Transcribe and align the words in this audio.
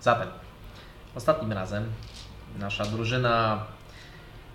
Zatem, 0.00 0.28
ostatnim 1.14 1.52
razem 1.52 1.84
nasza 2.58 2.84
drużyna 2.84 3.64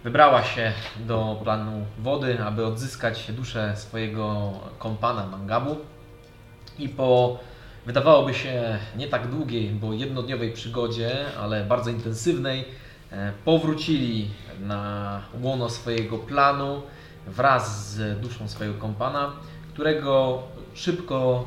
wybrała 0.03 0.43
się 0.43 0.73
do 0.99 1.39
planu 1.43 1.85
wody, 1.99 2.43
aby 2.43 2.65
odzyskać 2.65 3.31
duszę 3.31 3.73
swojego 3.75 4.51
kompana 4.79 5.27
Mangabu. 5.27 5.77
I 6.79 6.89
po 6.89 7.39
wydawałoby 7.85 8.33
się 8.33 8.79
nie 8.95 9.07
tak 9.07 9.27
długiej, 9.27 9.69
bo 9.69 9.93
jednodniowej 9.93 10.52
przygodzie, 10.52 11.25
ale 11.41 11.63
bardzo 11.63 11.89
intensywnej, 11.89 12.66
e, 13.11 13.31
powrócili 13.45 14.30
na 14.59 15.21
łono 15.41 15.69
swojego 15.69 16.17
planu 16.17 16.81
wraz 17.27 17.91
z 17.91 18.19
duszą 18.19 18.47
swojego 18.47 18.77
kompana, 18.80 19.31
którego 19.73 20.44
szybko 20.73 21.45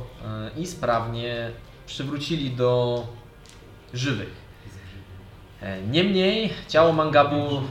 e, 0.57 0.61
i 0.61 0.67
sprawnie 0.67 1.51
przywrócili 1.87 2.51
do 2.51 3.03
żywych. 3.95 4.45
E, 5.63 5.83
Niemniej 5.83 6.53
ciało 6.69 6.93
Mangabu 6.93 7.63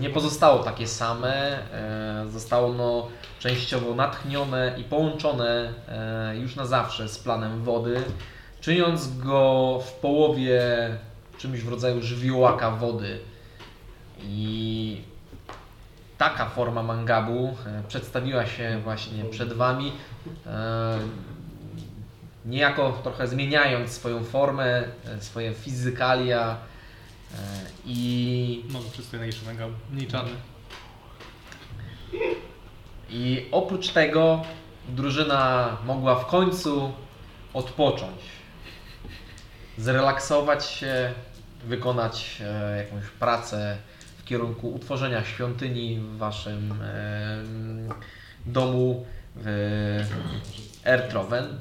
nie 0.00 0.10
pozostało 0.10 0.62
takie 0.62 0.86
same, 0.86 1.58
e, 1.72 2.26
zostało 2.28 2.68
ono 2.68 3.08
częściowo 3.38 3.94
natchnione 3.94 4.74
i 4.78 4.84
połączone 4.84 5.72
e, 5.88 6.36
już 6.36 6.56
na 6.56 6.66
zawsze 6.66 7.08
z 7.08 7.18
planem 7.18 7.62
wody, 7.62 8.02
czyniąc 8.60 9.18
go 9.18 9.78
w 9.86 9.92
połowie 9.92 10.62
czymś 11.38 11.60
w 11.60 11.68
rodzaju 11.68 12.02
żywiołaka 12.02 12.70
wody. 12.70 13.18
I 14.22 15.00
taka 16.18 16.46
forma 16.46 16.82
Mangabu 16.82 17.56
przedstawiła 17.88 18.46
się 18.46 18.80
właśnie 18.84 19.24
przed 19.24 19.52
Wami, 19.52 19.92
niejako 22.46 23.00
trochę 23.02 23.28
zmieniając 23.28 23.90
swoją 23.90 24.24
formę, 24.24 24.84
e, 25.04 25.20
swoje 25.20 25.54
fizykalia 25.54 26.56
e, 27.34 27.36
i 27.86 28.64
Może 28.70 28.90
przystojniejszy 28.90 29.46
mega, 29.46 29.66
mniej 29.92 30.06
czarny. 30.06 30.32
I 33.10 33.46
oprócz 33.52 33.88
tego 33.88 34.42
drużyna 34.88 35.76
mogła 35.84 36.14
w 36.14 36.26
końcu 36.26 36.92
odpocząć, 37.54 38.20
zrelaksować 39.78 40.66
się, 40.66 41.12
wykonać 41.64 42.42
e, 42.44 42.76
jakąś 42.76 43.04
pracę 43.10 43.76
w 44.18 44.24
kierunku 44.24 44.72
utworzenia 44.72 45.24
świątyni 45.24 46.00
w 46.00 46.16
waszym 46.16 46.74
domu 48.46 49.06
w 49.36 50.04
Ertroven. 50.84 51.58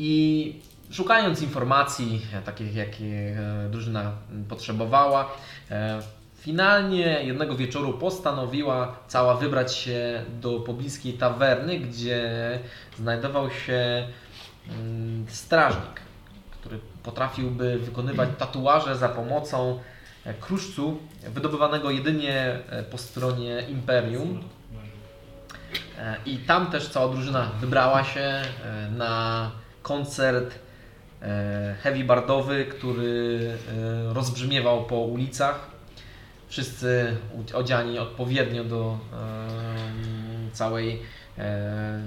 I 0.00 0.54
szukając 0.90 1.42
informacji, 1.42 2.22
e, 2.34 2.42
takich 2.42 2.74
jakie 2.74 3.04
e, 3.04 3.68
drużyna 3.70 4.12
potrzebowała, 4.48 5.30
e, 5.70 6.00
finalnie 6.36 7.22
jednego 7.24 7.56
wieczoru 7.56 7.92
postanowiła 7.92 8.98
cała 9.08 9.34
wybrać 9.34 9.74
się 9.74 10.24
do 10.40 10.60
pobliskiej 10.60 11.12
tawerny, 11.12 11.78
gdzie 11.78 12.30
znajdował 12.98 13.50
się 13.50 14.08
mm, 14.68 15.26
strażnik, 15.28 16.00
który 16.50 16.78
potrafiłby 17.02 17.78
wykonywać 17.78 18.28
tatuaże 18.38 18.96
za 18.96 19.08
pomocą 19.08 19.80
kruszcu 20.40 20.98
wydobywanego 21.22 21.90
jedynie 21.90 22.58
po 22.90 22.98
stronie 22.98 23.64
Imperium. 23.68 24.42
I 26.26 26.36
tam 26.38 26.70
też 26.70 26.88
cała 26.88 27.08
drużyna 27.08 27.50
wybrała 27.60 28.04
się 28.04 28.42
na 28.90 29.50
koncert 29.88 30.54
e, 31.22 31.74
heavy 31.82 32.04
bardowy, 32.04 32.64
który 32.64 33.40
e, 34.10 34.14
rozbrzmiewał 34.14 34.84
po 34.84 34.96
ulicach. 34.96 35.70
Wszyscy 36.48 37.16
odziani 37.54 37.98
odpowiednio 37.98 38.64
do 38.64 38.98
całej 40.52 41.02
e, 41.38 42.00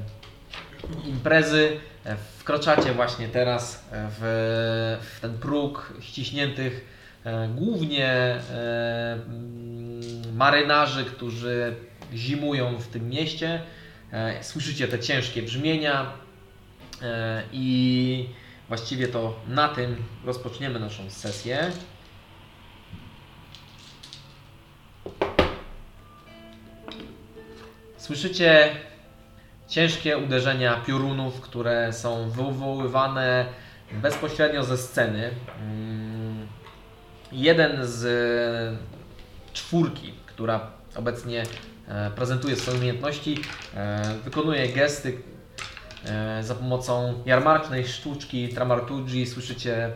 imprezy. 1.05 1.79
Wkraczacie 2.37 2.93
właśnie 2.93 3.27
teraz 3.27 3.85
w, 3.91 4.99
w 5.01 5.19
ten 5.19 5.37
próg 5.37 5.93
ściśniętych 5.99 6.85
głównie 7.55 8.39
marynarzy, 10.33 11.05
którzy 11.05 11.75
zimują 12.13 12.77
w 12.77 12.87
tym 12.87 13.09
mieście. 13.09 13.61
Słyszycie 14.41 14.87
te 14.87 14.99
ciężkie 14.99 15.41
brzmienia 15.41 16.13
i 17.51 18.29
właściwie 18.67 19.07
to 19.07 19.35
na 19.47 19.67
tym 19.69 19.95
rozpoczniemy 20.25 20.79
naszą 20.79 21.09
sesję. 21.09 21.71
Słyszycie 27.97 28.75
ciężkie 29.67 30.17
uderzenia 30.17 30.75
piorunów, 30.75 31.41
które 31.41 31.93
są 31.93 32.29
wywoływane 32.29 33.45
bezpośrednio 33.91 34.63
ze 34.63 34.77
sceny. 34.77 35.31
Mm, 35.59 36.47
Jeden 37.31 37.87
z 37.87 38.05
e, 38.05 39.53
czwórki, 39.53 40.13
która 40.25 40.71
obecnie 40.95 41.43
e, 41.87 42.11
prezentuje 42.15 42.55
swoje 42.55 42.77
umiejętności, 42.77 43.41
e, 43.75 44.01
wykonuje 44.23 44.67
gesty 44.67 45.09
e, 45.09 45.30
za 46.41 46.55
pomocą 46.55 47.13
jarmarcznej 47.25 47.87
sztuczki 47.87 48.49
Tramartugi. 48.49 49.25
Słyszycie 49.25 49.91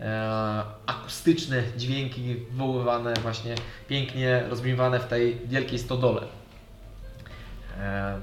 e, 0.00 0.62
akustyczne 0.86 1.62
dźwięki 1.76 2.36
wywoływane 2.50 3.14
właśnie 3.14 3.54
pięknie 3.88 4.42
rozbrzmiewane 4.50 5.00
w 5.00 5.06
tej 5.06 5.38
wielkiej 5.46 5.78
stodole. 5.78 6.22
E, 7.80 8.20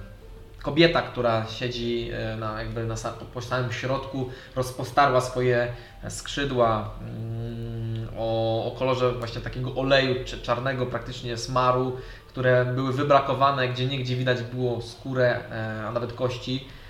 Kobieta, 0.61 1.01
która 1.01 1.45
siedzi 1.47 2.09
e, 2.13 2.35
na, 2.35 2.59
jakby 2.59 2.85
na 2.85 2.95
po 3.33 3.41
samym 3.41 3.71
środku, 3.71 4.29
rozpostarła 4.55 5.21
swoje 5.21 5.67
skrzydła 6.09 6.89
mm, 7.01 8.07
o, 8.17 8.65
o 8.65 8.75
kolorze 8.79 9.11
właśnie 9.11 9.41
takiego 9.41 9.75
oleju 9.75 10.15
czarnego, 10.41 10.85
praktycznie 10.85 11.37
smaru, 11.37 11.97
które 12.27 12.65
były 12.65 12.93
wybrakowane, 12.93 13.67
gdzie 13.67 13.85
niegdzie 13.85 14.15
widać 14.15 14.43
było 14.43 14.81
skórę, 14.81 15.39
e, 15.51 15.87
a 15.87 15.91
nawet 15.91 16.13
kości 16.13 16.65
e, 16.67 16.84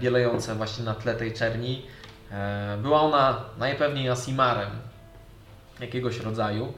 bielejące 0.00 0.54
właśnie 0.54 0.84
na 0.84 0.94
tle 0.94 1.14
tej 1.14 1.32
czerni. 1.32 1.82
E, 2.32 2.78
Była 2.82 3.00
ona 3.00 3.40
najpewniej 3.58 4.08
Asimarem 4.08 4.70
jakiegoś 5.80 6.20
rodzaju. 6.20 6.72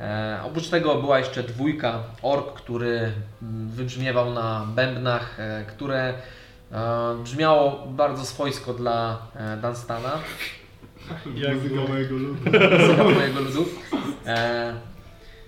E, 0.00 0.40
oprócz 0.44 0.68
tego 0.68 0.94
była 0.94 1.18
jeszcze 1.18 1.42
dwójka 1.42 1.98
ork, 2.22 2.54
który 2.54 3.12
mm, 3.42 3.68
wybrzmiewał 3.70 4.32
na 4.32 4.66
bębnach, 4.74 5.40
e, 5.40 5.64
które 5.68 6.14
e, 6.72 7.16
brzmiało 7.24 7.86
bardzo 7.86 8.24
swojsko 8.24 8.74
dla 8.74 9.18
e, 9.36 9.56
Dunstana, 9.56 10.10
Muzyka 11.54 11.80
mojego 11.88 12.14
ludu. 12.16 12.36
muzyka 12.80 13.04
mojego 13.04 13.40
ludu. 13.40 13.64
E, 14.26 14.72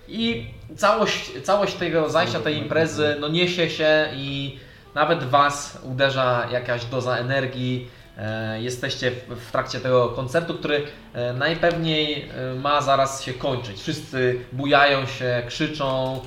I 0.07 0.47
całość, 0.77 1.31
całość 1.43 1.73
tego 1.75 2.09
zajścia, 2.09 2.39
tej 2.39 2.57
imprezy 2.57 3.15
no 3.19 3.27
niesie 3.27 3.69
się 3.69 4.09
i 4.15 4.59
nawet 4.97 5.23
Was 5.23 5.79
uderza 5.83 6.47
jakaś 6.51 6.85
doza 6.85 7.17
energii. 7.17 7.87
E, 8.17 8.61
Jesteście 8.61 9.11
w, 9.29 9.51
trakcie 9.51 9.79
tego 9.79 10.09
koncertu, 10.09 10.53
który 10.53 10.83
e, 11.13 11.33
najpewniej 11.33 12.29
e, 12.29 12.53
ma 12.53 12.81
zaraz 12.81 13.23
się 13.23 13.33
kończyć. 13.33 13.81
Wszyscy 13.81 14.39
bujają 14.51 15.05
się, 15.05 15.43
krzyczą, 15.47 16.19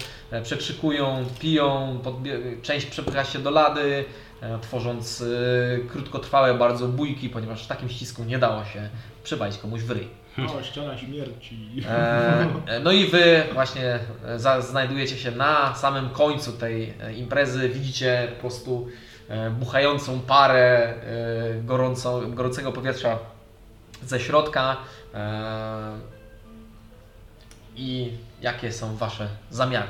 przekrzykują, 0.43 1.25
piją, 1.41 1.99
część 2.63 2.87
przepycha 2.87 3.25
się 3.25 3.39
do 3.39 3.51
lady, 3.51 4.05
tworząc 4.63 5.25
krótkotrwałe 5.93 6.55
bardzo 6.55 6.89
bójki, 6.89 7.29
ponieważ 7.29 7.65
w 7.65 7.67
takim 7.67 7.89
ścisku 7.89 8.25
nie 8.25 8.39
dało 8.39 8.65
się 8.65 8.89
przywalić 9.23 9.59
komuś 9.59 9.81
w 9.81 9.91
ryj. 9.91 10.09
O, 10.39 10.63
ściana 10.63 10.99
śmierci. 10.99 11.83
E, 11.89 12.81
No 12.83 12.93
i 12.93 13.07
wy 13.07 13.45
właśnie 13.53 13.99
e, 14.27 14.39
za, 14.39 14.61
znajdujecie 14.61 15.17
się 15.19 15.31
na 15.31 15.75
samym 15.75 16.11
końcu 16.11 16.53
tej 16.53 16.95
e, 17.01 17.13
imprezy. 17.15 17.69
Widzicie 17.69 18.29
po 18.35 18.41
prostu 18.41 18.89
e, 19.29 19.51
buchającą 19.51 20.21
parę 20.21 20.95
e, 20.95 20.95
gorącą, 21.63 22.35
gorącego 22.35 22.73
powietrza 22.73 23.19
ze 24.03 24.21
środka. 24.21 24.77
E, 25.15 25.93
I 27.77 28.13
jakie 28.43 28.73
są 28.73 28.97
wasze 28.97 29.29
zamiary? 29.51 29.89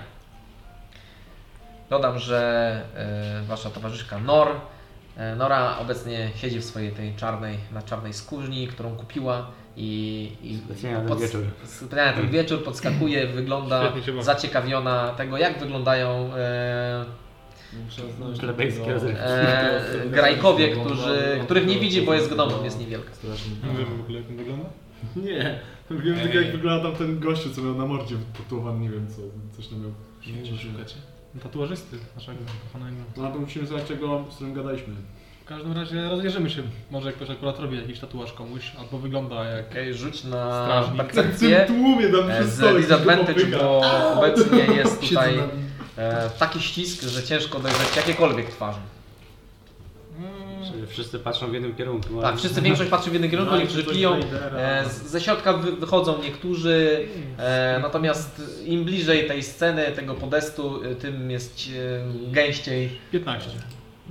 Dodam, 1.91 2.19
że 2.19 2.83
e, 2.97 3.43
wasza 3.43 3.71
towarzyszka 3.71 4.19
Nor, 4.19 4.49
e, 5.17 5.35
Nora 5.37 5.79
obecnie 5.79 6.31
siedzi 6.37 6.59
w 6.61 6.65
swojej 6.65 6.93
tej 6.93 7.15
czarnej, 7.17 7.59
na 7.73 7.83
czarnej 7.83 8.13
skórzni, 8.13 8.69
którą 8.69 8.97
kupiła 8.97 9.47
i, 9.77 10.33
i 10.43 10.59
Specjalnie 10.59 11.03
na 11.03 11.09
ten 11.09 11.19
wieczór. 11.19 11.45
ten 11.91 12.31
wieczór 12.31 12.65
podskakuje, 12.65 13.27
wygląda 13.41 13.93
zaciekawiona 14.21 15.15
tego, 15.17 15.39
jak 15.39 15.59
wyglądają 15.59 16.35
e, 16.35 17.05
Muszę 17.85 18.03
znaleźć 18.17 18.41
Plebejskie 18.41 18.97
e, 18.97 20.09
grajkowie, 20.11 20.69
którzy, 20.69 21.41
których 21.45 21.67
nie 21.67 21.79
widzi, 21.79 22.03
bo 22.03 22.15
jest 22.15 22.35
gnomem, 22.35 22.65
jest 22.65 22.81
niewielka. 22.81 23.11
Nie 23.73 23.79
wiem 23.79 23.97
w 23.97 24.01
ogóle 24.01 24.19
jak 24.19 24.31
on 24.31 24.37
wygląda. 24.37 24.65
Nie. 25.17 25.61
Wiem 25.91 26.19
tylko 26.21 26.39
jak 26.39 26.53
wygląda 26.53 26.89
tam 26.89 26.99
ten 26.99 27.21
gościu, 27.21 27.51
co 27.51 27.63
miał 27.63 27.75
na 27.75 27.87
mordzie 27.87 28.17
tatuowany, 28.39 28.81
nie 28.81 28.91
wiem 28.91 29.07
co, 29.09 29.23
coś 29.57 29.67
tam 29.67 29.81
miał. 29.83 29.91
Gdzie 30.43 30.59
szukacie? 30.59 30.95
Tatuażysty 31.43 31.97
naszego 32.15 32.39
kochanego. 32.73 32.97
No 33.17 33.27
a 33.27 33.31
to 33.31 33.39
musimy 33.39 33.67
znaleźć 33.67 33.89
tego, 33.89 34.25
z 34.31 34.35
którym 34.35 34.55
gadaliśmy. 34.55 34.95
W 35.51 35.53
każdym 35.53 35.73
razie 35.73 36.09
rozejrzymy 36.09 36.51
się. 36.51 36.63
Może 36.91 37.13
ktoś 37.13 37.31
akurat 37.31 37.61
robi 37.61 37.77
jakiś 37.77 37.99
tatuaż 37.99 38.33
komuś, 38.33 38.73
albo 38.81 38.99
wygląda 38.99 39.45
jak... 39.45 39.71
Okej, 39.71 39.95
rzuć 39.95 40.25
na 40.25 40.65
Strażnik. 40.65 40.97
Tak 40.97 41.13
w 41.13 41.15
percepcję. 41.15 41.65
tym 41.67 41.77
tłumie 41.77 42.09
tam 42.09 42.31
E, 42.31 42.45
Z 42.45 42.77
disadvantage, 42.77 43.47
bo 43.47 43.81
obecnie 44.19 44.59
jest 44.77 45.01
tutaj 45.09 45.39
e, 45.99 46.31
taki 46.39 46.61
ścisk, 46.61 47.03
że 47.03 47.23
ciężko 47.23 47.61
dojrzeć 47.61 47.97
jakiekolwiek 47.97 48.51
twarzy. 48.51 48.79
Mm, 50.19 50.73
Czyli 50.73 50.87
wszyscy 50.87 51.19
patrzą 51.19 51.51
w 51.51 51.53
jednym 51.55 51.75
kierunku. 51.75 52.21
Tak, 52.23 52.39
wszyscy 52.39 52.63
większość 52.63 52.91
patrzy 52.91 53.11
w 53.11 53.13
jednym 53.13 53.31
kierunku, 53.31 53.53
Dajcie 53.53 53.67
niektórzy 53.77 53.97
piją. 53.97 54.21
E, 54.57 54.85
z- 54.89 55.03
ze 55.11 55.21
środka 55.21 55.53
wy, 55.53 55.73
wychodzą 55.73 56.23
niektórzy, 56.23 57.07
e, 57.39 57.79
natomiast 57.83 58.43
im 58.67 58.85
bliżej 58.85 59.27
tej 59.29 59.43
sceny, 59.43 59.93
tego 59.97 60.15
podestu, 60.15 60.85
e, 60.85 60.95
tym 60.95 61.31
jest 61.31 61.61
e, 62.29 62.33
gęściej 62.33 62.89
15. 63.13 63.51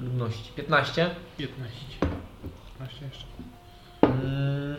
ludności. 0.03 0.51
15. 0.55 1.09
15. 1.37 1.75
15 2.79 3.05
jeszcze. 3.05 3.25
Mm, 4.01 4.75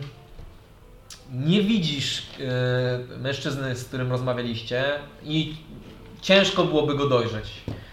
Nie 1.31 1.61
widzisz 1.61 2.23
e, 2.39 3.17
mężczyzny, 3.17 3.75
z 3.75 3.85
którym 3.85 4.11
rozmawialiście 4.11 4.83
i 5.23 5.55
ciężko 6.21 6.63
byłoby 6.63 6.95
go 6.95 7.09
dojrzeć. 7.09 7.51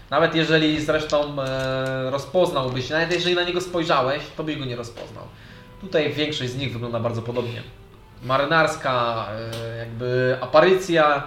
Nawet 0.09 0.35
jeżeli 0.35 0.81
zresztą 0.81 1.41
e, 1.41 2.09
rozpoznałbyś, 2.11 2.89
nawet 2.89 3.11
jeżeli 3.13 3.35
na 3.35 3.43
niego 3.43 3.61
spojrzałeś, 3.61 4.23
to 4.37 4.43
byś 4.43 4.55
go 4.57 4.65
nie 4.65 4.75
rozpoznał. 4.75 5.23
Tutaj 5.81 6.13
większość 6.13 6.51
z 6.51 6.57
nich 6.57 6.73
wygląda 6.73 6.99
bardzo 6.99 7.21
podobnie. 7.21 7.63
Marynarska, 8.23 9.25
e, 9.73 9.77
jakby 9.77 10.37
aparycja, 10.41 11.23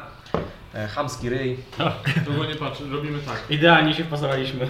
e, 0.74 0.88
chamski 0.88 1.28
ryj. 1.28 1.56
Długo 2.24 2.44
nie 2.44 2.54
patrzę, 2.54 2.84
robimy 2.90 3.18
tak. 3.18 3.42
Idealnie 3.50 3.94
się 3.94 4.04
pozoraliśmy. 4.04 4.66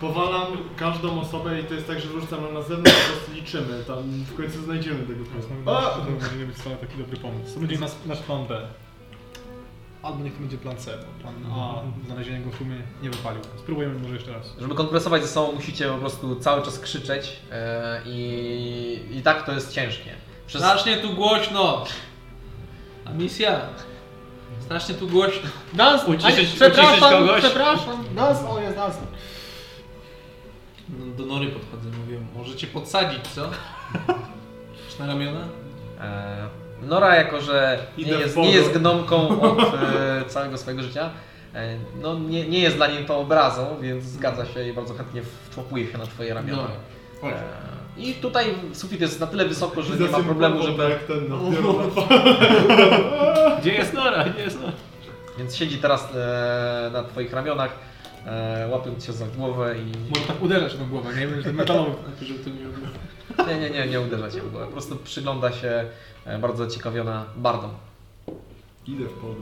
Powalam 0.00 0.46
każdą 0.76 1.20
osobę 1.20 1.60
i 1.60 1.64
to 1.64 1.74
jest 1.74 1.86
tak, 1.86 2.00
że 2.00 2.08
rzucam 2.08 2.54
na 2.54 2.62
zewnątrz, 2.62 2.92
po 3.06 3.12
prostu 3.12 3.32
liczymy. 3.32 3.84
Tam 3.86 3.96
w 4.02 4.36
końcu 4.36 4.62
znajdziemy 4.62 5.06
tego 5.06 5.24
To 5.64 5.78
A! 5.78 5.90
to 5.90 6.10
może 6.10 6.36
nie 6.36 6.44
być 6.44 6.56
wcale 6.56 6.76
taki 6.76 6.98
dobry 6.98 7.16
pomysł. 7.16 7.54
To 7.54 7.60
będzie 7.60 7.78
nasz, 7.78 7.90
nasz 8.06 8.18
plan 8.18 8.46
B. 8.46 8.68
Albo 10.02 10.24
niech 10.24 10.34
to 10.34 10.40
będzie 10.40 10.58
plan 10.58 10.76
C, 10.76 10.90
bo 10.98 11.22
plan 11.22 11.34
A, 11.52 11.82
znalezienie 12.06 12.40
go 12.44 12.50
w 12.50 12.56
tłumie 12.56 12.76
nie 13.02 13.10
wypalił. 13.10 13.40
Spróbujemy 13.58 13.98
może 13.98 14.14
jeszcze 14.14 14.32
raz. 14.32 14.54
Żeby 14.60 14.74
kompresować 14.74 15.22
ze 15.22 15.28
sobą, 15.28 15.52
musicie 15.52 15.88
po 15.88 15.98
prostu 15.98 16.36
cały 16.36 16.62
czas 16.62 16.78
krzyczeć 16.78 17.40
e, 17.52 18.00
i, 18.06 19.00
i 19.10 19.22
tak 19.22 19.46
to 19.46 19.52
jest 19.52 19.72
ciężkie. 19.72 20.10
Przez, 20.46 20.62
Strasznie 20.62 20.96
tu 20.96 21.14
głośno! 21.14 21.84
A 23.04 23.10
misja? 23.12 23.60
Strasznie 24.60 24.94
tu 24.94 25.08
głośno. 25.08 25.50
Dans! 25.72 26.04
Uciszyć- 26.04 26.56
uciszyć 26.56 27.00
kogoś? 27.00 27.40
przepraszam! 27.44 28.04
Dans! 28.14 28.38
O, 28.48 28.60
jest 28.60 28.76
dans! 28.76 28.96
No, 30.90 31.14
do 31.16 31.26
Nory 31.26 31.46
podchodzę, 31.46 31.88
mówię, 32.00 32.18
możecie 32.36 32.66
podsadzić, 32.66 33.28
co? 33.28 33.50
Czy 34.90 35.00
na 35.00 35.06
ramiona? 35.06 35.40
E, 36.00 36.48
Nora, 36.82 37.16
jako 37.16 37.40
że 37.40 37.78
nie 37.98 38.04
Idę 38.04 38.16
w 38.16 38.20
jest, 38.20 38.36
nie 38.36 38.50
jest 38.50 38.78
gnomką 38.78 39.40
od 39.40 39.58
e, 39.58 40.24
całego 40.28 40.58
swojego 40.58 40.82
życia, 40.82 41.10
e, 41.54 41.76
no 42.02 42.18
nie, 42.18 42.48
nie 42.48 42.58
jest 42.58 42.76
dla 42.76 42.86
niej 42.86 43.04
tą 43.04 43.16
obrazą, 43.16 43.76
więc 43.80 44.04
zgadza 44.04 44.46
się 44.46 44.68
i 44.68 44.72
bardzo 44.72 44.94
chętnie 44.94 45.22
wczłapuje 45.50 45.86
się 45.92 45.98
na 45.98 46.06
twoje 46.06 46.34
ramiona. 46.34 46.68
No. 47.22 47.28
E, 47.28 47.42
I 47.96 48.14
tutaj 48.14 48.54
sufit 48.72 49.00
jest 49.00 49.20
na 49.20 49.26
tyle 49.26 49.44
wysoko, 49.44 49.82
że 49.82 49.96
nie 49.96 50.08
ma 50.08 50.20
problemu, 50.20 50.62
żeby... 50.62 50.82
Jak 50.82 51.04
ten, 51.04 51.28
no, 51.28 51.38
Gdzie 53.60 53.72
jest 53.72 53.94
Nora? 53.94 54.24
Gdzie 54.24 54.42
jest 54.42 54.60
Nora? 54.60 54.72
Więc 55.38 55.56
siedzi 55.56 55.78
teraz 55.78 56.08
e, 56.14 56.90
na 56.92 57.02
twoich 57.02 57.32
ramionach, 57.32 57.70
e, 58.28 58.68
łapiąc 58.70 59.06
cię 59.06 59.12
za 59.12 59.26
głowę 59.26 59.74
i... 59.78 59.92
Może 60.14 60.26
tak 60.26 60.42
uderzać 60.42 60.74
w 60.74 60.78
tą 60.78 60.88
głowę, 60.88 61.14
nie? 61.20 61.26
Będzie 61.28 61.44
ten 61.44 61.56
metalowy. 61.56 61.90
Żeby 62.22 62.38
to 62.44 62.50
nie. 62.50 62.68
Nie, 63.46 63.60
nie, 63.60 63.70
nie, 63.70 63.86
nie 63.86 64.00
uderza 64.00 64.30
cię 64.30 64.40
w 64.42 64.50
głowę. 64.50 64.66
Po 64.66 64.72
prostu 64.72 64.96
przygląda 64.96 65.52
się 65.52 65.84
e, 66.24 66.38
bardzo 66.38 66.64
zaciekawiona 66.70 67.24
bardą. 67.36 67.68
Idę 68.86 69.04
w 69.04 69.12
polu. 69.12 69.34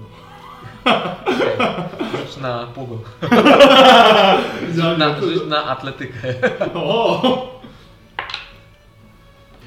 Rzuć 2.18 2.36
na. 2.36 2.66
Idealnie. 4.70 4.98
Na, 5.06 5.20
rzuć 5.20 5.46
na 5.46 5.64
atletykę. 5.64 6.34
O! 6.74 7.60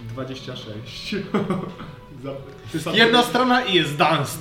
26. 0.09 1.15
Za- 2.73 2.91
Jedna 2.91 3.23
strona 3.23 3.61
i 3.65 3.73
jest 3.73 3.97
dans. 3.97 4.37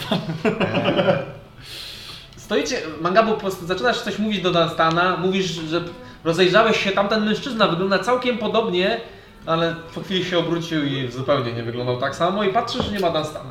Stoicie, 2.48 2.82
Mangabu, 3.00 3.32
po 3.32 3.40
prostu 3.40 3.66
zaczynasz 3.66 4.00
coś 4.00 4.18
mówić 4.18 4.40
do 4.40 4.50
Dunstana, 4.50 5.16
mówisz, 5.16 5.46
że 5.46 5.84
rozejrzałeś 6.24 6.84
się, 6.84 6.92
tamten 6.92 7.24
mężczyzna 7.24 7.68
wygląda 7.68 7.98
całkiem 7.98 8.38
podobnie, 8.38 9.00
ale 9.46 9.76
po 9.94 10.00
chwili 10.00 10.24
się 10.24 10.38
obrócił 10.38 10.84
i 10.84 11.10
zupełnie 11.10 11.52
nie 11.52 11.62
wyglądał 11.62 12.00
tak 12.00 12.16
samo 12.16 12.44
i 12.44 12.52
patrzysz, 12.52 12.84
że 12.84 12.92
nie 12.92 13.00
ma 13.00 13.10
Dunstana. 13.10 13.50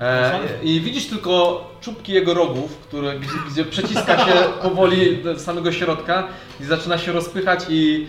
E, 0.00 0.40
I 0.62 0.80
widzisz 0.80 1.06
tylko 1.06 1.64
czubki 1.80 2.12
jego 2.12 2.34
rogów, 2.34 2.76
które, 2.78 3.18
gdzie, 3.18 3.38
gdzie 3.50 3.64
przeciska 3.64 4.18
się 4.18 4.34
powoli 4.62 5.16
do 5.22 5.38
samego 5.38 5.72
środka 5.72 6.28
i 6.60 6.64
zaczyna 6.64 6.98
się 6.98 7.12
rozpychać 7.12 7.60
i 7.68 8.06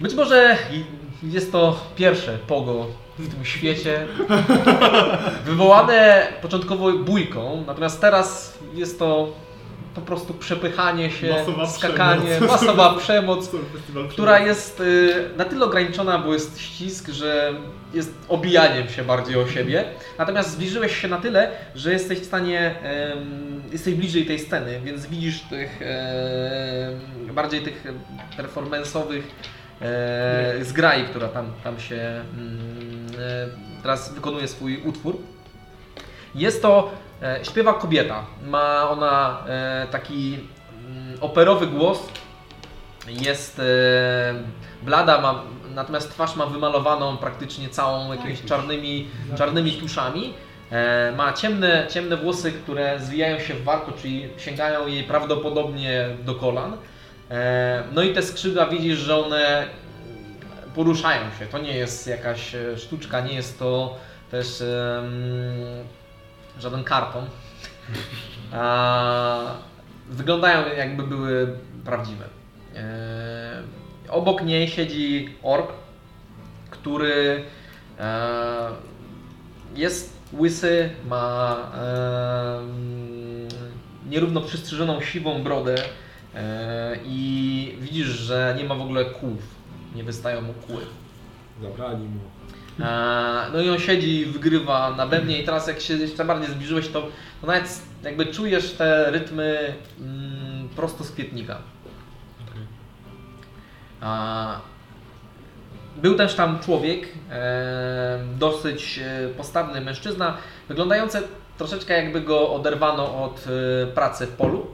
być 0.00 0.14
może 0.14 0.56
jest 1.22 1.52
to 1.52 1.80
pierwsze 1.96 2.38
pogo 2.46 2.86
w 3.18 3.34
tym 3.34 3.44
świecie 3.44 4.06
wywołane 5.46 6.28
początkowo 6.42 6.92
bójką, 6.92 7.64
natomiast 7.66 8.00
teraz 8.00 8.58
jest 8.74 8.98
to 8.98 9.32
po 9.94 10.00
prostu 10.00 10.34
przepychanie 10.34 11.10
się, 11.10 11.30
Masowa 11.30 11.66
skakanie, 11.66 12.26
przemoc. 12.26 12.50
masowa 12.62 12.94
przemoc, 12.94 13.50
która 14.10 14.38
jest 14.38 14.80
y, 14.80 15.30
na 15.36 15.44
tyle 15.44 15.64
ograniczona, 15.64 16.18
bo 16.18 16.32
jest 16.32 16.60
ścisk, 16.60 17.08
że 17.08 17.54
jest 17.94 18.14
obijaniem 18.28 18.88
się 18.88 19.04
bardziej 19.04 19.36
o 19.36 19.48
siebie. 19.48 19.84
Natomiast 20.18 20.50
zbliżyłeś 20.50 20.96
się 20.96 21.08
na 21.08 21.18
tyle, 21.18 21.50
że 21.74 21.92
jesteś 21.92 22.18
w 22.18 22.24
stanie, 22.24 22.74
jesteś 23.72 23.94
bliżej 23.94 24.26
tej 24.26 24.38
sceny, 24.38 24.80
więc 24.84 25.06
widzisz 25.06 25.40
tych 25.40 25.80
bardziej 27.34 27.62
tych 27.62 27.84
performance'owych 28.36 29.22
e, 29.80 30.64
zgrai, 30.64 31.04
która 31.04 31.28
tam, 31.28 31.52
tam 31.64 31.80
się 31.80 31.96
mm, 31.96 33.06
e, 33.18 33.82
teraz 33.82 34.14
wykonuje 34.14 34.48
swój 34.48 34.82
utwór. 34.84 35.16
Jest 36.34 36.62
to 36.62 36.90
e, 37.22 37.44
śpiewa 37.44 37.72
kobieta. 37.74 38.26
Ma 38.46 38.90
ona 38.90 39.44
e, 39.48 39.86
taki 39.90 40.34
mm, 40.34 41.18
operowy 41.20 41.66
głos. 41.66 41.98
Jest 43.08 43.58
e, 43.58 43.62
blada, 44.82 45.20
ma, 45.20 45.42
natomiast 45.74 46.10
twarz 46.10 46.36
ma 46.36 46.46
wymalowaną 46.46 47.16
praktycznie 47.16 47.68
całą 47.68 48.12
jakimiś 48.12 48.44
czarnymi, 48.44 49.08
czarnymi 49.38 49.72
tuszami. 49.72 50.34
E, 50.70 51.12
ma 51.16 51.32
ciemne, 51.32 51.86
ciemne 51.90 52.16
włosy, 52.16 52.52
które 52.52 53.00
zwijają 53.00 53.40
się 53.40 53.54
w 53.54 53.64
warko, 53.64 53.92
czyli 53.92 54.28
sięgają 54.36 54.86
jej 54.86 55.04
prawdopodobnie 55.04 56.08
do 56.24 56.34
kolan. 56.34 56.76
E, 57.34 57.82
no 57.92 58.02
i 58.02 58.12
te 58.12 58.22
skrzydła 58.22 58.66
widzisz, 58.66 58.98
że 58.98 59.16
one 59.16 59.66
poruszają 60.74 61.22
się. 61.38 61.46
To 61.46 61.58
nie 61.58 61.76
jest 61.76 62.06
jakaś 62.06 62.54
e, 62.54 62.78
sztuczka, 62.78 63.20
nie 63.20 63.34
jest 63.34 63.58
to 63.58 63.96
też 64.30 64.60
em, 64.60 65.14
żaden 66.58 66.84
karton. 66.84 67.24
A, 68.52 69.54
wyglądają 70.08 70.76
jakby 70.76 71.02
były 71.02 71.58
prawdziwe. 71.84 72.24
E, 72.76 73.62
obok 74.08 74.42
niej 74.42 74.68
siedzi 74.68 75.34
ork, 75.42 75.72
który 76.70 77.44
e, 77.98 78.70
jest 79.74 80.16
łysy, 80.32 80.90
ma 81.08 81.56
em, 82.56 83.48
nierówno 84.08 84.40
przystrzyżoną 84.40 85.00
siwą 85.00 85.42
brodę 85.42 85.74
e, 85.74 86.13
i 87.04 87.76
widzisz, 87.80 88.06
że 88.06 88.54
nie 88.58 88.64
ma 88.64 88.74
w 88.74 88.80
ogóle 88.80 89.04
kłów. 89.04 89.42
Nie 89.94 90.04
wystają 90.04 90.40
mu 90.40 90.52
kły. 90.52 90.80
Zabrali 91.62 92.04
mu. 92.04 92.20
E, 92.80 93.46
No 93.52 93.60
i 93.60 93.70
on 93.70 93.78
siedzi 93.78 94.20
i 94.20 94.26
wygrywa 94.26 94.90
na 94.90 95.06
bębnie 95.06 95.38
i 95.42 95.44
teraz 95.44 95.66
jak 95.68 95.80
się 95.80 95.94
jeszcze 95.94 96.24
bardziej 96.24 96.50
zbliżyłeś, 96.50 96.88
to, 96.88 97.02
to 97.40 97.46
nawet 97.46 97.82
jakby 98.02 98.26
czujesz 98.26 98.72
te 98.72 99.10
rytmy 99.10 99.74
mm, 100.00 100.68
prosto 100.76 101.04
z 101.04 101.10
kwietnika. 101.12 101.58
A, 104.00 104.60
Był 105.96 106.14
też 106.16 106.34
tam 106.34 106.58
człowiek, 106.60 107.08
e, 107.30 108.18
dosyć 108.38 108.98
e, 108.98 109.28
postawny 109.36 109.80
mężczyzna, 109.80 110.36
wyglądający 110.68 111.22
troszeczkę 111.58 111.94
jakby 112.04 112.20
go 112.20 112.52
oderwano 112.54 113.24
od 113.24 113.46
e, 113.46 113.86
pracy 113.86 114.26
w 114.26 114.30
polu. 114.30 114.66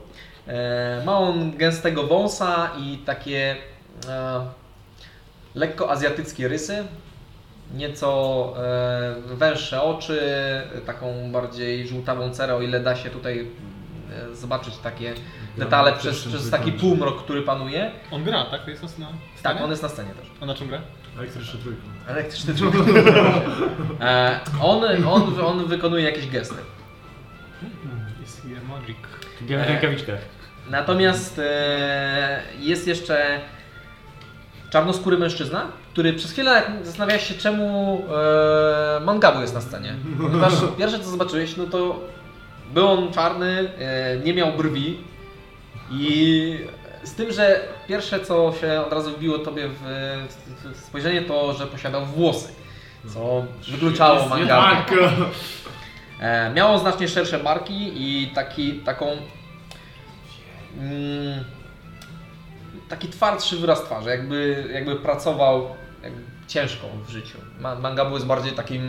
E, 0.49 1.03
Ma 1.07 1.19
on 1.19 1.57
gęstego 1.57 2.07
wąsa 2.07 2.71
i 2.79 2.99
takie 2.99 3.57
e, 4.09 4.41
lekko 5.55 5.91
azjatyckie 5.91 6.49
rysy. 6.49 6.85
nieco 7.75 8.55
e, 8.59 9.15
węższe 9.37 9.83
oczy, 9.83 10.21
taką 10.87 11.33
bardziej 11.33 11.89
żółtawą 11.89 12.31
cerę, 12.31 12.55
o 12.55 12.63
ile 12.63 12.81
da 12.81 12.97
się 12.97 13.11
tutaj 13.11 13.47
e, 14.31 14.35
zobaczyć 14.37 14.77
takie 14.77 15.15
detale 15.59 15.93
przez, 15.93 16.25
przez 16.29 16.51
taki 16.51 16.73
półmrok, 16.73 17.23
który 17.25 17.43
panuje. 17.43 17.91
On 18.11 18.25
gra, 18.25 18.45
tak? 18.45 18.65
To 18.65 18.71
jest 18.71 18.83
na 18.99 19.07
Tak, 19.07 19.17
scenie? 19.39 19.65
on 19.65 19.71
jest 19.71 19.83
na 19.83 19.89
scenie 19.89 20.11
też. 20.15 20.27
A 20.41 20.47
na 20.47 20.55
czym 20.55 20.69
gra? 20.69 20.81
Elektryczny 21.19 21.61
trójką. 21.61 21.83
Elektryczny 22.09 22.55
trójk. 22.55 22.75
e, 24.01 24.41
on, 24.63 24.85
on, 25.07 25.41
on 25.45 25.67
wykonuje 25.67 26.05
jakieś 26.05 26.27
gesty. 26.29 26.55
Jest 28.21 28.43
here 28.43 28.61
magic. 28.69 28.97
Białych 29.43 29.67
E. 29.67 29.69
rękawiczkach. 29.73 30.19
Natomiast 30.71 31.39
e, 31.39 32.43
jest 32.61 32.87
jeszcze 32.87 33.41
czarnoskóry 34.71 35.19
mężczyzna, 35.19 35.67
który 35.93 36.13
przez 36.13 36.33
chwilę 36.33 36.63
zastanawiałeś 36.83 37.29
się, 37.29 37.35
czemu 37.35 38.03
e, 38.99 39.01
Mangabu 39.05 39.41
jest 39.41 39.55
na 39.55 39.61
scenie. 39.61 39.95
Ponieważ 40.21 40.53
pierwsze 40.79 40.99
co 40.99 41.11
zobaczyłeś, 41.11 41.57
no 41.57 41.65
to 41.67 42.01
był 42.75 42.89
on 42.89 43.13
czarny, 43.13 43.71
e, 43.79 44.17
nie 44.17 44.35
miał 44.35 44.53
brwi 44.53 45.01
i 45.91 46.59
z 47.05 47.15
tym, 47.15 47.33
że 47.33 47.61
pierwsze 47.89 48.21
co 48.21 48.53
się 48.61 48.81
od 48.87 48.93
razu 48.93 49.11
wbiło 49.11 49.39
tobie 49.39 49.69
w, 49.69 49.79
w, 50.29 50.81
w 50.81 50.85
spojrzenie 50.87 51.23
to, 51.23 51.53
że 51.53 51.67
posiadał 51.67 52.07
włosy, 52.07 52.49
co 53.15 53.45
wykluczało 53.71 54.29
Mangabu. 54.29 54.67
E, 56.21 56.51
miało 56.55 56.79
znacznie 56.79 57.09
szersze 57.09 57.39
barki 57.39 57.93
i 57.95 58.31
taki, 58.35 58.73
taką. 58.75 59.07
Mm, 60.79 61.45
taki 62.89 63.09
twardszy 63.09 63.57
wyraz 63.57 63.83
twarzy, 63.85 64.11
jakby, 64.11 64.69
jakby 64.73 64.97
pracował 64.97 65.69
jakby 66.03 66.23
ciężko 66.49 66.87
w 67.07 67.11
życiu. 67.11 67.39
Ma- 67.61 67.75
Mangabu 67.75 68.15
jest 68.15 68.27
bardziej 68.27 68.53
takim 68.53 68.83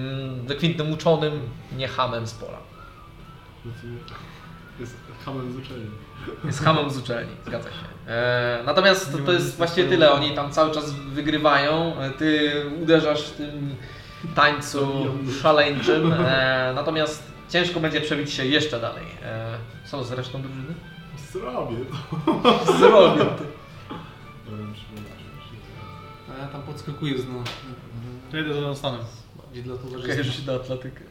wykwintnym 0.46 0.92
uczonym, 0.94 1.42
nie 1.78 1.88
hamem 1.88 2.28
z 2.28 2.34
pola. 2.34 2.58
Jest 4.80 4.96
hamem 5.26 5.54
z 5.54 5.56
uczelni. 5.56 5.92
Jest 6.46 6.64
hamem 6.64 6.90
z 6.90 6.98
uczelni, 6.98 7.32
zgadza 7.48 7.70
się. 7.70 8.12
E, 8.12 8.60
natomiast 8.66 9.12
to, 9.12 9.18
to 9.18 9.32
jest 9.32 9.58
właściwie 9.58 9.90
tyle, 9.90 10.12
oni 10.12 10.36
tam 10.36 10.52
cały 10.52 10.72
czas 10.72 10.92
wygrywają, 10.92 12.00
e, 12.00 12.10
ty 12.10 12.52
uderzasz 12.84 13.24
w 13.24 13.38
tym 13.38 13.76
tańcu 14.36 15.06
szaleńczym, 15.42 16.14
e, 16.14 16.72
natomiast 16.76 17.32
ciężko 17.50 17.80
będzie 17.80 18.02
przebić 18.02 18.34
się 18.34 18.46
jeszcze 18.46 18.80
dalej. 18.80 19.04
E, 19.24 19.58
co 19.86 20.04
z 20.04 20.12
resztą 20.12 20.42
drużyny? 20.42 20.74
Zrobię 21.32 21.78
to. 21.86 22.78
Zrobię 22.78 23.26
to. 23.26 23.44
A 26.36 26.42
ja 26.42 26.48
tam 26.48 26.62
podskakuję 26.62 27.18
znowu. 27.22 27.44
To 28.32 28.38
jedę 28.38 28.54
za 28.54 28.62
Dunstanem. 28.62 29.02
Bardziej 29.38 29.64
dla 29.64 29.76
towarzystwa. 29.78 30.24
rzuć 30.24 30.46
na 30.46 30.54
atletykę. 30.54 31.02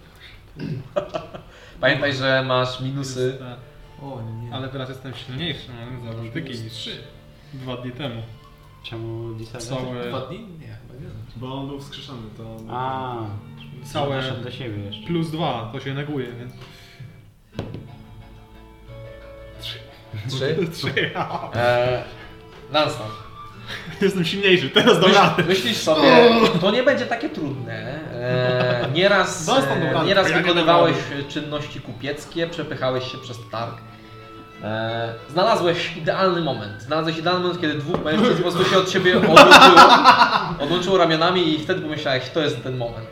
Pamiętaj, 1.80 2.14
że 2.14 2.42
masz 2.46 2.80
minusy. 2.80 3.36
Tak. 3.38 3.58
O 4.02 4.22
nie, 4.22 4.32
nie. 4.48 4.54
Ale 4.54 4.68
teraz 4.68 4.88
jestem 4.88 5.14
silniejszy, 5.14 5.68
mam 5.72 6.04
za 6.04 6.10
atletyki 6.10 6.58
niż 6.58 6.90
dwa 7.54 7.76
dni 7.76 7.92
temu. 7.92 8.22
Czemu 8.82 9.32
Lisa? 9.38 9.58
Całe, 9.58 10.08
Dwa 10.08 10.20
dni? 10.20 10.38
Nie. 10.60 10.78
Bo 11.36 11.54
on 11.54 11.68
był 11.68 11.80
wskrzeszony, 11.80 12.22
to... 12.36 12.56
A, 12.70 13.16
całe 13.84 14.22
do 14.22 14.50
siebie 14.50 14.84
jeszcze. 14.84 15.06
plus 15.06 15.30
dwa, 15.30 15.70
to 15.72 15.80
się 15.80 15.94
neguje, 15.94 16.26
więc... 16.32 16.52
Trzy. 19.60 19.78
Trzy. 20.72 21.10
E, 21.54 22.04
Lansman. 22.72 23.08
Jestem 24.02 24.24
silniejszy, 24.24 24.70
teraz 24.70 25.00
dam 25.00 25.12
radę. 25.12 25.42
Myśl, 25.42 25.48
myślisz 25.48 25.76
sobie, 25.76 26.30
to 26.60 26.70
nie 26.70 26.82
będzie 26.82 27.06
takie 27.06 27.28
trudne. 27.28 28.00
E, 28.12 28.88
nieraz 28.94 29.46
Dostał 29.46 29.76
e, 29.76 29.92
radę, 29.92 30.06
nieraz 30.06 30.30
ja 30.30 30.36
nie 30.36 30.42
wykonywałeś 30.42 30.96
czynności 31.28 31.80
kupieckie, 31.80 32.46
przepychałeś 32.46 33.12
się 33.12 33.18
przez 33.18 33.38
targ. 33.50 33.74
E, 34.64 35.14
znalazłeś 35.30 35.96
idealny 35.96 36.40
moment. 36.40 36.82
Znalazłeś 36.82 37.18
idealny 37.18 37.40
moment, 37.40 37.60
kiedy 37.60 37.74
dwóch 37.74 38.04
mężczyzn 38.04 38.36
po 38.36 38.50
prostu 38.50 38.64
się 38.64 38.78
od 38.78 38.90
siebie 38.90 39.16
odłączyło, 39.18 39.80
odłączyło 40.60 40.98
ramionami 40.98 41.54
i 41.54 41.58
wtedy 41.58 41.80
pomyślałeś, 41.80 42.30
to 42.34 42.40
jest 42.40 42.62
ten 42.62 42.76
moment. 42.76 43.06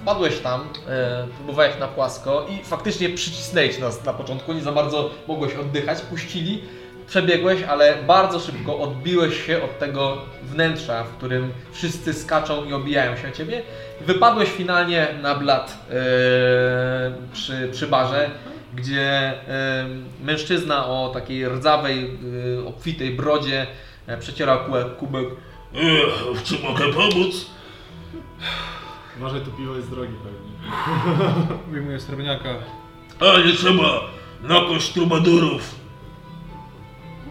Wpadłeś 0.00 0.38
tam, 0.38 0.60
e, 0.88 1.26
próbowałeś 1.36 1.78
na 1.80 1.88
płasko 1.88 2.46
i 2.50 2.64
faktycznie 2.64 3.08
przycisnęli 3.08 3.74
cię 3.74 3.80
nas 3.80 4.04
na 4.04 4.12
początku, 4.12 4.52
nie 4.52 4.62
za 4.62 4.72
bardzo 4.72 5.10
mogłeś 5.28 5.54
oddychać, 5.54 6.00
puścili, 6.00 6.62
przebiegłeś, 7.06 7.62
ale 7.62 8.02
bardzo 8.02 8.40
szybko 8.40 8.78
odbiłeś 8.78 9.46
się 9.46 9.62
od 9.62 9.78
tego 9.78 10.16
wnętrza, 10.42 11.04
w 11.04 11.08
którym 11.08 11.52
wszyscy 11.72 12.14
skaczą 12.14 12.64
i 12.64 12.72
obijają 12.72 13.16
się 13.16 13.28
o 13.28 13.30
ciebie. 13.30 13.62
Wypadłeś 14.00 14.48
finalnie 14.48 15.08
na 15.22 15.34
blat 15.34 15.78
e, 15.90 15.94
przy, 17.32 17.68
przy 17.72 17.86
barze, 17.86 18.30
gdzie 18.76 19.32
mężczyzna 20.24 20.86
o 20.86 21.10
takiej 21.14 21.48
rdzawej, 21.48 22.10
e, 22.56 22.66
obfitej 22.66 23.10
brodzie 23.10 23.66
e, 24.06 24.18
przecierał 24.18 24.64
kubek, 24.64 24.96
kubek 24.96 25.28
Ech, 25.74 26.36
w 26.36 26.42
czym 26.42 26.62
mogę 26.62 26.92
pomóc? 26.92 27.46
Uważaj, 29.18 29.40
to 29.40 29.50
piwo 29.50 29.76
jest 29.76 29.90
drogie 29.90 30.12
pewnie. 30.24 30.76
Wyjmuję 31.72 32.00
srebrniaka. 32.00 32.54
A 33.20 33.46
nie 33.46 33.52
trzeba 33.52 34.00
na 34.42 34.60
kość 34.60 34.92
trubadurów. 34.92 35.74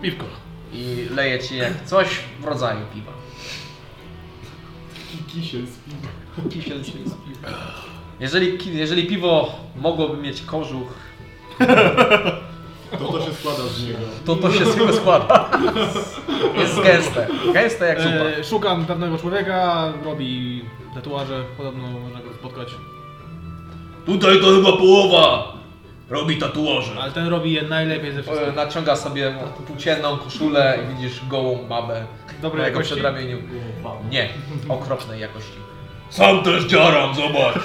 Piwko. 0.01 0.25
i 0.73 1.07
leje 1.15 1.39
ci 1.39 1.57
jak 1.57 1.85
coś 1.85 2.07
w 2.39 2.45
rodzaju 2.45 2.85
piwa. 2.93 3.11
Kisiel 5.27 5.61
z 5.67 5.77
piwa. 5.77 6.49
Kisiel 6.49 6.83
z 6.83 6.91
piwa. 6.91 7.07
Jeżeli, 8.19 8.77
jeżeli 8.77 9.07
piwo 9.07 9.55
mogłoby 9.75 10.17
mieć 10.17 10.41
kożuch, 10.41 10.93
To 12.99 13.07
to 13.11 13.25
się 13.25 13.33
składa 13.33 13.63
z 13.63 13.83
niego. 13.87 13.99
to 14.25 14.35
to 14.35 14.51
się 14.51 14.65
z 14.65 14.77
niego 14.77 14.93
składa. 14.93 15.49
Jest 16.57 16.81
gęste. 16.81 17.27
Gęste 17.53 17.85
jak 17.87 18.01
zupa. 18.01 18.15
E, 18.39 18.43
szukam 18.43 18.85
pewnego 18.85 19.17
człowieka, 19.17 19.93
robi 20.05 20.61
tatuaże, 20.95 21.43
podobno 21.57 21.87
można 21.87 22.19
go 22.19 22.33
spotkać. 22.33 22.67
Tutaj 24.05 24.41
to 24.41 24.47
chyba 24.47 24.77
połowa 24.77 25.53
robi 26.09 26.37
tatuaże. 26.37 26.91
Ale 27.01 27.11
ten 27.11 27.27
robi 27.27 27.51
je 27.53 27.61
najlepiej 27.61 28.11
ze 28.11 28.19
E, 28.19 28.23
wszystkich. 28.23 28.55
Naciąga 28.55 28.95
sobie 28.95 29.33
płócienną 29.67 30.17
koszulę 30.17 30.79
i 30.83 30.95
widzisz 30.95 31.21
gołą 31.29 31.57
babę 31.69 32.05
Dobrej 32.41 32.61
na 32.61 32.67
jego 32.67 32.79
jakości? 32.79 32.93
przedramieniu. 32.93 33.37
Nie, 34.11 34.29
okropnej 34.69 35.19
jakości. 35.21 35.53
Sam 36.09 36.43
też 36.43 36.63
dziaram, 36.63 37.15
zobacz. 37.15 37.55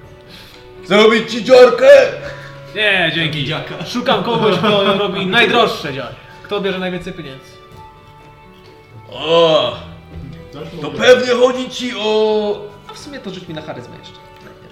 Zrobić 0.88 1.30
ci 1.30 1.44
dziarkę? 1.44 1.88
Nie, 2.74 3.12
dzięki. 3.14 3.44
Dziaka. 3.44 3.86
Szukam 3.86 4.22
kogoś, 4.22 4.56
kto 4.58 4.98
robi 4.98 5.26
najdroższe 5.26 5.92
dziary. 5.94 6.14
Kto 6.42 6.60
bierze 6.60 6.78
najwięcej 6.78 7.12
pieniędzy? 7.12 7.44
O, 9.12 9.76
to 10.82 10.90
pewnie 10.90 11.34
chodzi 11.34 11.70
ci 11.70 11.92
o... 11.98 12.60
A 12.90 12.94
w 12.94 12.98
sumie 12.98 13.18
to 13.20 13.30
rzuć 13.30 13.48
mi 13.48 13.54
na 13.54 13.62
charyzmę 13.62 13.96
jeszcze. 13.98 14.14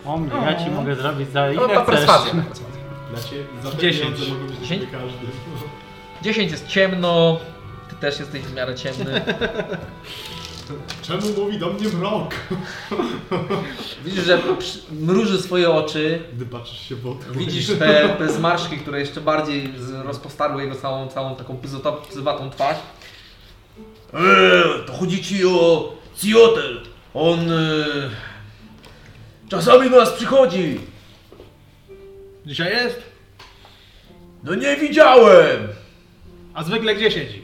O 0.04 0.16
mnie, 0.16 0.30
ja 0.46 0.64
ci 0.64 0.70
mogę 0.70 0.94
zrobić 0.94 1.30
za 1.30 1.40
No 1.46 1.52
ile 1.52 1.60
to 1.74 1.82
chcesz. 1.82 1.86
perswazja. 1.86 2.34
na 2.34 2.42
perswazję. 2.42 2.78
Dla 3.10 3.22
ciebie, 3.22 3.44
za 3.62 3.70
te 3.70 3.76
10. 3.76 4.02
pieniądze 4.04 4.26
mogę 4.34 4.44
być 4.44 4.58
Dziesięć? 4.58 4.82
sobie 4.90 4.98
każdy. 5.00 5.26
10 6.22 6.50
jest 6.52 6.66
ciemno, 6.68 7.38
ty 7.90 7.96
też 7.96 8.18
jesteś 8.20 8.42
w 8.42 8.54
miarę 8.54 8.74
ciemny. 8.74 9.22
Czemu 11.02 11.22
mówi 11.36 11.58
do 11.58 11.72
mnie 11.72 11.88
mrok? 11.88 12.34
Widzisz, 14.04 14.24
że 14.24 14.38
mruży 14.90 15.42
swoje 15.42 15.70
oczy, 15.70 16.22
Gdy 16.32 16.46
patrzysz 16.46 16.88
się 16.88 16.96
w 16.96 17.06
okno. 17.06 17.34
Widzisz 17.34 17.66
te, 17.78 18.08
te 18.18 18.32
zmarszczki, 18.32 18.78
które 18.78 19.00
jeszcze 19.00 19.20
bardziej 19.20 19.72
rozpostarły 20.04 20.62
jego 20.62 20.74
całą, 20.74 21.08
całą 21.08 21.36
taką 21.36 21.56
pyzowatą 22.08 22.50
twarz. 22.50 22.76
Eee, 24.14 24.86
to 24.86 24.92
chodzi 24.92 25.22
ci 25.22 25.46
o 25.46 25.92
Ciotel. 26.16 26.80
On... 27.14 27.52
E, 27.52 27.84
czasami 29.48 29.90
do 29.90 29.96
nas 29.96 30.12
przychodzi. 30.12 30.80
Dzisiaj 32.46 32.72
jest? 32.72 33.02
No 34.44 34.54
nie 34.54 34.76
widziałem. 34.76 35.68
A 36.54 36.64
zwykle 36.64 36.94
gdzie 36.94 37.10
siedzi? 37.10 37.37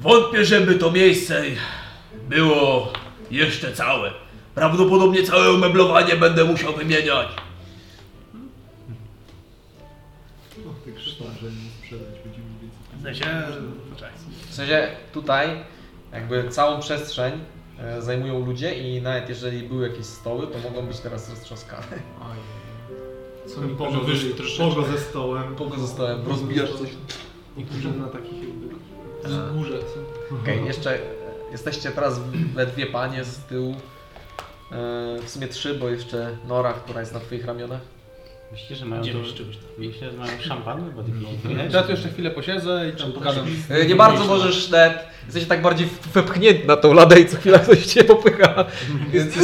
Wątpię, 0.00 0.44
żeby 0.44 0.74
to 0.74 0.90
miejsce 0.90 1.42
było 2.28 2.92
jeszcze 3.30 3.72
całe. 3.72 4.10
Prawdopodobnie 4.54 5.22
całe 5.22 5.52
umeblowanie 5.52 6.16
będę 6.16 6.44
musiał 6.44 6.72
wymieniać. 6.72 7.28
No, 10.64 10.74
ty 10.84 10.92
krzyczał, 10.92 11.26
że 11.42 11.46
nie 11.46 11.70
sprzedać, 11.78 12.14
będziemy 12.24 12.46
więcej. 12.62 12.98
W 12.98 13.02
sensie... 13.02 13.42
W 14.50 14.54
sensie 14.54 14.88
tutaj 15.12 15.48
jakby 16.12 16.48
całą 16.48 16.80
przestrzeń 16.80 17.32
e, 17.78 18.02
zajmują 18.02 18.46
ludzie 18.46 18.74
i 18.74 19.02
nawet 19.02 19.28
jeżeli 19.28 19.62
były 19.68 19.88
jakieś 19.88 20.06
stoły, 20.06 20.46
to 20.46 20.70
mogą 20.70 20.86
być 20.86 20.98
teraz 20.98 21.30
roztrzaskane. 21.30 21.86
Co 23.46 23.60
mi 23.60 23.76
pogo 23.76 24.00
pogo, 24.00 24.14
ze, 24.14 24.34
troszeczkę. 24.34 24.74
pogo 25.58 25.78
ze 25.78 25.88
stołem. 25.88 26.28
Rozbijasz 26.28 26.70
coś. 26.70 26.88
Niektórzy 27.56 27.92
na 27.92 28.08
takich 28.08 28.42
jakby 28.42 28.69
wzgórze 29.24 29.78
są. 29.80 30.36
Okej, 30.42 30.64
jeszcze, 30.64 30.98
Jesteście 31.52 31.90
teraz 31.90 32.20
we 32.54 32.66
dwie 32.66 32.86
panie 32.86 33.24
z 33.24 33.38
tyłu. 33.38 33.74
E, 34.72 34.76
w 35.22 35.30
sumie 35.30 35.48
trzy, 35.48 35.74
bo 35.74 35.88
jeszcze 35.88 36.36
Nora, 36.48 36.72
która 36.72 37.00
jest 37.00 37.14
na 37.14 37.20
twoich 37.20 37.44
ramionach. 37.44 37.80
Myślisz, 38.52 38.78
że 38.78 38.86
mają 38.86 39.02
tam. 39.02 39.22
Myślę, 39.78 40.10
że 40.10 40.16
mają 40.18 40.40
szampany? 40.40 40.90
Bo 40.92 41.02
tych 41.02 41.14
Ja 41.72 41.82
tu 41.82 41.90
jeszcze 41.90 42.08
chwilę 42.08 42.30
posiedzę 42.30 42.88
i 42.88 42.96
tam 42.98 43.12
z- 43.12 43.70
E, 43.70 43.86
nie 43.86 43.96
bardzo 43.96 44.24
możesz 44.24 44.68
nawet, 44.68 45.04
jesteś 45.26 45.44
tak 45.44 45.62
bardziej 45.62 45.88
wepchnięty 46.14 46.66
na 46.66 46.76
tą 46.76 46.92
ladę 46.92 47.20
i 47.20 47.26
co 47.26 47.36
chwila 47.36 47.58
ktoś 47.58 47.86
cię 47.86 48.04
popycha. 48.04 48.64
Więc 49.12 49.34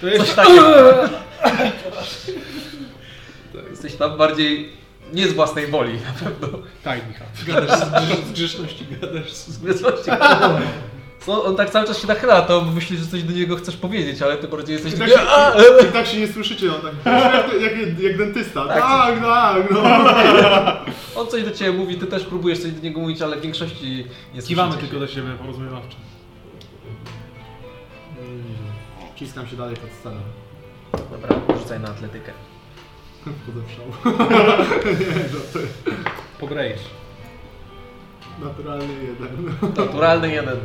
To 0.00 0.06
jest 0.06 0.26
coś 0.26 0.34
takiego. 0.34 0.94
Jesteś 3.70 3.94
tam 3.94 4.16
bardziej 4.18 4.77
nie 5.12 5.28
z 5.28 5.32
własnej 5.32 5.66
woli 5.66 5.94
na 5.94 6.12
pewno. 6.30 6.58
tak, 6.84 7.00
Michał. 7.08 7.26
Gadasz 7.46 7.78
z, 7.80 7.82
grze- 7.92 8.24
z 8.28 8.32
grzeszności, 8.32 8.86
gadasz 9.00 9.32
z... 9.32 9.48
Z 9.48 9.58
własności. 9.58 10.10
No, 11.28 11.44
on 11.44 11.56
tak 11.56 11.70
cały 11.70 11.86
czas 11.86 12.00
się 12.00 12.06
nachyla, 12.08 12.42
to 12.42 12.60
myśli, 12.64 12.96
że 12.96 13.06
coś 13.06 13.22
do 13.22 13.32
niego 13.32 13.56
chcesz 13.56 13.76
powiedzieć, 13.76 14.22
ale 14.22 14.36
ty 14.36 14.48
bardziej 14.48 14.72
jesteś 14.72 14.94
I 14.94 14.98
taki... 14.98 15.10
tak, 15.12 15.20
się, 15.22 15.28
"A, 15.30 15.52
i, 15.82 15.88
i 15.88 15.92
tak 15.92 16.06
się 16.06 16.20
nie 16.20 16.28
słyszycie, 16.28 16.66
no 16.66 16.74
tak. 16.74 17.22
Jak, 17.22 17.62
jak, 17.62 18.00
jak 18.00 18.16
dentysta. 18.18 18.66
Tak. 18.66 18.78
Tak, 18.80 19.20
tak, 19.20 19.70
no. 19.70 19.82
On 21.20 21.26
coś 21.28 21.42
do 21.42 21.50
ciebie 21.50 21.72
mówi, 21.72 21.96
ty 21.96 22.06
też 22.06 22.24
próbujesz 22.24 22.58
coś 22.58 22.72
do 22.72 22.82
niego 22.82 23.00
mówić, 23.00 23.22
ale 23.22 23.36
w 23.36 23.40
większości 23.40 24.06
nie 24.34 24.42
Kiwamy 24.42 24.72
słyszycie 24.72 24.90
tylko 24.92 25.06
się. 25.06 25.22
do 25.22 25.28
siebie 25.28 25.38
porozumiewawczo. 25.40 25.96
Wciskam 29.16 29.46
się 29.46 29.56
dalej 29.56 29.76
pod 29.76 29.90
scenę. 30.00 30.20
Dobra, 30.92 31.56
rzucaj 31.58 31.80
na 31.80 31.88
atletykę. 31.88 32.32
Wchodzę 33.42 33.60
w 33.66 33.70
szał. 33.70 34.12
nie, 36.38 36.78
naturalny 38.44 38.94
jeden. 39.04 39.54
Naturalny 39.76 40.32
jeden. 40.32 40.56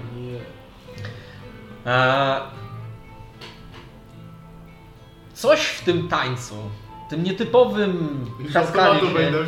Eee, 1.86 2.42
coś 5.34 5.60
w 5.66 5.84
tym 5.86 6.08
tańcu, 6.08 6.56
tym 7.10 7.24
nietypowym 7.24 8.26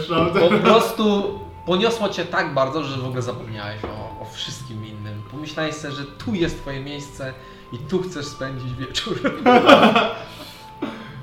szał. 0.07 0.31
po 0.50 0.50
prostu 0.50 1.39
poniosło 1.65 2.10
cię 2.10 2.25
tak 2.25 2.53
bardzo, 2.53 2.84
że 2.84 2.98
w 2.98 3.05
ogóle 3.05 3.22
zapomniałeś 3.22 3.84
o, 3.84 4.22
o 4.22 4.25
wszystkim 4.34 4.86
innym. 4.86 5.24
Pomyślałeś 5.31 5.75
sobie, 5.75 5.93
że 5.93 6.03
tu 6.05 6.34
jest 6.34 6.62
twoje 6.62 6.79
miejsce 6.79 7.34
i 7.72 7.77
tu 7.77 8.01
chcesz 8.01 8.25
spędzić 8.25 8.74
wieczór. 8.74 9.19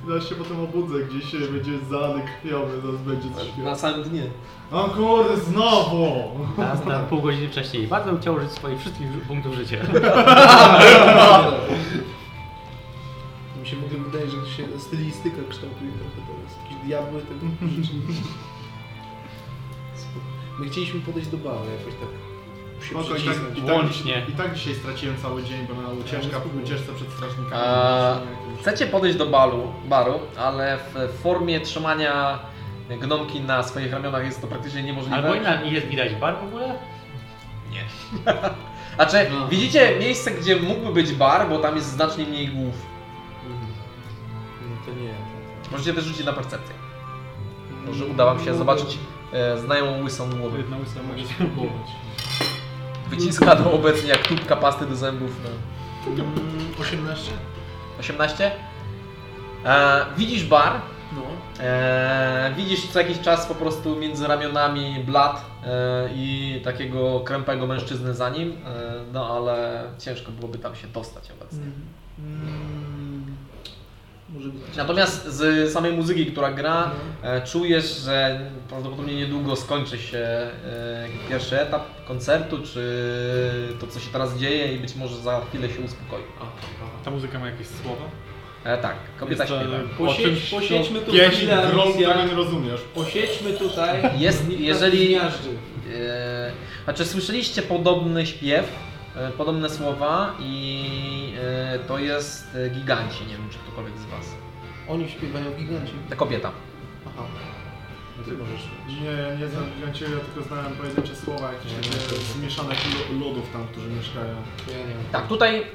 Zaraz 0.08 0.28
się 0.28 0.34
potem 0.34 0.60
obudzę, 0.60 0.94
gdzieś 1.04 1.30
się 1.30 1.38
będzie 1.38 1.78
zalany 1.90 2.22
krwiowy, 2.22 2.80
zaraz 2.80 3.00
będzie 3.02 3.28
coś 3.34 3.56
Na 3.64 3.76
samym 3.76 4.02
dnie. 4.02 4.22
O 4.70 4.84
kurde, 4.84 5.36
znowu! 5.36 6.30
Teraz 6.56 6.84
na 6.84 6.98
pół 7.00 7.20
godziny 7.22 7.48
wcześniej. 7.48 7.86
Bardzo 7.86 8.12
bym 8.12 8.20
chciał 8.20 8.34
użyć 8.34 8.50
swoich 8.50 8.80
wszystkich 8.80 9.06
punktów 9.28 9.54
życia. 9.54 9.76
Mi 13.60 13.66
się 13.68 13.76
w 13.76 13.84
ogóle 13.84 14.00
wydaje, 14.10 14.30
że 14.30 14.36
się 14.56 14.78
stylistyka 14.78 15.36
kształtuje 15.48 15.90
trochę 15.92 16.20
teraz. 16.26 16.56
Jakieś 16.62 16.86
diabły 16.86 17.20
tego 17.22 17.46
rzeczy. 17.76 17.92
My 20.58 20.68
chcieliśmy 20.68 21.00
podejść 21.00 21.28
do 21.28 21.36
bały 21.36 21.66
jakoś 21.78 21.94
tak. 21.94 22.31
Się 22.82 22.90
Spoko, 22.90 23.10
i, 23.10 23.14
przycisnąć. 23.14 23.48
tak, 23.48 23.58
i, 23.58 23.62
tak, 23.62 23.74
Łącznie. 23.76 24.26
I 24.28 24.32
tak 24.32 24.54
dzisiaj 24.54 24.74
straciłem 24.74 25.16
cały 25.22 25.42
dzień, 25.42 25.66
bo 25.68 25.82
na 25.82 25.88
ucieczka, 25.88 26.36
ucieczce 26.64 26.92
przed 26.92 27.08
strażnikami. 27.10 27.62
Eee, 27.62 28.18
Jakimś- 28.46 28.60
Chcecie 28.60 28.86
podejść 28.86 29.18
do 29.18 29.26
balu, 29.26 29.72
baru, 29.84 30.20
ale 30.38 30.78
w 30.94 31.20
formie 31.22 31.60
trzymania 31.60 32.38
gnomki 33.00 33.40
na 33.40 33.62
swoich 33.62 33.92
ramionach 33.92 34.24
jest 34.24 34.40
to 34.40 34.46
praktycznie 34.46 34.82
niemożliwe. 34.82 35.16
Albo 35.16 35.34
inna, 35.34 35.62
nie 35.62 35.70
jest 35.70 35.86
widać 35.86 36.14
bar 36.14 36.36
w 36.40 36.44
ogóle? 36.44 36.74
Znaczy, 38.96 39.16
No. 39.40 39.48
widzicie 39.48 39.98
miejsce, 40.00 40.30
gdzie 40.30 40.56
mógłby 40.56 40.92
być 40.92 41.12
bar, 41.12 41.48
bo 41.48 41.58
tam 41.58 41.76
jest 41.76 41.88
znacznie 41.92 42.24
mniej 42.26 42.48
głów. 42.48 42.74
No 44.62 44.76
to 44.86 45.00
nie. 45.00 45.14
Możecie 45.72 45.94
też 45.94 46.04
rzucić 46.04 46.26
na 46.26 46.32
percepcję. 46.32 46.74
Może 47.86 48.04
uda 48.06 48.24
wam 48.24 48.44
się 48.44 48.54
zobaczyć 48.54 48.98
e, 49.32 49.58
znajomą 49.58 50.02
łysą 50.02 50.30
głowę. 50.30 50.58
Jedna 50.58 50.76
łysa. 50.76 51.00
Wyciska 53.16 53.56
to 53.56 53.72
obecnie 53.72 54.08
jak 54.08 54.26
tubka 54.28 54.56
pasty 54.56 54.86
do 54.86 54.96
zębów. 54.96 55.30
No. 55.44 56.12
Mm, 56.24 56.34
18? 56.80 57.32
18? 58.00 58.50
E, 59.64 60.06
widzisz 60.16 60.44
bar, 60.44 60.72
No. 61.16 61.22
e, 61.64 62.52
widzisz 62.56 62.86
co 62.86 62.98
jakiś 62.98 63.20
czas 63.20 63.46
po 63.46 63.54
prostu 63.54 63.96
między 63.96 64.26
ramionami 64.26 65.04
blat 65.06 65.44
e, 65.64 66.08
i 66.14 66.60
takiego 66.64 67.20
krępego 67.20 67.66
mężczyzny 67.66 68.14
za 68.14 68.30
nim, 68.30 68.52
e, 68.52 68.54
no 69.12 69.36
ale 69.36 69.84
ciężko 69.98 70.32
byłoby 70.32 70.58
tam 70.58 70.74
się 70.76 70.86
dostać 70.88 71.30
obecnie. 71.30 71.58
Mm, 72.18 72.42
być. 72.42 72.61
Natomiast 74.76 75.26
z 75.26 75.72
samej 75.72 75.92
muzyki, 75.92 76.26
która 76.26 76.52
gra, 76.52 76.90
e, 77.22 77.42
czujesz, 77.46 77.96
że 77.96 78.40
prawdopodobnie 78.68 79.14
niedługo 79.14 79.56
skończy 79.56 79.98
się 79.98 80.18
e, 80.18 80.50
pierwszy 81.28 81.60
etap 81.60 82.04
koncertu, 82.08 82.58
czy 82.58 82.82
to 83.80 83.86
co 83.86 84.00
się 84.00 84.10
teraz 84.12 84.38
dzieje 84.38 84.74
i 84.74 84.78
być 84.78 84.94
może 84.96 85.16
za 85.16 85.40
chwilę 85.48 85.68
się 85.68 85.80
uspokoi. 85.80 86.22
Ta 87.04 87.10
muzyka 87.10 87.38
ma 87.38 87.46
jakieś 87.46 87.66
słowa? 87.66 88.04
E, 88.64 88.78
tak, 88.78 88.96
kobieta 89.20 89.42
Jest 89.44 89.54
to- 89.54 89.60
śpiewa. 89.60 89.78
Posiedź, 89.98 90.50
posiedźmy 90.50 91.00
tu 91.00 91.12
pieśń, 91.12 91.50
Alicja. 91.50 91.62
którego 91.92 92.24
nie 92.24 92.34
rozumiesz. 92.34 92.80
Posiedźmy 92.94 93.52
tutaj. 93.52 94.00
Jest, 94.18 94.50
jeżeli-. 94.50 95.16
E, 95.16 96.52
znaczy 96.84 97.04
słyszeliście 97.04 97.62
podobny 97.62 98.26
śpiew, 98.26 98.64
e, 98.64 98.91
podobne 99.38 99.70
słowa 99.70 100.34
i 100.40 101.34
e, 101.40 101.78
to 101.78 101.98
jest 101.98 102.46
e, 102.56 102.70
giganci, 102.70 103.26
nie 103.26 103.36
wiem 103.36 103.48
czy 103.50 103.58
ktokolwiek 103.58 103.98
z 103.98 104.04
Was. 104.04 104.26
Oni 104.88 105.10
śpiewają 105.10 105.44
giganci. 105.58 105.92
Ta 106.10 106.16
kobieta. 106.16 106.50
Aha. 107.06 107.22
No 108.18 108.24
ty 108.24 108.32
możesz. 108.32 108.68
Nie, 109.00 109.10
ja 109.10 109.34
nie 109.34 109.48
znam 109.48 109.64
gigancie, 109.76 110.04
ja 110.04 110.10
tylko 110.34 110.48
znałem 110.48 110.72
pojedyncze 110.72 111.16
słowa, 111.16 111.52
jakieś 111.52 111.72
takie 111.72 112.16
zmieszanych 112.20 112.78
lu- 113.10 113.18
ludów 113.18 113.52
tam, 113.52 113.66
którzy 113.66 113.88
mieszkają. 113.88 114.34
Ja 114.70 114.76
nie 114.88 114.94
mam. 114.94 115.04
Tak, 115.12 115.26
tutaj, 115.28 115.66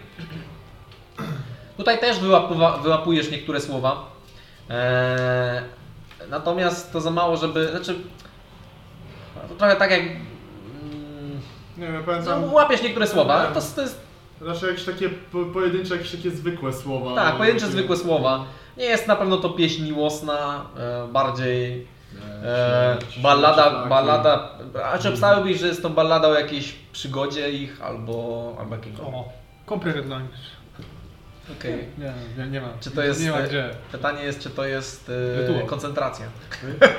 tutaj 1.78 2.00
też 2.00 2.20
wyłapuwa, 2.20 2.78
wyłapujesz 2.78 3.32
niektóre 3.32 3.62
słowa. 3.62 4.12
Eee, 4.70 5.62
natomiast 6.30 6.94
to 6.94 7.02
za 7.02 7.12
mało, 7.12 7.38
żeby. 7.38 7.68
Znaczy. 7.72 7.96
To 9.50 9.56
trochę 9.56 9.76
tak 9.76 9.92
jak. 9.92 10.02
Nie 11.78 11.88
wiem, 11.88 11.96
No, 11.96 12.02
pamiętam. 12.06 12.54
łapiesz 12.54 12.84
niektóre 12.84 13.08
słowa. 13.08 13.46
To, 13.46 13.62
to 13.76 13.82
jest 13.82 14.08
Raczej 14.42 14.70
jakieś 14.70 14.86
takie 14.86 15.10
po, 15.10 15.46
pojedyncze, 15.46 15.96
jakieś 15.96 16.12
takie 16.12 16.32
zwykłe 16.32 16.74
słowa. 16.74 17.16
tak, 17.16 17.36
pojedyncze 17.38 17.66
Takie- 17.66 17.78
zwykłe 17.78 17.98
słowa. 17.98 18.46
Nie 18.78 18.86
jest 18.86 19.08
na 19.08 19.16
pewno 19.16 19.38
to 19.38 19.50
pieśń 19.50 19.84
miłosna, 19.84 20.66
e, 20.78 21.08
bardziej 21.08 21.88
e, 22.44 22.98
ballada, 23.22 23.70
śmierć, 23.70 23.90
ballada. 23.90 24.50
A 24.94 24.98
czy 24.98 25.10
obstawiłbyś, 25.10 25.60
że 25.60 25.68
jest 25.68 25.82
to 25.82 25.90
ballada 25.90 26.28
o 26.28 26.34
jakiejś 26.34 26.76
przygodzie 26.92 27.52
ich 27.52 27.82
albo, 27.82 28.56
albo 28.60 28.76
jakiego? 28.76 29.04
O, 29.04 29.30
comprehend 29.66 30.10
language. 30.10 30.38
Okej. 31.52 31.88
Nie, 31.98 32.14
nie, 32.38 32.52
nie 32.52 32.62
ma. 32.62 32.68
Czy 32.80 32.92
to 32.92 33.04
jest, 33.04 33.24
Nie 33.24 33.32
ma 33.32 33.38
e, 33.40 33.48
gdzie. 33.48 33.70
Pytanie 33.92 34.24
jest, 34.24 34.40
czy 34.40 34.50
to 34.50 34.66
jest 34.66 35.12
e, 35.60 35.66
koncentracja. 35.66 36.26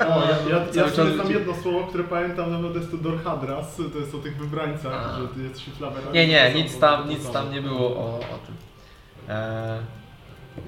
O, 0.01 0.23
ja, 0.51 0.57
ja, 0.75 0.85
ja 0.85 1.25
jedno 1.29 1.55
słowo, 1.63 1.87
które 1.87 2.05
pamiętam, 2.05 2.53
nawet 2.53 2.75
jest 2.75 2.91
to 2.91 2.97
Dorhadras, 2.97 3.77
to 3.93 3.99
jest 3.99 4.15
o 4.15 4.19
tych 4.19 4.37
wybrańcach, 4.37 4.93
A. 4.93 5.21
że 5.21 5.29
ty 5.29 5.43
jesteś 5.43 5.65
flawerami. 5.65 6.13
Nie, 6.15 6.29
nie, 6.29 6.55
nic 6.55 6.79
tam, 6.79 7.09
nic 7.09 7.31
tam 7.31 7.53
nie 7.53 7.63
było 7.63 7.97
o, 7.97 8.19
o 8.19 8.39
tym. 8.47 8.55
E, 9.29 9.79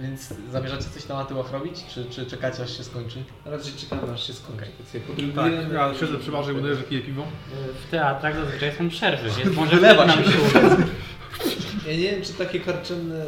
więc 0.01 0.35
zamierzacie 0.53 0.85
coś 0.85 1.05
tam 1.05 1.17
na 1.17 1.25
tyłach 1.25 1.53
robić, 1.53 1.87
czy, 1.87 2.05
czy 2.05 2.27
czekacie 2.27 2.63
aż 2.63 2.77
się 2.77 2.85
skończy? 2.85 3.25
Raczej 3.45 3.73
czekamy 3.73 4.13
aż 4.13 4.27
się 4.27 4.33
skończy. 4.33 4.65
Ja 4.95 5.35
Tak, 5.35 5.53
ja 5.73 5.95
siedzę 5.95 6.19
przy 6.19 6.33
barze 6.33 6.53
i 6.53 6.57
udaję, 6.57 6.75
że 6.75 6.83
piję 6.83 7.01
piwo. 7.01 7.23
W 7.87 7.91
teatrach 7.91 8.37
zazwyczaj 8.37 8.73
są 8.79 8.89
przerwy, 8.89 9.31
więc 9.45 9.57
może 9.57 9.77
Wylewa 9.77 10.07
nam 10.07 10.25
się. 10.25 10.31
Ja 11.87 11.97
nie 11.97 12.11
wiem, 12.11 12.23
czy 12.23 12.33
takie 12.33 12.61
karczemne 12.61 13.27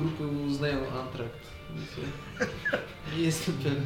grupy 0.00 0.26
uznają 0.46 0.76
antrakt. 0.76 1.50
Nie 3.16 3.22
jestem 3.22 3.54
pewny. 3.54 3.80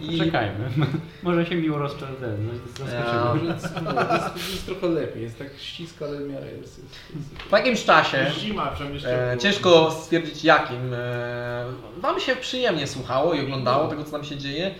I 0.00 0.18
Czekajmy. 0.18 0.70
Może 1.22 1.46
się 1.46 1.54
miło. 1.54 1.78
No, 1.78 1.88
zaskoczymy. 1.88 2.94
Ja. 2.94 3.34
Może 3.34 3.44
jest, 3.44 3.64
jest, 4.34 4.52
jest 4.52 4.66
trochę 4.66 4.88
lepiej. 4.88 5.22
Jest 5.22 5.38
tak 5.38 5.48
ściska, 5.58 6.04
ale 6.04 6.18
w 6.18 6.28
miarę 6.28 6.46
jest. 6.46 6.78
jest, 6.78 6.94
jest. 7.14 7.42
po 7.50 7.56
jakimś 7.56 7.84
czasie, 7.84 8.26
Zima, 8.38 8.72
e, 9.06 9.38
ciężko 9.38 9.90
stwierdzić 9.90 10.44
jakim, 10.44 10.94
e, 10.94 11.64
wam 11.98 12.20
się 12.20 12.36
przyjemnie 12.36 12.86
słuchało 12.86 13.34
i 13.34 13.40
oglądało 13.40 13.88
tego, 13.88 14.04
co 14.04 14.10
tam 14.10 14.24
się 14.24 14.36
dzieje. 14.36 14.74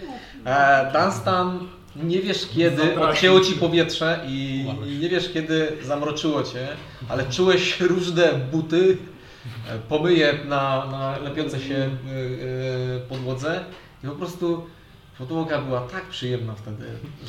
E, 0.44 0.92
Dunstan, 0.92 1.68
nie 1.96 2.20
wiesz 2.20 2.48
kiedy 2.54 3.00
odcięło 3.00 3.40
ci 3.40 3.52
powietrze 3.52 4.20
i, 4.28 4.66
i 4.86 4.98
nie 4.98 5.08
wiesz 5.08 5.32
kiedy 5.32 5.72
zamroczyło 5.82 6.42
cię, 6.42 6.68
ale 7.08 7.24
czułeś 7.30 7.80
różne 7.80 8.32
buty, 8.32 8.96
pomyje 9.88 10.38
na, 10.48 10.86
na 10.86 11.18
lepiące 11.18 11.60
się 11.60 11.74
e, 11.74 11.86
e, 12.96 13.00
podłodze 13.08 13.64
i 14.04 14.06
po 14.06 14.14
prostu 14.14 14.66
podłoga 15.18 15.60
była 15.60 15.80
tak 15.80 16.02
przyjemna 16.02 16.54
wtedy. 16.54 16.84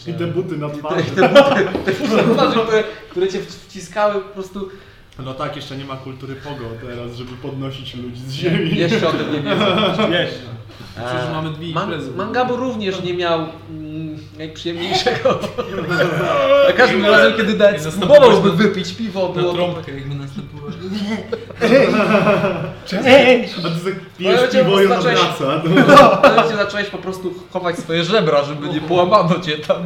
Że... 0.05 0.11
I 0.11 0.13
te 0.13 0.27
buty 0.27 0.57
na 0.57 0.67
I 0.67 0.71
te, 0.71 0.77
twarzy. 0.77 1.03
te 1.03 1.29
buty, 1.29 1.65
te 1.85 1.91
buty 1.91 2.27
na 2.27 2.33
twarzy, 2.33 2.59
które, 2.59 2.83
które 3.09 3.27
cię 3.27 3.39
wciskały 3.41 4.21
po 4.21 4.29
prostu 4.29 4.69
No 5.25 5.33
tak, 5.33 5.55
jeszcze 5.55 5.77
nie 5.77 5.85
ma 5.85 5.95
kultury 5.95 6.35
pogo 6.35 6.65
teraz, 6.87 7.15
żeby 7.15 7.31
podnosić 7.31 7.95
ludzi 7.95 8.21
z 8.21 8.31
ziemi. 8.31 8.75
Jeszcze 8.77 9.07
o 9.07 9.11
tym 9.11 9.33
nie 9.33 9.39
wiedzą. 9.39 10.11
Jeszcze. 10.11 10.57
Przecież 11.05 11.31
mamy 11.33 11.49
dwie 11.49 11.69
imprezy. 11.69 12.11
Mangabu 12.11 12.55
również 12.55 13.03
nie 13.03 13.13
miał 13.13 13.39
mm, 13.69 14.19
najprzyjemniejszego. 14.37 15.39
Za 16.67 16.73
każdym 16.73 17.05
razem, 17.05 17.33
kiedy 17.37 17.53
Dead 17.53 17.81
spróbowałby 17.93 18.51
wypić 18.51 18.93
piwo, 18.93 19.27
Na 19.27 19.41
było 19.41 19.51
to... 19.51 19.57
trąbkę 19.57 19.91
jakby 19.91 20.15
następowało. 20.15 20.71
A 21.61 21.67
ty 23.69 23.85
tak 23.85 23.93
pijesz 24.17 24.51
piwo 24.51 24.81
i 24.81 24.85
on 24.85 24.91
zacząłeś- 25.01 25.19
wraca. 25.19 25.61
Momencie 26.29 26.55
zacząłeś 26.55 26.87
po 26.89 26.97
prostu 26.97 27.33
chować 27.53 27.77
swoje 27.79 28.03
żebra, 28.03 28.43
żeby 28.43 28.69
nie 28.69 28.81
połamano 28.81 29.39
cię 29.39 29.57
tam. 29.57 29.77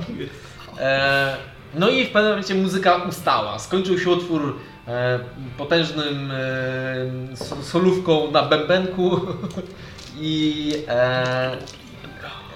E, 0.79 1.35
no 1.75 1.89
i 1.89 2.05
w 2.05 2.09
pewnym 2.09 2.31
momencie 2.31 2.55
muzyka 2.55 2.95
ustała. 2.95 3.59
Skończył 3.59 3.99
się 3.99 4.09
utwór 4.09 4.55
e, 4.87 5.19
potężnym 5.57 6.31
e, 6.31 7.35
so- 7.35 7.63
solówką 7.63 8.31
na 8.31 8.43
bębenku 8.43 9.21
i 10.21 10.73
e, 10.87 11.57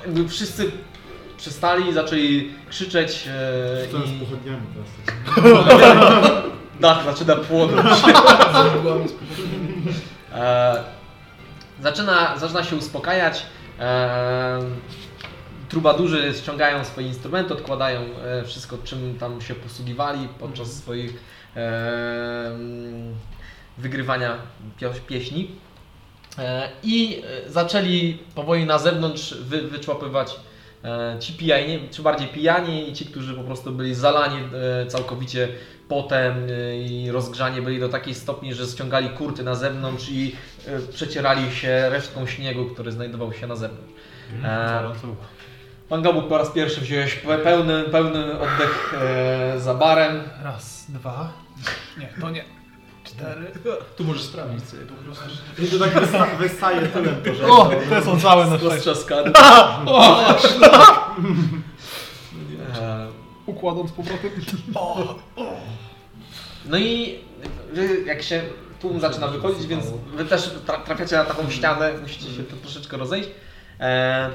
jakby 0.05 0.27
wszyscy 0.29 0.71
przestali, 1.37 1.93
zaczęli 1.93 2.49
krzyczeć 2.69 3.27
e, 3.27 3.87
Co 3.91 3.97
z 4.07 4.11
i 4.11 4.19
pochodniami 4.19 4.61
teraz? 4.73 6.45
dach 6.79 7.03
zaczyna 7.05 7.35
płonąć. 7.35 8.01
E, 10.35 10.83
zaczyna, 11.81 12.37
zaczyna 12.37 12.63
się 12.63 12.75
uspokajać. 12.75 13.45
E, 13.79 14.59
trubadurzy 15.69 16.33
ściągają 16.33 16.85
swoje 16.85 17.07
instrumenty, 17.07 17.53
odkładają 17.53 17.99
e, 18.01 18.43
wszystko, 18.43 18.77
czym 18.83 19.17
tam 19.19 19.41
się 19.41 19.55
posługiwali 19.55 20.27
podczas 20.39 20.73
swoich 20.73 21.23
e, 21.55 22.57
wygrywania 23.77 24.37
pieśni. 25.07 25.51
I 26.83 27.23
zaczęli 27.47 28.17
powoli 28.35 28.65
na 28.65 28.79
zewnątrz 28.79 29.33
wy, 29.33 29.61
wyczłapywać 29.61 30.35
ci 31.19 31.33
pijani, 31.33 31.79
czy 31.91 32.01
bardziej 32.01 32.27
pijani 32.27 32.89
i 32.89 32.93
ci, 32.93 33.05
którzy 33.05 33.33
po 33.33 33.43
prostu 33.43 33.71
byli 33.71 33.95
zalani 33.95 34.37
e, 34.83 34.87
całkowicie 34.87 35.47
potem 35.87 36.33
e, 36.49 36.77
i 36.77 37.11
rozgrzanie 37.11 37.61
byli 37.61 37.79
do 37.79 37.89
takiej 37.89 38.13
stopni, 38.15 38.53
że 38.53 38.65
ściągali 38.65 39.09
kurty 39.09 39.43
na 39.43 39.55
zewnątrz 39.55 40.09
i 40.09 40.35
e, 40.67 40.79
przecierali 40.93 41.51
się 41.51 41.89
resztką 41.89 42.25
śniegu, 42.27 42.65
który 42.65 42.91
znajdował 42.91 43.33
się 43.33 43.47
na 43.47 43.55
zewnątrz. 43.55 43.93
E, 44.43 44.81
Pan 45.89 46.01
Gabu 46.01 46.21
po 46.21 46.37
raz 46.37 46.49
pierwszy 46.51 46.81
wziąłeś 46.81 47.19
pe- 47.25 47.37
pełny, 47.43 47.83
pełny 47.83 48.39
oddech 48.39 48.95
e, 49.01 49.59
za 49.59 49.73
barem. 49.73 50.23
Raz, 50.43 50.85
dwa. 50.89 51.33
Nie, 51.99 52.09
to 52.21 52.29
nie. 52.29 52.43
Cztery. 53.17 53.51
Tu 53.97 54.03
możesz 54.03 54.23
sprawdzić 54.23 54.69
sobie 54.69 54.81
po 54.85 54.93
prostu. 54.93 55.25
I 55.59 55.67
to 55.67 55.79
tak 55.79 55.93
wysta- 55.93 56.37
wystaje 56.37 56.81
tyłem 56.87 57.15
to, 57.25 57.33
że... 57.33 57.47
O, 57.47 57.71
te 57.89 58.03
są 58.03 58.19
całe 58.19 58.45
na 58.47 58.57
szczęście. 58.57 58.69
Roztrzaskany. 58.89 59.31
E, 62.81 63.07
Układam 63.45 63.87
z 63.87 63.91
powrotem. 63.91 64.31
No 66.65 66.77
i 66.77 67.19
wy, 67.73 68.03
jak 68.05 68.23
się 68.23 68.41
tłum 68.81 68.99
zaczyna 68.99 69.27
wychodzić, 69.27 69.67
więc 69.67 69.85
wy 70.13 70.25
też 70.25 70.51
tra- 70.67 70.83
trafiacie 70.83 71.15
na 71.15 71.25
taką 71.25 71.49
ścianę, 71.49 71.93
musicie 72.01 72.33
się 72.33 72.43
tu 72.43 72.55
troszeczkę 72.55 72.97
rozejść. 72.97 73.29
E, 73.79 74.29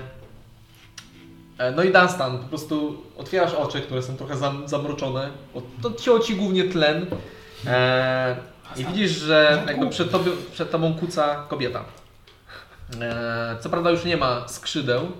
e, 1.58 1.70
no 1.72 1.82
i 1.82 1.92
Dunstan, 1.92 2.38
po 2.38 2.44
prostu 2.48 3.02
otwierasz 3.16 3.54
oczy, 3.54 3.80
które 3.80 4.02
są 4.02 4.16
trochę 4.16 4.36
zam, 4.36 4.68
zamroczone. 4.68 5.30
O- 5.54 5.62
To 5.82 5.92
ciął 5.94 6.18
ci 6.18 6.36
głównie 6.36 6.64
tlen. 6.64 7.06
E, 7.66 8.36
I 8.76 8.84
widzisz, 8.84 9.10
że 9.10 9.62
jakby 9.66 9.88
przed, 9.88 10.10
tobie, 10.10 10.30
przed 10.52 10.70
tobą 10.70 10.94
kuca 10.94 11.44
kobieta. 11.48 11.84
E, 13.00 13.56
co 13.60 13.70
prawda 13.70 13.90
już 13.90 14.04
nie 14.04 14.16
ma 14.16 14.48
skrzydeł. 14.48 15.12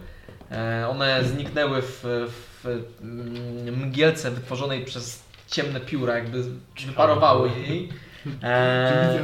E, 0.50 0.88
one 0.88 1.24
zniknęły 1.24 1.82
w, 1.82 2.02
w 2.62 2.66
mm, 3.02 3.86
mgielce 3.86 4.30
wytworzonej 4.30 4.84
przez 4.84 5.22
ciemne 5.48 5.80
pióra, 5.80 6.14
jakby 6.14 6.44
wyparowały 6.86 7.50
jej. 7.66 7.88
E, 8.42 9.22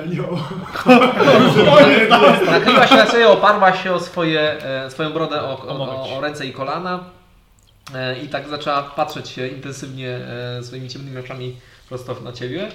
Nachyliła 2.46 2.86
się 2.86 2.94
na 2.94 3.06
siebie, 3.06 3.28
oparła 3.28 3.76
się 3.76 3.92
o 3.92 4.00
swoje, 4.00 4.62
e, 4.62 4.90
swoją 4.90 5.12
brodę, 5.12 5.42
o, 5.42 5.66
o, 5.66 6.16
o, 6.16 6.20
ręce 6.20 6.46
i 6.46 6.52
kolana 6.52 7.04
i 8.24 8.28
tak 8.28 8.48
zaczęła 8.48 8.82
patrzeć 8.82 9.28
się 9.28 9.48
intensywnie 9.48 10.20
swoimi 10.62 10.88
ciemnymi 10.88 11.18
oczami 11.18 11.56
prosto 11.88 12.16
na 12.24 12.32
ciebie. 12.32 12.68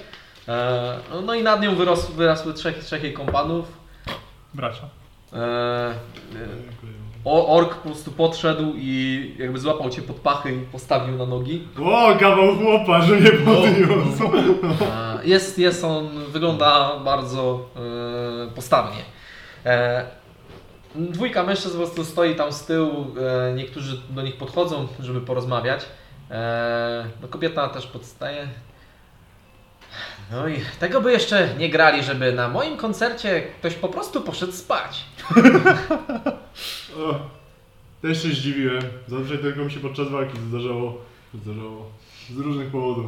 E, 0.48 0.98
no 1.26 1.34
i 1.34 1.42
nad 1.42 1.62
nią 1.62 1.74
wyros, 1.74 2.10
wyrosły 2.10 2.54
trzech, 2.54 2.78
trzech 2.84 3.02
jej 3.02 3.12
kompanów. 3.12 3.66
Bracia. 4.54 4.82
E, 5.32 5.36
e, 5.36 5.94
ork 7.24 7.74
po 7.74 7.88
prostu 7.88 8.10
podszedł 8.12 8.72
i 8.76 9.34
jakby 9.38 9.58
złapał 9.58 9.90
cię 9.90 10.02
pod 10.02 10.16
pachy 10.16 10.52
i 10.54 10.60
postawił 10.60 11.16
na 11.18 11.26
nogi. 11.26 11.68
O, 11.84 12.16
kawał 12.20 12.56
chłopa, 12.56 13.00
że 13.00 13.20
nie 13.20 13.32
podniósł. 13.32 14.24
E, 14.84 15.18
Jest, 15.24 15.58
jest 15.58 15.84
on, 15.84 16.08
wygląda 16.28 16.96
bardzo 17.04 17.68
e, 18.48 18.50
postawnie. 18.54 19.02
Dwójka 20.94 21.42
mężczyzn 21.42 21.72
po 21.72 21.76
prostu 21.84 22.04
stoi 22.04 22.34
tam 22.36 22.52
z 22.52 22.64
tyłu, 22.66 23.06
e, 23.50 23.52
niektórzy 23.54 24.00
do 24.10 24.22
nich 24.22 24.36
podchodzą, 24.36 24.88
żeby 25.00 25.20
porozmawiać. 25.20 25.80
E, 26.30 27.04
no 27.22 27.28
kobieta 27.28 27.68
też 27.68 27.86
podstaje. 27.86 28.48
No 30.30 30.48
i 30.48 30.60
tego 30.80 31.00
by 31.00 31.12
jeszcze 31.12 31.54
nie 31.58 31.70
grali, 31.70 32.02
żeby 32.02 32.32
na 32.32 32.48
moim 32.48 32.76
koncercie 32.76 33.42
ktoś 33.42 33.74
po 33.74 33.88
prostu 33.88 34.20
poszedł 34.20 34.52
spać. 34.52 35.04
O, 36.96 37.14
też 38.02 38.22
się 38.22 38.28
zdziwiłem. 38.28 38.82
Zawsze 39.08 39.38
tylko 39.38 39.60
mi 39.60 39.72
się 39.72 39.80
podczas 39.80 40.08
walki 40.08 40.38
zdarzało. 40.48 40.98
Zdarzało. 41.34 41.90
Z 42.30 42.38
różnych 42.38 42.70
powodów. 42.70 43.06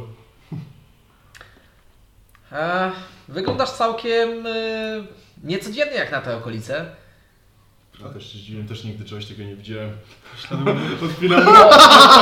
E, 2.51 2.91
wyglądasz 3.27 3.71
całkiem 3.71 4.47
e, 4.47 4.51
niecodziennie 5.43 5.95
jak 5.95 6.11
na 6.11 6.21
te 6.21 6.37
okolice. 6.37 6.95
Ja 8.03 8.09
też 8.09 8.31
się 8.33 8.37
zdziwiłem, 8.37 8.67
też 8.67 8.83
nigdy 8.83 9.05
czegoś 9.05 9.25
takiego 9.25 9.49
nie 9.49 9.55
widziałem. 9.55 9.91
Odpinam, 11.05 11.47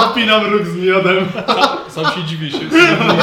odpinam 0.04 0.46
róg 0.46 0.66
z 0.68 0.76
miodem. 0.76 1.26
Sam 1.90 2.06
się 2.06 2.24
dziwię 2.24 2.52
się. 2.52 2.60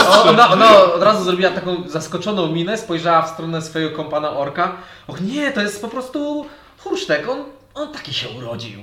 O, 0.08 0.24
ona, 0.24 0.50
ona 0.50 0.78
od 0.82 1.02
razu 1.02 1.24
zrobiła 1.24 1.50
taką 1.50 1.88
zaskoczoną 1.88 2.52
minę, 2.52 2.78
spojrzała 2.78 3.22
w 3.22 3.30
stronę 3.30 3.62
swojego 3.62 3.96
kompana 3.96 4.30
orka. 4.30 4.76
Och 5.06 5.20
nie, 5.20 5.52
to 5.52 5.60
jest 5.60 5.82
po 5.82 5.88
prostu 5.88 6.46
chursztek, 6.78 7.28
on, 7.28 7.44
on 7.74 7.92
taki 7.92 8.14
się 8.14 8.28
urodził. 8.28 8.80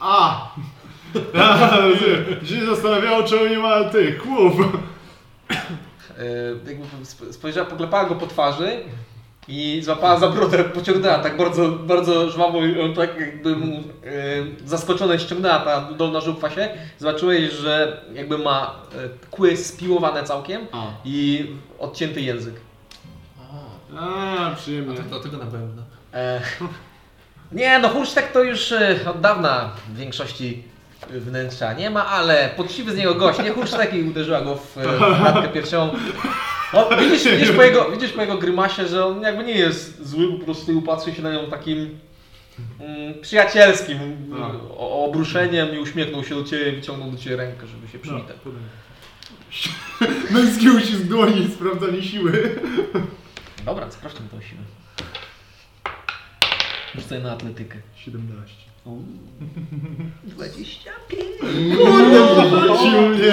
A! 0.00 0.46
Się 2.48 2.66
zastanawiało, 2.66 3.22
czemu 3.22 3.46
nie 3.46 3.58
ma 3.58 3.84
tych 3.84 4.22
kłów. 4.22 4.52
Yy, 6.18 6.60
jakby 6.66 6.84
sp- 7.12 7.32
spojrzała, 7.32 7.66
poklepała 7.66 8.04
go 8.04 8.14
po 8.14 8.26
twarzy 8.26 8.78
i 9.48 9.80
złapała 9.84 10.18
za 10.18 10.28
brodę, 10.28 10.64
pociągnęła 10.64 11.18
tak 11.18 11.36
bardzo, 11.36 11.68
bardzo 11.68 12.30
żwawo 12.30 12.64
i 12.64 12.80
on 12.80 12.94
tak 12.94 13.20
jakby 13.20 13.56
mu 13.56 13.72
yy, 13.74 13.82
zaskoczone 14.64 15.18
ściągnęła 15.18 15.58
ta 15.58 15.92
dolna 15.92 16.20
żuchwa 16.20 16.50
się. 16.50 16.68
Zobaczyłeś, 16.98 17.52
że 17.52 18.02
jakby 18.14 18.38
ma 18.38 18.74
yy, 18.94 19.10
kły 19.30 19.56
spiłowane 19.56 20.24
całkiem 20.24 20.66
A. 20.72 20.86
i 21.04 21.46
odcięty 21.78 22.20
język. 22.20 22.54
A, 23.98 24.50
przyjemnie. 24.56 24.94
A 25.00 25.02
to 25.02 25.08
dlatego 25.08 25.36
na 25.36 25.44
bębna. 25.44 25.82
E, 26.14 26.40
nie, 27.52 27.78
no 27.78 27.88
Hursztek 27.88 28.32
to 28.32 28.42
już 28.42 28.72
e, 28.72 28.96
od 29.06 29.20
dawna 29.20 29.70
w 29.88 29.96
większości 29.96 30.62
wnętrza 31.10 31.72
nie 31.72 31.90
ma, 31.90 32.06
ale 32.06 32.50
poczciwy 32.56 32.92
z 32.92 32.96
niego 32.96 33.14
gość, 33.14 33.38
nie 33.38 33.50
Hursztek 33.50 33.94
i 33.94 34.02
uderzyła 34.02 34.40
go 34.40 34.56
w, 34.56 34.78
e, 34.78 34.82
klatkę 34.98 35.48
piersiową. 35.48 35.98
O, 36.72 36.96
widzisz, 36.96 37.24
widzisz, 37.24 37.52
po 37.52 37.62
jego, 37.62 37.90
widzisz 37.90 38.12
po 38.12 38.20
jego 38.20 38.38
grymasie, 38.38 38.86
że 38.86 39.04
on 39.04 39.22
jakby 39.22 39.44
nie 39.44 39.54
jest 39.54 40.06
zły, 40.06 40.38
po 40.38 40.44
prostu 40.44 40.82
patrzy 40.82 41.14
się 41.14 41.22
na 41.22 41.32
nią 41.32 41.50
takim 41.50 41.98
mm, 42.80 43.20
przyjacielskim 43.20 43.98
Tak. 44.30 44.54
o, 44.78 45.04
obruszeniem 45.04 45.74
i 45.74 45.78
uśmiechnął 45.78 46.24
się 46.24 46.34
do 46.34 46.44
Ciebie, 46.44 46.72
wyciągnął 46.72 47.10
do 47.10 47.18
Ciebie 47.18 47.36
rękę, 47.36 47.66
żeby 47.66 47.88
się 47.92 47.98
przywitać. 47.98 48.36
Męski 50.34 50.70
uścisk 50.70 51.02
dłoni 51.02 51.40
i 51.42 51.52
sprawdzanie 51.52 52.02
siły. 52.02 52.60
Dobra, 53.64 53.90
sprawdźmy 53.90 54.28
tą 54.28 54.40
siłę. 54.40 54.60
Rzucaj 56.94 57.22
na 57.22 57.32
atletykę. 57.32 57.78
17. 57.96 58.65
25. 60.24 61.24
Rzucił 62.66 63.00
mnie. 63.08 63.32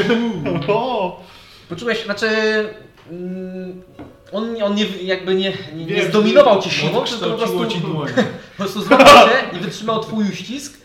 Poczułeś, 1.69 2.03
znaczy... 2.05 2.27
Mm, 3.11 3.81
on, 4.31 4.63
on 4.63 4.75
nie, 4.75 4.85
jakby 4.85 5.35
nie, 5.35 5.53
nie, 5.75 5.85
nie 5.85 5.95
Wiem, 5.95 6.09
zdominował 6.09 6.61
cię 6.61 6.69
siłą, 6.69 7.01
tylko 7.01 7.29
po 7.29 7.37
prostu, 7.37 7.65
ci 7.65 7.79
dłoń. 7.79 8.07
po 8.57 8.63
prostu 8.63 8.81
złapał 8.81 9.27
cię 9.27 9.57
i 9.57 9.59
wytrzymał 9.59 9.99
twój 10.03 10.25
uścisk, 10.29 10.77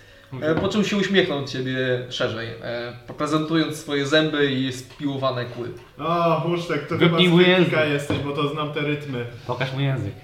e, 0.43 0.55
po 0.55 0.69
czym 0.69 0.85
się 0.85 0.97
uśmiechnął 0.97 1.41
do 1.41 1.47
ciebie 1.47 1.77
szerzej, 2.11 2.49
e, 2.63 2.93
prezentując 3.19 3.77
swoje 3.77 4.07
zęby 4.07 4.53
i 4.53 4.73
spiłowane 4.73 5.45
kły. 5.45 5.69
O, 5.99 6.41
Husztek, 6.41 6.87
to 6.87 6.99
chyba 6.99 7.19
z 7.19 7.21
język. 7.21 7.73
jesteś, 7.93 8.19
bo 8.19 8.33
to 8.33 8.49
znam 8.49 8.73
te 8.73 8.81
rytmy. 8.81 9.27
Pokaż 9.47 9.73
mu 9.73 9.81
język. 9.81 10.15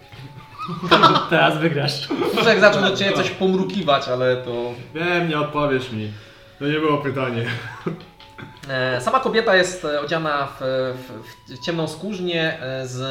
Teraz 1.31 1.59
wygrasz. 1.59 2.09
Fuszek 2.35 2.61
zaczął 2.61 2.83
do 2.83 2.97
ciebie 2.97 3.13
coś 3.13 3.31
pomrukiwać, 3.31 4.09
ale 4.09 4.37
to... 4.37 4.73
Wiem, 4.95 5.29
nie 5.29 5.39
odpowiesz 5.39 5.93
mi. 5.93 6.13
To 6.59 6.65
nie 6.65 6.79
było 6.79 6.99
pytanie. 6.99 7.47
E, 8.69 9.01
Sama 9.01 9.21
kobieta 9.21 9.57
jest 9.57 9.85
e, 9.85 10.01
odziana 10.01 10.49
w, 10.61 10.63
w, 10.97 11.53
w 11.55 11.65
ciemną 11.65 11.89
skórznię 11.89 12.63
e, 12.63 12.87
z 12.87 13.03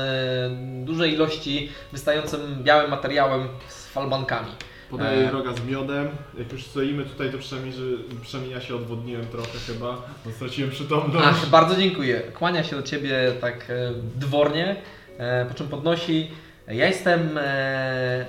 dużej 0.85 1.13
ilości 1.13 1.69
wystającym 1.91 2.63
białym 2.63 2.91
materiałem 2.91 3.47
z 3.67 3.87
falbankami. 3.87 4.51
Podaję 4.89 5.31
roga 5.31 5.53
z 5.53 5.65
miodem. 5.65 6.09
Jak 6.37 6.51
już 6.51 6.65
stoimy 6.65 7.05
tutaj, 7.05 7.31
to 7.31 7.37
przynajmniej, 7.37 7.73
że 7.73 7.83
przynajmniej 8.21 8.55
ja 8.55 8.61
się 8.61 8.75
odwodniłem 8.75 9.27
trochę 9.27 9.57
chyba, 9.67 10.01
bo 10.25 10.31
straciłem 10.31 10.71
przytomność. 10.71 11.25
Ach, 11.29 11.49
bardzo 11.49 11.75
dziękuję. 11.75 12.19
Kłania 12.19 12.63
się 12.63 12.75
do 12.75 12.83
ciebie 12.83 13.31
tak 13.41 13.69
e, 13.69 13.93
dwornie, 14.15 14.75
e, 15.17 15.45
po 15.45 15.53
czym 15.53 15.67
podnosi. 15.67 16.31
Ja 16.67 16.88
jestem 16.88 17.38
e, 17.38 18.26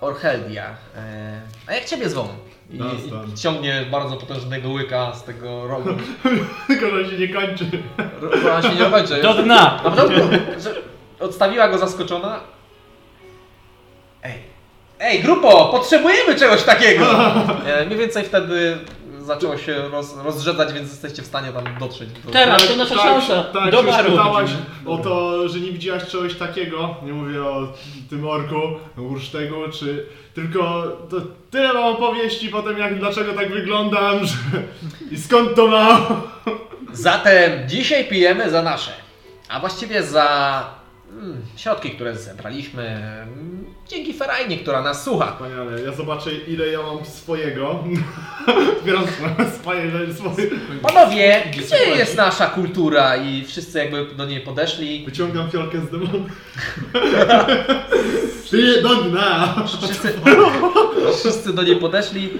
Orcheldia. 0.00 0.64
E, 0.96 1.40
a 1.66 1.72
jak 1.72 1.84
ciebie 1.84 2.08
zwą? 2.08 2.28
I, 2.70 2.78
Dunstan. 2.78 3.30
I 3.34 3.38
ciągnie 3.38 3.86
bardzo 3.90 4.16
potężnego 4.16 4.68
łyka 4.68 5.14
z 5.14 5.24
tego 5.24 5.66
rogu. 5.66 5.90
Tylko, 6.66 6.90
że 6.90 7.10
się 7.10 7.18
nie 7.18 7.28
kończy. 7.28 7.64
Ona 8.46 8.62
się 8.62 8.74
nie 8.84 8.90
kończy. 8.90 9.22
Do 9.22 9.34
dna! 9.34 9.80
A 9.84 9.90
potem, 9.90 10.12
że 10.60 10.74
odstawiła 11.20 11.68
go 11.68 11.78
zaskoczona. 11.78 12.40
Ej, 14.22 14.34
ej, 14.98 15.22
grupo, 15.22 15.68
potrzebujemy 15.72 16.34
czegoś 16.36 16.62
takiego! 16.62 17.06
E, 17.66 17.86
mniej 17.86 17.98
więcej 17.98 18.24
wtedy 18.24 18.78
zaczęło 19.28 19.58
się 19.58 19.88
roz, 19.88 20.16
rozrzedzać, 20.16 20.72
więc 20.72 20.90
jesteście 20.90 21.22
w 21.22 21.26
stanie 21.26 21.52
tam 21.52 21.64
dotrzeć. 21.80 22.08
Do... 22.24 22.30
Teraz 22.30 22.68
to 22.68 22.76
nasza 22.76 22.94
tak, 22.94 23.04
szansa. 23.04 23.44
Tak, 23.44 23.70
Do 23.70 23.80
się 23.80 23.86
baru. 23.86 24.08
spytałaś 24.08 24.50
o 24.86 24.98
to, 24.98 25.48
że 25.48 25.60
nie 25.60 25.72
widziałaś 25.72 26.06
czegoś 26.06 26.34
takiego. 26.34 26.96
Nie 27.02 27.12
mówię 27.12 27.44
o 27.44 27.72
tym 28.10 28.26
orku, 28.26 28.60
ursztegu, 28.96 29.56
czy 29.72 30.06
tylko 30.34 30.62
to 31.10 31.16
tyle 31.50 31.74
mam 31.74 31.84
opowieści 31.84 32.48
potem, 32.48 32.78
jak 32.78 32.98
dlaczego 32.98 33.32
tak 33.32 33.50
wyglądam, 33.50 34.26
że... 34.26 34.34
i 35.10 35.18
skąd 35.18 35.54
to 35.54 35.66
mam. 35.66 36.06
Zatem 36.92 37.68
dzisiaj 37.68 38.04
pijemy 38.04 38.50
za 38.50 38.62
nasze, 38.62 38.92
a 39.48 39.60
właściwie 39.60 40.02
za 40.02 40.64
mm, 41.10 41.42
środki, 41.56 41.90
które 41.90 42.16
zebraliśmy 42.16 43.00
dzięki 43.88 44.12
Ferajnie, 44.12 44.58
która 44.58 44.82
nas 44.82 45.04
słucha. 45.04 45.32
Wspaniale, 45.32 45.82
ja 45.82 45.92
zobaczę 45.92 46.30
ile 46.48 46.68
ja 46.68 46.82
mam 46.82 47.04
swojego. 47.04 47.84
Zbieram 48.82 49.04
swoje, 49.60 50.14
swoje. 50.14 50.50
Panowie, 50.82 51.42
gdzie 51.52 51.76
jest 51.96 52.16
nasza 52.16 52.46
kultura? 52.46 53.16
I 53.16 53.44
wszyscy 53.44 53.78
jakby 53.78 54.06
do 54.14 54.26
niej 54.26 54.40
podeszli. 54.40 55.04
Wyciągam 55.04 55.50
fiolkę 55.50 55.80
z 55.80 55.90
demonu. 55.90 56.26
Ty 58.50 58.82
do 58.82 58.94
dna! 58.94 59.54
Wszyscy, 59.66 60.12
wszyscy 61.20 61.52
do 61.52 61.62
niej 61.62 61.76
podeszli 61.76 62.30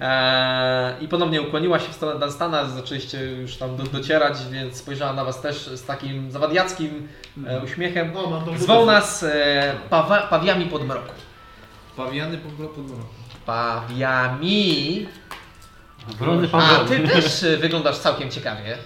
e, 0.00 0.96
i 1.00 1.08
ponownie 1.08 1.42
ukłoniła 1.42 1.78
się 1.78 1.88
w 1.88 1.94
stronę 1.94 2.20
Dunstana. 2.20 2.64
Zaczęliście 2.64 3.24
już 3.24 3.56
tam 3.56 3.76
do, 3.76 3.82
docierać, 3.82 4.36
więc 4.50 4.76
spojrzała 4.76 5.12
na 5.12 5.24
Was 5.24 5.40
też 5.40 5.56
z 5.66 5.84
takim 5.84 6.30
zawadiackim 6.30 7.08
e, 7.46 7.60
uśmiechem. 7.64 8.16
O, 8.16 8.30
mam 8.30 8.44
tą 8.44 8.54
budę. 8.54 8.86
nas 8.86 9.22
e, 9.22 9.74
pawa, 9.90 10.20
pawiami 10.22 10.66
podmroku. 10.66 11.12
Pawiany 11.96 12.38
po 12.38 12.48
pod 12.48 12.58
mroku. 12.86 13.04
Pawiami. 13.46 15.06
Brony 16.18 16.48
A 16.52 16.78
ty 16.88 16.98
też 17.08 17.42
e, 17.42 17.56
wyglądasz 17.56 17.98
całkiem 17.98 18.30
ciekawie. 18.30 18.78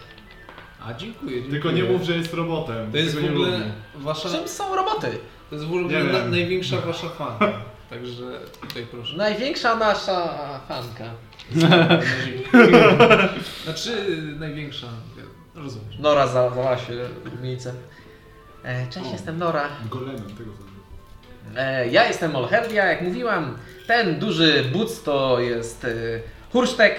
A 0.87 0.95
dziękuję, 0.95 1.33
dziękuję. 1.33 1.51
Tylko 1.51 1.71
nie 1.71 1.85
mów, 1.85 2.03
że 2.03 2.17
jest 2.17 2.35
robotem. 2.35 2.93
To 2.93 2.97
jest 2.97 3.15
Tego 3.15 3.21
w 3.27 3.31
nie 3.31 3.37
ogóle 3.37 3.59
lubię. 3.59 3.71
wasza... 3.95 4.29
Czym 4.29 4.49
są 4.49 4.77
roboty? 4.77 5.19
To 5.51 5.55
jest 5.55 5.67
w 5.67 5.69
ogóle 5.69 5.85
Nie 6.05 6.13
na, 6.13 6.25
największa 6.25 6.77
wasza 6.81 7.09
fanka. 7.09 7.53
Także 7.93 8.23
tutaj 8.61 8.87
proszę. 8.91 9.17
Największa 9.17 9.77
nasza 9.77 10.39
fanka. 10.69 11.05
Znaczy 13.65 14.07
największa. 14.39 14.87
Rozumiesz. 15.55 15.99
Nora 15.99 16.27
za- 16.27 16.51
zalała 16.51 16.79
się 16.79 16.93
rumieńcem. 17.37 17.77
E, 18.65 18.87
cześć, 18.89 19.07
O. 19.09 19.13
jestem 19.13 19.39
Nora. 19.39 19.69
Golemem 19.91 20.23
tego 20.37 20.51
sobie. 20.53 20.71
E, 21.57 21.89
ja 21.89 22.05
jestem 22.09 22.37
Olherdia, 22.37 22.85
jak 22.87 23.03
mówiłam. 23.03 23.59
Ten 23.87 24.19
duży 24.19 24.65
buc 24.73 25.03
to 25.03 25.41
jest 25.41 25.85
e, 25.85 25.89
Hursztek. 26.53 26.97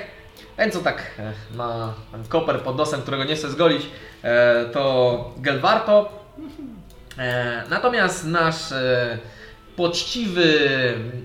Ten, 0.58 0.72
co 0.72 0.80
tak 0.80 1.12
e, 1.20 1.34
ma 1.56 1.94
ten 2.12 2.24
koper 2.24 2.60
pod 2.62 2.78
nosem, 2.78 3.02
którego 3.02 3.24
nie 3.24 3.36
chcę 3.36 3.50
zgolić, 3.50 3.86
e, 4.24 4.66
to 4.66 5.34
Gelwarto. 5.38 6.24
E, 7.18 7.64
natomiast 7.70 8.26
nasz 8.26 8.72
e, 8.72 9.18
poczciwy 9.76 10.60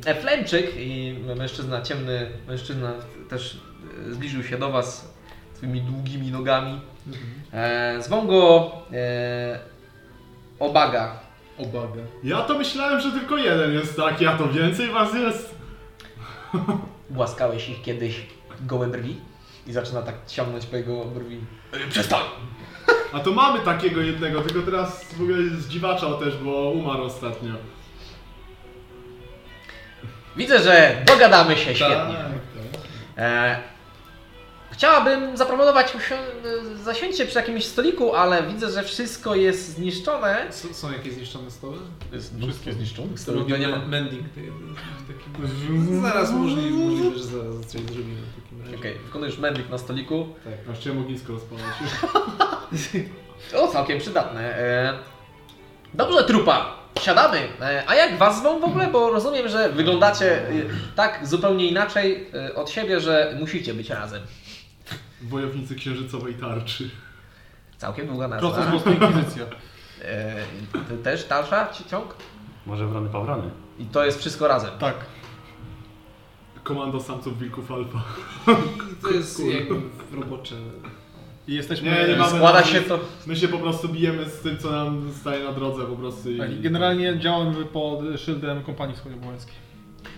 Eflemczyk 0.06 0.72
i 0.76 1.14
mężczyzna, 1.36 1.82
ciemny 1.82 2.30
mężczyzna 2.48 2.92
też 3.30 3.58
e, 4.08 4.12
zbliżył 4.12 4.42
się 4.42 4.58
do 4.58 4.70
Was 4.70 5.14
swoimi 5.54 5.80
długimi 5.80 6.30
nogami. 6.30 6.80
E, 7.52 8.02
zwą 8.02 8.26
go 8.26 8.72
e, 8.92 9.58
Obaga. 10.58 11.20
Obaga. 11.58 12.02
Ja 12.24 12.42
to 12.42 12.58
myślałem, 12.58 13.00
że 13.00 13.12
tylko 13.12 13.36
jeden 13.36 13.72
jest 13.72 13.96
taki, 13.96 14.26
a 14.26 14.36
to 14.38 14.48
więcej 14.48 14.88
was 14.88 15.14
jest. 15.14 15.54
Głaskałeś 17.10 17.68
ich 17.68 17.82
kiedyś 17.82 18.26
gołe 18.60 18.86
brwi? 18.86 19.16
I 19.66 19.72
zaczyna 19.72 20.02
tak 20.02 20.14
ciągnąć 20.26 20.66
po 20.66 20.76
jego 20.76 21.04
brwi. 21.04 21.40
E, 21.72 21.88
Przestań! 21.88 22.22
A 23.12 23.20
to 23.20 23.30
mamy 23.32 23.60
takiego 23.60 24.00
jednego, 24.00 24.40
tylko 24.40 24.62
teraz 24.62 25.04
w 25.04 25.22
ogóle 25.22 25.38
zdziwaczał 25.48 26.18
też, 26.18 26.36
bo 26.36 26.70
umarł 26.70 27.02
ostatnio. 27.02 27.52
Widzę, 30.38 30.58
że 30.62 30.96
dogadamy 31.06 31.56
się 31.56 31.74
świetnie. 31.74 31.96
Tak. 31.96 32.32
E, 33.18 33.58
chciałabym 34.72 35.36
zaproponować 35.36 35.94
usi- 35.94 36.14
e, 36.14 36.76
zasiądźcie 36.84 37.26
przy 37.26 37.38
jakimś 37.38 37.64
stoliku, 37.64 38.14
ale 38.14 38.42
widzę, 38.42 38.70
że 38.70 38.82
wszystko 38.82 39.34
jest 39.34 39.68
zniszczone. 39.68 40.48
S- 40.48 40.66
Są 40.72 40.92
jakieś 40.92 41.12
zniszczone 41.14 41.50
stoły? 41.50 41.76
Jest 42.12 42.34
mnóstwo 42.34 42.72
zniszczonych. 42.72 43.12
Ja 43.48 43.56
nie 43.56 43.68
mam... 43.68 43.88
mending 43.88 44.28
tej- 44.34 44.50
w 44.50 45.06
takim 45.06 46.02
Zaraz 46.02 46.32
możliwe, 46.32 46.70
możliwe, 46.78 47.18
że 47.18 47.24
zaraz 47.24 47.66
coś 47.66 47.80
zrobimy 47.80 48.16
w 48.36 48.42
takim 48.42 48.62
razie. 48.62 48.76
Okej, 48.76 48.94
wykonujesz 49.06 49.38
mending 49.38 49.70
na 49.70 49.78
stoliku. 49.78 50.28
Tak. 50.44 50.74
Aż 50.74 50.80
chciałem 50.80 50.98
ognisko 50.98 51.32
rozpalać. 51.32 51.64
O, 53.56 53.68
całkiem 53.68 53.98
przydatne. 53.98 54.58
E, 54.58 54.98
dobrze, 55.94 56.24
trupa. 56.24 56.76
Siadamy. 57.00 57.48
E, 57.60 57.84
a 57.86 57.94
jak 57.94 58.18
was 58.18 58.38
zwą 58.38 58.60
w 58.60 58.64
ogóle? 58.64 58.86
Bo 58.86 59.10
rozumiem, 59.10 59.48
że 59.48 59.68
wyglądacie 59.72 60.48
e, 60.48 60.52
tak 60.96 61.26
zupełnie 61.26 61.66
inaczej 61.66 62.26
e, 62.34 62.54
od 62.54 62.70
siebie, 62.70 63.00
że 63.00 63.36
musicie 63.40 63.74
być 63.74 63.90
razem. 63.90 64.22
Wojownicy 65.22 65.74
księżycowej 65.74 66.34
tarczy. 66.34 66.90
Całkiem 67.78 68.06
długa 68.06 68.28
nazwa. 68.28 68.50
Proces 68.50 68.70
Boska 68.72 68.90
Inkwizycja. 68.90 69.44
E, 70.02 70.34
ty 70.88 70.96
też 70.98 71.24
dalsza 71.24 71.68
ci- 71.72 71.84
ciąg? 71.84 72.14
Może 72.66 72.86
wrony 72.86 73.08
pawrony. 73.08 73.50
I 73.78 73.84
to 73.84 74.04
jest 74.04 74.18
wszystko 74.18 74.48
razem. 74.48 74.70
Tak. 74.78 74.94
Komando 76.62 77.00
samców 77.00 77.38
wilków 77.38 77.72
alfa. 77.72 78.02
I 78.92 79.02
to 79.02 79.10
jest 79.10 79.40
jakby 79.44 79.74
robocze. 80.20 80.54
I 81.48 81.54
jesteśmy... 81.54 81.90
Nie, 81.90 82.08
nie 82.08 82.16
mamy- 82.16 82.36
Składa 82.36 82.64
się 82.64 82.80
to. 82.80 83.00
My 83.26 83.36
się 83.36 83.48
po 83.48 83.58
prostu 83.58 83.88
bijemy 83.88 84.24
z 84.24 84.40
tym, 84.40 84.58
co 84.58 84.70
nam 84.70 85.12
staje 85.20 85.44
na 85.44 85.52
drodze 85.52 85.84
po 85.84 85.96
prostu. 85.96 86.30
I... 86.30 86.38
Tak, 86.38 86.52
i 86.52 86.60
generalnie 86.60 87.18
działamy 87.18 87.64
pod 87.64 88.00
szyldem 88.20 88.62
kompanii 88.62 88.96
wschodniopołańskiej. 88.96 89.54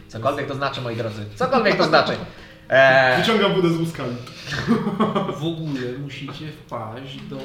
Cokolwiek 0.09 0.47
to 0.47 0.55
znaczy, 0.55 0.81
moi 0.81 0.97
drodzy. 0.97 1.25
Cokolwiek 1.35 1.77
to 1.77 1.85
znaczy. 1.85 2.12
E, 2.73 3.16
Wyciągam 3.21 3.53
budę 3.53 3.69
z 3.69 3.77
łuskami. 3.81 4.16
W 5.40 5.45
ogóle 5.47 5.99
musicie 6.03 6.49
wpaść 6.53 7.21
do 7.21 7.38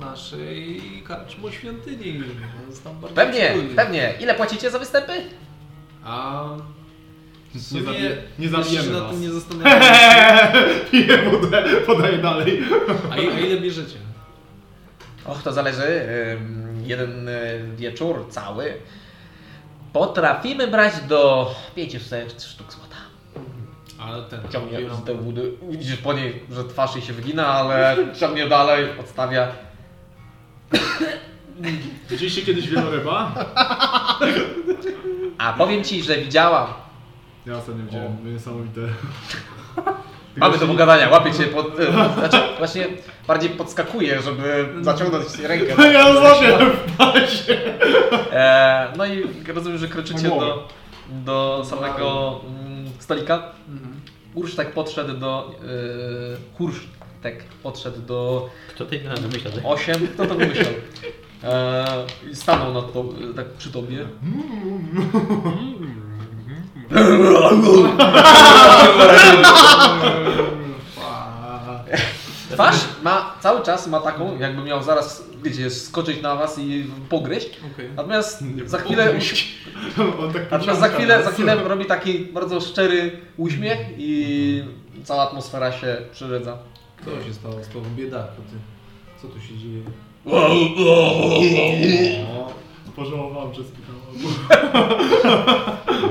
naszej 0.00 0.82
karczmo 1.06 1.50
świątyni. 1.50 2.22
Pewnie, 3.14 3.48
wspólnie. 3.48 3.74
pewnie. 3.76 4.14
Ile 4.20 4.34
płacicie 4.34 4.70
za 4.70 4.78
występy? 4.78 5.12
A 6.04 6.44
Nie 7.54 7.60
zabije- 7.82 8.16
nie 8.38 8.48
zabijemy 8.48 8.84
się 8.86 8.90
nad 8.92 9.02
was. 9.02 9.10
tym 9.10 9.20
nie 9.22 9.30
zastanawiałem. 9.40 10.52
Piję 10.90 11.18
budę, 11.18 11.64
podaję 11.86 12.18
dalej. 12.18 12.62
A, 13.10 13.16
i- 13.18 13.28
a 13.30 13.38
ile 13.38 13.60
bierzecie? 13.60 13.96
Och, 15.24 15.42
to 15.42 15.52
zależy. 15.52 15.82
Ym, 16.32 16.70
Jeden 16.86 17.28
y, 17.28 17.32
wieczór 17.76 18.26
cały. 18.30 18.74
Potrafimy 19.92 20.68
brać 20.68 20.92
do 21.08 21.54
500 21.74 22.42
sztuk 22.42 22.72
złota. 22.72 22.96
Ale 24.00 24.22
ten 24.22 24.40
Ciągnie 24.52 24.78
biorą- 24.78 24.96
z 24.96 25.04
te 25.04 25.14
wody. 25.14 25.52
Widzisz 25.70 25.96
po 25.96 26.12
niej, 26.12 26.42
że 26.52 26.64
twarz 26.64 26.94
jej 26.94 27.04
się 27.04 27.12
wygina, 27.12 27.46
ale 27.46 27.96
ciągnie 28.20 28.48
dalej, 28.48 28.86
odstawia. 29.00 29.48
Widzieliście 32.10 32.42
kiedyś 32.42 32.68
wieloryba? 32.68 33.34
A 35.38 35.52
powiem 35.52 35.84
ci, 35.84 36.02
że 36.02 36.16
widziałam. 36.18 36.66
Ja 37.50 37.56
ostatnio 37.56 37.84
widziałem, 37.84 38.32
niesamowite. 38.32 38.80
Mamy 40.36 40.58
do 40.58 40.66
pogadania, 40.66 41.08
łapię 41.10 41.32
cię 41.32 41.44
pod... 41.44 41.80
e, 41.80 41.92
Znaczy, 42.14 42.38
właśnie 42.58 42.86
bardziej 43.26 43.50
podskakuję, 43.50 44.22
żeby 44.22 44.68
zaciągnąć 44.80 45.38
rękę. 45.38 45.74
Ja 45.92 46.12
złapię 46.12 46.58
w 46.86 46.96
pasie. 46.96 47.58
E, 48.32 48.92
no 48.96 49.06
i 49.06 49.24
rozumiem, 49.54 49.78
że 49.78 49.88
kroczycie 49.88 50.28
do, 50.28 50.68
do 51.10 51.64
samego 51.70 52.40
mm, 52.46 52.90
stolika. 52.98 53.42
Ursztek 54.34 54.72
podszedł 54.72 55.14
do... 55.14 55.54
E, 55.62 56.56
Kursztek 56.56 57.44
podszedł 57.62 58.00
do 58.00 58.50
Kto 58.68 58.86
tej 58.86 59.04
na 59.04 59.14
wymyślał? 59.14 59.52
8. 59.64 60.08
Kto 60.08 60.26
to 60.26 60.34
wymyślał? 60.34 60.72
E, 61.44 61.84
i 62.30 62.36
stanął 62.36 62.74
nad 62.74 62.92
to, 62.92 63.04
tak 63.36 63.46
przy 63.46 63.72
tobie. 63.72 64.06
Twarz 72.52 72.76
ma 73.02 73.34
cały 73.40 73.62
czas 73.62 73.86
ma 73.86 74.00
taką, 74.00 74.38
jakby 74.38 74.62
miał 74.62 74.82
zaraz, 74.82 75.24
wiecie, 75.42 75.70
skoczyć 75.70 76.22
na 76.22 76.36
was 76.36 76.58
i 76.58 76.86
pogryźć. 77.08 77.48
Okej. 77.74 77.88
Natomiast 77.96 78.44
za 78.66 78.78
chwilę, 78.78 79.08
On 80.22 80.32
tak 80.32 80.50
natomiast 80.50 80.80
za 80.80 80.86
pociąga 80.86 80.88
chwilę, 80.88 81.16
nas. 81.16 81.24
za 81.24 81.30
chwilę 81.30 81.56
robi 81.64 81.84
taki 81.84 82.18
bardzo 82.18 82.60
szczery 82.60 83.10
uśmiech 83.36 83.78
i 83.98 84.62
cała 85.04 85.22
atmosfera 85.22 85.72
się 85.72 85.96
przyrzedza. 86.12 86.58
Co 87.04 87.24
się 87.24 87.34
stało 87.34 87.64
z 87.64 87.68
tobą 87.68 87.86
biedaku, 87.96 88.42
ty? 88.50 88.56
Co 89.22 89.28
tu 89.28 89.40
się 89.40 89.58
dzieje? 89.58 89.82
Pożałowałem 92.96 93.52
przez 93.52 93.66
chwilę. 93.66 93.98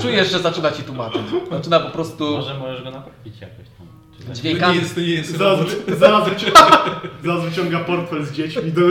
Czujesz, 0.02 0.32
że 0.32 0.40
zaczyna 0.40 0.72
ci 0.72 0.84
tłumaczyć. 0.84 1.22
Zaczyna 1.52 1.80
po 1.80 1.90
prostu 1.90 2.32
Może 2.32 2.54
możesz 2.54 2.84
go 2.84 2.92
naprawić 2.92 3.42
jakoś 3.42 3.66
tam. 3.78 3.88
Tak? 3.88 4.22
To 4.22 4.30
nie 4.30 4.36
dźwiękami. 4.36 4.78
jest, 4.78 4.96
to 4.96 5.02
nie 5.02 5.08
jest 5.08 5.38
Zaraz, 5.38 5.60
zaraz, 6.00 6.30
wyciąga, 6.30 6.86
zaraz 7.24 7.44
wyciąga 7.44 7.80
portfel 7.80 8.26
z 8.26 8.32
dziećmi 8.32 8.72
do... 8.72 8.82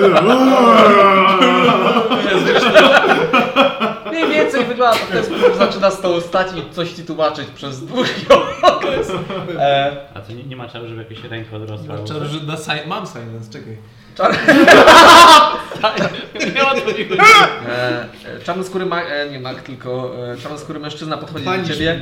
Mniej 4.11 4.29
więcej 4.29 4.65
wygląda 4.65 4.99
to 4.99 5.05
w 5.07 5.09
ten 5.11 5.25
sposób, 5.25 5.57
zaczyna 5.59 5.91
z 5.91 6.01
tą 6.01 6.21
stać 6.21 6.47
i 6.57 6.75
coś 6.75 6.93
ci 6.93 7.05
tłumaczyć 7.05 7.49
przez 7.49 7.87
długi 7.87 8.11
okres. 8.63 9.13
E, 9.59 9.97
A 10.15 10.21
to 10.21 10.33
nie, 10.33 10.45
nie 10.45 10.57
ma 10.57 10.69
czaru, 10.69 10.89
żeby 10.89 11.03
jakieś 11.03 11.25
ręka 11.25 11.57
odrosła? 11.57 11.95
Że 12.07 12.41
na 12.47 12.57
si- 12.57 12.89
mam 12.89 13.07
silence, 13.07 13.53
czekaj. 13.53 13.77
czar... 14.19 14.39
Nie 16.55 16.67
o 16.67 16.71
to 16.71 16.93
nie 16.99 17.09
chodzi. 17.09 17.21
e, 17.69 18.03
e, 18.03 18.41
czarnoskóry 18.45 18.87
ma... 18.87 19.03
E, 19.03 19.31
nie 19.31 19.41
mak, 19.41 19.63
tylko 19.63 20.15
e, 20.33 20.37
czarnoskóry 20.37 20.79
mężczyzna 20.79 21.17
podchodzi 21.19 21.45
do 21.45 21.51
Panisz. 21.51 21.69
ciebie. 21.69 22.01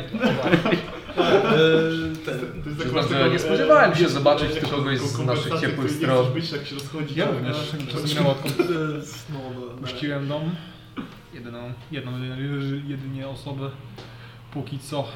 Przyznam, 2.79 3.03
że 3.03 3.15
taką, 3.15 3.27
nie 3.29 3.35
e, 3.35 3.39
spodziewałem 3.39 3.95
się 3.95 4.09
zobaczyć 4.09 4.61
tu 4.61 4.69
kogoś 4.69 4.99
z 4.99 5.19
naszych 5.19 5.61
ciepłych 5.61 5.91
stron. 5.91 6.17
Nie 6.17 6.23
chcesz 6.23 6.35
być, 6.35 6.53
jak 6.53 6.67
się 6.67 6.75
rozchodzi. 6.75 7.15
Ja 7.19 7.27
tak, 7.27 7.35
również. 7.35 7.57
tak, 7.71 7.87
Czas 7.87 8.01
tak. 8.03 8.11
minęło 8.11 8.31
odkąd 8.31 8.57
dom. 10.29 10.55
Jedyną, 11.35 11.73
jedną, 11.91 12.13
jedynie 12.87 13.29
osobę. 13.29 13.71
Póki 14.53 14.79
co 14.79 15.09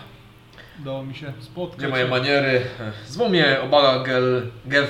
udało 0.80 1.02
mi 1.02 1.14
się 1.14 1.32
spotkać. 1.40 1.78
Gdzie 1.78 1.88
moje 1.88 2.08
maniery? 2.08 2.62
E, 2.80 2.92
Zwą 3.06 3.28
mnie 3.28 3.60
Obaga 3.60 4.04
Gel... 4.04 4.50
Gev 4.66 4.88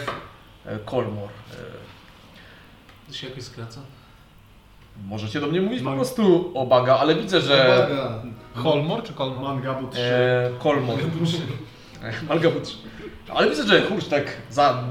e, 0.67 0.79
Colmore. 0.91 1.33
E, 1.53 1.80
To 3.11 3.17
się 3.17 3.29
jakoś 3.29 3.45
skraca? 3.45 3.81
Możecie 5.09 5.41
do 5.41 5.47
mnie 5.47 5.61
mówić 5.61 5.83
po 5.83 5.93
prostu 5.93 6.51
Obaga, 6.55 6.99
ale 6.99 7.15
widzę, 7.15 7.41
że... 7.41 7.87
Uwaga. 7.87 8.23
Holmor 8.55 9.03
czy 9.03 9.13
Kolmor? 9.13 9.43
Mangabu 9.43 9.89
3. 9.89 10.01
E, 10.01 10.51
Colmore. 10.63 11.03
E, 12.03 12.13
Malgabut. 12.29 12.77
Ale 13.35 13.51
widzę, 13.51 13.67
że 13.67 13.83
kurcz 13.83 14.05
tak 14.05 14.25
za, 14.51 14.83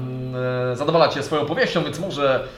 e, 0.72 0.76
zadowala 0.76 1.08
Cię 1.08 1.22
swoją 1.22 1.46
powieścią, 1.46 1.84
więc 1.84 2.00
może 2.00 2.48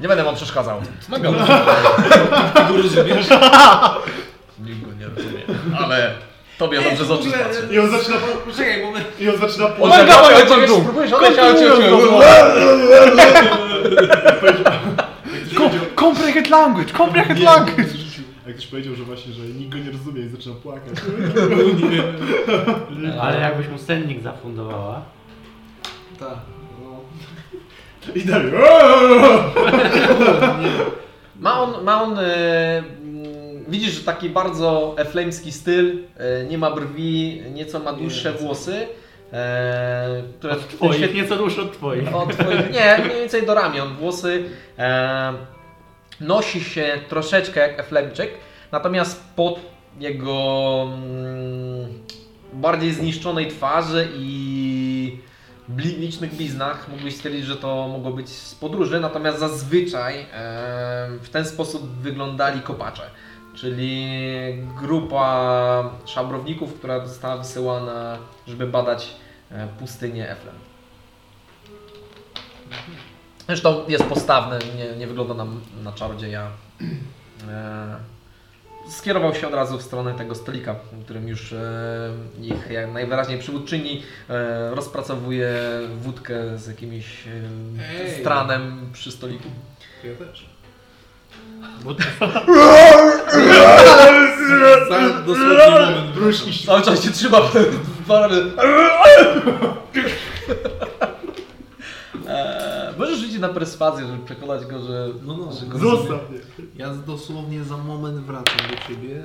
nie 0.00 0.08
będę 0.08 0.24
Wam 0.24 0.34
przeszkadzał. 0.34 0.80
Magam. 1.08 1.34
Ty 2.54 2.64
go 2.68 2.76
rozumiesz? 2.82 3.26
Nikt 4.64 4.86
go 4.86 4.92
nie 4.92 5.06
rozumie, 5.06 5.42
ale 5.78 6.14
Tobie 6.58 6.82
dobrze 6.82 7.04
z 7.04 7.10
oczu 7.10 7.30
patrzy. 7.30 7.74
I 7.74 7.78
on 7.78 7.90
zaczyna... 7.90 8.16
Poczekaj, 8.46 8.82
moment. 8.82 9.20
I 9.20 9.28
on 9.28 9.36
zaczyna 9.36 9.66
On 9.80 9.90
ciebie 10.48 10.68
spróbujesz 10.68 11.12
odejść, 11.12 11.38
ale 11.38 11.54
cię 11.54 11.66
Comprehend 16.32 16.50
language! 16.50 16.92
Comprehend 16.92 17.40
language! 17.40 17.82
Jak 18.46 18.56
ktoś 18.56 18.66
powiedział, 18.66 18.94
że 18.94 19.04
właśnie, 19.04 19.32
że 19.32 19.42
nikt 19.42 19.72
go 19.72 19.78
nie 19.78 19.90
rozumie 19.90 20.22
i 20.22 20.28
zaczyna 20.28 20.54
płakać. 20.54 20.94
Ale 23.22 23.40
jakbyś 23.40 23.68
mu 23.68 23.78
sennik 23.78 24.22
zafundowała. 24.22 25.02
Tak. 26.20 26.38
No. 26.82 27.00
I 28.14 28.24
dalej. 28.24 28.52
Ma 31.40 31.60
on, 31.60 31.84
ma 31.84 32.02
on 32.02 32.18
e, 32.18 32.82
widzisz, 33.68 33.92
że 33.92 34.00
taki 34.04 34.30
bardzo 34.30 34.94
eflemski 34.98 35.52
styl, 35.52 35.98
e, 36.18 36.44
nie 36.44 36.58
ma 36.58 36.70
brwi, 36.70 37.42
nieco 37.54 37.78
ma 37.78 37.92
dłuższe 37.92 38.32
włosy, 38.32 38.86
e, 39.32 40.22
które 40.38 40.56
tym 40.56 40.68
Twoich, 40.68 40.92
świetle- 41.00 41.14
nieco 41.14 41.36
dłuższe 41.36 41.62
od 41.62 41.72
twoich. 41.72 42.14
Od 42.16 42.32
twoich, 42.36 42.72
nie, 42.72 43.04
mniej 43.04 43.16
więcej 43.20 43.46
do 43.46 43.54
ramion. 43.54 43.94
Włosy 43.94 44.44
e, 44.78 45.32
nosi 46.22 46.64
się 46.64 47.00
troszeczkę 47.08 47.60
jak 47.60 47.80
Eflemczyk, 47.80 48.30
natomiast 48.72 49.24
po 49.36 49.58
jego 50.00 50.82
mm, 50.82 52.02
bardziej 52.52 52.92
zniszczonej 52.92 53.48
twarzy 53.48 54.08
i 54.16 55.18
licznych 55.76 56.34
bliznach 56.34 56.88
mógłbyś 56.88 57.16
stwierdzić, 57.16 57.44
że 57.44 57.56
to 57.56 57.88
mogło 57.88 58.10
być 58.10 58.28
z 58.28 58.54
podróży, 58.54 59.00
natomiast 59.00 59.38
zazwyczaj 59.38 60.26
w 61.22 61.28
ten 61.32 61.44
sposób 61.44 61.98
wyglądali 61.98 62.60
kopacze. 62.60 63.10
Czyli 63.54 64.06
grupa 64.80 65.90
szabrowników, 66.06 66.74
która 66.74 67.06
została 67.06 67.36
wysyłana, 67.36 68.18
żeby 68.46 68.66
badać 68.66 69.14
e, 69.50 69.68
pustynię 69.78 70.30
Eflem. 70.30 70.54
Zresztą 73.46 73.84
jest 73.88 74.04
postawny, 74.04 74.58
nie, 74.76 74.96
nie 74.96 75.06
wygląda 75.06 75.34
na, 75.34 75.46
na 75.84 75.92
czarodzieja. 75.92 76.46
E, 77.48 77.96
skierował 78.90 79.34
się 79.34 79.48
od 79.48 79.54
razu 79.54 79.78
w 79.78 79.82
stronę 79.82 80.14
tego 80.14 80.34
stolika, 80.34 80.74
w 80.74 81.04
którym 81.04 81.28
już 81.28 81.52
e, 81.52 82.10
ich 82.40 82.70
jak 82.70 82.92
najwyraźniej 82.92 83.38
przywódczyni 83.38 84.02
e, 84.30 84.70
rozpracowuje 84.74 85.54
wódkę 86.02 86.58
z 86.58 86.66
jakimś 86.66 87.26
e, 87.26 87.30
Ej. 88.00 88.20
stranem 88.20 88.90
przy 88.92 89.12
stoliku. 89.12 89.48
Ja 90.04 90.26
też. 90.26 90.46
Za 94.88 95.08
dosłownie 95.26 95.70
moment. 95.70 96.10
Brusz 96.14 96.46
i 96.46 96.66
Cały 96.66 96.82
czas 96.82 97.04
się 97.04 97.10
trzyma 97.10 97.38
dwa 98.04 98.28
razy. 102.26 102.38
E, 102.38 102.94
możesz 102.98 103.18
rzucić 103.20 103.38
na 103.38 103.48
perswazję, 103.48 104.06
żeby 104.06 104.24
przekonać 104.24 104.66
go, 104.66 104.82
że, 104.82 105.08
No, 105.26 105.36
no. 105.36 105.52
że 105.52 105.66
go. 105.66 105.78
Zostaw 105.78 106.30
mnie. 106.30 106.38
Ja 106.76 106.90
dosłownie 107.06 107.64
za 107.64 107.76
moment 107.76 108.16
wracam 108.18 108.56
do 108.70 108.88
ciebie. 108.88 109.22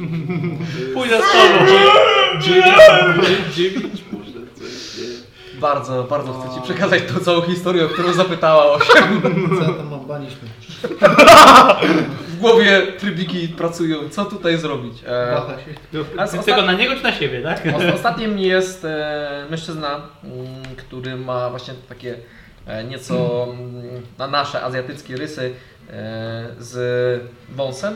Eee, 0.00 0.94
pójdę 0.94 1.18
z 1.18 1.32
tobą. 1.32 1.66
Dziewięć, 3.56 4.04
może 4.12 4.32
coś. 4.54 4.70
Bardzo, 5.60 6.04
bardzo 6.04 6.32
chcę 6.32 6.54
Ci 6.54 6.60
przekazać 6.62 7.02
tą 7.12 7.20
całą 7.20 7.40
historię, 7.42 7.86
o 7.86 7.88
którą 7.88 8.12
zapytała 8.12 8.64
Osiem. 8.72 9.22
Co 9.58 9.62
ja 9.62 9.68
tam 9.72 9.90
mam 9.90 10.06
baniśmy? 10.06 10.48
W 12.28 12.36
głowie 12.40 12.82
trybiki 12.98 13.48
pracują, 13.48 14.08
co 14.10 14.24
tutaj 14.24 14.58
zrobić. 14.58 14.94
E, 15.06 15.34
Waha 15.34 15.56
się. 15.58 16.04
a 16.20 16.26
z 16.26 16.44
Tylko 16.44 16.62
na 16.62 16.72
niego 16.72 16.96
czy 16.96 17.02
na 17.02 17.12
siebie, 17.12 17.42
tak? 17.42 17.62
Os- 17.76 17.94
Ostatnim 17.94 18.38
jest 18.38 18.84
e, 18.84 19.46
mężczyzna, 19.50 20.00
mm, 20.24 20.46
który 20.76 21.16
ma 21.16 21.50
właśnie 21.50 21.74
takie 21.88 22.16
e, 22.66 22.84
nieco 22.84 23.46
mm, 23.50 24.02
na 24.18 24.26
nasze 24.26 24.62
azjatyckie 24.62 25.16
rysy 25.16 25.52
e, 25.90 26.46
z 26.58 27.22
wąsem, 27.48 27.94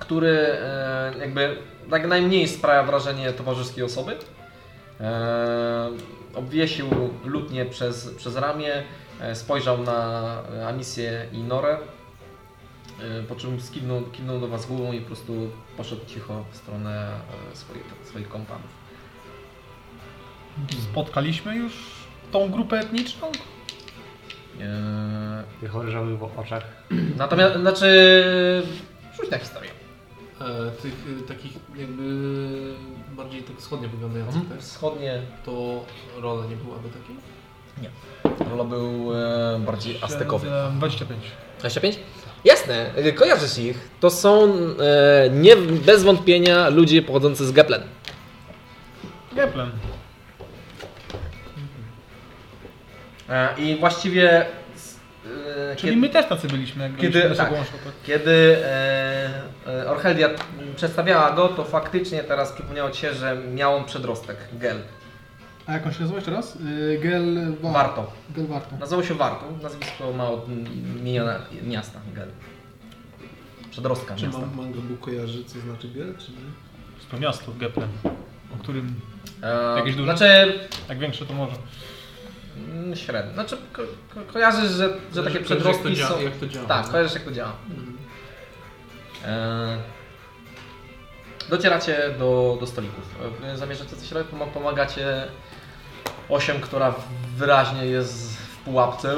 który 0.00 0.28
e, 0.38 1.12
jakby 1.20 1.56
tak 1.90 2.06
najmniej 2.06 2.48
sprawia 2.48 2.82
wrażenie 2.82 3.32
towarzyskiej 3.32 3.84
osoby. 3.84 4.16
E, 5.00 5.88
obwiesił 6.34 6.86
lutnię 7.24 7.64
przez, 7.66 8.14
przez 8.14 8.36
ramię, 8.36 8.82
spojrzał 9.34 9.78
na 9.82 10.22
e, 10.56 10.66
Amisję 10.68 11.26
i 11.32 11.38
Norę, 11.38 11.78
e, 13.00 13.22
po 13.22 13.34
czym 13.36 13.60
skinął, 13.60 14.02
kiwnął 14.02 14.40
do 14.40 14.48
Was 14.48 14.66
głową 14.66 14.92
i 14.92 15.00
po 15.00 15.06
prostu 15.06 15.50
poszedł 15.76 16.06
cicho 16.06 16.44
w 16.52 16.56
stronę 16.56 17.10
e, 17.52 17.56
swoich, 17.56 17.84
swoich 18.04 18.28
kompanów. 18.28 18.82
Spotkaliśmy 20.90 21.56
już 21.56 21.72
tą 22.32 22.50
grupę 22.50 22.78
etniczną? 22.80 23.26
E, 24.60 25.44
Wychorzały 25.60 26.16
w 26.16 26.38
oczach. 26.38 26.64
Natomiast, 27.16 27.56
znaczy, 27.56 27.86
rzuć 29.20 29.30
na 29.30 29.38
historię. 29.38 29.70
E, 30.40 30.70
tych 30.70 30.94
e, 31.24 31.28
takich 31.28 31.52
jakby 31.76 32.04
bardziej 33.16 33.42
tak 33.42 33.56
wschodnio 33.56 33.88
wyglądających, 33.88 34.40
Mhm. 34.42 34.58
tak? 34.58 34.66
Wschodnie 34.68 35.22
To 35.44 35.84
rola 36.20 36.46
nie 36.46 36.56
byłaby 36.56 36.88
takiej? 36.88 37.16
Rola 38.50 38.64
był 38.64 39.12
e, 39.16 39.58
bardziej 39.58 39.98
aztekowy. 40.02 40.48
E, 40.50 40.70
25. 40.76 41.20
25? 41.58 41.98
Jasne, 42.44 42.90
y, 43.06 43.12
kojarzysz 43.12 43.58
ich. 43.58 43.88
To 44.00 44.10
są 44.10 44.44
e, 44.54 45.30
nie 45.30 45.56
bez 45.56 46.02
wątpienia 46.02 46.68
ludzie 46.68 47.02
pochodzący 47.02 47.46
z 47.46 47.52
Geplen. 47.52 47.82
Geplen. 49.32 49.70
E, 53.28 53.48
I 53.58 53.76
właściwie 53.80 54.40
e, 54.40 54.46
Czyli 55.76 55.88
kiedy, 55.92 55.96
my 55.96 56.08
też 56.08 56.26
tacy 56.28 56.48
byliśmy, 56.48 56.82
jak 56.82 56.96
kiedy- 56.96 57.12
byliśmy 57.12 57.36
tak. 57.36 57.50
Tak. 57.50 57.66
kiedy 58.04 58.56
e, 58.64 59.30
e, 59.66 59.90
Orchelia 59.90 60.28
przedstawiała 60.76 61.30
go, 61.30 61.48
to 61.48 61.64
faktycznie 61.64 62.22
teraz 62.24 62.52
przypomniało 62.52 62.90
Ci 62.90 63.00
się, 63.00 63.14
że 63.14 63.36
miał 63.36 63.76
on 63.76 63.84
przedrostek, 63.84 64.36
Gel. 64.52 64.76
A 65.66 65.72
jak 65.72 65.86
on 65.86 65.92
się 65.92 66.00
nazywa 66.00 66.16
jeszcze 66.18 66.30
raz? 66.30 66.56
Y, 66.56 66.98
Gel... 67.02 67.56
Wa- 67.62 67.72
Warto. 67.72 68.12
Gel 68.30 68.46
Warto. 68.46 68.76
Nazywał 68.76 69.04
się 69.04 69.14
Warto. 69.14 69.44
Nazwisko 69.62 70.12
ma 70.12 70.28
od 70.30 70.46
imienia 70.98 71.24
miasta, 71.62 72.00
Gel. 72.14 72.28
Przedrostka 73.70 74.14
Czy 74.16 74.24
miasta. 74.26 74.40
mam 74.40 74.56
Mangabu 74.56 74.96
kojarzy, 74.96 75.44
co 75.44 75.60
znaczy 75.60 75.88
gel, 75.88 76.14
czy 76.18 76.32
nie? 76.32 76.38
Jest 76.96 77.10
to 77.10 77.18
miasto 77.18 77.52
Geplen, 77.58 77.88
o 78.54 78.62
którym 78.62 78.94
E, 79.42 79.76
Jakieś 79.78 79.96
duże? 79.96 80.16
Znaczy, 80.16 80.58
jak 80.88 80.98
większe 80.98 81.26
to 81.26 81.34
może. 81.34 81.52
mm, 82.74 82.96
średnio. 82.96 83.34
Znaczy, 83.34 83.56
ko 83.72 83.82
ko 84.14 84.20
kojarzysz, 84.32 84.70
że, 84.70 84.94
że 85.14 85.22
takie 85.24 85.40
przedrostki 85.40 85.98
jak 85.98 86.08
to 86.08 86.14
są... 86.14 86.20
jak 86.20 86.36
to 86.36 86.46
działa, 86.46 86.66
Tak, 86.66 86.88
kojarzysz 86.88 87.14
jak 87.14 87.22
to 87.22 87.32
działa. 87.32 87.52
Mhm. 87.70 87.98
E, 89.24 89.78
Docieracie 91.50 92.14
do, 92.18 92.56
do 92.60 92.66
stolików. 92.66 93.04
E, 93.44 93.56
Zamierzacie 93.56 93.96
coś 93.96 94.12
robić? 94.12 94.30
Pom- 94.32 94.50
Pomagacie 94.50 95.28
osiem, 96.32 96.60
która 96.60 96.94
wyraźnie 97.36 97.86
jest 97.86 98.36
w 98.36 98.56
pułapce. 98.58 99.16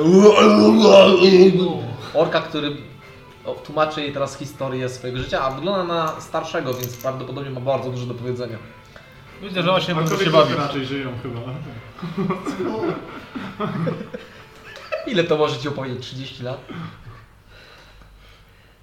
Orka, 2.14 2.40
który 2.40 2.76
tłumaczy 3.64 4.00
jej 4.02 4.12
teraz 4.12 4.38
historię 4.38 4.88
swojego 4.88 5.18
życia, 5.18 5.40
a 5.42 5.50
wygląda 5.50 5.84
na 5.94 6.20
starszego, 6.20 6.74
więc 6.74 6.96
prawdopodobnie 6.96 7.50
ma 7.50 7.60
bardzo 7.60 7.90
dużo 7.90 8.06
do 8.06 8.14
powiedzenia. 8.14 8.58
Widzę, 9.42 9.62
że 9.62 9.70
właśnie 9.70 9.94
A 9.94 9.96
bardzo 9.96 10.24
się 10.24 10.30
bawi. 10.30 10.54
raczej 10.54 10.86
żyją 10.86 11.12
chyba. 11.22 11.40
Ile 15.06 15.24
to 15.24 15.36
może 15.36 15.58
Ci 15.58 15.68
opowiedzieć? 15.68 16.00
30 16.02 16.42
lat? 16.42 16.60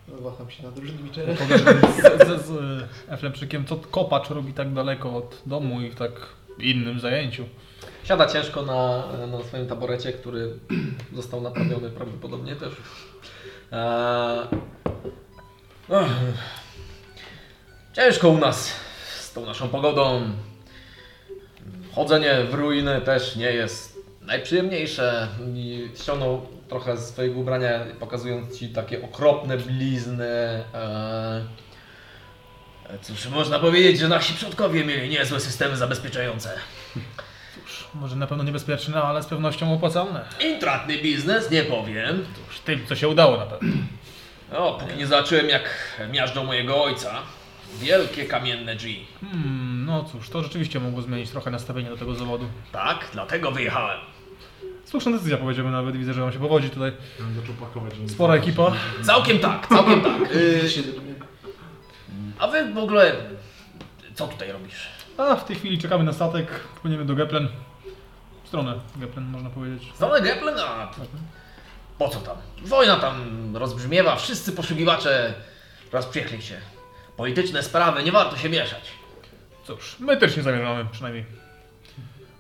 No, 0.08 0.30
Waham 0.30 0.52
się 0.52 0.64
nad 0.64 0.78
różnymi 0.78 1.10
z, 1.14 2.28
z, 2.28 2.46
z 2.46 2.84
Eflemczykiem, 3.08 3.66
co 3.66 3.76
kopacz 3.76 4.30
robi 4.30 4.54
tak 4.54 4.74
daleko 4.74 5.16
od 5.16 5.42
domu 5.46 5.82
i 5.82 5.90
w 5.90 5.96
tak 5.96 6.12
innym 6.60 7.00
zajęciu. 7.00 7.46
Siada 8.04 8.28
ciężko 8.28 8.62
na, 8.62 9.04
na 9.28 9.44
swoim 9.44 9.68
taborecie, 9.68 10.14
który 10.14 10.54
został 11.14 11.42
naprawiony 11.42 11.90
prawdopodobnie 11.90 12.56
też. 12.56 12.74
Ach, 15.94 16.10
ciężko 17.94 18.30
u 18.30 18.38
nas 18.38 18.74
z 19.20 19.34
tą 19.34 19.46
naszą 19.46 19.70
pogodą. 19.70 20.22
Chodzenie 21.96 22.44
w 22.44 22.54
ruiny 22.54 23.02
też 23.02 23.36
nie 23.36 23.52
jest 23.52 23.98
najprzyjemniejsze. 24.22 25.28
I 25.56 25.90
ściągnął 25.96 26.48
trochę 26.70 26.98
z 26.98 27.10
swojego 27.10 27.40
ubrania, 27.40 27.86
pokazując 28.00 28.60
Ci 28.60 28.70
takie 28.70 29.04
okropne 29.04 29.58
blizny. 29.58 30.64
Eee, 30.74 31.42
Cóż, 33.02 33.28
można 33.28 33.60
powiedzieć, 33.60 34.00
że 34.00 34.08
nasi 34.08 34.34
przodkowie 34.34 34.86
mieli 34.86 35.10
niezłe 35.10 35.40
systemy 35.40 35.78
zabezpieczające. 35.78 36.50
Może 37.96 38.16
na 38.16 38.28
pewno 38.28 38.44
niebezpieczne, 38.44 39.02
ale 39.04 39.24
z 39.24 39.26
pewnością 39.26 39.74
opłacalne. 39.74 40.26
Intratny 40.40 40.98
biznes, 40.98 41.52
nie 41.52 41.64
powiem. 41.64 42.26
Cóż, 42.48 42.60
tym 42.60 42.80
co 42.86 42.96
się 42.96 43.08
udało 43.08 43.38
na 43.38 43.46
pewno. 43.46 43.70
No, 44.52 44.74
póki 44.74 44.98
nie 44.98 45.08
zobaczyłem 45.08 45.50
jak 45.50 45.64
miażdżą 46.12 46.44
mojego 46.44 46.84
ojca. 46.84 47.12
Wielkie 47.80 48.26
kamienne 48.26 48.76
drzwi. 48.76 49.06
Hmm, 49.22 49.86
no 49.86 50.04
cóż, 50.04 50.30
to 50.30 50.44
rzeczywiście 50.44 50.80
mogło 50.80 51.02
zmienić 51.02 51.30
trochę 51.30 51.52
nastawienie 51.52 51.90
do 51.90 51.98
tego 51.98 52.16
zawodu. 52.16 52.46
Tak, 52.72 53.08
dlatego 53.14 53.52
wyjechałem. 53.52 54.00
Słuszna 54.86 55.12
decyzja 55.12 55.38
powiedziałbym 55.38 55.74
nawet, 55.74 55.98
widzę, 55.98 56.14
że 56.14 56.22
wam 56.22 56.32
się 56.32 56.40
powodzi 56.40 56.70
tutaj. 56.70 56.92
Zaczął 57.42 57.56
pakować. 57.56 57.96
żeby- 57.96 58.10
Spora 58.10 58.34
ekipa. 58.36 58.72
Całkiem 59.04 59.40
tak, 59.40 59.68
całkiem 59.68 60.02
tak. 60.02 60.32
Y, 60.36 60.62
a 62.40 62.48
wy 62.48 62.74
w 62.74 62.78
ogóle... 62.78 63.16
Co 64.16 64.28
tutaj 64.28 64.52
robisz? 64.52 64.88
A 65.18 65.36
w 65.36 65.46
tej 65.46 65.56
chwili 65.56 65.78
czekamy 65.78 66.04
na 66.04 66.14
statek, 66.14 66.48
płyniemy 66.82 67.06
do 67.06 67.16
Geplen. 67.16 67.48
W 68.52 68.54
stronę 68.54 68.80
Geplen, 68.96 69.26
można 69.26 69.50
powiedzieć. 69.50 69.92
Stronę 69.96 70.22
Geplen? 70.22 70.60
A 70.60 70.92
po 71.98 72.10
co 72.10 72.20
tam? 72.20 72.38
Wojna 72.66 72.96
tam 72.96 73.58
rozbrzmiewa, 73.58 74.16
wszyscy 74.16 74.52
poszukiwacze 74.52 75.34
rozprzychli 75.92 76.42
się. 76.42 76.58
Polityczne 77.18 77.64
sprawy, 77.64 78.04
nie 78.04 78.12
warto 78.12 78.38
się 78.38 78.50
mieszać. 78.50 78.92
Cóż, 79.64 79.96
my 80.00 80.18
też 80.18 80.38
nie 80.38 80.44
zamierzamy, 80.44 80.86
przynajmniej 80.92 81.26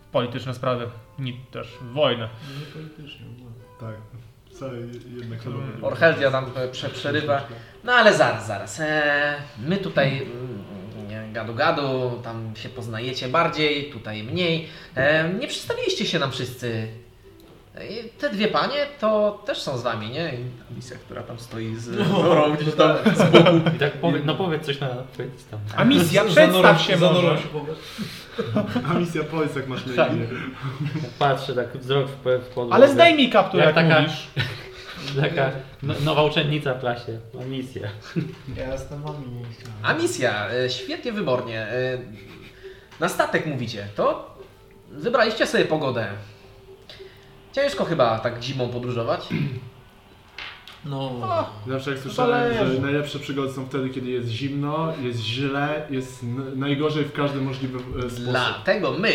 w 0.07 0.11
polityczne 0.11 0.53
sprawy, 0.53 0.89
ni 1.19 1.33
też 1.51 1.67
w 1.81 1.93
wojnę. 1.93 2.29
Nie 2.59 2.65
politycznie, 2.65 3.25
no. 3.39 3.87
Tak. 3.87 3.95
Jednak. 5.15 5.39
Orcheldia 5.81 6.31
tam 6.31 6.45
prze, 6.71 6.89
przerywa. 6.89 7.41
No 7.83 7.93
ale 7.93 8.17
zaraz, 8.17 8.47
zaraz. 8.47 8.79
E, 8.79 9.35
my 9.59 9.77
tutaj 9.77 10.27
mm, 11.31 11.47
nie, 11.47 11.53
gadu 11.53 11.55
gadu, 11.55 12.19
tam 12.23 12.53
się 12.55 12.69
poznajecie 12.69 13.27
bardziej, 13.27 13.91
tutaj 13.91 14.23
mniej. 14.23 14.67
E, 14.95 15.29
nie 15.33 15.47
przedstawiliście 15.47 16.05
się 16.05 16.19
nam 16.19 16.31
wszyscy. 16.31 16.87
E, 17.75 17.81
te 18.19 18.29
dwie 18.29 18.47
panie 18.47 18.85
to 18.99 19.41
też 19.45 19.61
są 19.61 19.77
z 19.77 19.83
wami, 19.83 20.09
nie? 20.09 20.33
I 20.33 20.71
Alicja, 20.71 20.97
która 20.97 21.23
tam 21.23 21.39
stoi 21.39 21.75
z 21.75 22.09
Norą 22.09 22.55
gdzieś 22.55 22.75
tam. 22.75 22.95
I 23.75 23.79
tak 23.79 23.91
powie, 23.93 24.19
no 24.25 24.35
powiedz 24.35 24.65
coś 24.65 24.79
na 24.79 24.87
powiedz 24.87 25.45
tam. 25.51 25.59
A 25.75 25.83
misja, 25.83 26.23
przedstaw 26.25 26.81
się 26.81 26.97
za 26.97 27.11
norą 27.11 27.37
się 27.37 27.47
powiesz. 27.47 27.77
A 28.89 28.93
misja 28.93 29.23
powiedz 29.23 29.55
jak 29.55 29.67
masz 29.67 29.85
na 29.85 29.95
Tak. 29.95 30.11
imię. 30.11 30.27
Patrzę 31.19 31.55
tak 31.55 31.77
wzrok 31.77 32.07
w, 32.07 32.13
w 32.23 32.47
podłogę. 32.47 32.73
Ale 32.75 32.89
zdejmij 32.89 33.29
kaptur, 33.29 33.59
jak, 33.59 33.75
Jak 33.75 33.87
taka- 33.87 34.01
mówisz. 34.01 34.27
Taka 35.21 35.51
no, 35.83 35.93
nowa 36.03 36.23
uczennica 36.23 36.73
w 36.73 36.79
klasie. 36.79 37.19
Ma 37.33 37.45
misję. 37.45 37.89
Ja 38.57 38.71
jestem 38.73 39.01
wami. 39.01 39.25
A 39.83 39.93
misja, 39.93 40.49
e, 40.51 40.69
świetnie 40.69 41.11
wybornie. 41.11 41.59
E, 41.61 41.97
na 42.99 43.09
statek 43.09 43.45
mówicie, 43.45 43.87
to 43.95 44.35
wybraliście 44.89 45.47
sobie 45.47 45.65
pogodę. 45.65 46.07
Ciężko 47.53 47.85
chyba 47.85 48.19
tak 48.19 48.43
zimą 48.43 48.69
podróżować. 48.69 49.27
No, 50.85 51.11
Zawsze 51.67 51.91
jak 51.91 51.99
słyszałem, 51.99 52.53
że 52.73 52.81
najlepsze 52.81 53.19
przygody 53.19 53.53
są 53.53 53.65
wtedy, 53.65 53.89
kiedy 53.89 54.09
jest 54.09 54.29
zimno, 54.29 54.93
jest 55.01 55.19
źle, 55.19 55.87
jest 55.89 56.25
najgorzej 56.55 57.05
w 57.05 57.13
każdy 57.13 57.41
możliwy 57.41 57.77
e, 57.77 58.01
sposób. 58.01 58.25
Dlatego 58.25 58.91
my 58.91 59.13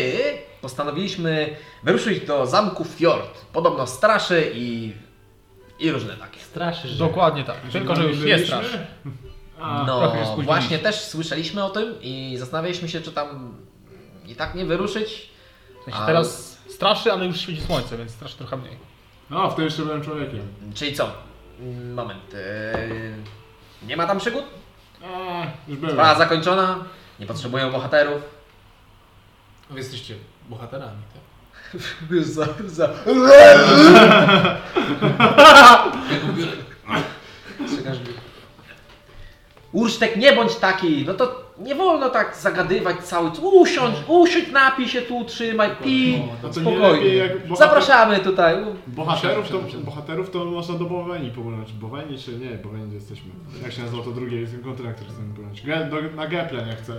postanowiliśmy 0.61 1.55
wyruszyć 1.83 2.25
do 2.25 2.45
zamku 2.45 2.83
Fjord. 2.83 3.45
Podobno 3.53 3.87
straszy 3.87 4.51
i, 4.55 4.93
i 5.79 5.91
różne 5.91 6.13
takie. 6.13 6.39
Straszy, 6.39 6.87
że... 6.87 6.97
Dokładnie 6.97 7.43
tak. 7.43 7.55
Tylko, 7.71 7.95
że 7.95 8.03
już 8.03 8.19
nie 8.25 8.39
strasz. 8.39 8.77
A, 9.61 9.83
No 9.87 10.13
właśnie 10.43 10.79
też 10.79 10.95
słyszeliśmy 11.01 11.63
o 11.63 11.69
tym 11.69 11.95
i 12.01 12.35
zastanawialiśmy 12.39 12.89
się, 12.89 13.01
czy 13.01 13.11
tam 13.11 13.55
i 14.25 14.35
tak 14.35 14.55
nie 14.55 14.65
wyruszyć. 14.65 15.29
W 15.81 15.83
sensie 15.85 15.99
A- 15.99 16.05
teraz 16.05 16.57
straszy, 16.69 17.11
ale 17.11 17.25
już 17.25 17.41
świeci 17.41 17.61
słońce, 17.61 17.97
więc 17.97 18.11
straszy 18.11 18.37
trochę 18.37 18.57
mniej. 18.57 18.77
no, 19.29 19.49
wtedy 19.49 19.63
jeszcze 19.63 19.83
byłem 19.83 20.03
człowiekiem. 20.03 20.47
Czyli 20.75 20.93
co? 20.93 21.11
Moment. 21.95 22.33
Yy, 22.33 23.87
nie 23.87 23.97
ma 23.97 24.07
tam 24.07 24.19
przygód? 24.19 24.43
A, 25.03 25.43
już 25.67 25.77
byłem. 25.79 25.95
Sprawa 25.95 26.15
zakończona. 26.19 26.83
Nie 27.19 27.25
potrzebują 27.25 27.71
bohaterów. 27.71 28.21
wy 29.69 29.79
jesteście 29.79 30.15
bohaterami, 30.49 31.01
tak? 32.09 32.23
za, 32.25 32.45
za... 32.65 32.89
Ursztek, 39.71 40.15
nie 40.17 40.33
bądź 40.33 40.55
taki, 40.55 41.05
no 41.07 41.13
to 41.13 41.47
nie 41.59 41.75
wolno 41.75 42.09
tak 42.09 42.35
zagadywać 42.35 42.97
cały 42.97 43.29
Usiądź, 43.41 43.95
usiądź, 44.07 44.51
napij 44.51 44.87
się 44.87 45.01
tu, 45.01 45.25
trzymaj, 45.25 45.69
pij, 45.83 46.23
No 46.43 46.49
to 46.49 46.59
nie 46.61 46.65
lepiej 46.65 46.79
spokojnie. 46.79 47.15
jak 47.15 47.47
bohater- 47.47 47.57
Zapraszamy 47.57 48.19
tutaj. 48.19 48.55
Bohaterów 48.87 49.49
to, 49.49 49.59
bohaterów 49.77 50.29
to 50.29 50.45
można 50.45 50.75
do 50.75 50.85
Boweni 50.85 51.31
poglądać. 51.31 51.73
Boweni 51.73 52.17
czy 52.17 52.31
nie? 52.37 52.49
Boweni 52.49 52.93
jesteśmy. 52.93 53.29
Jak 53.63 53.71
się 53.71 53.81
nazywa 53.81 54.03
to 54.03 54.11
drugie 54.11 54.41
jest 54.41 54.53
kontrakt, 54.63 54.95
który 54.95 55.11
chcemy 55.13 55.29
poglądać. 55.33 55.61
Ge, 55.61 55.85
do, 55.85 56.15
na 56.15 56.27
Geplen 56.27 56.67
jak 56.67 56.77
chcę. 56.81 56.93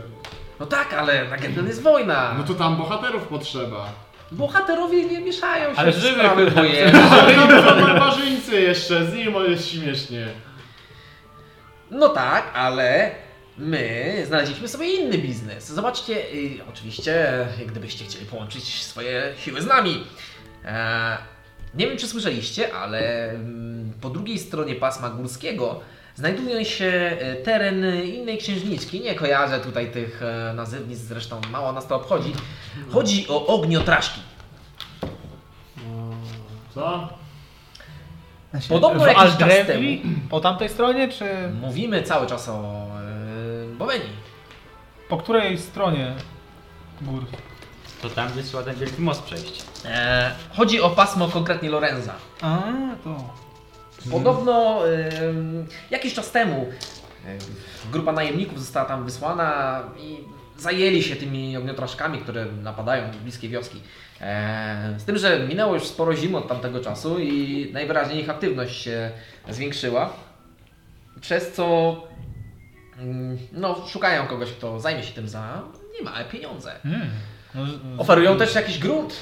No 0.61 0.67
tak, 0.67 0.95
ale 0.95 1.29
na 1.29 1.37
Geplen 1.37 1.67
jest 1.67 1.83
wojna. 1.83 2.35
No 2.39 2.45
to 2.45 2.55
tam 2.55 2.77
bohaterów 2.77 3.23
potrzeba. 3.23 3.93
Bohaterowie 4.33 5.05
nie 5.05 5.21
mieszają 5.21 5.75
się 5.75 5.81
Ale 5.81 5.93
w 5.93 5.97
żywych 5.97 6.19
sprawy 6.19 6.45
chyba. 6.45 6.61
wojenne. 6.63 7.03
Ale 7.11 7.35
tam 7.35 7.51
są 7.51 7.81
barbarzyńcy 7.81 8.61
jeszcze, 8.61 9.07
z 9.07 9.15
nim 9.15 9.35
jest 9.49 9.69
śmiesznie. 9.69 10.29
No 11.91 12.09
tak, 12.09 12.45
ale 12.55 13.11
my 13.59 14.23
znaleźliśmy 14.27 14.69
sobie 14.69 14.95
inny 14.95 15.19
biznes. 15.19 15.69
Zobaczcie, 15.69 16.15
y, 16.35 16.59
oczywiście, 16.69 17.41
y, 17.61 17.67
gdybyście 17.67 18.05
chcieli 18.05 18.27
połączyć 18.27 18.85
swoje 18.85 19.33
siły 19.39 19.63
z 19.63 19.67
nami. 19.67 20.05
E, 20.65 21.17
nie 21.75 21.87
wiem, 21.89 21.99
czy 21.99 22.09
słyszeliście, 22.09 22.75
ale 22.75 23.31
mm, 23.31 23.93
po 24.01 24.11
drugiej 24.11 24.39
stronie 24.39 24.75
pasma 24.75 25.11
górskiego 25.11 25.81
znajduje 26.19 26.65
się 26.65 27.17
e, 27.21 27.35
teren 27.35 28.05
innej 28.05 28.39
księżniczki. 28.39 29.01
Nie 29.01 29.15
kojarzę 29.15 29.61
tutaj 29.61 29.91
tych 29.91 30.23
e, 30.23 30.53
nazewnic, 30.55 30.99
zresztą 30.99 31.41
mało 31.51 31.73
nas 31.73 31.87
to 31.87 31.97
obchodzi. 31.97 32.33
Chodzi 32.91 33.27
o 33.29 33.47
ogniotraszki. 33.47 34.21
Co? 36.75 37.09
Podobno 38.69 39.05
w 39.05 39.07
jakiś 39.07 39.23
czas 39.23 39.43
Aldrevli? 39.43 40.03
Po 40.31 40.41
tamtej 40.41 40.69
stronie, 40.69 41.09
czy 41.09 41.25
Mówimy 41.61 42.03
cały 42.03 42.27
czas 42.27 42.49
o 42.49 42.87
e, 43.73 43.77
Bowenii. 43.79 44.13
po 45.09 45.17
której 45.17 45.59
stronie 45.59 46.15
gór? 47.01 47.25
To 48.03 48.11
tam, 48.11 48.29
gdzie 48.33 48.43
trzeba 48.43 48.63
ten 48.63 48.75
wielki 48.75 49.03
most 49.03 49.23
przejść. 49.23 49.63
E, 49.85 50.31
chodzi 50.57 50.81
o 50.81 50.91
pasmo 50.91 51.29
konkretnie 51.29 51.71
Lorenza. 51.71 52.15
A, 52.43 52.59
to. 53.05 53.48
Podobno 54.11 54.89
em, 54.89 55.67
jakiś 55.91 56.15
czas 56.15 56.31
temu 56.31 56.67
em, 57.27 57.39
grupa 57.93 58.13
najemników 58.13 58.61
została 58.61 58.87
tam 58.87 59.05
wysłana 59.05 59.83
i 59.99 60.19
zajęli 60.59 61.03
się 61.03 61.17
tymi 61.17 61.57
ogniotraszkami, 61.57 62.19
które 62.19 62.47
napadają 62.47 63.11
bliskie 63.23 63.49
wioski. 63.49 63.81
Z 64.99 65.05
tym, 65.05 65.19
że 65.19 65.47
minęło 65.49 65.75
już 65.75 65.87
sporo 65.87 66.17
zim 66.17 66.35
od 66.35 66.49
tamtego 66.49 66.81
czasu 66.81 67.19
i 67.19 67.71
najwyraźniej 67.73 68.21
ich 68.21 68.31
aktywność 68.31 68.83
się 68.83 69.11
zwiększyła. 69.49 70.13
Przez 71.21 71.53
co 71.53 71.97
mm, 72.99 73.39
no, 73.53 73.87
szukają 73.89 74.27
kogoś, 74.27 74.53
kto 74.53 74.81
zajmie 74.81 75.03
się 75.03 75.13
tym 75.13 75.29
za 75.29 75.63
niemałe 75.99 76.25
pieniądze. 76.25 76.73
Hmm. 76.83 77.09
No, 77.55 77.63
Oferują 77.99 78.37
też 78.37 78.55
jakiś 78.55 78.79
grunt. 78.79 79.15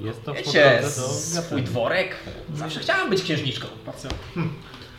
Jest 0.00 0.24
to 0.24 0.34
Wiecie, 0.34 0.82
swój 1.12 1.62
dworek. 1.62 2.16
Zawsze 2.54 2.80
chciałam 2.80 3.10
być 3.10 3.22
księżniczką. 3.22 3.66
Spacja. 3.82 4.10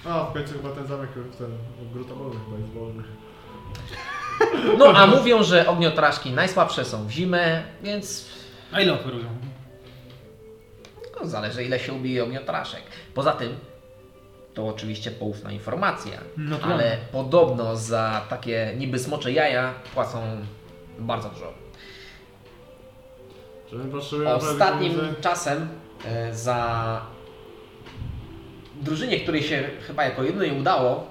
O, 0.06 0.26
w 0.26 0.34
końcu 0.34 0.54
chyba 0.54 0.70
ten 0.70 0.88
zamek, 0.88 1.10
ten 1.38 1.58
grutobowy 1.94 2.38
chyba 2.46 2.58
jest 2.58 2.74
wolny. 2.74 3.04
No 4.78 4.86
a 4.96 5.08
mówią, 5.08 5.44
że 5.44 5.68
ogniotraszki 5.68 6.32
najsłabsze 6.32 6.86
są 6.86 7.08
w 7.08 7.12
zimę, 7.12 7.64
więc 7.84 8.26
A 8.72 8.82
ile 8.82 8.94
oferują? 8.94 9.26
no, 11.22 11.28
zależy 11.28 11.64
ile 11.64 11.80
się 11.80 11.94
ubije 11.94 12.24
ogniotraszek. 12.24 12.82
Poza 13.14 13.32
tym, 13.32 13.58
to 14.54 14.68
oczywiście 14.68 15.12
poufna 15.12 15.52
informacja, 15.52 16.20
No 16.38 16.58
ale 16.64 16.98
podobno 17.12 17.76
za 17.76 18.22
takie 18.30 18.74
niby 18.78 19.00
smocze 19.00 19.32
jaja 19.32 19.74
płacą 19.94 20.22
bardzo 21.00 21.30
dużo. 21.30 21.54
Ostatnim 24.36 25.00
czasem 25.22 25.68
e, 26.06 26.34
za 26.34 27.02
drużynie, 28.82 29.20
której 29.20 29.44
się 29.44 29.70
chyba 29.88 30.04
jako 30.04 30.24
jednej 30.24 30.60
udało, 30.60 31.08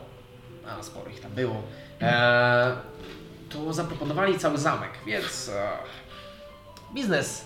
a 0.69 0.83
sporo 0.83 1.11
ich 1.11 1.21
tam 1.21 1.31
było, 1.31 1.63
e, 2.01 2.77
to 3.49 3.73
zaproponowali 3.73 4.39
cały 4.39 4.59
zamek, 4.59 4.91
więc 5.07 5.49
e, 5.49 5.69
biznes. 6.95 7.45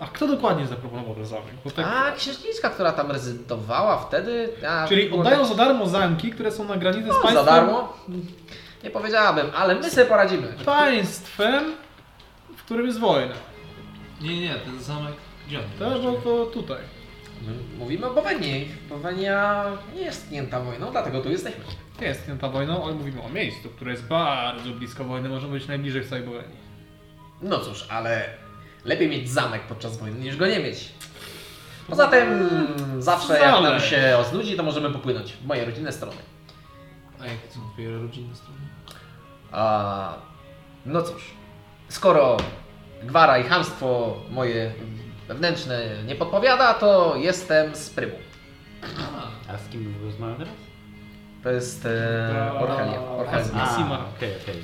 A 0.00 0.06
kto 0.06 0.26
dokładnie 0.26 0.66
zaproponował 0.66 1.14
ten 1.14 1.26
zamek? 1.26 1.54
Bo 1.64 1.70
tak... 1.70 1.86
A 1.88 2.12
księżniczka, 2.12 2.70
która 2.70 2.92
tam 2.92 3.10
rezydowała 3.10 3.98
wtedy. 3.98 4.48
A 4.68 4.88
Czyli 4.88 5.10
oddają 5.10 5.38
tak- 5.38 5.48
za 5.48 5.54
darmo 5.54 5.86
zamki, 5.86 6.30
które 6.30 6.52
są 6.52 6.64
na 6.64 6.76
granicy 6.76 7.04
z 7.04 7.08
no, 7.08 7.14
państwem. 7.14 7.44
za 7.44 7.50
darmo? 7.50 7.92
Nie 8.84 8.90
powiedziałabym, 8.90 9.46
ale 9.56 9.74
my 9.74 9.90
sobie 9.90 10.06
poradzimy. 10.06 10.54
Państwem, 10.64 11.64
w 12.56 12.62
którym 12.62 12.86
jest 12.86 12.98
wojna. 12.98 13.34
Nie, 14.24 14.40
nie, 14.40 14.54
ten 14.54 14.82
zamek... 14.82 15.14
Gdzie 15.46 15.58
on 15.58 15.64
To, 15.78 15.98
bo 16.00 16.12
to 16.12 16.46
tutaj. 16.46 16.82
My 17.46 17.78
Mówimy 17.78 18.06
o 18.06 18.14
Bowenii. 18.14 18.68
Bowenia 18.88 19.64
nie 19.94 20.02
jest 20.02 20.26
tknięta 20.26 20.60
wojną, 20.60 20.90
dlatego 20.90 21.20
tu 21.20 21.30
jesteśmy. 21.30 21.64
Nie 22.00 22.06
jest 22.06 22.30
ta 22.40 22.48
wojną, 22.48 22.84
ale 22.84 22.94
mówimy 22.94 23.22
o 23.22 23.28
miejscu, 23.28 23.68
które 23.68 23.90
jest 23.90 24.06
bardzo 24.06 24.70
blisko 24.70 25.04
wojny, 25.04 25.28
może 25.28 25.46
być 25.46 25.66
najbliżej 25.66 26.02
w 26.02 26.08
całej 26.08 26.24
Bowenii. 26.24 26.56
No 27.42 27.58
cóż, 27.58 27.86
ale 27.90 28.24
lepiej 28.84 29.08
mieć 29.08 29.30
zamek 29.30 29.62
podczas 29.62 29.98
wojny 29.98 30.20
niż 30.20 30.36
go 30.36 30.46
nie 30.46 30.60
mieć. 30.60 30.92
Poza 31.88 32.08
tym 32.08 32.48
zawsze 32.98 33.38
jak 33.38 33.62
nam 33.62 33.80
się 33.80 34.16
oznudzi, 34.18 34.56
to 34.56 34.62
możemy 34.62 34.90
popłynąć 34.90 35.32
w 35.32 35.46
moje 35.46 35.64
rodzinne 35.64 35.92
strony. 35.92 36.16
A 37.20 37.26
jakie 37.26 37.50
są 37.50 37.60
twoje 37.72 37.98
rodzinne 37.98 38.34
strony? 38.34 38.58
A, 39.52 40.14
no 40.86 41.02
cóż, 41.02 41.30
skoro 41.88 42.36
gwara 43.06 43.38
i 43.38 43.44
chamstwo 43.44 44.16
moje 44.30 44.72
wewnętrzne 45.28 46.04
nie 46.06 46.14
podpowiada, 46.14 46.74
to 46.74 47.16
jestem 47.16 47.74
z 47.74 47.90
Prymu. 47.90 48.16
A, 49.48 49.58
z 49.58 49.68
kim 49.68 49.94
rozmawiam 50.04 50.36
teraz? 50.36 50.54
To 51.42 51.50
jest 51.50 51.86
e, 51.86 52.52
Orhelia. 52.60 53.00
Orhelia. 53.00 53.62
A. 53.62 53.76
Sima. 53.76 54.06
okej, 54.16 54.32
okej. 54.42 54.62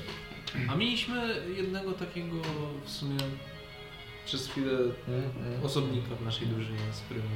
a 0.70 0.76
mieliśmy 0.76 1.34
jednego 1.56 1.92
takiego 1.92 2.36
w 2.84 2.90
sumie 2.90 3.18
przez 4.26 4.48
chwilę 4.48 4.72
Mm, 5.08 5.30
mm. 5.46 5.64
osobnika 5.64 6.14
w 6.14 6.24
naszej 6.24 6.46
drużynie 6.46 6.78
z 6.92 7.00
Prymu. 7.00 7.28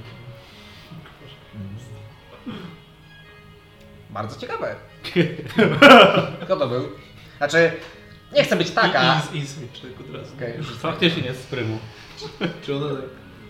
Bardzo 4.10 4.40
ciekawe. 4.40 4.76
Kto 6.44 6.56
to 6.56 6.68
był? 6.68 6.88
Znaczy, 7.38 7.72
nie 8.34 8.44
chcę 8.44 8.56
być 8.56 8.70
taka. 8.70 9.22
I, 9.32 9.36
i, 9.36 9.40
insight 9.40 9.82
check 9.82 10.00
od 10.00 10.14
razu. 10.14 10.34
Okej. 10.36 10.62
Faktycznie 10.62 11.22
jest 11.22 11.42
z 11.42 11.46
prymu. 11.46 11.78
Czy 12.66 12.76
ona 12.76 12.86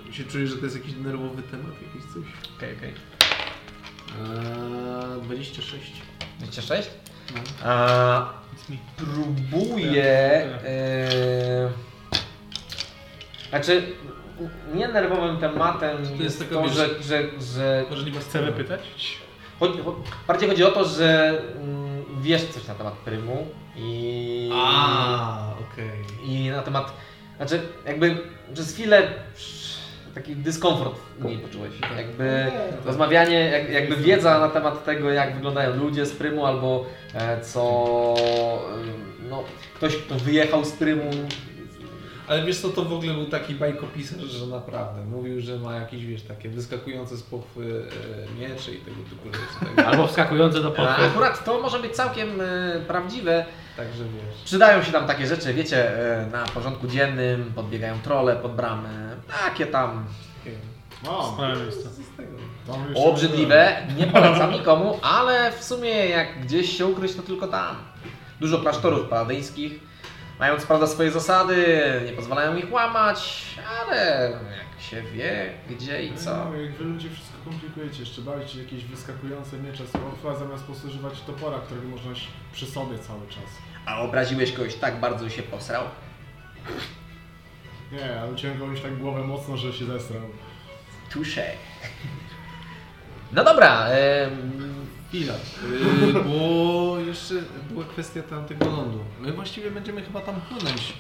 tak 0.06 0.14
się 0.14 0.24
czuje, 0.24 0.46
że 0.46 0.56
to 0.56 0.64
jest 0.64 0.76
jakiś 0.76 0.94
nerwowy 0.96 1.42
temat, 1.42 1.70
jakiś 1.82 2.12
coś? 2.12 2.22
Okej, 2.56 2.76
okej. 2.76 2.94
Eee, 5.14 5.22
26. 5.22 5.92
26? 6.38 6.90
No. 7.34 7.40
Me. 8.68 8.76
próbuję. 8.96 10.04
E, 10.64 11.70
znaczy, 13.50 13.82
nie 14.74 14.88
nerwowym 14.88 15.36
tematem 15.36 15.96
To 15.96 16.02
jest, 16.02 16.20
jest 16.20 16.38
taka, 16.38 16.54
to, 16.54 16.62
wiesz- 16.62 16.74
że, 16.74 17.02
że, 17.02 17.22
że 17.40 17.84
Może 17.90 18.04
nie 18.04 18.12
masz 18.12 18.24
Chcemy 18.24 18.52
pytać? 18.52 18.80
chodzi, 19.60 19.78
cho- 19.82 19.94
bardziej 20.28 20.48
chodzi 20.48 20.64
o 20.64 20.70
to, 20.70 20.84
że 20.84 21.40
mm, 21.56 22.04
wiesz 22.22 22.44
coś 22.44 22.66
na 22.66 22.74
temat 22.74 22.94
Prymu 22.94 23.46
i. 23.76 24.50
A, 24.54 25.52
okej. 25.72 25.90
I 26.26 26.48
na 26.50 26.62
temat. 26.62 26.92
Znaczy, 27.36 27.60
jakby 27.86 28.16
przez 28.54 28.72
chwilę 28.74 29.02
taki 30.14 30.36
dyskomfort 30.36 30.98
w 31.18 31.24
niej 31.24 31.38
poczułeś. 31.38 31.72
Jakby 31.96 32.52
rozmawianie, 32.84 33.40
jak, 33.40 33.70
jakby 33.70 33.96
wiedza 33.96 34.38
na 34.40 34.48
temat 34.48 34.84
tego, 34.84 35.10
jak 35.10 35.34
wyglądają 35.34 35.76
ludzie 35.76 36.06
z 36.06 36.12
Prymu, 36.12 36.46
albo 36.46 36.86
e, 37.14 37.40
co. 37.40 37.60
e, 39.20 39.24
No, 39.30 39.44
ktoś, 39.74 39.96
kto 39.96 40.14
wyjechał 40.14 40.64
z 40.64 40.72
Prymu. 40.72 41.10
Ale 42.28 42.44
wiesz 42.44 42.58
co, 42.60 42.68
to 42.68 42.84
w 42.84 42.92
ogóle 42.92 43.14
był 43.14 43.26
taki 43.26 43.54
bajkopisarz, 43.54 44.22
że 44.22 44.46
naprawdę 44.46 45.04
mówił, 45.04 45.40
że 45.40 45.58
ma 45.58 45.74
jakieś, 45.76 46.06
wiesz, 46.06 46.22
takie 46.22 46.48
wyskakujące 46.48 47.16
z 47.16 47.22
pochwy 47.22 47.84
e, 48.30 48.40
miecze 48.40 48.72
i 48.72 48.76
tego 48.76 48.96
typu 49.10 49.26
rzeczy. 49.26 49.76
Tak, 49.76 49.86
Albo 49.86 50.06
wskakujące 50.06 50.60
do 50.60 50.68
A 50.68 50.70
pochwy. 50.70 51.04
akurat 51.04 51.44
to 51.44 51.60
może 51.60 51.78
być 51.78 51.92
całkiem 51.96 52.40
e, 52.40 52.80
prawdziwe. 52.88 53.44
także 53.76 54.04
wiesz. 54.04 54.44
Przydają 54.44 54.82
się 54.82 54.92
tam 54.92 55.06
takie 55.06 55.26
rzeczy, 55.26 55.54
wiecie, 55.54 55.98
e, 56.22 56.26
na 56.26 56.44
porządku 56.44 56.86
dziennym, 56.86 57.52
podbiegają 57.54 57.98
trole 58.04 58.36
pod 58.36 58.54
bramę, 58.54 59.16
takie 59.44 59.66
tam 59.66 60.04
jeszcze 61.68 61.88
obrzydliwe, 62.94 63.76
nie 63.98 64.06
polecam 64.06 64.52
nikomu, 64.52 64.98
ale 65.02 65.52
w 65.52 65.64
sumie 65.64 65.90
jak 65.90 66.40
gdzieś 66.40 66.78
się 66.78 66.86
ukryć, 66.86 67.14
to 67.14 67.22
tylko 67.22 67.46
tam. 67.48 67.76
Dużo 68.40 68.58
klasztorów 68.58 69.08
paladyńskich, 69.08 69.80
mając 70.38 70.66
prawda 70.66 70.86
swoje 70.86 71.10
zasady, 71.10 71.56
nie 72.06 72.12
pozwalają 72.12 72.56
ich 72.56 72.72
łamać, 72.72 73.44
ale 73.80 74.30
jak 74.30 74.82
się 74.82 75.02
wie, 75.02 75.52
gdzie 75.70 76.04
i 76.04 76.16
co. 76.16 76.44
No, 76.50 76.56
jak 76.56 76.72
wy 76.72 76.84
ludzie 76.84 77.10
wszystko 77.10 77.38
komplikujecie, 77.44 78.00
jeszcze 78.00 78.22
bawicie 78.22 78.62
jakieś 78.62 78.84
wyskakujące 78.84 79.56
miecze 79.56 79.86
z 79.86 79.90
pochwa, 79.92 80.38
zamiast 80.38 80.62
po 80.64 80.72
prostu 80.72 80.88
używać 80.88 81.20
topora, 81.20 81.58
którego 81.58 81.88
można 81.88 82.12
przy 82.52 82.66
sobie 82.66 82.98
cały 82.98 83.28
czas. 83.28 83.44
A 83.86 84.00
obraziłeś 84.00 84.52
kogoś 84.52 84.74
tak 84.74 85.00
bardzo, 85.00 85.30
się 85.30 85.42
posrał? 85.42 85.84
Nie, 87.92 88.20
ale 88.20 88.32
uciąłem 88.32 88.76
tak 88.82 88.98
głowę 88.98 89.22
mocno, 89.22 89.56
że 89.56 89.72
się 89.72 89.84
zesrał. 89.84 90.22
Touché. 91.14 91.44
No 93.32 93.44
dobra, 93.44 93.86
em, 93.86 94.73
Chwila, 95.14 95.34
yy, 96.06 96.24
bo 96.24 96.98
jeszcze 97.06 97.34
była 97.70 97.84
kwestia 97.84 98.22
tamtego 98.22 98.66
lądu. 98.66 98.98
My 99.20 99.32
właściwie 99.32 99.70
będziemy 99.70 100.02
chyba 100.02 100.20
tam 100.20 100.40
płynąć 100.40 100.92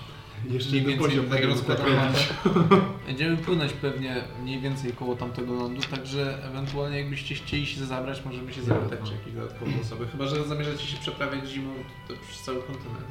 Jeszcze 0.50 0.70
mniej 0.70 0.82
więcej 0.82 1.08
poziom 1.08 1.26
tak 1.26 1.40
tego 1.40 1.52
rozkładam 1.52 1.86
zakręcić. 1.86 2.28
mapę. 2.44 2.76
Będziemy 3.06 3.36
płynąć 3.36 3.72
pewnie 3.72 4.24
mniej 4.42 4.60
więcej 4.60 4.92
koło 4.92 5.16
tamtego 5.16 5.54
lądu, 5.54 5.80
także 5.90 6.44
ewentualnie 6.44 6.98
jakbyście 6.98 7.34
chcieli 7.34 7.66
się 7.66 7.84
zabrać, 7.84 8.24
możemy 8.24 8.52
się 8.52 8.62
zapytać, 8.62 8.98
czy 9.08 9.12
jakieś 9.12 9.32
dodatkowe 9.32 9.70
osoby. 9.82 10.06
Chyba, 10.08 10.26
że 10.26 10.44
zamierzacie 10.44 10.86
się 10.86 10.96
przeprawiać 10.96 11.48
zimą 11.48 11.74
to 12.08 12.14
przez 12.28 12.42
cały 12.42 12.62
kontynent. 12.62 13.06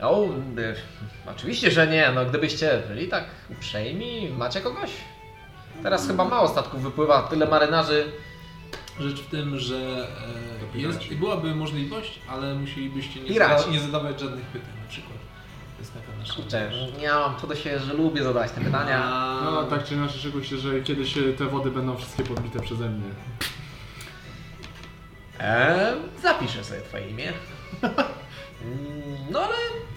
O, 0.00 0.24
y, 0.58 0.74
oczywiście, 1.30 1.70
że 1.70 1.86
nie. 1.86 2.12
No, 2.14 2.26
gdybyście 2.26 2.82
byli 2.88 3.08
tak 3.08 3.24
uprzejmi, 3.50 4.28
macie 4.38 4.60
kogoś? 4.60 4.90
Teraz 5.82 6.06
chyba 6.06 6.24
mało 6.24 6.48
statków 6.48 6.82
wypływa, 6.82 7.22
tyle 7.22 7.46
marynarzy. 7.46 8.12
Rzecz 9.00 9.20
w 9.20 9.30
tym, 9.30 9.58
że 9.58 10.08
e, 10.74 10.78
jest, 10.78 11.14
byłaby 11.14 11.54
możliwość, 11.54 12.18
ale 12.28 12.54
musielibyście 12.54 13.20
nie, 13.20 13.28
Piraci. 13.28 13.58
zada, 13.62 13.72
nie 13.72 13.80
zadawać 13.80 14.20
żadnych 14.20 14.44
pytań 14.46 14.70
na 14.82 14.88
przykład. 14.88 15.18
To 15.76 15.82
jest 15.82 15.94
taka 15.94 16.18
nasza 16.18 16.34
Kurczę, 16.34 16.70
ja 17.02 17.18
mam 17.20 17.34
to 17.40 17.46
do 17.46 17.54
siebie, 17.56 17.78
że 17.80 17.92
lubię 17.94 18.22
zadawać 18.22 18.50
te 18.52 18.60
pytania. 18.60 19.10
No 19.44 19.64
tak 19.64 19.84
czy 19.84 19.94
inaczej, 19.94 20.20
szykuj 20.20 20.44
się, 20.44 20.56
że 20.56 20.80
kiedyś 20.80 21.18
e, 21.18 21.32
te 21.32 21.44
wody 21.44 21.70
będą 21.70 21.96
wszystkie 21.96 22.22
podbite 22.22 22.60
przeze 22.60 22.88
mnie. 22.88 23.10
Eee, 25.40 25.96
zapiszę 26.22 26.64
sobie 26.64 26.80
twoje 26.80 27.08
imię. 27.10 27.32
Mm, 27.82 29.16
No 29.30 29.40
ale 29.40 29.54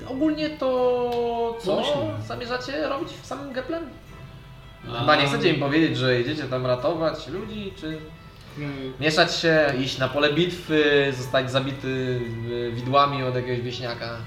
ogólnie 0.07 0.49
to 0.49 1.57
co 1.61 1.75
Pomyślimy. 1.75 2.13
zamierzacie 2.27 2.87
robić 2.87 3.09
w 3.21 3.25
samym 3.25 3.53
Geplen? 3.53 3.83
A- 4.95 4.99
Chyba 4.99 5.15
nie 5.15 5.27
chcecie 5.27 5.53
im 5.53 5.59
powiedzieć, 5.59 5.97
że 5.97 6.13
jedziecie 6.15 6.43
tam 6.43 6.65
ratować 6.65 7.27
ludzi, 7.27 7.73
czy 7.77 7.97
mieszać 8.99 9.35
się, 9.35 9.73
iść 9.79 9.97
na 9.97 10.07
pole 10.07 10.33
bitwy, 10.33 11.13
zostać 11.17 11.51
zabity 11.51 12.21
widłami 12.73 13.23
od 13.23 13.35
jakiegoś 13.35 13.61
wieśniaka. 13.61 14.17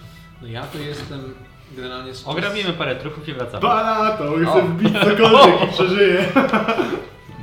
No 0.43 0.49
ja 0.49 0.63
to 0.63 0.79
jestem 0.79 1.35
generalnie 1.77 2.15
z 2.15 2.27
Ograbimy 2.27 2.73
parę 2.73 2.97
truchów 2.97 3.29
i 3.29 3.33
wracamy. 3.33 3.61
Bala 3.63 4.17
to, 4.17 4.25
O. 4.25 4.51
chcę 4.51 4.63
wbić 4.63 4.93
cokolwiek 4.93 5.63
i 5.69 5.73
przeżyję. 5.73 6.25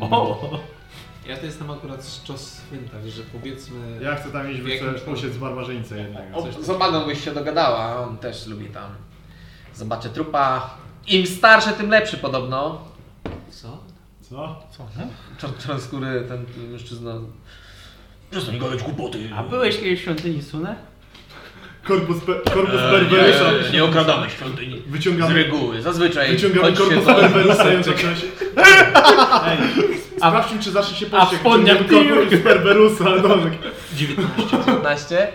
O! 0.01 0.59
Ja 1.27 1.37
to 1.37 1.45
jestem 1.45 1.71
akurat 1.71 2.03
z 2.03 2.23
czas 2.23 2.53
swyn, 2.53 2.89
także 2.89 3.23
powiedzmy... 3.33 3.99
Ja 4.01 4.15
chcę 4.15 4.31
tam 4.31 4.51
iść 4.51 4.61
chcę 4.61 4.93
posiec 5.05 5.37
barbarzyńcę 5.37 5.97
jednego. 5.97 6.41
Coś 6.41 6.53
z 6.55 6.69
Obadą 6.69 7.05
byś 7.05 7.23
się 7.25 7.31
dogadała, 7.31 7.99
on 8.07 8.17
też 8.17 8.47
lubi 8.47 8.65
tam. 8.65 8.89
Zobaczę 9.73 10.09
trupa. 10.09 10.69
Im 11.07 11.27
starszy, 11.27 11.69
tym 11.71 11.89
lepszy 11.89 12.17
podobno. 12.17 12.81
Co? 14.29 14.35
Co? 14.77 14.83
No? 14.97 15.03
Czar- 15.41 15.57
Czarnoskóry 15.65 16.23
ten 16.27 16.45
mężczyzna. 16.71 17.13
Przestań 18.31 18.59
gadać 18.59 18.83
głupoty. 18.83 19.29
A 19.35 19.43
byłeś 19.43 19.75
kiedyś 19.77 19.99
w 19.99 20.01
świątyni 20.01 20.41
Sune? 20.41 20.75
Korpus, 21.83 22.19
pe, 22.23 22.33
korpus 22.53 22.75
Eee, 22.79 22.91
Berberusa. 22.91 23.51
nie, 23.67 23.73
nie 23.73 23.83
okradamy 23.83 24.29
świątyni. 24.29 24.81
Z 24.87 24.91
Wyciągamy, 24.91 25.33
reguły, 25.33 25.81
zazwyczaj. 25.81 26.31
wyciągamy 26.31 26.73
korpus 26.73 27.05
Berberusa 27.05 27.73
i 27.73 27.75
on 27.75 27.83
zaczyna 27.83 28.15
się... 28.15 28.27
Sprawdźmy, 30.17 30.59
czy 30.63 30.71
zacznie 30.71 30.97
się 30.97 31.05
a 31.05 31.09
pościg. 31.19 31.37
w 31.37 31.41
spodniach 31.41 31.77
korpus 31.87 32.39
Berberusa, 32.43 33.05
ale 33.05 33.21
dobrze. 33.21 33.49
19. 33.95 34.57
15. 34.65 35.27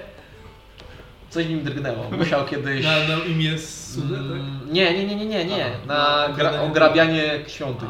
Coś 1.30 1.47
nim 1.47 1.64
drgnęło. 1.64 2.11
Musiał 2.18 2.45
kiedyś. 2.47 2.84
Na, 2.84 2.90
na 3.16 3.24
imię 3.24 3.59
Sunę, 3.59 4.16
tak? 4.18 4.20
Mm, 4.26 4.61
Nie, 4.72 4.95
nie, 4.95 5.07
nie, 5.07 5.16
nie, 5.16 5.26
nie, 5.26 5.45
nie. 5.45 5.66
A, 5.88 6.28
Na 6.28 6.28
gra, 6.36 6.61
ograbianie 6.62 7.40
świątyń. 7.47 7.88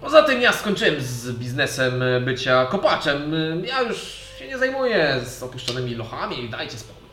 Poza 0.00 0.22
tym 0.22 0.40
ja 0.40 0.52
skończyłem 0.52 0.94
z 1.00 1.30
biznesem 1.32 2.02
bycia 2.24 2.66
kopaczem. 2.66 3.32
Ja 3.64 3.82
już 3.82 3.98
się 4.38 4.48
nie 4.48 4.58
zajmuję 4.58 5.20
z 5.24 5.42
opuszczonymi 5.42 5.94
lochami. 5.94 6.48
Dajcie 6.48 6.78
spokój. 6.78 7.08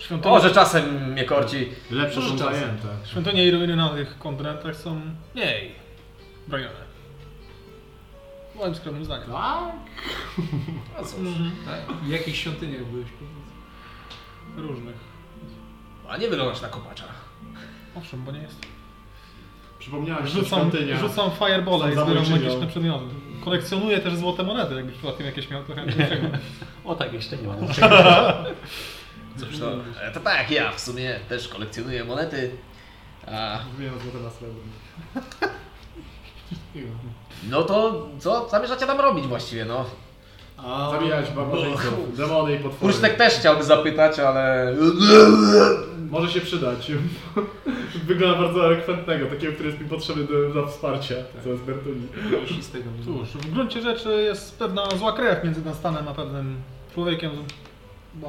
Świątynie, 0.00 0.34
O, 0.34 0.40
że 0.40 0.50
czasem 0.50 1.12
mnie 1.12 1.24
korci. 1.24 1.68
Lepsze 1.90 2.20
są 2.22 2.38
zajęte. 2.38 2.88
świątynie 3.10 3.44
i 3.46 3.50
ruiny 3.50 3.76
na 3.76 3.88
tych 3.88 4.18
kontynentach 4.18 4.76
są 4.76 5.00
mniej 5.34 5.74
bronione. 6.48 6.88
Moim 8.54 8.74
skromnym 8.74 9.04
zdaniem. 9.04 9.26
Tak? 9.30 9.74
No 10.98 11.04
cóż. 11.04 11.28
Tak? 11.66 11.96
W 11.96 12.08
jakich 12.08 12.36
świątyniach 12.36 12.84
byłeś? 12.84 13.06
Różnych. 14.56 14.96
A 16.08 16.16
nie 16.16 16.28
wyglądasz 16.28 16.60
na 16.62 16.68
kopacza. 16.68 17.04
Owszem, 17.96 18.24
bo 18.24 18.32
nie 18.32 18.40
jest. 18.42 18.58
Przypomniałem 19.88 20.26
się 20.26 20.32
Rzucam, 20.32 20.70
świątynia. 20.70 20.96
rzucam 21.00 21.30
fireballa 21.30 21.88
i 21.88 21.92
zbieram 21.92 22.30
magiczne 22.30 22.66
przedmioty. 22.66 23.04
Kolekcjonuję 23.44 23.98
też 23.98 24.16
złote 24.16 24.42
monety, 24.42 24.74
jakbyś 24.74 24.94
przypadkiem 24.94 25.26
jakieś 25.26 25.50
miał, 25.50 25.64
to 25.64 25.74
chętnie. 25.74 26.08
O 26.84 26.94
tak, 26.94 27.12
jeszcze 27.12 27.36
nie 27.36 27.48
mam. 27.48 27.56
Cóż, 29.38 29.58
to, 29.58 29.72
e, 30.02 30.10
to 30.12 30.20
tak 30.20 30.50
ja 30.50 30.72
w 30.72 30.80
sumie 30.80 31.20
też 31.28 31.48
kolekcjonuję 31.48 32.04
monety. 32.04 32.50
A, 33.26 33.58
Zmieniam 33.76 33.98
złote 34.00 34.18
na 34.18 34.30
srebrne. 34.30 34.72
no 37.50 37.62
to 37.62 38.08
co 38.18 38.48
zamierzacie 38.48 38.86
tam 38.86 39.00
robić 39.00 39.26
właściwie, 39.26 39.64
no? 39.64 39.84
A, 40.64 40.90
Zabijać 40.90 41.30
barbarzyńców, 41.30 42.16
demony 42.16 42.54
i 42.54 42.58
potwory. 42.58 42.92
Kusztek 42.92 43.16
też 43.16 43.34
chciałby 43.34 43.64
zapytać, 43.64 44.18
ale... 44.18 44.74
Może 46.10 46.32
się 46.32 46.40
przydać. 46.40 46.92
Wygląda 48.06 48.38
bardzo 48.38 48.66
elokwentnego, 48.66 49.26
takiego, 49.26 49.52
który 49.52 49.68
jest 49.68 49.80
mi 49.82 49.88
potrzebny 49.88 50.24
do, 50.24 50.54
do 50.54 50.66
wsparcia. 50.66 51.14
Co 51.44 51.48
jest 51.48 51.62
Bertuni. 51.62 52.06
Cóż, 53.04 53.28
w 53.28 53.52
gruncie 53.52 53.82
rzeczy 53.82 54.22
jest 54.22 54.58
pewna 54.58 54.86
zła 54.96 55.12
krew 55.12 55.44
między 55.44 55.60
Dunstanem 55.60 56.08
a 56.08 56.14
pewnym 56.14 56.56
człowiekiem, 56.94 57.30
e, 58.24 58.26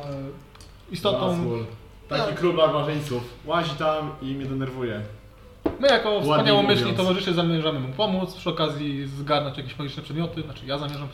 istotą. 0.91 1.49
Taki 2.09 2.21
Tak. 2.29 2.35
król 2.39 2.53
barbarzyńców. 2.55 3.23
Łazi 3.45 3.71
tam 3.71 4.11
i 4.21 4.25
mnie 4.25 4.45
denerwuje. 4.45 5.01
My 5.79 5.87
jako 5.87 6.21
wspaniałomyślni 6.21 6.93
towarzysze 6.93 7.33
zamierzamy 7.33 7.79
mu 7.79 7.93
pomóc, 7.93 8.33
przy 8.35 8.49
okazji 8.49 9.07
zgarnąć 9.07 9.57
jakieś 9.57 9.79
magiczne 9.79 10.03
przedmioty, 10.03 10.41
znaczy 10.41 10.65
ja 10.65 10.77
zamierzam. 10.77 11.07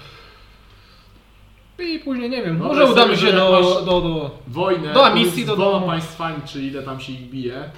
I 1.79 1.99
później, 1.99 2.29
nie 2.29 2.43
wiem, 2.43 2.57
No, 2.59 2.65
może 2.65 2.85
udamy 2.85 3.17
sobie, 3.17 3.29
się 3.31 3.37
do, 3.37 3.81
do, 3.85 4.01
do... 4.01 4.39
Wojnę 4.47 4.93
Do 4.93 5.05
Amisji, 5.05 5.43
z 5.43 5.47
do 5.47 5.55
dwoma 5.55 5.71
domu. 5.71 5.87
państwami, 5.87 6.41
czy 6.45 6.61
ile 6.61 6.83
tam 6.83 6.99
się 6.99 7.13
ich 7.13 7.29
bije. 7.29 7.69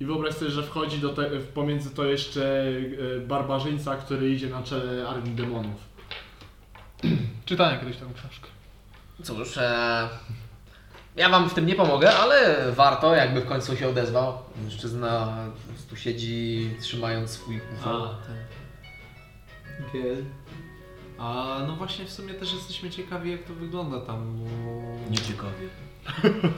I 0.00 0.04
wyobraź 0.06 0.34
sobie, 0.34 0.50
że 0.50 0.62
wchodzi 0.62 0.98
do 0.98 1.08
te, 1.08 1.30
pomiędzy 1.54 1.90
to 1.90 2.04
jeszcze 2.04 2.64
e, 3.16 3.20
barbarzyńca, 3.20 3.96
który 3.96 4.30
idzie 4.30 4.48
na 4.48 4.62
czele 4.62 5.08
armii 5.08 5.34
demonów. 5.34 5.80
Czytałem 7.44 7.80
kiedyś 7.80 7.96
taką 7.96 8.12
książkę. 8.14 8.46
Cóż, 9.22 9.58
e, 9.58 10.08
ja 11.16 11.28
wam 11.28 11.48
w 11.50 11.54
tym 11.54 11.66
nie 11.66 11.74
pomogę, 11.74 12.14
ale 12.14 12.56
warto, 12.72 13.14
jakby 13.14 13.40
w 13.40 13.46
końcu 13.46 13.76
się 13.76 13.88
odezwał. 13.88 14.38
Mężczyzna 14.64 15.36
prostu 15.68 15.96
siedzi 15.96 16.70
trzymając 16.80 17.30
swój 17.30 17.56
A, 17.56 17.88
ufo. 17.96 18.14
ten. 19.92 20.24
A 21.22 21.58
no 21.66 21.76
właśnie 21.76 22.04
w 22.04 22.10
sumie 22.10 22.34
też 22.34 22.52
jesteśmy 22.54 22.90
ciekawi 22.90 23.30
jak 23.30 23.42
to 23.42 23.54
wygląda 23.54 24.00
tam, 24.00 24.38
bo... 24.38 25.10
Nieciekawie. 25.10 25.68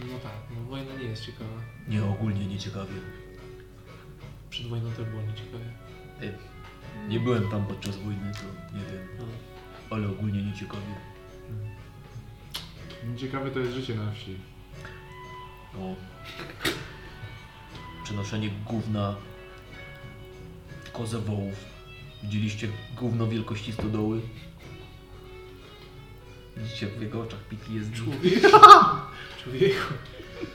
No 0.00 0.18
tak, 0.18 0.32
no 0.50 0.70
wojna 0.70 0.94
nie 0.94 1.04
jest 1.04 1.26
ciekawa. 1.26 1.60
Nie, 1.88 2.04
ogólnie 2.04 2.46
nieciekawie. 2.46 2.94
Przed 4.50 4.66
wojną 4.66 4.90
też 4.90 5.04
było 5.04 5.22
nieciekawie. 5.22 5.64
Nie 7.08 7.20
byłem 7.20 7.50
tam 7.50 7.66
podczas 7.66 7.96
wojny, 7.96 8.32
to 8.32 8.76
nie 8.76 8.84
wiem. 8.84 9.08
No. 9.18 9.24
Ale 9.90 10.08
ogólnie 10.08 10.42
nieciekawie. 10.42 10.94
Ciekawe 13.16 13.50
to 13.50 13.58
jest 13.58 13.72
życie 13.72 13.94
na 13.94 14.12
wsi. 14.12 14.36
O. 15.78 15.94
Przenoszenie 18.04 18.50
gówna. 18.66 19.14
Kozę 20.92 21.18
wołów. 21.18 21.77
Widzieliście 22.22 22.68
gówno 22.96 23.26
wielkości 23.26 23.72
stodoły? 23.72 24.20
Widzicie 26.56 26.86
w 26.86 27.02
jego 27.02 27.20
oczach 27.22 27.40
pikli 27.40 27.74
jest 27.74 27.92
Człowiek. 27.92 28.40
Człowieku. 29.42 29.94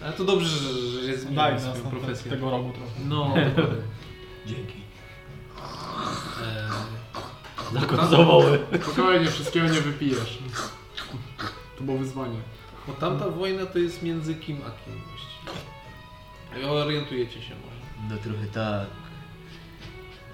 Ale 0.04 0.14
to 0.14 0.24
dobrze, 0.24 0.48
że, 0.48 0.74
że 0.74 1.00
jest 1.12 1.34
Daj 1.34 1.54
nas 1.54 1.64
swoją 1.64 1.90
profesję. 1.90 2.32
tego 2.32 2.52
rogu 2.52 2.72
trochę. 2.72 2.92
No, 3.06 3.34
dokładnie. 3.56 3.84
Dzięki. 4.46 4.74
Eee, 6.44 7.74
Zakozowoły. 7.74 8.60
Spokojnie, 8.84 9.28
wszystkiego 9.32 9.68
nie 9.68 9.82
wypijesz. 9.82 10.40
To 11.78 11.84
było 11.84 11.98
wyzwanie. 11.98 12.38
bo 12.88 12.94
tamta 12.94 13.30
wojna 13.30 13.66
to 13.66 13.80
jest 13.80 14.04
między 14.04 14.36
kim 14.36 14.58
a 14.58 14.72
kim 14.86 14.94
właściwie. 16.54 16.70
Orientujecie 16.70 17.42
się 17.42 17.56
może. 17.56 18.10
No 18.10 18.18
trochę 18.18 18.46
tak. 18.48 18.88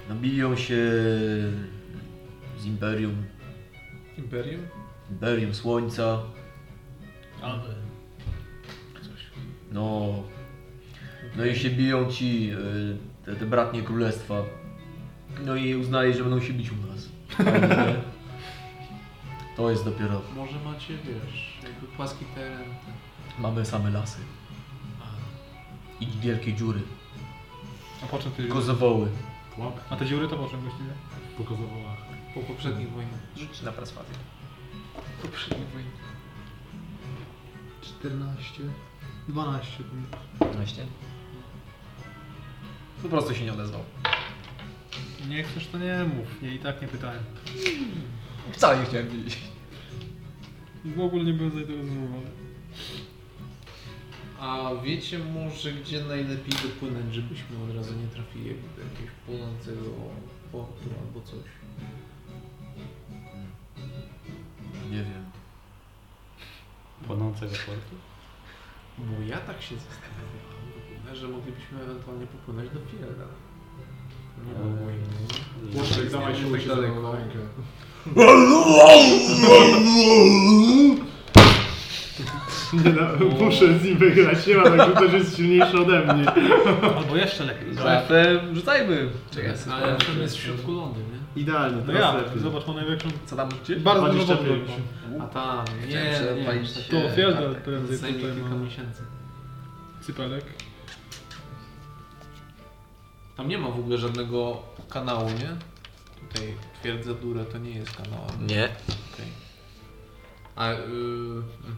No 0.10 0.16
biją 0.16 0.55
się 0.55 0.76
z 2.57 2.66
Imperium. 2.66 3.16
Imperium? 4.18 4.62
Imperium 5.12 5.55
Słońca. 5.55 6.20
Ale... 7.41 7.76
No. 9.72 10.14
No 11.38 11.45
i 11.45 11.55
się 11.55 11.70
biją 11.70 12.12
ci 12.12 12.51
y, 12.51 13.26
te, 13.26 13.36
te 13.36 13.45
bratnie 13.45 13.82
królestwa. 13.82 14.43
No 15.45 15.55
i 15.55 15.76
uznali, 15.76 16.14
że 16.14 16.24
będą 16.24 16.41
się 16.41 16.53
bić 16.53 16.72
u 16.72 16.76
nas. 16.76 17.10
To 19.57 19.70
jest 19.72 19.86
dopiero. 19.86 20.22
Może 20.36 20.60
macie, 20.66 20.93
wiesz, 20.97 21.60
jakby 21.64 21.88
płaski 21.88 22.26
teren. 22.36 22.64
tak. 22.64 23.39
Mamy 23.39 23.66
same 23.66 23.89
lasy. 23.89 24.20
A, 25.01 25.05
i 26.03 26.07
wielkie 26.07 26.53
dziury. 26.53 26.80
A 28.03 28.05
po 28.05 28.20
czym 28.20 28.32
ty... 28.32 28.47
Kozowoły. 28.47 29.07
Łap, 29.60 29.80
A 29.89 29.95
te 29.95 30.05
dziury 30.05 30.28
to 30.28 30.38
po 30.38 30.47
czym 30.49 30.62
właściwie? 30.62 30.89
pokazywała. 31.38 31.97
Po 32.34 32.39
poprzednich 32.41 32.91
wojnach. 32.91 33.20
Rzuć 33.38 33.62
na 33.62 33.72
perswazję. 33.72 34.16
Poprzedniej 35.22 35.68
wojnie. 35.74 35.89
14. 37.82 38.64
12. 39.28 39.84
15. 40.39 40.86
Po 43.01 43.10
prostu 43.10 43.36
się 43.36 43.45
nie 43.45 43.53
odezwał. 43.53 43.82
Nie 45.30 45.43
chcesz, 45.43 45.68
to 45.68 45.78
nie 45.78 46.03
mów. 46.16 46.43
Ja 46.43 46.49
i 46.53 46.60
tak 46.60 46.82
nie 46.82 46.88
pytałem. 46.88 47.24
Wcale 48.51 48.80
nie 48.80 48.86
chciałem 48.86 49.10
wiedzieć. 49.10 49.38
W 50.86 50.99
ogóle 50.99 51.24
nie 51.24 51.34
byłem 51.34 51.51
zainteresowany. 51.51 52.22
A 54.39 54.71
wiecie 54.83 55.19
może 55.19 55.73
gdzie 55.73 56.03
najlepiej 56.03 56.53
dopłynąć, 56.63 57.15
żebyśmy 57.15 57.63
od 57.63 57.75
razu 57.75 57.95
nie 57.95 58.07
trafili 58.07 58.45
do 58.45 58.83
jakiegoś 58.83 59.11
płynącego 59.25 59.81
portu 60.51 60.89
albo 61.01 61.21
coś? 61.21 61.49
Nie 64.91 65.03
wiem. 65.03 65.25
Płonącego 67.07 67.51
portu? 67.51 67.95
Bo 68.97 69.23
ja 69.23 69.37
tak 69.37 69.61
się 69.61 69.75
ogóle, 71.09 71.21
że 71.21 71.27
moglibyśmy 71.27 71.81
ewentualnie 71.81 72.27
popłynąć 72.27 72.69
do 72.69 72.79
Fielda. 72.79 73.25
Nie 74.45 74.53
było 74.53 74.89
innego. 74.89 75.79
Łoszek, 75.79 76.11
dawaj 76.11 76.35
się 76.35 76.51
tak 76.51 76.67
daleko. 76.67 77.01
Nie 82.74 82.93
no, 82.93 83.26
muszę 83.45 83.80
z 83.80 83.84
nim 83.84 83.97
wygrać, 83.97 84.47
nie 84.47 84.55
ma 84.55 84.63
tak, 84.63 84.80
że 84.89 84.95
ktoś 84.95 85.13
jest 85.13 85.38
silniejszy 85.38 85.80
ode 85.80 86.13
mnie. 86.13 86.32
Albo 86.97 87.15
jeszcze 87.15 87.45
lepiej. 87.45 87.74
Zatem 87.76 88.55
rzucajmy. 88.55 89.09
Czekaj, 89.32 89.51
ale 89.72 89.95
to 89.95 90.11
jest 90.22 90.38
w 90.38 90.39
środku 90.39 90.72
lądu, 90.72 90.99
nie? 90.99 91.41
Idealnie, 91.41 91.78
No 91.78 91.93
teraz 91.93 92.01
ja, 92.01 92.22
lepiej. 92.22 92.41
zobacz, 92.41 92.67
ma 92.67 92.74
największą... 92.74 93.09
Co 93.26 93.36
tam 93.36 93.51
rzucicie? 93.51 93.76
Bardzo 93.80 94.09
dużo 94.09 94.26
25. 94.36 94.70
wody. 94.70 95.24
A 95.24 95.28
tam, 95.28 95.65
nie, 95.82 95.88
Chciałem 95.88 96.61
nie, 96.61 96.67
się. 96.67 96.82
To 96.91 97.09
Fielda 97.15 97.41
kartę. 97.41 97.61
prędzej 97.61 97.97
Zajmie 97.97 98.20
tutaj 98.20 98.34
kilka 98.36 98.49
ma 98.49 98.55
miesięcy. 98.55 99.03
cypelek. 100.01 100.45
Tam 103.38 103.47
nie 103.47 103.57
ma 103.57 103.67
w 103.70 103.80
ogóle 103.80 103.97
żadnego 103.97 104.61
kanału, 104.89 105.30
nie? 105.30 105.49
Tutaj 106.30 106.53
twierdza 106.82 107.13
Durę 107.13 107.45
to 107.45 107.57
nie 107.57 107.72
jest 107.72 107.95
kanał. 107.97 108.20
Nie. 108.47 108.63
Okej. 109.13 109.26
A, 110.55 110.72
yy, 110.72 110.78
mhm. 110.78 111.78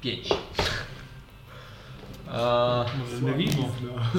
5. 0.00 0.28
A, 2.32 2.84
nie 3.22 3.32
widmo. 3.32 3.68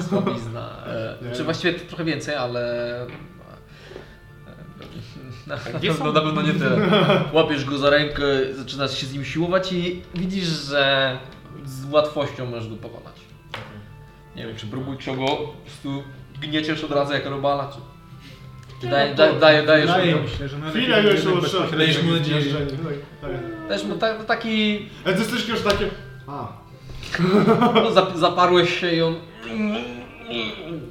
słabizna. 0.08 0.70
E, 0.86 1.16
czy 1.36 1.44
właściwie 1.44 1.74
to 1.78 1.86
trochę 1.88 2.04
więcej, 2.04 2.34
ale... 2.34 3.02
e, 3.02 3.06
Na 5.46 5.56
Gdzie 5.56 5.88
pewno, 5.94 6.12
na 6.12 6.20
pewno 6.20 6.42
nie 6.42 6.52
tyle. 6.52 6.88
Łapiesz 7.32 7.64
go 7.64 7.78
za 7.78 7.90
rękę, 7.90 8.22
zaczynasz 8.54 8.98
się 8.98 9.06
z 9.06 9.12
nim 9.12 9.24
siłować 9.24 9.72
i 9.72 10.02
widzisz, 10.14 10.46
że 10.48 11.18
z 11.64 11.84
łatwością 11.92 12.46
możesz 12.46 12.68
go 12.68 12.76
pokonać. 12.76 13.14
Nie 14.36 14.46
wiem, 14.46 14.56
czy 14.56 14.66
próbujesz 14.66 15.06
go 15.06 15.26
po 15.26 15.46
prostu 15.64 16.02
gnieciesz 16.40 16.84
od 16.84 16.90
razu 16.92 17.12
jak 17.12 17.26
robala, 17.26 17.72
czy... 17.72 17.78
daj, 18.90 19.14
daj, 19.14 19.40
daj, 19.40 19.66
dajesz 19.66 19.86
Wydaje 19.90 20.16
mu- 20.16 20.22
mi 20.22 20.28
się, 20.28 20.48
że 20.48 20.58
najlepiej 20.58 20.82
Chwilę 20.82 21.14
utrzymać. 21.14 21.42
bezpośrednio. 21.42 21.78
Dajesz 21.78 22.02
mu 22.02 22.12
nadzieję. 22.12 22.54
Dajesz 23.68 23.84
mu 23.84 23.96
ta, 23.96 24.24
taki... 24.24 24.88
Ale 25.04 25.14
to 25.14 25.20
jest 25.22 25.48
już 25.48 25.60
takie... 25.62 25.90
A, 26.26 26.48
No, 27.74 27.90
zap, 27.90 28.16
zaparłeś 28.16 28.80
się 28.80 28.92
i 28.92 29.02
on... 29.02 29.14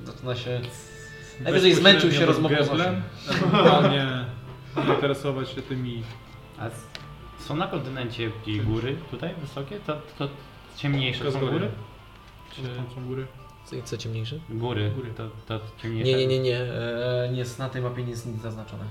Zaczyna 0.06 0.36
się... 0.36 0.62
Najwyżej 1.42 1.74
zmęczył 1.74 2.12
się 2.12 2.26
rozmową 2.26 2.56
z 2.64 2.70
Osiem. 2.70 3.02
ewentualnie 3.30 4.26
interesować 4.96 5.50
się 5.50 5.62
tymi... 5.62 6.04
A 6.60 6.66
s- 6.68 6.86
są 7.40 7.56
na 7.56 7.68
kontynencie 7.68 8.24
jakieś 8.24 8.62
góry 8.62 8.96
tutaj 9.12 9.30
wysokie? 9.42 9.80
To, 9.88 9.94
to 10.18 10.30
ciemniejsze 10.78 11.32
są 11.32 11.40
góry? 11.40 11.68
Czy 12.56 12.62
tam 12.62 12.86
są 12.96 13.06
góry? 13.08 13.28
Co, 13.72 13.78
co 13.84 13.98
ciemniejsze? 13.98 14.40
Góry, 14.50 14.92
Góry. 14.96 15.14
to, 15.18 15.30
to 15.48 15.60
ciemniejsze. 15.82 16.12
Nie, 16.12 16.18
nie, 16.18 16.28
nie, 16.28 16.40
nie. 16.40 16.58
E, 16.62 17.30
nie 17.32 17.40
jest 17.40 17.60
na 17.60 17.70
tej 17.70 17.82
mapie 17.82 18.04
nie 18.04 18.10
jest 18.12 18.26
nic 18.26 18.42
zaznaczone. 18.42 18.84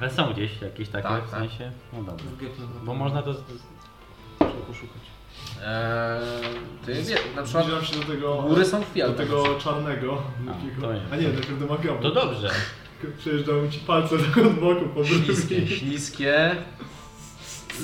Ale 0.00 0.10
są 0.10 0.32
gdzieś 0.32 0.62
jakieś 0.62 0.88
takie 0.88 1.08
Tak, 1.08 1.26
w 1.26 1.30
tak. 1.30 1.40
sensie? 1.40 1.72
No 1.92 2.02
dobra. 2.02 2.24
Bo 2.84 2.94
można 2.94 3.22
to... 3.22 3.34
Trzeba 3.34 4.50
poszukać. 4.66 5.02
E, 5.62 6.20
ty 6.86 6.94
wie, 7.02 7.16
na 7.36 7.42
przykład 7.42 7.64
zbliżam 7.64 7.84
się 7.84 7.96
do 7.96 8.02
tego... 8.06 8.42
góry 8.42 8.64
są 8.64 8.80
w 8.82 8.94
Do 8.94 9.12
tego 9.12 9.58
czarnego. 9.58 10.22
A, 10.48 10.80
to 10.80 10.92
nie. 10.94 11.00
A 11.12 11.16
nie, 11.16 11.22
najpierw 11.28 11.58
do 11.60 11.66
Magamu. 11.66 12.02
To 12.02 12.10
dobrze. 12.10 12.50
Przejeżdżały 13.18 13.70
ci 13.70 13.78
palce 13.78 14.18
tak 14.18 14.36
od 14.46 14.52
boku 14.52 14.84
po 14.94 15.04
Śliskie, 15.04 15.60
brwi. 15.60 15.76
śliskie. 15.76 16.56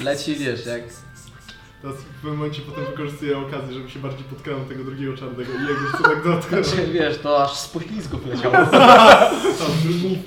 Leci, 0.02 0.34
wiesz, 0.34 0.66
jak... 0.66 0.82
Teraz 1.82 1.96
w 1.96 2.04
pewnym 2.04 2.36
momencie 2.36 2.62
potem 2.62 2.84
wykorzystuję 2.84 3.38
okazję, 3.38 3.74
żeby 3.74 3.90
się 3.90 3.98
bardziej 3.98 4.24
podkręcił 4.24 4.64
tego 4.68 4.84
drugiego 4.84 5.16
czarnego 5.16 5.52
i 5.52 5.62
jego 5.62 5.98
tak 6.04 6.24
dotknąć. 6.24 6.66
Znaczy, 6.66 6.86
wiesz, 6.92 7.18
to 7.18 7.44
aż 7.44 7.52
z 7.56 7.68
poślizgów 7.68 8.26
leciało. 8.26 8.54
Tam 9.58 9.70
wymówny. 9.84 10.18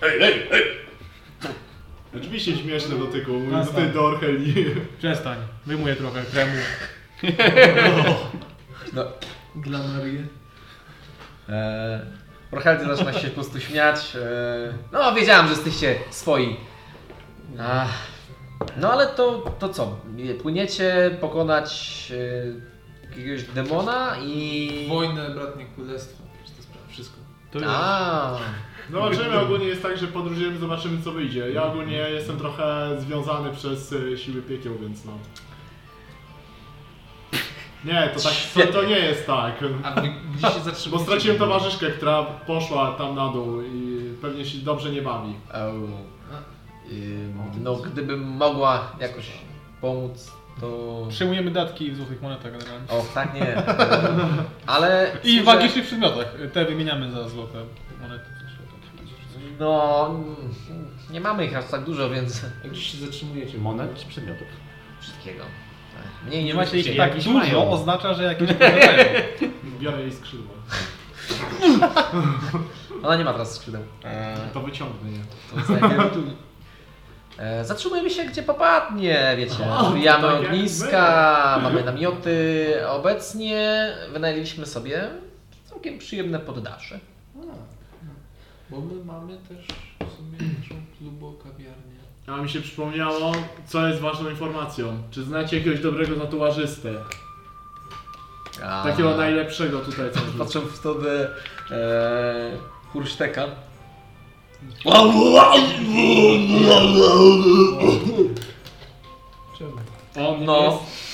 Hej, 0.00 0.20
hej, 0.20 0.46
hej! 0.50 0.62
Oczywiście 2.16 2.56
śmieszne 2.56 2.94
w 2.96 2.98
dotyku, 2.98 3.32
mówię 3.32 3.52
Nastał. 3.52 3.74
tutaj 3.74 3.92
do 3.92 4.04
Orcheli. 4.04 4.74
Przestań. 4.98 5.38
Wyjmuję 5.66 5.96
trochę 5.96 6.22
kremu. 6.22 6.52
No. 8.92 9.04
Glamarię. 9.56 10.22
E, 11.48 12.00
Procheldy 12.50 12.84
zaczyna 12.84 13.12
się 13.12 13.28
po 13.28 13.34
prostu 13.34 13.60
śmiać. 13.60 14.16
E, 14.16 14.72
no, 14.92 15.14
wiedziałem, 15.14 15.46
że 15.46 15.52
jesteście 15.52 15.98
swoi. 16.10 16.56
Ach, 17.60 17.88
no 18.76 18.92
ale 18.92 19.06
to, 19.06 19.44
to 19.58 19.68
co? 19.68 19.96
Płyniecie 20.42 21.16
pokonać 21.20 22.12
e, 23.04 23.08
jakiegoś 23.08 23.42
demona 23.42 24.16
i... 24.26 24.86
Wojnę, 24.88 25.30
bratnie 25.30 25.66
królestwa. 25.74 26.22
Wiesz, 26.40 26.56
to 26.56 26.62
sprawa, 26.62 26.86
wszystko. 26.88 27.16
To 27.50 27.58
już... 27.58 27.68
A, 27.70 28.38
Zobaczymy, 28.90 29.40
ogólnie 29.40 29.66
jest 29.66 29.82
tak, 29.82 29.98
że 29.98 30.06
podróżujemy, 30.06 30.58
zobaczymy 30.58 31.02
co 31.02 31.12
wyjdzie. 31.12 31.50
Ja 31.50 31.64
ogólnie 31.64 31.96
jestem 31.96 32.38
trochę 32.38 32.96
związany 33.00 33.52
przez 33.52 33.92
e, 33.92 34.16
siły 34.16 34.42
piekieł, 34.42 34.78
więc 34.78 35.04
no. 35.04 35.12
Nie, 37.84 38.10
to 38.14 38.20
tak, 38.20 38.32
to, 38.54 38.72
to 38.72 38.82
nie 38.82 38.98
jest 38.98 39.26
tak. 39.26 39.64
A 39.82 40.00
wy 40.00 40.08
gdzie 40.34 40.48
się 40.48 40.90
Bo 40.90 40.98
straciłem 40.98 41.38
towarzyszkę, 41.38 41.90
która 41.90 42.22
poszła 42.22 42.92
tam 42.92 43.14
na 43.14 43.28
dół 43.28 43.62
i 43.62 44.00
pewnie 44.22 44.44
się 44.44 44.58
dobrze 44.58 44.90
nie 44.90 45.02
bawi. 45.02 45.34
au. 45.52 45.74
No, 47.62 47.76
gdybym 47.76 48.20
mogła 48.28 48.92
jakoś 49.00 49.30
pomóc, 49.80 50.32
to... 50.60 51.06
Przyjmujemy 51.10 51.50
datki 51.50 51.90
w 51.92 51.96
złotych 51.96 52.22
monetach 52.22 52.52
generalnie. 52.52 52.88
O, 52.88 53.04
tak 53.14 53.34
nie. 53.34 53.62
Ale... 54.66 55.16
I 55.24 55.40
w 55.42 55.44
magicznych 55.44 55.84
przedmiotach. 55.86 56.34
Te 56.52 56.64
wymieniamy 56.64 57.10
za 57.10 57.28
złote 57.28 57.58
monety. 58.00 58.24
No, 59.60 60.10
nie 61.10 61.20
mamy 61.20 61.46
ich 61.46 61.56
aż 61.56 61.64
tak 61.64 61.84
dużo, 61.84 62.10
więc... 62.10 62.44
A 62.64 62.68
gdzie 62.68 62.80
się 62.80 62.98
zatrzymujecie? 62.98 63.58
Monet 63.58 63.94
czy 63.94 64.06
przedmiotów? 64.06 64.46
Wszystkiego. 65.00 65.44
Tak. 65.96 66.26
Mniej 66.28 66.44
Nie 66.44 66.54
macie 66.54 66.78
ich 66.78 66.96
tak 66.96 67.14
dużo, 67.14 67.30
mają. 67.30 67.70
oznacza, 67.70 68.14
że 68.14 68.22
jakieś. 68.24 68.50
Biorę 69.80 70.02
jej 70.02 70.12
skrzydła. 70.12 70.54
Ona 73.02 73.16
nie 73.16 73.24
ma 73.24 73.32
teraz 73.32 73.54
skrzydeł. 73.54 73.82
E, 74.04 74.36
To 74.52 74.60
wyciągnę 74.60 75.10
je. 75.10 75.18
to 76.10 76.18
zatrzymujemy 77.62 78.10
się 78.10 78.24
gdzie 78.24 78.42
popadnie, 78.42 79.34
wiecie. 79.36 79.68
Zbijamy 79.90 80.28
tak 80.28 80.40
ogniska, 80.46 81.58
mamy 81.62 81.84
namioty. 81.84 82.74
Obecnie 82.88 83.92
wynajęliśmy 84.12 84.66
sobie 84.66 85.08
całkiem 85.64 85.98
przyjemne 85.98 86.38
poddasze. 86.38 87.00
Bo 88.70 88.80
my 88.80 89.04
mamy 89.04 89.36
też 89.48 89.66
w 90.08 90.16
sumie 90.16 90.38
naszą 90.58 90.74
klubo-kawiarnię. 90.98 91.98
A 92.26 92.36
mi 92.36 92.48
się 92.48 92.60
przypomniało, 92.60 93.32
co 93.66 93.88
jest 93.88 94.00
ważną 94.00 94.30
informacją. 94.30 95.02
Czy 95.10 95.22
znacie 95.24 95.58
jakiegoś 95.58 95.80
dobrego 95.80 96.16
tatuażystę? 96.16 96.88
A, 98.64 98.82
Takiego 98.82 99.16
najlepszego 99.16 99.78
tutaj. 99.78 100.06
Patrzę 100.38 100.60
wtedy 100.74 101.28
e, 101.70 102.50
Hurszteka. 102.92 103.46
Czemu? 109.58 109.72
On 110.28 110.44
No. 110.44 110.62
jest... 110.64 111.08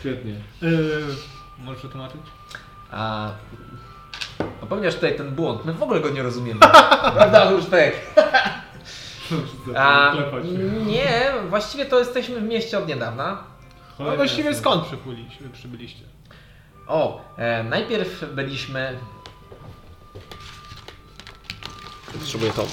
Świetnie. 0.00 0.34
Yy, 0.62 1.04
możesz 1.58 1.78
przetłumaczyć? 1.78 2.20
A 2.90 3.30
popełniasz 4.60 4.94
tutaj 4.94 5.16
ten 5.16 5.34
błąd. 5.34 5.64
My 5.64 5.72
w 5.72 5.82
ogóle 5.82 6.00
go 6.00 6.10
nie 6.10 6.22
rozumiemy. 6.22 6.60
Prawda, 7.16 7.50
Hursztek? 7.50 7.94
A, 9.76 10.12
Klepać 10.12 10.44
nie, 10.86 11.32
właściwie 11.48 11.86
to 11.86 11.98
jesteśmy 11.98 12.40
w 12.40 12.44
mieście 12.44 12.78
od 12.78 12.88
niedawna. 12.88 13.42
No 13.98 14.16
właściwie 14.16 14.54
skąd 14.54 14.84
przybyliście? 14.84 15.44
przybyliście? 15.52 16.04
O, 16.86 17.20
e, 17.36 17.62
najpierw 17.64 18.24
byliśmy... 18.34 18.98
Potrzebuję 22.12 22.52
to. 22.52 22.66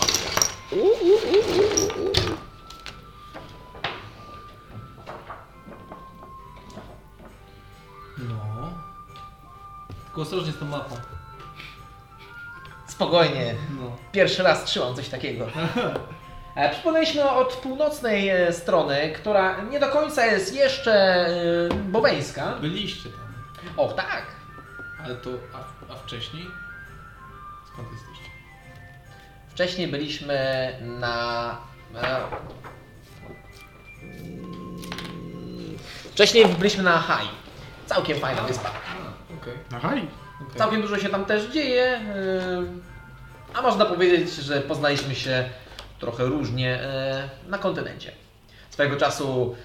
No. 8.17 8.69
Tylko 10.05 10.21
ostrożnie 10.21 10.51
z 10.51 10.59
tą 10.59 10.65
mapą. 10.65 10.95
Spokojnie. 12.87 13.55
No. 13.79 13.95
Pierwszy 14.11 14.43
raz 14.43 14.63
trzymam 14.65 14.95
coś 14.95 15.09
takiego. 15.09 15.47
E, 16.55 16.69
Przypłynęliśmy 16.71 17.29
od 17.29 17.53
północnej 17.53 18.29
e, 18.29 18.53
strony, 18.53 19.11
która 19.15 19.61
nie 19.61 19.79
do 19.79 19.87
końca 19.89 20.25
jest 20.25 20.55
jeszcze 20.55 20.93
e, 20.93 21.73
boweńska. 21.73 22.53
Byliście 22.61 23.09
tam. 23.09 23.21
O, 23.77 23.91
tak. 23.93 24.25
Ale 25.05 25.15
to, 25.15 25.29
a, 25.53 25.93
a 25.93 25.95
wcześniej? 25.95 26.47
Skąd 27.73 27.87
jesteście? 27.91 28.12
Wcześniej 29.53 29.87
byliśmy 29.87 30.37
na. 30.81 31.57
Wcześniej 36.11 36.45
byliśmy 36.45 36.83
na 36.83 36.93
Ahai. 36.93 37.27
Całkiem 37.85 38.19
fajna 38.19 38.41
wyspa. 38.41 38.69
A, 38.69 39.33
okej. 39.41 39.53
Aha, 39.75 39.95
i 39.95 39.99
okej. 40.43 40.57
Całkiem 40.57 40.81
dużo 40.81 40.99
się 40.99 41.09
tam 41.09 41.25
też 41.25 41.45
dzieje. 41.53 41.83
e, 41.83 42.01
A 43.53 43.61
można 43.61 43.85
powiedzieć, 43.85 44.35
że 44.35 44.61
poznaliśmy 44.61 45.15
się 45.15 45.49
trochę 45.99 46.25
różnie 46.25 46.81
e, 46.81 47.29
na 47.47 47.57
kontynencie. 47.57 48.11
Swojego 48.69 48.95
czasu 48.97 49.55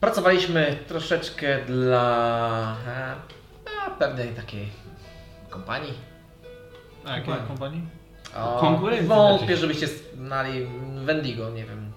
pracowaliśmy 0.00 0.78
troszeczkę 0.88 1.64
dla 1.64 2.76
e, 2.86 3.14
a, 3.86 3.90
pewnej 3.90 4.28
takiej 4.28 4.68
kompanii. 5.50 5.94
A 7.04 7.08
jakiej 7.10 7.24
Kompanii. 7.24 7.48
kompanii? 7.48 7.82
O, 8.36 8.60
Konkurencji 8.60 9.08
Wątpię, 9.08 9.56
żebyście 9.56 9.86
znali 10.16 10.66
Wendigo, 11.04 11.50
nie 11.50 11.64
wiem. 11.64 11.92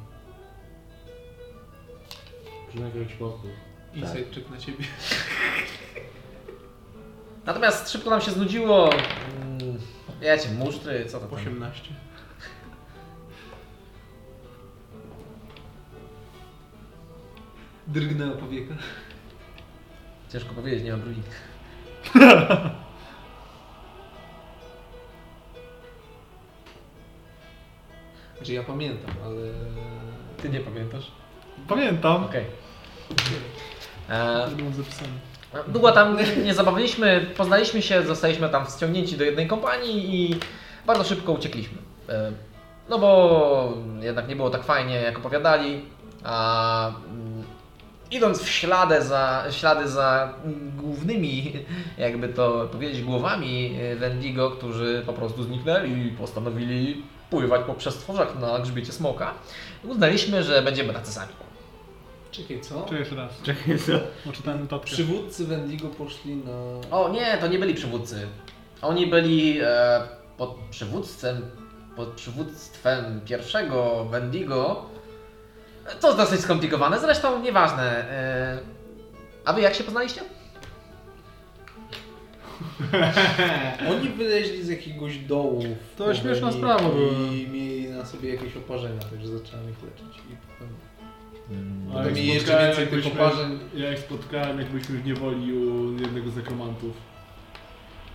Przynajmniej 2.70 3.02
jakiś 3.02 3.16
sposób. 3.16 3.48
Insight 3.94 4.36
check 4.36 4.50
na 4.50 4.58
ciebie. 4.58 4.86
Natomiast 7.46 7.92
szybko 7.92 8.10
nam 8.10 8.22
się 8.22 8.32
znudziło. 8.32 8.90
mm, 8.94 9.78
Wiecie, 10.22 10.50
musztry, 10.50 11.06
co 11.06 11.20
to 11.20 11.26
tam? 11.28 11.40
18. 11.40 11.94
Drgnęła 17.88 18.36
powieka. 18.38 18.74
Ciężko 20.34 20.54
powiedzieć, 20.54 20.84
nie 20.84 20.92
mam 20.92 21.02
brwi. 21.02 21.22
Znaczy 28.38 28.54
ja 28.54 28.64
pamiętam, 28.64 29.12
ale... 29.26 29.42
Ty 30.42 30.50
nie 30.50 30.60
pamiętasz? 30.60 31.12
Pamiętam. 31.68 32.24
Okej. 32.24 32.46
E, 34.10 34.48
To 34.50 34.56
było 34.56 34.72
zapisane. 34.72 35.10
Długo 35.68 35.92
tam 35.92 36.18
nie 36.44 36.54
zabawiliśmy, 36.54 37.26
poznaliśmy 37.38 37.82
się, 37.82 38.04
zostaliśmy 38.04 38.50
tam 38.50 38.66
wciągnięci 38.66 39.18
do 39.18 39.24
jednej 39.24 39.48
kompanii 39.48 40.16
i 40.16 40.36
bardzo 40.88 41.04
szybko 41.04 41.32
uciekliśmy. 41.32 41.78
E, 42.10 42.32
No 42.90 43.00
bo 43.00 43.74
jednak 44.02 44.28
nie 44.28 44.36
było 44.36 44.50
tak 44.50 44.64
fajnie, 44.64 44.96
jak 44.96 45.18
opowiadali, 45.18 45.82
a 46.24 46.88
mm, 46.88 47.44
idąc 48.12 48.42
w 48.44 48.50
ślady 48.50 49.02
za, 49.02 49.44
ślady 49.52 49.88
za 49.88 50.34
głównymi, 50.78 51.54
jakby 51.98 52.28
to 52.30 52.68
powiedzieć, 52.72 53.02
głowami 53.04 53.78
e, 53.82 53.96
Wendigo, 53.96 54.52
którzy 54.52 55.04
po 55.06 55.14
prostu 55.14 55.44
zniknęli 55.44 56.08
i 56.08 56.12
postanowili 56.12 57.04
pływać 57.30 57.62
po 57.68 57.74
przestworzach 57.74 58.40
na 58.40 58.60
grzbiecie 58.60 58.92
smoka, 58.92 59.34
uznaliśmy, 59.84 60.44
że 60.44 60.62
będziemy 60.62 60.94
narcyzami. 60.94 61.34
Czekaj, 62.32 62.62
co? 62.62 62.86
Czy 62.90 62.96
jeszcze 62.96 63.16
raz? 63.16 63.32
Czekaj, 63.44 63.80
co? 63.80 63.92
Bo 64.26 64.32
czytałem 64.32 64.62
notatkę. 64.62 64.86
Przywódcy 64.86 65.46
Wendigo 65.46 65.88
poszli 65.88 66.36
na... 66.36 66.52
O 66.98 67.10
nie, 67.10 67.38
to 67.38 67.48
nie 67.48 67.60
byli 67.60 67.74
przywódcy. 67.74 68.28
Oni 68.82 69.08
byli 69.08 69.60
e, 69.62 70.02
pod 70.38 70.56
przywództwem, 70.70 71.52
pod 71.96 72.10
przywództwem 72.10 73.22
pierwszego 73.26 74.06
Wendigo. 74.06 74.86
To 76.00 76.08
jest 76.08 76.20
dosyć 76.20 76.42
skomplikowane, 76.42 77.00
zresztą 77.00 77.42
nieważne. 77.42 78.10
E, 78.10 78.60
a 79.46 79.54
wy 79.54 79.62
jak 79.62 79.76
się 79.76 79.84
poznaliście? 79.84 80.22
Oni 83.92 84.10
wyleźli 84.10 84.64
z 84.64 84.70
jakiegoś 84.70 85.18
dołu. 85.18 85.64
w 85.94 85.98
To 85.98 86.16
śmieszna 86.16 86.52
sprawa 86.52 86.90
była. 86.90 87.12
I 87.34 87.48
mieli 87.52 87.90
na 87.90 88.06
sobie 88.06 88.30
jakieś 88.30 88.58
oparzenia, 88.58 89.00
także 89.00 89.28
zacząłem 89.28 89.70
ich 89.70 89.84
leczyć. 89.84 90.18
I 90.18 90.36
potem... 90.48 90.68
A 91.90 91.94
Potem 91.94 92.06
jak 92.06 92.16
mieli 92.16 92.28
jeszcze 92.28 92.52
więcej 92.52 92.68
jak 92.68 92.76
tych 92.78 92.90
byliśmy- 92.90 93.12
oparzeń. 93.12 93.60
Ja 93.76 93.90
jak 93.90 94.00
spotkałem, 94.00 94.60
jak 94.60 94.70
byliśmy 94.70 94.98
w 94.98 95.06
niewoli 95.06 95.54
u 95.54 95.94
jednego 96.00 96.32
z 96.32 96.36
nekromantów. 96.36 96.94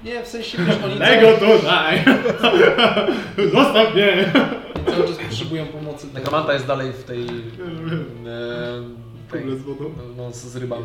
Nie, 0.05 0.23
w 0.23 0.27
sensie 0.29 0.59
wiesz, 0.65 0.77
oni 0.85 0.99
Tego 1.11 1.39
cały, 1.39 1.59
tutaj! 1.59 2.05
Zostaw 3.55 3.95
mnie! 3.95 4.33
oni 4.77 4.85
cały 4.97 5.09
czas 5.09 5.17
potrzebują 5.17 5.67
pomocy. 5.67 6.07
Nekromanta 6.15 6.53
jest 6.53 6.67
dalej 6.67 6.93
w 6.93 7.05
tej... 7.05 7.23
E, 7.23 7.29
tej 9.33 9.59
z 9.59 9.63
wodą. 9.63 9.91
no, 10.17 10.33
z, 10.33 10.37
z 10.37 10.57
rybami. 10.57 10.85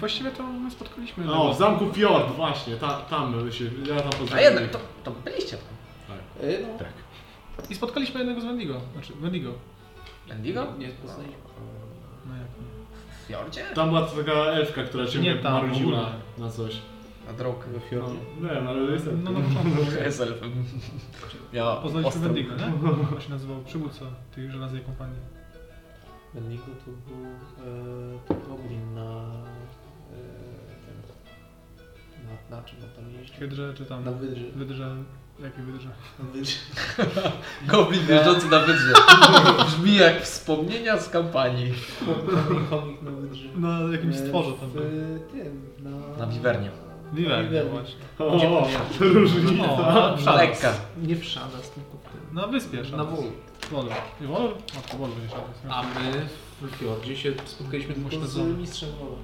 Właściwie 0.00 0.30
to 0.30 0.42
my 0.42 0.70
spotkaliśmy. 0.70 1.32
O, 1.32 1.52
w 1.54 1.58
zamku 1.58 1.92
Fjord, 1.92 2.36
właśnie, 2.36 2.76
ta, 2.76 3.00
tam 3.00 3.52
się, 3.52 3.64
ja 3.64 4.00
tam 4.00 4.10
A 4.34 4.40
jednak, 4.40 4.70
to, 4.70 4.78
to 5.04 5.10
byliście 5.10 5.56
tam. 5.56 5.76
Y, 6.48 6.66
no, 6.72 6.78
Tak. 6.78 6.88
I 7.70 7.74
spotkaliśmy 7.74 8.18
jednego 8.20 8.40
z 8.40 8.44
Wendigo. 8.44 8.80
Znaczy, 8.92 9.12
Wendigo. 9.20 9.52
Wendigo? 10.28 10.66
Nie 10.78 10.88
poznaliśmy. 10.88 11.36
No 12.26 12.34
jak 12.36 12.44
nie. 12.44 12.86
W 13.24 13.26
Fjordzie? 13.26 13.64
Tam 13.74 13.88
była 13.88 14.02
taka 14.02 14.32
elfka, 14.32 14.82
która 14.82 15.06
cię 15.06 15.18
Nie 15.18 15.34
nie 15.34 15.40
tam, 15.40 15.52
marudziła 15.52 16.10
na 16.38 16.50
coś. 16.50 16.76
Na 17.26 17.32
drogę. 17.32 17.66
We 17.66 17.72
No, 17.78 17.80
Fjordzie. 17.90 18.18
wiem, 18.42 18.68
ale 18.68 18.92
jest 18.92 19.08
No 19.24 19.30
na 19.30 19.40
początku. 19.40 19.92
Jest 20.04 20.20
elfem. 20.20 20.64
Miała 21.52 21.76
Poznaliśmy 21.76 22.20
Wendigo, 22.20 22.54
nie? 22.56 22.64
On 23.16 23.20
się 23.20 23.30
nazywał 23.30 23.56
przywódca 23.64 24.04
tej 24.34 24.50
żelaznej 24.50 24.82
kompanii. 24.82 25.20
Wendigo 26.34 26.62
to 26.64 26.90
był 26.90 27.24
e, 27.26 28.18
to 28.28 28.34
goblin 28.34 28.94
na... 28.94 29.30
Na, 32.50 32.62
czym 32.62 32.78
on 32.84 32.90
tam 33.04 33.12
jeździł? 33.20 33.38
Hydrze 33.38 33.74
czy 33.74 33.86
tam? 33.86 34.04
Na 34.04 34.12
wydrze. 34.12 34.44
Wydrze. 34.54 34.96
Jakie 35.42 35.62
wydrze? 35.62 35.88
Na 36.18 36.24
wydrze. 36.32 36.56
Goblin 37.68 38.08
jeżdżący 38.08 38.46
na 38.48 38.58
wydrze. 38.58 38.92
Brzmi 39.66 39.94
jak 39.96 40.22
wspomnienia 40.22 40.98
z 40.98 41.08
kampanii. 41.08 41.72
Chomik, 42.70 43.02
na 43.02 43.10
wydrze. 43.10 43.48
Na 43.56 43.80
jakimś 43.92 44.14
E, 44.16 44.18
stworze 44.18 44.52
tam 44.52 44.70
w 44.70 44.74
tym, 45.32 45.70
na... 45.82 45.90
Na 46.26 46.32
wiwernie. 46.32 46.70
Wiwer, 47.12 47.44
Wiwer. 47.44 47.68
właśnie. 47.70 47.96
O, 48.18 48.38
różnica. 49.00 49.64
O, 49.72 50.18
Szadas. 50.18 50.36
Lekka. 50.36 50.72
Nie 51.02 51.16
w 51.16 51.24
Szadas, 51.24 51.70
tylko 51.70 51.90
w 51.90 52.02
tym. 52.12 52.34
Na 52.34 52.46
wyspie 52.46 52.82
Na. 52.96 53.04
Wolu. 53.04 53.32
Wolor. 53.70 53.92
Nie 54.20 54.26
Wolor? 54.26 54.54
Matko, 54.74 54.96
nie 55.22 55.28
Szadas. 55.28 55.64
nie? 55.64 55.70
A 55.74 55.82
my 55.82 56.26
w 56.68 56.76
Fjordzie 56.76 57.16
się 57.16 57.32
spotkaliśmy 57.44 57.94
tylko 57.94 58.26
z 58.26 58.36
mistrzem 58.38 58.88
Wola. 59.00 59.16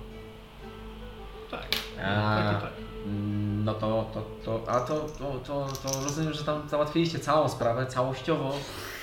Tak. 1.51 1.67
A, 2.05 2.53
Tak, 2.53 2.63
tak. 2.63 2.73
Mm, 3.07 3.65
no 3.65 3.75
to, 3.75 4.11
to, 4.15 4.23
to, 4.45 4.73
a 4.73 4.81
to, 4.81 5.01
to, 5.19 5.41
to, 5.47 5.67
to 5.83 6.05
rozumiem, 6.05 6.33
że 6.33 6.45
tam 6.45 6.69
załatwiliście 6.69 7.19
całą 7.19 7.49
sprawę, 7.49 7.87
całościowo. 7.87 8.53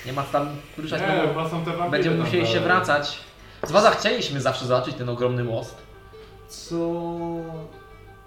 Nie 0.06 0.12
ma 0.12 0.22
tam 0.22 0.48
ruszać, 0.78 1.00
Nie, 1.00 1.28
chyba 1.28 1.48
są 1.48 1.64
te 1.64 1.70
bo 1.70 1.76
wampiry 1.76 1.90
będziemy 1.90 2.16
tam 2.16 2.24
musieli 2.24 2.46
się 2.46 2.60
wracać. 2.60 3.20
Z 3.62 3.72
Waza 3.72 3.90
chcieliśmy 3.90 4.40
zawsze 4.40 4.66
zobaczyć 4.66 4.94
ten 4.94 5.08
ogromny 5.08 5.44
most. 5.44 5.76
Co... 6.48 6.76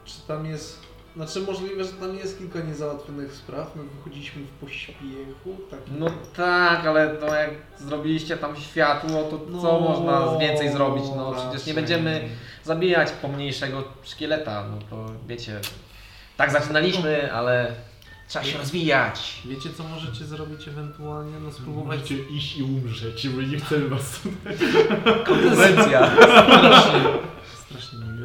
Czy 0.06 0.14
tam 0.28 0.46
jest... 0.46 0.83
Znaczy 1.16 1.42
możliwe, 1.42 1.84
że 1.84 1.92
tam 1.92 2.16
jest 2.16 2.38
kilka 2.38 2.60
niezałatwionych 2.60 3.34
spraw. 3.34 3.76
My 3.76 3.84
wychodziliśmy 3.84 4.42
w 4.42 4.50
pośpiechu. 4.50 5.58
Tak... 5.72 5.80
No 6.00 6.08
tak, 6.36 6.86
ale 6.86 7.16
no 7.22 7.36
jak 7.36 7.50
zrobiliście 7.80 8.38
tam 8.38 8.56
światło, 8.56 9.24
to 9.24 9.62
co 9.62 9.80
można 9.80 10.38
więcej 10.38 10.72
zrobić? 10.72 11.04
No 11.16 11.32
przecież 11.32 11.52
nie 11.52 11.58
raczej. 11.58 11.74
będziemy 11.74 12.30
zabijać 12.64 13.12
pomniejszego 13.12 13.84
szkieleta, 14.04 14.66
no 14.72 14.78
to 14.90 15.14
wiecie. 15.28 15.60
Tak 16.38 16.52
zaczynaliśmy, 16.52 17.34
ale 17.34 17.76
trzeba 18.28 18.46
się 18.46 18.58
rozwijać. 18.58 19.42
Wiecie 19.46 19.70
co 19.78 19.84
możecie 19.84 20.26
zrobić 20.26 20.68
ewentualnie? 20.68 21.40
No 21.40 21.52
spróbować... 21.52 22.00
Możecie 22.00 22.16
iść 22.24 22.58
i 22.58 22.64
umrzeć, 22.64 23.30
bo 23.30 23.42
nie 23.42 23.58
chcemy 23.58 23.90
was 23.90 24.20
tutaj. 24.20 24.58
Konkurencja. 25.26 26.12
Strasznie. 26.16 27.33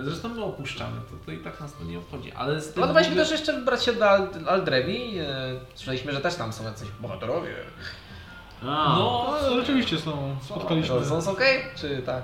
Zresztą 0.05 0.29
my 0.29 0.45
opuszczamy 0.45 1.01
to, 1.11 1.27
to 1.27 1.33
i 1.33 1.39
tak 1.39 1.61
nas 1.61 1.75
to 1.75 1.85
nie 1.85 1.99
obchodzi. 1.99 2.33
Ale 2.33 2.61
z 2.61 2.65
tym 2.65 2.75
Planowaliśmy 2.75 3.13
ogóle- 3.13 3.25
też 3.25 3.33
jeszcze 3.33 3.53
wybrać 3.53 3.85
się 3.85 3.93
do 3.93 4.11
Al- 4.11 4.29
Aldrewi. 4.49 5.19
e, 5.19 5.27
Słyszeliśmy, 5.75 6.13
że 6.13 6.21
też 6.21 6.35
tam 6.35 6.53
są 6.53 6.65
jacyś 6.65 6.89
bohaterowie. 7.01 7.55
A, 8.63 8.65
No, 8.99 9.35
No, 9.43 9.55
rzeczywiście 9.61 9.99
są. 9.99 10.37
Spotkaliśmy. 10.43 11.01
To 11.01 11.23
są 11.23 11.33
okej? 11.33 11.63
Czy 11.77 12.03
tak? 12.07 12.23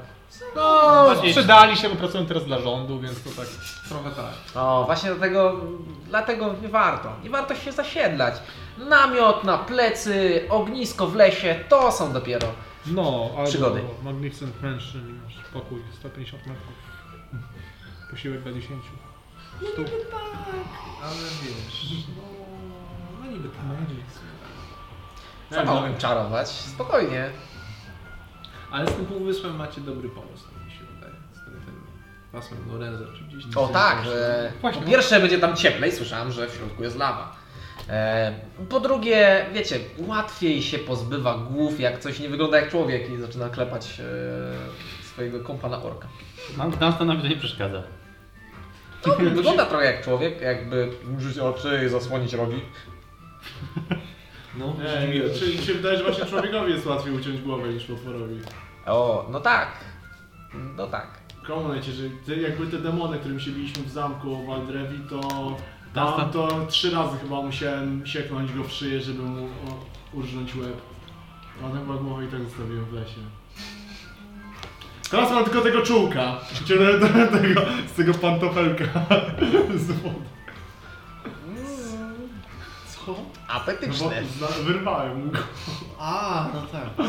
No, 0.57 1.07
sprzedali 1.31 1.77
się, 1.77 1.89
bo 1.89 1.97
pracują 1.97 2.27
teraz 2.27 2.45
dla 2.45 2.59
rządu, 2.61 3.01
więc 3.01 3.22
to 3.22 3.31
tak... 3.31 3.47
Trochę 3.89 4.11
tak. 4.11 4.62
O, 4.62 4.85
właśnie 4.85 5.11
dlatego, 5.11 5.61
dlatego 6.09 6.55
nie 6.62 6.68
warto. 6.68 7.09
Nie 7.25 7.31
warto 7.31 7.55
się 7.55 7.72
zasiedlać. 7.72 8.35
Namiot 8.79 9.45
na 9.45 9.59
plecy, 9.59 10.41
ognisko 10.51 11.07
w 11.07 11.14
lesie, 11.14 11.61
to 11.68 11.93
są 11.93 12.12
dopiero. 12.12 12.49
No, 12.87 13.31
Przygody. 13.45 13.81
Magnificent 14.03 14.62
Mansion, 14.62 15.20
masz 15.25 15.35
pokój 15.53 15.83
150 15.99 16.47
metrów. 16.47 16.72
Posiłek 18.11 18.42
dla 18.42 18.52
10. 18.52 18.84
Stóp. 19.72 19.88
Ale 21.02 21.14
wiesz, 21.42 22.07
no, 22.16 22.22
no 23.24 23.30
niby 23.30 23.48
tak. 23.48 23.64
Co 25.50 25.64
mogłem 25.64 25.98
czarować? 25.98 26.48
Spokojnie. 26.48 27.30
Ale 28.70 28.90
z 28.90 28.94
tym 28.94 29.07
półwysłem 29.07 29.57
macie 29.57 29.80
dobry 29.80 30.09
pomysł, 30.09 30.44
tak 30.44 30.66
mi 30.66 30.72
się 30.72 30.84
wydaje. 30.94 31.14
Z 31.32 31.44
tym, 31.44 31.61
tym 31.66 31.86
pasmem 32.32 32.72
Lorenza 32.72 33.05
czy 33.18 33.24
gdzieś 33.24 33.55
tam. 33.55 33.64
O 33.64 33.68
tak, 33.68 34.05
że 34.05 34.52
Właśnie. 34.61 34.82
po 34.82 34.88
pierwsze 34.88 35.20
będzie 35.20 35.38
tam 35.38 35.57
cieplej, 35.57 35.92
słyszałem, 35.92 36.32
że 36.32 36.48
w 36.48 36.55
środku 36.55 36.82
jest 36.82 36.96
lawa. 36.96 37.36
E, 37.88 38.34
po 38.68 38.80
drugie, 38.80 39.46
wiecie, 39.52 39.78
łatwiej 39.98 40.62
się 40.62 40.78
pozbywa 40.78 41.38
głów, 41.38 41.80
jak 41.80 41.98
coś 42.00 42.20
nie 42.20 42.28
wygląda 42.28 42.61
jak 42.61 42.70
człowiek 42.70 43.11
i 43.11 43.16
zaczyna 43.16 43.48
klepać 43.48 44.00
e, 44.00 44.05
swojego 45.07 45.40
kompa 45.40 45.68
na 45.68 45.82
orka. 45.82 46.09
Nam, 46.57 46.72
nam 46.80 46.92
to 46.92 47.05
nawet 47.05 47.24
nie 47.30 47.36
przeszkadza. 47.36 47.82
To 49.03 49.16
wygląda 49.16 49.66
trochę 49.66 49.84
jak 49.84 50.05
człowiek, 50.05 50.40
jakby 50.40 50.90
użyć 51.18 51.38
oczy 51.38 51.82
i 51.86 51.88
zasłonić 51.88 52.32
rogi. 52.32 52.61
No, 54.59 54.74
Nie, 54.78 55.30
czyli 55.38 55.59
mi 55.59 55.64
się 55.64 55.74
wydaje, 55.74 55.99
że 55.99 56.05
właśnie 56.05 56.26
człowiekowi 56.26 56.72
jest 56.72 56.86
łatwiej 56.86 57.14
uciąć 57.14 57.40
głowę 57.40 57.68
niż 57.68 57.84
potworowi. 57.84 58.40
O, 58.86 59.26
no 59.30 59.40
tak. 59.40 59.68
No 60.76 60.86
tak. 60.86 61.07
Komu 61.47 61.68
najciężej? 61.68 62.11
Te, 62.26 62.36
jakby 62.36 62.66
te 62.66 62.78
demony, 62.78 63.18
którym 63.18 63.40
się 63.40 63.51
biliśmy 63.51 63.82
w 63.84 63.90
zamku 63.90 64.47
w 64.47 64.51
Aldrevi, 64.51 64.99
to 65.11 65.20
Tam- 65.95 66.16
tam 66.16 66.30
to 66.30 66.66
trzy 66.68 66.90
razy 66.90 67.18
chyba 67.18 67.42
musiałem 67.42 68.07
sieknąć 68.07 68.53
go 68.53 68.64
w 68.64 68.72
szyję, 68.72 69.01
żeby 69.01 69.22
mu 69.22 69.45
o, 69.47 69.84
urżnąć 70.12 70.57
łeb. 70.57 70.76
A 71.64 71.68
ten 71.68 71.80
chyba 71.80 71.95
głowę 71.95 72.24
i 72.24 72.28
tak 72.28 72.42
zostawiłem 72.42 72.84
w 72.84 72.92
lesie. 72.92 73.20
Teraz 75.11 75.30
mam 75.30 75.44
tylko 75.44 75.61
tego 75.61 75.82
czułka. 75.82 76.40
Tego, 76.68 76.84
z 77.88 77.96
tego 77.96 78.14
pantofelka. 78.14 78.84
z 79.76 79.86
wodą. 79.90 80.14
Co? 83.07 83.12
Bo 83.12 83.22
Apetyczne. 83.48 84.22
zna- 84.38 84.46
wyrwałem 84.64 85.24
mu 85.26 85.32
go. 85.32 85.38
A, 85.98 86.48
no 86.55 86.62
tak. 86.62 87.07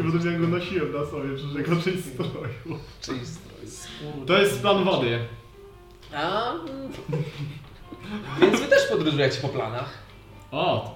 I 0.00 0.12
potem 0.12 0.32
ja 0.32 0.38
go 0.38 0.46
nosiłem 0.48 0.92
na 0.92 1.06
sobie 1.06 1.36
przez 1.36 1.54
jego 1.54 1.76
część 1.82 2.04
stroju. 2.04 2.80
Czyli 3.00 3.26
strój. 3.26 3.54
To 4.26 4.38
jest 4.38 4.60
plan 4.60 4.84
wody. 4.84 5.18
A, 6.16 6.52
więc 8.40 8.60
wy 8.60 8.66
też 8.66 8.86
podróżujecie 8.90 9.40
po 9.40 9.48
planach. 9.48 9.90
O! 10.52 10.94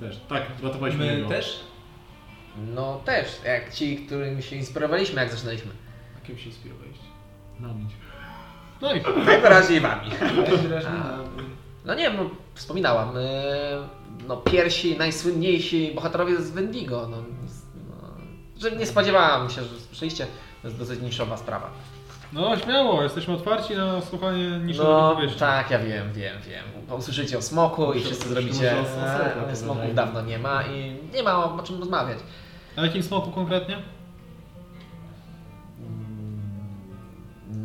Też. 0.00 0.20
Tak, 0.28 0.42
ratowaliśmy 0.62 1.06
My 1.06 1.16
jego. 1.16 1.28
też? 1.28 1.60
No 2.74 3.00
też, 3.04 3.28
jak 3.44 3.74
ci, 3.74 3.96
którymi 3.96 4.42
się 4.42 4.56
inspirowaliśmy, 4.56 5.20
jak 5.20 5.30
zaczynaliśmy. 5.30 5.70
A 6.22 6.26
kim 6.26 6.38
się 6.38 6.46
inspirowaliście? 6.46 7.04
Namić. 7.60 7.90
No 8.82 8.94
i 8.94 9.24
Najwyraźniej 9.26 9.80
wami. 9.80 10.10
Najwyraźniej. 10.48 10.92
No 11.84 11.94
nie 11.94 12.02
wiem, 12.02 12.16
no, 12.16 12.30
wspominałam. 12.54 13.14
No 14.28 14.36
pierwsi, 14.36 14.98
najsłynniejsi 14.98 15.92
bohaterowie 15.94 16.42
z 16.42 16.50
Wendigo. 16.50 17.08
No, 17.10 17.16
no, 17.16 18.06
że 18.60 18.70
nie 18.76 18.86
spodziewałam 18.86 19.50
się, 19.50 19.62
że 19.62 19.80
słyszeliście. 19.80 20.26
To 20.62 20.68
jest 20.68 20.78
dosyć 20.80 21.00
niszowa 21.00 21.36
sprawa. 21.36 21.70
No 22.32 22.56
śmiało, 22.58 23.02
jesteśmy 23.02 23.34
otwarci 23.34 23.76
na 23.76 24.00
słuchanie 24.00 24.48
niszowych 24.58 24.88
No 24.92 25.10
opowieści. 25.12 25.38
tak, 25.38 25.70
ja 25.70 25.78
wiem, 25.78 26.12
wiem, 26.12 26.36
wiem. 26.48 26.96
Usłyszycie 26.98 27.38
o 27.38 27.42
smoku 27.42 27.92
i 27.92 28.00
wszyscy 28.00 28.28
zrobicie, 28.28 28.74
e, 29.50 29.56
smoków 29.56 29.94
dawno 29.94 30.22
nie 30.22 30.38
ma 30.38 30.62
i 30.62 30.96
nie 31.14 31.22
ma 31.22 31.44
o 31.54 31.62
czym 31.62 31.78
rozmawiać. 31.80 32.18
A 32.76 32.82
jakim 32.82 33.02
smoku 33.02 33.30
konkretnie? 33.30 33.76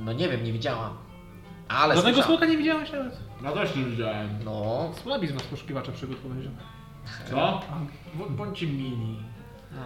No 0.05 0.13
nie 0.13 0.29
wiem, 0.29 0.43
nie 0.43 0.53
widziałam. 0.53 0.93
Ale 1.67 1.95
Żadnego 1.95 2.15
słyszałam. 2.15 2.37
smoka 2.37 2.51
nie 2.51 2.57
widziałeś 2.57 2.91
nawet? 2.91 3.17
Ja 3.43 3.51
też 3.51 3.75
nie 3.75 3.83
widziałem. 3.83 4.29
No, 4.45 4.89
Słabi 5.03 5.27
z 5.27 5.31
was 5.31 5.43
poszukiwacze 5.43 5.91
przygód 5.91 6.17
powiedział. 6.17 6.51
Co? 7.29 7.61
Bądźcie 8.29 8.67
mini. 8.67 9.17
No. 9.71 9.81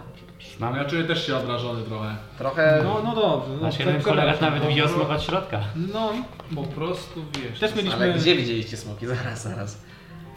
Mam, 0.60 0.76
Ja 0.76 0.84
czuję 0.84 1.04
też 1.04 1.26
się 1.26 1.36
obrażony 1.36 1.82
trochę. 1.82 2.16
trochę... 2.38 2.80
No, 2.84 3.00
no 3.04 3.14
dobrze. 3.14 3.50
No, 3.56 3.62
nasz 3.62 3.76
tak 3.76 3.86
jeden 3.86 4.02
kolega 4.02 4.22
przepraszam. 4.32 4.54
nawet 4.54 4.68
widział 4.68 4.88
smoka 4.88 5.14
od 5.14 5.22
środka. 5.22 5.60
No, 5.92 6.12
Po 6.54 6.62
prostu 6.62 7.24
wiesz. 7.42 7.60
Też 7.60 7.74
mieliśmy- 7.74 8.04
Ale 8.04 8.12
gdzie 8.14 8.36
widzieliście 8.36 8.76
smoki? 8.76 9.06
Zaraz, 9.16 9.42
zaraz. 9.42 9.78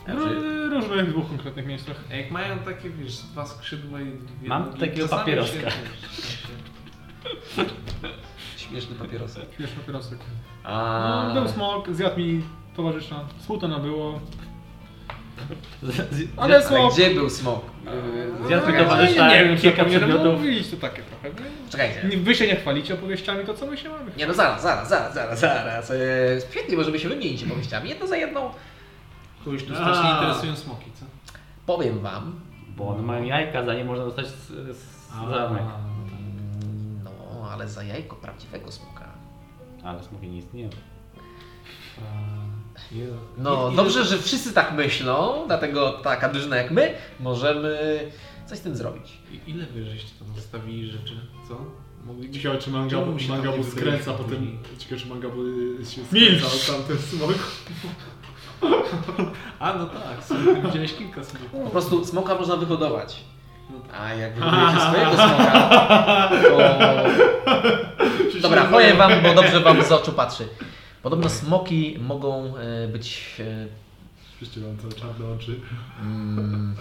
W 0.07 0.11
ró- 0.19 0.69
różnych 0.73 1.09
dwóch 1.09 1.27
konkretnych 1.27 1.65
miejscach. 1.65 1.95
Jak 2.17 2.31
mają 2.31 2.59
takie, 2.59 2.89
wiesz, 2.89 3.17
dwa 3.17 3.45
skrzydła 3.45 4.01
i 4.01 4.05
dwie 4.05 4.49
Mam 4.49 4.65
nogi, 4.65 4.79
takiego 4.79 5.01
czasami 5.01 5.19
papieroska. 5.21 5.69
się, 5.71 5.77
Śmieszny 8.57 8.95
papierosy. 8.95 9.39
Śmieszny 9.57 9.75
papierosek. 9.75 10.19
A... 10.63 11.31
No, 11.35 11.41
był 11.41 11.49
smok, 11.51 11.89
zjadł 11.95 12.17
mi 12.19 12.43
towarzysza. 12.75 13.19
Smutno 13.45 13.79
było. 13.79 14.19
Ale 16.37 16.63
smok... 16.63 16.93
gdzie 16.93 17.09
był 17.09 17.29
smok? 17.29 17.65
Zjadł 18.47 18.67
mi 18.71 18.77
towarzysza, 18.77 19.29
nie 19.29 19.45
wiem, 19.45 19.57
kilka 19.57 19.85
przedmiotów. 19.85 20.41
to 20.71 20.77
takie 20.77 21.01
trochę. 21.01 21.29
Czekajcie. 21.69 22.07
Nie- 22.07 22.17
Wy 22.17 22.35
się 22.35 22.47
nie 22.47 22.55
chwalicie 22.55 22.93
opowieściami, 22.93 23.45
to 23.45 23.53
co 23.53 23.67
my 23.67 23.77
się 23.77 23.89
mamy? 23.89 24.11
Nie 24.17 24.27
no 24.27 24.33
zaraz, 24.33 24.61
zaraz, 24.61 24.89
zaraz, 24.89 25.13
zaraz, 25.13 25.39
zaraz. 25.39 25.91
Eee, 25.91 25.97
Świetnie, 26.51 26.77
możemy 26.77 26.99
się 26.99 27.09
wymienić 27.09 27.43
opowieściami. 27.43 27.89
Jedno 27.89 28.07
za 28.07 28.17
jedną. 28.17 28.51
Kogoś 29.47 29.63
tu 29.63 29.73
strasznie 29.73 30.11
interesują 30.11 30.55
smoki, 30.55 30.91
co? 30.99 31.05
Powiem 31.65 31.99
wam. 31.99 32.39
Bo 32.77 32.89
one 32.89 33.03
mają 33.03 33.23
jajka, 33.23 33.65
za 33.65 33.73
nie 33.73 33.85
można 33.85 34.05
dostać 34.05 34.27
z, 34.27 34.47
z 34.77 35.09
zamek. 35.29 35.63
No, 37.03 37.49
ale 37.51 37.67
za 37.67 37.83
jajko 37.83 38.15
prawdziwego 38.15 38.71
smoka. 38.71 39.05
Ale 39.83 40.03
smoki 40.03 40.27
nie 40.27 40.37
istnieją. 40.37 40.69
No, 43.37 43.71
dobrze, 43.71 44.05
że 44.05 44.17
wszyscy 44.17 44.53
tak 44.53 44.73
myślą, 44.73 45.43
dlatego 45.47 45.91
taka 45.91 46.29
drużyna 46.29 46.55
jak 46.57 46.71
my 46.71 46.93
możemy 47.19 47.99
coś 48.45 48.57
z 48.57 48.61
tym 48.61 48.75
zrobić. 48.75 49.17
I 49.31 49.51
ile 49.51 49.65
wy 49.65 49.85
żeście 49.85 50.09
tam 50.19 50.35
zostawili 50.35 50.91
rzeczy, 50.91 51.15
co? 51.47 51.57
Ciekawe 52.31 52.57
czy 52.57 52.71
manga, 52.71 52.89
Czemu 52.89 53.19
się 53.19 53.27
tam 53.27 53.37
manga 53.37 53.51
nie 53.51 53.55
był 53.57 53.71
skręca 53.71 54.13
potem. 54.13 54.57
Ciekawe 54.77 55.01
czy 55.01 55.07
manga 55.07 55.29
był 55.29 55.45
się 55.85 56.01
Milcz! 56.11 56.43
skręcał 56.43 56.75
tamten 56.75 56.97
smok. 56.97 57.33
A 59.59 59.73
no 59.73 59.85
tak, 59.85 60.23
sobie 60.23 60.61
widziałeś 60.61 60.93
kilka 60.93 61.23
smoków. 61.23 61.61
Po 61.63 61.69
prostu 61.69 62.05
smoka 62.05 62.35
można 62.35 62.55
wyhodować. 62.55 63.23
A 63.99 64.13
jak 64.13 64.35
wyhodujecie 64.35 64.79
swojego 64.79 65.13
smoka, 65.13 66.29
to... 66.43 66.57
Dobra, 68.41 68.63
powiem 68.63 68.97
wam, 68.97 69.11
bo 69.23 69.33
dobrze 69.33 69.59
wam 69.59 69.83
z 69.83 69.91
oczu 69.91 70.11
patrzy. 70.11 70.47
Podobno 71.03 71.29
smoki 71.29 71.97
mogą 71.99 72.57
e, 72.57 72.87
być 72.87 73.35
e, 73.39 74.61
mam 74.61 74.77
te 74.77 74.97
czarne 74.97 75.25
oczy. 75.35 75.59
mm, 76.01 76.75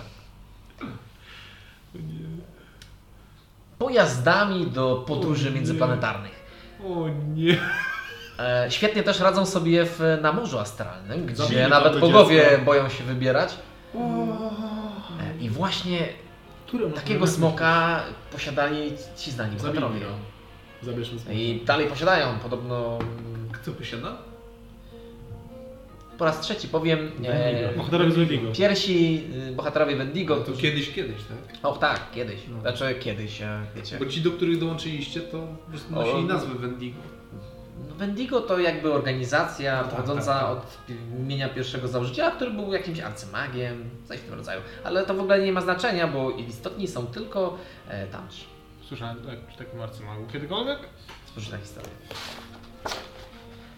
pojazdami 3.79 4.66
do 4.66 5.05
podróży 5.07 5.51
międzyplanetarnych. 5.51 6.47
O 6.85 7.09
nie. 7.35 7.59
E, 8.39 8.66
świetnie 8.70 9.03
też 9.03 9.20
radzą 9.20 9.47
sobie 9.47 9.84
w, 9.84 10.18
na 10.22 10.32
Morzu 10.32 10.59
Astralnym, 10.59 11.26
gdzie 11.26 11.37
Zabili 11.37 11.61
nawet 11.70 11.99
bogowie 11.99 12.37
dziecko. 12.51 12.64
boją 12.64 12.89
się 12.89 13.05
wybierać. 13.05 13.55
E, 13.95 13.99
I 15.41 15.51
właśnie 15.51 15.99
takiego 16.95 17.26
smoka 17.26 18.03
posiadali 18.32 18.93
ci 19.16 19.30
znani 19.30 19.57
bohaterowie. 19.57 20.01
go. 20.01 20.07
Zabierzmy 20.82 21.18
smoka. 21.18 21.32
I 21.32 21.61
dalej 21.64 21.87
posiadają, 21.87 22.39
podobno 22.43 22.99
Kto 23.53 23.72
posiada? 23.72 24.16
po 26.18 26.24
raz 26.24 26.41
trzeci 26.41 26.68
powiem, 26.68 27.11
e, 27.24 27.72
Bohaterowie 27.76 28.11
z 28.11 28.14
Wendigo. 28.16 28.53
pierwsi 28.53 29.24
y, 29.51 29.53
bohaterowie 29.53 29.97
Wendigo, 29.97 30.37
To 30.37 30.43
którzy... 30.43 30.62
kiedyś, 30.62 30.93
kiedyś, 30.93 31.16
tak? 31.16 31.57
O 31.62 31.72
tak, 31.76 32.11
kiedyś, 32.14 32.41
No. 32.49 32.61
znaczy 32.61 32.95
kiedyś, 33.01 33.43
e, 33.43 33.61
wiecie. 33.76 33.97
Bo 33.99 34.07
ci, 34.07 34.20
do 34.20 34.30
których 34.30 34.59
dołączyliście, 34.59 35.20
to 35.20 35.39
po 35.39 35.70
prostu 35.70 35.99
O. 35.99 36.03
nosili 36.03 36.24
nazwę 36.24 36.55
Wendigo. 36.55 36.99
No, 37.89 37.95
Wendigo 37.95 38.41
to 38.41 38.59
jakby 38.59 38.93
organizacja 38.93 39.83
tak, 39.83 39.91
pochodząca 39.91 40.33
tak, 40.33 40.43
tak. 40.43 40.51
od 40.51 40.91
imienia 41.20 41.49
pierwszego 41.49 41.89
założyciela, 41.89 42.31
który 42.31 42.51
był 42.51 42.72
jakimś 42.72 43.01
arcymagiem, 43.01 43.91
coś 44.05 44.18
w 44.18 44.24
tym 44.24 44.35
rodzaju. 44.35 44.61
Ale 44.85 45.07
to 45.07 45.14
w 45.14 45.20
ogóle 45.20 45.41
nie 45.41 45.53
ma 45.53 45.61
znaczenia, 45.61 46.09
bo 46.09 46.31
istotni 46.31 46.89
są 46.89 47.07
tylko 47.07 47.59
e, 47.89 48.07
tamci. 48.07 48.45
Słyszałem 48.83 49.16
tak, 49.16 49.47
przy 49.47 49.59
takim 49.59 49.81
arcymagu 49.81 50.27
kiedykolwiek? 50.27 50.79
Spójrzcie 51.27 51.53
na 51.53 51.59
historię. 51.59 51.91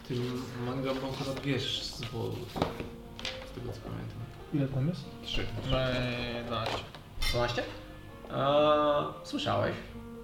Tym 0.09 0.43
manga 0.67 0.95
był 0.95 1.09
akurat 1.11 1.41
wiesz 1.45 1.83
z 1.83 2.01
wodu. 2.01 2.37
Z 3.53 3.55
tego 3.55 3.73
co 3.73 3.81
pamiętam. 3.81 4.19
Ile 4.55 4.69
tam 4.69 4.89
jest? 4.89 5.05
Trzy. 5.23 5.47
12. 6.47 6.79
12? 7.31 7.63
Eee, 8.31 9.05
słyszałeś? 9.25 9.75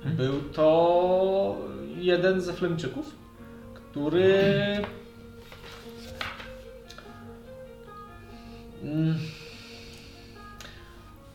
Był 0.05 0.41
to 0.41 1.57
jeden 1.97 2.41
ze 2.41 2.53
Flemczyków, 2.53 3.15
który 3.95 4.83
Mm. 8.83 9.19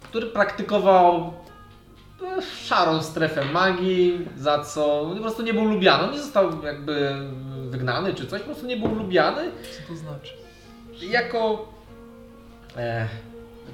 który 0.02 0.28
praktykował 0.28 1.34
e, 2.38 2.42
szarą 2.42 3.02
strefę 3.02 3.46
magii, 3.46 4.28
za 4.38 4.64
co 4.64 5.12
po 5.16 5.22
prostu 5.22 5.44
nie 5.44 5.54
był 5.54 5.66
lubiany. 5.66 6.04
On 6.04 6.12
nie 6.12 6.20
został 6.20 6.64
jakby 6.64 7.16
wygnany 7.70 8.14
czy 8.14 8.28
coś, 8.28 8.40
po 8.42 8.46
prostu 8.46 8.66
nie 8.66 8.78
był 8.78 8.96
lubiany. 8.96 9.52
Co 9.52 9.94
to 9.94 10.00
znaczy? 10.00 10.34
Jako 11.02 11.72
e, 12.78 13.08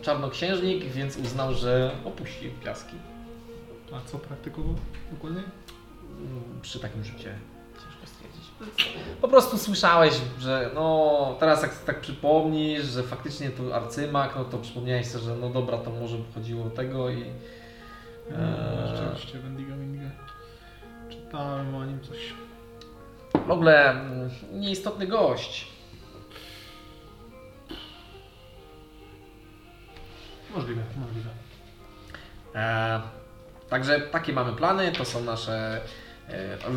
czarnoksiężnik, 0.01 0.83
więc 0.83 1.17
uznał, 1.17 1.53
że 1.53 1.91
opuści 2.05 2.51
piaski 2.63 2.95
A 3.93 4.09
co 4.09 4.19
praktykował 4.19 4.75
dokładnie? 5.11 5.43
Mm, 6.19 6.61
przy 6.61 6.79
takim 6.79 7.03
rzucie. 7.03 7.35
Po 9.21 9.27
prostu 9.27 9.57
słyszałeś, 9.57 10.13
że 10.39 10.71
no 10.75 11.35
teraz 11.39 11.61
jak 11.61 11.83
tak 11.83 12.01
przypomnisz, 12.01 12.83
że 12.83 13.03
faktycznie 13.03 13.49
to 13.49 13.75
arcymak, 13.75 14.35
no 14.35 14.45
to 14.45 14.57
przypomniałeś 14.57 15.07
sobie, 15.07 15.23
że 15.23 15.35
no 15.35 15.49
dobra, 15.49 15.77
to 15.77 15.91
może 15.91 16.17
chodziło 16.35 16.65
o 16.65 16.69
tego 16.69 17.09
i... 17.09 17.25
Rzeczywiście, 18.87 19.39
Wendiga, 19.39 19.75
Wendiga. 19.75 20.09
Czytałem 21.09 21.75
o 21.75 21.85
nim 21.85 21.99
coś. 22.01 22.33
w 23.47 23.51
ogóle 23.51 23.91
mm, 23.91 24.29
nieistotny 24.53 25.07
gość. 25.07 25.67
Możliwe, 30.55 30.81
możliwe. 30.97 31.29
E, 32.55 33.01
także 33.69 33.99
takie 34.01 34.33
mamy 34.33 34.53
plany, 34.53 34.91
to 34.91 35.05
są 35.05 35.23
nasze 35.23 35.53
e, 35.53 36.04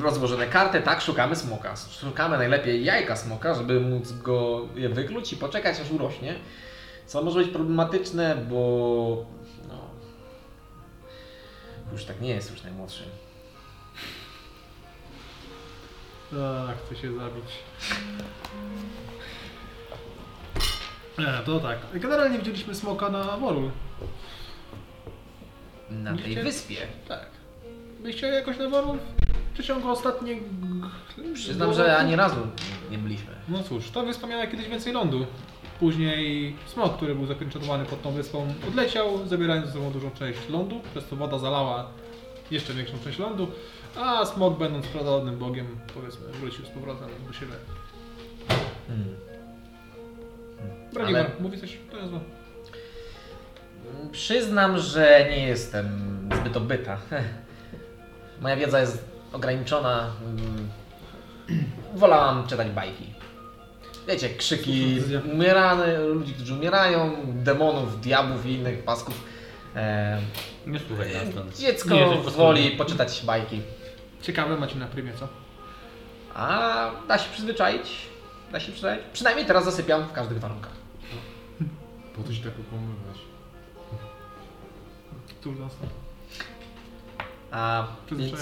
rozłożone 0.02 0.46
karty. 0.46 0.80
Tak, 0.80 1.00
szukamy 1.00 1.36
smoka. 1.36 1.74
Szukamy 1.76 2.38
najlepiej 2.38 2.84
jajka 2.84 3.16
smoka, 3.16 3.54
żeby 3.54 3.80
móc 3.80 4.12
go 4.12 4.68
je 4.74 4.88
wykluć 4.88 5.32
i 5.32 5.36
poczekać 5.36 5.80
aż 5.80 5.90
urośnie. 5.90 6.34
Co 7.06 7.22
może 7.22 7.38
być 7.38 7.48
problematyczne, 7.48 8.36
bo 8.50 9.26
no, 9.68 9.74
już 11.92 12.04
tak 12.04 12.20
nie 12.20 12.30
jest 12.30 12.50
już 12.50 12.62
najmłodszy. 12.62 13.04
Tak, 16.30 16.76
chce 16.86 16.96
się 16.96 17.14
zabić. 17.14 17.44
E, 21.18 21.42
to 21.44 21.60
tak. 21.60 21.78
Generalnie 21.94 22.38
widzieliśmy 22.38 22.74
smoka 22.74 23.08
na 23.08 23.36
Worul. 23.36 23.70
Na 25.90 26.16
tej 26.16 26.34
wyspie. 26.34 26.76
Tak. 27.08 27.26
Byliście 28.00 28.26
jakoś 28.26 28.58
na 28.58 28.68
Worul 28.68 28.98
w 29.58 29.60
przeciągu 29.60 29.90
ostatnich... 29.90 30.42
Przyznam, 31.34 31.74
że 31.74 31.96
ani 31.96 32.16
razu 32.16 32.36
nie 32.90 32.98
byliśmy. 32.98 33.34
No 33.48 33.62
cóż, 33.62 33.90
ta 33.90 34.02
wyspa 34.02 34.26
miała 34.26 34.46
kiedyś 34.46 34.68
więcej 34.68 34.92
lądu. 34.92 35.26
Później 35.80 36.56
smok, 36.66 36.96
który 36.96 37.14
był 37.14 37.26
zapieczętowany 37.26 37.84
pod 37.84 38.02
tą 38.02 38.10
wyspą, 38.10 38.54
odleciał, 38.68 39.26
zabierając 39.26 39.66
ze 39.66 39.72
sobą 39.72 39.90
dużą 39.90 40.10
część 40.10 40.48
lądu, 40.48 40.80
przez 40.90 41.06
co 41.06 41.16
woda 41.16 41.38
zalała 41.38 41.90
jeszcze 42.50 42.74
większą 42.74 42.98
część 43.04 43.18
lądu, 43.18 43.48
a 43.96 44.26
smok, 44.26 44.58
będąc 44.58 44.86
pradawnym 44.86 45.38
bogiem, 45.38 45.66
powiedzmy, 45.94 46.28
wrócił 46.28 46.64
z 46.64 46.68
powrotem 46.68 47.08
do 47.26 47.32
siebie. 47.32 47.54
Hmm. 48.88 49.16
Bralimer, 50.92 51.26
Ale- 51.26 51.40
mówi 51.40 51.58
coś 51.58 51.78
to 51.90 51.96
jest 51.96 52.12
Przyznam, 54.12 54.78
że 54.78 55.26
nie 55.30 55.46
jestem 55.46 55.88
zbyt 56.40 56.56
obyta. 56.56 56.98
Moja 58.42 58.56
wiedza 58.56 58.80
jest 58.80 59.17
ograniczona. 59.32 60.10
Mm. 60.24 60.68
Wolałam 61.94 62.46
czytać 62.46 62.70
bajki. 62.70 63.04
Wiecie, 64.08 64.28
krzyki 64.28 65.00
umierane, 65.32 65.98
ludzi, 65.98 66.34
którzy 66.34 66.54
umierają, 66.54 67.16
demonów, 67.26 68.00
diabłów 68.00 68.46
i 68.46 68.52
innych 68.52 68.84
pasków. 68.84 69.24
E, 69.76 70.20
Nie 70.66 70.80
słuchaj 70.80 71.12
nas 71.14 71.58
dziecko 71.58 71.94
Nie 71.94 72.06
woli 72.30 72.70
poczytać 72.70 73.22
bajki. 73.24 73.60
Ciekawe 74.22 74.56
macie 74.56 74.76
na 74.76 74.86
prymie, 74.86 75.12
co? 75.14 75.28
A 76.34 76.90
da 77.08 77.18
się 77.18 77.30
przyzwyczaić. 77.32 78.08
Da 78.52 78.60
się 78.60 78.72
przyzwyczaić. 78.72 79.02
Przynajmniej 79.12 79.46
teraz 79.46 79.64
zasypiam 79.64 80.08
w 80.08 80.12
każdych 80.12 80.38
warunkach. 80.38 80.72
Po 82.16 82.22
to 82.22 82.32
się 82.32 82.42
tak 82.42 82.52
okłamywać. 82.66 83.18
Cóż 85.42 85.58
nas 85.58 85.72
A, 87.50 87.86
więc. 88.12 88.40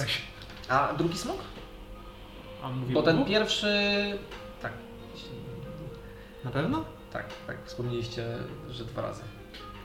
A 0.69 0.93
drugi 0.99 1.19
smok? 1.19 1.37
A 2.63 2.67
on 2.67 2.77
mówi 2.77 2.95
Bo 2.95 3.03
ten 3.03 3.25
pierwszy... 3.25 3.69
Tak, 4.63 4.73
Na 6.45 6.51
pewno? 6.51 6.85
tak, 7.13 7.27
tak. 7.47 7.57
Wspomnieliście, 7.65 8.27
że 8.71 8.85
dwa 8.85 9.03
razy. 9.03 9.23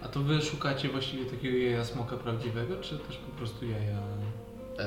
A 0.04 0.08
to 0.08 0.20
wy 0.20 0.42
szukacie 0.42 0.90
właściwie 0.90 1.26
takiego 1.26 1.58
jaja 1.58 1.86
smoka 1.86 2.18
prawdziwego, 2.18 2.76
czy 2.82 2.98
też 2.98 3.18
po 3.18 3.32
prostu 3.38 3.66
jaja... 3.66 3.98
Eee, 4.80 4.86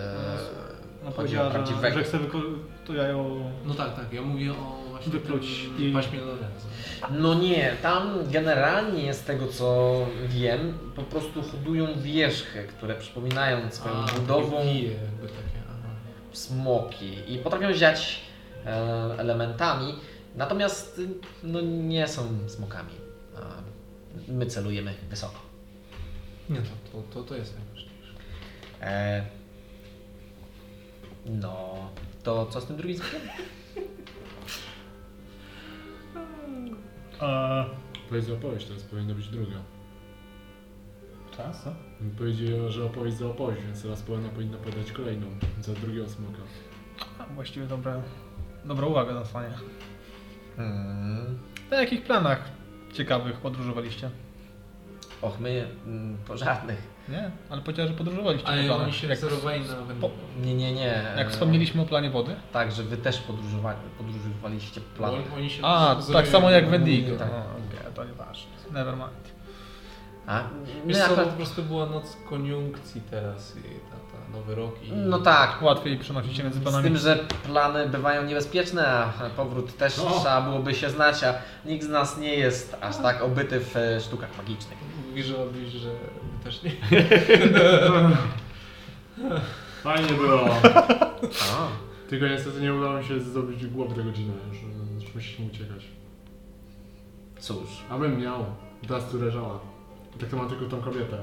No 1.04 1.10
chodzi 1.10 1.16
powiedziała, 1.16 1.46
o 1.48 1.50
że, 1.50 1.54
prawdziwego. 1.54 1.98
że 1.98 2.04
chce 2.04 2.18
wyko- 2.18 2.58
to 2.86 2.94
jajo... 2.94 3.36
No 3.64 3.74
tak, 3.74 3.96
tak, 3.96 4.12
ja 4.12 4.22
mówię 4.22 4.52
o 4.52 4.82
właśnie 4.90 5.12
Wypluć 5.12 5.46
tym 5.76 5.88
i- 5.88 5.92
paśmie 5.92 6.20
Lorenzo. 6.20 6.66
No 7.10 7.34
nie, 7.34 7.76
tam 7.82 8.18
generalnie 8.30 9.14
z 9.14 9.22
tego 9.24 9.46
co 9.46 9.96
wiem, 10.28 10.78
po 10.96 11.02
prostu 11.02 11.42
hodują 11.42 11.86
wierzchy, 11.96 12.64
które 12.64 12.94
przypominają 12.94 13.70
swoją 13.70 13.94
A, 13.94 14.06
budową 14.20 14.50
takie 14.56 14.72
pije 14.72 14.90
jakby 14.92 15.28
takie. 15.28 15.53
Smoki 16.34 17.34
i 17.34 17.38
potrafią 17.38 17.72
ziać 17.72 18.20
e, 18.66 18.70
elementami, 19.18 19.94
natomiast 20.34 20.98
y, 20.98 21.08
no, 21.42 21.60
nie 21.60 22.08
są 22.08 22.48
smokami. 22.48 23.04
My 24.28 24.46
celujemy 24.46 24.94
wysoko. 25.10 25.40
Nie, 26.50 26.56
to, 26.56 26.70
to, 26.92 27.02
to, 27.14 27.22
to 27.22 27.36
jest 27.36 27.54
najważniejsze. 27.56 27.90
E, 28.80 29.24
no, 31.26 31.74
to 32.22 32.46
co 32.46 32.60
z 32.60 32.66
tym 32.66 32.76
drugim 32.76 32.98
smokiem? 32.98 33.20
A... 37.20 37.64
Powiedz 38.08 38.30
opowieść, 38.30 38.66
teraz 38.66 38.82
powinna 38.82 39.14
być 39.14 39.28
druga. 39.28 39.56
Czas, 41.36 41.64
co? 41.64 41.74
Powiedział, 42.18 42.70
że 42.70 42.84
opowieść 42.84 43.16
za 43.16 43.26
opowieść, 43.26 43.62
więc 43.66 43.82
teraz 43.82 44.02
powinna, 44.02 44.28
powinna 44.28 44.58
podać 44.58 44.92
kolejną, 44.92 45.26
za 45.60 45.72
drugiego 45.72 46.08
smoka. 46.08 46.38
A, 47.18 47.24
właściwie 47.34 47.66
dobra, 47.66 48.00
dobra 48.64 48.86
uwaga 48.86 49.14
na 49.14 49.24
stanie. 49.24 49.48
Hmm. 50.56 51.38
Na 51.70 51.80
jakich 51.80 52.02
planach 52.04 52.50
ciekawych 52.92 53.36
podróżowaliście? 53.36 54.10
Och, 55.22 55.40
my 55.40 55.66
mm, 55.86 56.16
po 56.26 56.36
żadnych. 56.36 56.94
Nie, 57.08 57.30
ale 57.50 57.62
powiedziała, 57.62 57.88
że 57.88 57.94
podróżowaliście 57.94 58.46
po 58.46 58.52
Ale 58.52 58.64
planach. 58.64 58.84
oni 58.84 58.92
się 58.92 59.06
jak, 59.06 59.18
wzorowali 59.18 59.60
na 59.60 59.74
Wendigo. 59.76 60.10
Nie, 60.42 60.54
nie, 60.54 60.72
nie. 60.72 61.04
jak 61.16 61.30
wspomnieliśmy 61.30 61.82
o 61.82 61.84
planie 61.84 62.10
wody? 62.10 62.36
Tak, 62.52 62.72
że 62.72 62.82
wy 62.82 62.96
też 62.96 63.18
podróżowali, 63.18 63.78
podróżowaliście 63.98 64.80
planem. 64.80 65.20
Oni, 65.20 65.34
oni 65.36 65.50
się 65.50 65.62
A, 65.64 65.94
wzorują 65.94 66.22
tak 66.22 66.32
samo 66.32 66.50
jak 66.50 66.68
Wendigo. 66.70 67.16
tak. 67.16 67.28
No, 67.30 67.38
okej, 67.38 67.94
to 67.94 68.04
nieważne. 68.04 68.50
Never 68.72 68.94
mind. 68.96 69.23
A 70.26 70.42
Wiesz 70.86 70.96
my 70.96 71.02
co, 71.02 71.06
to 71.06 71.12
akurat, 71.12 71.28
po 71.28 71.36
prostu 71.36 71.62
była 71.62 71.86
noc 71.86 72.16
koniunkcji 72.28 73.00
teraz 73.10 73.56
i 73.56 73.60
ta, 73.62 73.96
ta 73.96 74.36
nowy 74.38 74.54
rok 74.54 74.82
i... 74.82 74.92
no 74.92 75.18
tak, 75.18 75.62
Łatwiej 75.62 75.98
przenosić 75.98 76.36
się 76.36 76.42
między 76.42 76.58
z 76.58 76.62
planami. 76.62 76.84
tym, 76.84 76.96
że 76.98 77.18
plany 77.46 77.88
bywają 77.88 78.24
niebezpieczne, 78.24 78.86
a 78.88 79.12
powrót 79.36 79.76
też 79.76 79.98
O! 79.98 80.10
trzeba 80.20 80.42
byłoby 80.42 80.74
się 80.74 80.90
znać, 80.90 81.24
a 81.24 81.34
nikt 81.68 81.84
z 81.84 81.88
nas 81.88 82.18
nie 82.18 82.34
jest 82.34 82.76
aż 82.80 82.96
tak 82.96 83.22
obyty 83.22 83.60
w 83.60 83.76
e, 83.76 84.00
sztukach 84.00 84.36
magicznych. 84.38 84.78
Mówisz, 85.08 85.26
że 85.26 85.36
robisz, 85.36 85.68
że 85.72 85.90
też 86.44 86.62
nie. 86.62 86.70
Fajnie 89.82 90.12
było. 90.12 90.40
A, 91.52 91.68
Tylko 92.08 92.26
niestety 92.26 92.60
nie 92.60 92.74
udało 92.74 92.98
mi 92.98 93.04
się 93.04 93.20
zdobyć 93.20 93.66
głowy 93.66 93.94
tego 93.94 94.10
Gina, 94.10 94.32
już, 94.48 94.58
już 95.04 95.14
musieliśmy 95.14 95.46
uciekać. 95.46 95.84
cóż, 97.38 97.68
Abym 97.90 98.20
miał. 98.20 98.44
Teraz 98.88 99.10
tu 99.10 99.18
leżała. 99.22 99.58
Tak 100.20 100.28
to 100.28 100.36
mam 100.36 100.48
tylko 100.48 100.64
tą 100.64 100.80
kobietę. 100.80 101.18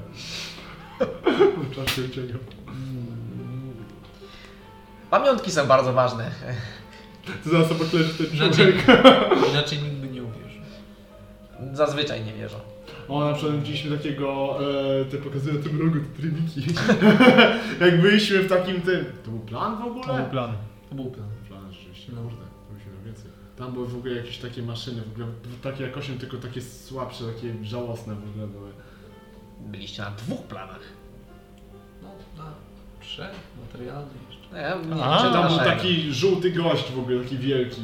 W 1.70 1.74
czasie 1.76 2.02
uciekał. 2.02 2.40
pamiątki 5.10 5.50
są 5.50 5.66
bardzo 5.66 5.92
ważne. 5.92 6.30
To 7.44 7.50
zaraz 7.50 7.72
obok 7.72 7.92
leży 7.92 8.14
ten 8.14 8.26
Inaczej, 8.36 8.72
człowiek. 8.72 8.86
inaczej 9.50 9.78
nikt 9.82 9.94
by 9.96 10.06
nie 10.08 10.22
uwierzył. 10.22 10.62
Zazwyczaj 11.72 12.24
nie 12.24 12.32
wierzą. 12.32 12.56
O, 13.08 13.24
na 13.24 13.32
przykład 13.34 13.58
widzieliśmy 13.58 13.96
takiego, 13.98 14.58
e, 15.00 15.04
te 15.04 15.16
pokazują 15.16 15.54
na 15.54 15.62
tym 15.62 15.80
rogu 15.80 15.98
te 16.00 16.20
trybiki. 16.22 16.66
Jak 17.80 18.00
byliśmy 18.02 18.38
w 18.38 18.48
takim 18.48 18.80
tym... 18.82 19.04
To 19.24 19.30
był 19.30 19.40
plan 19.40 19.78
w 19.78 19.82
ogóle? 19.82 20.06
To 20.06 20.14
był 20.14 20.24
plan. 20.26 20.52
To 20.88 20.94
był 20.94 21.04
plan. 21.10 21.28
Plan 21.48 21.72
rzeczywiście, 21.72 22.12
No. 22.14 22.20
kurde, 22.22 22.36
to 22.36 22.74
musimy 22.74 23.04
więcej. 23.04 23.30
Tam 23.58 23.72
były 23.72 23.88
w 23.88 23.96
ogóle 23.96 24.14
jakieś 24.14 24.38
takie 24.38 24.62
maszyny, 24.62 25.02
w 25.02 25.12
ogóle 25.12 25.26
takie 25.62 25.84
jak 25.84 25.96
8, 25.96 26.18
tylko 26.18 26.36
takie 26.36 26.62
słabsze, 26.62 27.24
takie 27.24 27.64
żałosne 27.64 28.14
w 28.14 28.28
ogóle 28.30 28.46
były. 28.46 28.70
Byliście 29.60 30.02
na 30.02 30.10
dwóch 30.10 30.42
planach. 30.42 30.80
No, 32.02 32.08
tak. 32.36 32.52
Trzech? 33.00 33.30
Materialny 33.66 34.10
jeszcze. 34.30 34.56
Nie, 34.88 34.96
nie, 34.96 35.04
A, 35.04 35.16
czy 35.22 35.32
Tam 35.32 35.48
był 35.48 35.58
taki 35.58 36.12
żółty 36.12 36.50
gość 36.50 36.92
w 36.92 36.98
ogóle, 36.98 37.22
taki 37.22 37.38
wielki. 37.38 37.82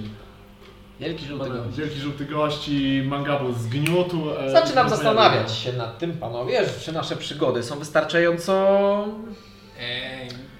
Wielki 1.00 1.26
żółty 1.26 1.48
gość. 1.50 1.76
Wielki 1.76 1.98
żółty 1.98 2.24
gość 2.24 2.68
i 2.68 3.02
mangabu 3.06 3.52
z 3.52 3.66
gniotu. 3.66 4.30
e, 4.38 4.50
Zaczynam 4.50 4.86
nie 4.86 4.90
zastanawiać 4.90 5.52
się 5.52 5.72
nad 5.72 5.98
tym, 5.98 6.12
panowie, 6.12 6.60
czy 6.84 6.92
nasze 6.92 7.16
przygody 7.16 7.62
są 7.62 7.78
wystarczająco 7.78 8.68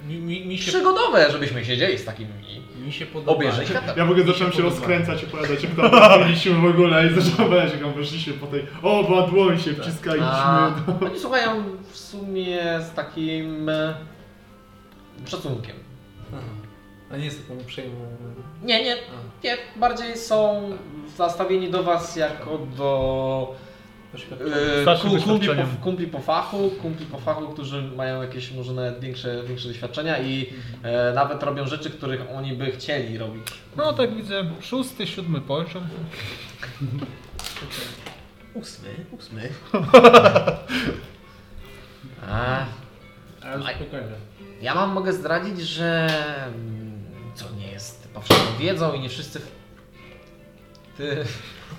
mi, 0.09 0.19
mi, 0.19 0.47
mi, 0.47 0.59
się, 0.59 0.71
przygodowe, 0.71 1.33
żebyśmy 1.33 1.65
siedzieli 1.65 1.99
z 1.99 2.05
takimi 2.05 2.33
mi 2.89 2.95
się 2.95 3.07
podoba. 3.07 3.33
obieżeć. 3.33 3.69
Ja 3.97 4.05
w 4.05 4.11
ogóle 4.11 4.27
zacząłem 4.27 4.53
się 4.53 4.63
podoba. 4.63 4.77
rozkręcać 4.77 5.23
i 5.23 5.27
opowiadać, 5.27 5.63
jak 5.63 5.75
tam 5.75 6.21
byliśmy 6.21 6.55
w 6.55 6.65
ogóle 6.65 7.07
i 7.07 7.15
zacząłem 7.15 7.51
opowiadać, 7.51 7.73
jak 7.73 7.83
tam 7.83 7.93
weszliśmy 7.93 8.33
po 8.33 8.47
tej 8.47 8.67
o, 8.83 9.03
badło 9.03 9.57
się 9.57 9.75
wciskaliśmy. 9.75 10.27
A, 10.27 10.71
no. 10.87 11.07
oni 11.07 11.19
słuchają 11.19 11.65
w 11.91 11.99
sumie 11.99 12.61
z 12.81 12.95
takim 12.95 13.69
e, 13.69 13.95
szacunkiem. 15.27 15.77
Aha. 16.33 16.43
A 17.13 17.17
nie 17.17 17.25
jest 17.25 17.49
taką 17.49 17.61
uprzejmą... 17.61 17.95
Nie, 18.63 18.85
nie, 18.85 18.97
nie, 19.45 19.57
bardziej 19.77 20.17
są 20.17 20.71
nastawieni 21.19 21.71
do 21.71 21.83
was 21.83 22.17
jako 22.17 22.59
do 22.77 23.55
ku- 24.13 25.09
kumpli, 25.09 25.19
doświadczeniem. 25.19 25.67
po, 25.67 25.85
kumpli 25.85 26.07
po 26.07 26.19
fachu, 26.19 26.71
kumpli 26.83 27.07
po 27.07 27.19
fachu, 27.19 27.49
którzy 27.49 27.83
mają 27.83 28.23
jakieś 28.23 28.53
może 28.53 28.73
nawet 28.73 29.01
większe, 29.01 29.43
większe 29.45 29.69
doświadczenia 29.69 30.19
i 30.23 30.53
e, 30.83 31.13
nawet 31.15 31.43
robią 31.43 31.67
rzeczy, 31.67 31.91
których 31.91 32.21
oni 32.35 32.53
by 32.53 32.71
chcieli 32.73 33.19
robić. 33.19 33.47
No 33.77 33.93
tak 33.93 34.15
widzę, 34.15 34.45
szósty, 34.61 35.07
siódmy 35.07 35.41
poziom. 35.41 35.89
Ósmy, 38.55 38.89
ósmy. 39.11 39.49
A, 42.29 42.65
Ale 43.43 43.63
spokojnie. 43.75 44.07
Ja 44.63 44.75
wam 44.75 44.93
mogę 44.93 45.13
zdradzić, 45.13 45.61
że 45.61 46.09
mm, 46.47 47.03
co 47.35 47.45
nie 47.59 47.67
jest 47.67 48.09
powszechną 48.09 48.59
wiedzą 48.59 48.93
i 48.93 49.01
nie 49.01 49.09
wszyscy 49.09 49.41
w... 49.41 49.51
Ty, 50.97 51.25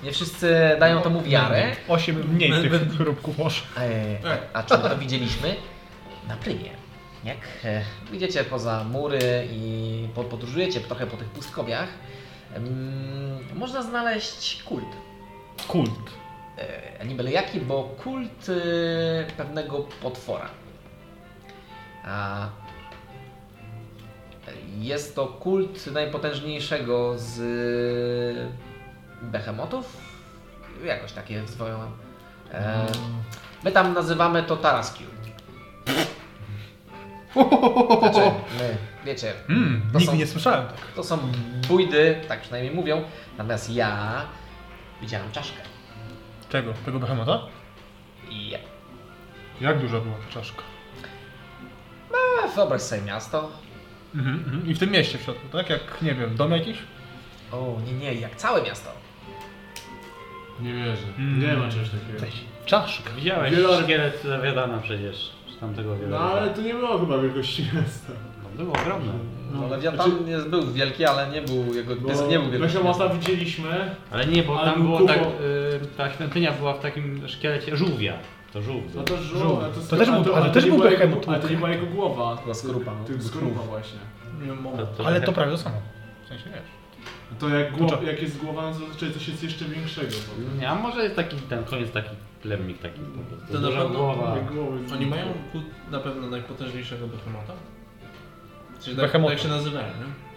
nie 0.04 0.12
wszyscy 0.12 0.78
dają 0.80 1.02
temu 1.02 1.22
wiarę. 1.22 1.76
Osiem 1.88 2.34
mniej 2.34 2.52
tych 2.52 2.98
chrupków 2.98 3.38
może. 3.38 3.62
E, 3.78 4.18
a, 4.54 4.60
a 4.60 4.64
to 4.64 4.98
widzieliśmy? 4.98 5.56
Na 6.28 6.36
plymie. 6.36 6.70
Jak 7.24 7.38
e, 7.64 7.82
wyjdziecie 8.10 8.44
poza 8.44 8.84
mury 8.84 9.48
i 9.52 10.08
po, 10.16 10.24
podróżujecie 10.24 10.80
trochę 10.80 11.08
po 11.08 11.18
tych 11.18 11.30
pustkowiach, 11.30 11.90
można 13.56 13.84
znaleźć 13.84 14.64
kult. 14.64 14.88
Kult. 15.68 16.10
E, 17.00 17.06
nie 17.06 17.16
byle 17.16 17.32
jaki, 17.32 17.62
bo 17.62 17.84
kult 17.84 18.48
e, 18.50 19.32
pewnego 19.38 19.80
potwora. 20.02 20.50
A 22.06 22.48
jest 24.80 25.16
to 25.16 25.28
kult 25.28 25.88
najpotężniejszego 25.88 27.14
z 27.18 27.40
behemotów. 29.22 29.98
Jakoś 30.86 31.12
takie 31.12 31.48
swoją. 31.48 31.92
E, 32.54 32.86
my 33.64 33.72
tam 33.72 33.94
nazywamy 33.94 34.44
to 34.44 34.58
Taraskiu. 34.58 35.04
Znaczy, 38.00 38.20
my, 38.60 38.78
wiecie, 39.06 39.34
Hmm, 39.48 39.82
To 39.94 40.00
nigdy 40.00 40.12
są- 40.14 40.18
nie 40.18 40.28
słyszałem 40.28 40.68
tak. 40.68 40.78
to 40.96 41.04
są 41.04 41.18
bójdy, 41.68 42.22
tak 42.28 42.42
przynajmniej 42.42 42.76
mówią. 42.76 43.04
Natomiast 43.38 43.70
ja 43.70 44.22
widziałem 45.02 45.32
czaszkę. 45.32 45.58
Czego? 46.50 46.74
Tego 46.86 47.00
behemota? 47.00 47.40
I 48.30 48.50
ja. 48.50 48.60
Jak 49.62 49.80
duża 49.80 50.00
była 50.00 50.16
ta 50.16 50.34
czaszka? 50.34 50.62
A 52.44 52.48
wyobraź 52.48 52.82
sobie 52.82 53.02
miasto. 53.02 53.52
Mhm, 54.16 54.36
mhm. 54.46 54.68
I 54.68 54.74
w 54.74 54.80
tym 54.80 54.92
mieście 54.92 55.18
w 55.18 55.22
środku, 55.22 55.48
tak? 55.52 55.70
Jak, 55.70 56.02
nie 56.02 56.16
wiem, 56.16 56.36
dom 56.36 56.52
jakiś? 56.52 56.78
O, 57.52 57.78
nie, 57.86 57.94
nie, 57.94 58.14
jak 58.14 58.36
całe 58.36 58.62
miasto. 58.64 58.90
Nie 60.62 60.74
wierzę. 60.74 61.08
Mm. 61.20 61.40
Nie 61.42 61.58
ma 61.58 61.70
czegoś 61.72 61.90
takiego. 61.90 62.20
Cześć. 62.20 62.38
Czaszka. 62.66 63.10
Widziałeś 63.16 63.54
Wielor- 63.54 63.84
szkielet 63.84 64.24
Lewiadana 64.24 64.78
przecież, 64.78 65.32
z 65.58 65.60
tamtego 65.60 65.90
No 65.90 65.96
wielora. 66.00 66.20
ale 66.26 66.50
to 66.50 66.62
nie 66.62 66.74
było 66.74 67.00
chyba 67.00 67.18
wielkości 67.18 67.64
miasta. 67.76 68.14
No, 68.58 68.64
było 68.64 68.76
ogromne. 68.82 69.12
No, 69.54 69.68
Lewiatan 69.68 70.12
Znaczy- 70.12 70.30
jest, 70.32 70.48
był 70.50 70.72
wielki, 70.72 71.06
ale 71.06 71.30
nie 71.30 71.42
był, 71.42 71.74
jego 71.74 71.96
Bo 71.96 72.08
pysk 72.10 72.28
nie 72.30 72.40
był 72.40 72.52
wielki. 72.52 72.60
Behemota 72.68 73.10
widzieliśmy. 73.10 73.96
Ale 74.12 74.26
nie, 74.26 74.44
bo 74.44 74.60
Ale 74.60 74.72
tam 74.72 74.82
był 74.82 74.84
było 74.98 75.08
tak, 75.08 75.20
kupo- 75.20 75.42
y, 75.84 75.88
ta 75.98 76.12
świątynia 76.14 76.52
była 76.52 76.74
w 76.74 76.80
takim 76.80 77.28
szkielecie 77.28 77.78
żółwia. 77.78 78.14
To 78.54 78.62
żółw. 78.62 78.84
No 78.96 79.04
to 79.04 79.18
żół, 79.18 79.40
Żółw. 79.40 79.60
ale 79.64 79.74
to, 79.74 79.82
To 79.82 79.98
też 79.98 80.10
ale 80.10 80.22
był- 80.24 80.34
ale 80.36 80.44
ale 80.44 80.54
też 80.54 80.66
był 80.66 80.86
jego-. 80.86 81.08
Ale 81.28 81.40
to 81.40 81.50
nie 81.50 81.56
była 81.58 81.70
jego 81.70 81.86
głowa. 81.86 82.36
Była 82.44 82.56
skorupa, 82.56 82.92
no. 83.18 83.22
Skorupa 83.24 83.60
właśnie. 83.62 84.00
To, 84.78 84.86
to 84.88 85.06
Ale 85.08 85.22
to 85.22 85.32
prawie 85.32 85.52
to 85.52 85.58
samo. 85.58 85.76
W 86.26 86.28
sensie 86.28 86.46
wiesz. 86.50 86.79
To 87.40 87.50
jak, 87.50 87.72
głowa, 87.78 87.96
Kurczę. 87.98 88.12
jak 88.12 88.22
jest 88.22 88.38
głowa, 88.38 88.62
no 88.62 88.72
to 88.72 88.80
zazwyczaj 88.80 89.14
coś 89.14 89.28
jest 89.28 89.44
jeszcze 89.44 89.66
większego. 89.66 90.08
potem. 90.30 90.60
Nie, 90.60 90.70
a 90.70 90.76
może 90.76 91.04
jest 91.04 91.16
taki, 91.16 91.36
ten 91.38 91.64
koniec 91.64 91.92
taki 91.92 92.10
plemnik 92.42 92.82
taki 92.82 93.00
po 93.00 93.36
prostu. 93.36 93.54
To 93.54 93.60
Duża 93.60 93.86
głowa. 93.86 94.38
Głowy 94.54 94.80
Oni 94.94 95.06
mają 95.06 95.26
kult 95.52 95.66
na 95.92 96.00
pewno 96.00 96.30
najpotężniejszego 96.30 97.08
behemota? 97.08 97.54
Czyli 98.82 98.96
tak, 98.96 99.06
Behemota. 99.06 99.34
tak 99.34 99.44
się 99.44 99.50
nazywają, 99.50 99.88
nie? 99.88 100.30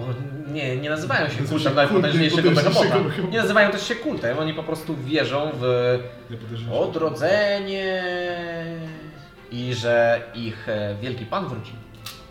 O, 0.00 0.04
nie, 0.52 0.76
nie 0.76 0.90
nazywają 0.90 1.28
się 1.28 1.44
kultem 1.44 1.74
najpotężniejszego 1.74 2.50
behemota. 2.50 2.96
Nie 3.30 3.38
nazywają 3.38 3.70
też 3.70 3.88
się 3.88 3.94
kultem, 3.94 4.38
oni 4.38 4.54
po 4.54 4.62
prostu 4.62 4.96
wierzą 4.96 5.50
w 5.54 5.98
odrodzenie 6.72 8.02
i 9.52 9.74
że 9.74 10.22
ich 10.34 10.68
e, 10.68 10.96
wielki 11.02 11.26
pan 11.26 11.48
wróci. 11.48 11.72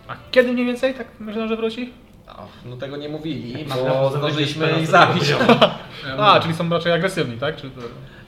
A 0.07 0.15
kiedy 0.31 0.53
mniej 0.53 0.65
więcej 0.65 0.93
tak 0.93 1.07
myślę, 1.19 1.47
że 1.47 1.55
wróci? 1.57 1.93
O, 2.27 2.47
no 2.65 2.77
tego 2.77 2.97
nie 2.97 3.09
mówili, 3.09 3.65
Na 3.65 3.75
bo 3.75 4.09
zdążyliśmy 4.09 4.79
ich 4.79 4.87
zabić. 4.87 5.23
A, 6.19 6.39
czyli 6.39 6.55
są 6.55 6.69
raczej 6.69 6.91
agresywni, 6.91 7.37
tak? 7.37 7.55
Czy 7.55 7.69
to... 7.69 7.81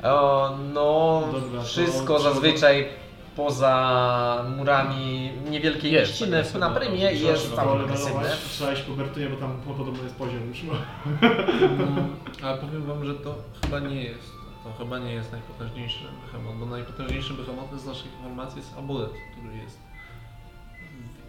O, 0.04 0.58
no, 0.74 1.24
Dobra, 1.32 1.60
to 1.60 1.66
wszystko 1.66 2.20
trzeba- 2.20 2.34
zazwyczaj 2.34 2.88
poza 3.36 4.46
murami 4.58 5.32
niewielkiej 5.50 5.92
Jest 5.92 6.12
mieściny 6.12 6.38
agresywne, 6.38 6.70
na 6.70 6.76
prymie 6.76 6.98
Trzeba 6.98 7.32
jest 7.32 7.50
się 7.50 7.56
tam 7.56 7.70
agresywne. 7.70 8.30
Trzeba 8.50 8.74
iść 8.74 8.82
po 8.82 8.94
Bertunie, 8.94 9.30
bo 9.30 9.36
tam 9.38 9.62
podobno 9.78 10.04
jest 10.04 10.16
poziom 10.16 10.48
już. 10.48 10.64
Mm, 10.64 12.16
Ale 12.44 12.58
powiem 12.58 12.84
wam, 12.86 13.06
że 13.06 13.14
to 13.14 13.36
chyba 13.62 13.80
nie 13.80 14.04
jest. 14.04 14.32
To 14.64 14.74
chyba 14.84 15.00
nie 15.00 15.14
jest 15.14 15.32
najpotężniejszy 15.32 16.04
behemot, 16.26 16.56
bo 16.56 16.66
najpotężniejszy 16.66 17.34
behemot 17.34 17.82
z 17.82 17.86
naszych 17.86 18.14
informacji 18.14 18.58
jest 18.58 18.78
amulet, 18.78 19.12
który 19.32 19.58
jest 19.58 19.80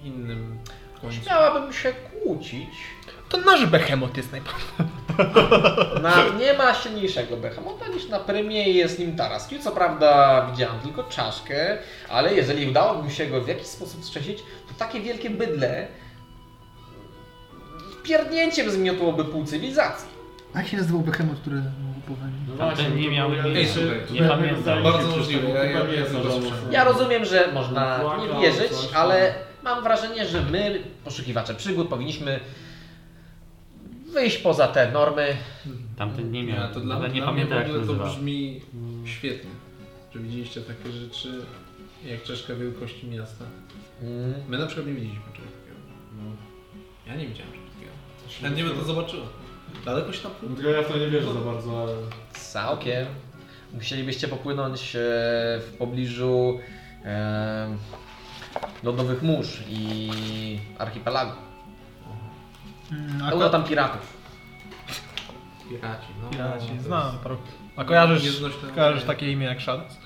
w 0.01 0.05
innym. 0.07 0.59
Śmiałabym 1.23 1.73
się 1.73 1.93
kłócić. 1.93 2.69
To 3.29 3.39
nasz 3.39 3.67
behemot 3.67 4.17
jest 4.17 4.33
najbardziej. 4.33 4.65
Na, 6.03 6.39
nie 6.39 6.55
ma 6.55 6.75
silniejszego 6.75 7.37
behemota 7.37 7.89
niż 7.89 8.09
na 8.09 8.19
prymie 8.19 8.69
i 8.71 8.75
jest 8.75 8.99
nim 8.99 9.17
Taraskiu. 9.17 9.59
Co 9.59 9.71
prawda 9.73 10.47
widziałem 10.51 10.81
tylko 10.81 11.05
czaszkę, 11.05 11.79
ale 12.09 12.35
jeżeli 12.35 12.71
udałoby 12.71 13.05
mi 13.05 13.11
się 13.15 13.27
go 13.27 13.41
w 13.41 13.49
jakiś 13.49 13.67
sposób 13.67 14.05
strzesić, 14.05 14.39
to 14.39 14.75
takie 14.79 15.01
wielkie 15.01 15.31
bydle 15.31 15.87
pierdnięciem 18.03 18.71
zmiotłoby 18.71 19.25
pół 19.25 19.45
cywilizacji. 19.45 20.09
A 20.55 20.59
jak 20.59 20.69
się 20.69 20.77
nazywał 20.77 21.01
Behemoth, 21.01 21.41
który? 21.41 21.63
No 22.49 22.57
Tamten 22.59 22.97
nie 22.97 23.11
miał 23.11 23.33
ja- 23.33 23.41
imienia. 23.47 23.61
Ej, 23.61 23.69
słuchaj, 23.69 24.01
nie 24.11 24.23
pamiętam. 24.29 24.83
Bardzo 24.83 25.17
możliwe, 25.17 25.49
ja- 25.49 25.65
ja- 25.65 25.71
ja 25.79 26.07
tylko 26.07 26.33
słyszałem. 26.33 26.73
Ja 26.73 26.85
rozumiem, 26.85 27.25
że 27.25 27.53
można 27.53 28.01
nie 28.35 28.41
wierzyć, 28.41 28.73
ale 28.95 29.35
mam 29.69 29.83
wrażenie, 29.85 30.27
że 30.27 30.43
my, 30.43 30.83
poszukiwacze 31.05 31.55
przygód, 31.55 31.89
powinniśmy 31.89 32.41
wyjść 34.13 34.39
poza 34.39 34.69
te 34.69 34.93
normy. 34.93 35.37
Tamten 35.97 36.33
nie 36.33 36.45
miał, 36.45 36.57
Ja, 36.57 36.69
to 36.69 36.81
dla, 36.81 36.97
ale 36.97 37.09
nie 37.09 37.21
dla 37.21 37.33
mnie 37.33 37.45
jak 37.45 37.69
to 37.69 37.73
nazywa. 37.77 38.05
brzmi 38.05 38.61
świetnie. 39.05 39.51
Że 40.15 40.21
widzieliście 40.21 40.61
takie 40.61 40.93
rzeczy 40.93 41.33
jak 42.07 42.23
czaszka 42.23 42.55
wielkości 42.55 43.07
miasta. 43.07 43.45
Mm. 44.03 44.35
My 44.49 44.59
na 44.59 44.67
przykład 44.67 44.87
nie 44.87 44.93
widzieliśmy 44.93 45.25
czegoś 45.33 45.51
takiego. 45.51 45.79
Ja 47.07 47.15
nie 47.15 47.27
widziałem 47.27 47.53
czegoś 47.53 47.69
takiego. 47.75 47.93
Chętnie 48.41 48.65
bym 48.65 48.77
to 48.77 48.85
zobaczyła. 48.85 49.27
Daleko 49.85 50.13
się 50.13 50.23
tam 50.23 50.33
No 50.43 50.57
Tylko 50.57 50.71
ja 50.71 50.83
w 50.83 50.93
to 50.93 50.99
nie 50.99 51.09
wierzę 51.09 51.33
za 51.33 51.41
bardzo, 51.41 51.83
ale... 51.83 51.93
Całkiem. 52.33 53.07
Musielibyście 53.75 54.29
popłynąć 54.29 54.97
e, 54.97 54.99
w 55.61 55.75
pobliżu 55.79 56.61
e, 57.05 57.77
lodowych 58.83 59.23
mórz 59.23 59.63
i 59.69 60.11
archipelagu. 60.79 61.33
Mm, 62.93 63.29
Pełno 63.31 63.49
tam 63.51 63.65
piratów. 63.65 64.17
Piraci, 65.69 66.07
no. 66.23 66.31
Piraci, 66.31 66.67
To 66.77 66.83
znam 66.83 67.07
jest- 67.13 67.23
paru. 67.23 67.37
A 67.77 67.85
kojarzysz, 67.85 68.41
kojarzysz 68.75 69.05
takie 69.05 69.33
imię 69.33 69.47
jak 69.47 69.61
Shadows? 69.63 69.97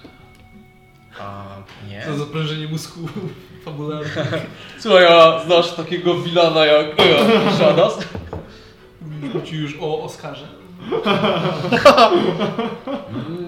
A 1.21 1.45
nie. 1.89 2.05
Co 2.05 2.17
za 2.17 2.27
prężenie 2.27 2.69
mózgu 2.69 3.09
fabularnego. 3.65 4.21
Słuchaj, 4.79 5.07
a 5.07 5.39
znasz 5.45 5.73
takiego 5.73 6.15
wilana 6.15 6.67
jak 6.67 6.87
Shadows? 7.57 7.99
Mówił 9.03 9.43
ci 9.43 9.57
już 9.57 9.77
o 9.81 10.03
Oskarze. 10.03 10.47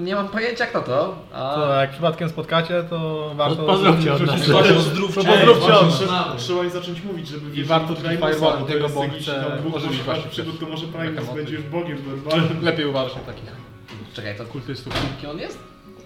Nie 0.01 0.15
mam 0.15 0.29
pojęcia 0.29 0.67
kto 0.67 0.81
to, 0.81 1.17
a 1.33 1.55
To 1.55 1.75
jak 1.75 1.91
przypadkiem 1.91 2.29
spotkacie, 2.29 2.85
to 2.91 3.31
warto... 3.37 3.63
Pozdrówcie 3.63 4.15
od 4.15 4.27
nas. 4.27 4.41
Pozdrówcie. 4.51 5.33
Od 5.33 5.69
nas. 5.69 5.95
Trzeba, 5.99 6.35
trzeba 6.37 6.65
im 6.65 6.71
zacząć 6.71 7.03
mówić, 7.03 7.29
żeby 7.29 7.47
wiedzieli 7.47 7.69
warto 7.69 7.95
Primusa, 7.95 8.27
Fireballu 8.27 8.67
to 8.67 8.73
tego, 8.73 8.89
bo 8.89 9.03
chce 9.09 9.47
ożywić 9.75 9.99
może 9.99 10.05
właśnie 10.05 10.31
przygód, 10.31 10.61
to 10.61 10.67
może 10.67 10.87
Primus 10.87 11.35
będzie 11.35 11.55
już 11.55 11.63
Bogiem 11.65 11.99
werbalnym. 11.99 12.63
Lepiej 12.65 12.87
uważać 12.87 13.17
na 13.17 13.23
takich 13.23 13.45
czekaj, 14.15 14.37
to 14.37 14.45
kultystów. 14.45 14.93
kim 15.21 15.31
on 15.31 15.39
jest? 15.39 15.59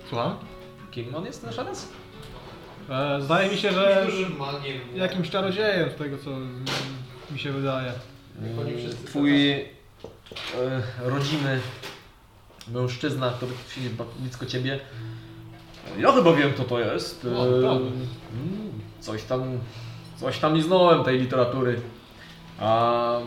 Słucham? 0.09 0.35
Kim 0.91 1.15
on 1.15 1.25
jest 1.25 1.45
ten 1.45 1.53
szades? 1.53 1.89
E, 2.91 3.21
zdaje 3.21 3.51
mi 3.51 3.57
się, 3.57 3.73
że 3.73 4.07
jakimś 4.95 5.31
czarodziejem 5.31 5.91
z 5.91 5.95
tego 5.95 6.19
co 6.19 6.31
mi 7.33 7.39
się 7.39 7.53
wydaje. 7.53 7.93
Twój 9.07 9.65
rodzimy 10.99 11.61
mężczyzna, 12.69 13.31
który 13.31 13.53
siedzi 13.75 13.91
blisko 14.19 14.47
ciebie. 14.47 14.81
Ja 15.99 16.13
chyba 16.13 16.33
wiem 16.33 16.53
kto 16.53 16.65
to 16.65 16.81
jest. 16.81 17.25
O, 17.25 17.47
E, 17.47 17.71
mm, 17.71 17.93
coś 19.01 19.23
tam, 19.25 19.59
coś 20.17 20.39
tam 20.39 20.55
liznąłem 20.57 21.05
tej 21.05 21.19
literatury. 21.21 21.81
A, 22.61 23.19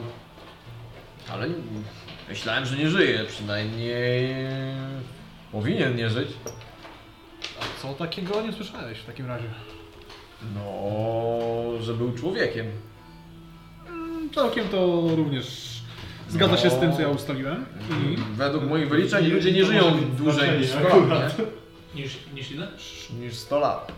ale 1.32 1.48
myślałem, 2.30 2.66
że 2.66 2.78
nie 2.78 2.90
żyje. 2.90 3.26
Przynajmniej 3.26 4.36
powinien 5.52 5.96
nie 5.96 6.10
żyć. 6.10 6.30
A 7.62 7.82
co 7.82 7.94
takiego 7.94 8.42
nie 8.42 8.54
słyszałeś 8.54 8.98
w 8.98 9.06
takim 9.06 9.26
razie? 9.26 9.48
No, 10.56 11.82
że 11.82 11.94
był 11.94 12.12
człowiekiem. 12.14 12.66
Mm, 13.88 14.30
Całkiem 14.30 14.70
to 14.70 15.02
również 15.16 15.71
zgadza 16.32 16.58
się 16.58 16.70
z 16.70 16.80
tym, 16.80 16.94
co 16.94 17.02
ja 17.02 17.08
ustaliłem. 17.10 17.66
I 17.90 18.18
Według 18.36 18.64
moich 18.64 18.90
wyliczeń 18.90 19.28
ludzie 19.28 19.52
nie 19.52 19.66
żyją 19.66 19.84
dłużej 20.18 20.60
niż 20.60 20.70
100 20.70 20.80
lat, 21.06 21.40
nie? 21.40 21.46
Niż, 22.02 22.18
niż 22.34 22.52
ile? 22.52 22.68
Niż 23.20 23.34
100 23.36 23.60
lat. 23.60 23.92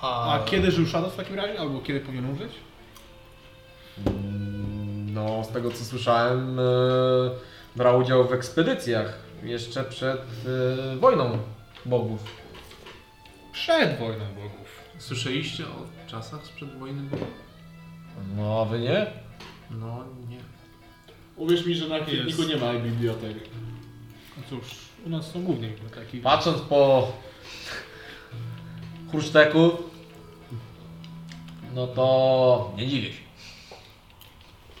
A 0.00 0.38
kiedy 0.46 0.70
żył 0.70 0.86
Shadow 0.86 1.12
w 1.12 1.16
takim 1.16 1.36
razie? 1.36 1.60
Albo 1.60 1.80
kiedy 1.80 2.00
powinien 2.00 2.26
umrzeć? 2.30 2.52
Mm, 4.06 5.14
No, 5.14 5.44
z 5.44 5.48
tego 5.48 5.70
co 5.70 5.84
słyszałem, 5.84 6.58
e, 6.58 6.62
brał 7.76 7.98
udział 8.00 8.28
w 8.28 8.32
ekspedycjach 8.32 9.18
jeszcze 9.42 9.84
przed 9.84 10.20
e, 10.92 10.96
wojną 10.96 11.38
bogów. 11.86 12.20
Przed 13.52 13.98
wojną 13.98 14.24
bogów. 14.34 14.82
Słyszeliście 14.98 15.64
o 15.64 16.08
czasach 16.10 16.46
sprzed 16.46 16.78
wojny? 16.78 17.02
No, 18.36 18.60
a 18.60 18.64
wy 18.64 18.78
nie? 18.80 19.06
No 19.70 20.04
nie. 20.20 20.21
Uwierz 21.42 21.66
mi, 21.66 21.74
że 21.74 21.88
na 21.88 22.00
kwietniku 22.00 22.42
nie 22.42 22.56
ma 22.56 22.74
bibliotek. 22.74 23.36
No 24.36 24.42
cóż, 24.50 24.68
u 25.06 25.08
nas 25.08 25.30
są 25.30 25.42
głównie 25.42 25.68
biblioteki. 25.68 26.18
Patrząc 26.18 26.60
po 26.60 27.12
chruszteku, 29.10 29.70
no 31.74 31.86
to 31.86 32.72
nie 32.76 32.88
dziwię 32.88 33.12
się. 33.12 33.18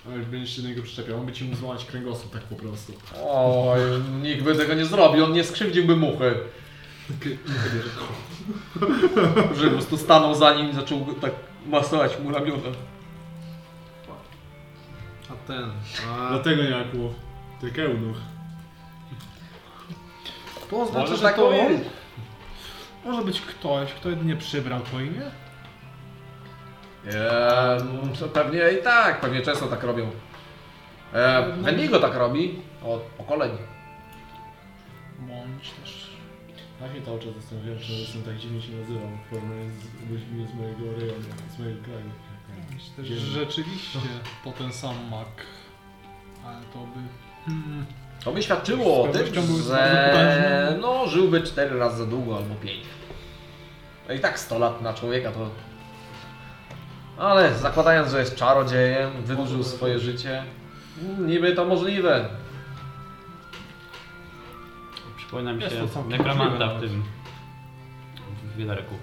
Ale 0.06 0.16
jak 0.16 0.26
będziesz 0.26 0.56
się 0.56 0.62
do 0.62 0.68
niego 0.68 0.82
przyczepiał, 0.82 1.20
on 1.20 1.26
by 1.26 1.32
ci 1.32 1.44
mógł 1.44 1.56
złamać 1.56 1.84
kręgosłup 1.84 2.32
tak 2.32 2.42
po 2.42 2.54
prostu. 2.54 2.92
Oj, 3.26 3.80
nikt 4.22 4.42
by 4.42 4.54
tego 4.54 4.74
nie 4.74 4.86
zrobił, 4.86 5.24
on 5.24 5.32
nie 5.32 5.44
skrzywdziłby 5.44 5.96
muchy. 5.96 6.34
Że 9.56 9.64
po 9.64 9.70
prostu 9.70 9.96
stanął 9.96 10.34
za 10.34 10.54
nim 10.54 10.70
i 10.70 10.74
zaczął 10.74 11.04
go 11.04 11.12
tak 11.14 11.32
masować 11.66 12.18
mu 12.18 12.32
ramiona. 12.32 12.91
Ten. 15.46 15.70
A 16.10 16.28
Dlatego 16.28 16.62
nie 16.62 16.70
ma 16.70 16.84
kłów. 16.84 17.14
Tylko 17.60 17.82
eunuch. 17.82 18.16
To 20.70 20.80
oznacza, 20.82 21.16
że 21.16 21.22
tak 21.22 21.36
to 21.36 21.42
powiedzieć. 21.50 21.88
może 23.04 23.22
być 23.22 23.40
ktoś, 23.40 23.92
kto 23.92 24.10
jedynie 24.10 24.36
przybrał 24.36 24.80
twoje 24.80 25.06
imię? 25.06 25.30
Eee, 27.06 27.80
to 28.20 28.28
pewnie 28.28 28.60
i 28.80 28.82
tak, 28.82 29.20
pewnie 29.20 29.42
często 29.42 29.66
tak 29.66 29.82
robią. 29.82 30.10
Eee, 31.14 31.52
Wendigo 31.62 32.00
tak 32.00 32.14
robi 32.14 32.58
od 32.84 33.00
pokoleń. 33.00 33.50
Bądź 35.18 35.70
też... 35.70 36.12
Ja 36.80 36.94
się 36.94 37.02
cały 37.02 37.18
czas 37.18 37.34
zastanawiam, 37.34 37.78
czy 37.78 37.92
jestem 37.92 38.22
tak 38.22 38.36
dziwnie 38.36 38.62
się 38.62 38.72
nazywam 38.72 39.18
w 39.26 39.28
porównaniu 39.30 39.70
z 39.70 40.10
ludźmi 40.10 40.46
z 40.46 40.54
mojego 40.54 41.00
rejonu, 41.00 41.24
z 41.56 41.58
mojego 41.58 41.84
kraju. 41.84 42.10
Myślę, 42.74 43.04
że 43.04 43.26
rzeczywiście 43.26 43.98
to 44.44 44.52
ten 44.52 44.72
sam 44.72 44.94
mak. 45.10 45.46
Ale 46.46 46.60
to 46.72 46.78
by... 46.78 47.00
Hmm. 47.46 47.86
To 48.24 48.32
by 48.32 48.42
świadczyło 48.42 49.04
o 49.04 49.08
tym, 49.08 49.26
że 49.62 50.78
no, 50.80 51.06
żyłby 51.06 51.42
4 51.42 51.78
razy 51.78 51.96
za 51.96 52.06
długo 52.06 52.36
albo 52.36 52.54
5. 52.54 52.84
No 54.08 54.14
i 54.14 54.20
tak 54.20 54.38
100 54.38 54.58
lat 54.58 54.82
na 54.82 54.94
człowieka 54.94 55.32
to... 55.32 55.50
Ale 57.18 57.58
zakładając, 57.58 58.10
że 58.10 58.20
jest 58.20 58.36
czarodziejem, 58.36 59.10
wydłużył 59.22 59.64
swoje 59.64 59.98
życie, 59.98 60.44
niby 61.18 61.52
to 61.52 61.64
możliwe. 61.64 62.28
Przypomina 65.16 65.52
mi 65.52 65.62
się 65.62 65.88
nekromanta 66.08 66.68
w 66.68 66.80
tym 66.80 67.02
w 68.54 68.56
wiaderku. 68.56 68.94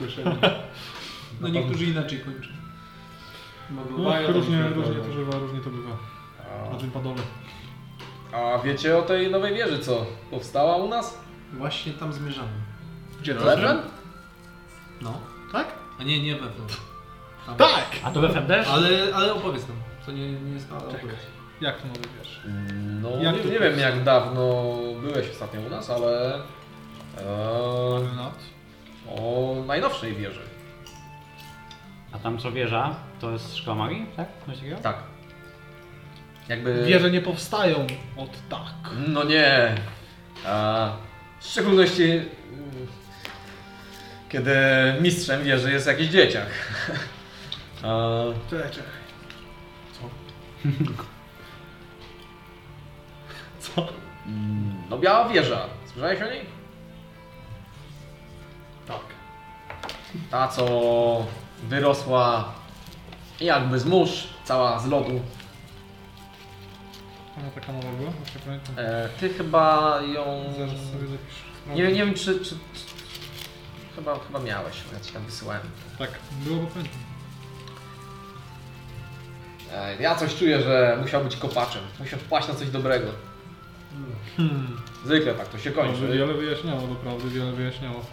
No 1.40 1.48
niektórzy 1.48 1.84
inaczej 1.84 2.20
kończą. 2.20 2.61
No, 3.70 4.02
Mają 4.02 4.32
różnie, 4.32 4.62
różnie 4.68 4.94
to 4.94 5.14
bywa, 5.14 5.38
różnie 5.38 5.60
to 5.60 5.70
bywa. 5.70 5.96
Na 6.72 6.78
tym 6.78 6.90
padole. 6.90 7.22
A 8.32 8.58
wiecie 8.58 8.98
o 8.98 9.02
tej 9.02 9.30
nowej 9.30 9.54
wieży, 9.54 9.78
co 9.78 10.06
powstała 10.30 10.76
u 10.76 10.88
nas? 10.88 11.18
Właśnie 11.52 11.92
tam 11.92 12.12
zmierzamy. 12.12 12.48
Gdzie 13.20 13.34
Lewren? 13.34 13.78
No. 15.02 15.18
Tak? 15.52 15.66
A 16.00 16.02
nie, 16.02 16.22
nie 16.22 16.34
we. 16.36 16.46
Tam. 17.46 17.56
Tak! 17.56 17.86
A 18.04 18.10
to 18.10 18.20
we 18.20 18.28
też? 18.42 18.68
Ale, 18.68 18.88
ale 19.14 19.34
opowiedz 19.34 19.68
nam. 19.68 19.76
To 20.06 20.12
nie, 20.12 20.32
nie 20.32 20.52
jest 20.52 20.68
ale 20.72 20.80
opowiedz. 20.80 21.20
Jak 21.60 21.82
to 21.82 21.88
może 21.88 22.00
wiesz? 22.18 22.40
No, 23.02 23.10
Jak 23.20 23.36
nie, 23.36 23.42
to 23.42 23.48
nie 23.48 23.58
wiem 23.58 23.78
jak 23.78 24.04
dawno 24.04 24.42
byłeś 25.02 25.30
ostatnio 25.30 25.60
u 25.60 25.70
nas, 25.70 25.90
ale... 25.90 26.34
E, 27.18 28.12
o 29.08 29.54
najnowszej 29.66 30.14
wieży. 30.14 30.40
A 32.12 32.18
tam 32.18 32.38
co 32.38 32.52
wieża, 32.52 32.94
to 33.22 33.30
jest 33.30 33.56
szkoła 33.56 33.76
magii, 33.76 34.06
tak? 34.16 34.28
Coś 34.46 34.56
takiego? 34.56 34.76
Tak. 34.76 34.96
Jakby... 36.48 36.84
Wieże 36.84 37.10
nie 37.10 37.20
powstają 37.20 37.86
od 38.16 38.48
tak. 38.48 38.90
No 39.08 39.24
nie. 39.24 39.74
A, 40.46 40.92
w 41.40 41.46
szczególności 41.46 42.12
mm, 42.12 42.26
kiedy 44.28 44.54
mistrzem 45.00 45.44
wieży 45.44 45.72
jest 45.72 45.86
jakiś 45.86 46.08
dzieciak. 46.08 46.48
A, 47.82 48.22
Czekaj, 48.50 48.70
czekaj. 48.70 48.92
mm, 54.26 54.82
no 54.90 54.98
biała 54.98 55.28
wieża. 55.28 55.66
Słyszałeś 55.86 56.22
o 56.22 56.30
niej? 56.30 56.46
Tak. 58.86 59.00
Ta 60.30 60.48
co 60.48 61.26
wyrosła 61.62 62.61
jakby 63.44 63.78
z 63.80 63.84
mórz, 63.84 64.28
cała 64.44 64.78
z 64.78 64.86
lodu. 64.86 65.20
Ona 67.38 67.50
taka 67.54 67.72
mała 67.72 67.84
była? 67.98 68.10
Właśnie 68.10 68.40
pamiętam. 68.44 68.74
E, 68.78 69.08
ty 69.20 69.28
chyba 69.28 69.98
ją... 70.14 70.44
Zaraz 70.58 70.72
sobie 70.92 71.06
zapiszę. 71.08 71.42
Nie, 71.74 71.82
nie 71.92 72.04
wiem 72.06 72.14
czy, 72.14 72.24
czy, 72.40 72.44
czy... 72.44 72.54
Chyba, 73.96 74.18
chyba 74.18 74.38
miałeś, 74.38 74.76
ja 74.92 75.00
ci 75.00 75.12
tam 75.12 75.24
wysyłałem. 75.24 75.62
Tak, 75.98 76.10
było, 76.44 76.56
bo 76.62 76.66
pamiętam. 76.66 76.98
E, 79.72 80.02
Ja 80.02 80.14
coś 80.16 80.34
czuję, 80.34 80.60
że 80.62 80.98
musiał 81.02 81.24
być 81.24 81.36
kopaczem. 81.36 81.82
Musiał 82.00 82.18
wpaść 82.18 82.48
na 82.48 82.54
coś 82.54 82.70
dobrego. 82.70 83.06
Hmm. 84.36 84.80
Zwykle 85.04 85.34
tak 85.34 85.48
to 85.48 85.58
się 85.58 85.70
Może 85.70 85.82
kończy. 85.82 86.06
wiele 86.08 86.34
wyjaśniało, 86.34 86.80
naprawdę 86.86 87.28
wiele 87.28 87.52
wyjaśniało. 87.52 88.04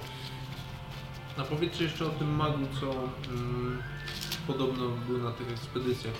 A 1.38 1.43
powiedzcie 1.43 1.84
jeszcze 1.84 2.06
o 2.06 2.10
tym 2.10 2.35
magu, 2.35 2.65
co 2.81 2.85
mm, 3.31 3.84
podobno 4.53 4.89
był 5.07 5.17
na 5.17 5.31
tych 5.31 5.51
ekspedycjach. 5.51 6.13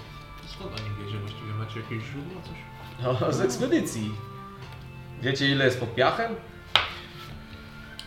Skąd 0.48 0.72
oni 0.80 1.06
wiecie 1.06 1.18
właściwie? 1.20 1.54
Macie 1.60 1.80
jakieś 1.80 2.04
źródła, 2.04 2.42
coś? 2.42 2.58
No, 3.22 3.34
z 3.34 3.42
ekspedycji. 3.42 4.12
Wiecie 5.22 5.50
ile 5.50 5.66
jest 5.66 5.80
pod 5.80 5.96
piachem? 5.96 6.36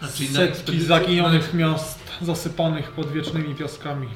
A 0.02 0.08
czyli 0.08 0.28
na 0.28 0.34
Setki 0.34 0.52
ekspedycji- 0.52 0.80
zaginionych 0.86 1.54
miast 1.54 1.98
zasypanych 2.22 2.90
podwiecznymi 2.90 3.54
piaskami. 3.54 4.08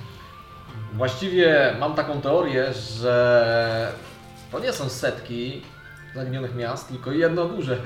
Właściwie 0.93 1.77
mam 1.81 1.95
taką 1.95 2.21
teorię, 2.21 2.73
że 2.75 3.93
to 4.53 4.61
nie 4.61 4.73
są 4.73 4.89
setki 4.89 5.63
zaginionych 6.15 6.55
miast, 6.55 6.89
tylko 6.89 7.13
jedno 7.13 7.45
duże. 7.49 7.79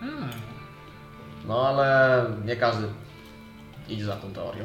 Hmm. 0.00 0.30
No 1.46 1.68
ale 1.68 2.24
nie 2.44 2.56
każdy 2.56 2.86
idzie 3.88 4.04
za 4.04 4.16
tą 4.16 4.32
teorią. 4.32 4.64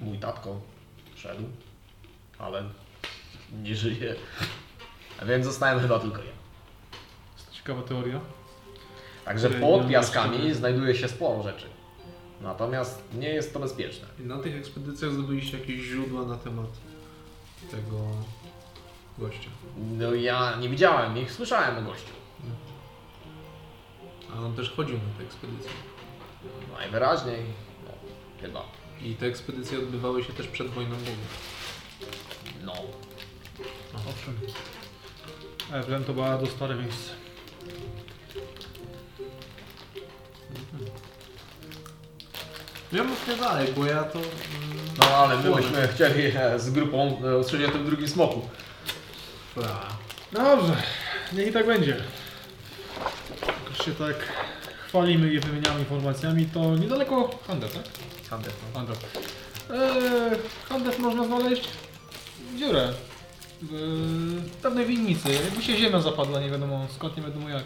Mój 0.00 0.18
tatko 0.18 0.60
szedł, 1.22 1.42
ale 2.38 2.64
nie 3.62 3.76
żyje. 3.76 4.14
A 5.20 5.24
więc 5.24 5.46
zostałem 5.46 5.80
chyba 5.80 5.98
tylko 5.98 6.18
ja. 6.18 6.32
Jesteś 7.36 7.56
Ciekawa 7.56 7.82
teoria. 7.82 8.20
Także 9.24 9.50
pod 9.50 9.88
piaskami 9.88 10.54
znajduje 10.54 10.94
się 10.94 11.08
sporo 11.08 11.42
rzeczy. 11.42 11.66
Natomiast 12.40 13.02
nie 13.14 13.28
jest 13.28 13.52
to 13.52 13.60
bezpieczne. 13.60 14.08
I 14.20 14.22
na 14.22 14.38
tych 14.38 14.56
ekspedycjach 14.56 15.12
zdobyliście 15.12 15.58
jakieś 15.58 15.80
źródła 15.80 16.22
na 16.22 16.36
temat 16.36 16.70
tego 17.70 17.98
gościa. 19.18 19.50
No 19.98 20.14
ja 20.14 20.56
nie 20.56 20.68
widziałem 20.68 21.18
ich, 21.18 21.32
słyszałem 21.32 21.78
o 21.78 21.90
gościu. 21.90 22.12
A 24.34 24.40
on 24.40 24.56
też 24.56 24.70
chodził 24.70 24.96
na 24.96 25.18
te 25.18 25.24
ekspedycje. 25.24 25.70
Najwyraźniej, 26.78 27.44
no, 27.84 27.90
chyba. 28.40 28.81
I 29.04 29.14
te 29.14 29.26
ekspedycje 29.26 29.78
odbywały 29.78 30.24
się 30.24 30.32
też 30.32 30.46
przed 30.46 30.68
wojną 30.68 30.96
bogów. 30.96 31.52
No. 32.64 32.72
Owszem. 33.94 34.40
Ewren 35.72 36.04
to 36.04 36.14
bardzo 36.14 36.46
stare 36.46 36.74
miejsce. 36.74 37.12
Ja 42.92 43.04
mówię 43.04 43.36
dalej, 43.40 43.68
bo 43.76 43.86
ja 43.86 44.04
to... 44.04 44.18
No 44.98 45.06
ale 45.06 45.36
my 45.36 45.54
byśmy 45.54 45.88
chcieli 45.88 46.32
e, 46.36 46.58
z 46.58 46.70
grupą 46.70 47.22
e, 47.24 47.38
usłyszeć 47.38 47.68
o 47.68 47.72
tym 47.72 47.86
drugim 47.86 48.08
smoku. 48.08 48.48
Fra. 49.54 49.88
Dobrze, 50.32 50.76
niech 51.32 51.48
i 51.48 51.52
tak 51.52 51.66
będzie. 51.66 51.96
Jak 53.70 53.82
się 53.82 53.92
tak 53.92 54.16
chwalimy 54.92 55.32
i 55.32 55.40
wymieniamy 55.40 55.80
informacjami, 55.80 56.46
to 56.46 56.76
niedaleko 56.76 57.38
Handel, 57.46 57.68
tak? 57.70 57.82
Handel, 58.30 58.52
no. 58.62 58.78
Handel. 58.78 58.96
Eee, 59.70 60.38
Handel 60.68 60.92
można 60.98 61.24
znaleźć 61.24 61.68
dziurę 62.58 62.92
w 63.62 64.50
pewnej 64.62 64.86
winnicy. 64.86 65.32
Jakby 65.32 65.62
się 65.62 65.76
ziemia 65.76 66.00
zapadła, 66.00 66.40
nie 66.40 66.50
wiadomo 66.50 66.86
skąd, 66.96 67.16
nie 67.16 67.22
wiadomo 67.22 67.48
jak. 67.48 67.64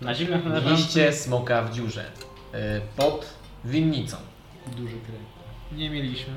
Na 0.00 0.14
ziemiach 0.14 0.44
na 0.44 0.58
Liście 0.58 1.12
smoka 1.12 1.62
w 1.62 1.74
dziurze. 1.74 2.10
e, 2.52 2.80
Pod 2.96 3.26
winnicą. 3.64 4.16
Duży 4.76 4.96
kraj. 5.00 5.20
Nie 5.78 5.90
mieliśmy, 5.90 6.32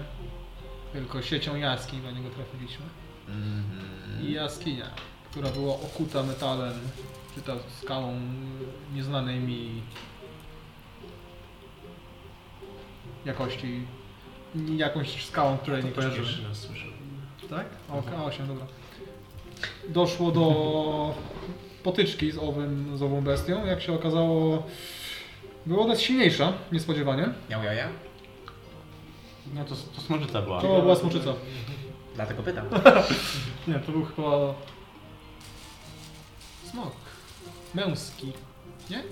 tylko 0.94 1.22
siecią 1.22 1.56
jaskiń 1.56 2.02
na 2.04 2.12
niego 2.12 2.30
trafiliśmy. 2.30 2.86
Mhm. 3.28 4.28
I 4.28 4.32
jaskinia, 4.32 4.86
która 5.32 5.50
była 5.50 5.74
okuta 5.74 6.24
metalem, 6.24 6.74
czy 7.36 7.42
ta 7.42 7.54
skałą 7.82 8.20
nieznanej 8.94 9.40
mi 9.40 9.82
jakości. 13.26 13.82
Jakąś 14.78 15.26
skałą, 15.26 15.58
której 15.58 15.84
nie 15.84 15.92
kojarzymy. 15.92 16.26
Pierwszy 16.26 16.44
raz 16.48 16.58
słyszę. 16.58 16.86
Tak? 17.50 17.66
O, 17.90 18.02
K8, 18.02 18.48
dobra. 18.48 18.66
Doszło 19.90 20.32
do 20.32 21.16
potyczki 21.84 22.32
z, 22.32 22.38
owym, 22.38 22.98
z 22.98 23.02
ową 23.02 23.22
bestią. 23.22 23.66
Jak 23.66 23.82
się 23.82 23.94
okazało, 23.94 24.64
była 25.66 25.84
ona 25.84 25.96
silniejsza, 25.96 26.54
niespodziewanie. 26.72 27.30
Miał 27.50 27.64
jaja? 27.64 27.90
Nie, 29.54 29.64
to, 29.64 29.76
to 29.96 30.02
smoczyca 30.02 30.42
była. 30.42 30.62
To 30.62 30.82
była 30.82 30.96
smoczyca. 30.96 31.34
Dlatego 32.16 32.44
pytam. 32.44 32.66
Nie, 33.68 33.74
to 33.74 33.92
był 33.92 34.06
chyba... 34.06 34.54
Smok. 36.72 37.03
Męski. 37.74 38.34
Nie? 38.90 39.04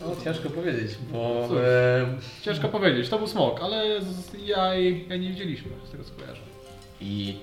No 0.00 0.06
ciężko 0.24 0.50
powiedzieć, 0.50 0.90
bo 1.12 1.44
Cóż. 1.48 1.56
e, 1.60 2.06
Ciężko 2.42 2.68
powiedzieć, 2.68 3.08
to 3.08 3.18
był 3.18 3.26
smok, 3.26 3.60
ale 3.62 4.02
z 4.02 4.34
jaj, 4.46 5.06
jaj 5.08 5.20
nie 5.20 5.28
widzieliśmy, 5.28 5.70
z 5.88 5.90
tego 5.90 6.04
co 6.04 6.14
kojarzę. 6.14 6.42
i 7.00 7.36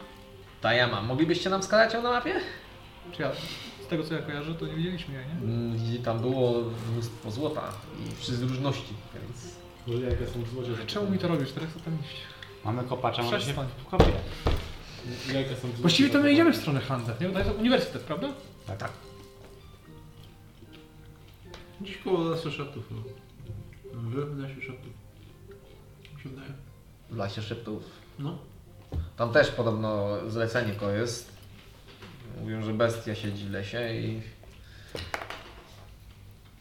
ta 0.61 0.73
jama. 0.73 1.01
Moglibyście 1.01 1.49
nam 1.49 1.61
wskazać 1.61 1.93
ją 1.93 2.01
na 2.01 2.11
mapie? 2.11 2.33
Czy 3.11 3.21
ja, 3.21 3.31
z 3.85 3.87
tego 3.87 4.03
co 4.03 4.13
ja 4.13 4.21
kojarzę, 4.21 4.55
to 4.55 4.67
nie 4.67 4.73
widzieliśmy 4.75 5.13
jaj, 5.15 5.25
nie? 5.27 5.31
Mm, 5.33 5.95
i 5.95 5.99
Tam 5.99 6.19
było 6.19 6.63
mnóstwo 6.93 7.31
złota 7.31 7.73
i 8.07 8.15
wszyscy 8.15 8.45
różności, 8.45 8.93
więc... 9.13 9.55
Może 10.55 10.75
są. 10.77 10.85
Czemu 10.87 11.09
mi 11.11 11.17
to 11.19 11.27
robisz? 11.27 11.51
Teraz 11.51 11.73
to 11.73 11.79
tam 11.79 11.97
iść. 12.03 12.15
Mamy 12.65 12.83
kopacza, 12.83 13.23
może 13.23 13.41
się 13.41 13.53
kopie. 13.91 14.11
Właściwie 15.77 16.09
to 16.09 16.19
my 16.19 16.31
idziemy 16.33 16.53
w 16.53 16.57
stronę 16.57 16.79
handel, 16.79 17.15
nie? 17.21 17.29
To 17.29 17.39
jest 17.39 17.51
uniwersytet, 17.59 18.01
prawda? 18.01 18.27
Tak, 18.67 18.77
tak. 18.77 18.91
Gdzieś 21.81 21.97
koło 21.97 22.23
lasu 22.23 22.51
szeptów. 22.51 22.91
No. 22.91 23.01
W 23.93 24.37
lesie 24.37 24.61
szeptów. 24.61 24.93
Mi 26.17 26.23
się 26.23 26.29
wydaje. 26.29 26.49
W 27.09 27.17
Lasie 27.17 27.41
Szeptów. 27.41 27.83
No. 28.19 28.37
Tam 29.17 29.33
też 29.33 29.51
podobno 29.51 30.17
zlecenie 30.29 30.73
to 30.73 30.91
jest. 30.91 31.31
Mówią, 32.41 32.63
że 32.63 32.73
bestia 32.73 33.15
siedzi 33.15 33.45
w 33.45 33.51
lesie 33.51 33.93
i... 33.93 34.21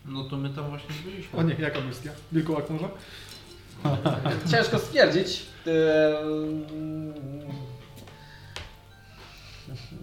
No 0.05 0.25
to 0.25 0.37
my 0.37 0.51
tam 0.51 0.69
właśnie 0.69 0.95
byliśmy. 1.05 1.39
O 1.39 1.43
nie, 1.43 1.55
jaka 1.55 1.81
bestia? 1.81 2.11
Wilkołak 2.33 2.71
może? 2.71 2.89
Ciężko 4.51 4.79
stwierdzić. 4.79 5.47
Eee, 5.67 5.75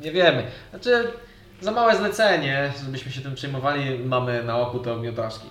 Nie 0.02 0.12
wiemy. 0.12 0.52
Znaczy, 0.70 1.12
za 1.61 1.72
małe 1.72 1.98
zlecenie, 1.98 2.73
żebyśmy 2.86 3.11
się 3.11 3.22
tym 3.22 3.36
przejmowali, 3.36 3.99
mamy 3.99 4.44
na 4.44 4.57
oku 4.60 4.80
te 4.80 4.94
ogniotraszki. 4.94 5.48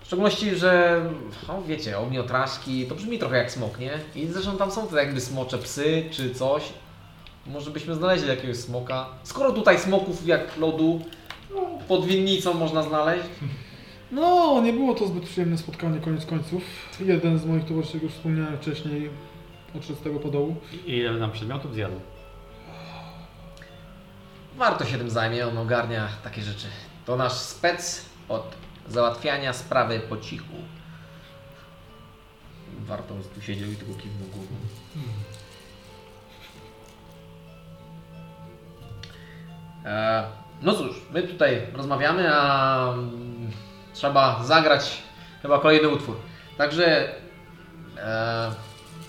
W 0.00 0.06
szczególności, 0.06 0.56
że, 0.56 1.02
no 1.48 1.62
wiecie, 1.62 1.98
ogniotraszki 1.98 2.86
to 2.86 2.94
brzmi 2.94 3.18
trochę 3.18 3.36
jak 3.36 3.52
smok, 3.52 3.78
nie? 3.78 3.92
I 4.14 4.26
zresztą 4.26 4.56
tam 4.56 4.70
są 4.70 4.86
te 4.86 4.96
jakby 4.96 5.20
smocze 5.20 5.58
psy 5.58 6.04
czy 6.10 6.34
coś. 6.34 6.62
Może 7.46 7.70
byśmy 7.70 7.94
znaleźli 7.94 8.28
jakiegoś 8.28 8.56
smoka. 8.56 9.06
Skoro 9.22 9.52
tutaj 9.52 9.78
smoków 9.78 10.26
jak 10.26 10.56
lodu 10.56 11.00
pod 11.88 12.06
winnicą 12.06 12.54
można 12.54 12.82
znaleźć, 12.82 13.28
No, 14.10 14.60
nie 14.64 14.72
było 14.72 14.94
to 14.94 15.06
zbyt 15.06 15.24
przyjemne 15.24 15.58
spotkanie, 15.58 16.00
koniec 16.00 16.26
końców. 16.26 16.62
Jeden 17.00 17.38
z 17.38 17.44
moich 17.44 17.64
towarzyszy, 17.64 17.96
jak 17.96 18.02
już 18.02 18.12
wspomniałem 18.12 18.56
wcześniej, 18.56 19.10
odszedł 19.76 19.98
z 19.98 20.02
tego 20.02 20.20
podołu. 20.20 20.56
I 20.86 20.90
ile 20.96 21.12
nam 21.12 21.32
przedmiotów 21.32 21.74
zjadł? 21.74 21.94
Warto 24.56 24.84
się 24.84 24.98
tym 24.98 25.10
zajmie, 25.10 25.48
on 25.48 25.58
ogarnia 25.58 26.08
takie 26.24 26.42
rzeczy. 26.42 26.66
To 27.06 27.16
nasz 27.16 27.32
spec 27.32 28.04
od 28.28 28.54
załatwiania 28.88 29.52
sprawy 29.52 30.00
po 30.00 30.16
cichu. 30.16 30.54
Warto 32.78 33.14
tu 33.34 33.42
siedział 33.42 33.70
i 33.70 33.76
tylko 33.76 33.94
kiwnął 33.94 34.28
głową. 34.28 34.54
E, 39.84 40.24
no 40.62 40.74
cóż, 40.74 40.96
my 41.12 41.22
tutaj 41.22 41.66
rozmawiamy, 41.72 42.34
a 42.34 42.92
mm, 42.92 43.50
trzeba 43.94 44.44
zagrać 44.44 45.02
chyba 45.42 45.58
kolejny 45.58 45.88
utwór. 45.88 46.16
Także 46.58 47.14
e, 47.98 48.50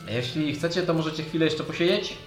jeśli 0.08 0.56
chcecie, 0.56 0.84
to 0.84 0.94
możecie 0.94 1.24
chwilę 1.24 1.46
jeszcze 1.46 1.64
posiedzieć 1.64 2.18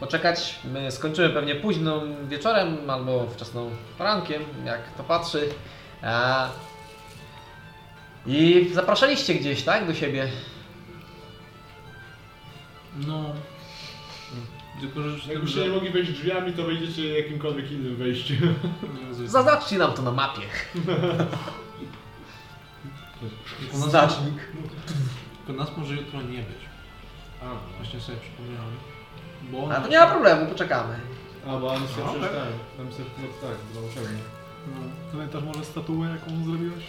poczekać. 0.00 0.58
My 0.64 0.90
skończymy 0.92 1.30
pewnie 1.30 1.54
późno 1.54 2.02
wieczorem 2.28 2.90
albo 2.90 3.26
wczesną 3.26 3.70
porankiem, 3.98 4.42
jak 4.64 4.92
to 4.96 5.04
patrzy. 5.04 5.48
E, 6.02 6.48
I 8.26 8.70
zapraszaliście 8.72 9.34
gdzieś, 9.34 9.62
tak, 9.62 9.86
do 9.86 9.94
siebie. 9.94 10.28
No. 13.06 13.24
Tylko, 14.80 15.08
że 15.08 15.32
Jakbyście 15.32 15.60
nie 15.60 15.68
mogli 15.68 15.90
wejść 15.90 16.12
drzwiami, 16.12 16.52
to 16.52 16.62
wejdziecie 16.62 17.18
jakimkolwiek 17.18 17.72
innym 17.72 17.96
wejściem. 17.96 18.54
Zaznaczcie 19.26 19.78
nam 19.78 19.92
to 19.92 20.02
na 20.02 20.10
mapie. 20.12 20.40
Tylko 23.60 23.78
nas, 23.78 23.90
Znacznik. 23.90 24.34
tylko 25.46 25.62
nas 25.64 25.76
może 25.76 25.94
jutro 25.94 26.22
nie 26.22 26.38
być. 26.38 26.58
A, 27.42 27.76
Właśnie 27.76 28.00
sobie 28.00 28.18
przypomniałem. 28.18 28.70
Bo 29.50 29.68
A 29.72 29.80
to 29.80 29.88
nie 29.88 29.98
ma 29.98 30.06
problemu, 30.06 30.46
poczekamy. 30.46 30.94
a 31.48 31.56
bo 31.56 31.66
on 31.68 31.76
się 31.76 31.82
No, 32.06 32.12
przeczytałem. 32.12 32.52
Tam 32.76 32.90
się, 32.90 32.98
no 33.18 33.48
tak, 33.48 33.56
no 33.74 33.80
pewnie. 33.94 34.18
Pamiętasz 35.12 35.42
może 35.42 35.64
statuę, 35.64 36.08
jaką 36.08 36.44
zrobiłeś? 36.44 36.84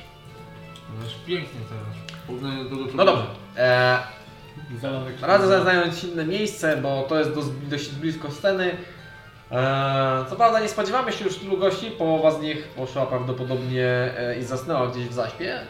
Jest 1.04 1.26
pięknie 1.26 1.60
teraz. 1.70 2.20
W 2.24 2.28
porównaniu 2.28 2.64
do 2.64 2.70
tego, 2.70 2.88
co 2.92 2.98
No 2.98 3.06
dobrze. 3.06 3.26
E, 3.58 4.00
Zalanek 4.82 5.22
Radzę 5.22 5.64
zająć 5.64 6.04
inne 6.04 6.26
miejsce, 6.26 6.78
bo 6.78 7.04
to 7.10 7.20
jest 7.20 7.34
dość, 7.36 7.48
dość 7.70 7.90
blisko 7.90 8.32
sceny. 8.32 8.78
Eee, 9.52 10.26
co 10.30 10.36
prawda 10.36 10.60
nie 10.60 10.70
spodziewamy 10.70 11.12
się 11.12 11.26
już 11.26 11.38
tylu 11.38 11.58
gości, 11.58 11.92
połowa 11.92 12.32
z 12.32 12.42
nich 12.42 12.68
poszła 12.68 13.06
prawdopodobnie 13.06 13.86
e, 14.18 14.38
i 14.40 14.44
zasnęła 14.44 14.88
gdzieś 14.88 15.08
w 15.08 15.14
zaśpie, 15.14 15.54
e, 15.56 15.64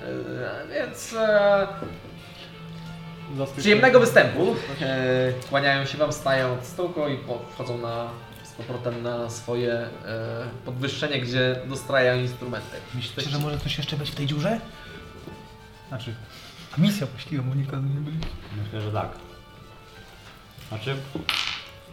więc 0.73 1.13
e, 1.19 1.67
przyjemnego 3.57 3.99
występu. 3.99 4.55
E, 4.81 5.33
kłaniają 5.49 5.85
się 5.85 5.97
Wam, 5.97 6.13
stają 6.13 6.53
od 6.53 6.65
stołku 6.65 7.07
i 7.07 7.17
po, 7.17 7.39
wchodzą 7.39 7.77
na, 7.77 8.09
z 8.43 8.51
powrotem 8.51 9.03
na 9.03 9.29
swoje 9.29 9.73
e, 9.73 9.89
podwyższenie, 10.65 11.21
gdzie 11.21 11.61
dostrajają 11.67 12.21
instrumenty. 12.21 12.77
Myślicie, 12.95 13.29
że 13.29 13.39
może 13.39 13.59
coś 13.59 13.77
jeszcze 13.77 13.97
być 13.97 14.11
w 14.11 14.15
tej 14.15 14.25
dziurze? 14.27 14.59
Znaczy, 15.87 16.15
a 16.77 16.81
misja 16.81 17.07
właściwie, 17.07 17.41
bo 17.41 17.55
nigdy 17.55 17.77
nie 17.77 18.01
byli. 18.01 18.17
Myślę, 18.63 18.81
że 18.81 18.91
tak. 18.91 19.09
Znaczy... 20.69 20.95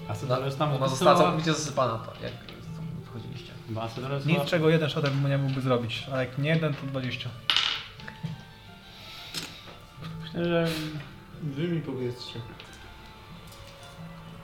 A 0.08 0.14
co 0.14 0.26
No, 0.26 0.40
jest 0.40 0.58
tam 0.58 0.74
Ona 0.74 0.88
została 0.88 1.18
całkowicie 1.18 1.52
zasypana. 1.52 1.98
To, 1.98 2.12
jak 2.22 2.32
wchodziliście. 3.06 3.52
Teraz 4.02 4.26
Nic 4.26 4.44
czego 4.44 4.70
jeden 4.70 4.90
szatek 4.90 5.12
nie 5.28 5.38
mógłby 5.38 5.60
zrobić, 5.60 6.06
a 6.12 6.20
jak 6.20 6.38
nie 6.38 6.50
jeden, 6.50 6.74
to 6.74 6.86
20. 6.86 7.28
Myślę, 10.22 10.44
że 10.44 10.68
Wy 11.42 11.68
mi 11.68 11.80
powiedzcie. 11.80 12.40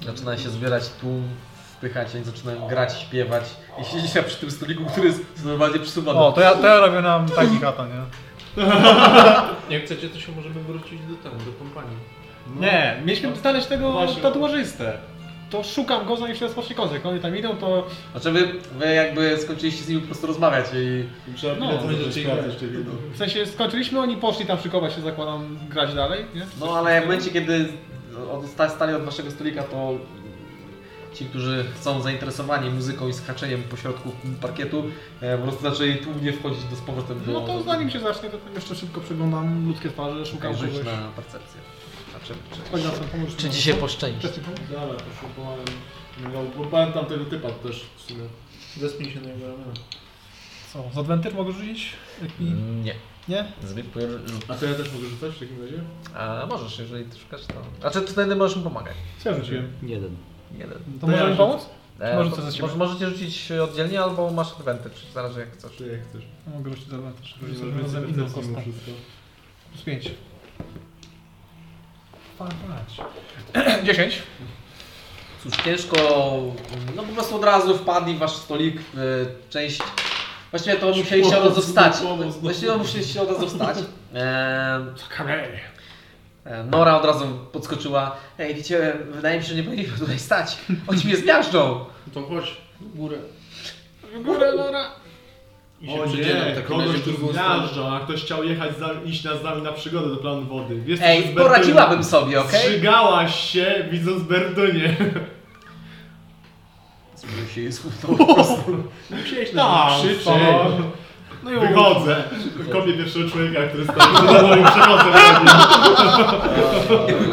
Zaczyna 0.00 0.38
się 0.38 0.50
zbierać 0.50 0.88
tłum, 1.00 1.28
wpychać, 1.76 2.14
oni 2.14 2.24
zaczynają 2.24 2.66
grać, 2.68 3.00
śpiewać. 3.00 3.44
I 3.82 3.84
siedzicie 3.84 4.22
przy 4.22 4.36
tym 4.36 4.50
stoliku, 4.50 4.84
który 4.86 5.06
jest 5.06 5.44
normalnie 5.44 5.78
przesuwany. 5.78 6.18
O, 6.18 6.32
to 6.32 6.40
ja, 6.40 6.54
to 6.54 6.66
ja 6.66 6.80
robię 6.80 7.00
nam 7.00 7.28
taki 7.28 7.58
kata, 7.58 7.86
nie? 7.86 8.02
Jak 9.74 9.84
chcecie, 9.84 10.08
to 10.08 10.20
się 10.20 10.32
możemy 10.32 10.62
wrócić 10.62 11.00
do 11.02 11.16
tego, 11.16 11.36
do 11.36 11.52
kompanii. 11.52 11.96
Nie, 12.60 12.96
mieliśmy 13.04 13.36
znaleźć 13.36 13.66
tego 13.66 13.92
Właśnie. 13.92 14.22
tatuażystę. 14.22 14.98
To 15.50 15.64
szukam 15.64 16.06
go, 16.06 16.16
zanim 16.16 16.36
się 16.36 16.44
rozpocznie 16.46 16.76
koncert. 16.76 16.94
Jak 17.04 17.06
oni 17.12 17.20
tam 17.20 17.36
idą, 17.36 17.56
to 17.56 17.86
Znaczy 18.12 18.32
wy, 18.32 18.48
wy 18.78 18.94
jakby 18.94 19.38
skończyliście 19.38 19.84
z 19.84 19.88
nimi 19.88 20.00
po 20.00 20.06
prostu 20.06 20.26
rozmawiać 20.26 20.66
i 20.74 21.04
Trzeba 21.36 21.54
No, 21.54 21.78
wino. 22.68 22.90
w 23.12 23.16
sensie 23.16 23.46
skończyliśmy, 23.46 24.00
oni 24.00 24.16
poszli 24.16 24.46
tam 24.46 24.58
szykować 24.58 24.92
się, 24.94 25.00
zakładam, 25.00 25.58
grać 25.70 25.94
dalej, 25.94 26.24
nie? 26.34 26.46
No 26.60 26.78
ale 26.78 27.00
w 27.00 27.04
momencie, 27.04 27.30
kiedy 27.30 27.68
od- 28.32 28.46
sta- 28.46 28.68
stali 28.68 28.94
od 28.94 29.02
waszego 29.02 29.30
stolika, 29.30 29.62
to 29.62 29.92
ci, 31.14 31.24
którzy 31.24 31.64
są 31.80 32.00
zainteresowani 32.02 32.70
muzyką 32.70 33.08
i 33.08 33.12
skaczeniem 33.12 33.62
po 33.62 33.76
środku 33.76 34.10
parkietu, 34.40 34.84
e, 35.20 35.36
po 35.38 35.42
prostu 35.42 35.62
zaczęli 35.62 35.96
tłumnie 35.96 36.32
wchodzić 36.32 36.64
do 36.64 36.76
z 36.76 36.80
powrotem 36.80 37.20
do... 37.26 37.32
No 37.32 37.40
to 37.40 37.62
zanim 37.62 37.90
się 37.90 38.00
zacznie, 38.00 38.30
to 38.30 38.38
tam 38.38 38.54
jeszcze 38.54 38.74
szybko 38.74 39.00
przeglądam 39.00 39.68
ludzkie 39.68 39.88
twarze, 39.88 40.26
szukam 40.26 40.54
kogoś. 40.54 40.70
na 40.84 41.08
percepcję. 41.16 41.60
Znaczy, 42.10 42.34
czy, 42.54 42.70
Chodź 42.72 42.84
na 42.84 42.90
ten 42.90 43.08
pomóż. 43.08 43.36
czy 43.36 43.50
ci 43.50 43.62
się 43.62 43.74
poszczęści? 43.74 44.28
Dobra, 44.70 44.98
poszukałem. 44.98 45.64
No, 46.22 46.42
bo 46.56 46.64
pamiętam 46.64 47.06
tego 47.06 47.24
typa 47.24 47.50
też 47.50 47.84
w 47.96 48.00
sumie. 48.02 48.20
Zespnij 48.76 49.10
się 49.12 49.20
na 49.20 49.28
jego 49.28 49.46
ramiona. 49.46 49.72
Co, 50.72 50.84
z 50.94 50.98
adwentyr 50.98 51.34
mogę 51.34 51.52
rzucić? 51.52 51.92
Jak 52.22 52.40
mi... 52.40 52.50
Nie. 52.84 52.94
Nie? 53.28 53.44
Zwykły 53.64 54.02
rzut. 54.26 54.44
A 54.48 54.54
to 54.54 54.66
ja 54.66 54.74
też 54.74 54.92
mogę 54.92 55.06
rzucać 55.08 55.34
w 55.34 55.38
takim 55.38 55.62
razie? 55.62 55.82
A 56.14 56.46
możesz, 56.46 56.78
jeżeli 56.78 57.04
ty 57.04 57.18
szukasz 57.18 57.40
to... 57.46 57.54
Znaczy 57.80 58.00
to 58.00 58.12
wtedy 58.12 58.36
możesz 58.36 58.56
mu 58.56 58.62
pomagać. 58.62 58.94
Co 59.18 59.30
ja 59.30 59.36
rzuciłem? 59.36 59.72
jeden. 59.82 60.16
Jeden. 60.52 60.78
To, 60.78 61.00
To 61.00 61.06
może 61.06 61.24
ja 61.24 61.30
mi 61.30 61.36
pomóc? 61.36 61.66
E, 62.00 62.16
Może 62.16 62.30
to- 62.30 62.36
co 62.36 62.42
ze 62.42 62.52
siebie? 62.52 62.62
może- 62.66 62.78
Możecie 62.78 63.10
rzucić 63.10 63.52
oddzielnie 63.52 64.00
albo 64.00 64.30
masz 64.30 64.52
advantage, 64.52 64.94
zależy 65.14 65.40
jak 65.40 65.52
chcesz. 65.52 65.72
Czy 65.76 65.86
jak 65.86 66.08
chcesz? 66.08 66.22
No, 66.46 66.52
mogę 66.56 66.70
rzucić 66.70 66.88
z 66.88 66.92
adwentyr. 66.94 67.24
Rzucić 67.26 67.40
Żeby 67.58 67.70
sobie 67.70 67.82
razem 67.82 68.08
inną 68.08 68.24
percepcji 68.24 68.42
mimo 68.50 68.56
kostką. 68.56 68.72
wszystko. 68.72 68.92
5. 72.38 73.84
10. 73.84 74.22
Cóż, 75.42 75.52
ciężko, 75.64 75.96
no 76.96 77.02
po 77.02 77.12
prostu 77.12 77.36
od 77.36 77.44
razu 77.44 77.78
wpadli 77.78 78.14
w 78.14 78.18
wasz 78.18 78.32
stolik, 78.36 78.80
w 78.94 79.26
część, 79.50 79.80
właściwie 80.50 80.76
to 80.76 80.86
musieliście 80.88 81.38
od 81.38 81.44
razu 81.44 81.62
wstać, 81.62 81.96
właściwie 82.40 82.76
musieliście 82.76 83.22
od 83.22 83.30
razu 83.30 83.48
wstać. 83.48 83.78
E, 84.14 84.80
e, 86.44 86.64
Nora 86.64 86.96
od 86.96 87.04
razu 87.04 87.26
podskoczyła, 87.52 88.16
ej 88.38 88.54
wiecie, 88.54 88.96
wydaje 89.10 89.38
mi 89.38 89.42
się, 89.42 89.48
że 89.48 89.54
nie 89.54 89.62
powinniśmy 89.62 89.98
tutaj 89.98 90.18
stać, 90.18 90.56
oni 90.86 91.04
mnie 91.04 91.16
zmiażdżą. 91.16 91.84
To 92.14 92.22
chodź, 92.22 92.56
w 92.80 92.96
górę. 92.96 93.18
W 94.14 94.22
górę, 94.22 94.52
Lora. 94.52 94.90
I 95.82 95.86
się 95.86 96.02
O 96.02 96.06
nie, 96.06 96.62
kogoś 96.68 97.00
tu 97.00 97.32
zmiażdżą, 97.32 97.88
a 97.88 98.00
ktoś 98.00 98.24
chciał 98.24 98.44
jechać, 98.44 98.78
za, 98.78 98.90
iść 99.04 99.24
na, 99.24 99.36
z 99.36 99.42
nami 99.42 99.62
na 99.62 99.72
przygodę 99.72 100.08
do 100.08 100.16
planu 100.16 100.44
wody. 100.44 100.76
Wiesz, 100.76 101.00
Ej, 101.02 101.22
poradziłabym 101.22 102.04
sobie, 102.04 102.40
okej? 102.40 102.60
Strzygałaś 102.60 103.50
się, 103.50 103.88
widząc 103.90 104.22
Bertunie. 104.22 104.96
Spróbuj 107.14 107.48
się 107.54 107.60
jej 107.60 107.72
po 108.02 108.24
prostu. 108.34 108.76
Musiałeś 109.10 109.52
na 109.52 109.84
mnie 109.84 109.96
krzyczeć. 110.00 110.24
No 111.42 111.52
i 111.52 111.58
Wychodzę. 111.60 112.24
Kopię 112.72 112.92
pierwszego 112.92 113.30
człowieka, 113.30 113.60
który 113.68 113.84
stoi 113.84 114.26
za 114.26 114.42
mną 114.42 114.56
i 114.56 114.64
przechodzę 114.64 115.10
na 115.10 115.38
nim. 115.38 115.48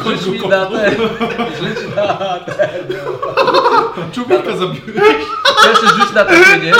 Rzuć 0.03 0.27
mi 0.43 0.49
na 0.49 0.65
ten, 0.65 0.95
rzuć 1.57 1.95
na 1.95 2.39
ten. 2.39 2.95
Człowieka 4.13 4.57
zabiłeś. 4.57 5.15
Pierwszy 5.63 5.87
rzuć 5.87 6.13
na 6.13 6.25
trafienie, 6.25 6.73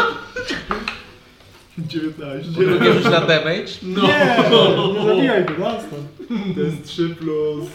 19. 1.77 2.51
drugie 2.51 2.93
rzuć 2.93 3.03
na 3.03 3.21
damage. 3.21 3.71
No. 3.83 4.01
Nie, 4.01 4.93
nie 4.93 5.05
zabijaj 5.05 5.45
go, 5.45 5.53
nastąp. 5.57 6.07
To 6.55 6.61
jest 6.61 6.85
3 6.85 7.09
plus 7.09 7.69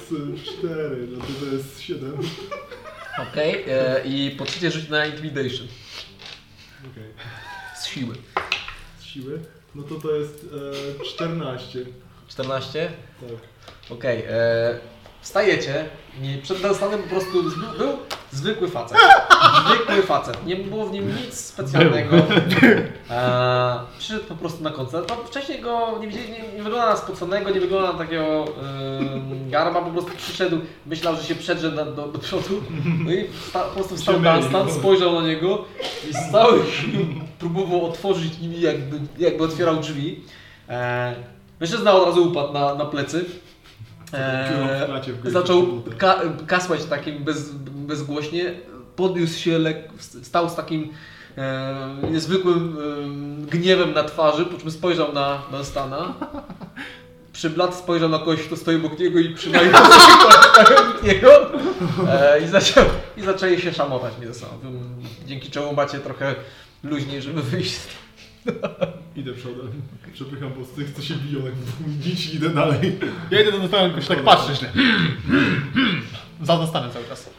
4, 0.58 1.06
no 1.10 1.18
to 1.18 1.46
to 1.46 1.56
jest 1.56 1.80
7. 1.80 2.12
Okej, 3.30 3.64
e, 3.68 4.02
i 4.04 4.30
po 4.30 4.44
trzecie 4.44 4.70
rzuć 4.70 4.88
na 4.88 5.06
intimidation. 5.06 5.66
Okej. 6.92 7.10
Z 7.76 7.86
siły. 7.86 8.14
Z 8.98 9.04
siły? 9.04 9.40
No 9.74 9.82
to 9.82 9.94
to 9.94 10.14
jest 10.14 10.46
e, 11.00 11.04
14. 11.04 11.84
14? 12.28 12.90
Tak. 13.20 13.30
Okej, 13.90 14.24
e, 14.28 14.78
wstajecie 15.22 15.84
i 16.22 16.42
przed 16.42 16.62
Dunstanem 16.62 17.02
po 17.02 17.08
prostu 17.08 17.42
był 17.78 17.88
zwykły 18.32 18.68
facet. 18.68 18.98
Zwykły 19.66 20.02
facet. 20.02 20.46
Nie 20.46 20.56
było 20.56 20.86
w 20.86 20.92
nim 20.92 21.16
nic 21.16 21.34
specjalnego. 21.34 22.16
E, 23.10 23.80
przyszedł 23.98 24.24
po 24.24 24.34
prostu 24.34 24.62
na 24.62 24.70
koncert. 24.70 25.08
No, 25.10 25.16
wcześniej 25.24 25.60
go 25.60 25.98
nie 26.00 26.06
widzieli, 26.06 26.32
nie, 26.32 26.38
nie 26.38 26.62
wygląda 26.62 26.86
na 26.86 26.96
spoconego, 26.96 27.50
nie 27.50 27.60
wygląda 27.60 27.92
na 27.92 27.98
takiego 27.98 28.44
garba, 29.48 29.82
po 29.82 29.90
prostu 29.90 30.10
przyszedł, 30.16 30.58
myślał, 30.86 31.16
że 31.16 31.22
się 31.22 31.34
przedrze 31.34 31.70
na, 31.70 31.84
do, 31.84 32.08
do 32.08 32.18
przodu. 32.18 32.62
No 33.04 33.12
i 33.12 33.24
po 33.52 33.58
prostu 33.60 33.96
wstał. 33.96 34.20
Dunstan, 34.20 34.72
spojrzał 34.72 35.20
na 35.20 35.26
niego 35.26 35.64
i 36.10 36.12
z 36.12 36.32
całych 36.32 36.64
próbował 37.38 37.86
otworzyć 37.86 38.38
nimi, 38.38 38.60
jakby, 38.60 39.00
jakby 39.18 39.44
otwierał 39.44 39.76
drzwi. 39.76 40.20
E, 40.68 41.14
mężczyzna 41.60 41.92
od 41.92 42.06
razu 42.06 42.28
upadł 42.28 42.52
na, 42.52 42.74
na 42.74 42.84
plecy. 42.84 43.24
Eee, 44.12 44.86
klacie 44.86 45.12
zaczął 45.24 45.82
ka 45.98 46.20
kasłać 46.46 46.84
takim 46.84 47.24
bez, 47.24 47.50
bezgłośnie, 47.52 48.54
podniósł 48.96 49.38
się, 49.38 49.58
lek 49.58 49.88
stał 50.22 50.50
z 50.50 50.54
takim 50.54 50.92
e, 51.38 51.96
niezwykłym 52.10 52.76
e, 53.46 53.50
gniewem 53.50 53.92
na 53.92 54.04
twarzy, 54.04 54.46
po 54.46 54.58
czym 54.58 54.70
spojrzał 54.70 55.12
na, 55.12 55.42
na 55.52 55.64
Stana. 55.64 56.14
Przybladł, 57.32 57.74
spojrzał 57.74 58.08
na 58.08 58.18
kogoś, 58.18 58.42
kto 58.42 58.56
stoi 58.56 58.76
obok 58.76 58.98
niego 58.98 59.18
i 59.18 59.34
przynajmniej 59.34 59.74
niego 61.02 61.30
e, 62.08 62.40
i, 62.40 62.46
zaczął, 62.48 62.84
i 63.16 63.22
zaczęli 63.22 63.60
się 63.60 63.72
szamować 63.72 64.14
między 64.20 64.40
sobą. 64.40 64.52
Dzięki 65.26 65.50
czemu 65.50 65.72
macie 65.72 65.98
trochę 65.98 66.34
luźniej, 66.82 67.22
żeby 67.22 67.42
wyjść 67.42 67.72
z 67.72 67.86
Idę 69.16 69.32
przodem. 69.32 69.82
Przepycham 70.12 70.50
po 70.52 70.64
tych, 70.76 70.92
co 70.94 71.02
się 71.02 71.14
biją, 71.14 71.44
jak 71.44 71.54
dziś 72.00 72.34
idę 72.34 72.50
dalej. 72.50 72.98
Ja 73.30 73.40
idę 73.40 73.52
do 73.52 73.68
tylko 73.68 74.00
się 74.00 74.08
tak 74.08 74.24
patrzę 74.24 74.54
źle. 74.54 74.72
Za 76.42 76.58
Nastanem 76.58 76.90
cały 76.90 77.04
czas. 77.04 77.30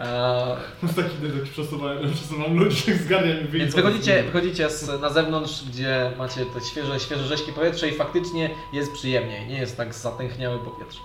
e, 0.00 0.56
jest 0.82 0.96
taki 1.02 1.16
idę, 1.16 1.38
taki 1.38 1.50
przesuwam, 1.50 1.96
przesuwam 2.14 2.56
ludzi, 2.56 2.82
tak 2.86 2.96
zgarniam 2.96 3.36
i 3.40 3.48
Więc 3.48 3.74
wychodzicie, 3.74 4.22
wychodzicie 4.22 4.70
z, 4.70 5.00
na 5.00 5.10
zewnątrz, 5.10 5.64
gdzie 5.68 6.10
macie 6.18 6.40
te 6.46 6.60
świeże, 6.70 7.00
świeże 7.00 7.24
rzeźkie 7.26 7.52
powietrze 7.52 7.88
i 7.88 7.92
faktycznie 7.94 8.50
jest 8.72 8.92
przyjemniej. 8.92 9.46
Nie 9.46 9.58
jest 9.58 9.76
tak 9.76 9.94
zatęchniałe 9.94 10.58
powietrze. 10.58 11.00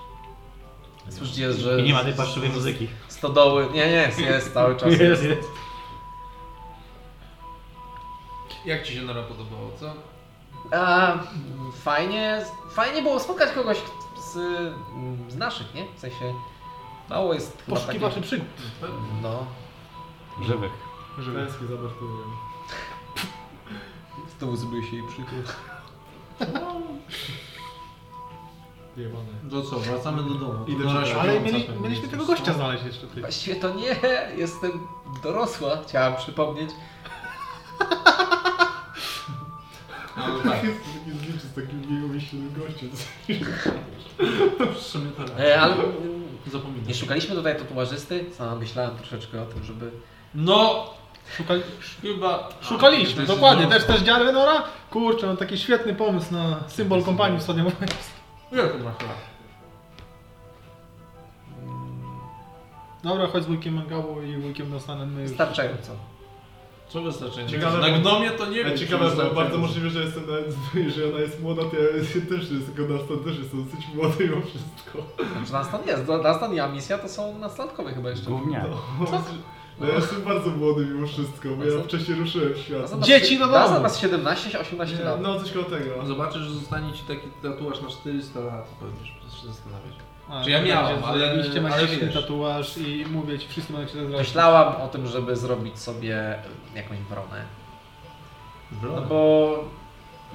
Słyszycie, 1.10 1.53
że 1.53 1.80
I 1.80 1.84
nie 1.84 1.94
ma 1.94 2.03
tej 2.03 2.14
paszczowej 2.14 2.49
muzyki. 2.49 2.88
stodoły... 3.07 3.66
Nie, 3.74 3.88
nie, 3.88 3.94
jest, 3.95 4.20
jest 4.20 4.53
cały 4.53 4.76
czas. 4.76 4.90
Jest, 4.99 5.24
Jest. 5.24 5.41
Jak 8.69 8.83
ci 8.83 8.93
się 8.93 9.01
Nora 9.01 9.23
podobało, 9.23 9.71
co? 9.79 9.93
A, 10.77 11.17
fajnie, 11.83 12.41
fajnie 12.71 13.01
było 13.01 13.19
spotkać 13.19 13.51
kogoś 13.51 13.77
z, 14.33 14.33
z 15.31 15.35
naszych, 15.37 15.73
nie? 15.75 15.85
W 15.95 15.99
sensie 15.99 16.33
mało 17.09 17.33
jest 17.33 17.63
chyba 17.65 17.77
Poszukiwaczy 17.79 18.15
takich... 18.15 18.27
przygód. 18.27 18.47
No, 19.21 19.45
Żywych. 20.41 20.71
Tęsknię 21.15 21.67
za 21.67 21.75
Bertuliem. 21.75 22.31
znowu 24.39 24.55
zrobił 24.55 24.83
się 24.83 24.95
jej 24.95 25.07
przykro. 25.07 25.37
Jebane. 28.97 29.25
To 29.51 29.61
co, 29.61 29.79
wracamy 29.79 30.23
do 30.23 30.29
domu. 30.33 30.65
Idę 30.67 30.83
się 31.05 31.19
Ale 31.19 31.39
mieli, 31.39 31.69
mieliśmy 31.81 32.07
tego 32.07 32.25
gościa 32.25 32.53
znaleźć 32.53 32.83
jeszcze. 32.85 33.07
Ty. 33.07 33.19
Właściwie 33.21 33.55
to 33.55 33.73
nie, 33.73 33.95
jestem 34.37 34.71
dorosła, 35.23 35.77
chciałam 35.87 36.15
przypomnieć. 36.15 36.69
Tak. 40.19 40.43
Taki 40.43 40.67
zdjęcie 40.67 41.39
z 41.39 41.53
takim 41.55 41.95
jego 41.95 42.07
myślnym 42.07 42.53
gościem. 42.53 42.89
W 44.75 44.79
sumie 44.81 45.11
tak. 45.11 45.27
E, 45.39 45.61
ale 45.61 45.75
Zapominam. 46.51 46.87
nie 46.87 46.93
szukaliśmy 46.93 47.35
tutaj 47.35 47.57
tatuażysty? 47.57 48.25
Sam 48.33 48.59
myślałem 48.59 48.97
troszeczkę 48.97 49.41
o 49.41 49.45
tym, 49.45 49.63
żeby... 49.63 49.91
No, 50.35 50.85
Szukali... 51.37 51.61
chyba... 52.01 52.49
Szukaliśmy, 52.61 53.21
jest 53.21 53.33
dokładnie. 53.33 53.67
Też 53.67 53.85
też 53.85 54.01
dziary 54.01 54.33
Nora? 54.33 54.63
Kurczę, 54.91 55.27
mam 55.27 55.37
taki 55.37 55.57
świetny 55.57 55.95
pomysł 55.95 56.33
na 56.33 56.63
symbol 56.67 57.03
kompanii 57.03 57.39
wschodniej. 57.39 57.65
Jak 58.51 58.71
to 58.71 58.77
masz 58.77 58.83
lat? 59.01 59.29
Dobra, 63.03 63.27
chodź 63.27 63.43
z 63.43 63.47
wujkiem 63.47 63.73
Mangabu 63.73 64.21
i 64.21 64.37
wujkiem 64.37 64.73
Nastanem 64.73 65.13
my 65.13 65.21
już... 65.21 65.29
Wystarczająco. 65.29 65.91
Co 66.90 67.02
wystarczy? 67.02 67.45
Ciekawe, 67.48 67.78
Na 67.78 67.99
gnomie 67.99 68.32
to 68.32 68.45
nie 68.45 68.57
Ja 68.57 68.64
wiem. 68.70 68.78
ciekawe, 68.78 69.03
bo 69.03 69.10
wystarczy. 69.10 69.36
bardzo 69.36 69.57
możliwe, 69.57 69.90
że 69.90 70.03
jestem 70.03 70.24
nawet, 70.28 70.45
że 70.95 71.10
ona 71.10 71.20
jest 71.20 71.41
młoda, 71.41 71.61
to 71.61 71.76
ja 71.76 71.88
też 72.38 72.52
jest, 72.52 72.66
tylko 72.76 72.94
Dunstan 72.94 73.20
też 73.20 73.38
jest 73.38 73.49
dosyć 73.56 73.88
młody 73.95 74.16
mimo 74.30 74.41
wszystko. 74.41 74.98
Znaczy 75.32 75.52
Dunstan 75.52 75.82
jest, 75.88 76.06
Dunstan 76.06 76.53
i 76.53 76.60
Amisja 76.60 76.98
to 76.98 77.10
są 77.10 77.38
nastolatkowe 77.40 77.94
chyba 77.94 78.10
jeszcze. 78.10 78.30
Gówniak. 78.30 78.66
No 79.80 79.88
ja 79.88 79.95
jestem 79.95 80.22
bardzo 80.22 80.49
młody 80.49 80.86
mimo 80.86 81.07
wszystko, 81.07 81.49
bo 81.49 81.66
ja 81.66 81.84
wcześniej 81.84 82.20
ruszyłem 82.20 82.53
w 82.53 82.57
świat. 82.57 82.99
Dzieci 83.02 83.40
do 83.40 83.48
domu. 83.48 83.57
Dunstan 83.60 83.82
ma 83.84 83.90
17, 83.90 84.60
18 84.60 84.98
Nie, 84.98 85.03
lat. 85.03 85.22
No 85.22 85.40
coś 85.40 85.52
koło 85.52 85.66
tego. 85.66 86.06
Zobaczysz, 86.06 86.41
że 86.41 86.49
zostanie 86.52 86.94
ci 86.94 87.03
taki 87.03 87.28
tatuaż 87.44 87.82
na 87.82 87.90
400 87.90 88.40
lat, 88.40 88.80
to 88.80 88.86
będziesz 88.86 89.07
się 89.41 89.48
zastanawiać. 89.48 89.94
A, 90.30 90.43
Czy 90.43 90.49
ja 90.51 90.61
miałem, 90.61 90.93
będzie 90.95 91.07
ale- 91.07 91.19
zajebiście 91.19 91.60
ale 91.60 91.69
magiczny 91.69 91.97
wiesz. 91.97 92.14
tatuaż 92.14 92.77
i 92.77 93.06
mówię 93.11 93.39
ci, 93.39 93.47
wszyscy 93.47 93.73
będą 93.73 93.88
się 93.88 93.93
zazdrościć. 93.93 94.27
Myślałam 94.27 94.81
o 94.81 94.88
tym, 94.88 95.07
żeby 95.07 95.35
zrobić 95.35 95.80
sobie 95.80 96.39
jakąś 96.76 96.97
bronę. 96.99 97.45
No 98.84 99.01
bo... 99.01 99.49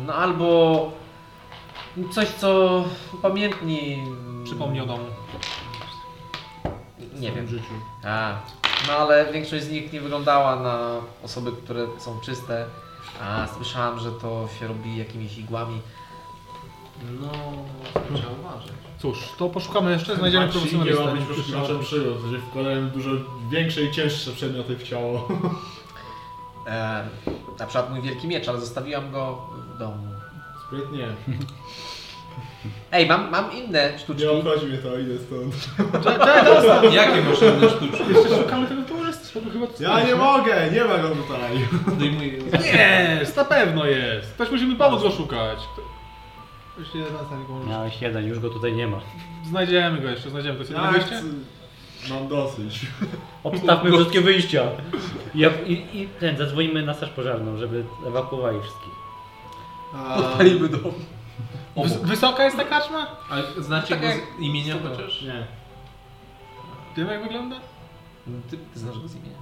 No 0.07 0.15
albo... 0.15 0.93
Coś, 2.12 2.29
co 2.29 2.85
upamiętni... 3.15 4.05
Przypomnij 4.45 4.81
o 4.81 4.87
domu. 4.87 5.05
Nie 7.15 7.33
wiem. 7.33 7.47
A, 8.05 8.35
no 8.89 8.93
ale 8.93 9.33
większość 9.33 9.65
z 9.65 9.71
nich 9.71 9.93
nie 9.93 10.01
wyglądała 10.01 10.57
na 10.57 10.79
osoby, 11.23 11.53
które 11.65 11.87
są 11.99 12.21
czyste. 12.21 12.66
A 13.23 13.47
słyszałam, 13.47 13.99
że 14.01 14.12
to 14.12 14.49
się 14.61 14.66
robi 14.69 14.97
jakimiś 14.97 15.39
igłami. 15.39 15.81
No, 17.21 17.29
trzeba 18.16 18.33
uważać. 18.41 18.73
Cóż, 19.05 19.19
to 19.39 19.49
poszukamy 19.49 19.93
jeszcze, 19.93 20.17
znajdziemy 20.17 20.47
nie 20.47 20.53
ma 20.53 20.53
być 20.53 20.71
profesjonalistę. 20.71 21.35
poszukiwaczem 21.35 21.81
przygód, 21.81 22.19
że 22.31 22.39
wkładają 22.39 22.91
dużo 22.91 23.11
większe 23.51 23.83
i 23.83 23.93
cięższe 23.93 24.31
przedmioty 24.31 24.77
w 24.77 24.83
ciało. 24.83 25.29
E, 26.67 27.09
na 27.59 27.67
przykład 27.67 27.91
mój 27.91 28.03
wielki 28.03 28.29
miecz, 28.29 28.49
ale 28.49 28.61
zostawiłam 28.61 29.13
go 29.13 29.49
w 29.75 29.79
domu. 29.79 30.07
Sprytnie. 30.67 31.09
Ej, 32.93 33.07
mam, 33.07 33.31
mam 33.31 33.53
inne 33.53 33.99
sztuczki. 33.99 34.23
Nie 34.23 34.31
obchodzi 34.31 34.67
mnie 34.67 34.79
to, 34.79 34.99
idę 34.99 35.15
stąd. 35.19 35.55
Jakie 36.95 37.23
masz 37.23 37.43
inne 37.43 37.71
sztuczki? 37.71 38.15
Jeszcze 38.15 38.43
szukamy 38.43 38.67
tego 38.67 38.83
towarzystwa, 38.83 39.41
bo 39.41 39.51
chyba 39.51 39.67
to 39.67 39.83
Ja 39.83 40.07
nie 40.07 40.15
mogę, 40.15 40.71
nie 40.71 40.85
ma 40.85 40.99
go 40.99 41.09
tutaj. 41.09 41.69
Zdejmuję. 41.97 42.33
Jest, 43.19 43.37
na 43.37 43.45
pewno 43.45 43.87
jest. 43.87 44.37
Też 44.39 44.51
musimy 44.51 44.77
pomóc 44.77 45.03
go 45.03 45.11
szukać. 45.11 45.59
Jeszcze 46.79 46.99
jeden 46.99 47.13
następny 47.13 47.47
pomoże. 47.47 47.69
Miałeś 47.69 48.03
jeden, 48.03 48.25
już 48.27 48.39
go 48.41 48.51
tutaj 48.51 48.73
nie 48.73 48.87
ma. 48.87 49.01
Znajdziemy 49.49 50.01
go 50.01 50.09
jeszcze, 50.09 50.31
znajdziemy. 50.31 50.59
Jest 50.59 50.71
jedno 50.71 50.85
Ja 50.87 50.93
wyjście? 50.93 51.17
chcę... 51.17 51.25
Mam 52.15 52.29
dosyć. 52.29 52.87
Obstawmy 53.45 53.93
wszystkie 53.93 54.21
wyjścia. 54.31 54.63
Ja, 55.35 55.51
i, 55.67 55.73
I 55.73 56.09
ten, 56.21 56.37
zadzwonimy 56.37 56.83
na 56.83 56.95
straż 56.95 57.11
pożarną, 57.11 57.57
żeby 57.57 57.85
ewakuowali 58.07 58.61
wszystkich. 58.61 58.93
A, 59.95 60.17
Podpalimy 60.17 60.69
dom. 60.69 60.93
Wys 61.77 61.97
wysoka 61.97 62.45
jest 62.45 62.57
ta 62.57 62.65
karczma? 62.65 63.07
a 63.31 63.61
znacie 63.63 63.89
Tak 63.97 64.01
go 64.01 64.07
z 64.09 64.41
imienia 64.43 64.75
chociaż? 64.83 65.23
Nie. 65.23 65.47
Wiem 66.97 67.09
jak 67.09 67.23
wygląda? 67.23 67.57
Ty, 68.51 68.57
ty 68.75 68.79
znasz 68.79 68.99
go 68.99 69.09
z 69.09 69.15
imienia. 69.17 69.39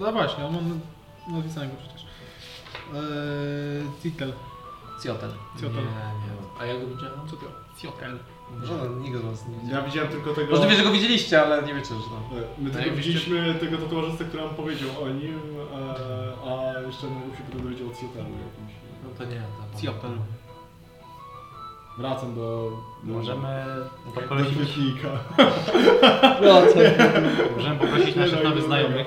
No 0.00 0.12
właśnie, 0.12 0.44
on 0.46 0.52
ma 0.52 0.60
napisanego 1.38 1.72
przecież. 1.76 2.06
Eee, 2.94 3.00
Citel. 4.02 4.32
Cioten. 5.02 5.30
Nie, 5.54 5.60
Ciotel. 5.60 5.84
nie. 5.84 6.60
A 6.60 6.66
jak 6.66 6.80
go 6.80 6.86
widziałem? 6.86 7.20
Co 7.30 7.36
to? 7.36 7.46
Ciotel. 7.78 8.18
Żaden, 8.62 9.00
nikt 9.02 9.18
z 9.18 9.20
was 9.20 9.48
nie 9.48 9.56
widział. 9.56 9.76
Ja 9.78 9.82
widziałem 9.82 10.10
tylko 10.10 10.34
tego... 10.34 10.50
Możliwe, 10.50 10.74
że 10.76 10.82
go 10.82 10.90
widzieliście, 10.90 11.42
ale 11.42 11.62
nie 11.62 11.74
wiecie, 11.74 11.88
że 11.88 11.94
no. 11.94 12.40
My 12.58 12.70
A 12.70 12.82
tylko 12.82 12.96
widzieliśmy 12.96 13.54
tego 13.54 13.76
tatuażystę, 13.78 14.24
który 14.24 14.42
nam 14.42 14.54
powiedział 14.54 14.88
o 15.02 15.08
nim, 15.08 15.40
e, 15.74 16.50
a 16.50 16.80
jeszcze 16.80 17.06
mógł 17.06 17.36
się 17.36 17.42
potem 17.42 17.62
dowiedzieć 17.62 17.86
o 17.86 17.94
Cjotelu 17.94 18.28
jakimś. 18.28 18.72
No 19.04 19.10
to 19.18 19.24
nie. 19.24 19.42
To 19.74 19.80
Ciotel. 19.80 20.10
Wracam 21.98 22.34
do... 22.34 22.70
do 23.04 23.12
Możemy 23.12 23.64
do 24.14 24.20
poprosić, 24.20 24.54
kwietnika. 24.54 25.08
możemy 27.56 27.76
poprosić 27.78 28.16
naszych 28.16 28.32
Nie, 28.38 28.42
no, 28.42 28.48
nowych 28.48 28.62
nie, 28.62 28.66
znajomych, 28.66 29.06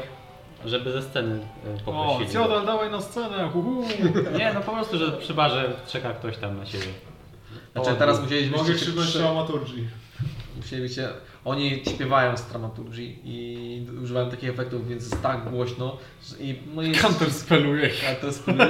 żeby 0.65 0.91
ze 0.91 1.01
sceny 1.01 1.39
e, 1.67 1.73
O, 1.75 1.77
poprosili. 1.85 2.33
Ciotel, 2.33 2.65
dawaj 2.65 2.91
na 2.91 3.01
scenę. 3.01 3.49
Uhu. 3.53 3.85
Nie, 4.37 4.51
no 4.53 4.61
po 4.61 4.71
prostu, 4.71 4.97
że 4.97 5.11
przy 5.11 5.33
barze 5.33 5.73
czeka 5.87 6.13
ktoś 6.13 6.37
tam 6.37 6.57
na 6.57 6.65
ciebie. 6.65 6.85
Znaczy 7.73 7.95
teraz 7.99 8.21
musielibyście... 8.21 8.57
Mogę 8.57 8.73
się 8.73 8.79
krzyknąć 8.79 9.13
dramaturgii. 9.13 9.87
Musielibyście... 10.57 11.09
Oni 11.45 11.81
śpiewają 11.95 12.37
z 12.37 12.45
dramaturgii 12.45 13.19
i 13.23 13.87
używają 14.03 14.29
takich 14.29 14.49
efektów, 14.49 14.87
więc 14.87 15.03
jest 15.03 15.21
tak 15.21 15.49
głośno, 15.49 15.97
że... 16.29 16.37
I, 16.43 16.59
no 16.75 16.81
jest... 16.81 17.01
Counter 17.01 17.31
speluje. 17.31 17.89
Teraz 18.21 18.35
spróbuję... 18.35 18.67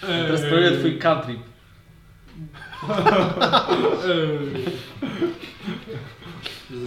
Teraz 0.00 0.40
spróbuję 0.40 0.78
twój 0.78 0.98
country. 0.98 1.34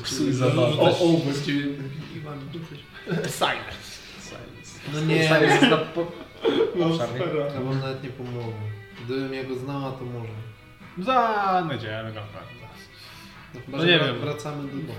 Psuj 0.03 0.34
zabawę. 0.34 0.78
O, 0.80 0.90
o, 0.90 1.22
dupy. 2.53 2.76
Silence. 3.30 3.82
No 4.93 5.01
nie, 5.01 5.15
jest 5.15 5.61
na 5.61 5.77
po... 5.77 6.11
no, 6.76 6.95
spera. 6.95 7.45
ja 7.55 7.61
wam 7.61 7.80
nawet 7.80 8.03
nie 8.03 8.10
pomogę. 8.10 8.53
Gdybym 9.05 9.34
jego 9.34 9.55
znała, 9.55 9.91
to 9.91 10.05
może. 10.05 10.34
Znajdziemy 10.97 12.14
go. 12.14 12.19
zaraz. 12.34 12.77
No, 13.53 13.61
chyba, 13.65 13.77
No 13.77 13.85
nie 13.85 13.99
wiem. 13.99 14.19
Wracamy 14.19 14.64
do 14.64 14.77
domu. 14.77 14.93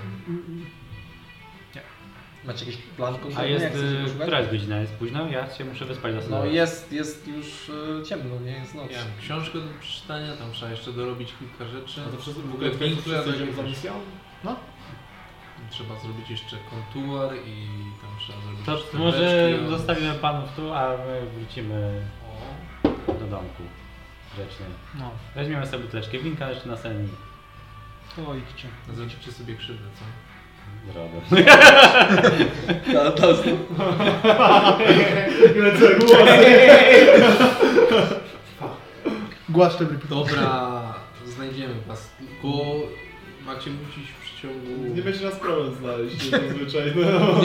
Macie 2.45 2.65
jakiś 2.65 2.81
plan 2.97 3.15
A 3.15 3.19
konkretny, 3.19 3.51
jest, 3.51 3.63
jak 3.65 3.73
chcecie 3.73 3.87
y, 3.87 4.15
go 4.19 4.23
która 4.23 4.39
jest 4.39 4.51
godzina? 4.51 4.79
Jest 4.81 4.93
późno? 4.93 5.29
Ja 5.29 5.55
się 5.55 5.65
muszę 5.65 5.85
wyspać 5.85 6.15
do 6.15 6.31
No 6.31 6.45
jest, 6.45 6.93
jest 6.93 7.29
już 7.29 7.69
y, 7.69 8.03
ciemno, 8.09 8.41
nie 8.41 8.53
jest 8.53 8.75
noc. 8.75 8.91
Ja 8.91 8.99
mam 8.99 9.19
książkę 9.21 9.59
do 9.59 9.81
przeczytania, 9.81 10.37
tam 10.37 10.53
trzeba 10.53 10.71
jeszcze 10.71 10.93
dorobić 10.93 11.35
kilka 11.39 11.73
rzeczy. 11.73 12.01
A 12.09 12.11
to 12.17 12.23
wszyscy 12.23 12.43
w 12.43 12.51
W 12.51 12.55
ogóle 12.55 12.71
ogóle 12.71 12.89
Winkler 12.89 13.23
wszyscy 13.23 13.37
idziemy 13.37 13.57
za 13.57 13.63
misją? 13.63 13.93
Trzeba 15.71 15.99
zrobić 16.01 16.31
jeszcze 16.31 16.57
kontuar 16.71 17.31
i 17.47 17.67
tam 18.01 18.11
trzeba 18.21 18.39
zrobić 18.43 18.67
To 18.93 18.99
może 18.99 19.19
beczki, 19.19 19.65
a- 19.67 19.69
zostawimy 19.79 20.15
panów 20.15 20.53
tu, 20.57 20.73
a 20.75 20.89
my 20.91 21.23
wrócimy 21.35 22.03
O, 22.85 23.13
do 23.13 23.27
domku. 23.27 23.63
Grzecznie. 24.35 24.67
No, 24.95 25.11
Weźmiemy 25.35 25.67
sobie 25.67 25.85
buteleczkę 25.85 26.19
winka 26.19 26.51
jeszcze 26.51 26.69
na 26.69 26.77
sen. 26.77 27.09
to 28.17 28.23
idźcie. 28.35 28.69
Zrobicie 28.95 29.33
sobie 29.33 29.55
krzywdę, 29.55 29.85
co? 29.99 30.05
Zrobię. 30.93 31.21
To 33.17 33.31
jest... 33.31 33.45
Lecę. 35.57 35.87
Głaszczę 39.49 39.87
Dobra, 40.09 40.95
znajdziemy 41.27 41.75
was. 41.87 42.11
Tylko 42.19 42.49
macie 43.47 43.71
wrócić 43.71 44.13
w 44.49 44.63
przeciągu... 44.63 44.95
Nie 44.95 45.03
będzie 45.03 45.25
nas 45.25 45.35
problem 45.35 45.75
znaleźć, 45.75 46.31
to 46.31 46.39
zazwyczaj. 46.39 46.93
No. 46.97 47.41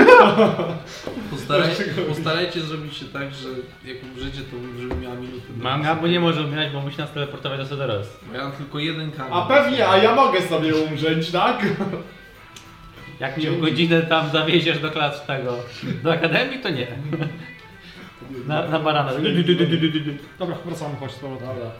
Postarajcie, 1.30 1.84
postarajcie 2.08 2.60
zrobić 2.60 2.96
się 2.96 3.04
tak, 3.06 3.34
że 3.34 3.48
jak 3.84 3.96
umrzecie, 4.02 4.40
to 4.50 4.80
żeby 4.80 4.94
miała 4.94 5.14
minutę. 5.14 5.46
do 5.56 5.62
Manga, 5.62 5.94
bo 5.94 6.06
nie 6.06 6.20
może 6.20 6.42
umierać, 6.42 6.72
bo 6.72 6.80
musi 6.80 6.98
nas 6.98 7.12
teleportować 7.12 7.60
do. 7.66 8.18
Bo 8.28 8.36
ja 8.36 8.44
mam 8.44 8.52
tylko 8.52 8.78
jeden 8.78 9.12
kamień. 9.12 9.32
A 9.34 9.42
pewnie, 9.42 9.88
a 9.88 9.96
ja 9.98 10.14
mogę 10.14 10.42
sobie 10.42 10.76
umrzeć, 10.76 11.30
tak? 11.30 11.66
Jak 13.20 13.40
w 13.40 13.60
godzinę 13.60 14.02
tam 14.02 14.30
zawieziesz 14.30 14.78
do 14.78 14.90
klas 14.90 15.26
tego, 15.26 15.56
do 16.02 16.12
akademii, 16.12 16.58
to 16.58 16.70
nie. 16.70 16.86
Na, 18.46 18.68
na 18.68 18.78
barana. 18.78 19.12
Dobra, 20.38 20.56
wracamy, 20.64 20.96
chodź 20.96 21.12
powrotem. 21.12 21.48
Dobra. 21.48 21.70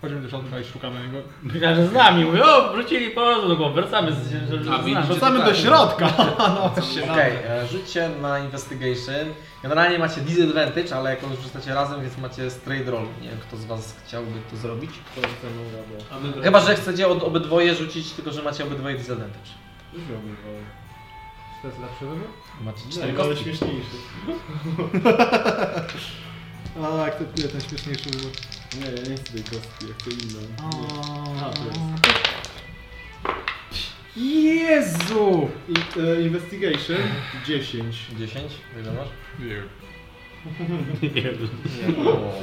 Chodzimy 0.00 0.20
do 0.20 0.28
środka 0.28 0.60
i 0.60 0.64
szukamy 0.64 1.02
jego. 1.02 1.18
Myślałem, 1.42 1.76
że 1.76 1.86
z 1.86 1.92
nami. 1.92 2.24
Mówię, 2.24 2.44
o, 2.44 2.72
wrócili 2.72 3.10
po 3.10 3.20
no 3.48 3.56
go, 3.56 3.70
wracamy 3.70 4.12
z, 4.12 4.16
z, 4.16 4.64
z, 4.64 4.68
A, 4.68 4.82
z 4.82 4.84
widzicie? 4.84 5.06
Wracamy 5.06 5.38
do 5.38 5.44
tak. 5.44 5.56
środka. 5.56 6.12
No, 6.38 6.82
się 6.82 7.12
Okej, 7.12 7.32
e, 7.48 7.66
rzućcie 7.66 8.08
na 8.22 8.38
investigation. 8.38 9.34
Generalnie 9.62 9.98
macie 9.98 10.20
disadvantage, 10.20 10.96
ale 10.96 11.10
jako 11.10 11.26
już 11.26 11.40
rzucacie 11.40 11.74
razem, 11.74 12.00
więc 12.02 12.18
macie 12.18 12.50
straight 12.50 12.88
roll. 12.88 13.06
Nie 13.22 13.28
wiem, 13.28 13.38
kto 13.38 13.56
z 13.56 13.64
was 13.64 13.96
chciałby 14.06 14.30
to 14.50 14.56
zrobić. 14.56 14.90
To 15.14 15.20
jest 15.20 15.40
ten 15.40 15.50
dobra. 15.56 16.16
A 16.16 16.20
my 16.38 16.42
Chyba, 16.42 16.60
że 16.60 16.74
chcecie 16.74 17.08
od, 17.08 17.22
obydwoje 17.22 17.74
rzucić, 17.74 18.12
tylko 18.12 18.32
że 18.32 18.42
macie 18.42 18.64
obydwoje 18.64 18.96
disadvantage. 18.96 19.50
Już 19.92 20.02
miałbym 20.02 20.36
dwa. 20.36 20.50
To 21.62 21.68
jest 21.68 21.80
lepszy 21.80 22.04
wybór? 22.04 22.28
Macie 22.60 22.80
cztery 22.90 23.12
ale 23.18 23.28
kostki. 23.28 23.44
śmieszniejszy. 23.44 23.96
A, 26.82 27.02
akceptuję 27.04 27.48
ten 27.48 27.60
śmieszniejszy 27.60 28.10
wybór. 28.10 28.30
Nie, 28.78 28.86
ja 28.86 29.08
nie 29.10 29.16
chcę 29.16 29.32
tej 29.32 29.42
kostki, 29.42 29.86
ja 29.88 29.94
chcę 29.98 30.10
inną. 30.10 30.40
A, 31.40 31.50
to 31.50 31.64
jest. 31.64 31.80
Jezu! 34.16 35.48
I, 35.68 36.00
e, 36.00 36.20
investigation 36.22 36.96
10. 37.46 37.96
10, 38.18 38.52
ile 38.82 38.92
masz? 38.92 39.08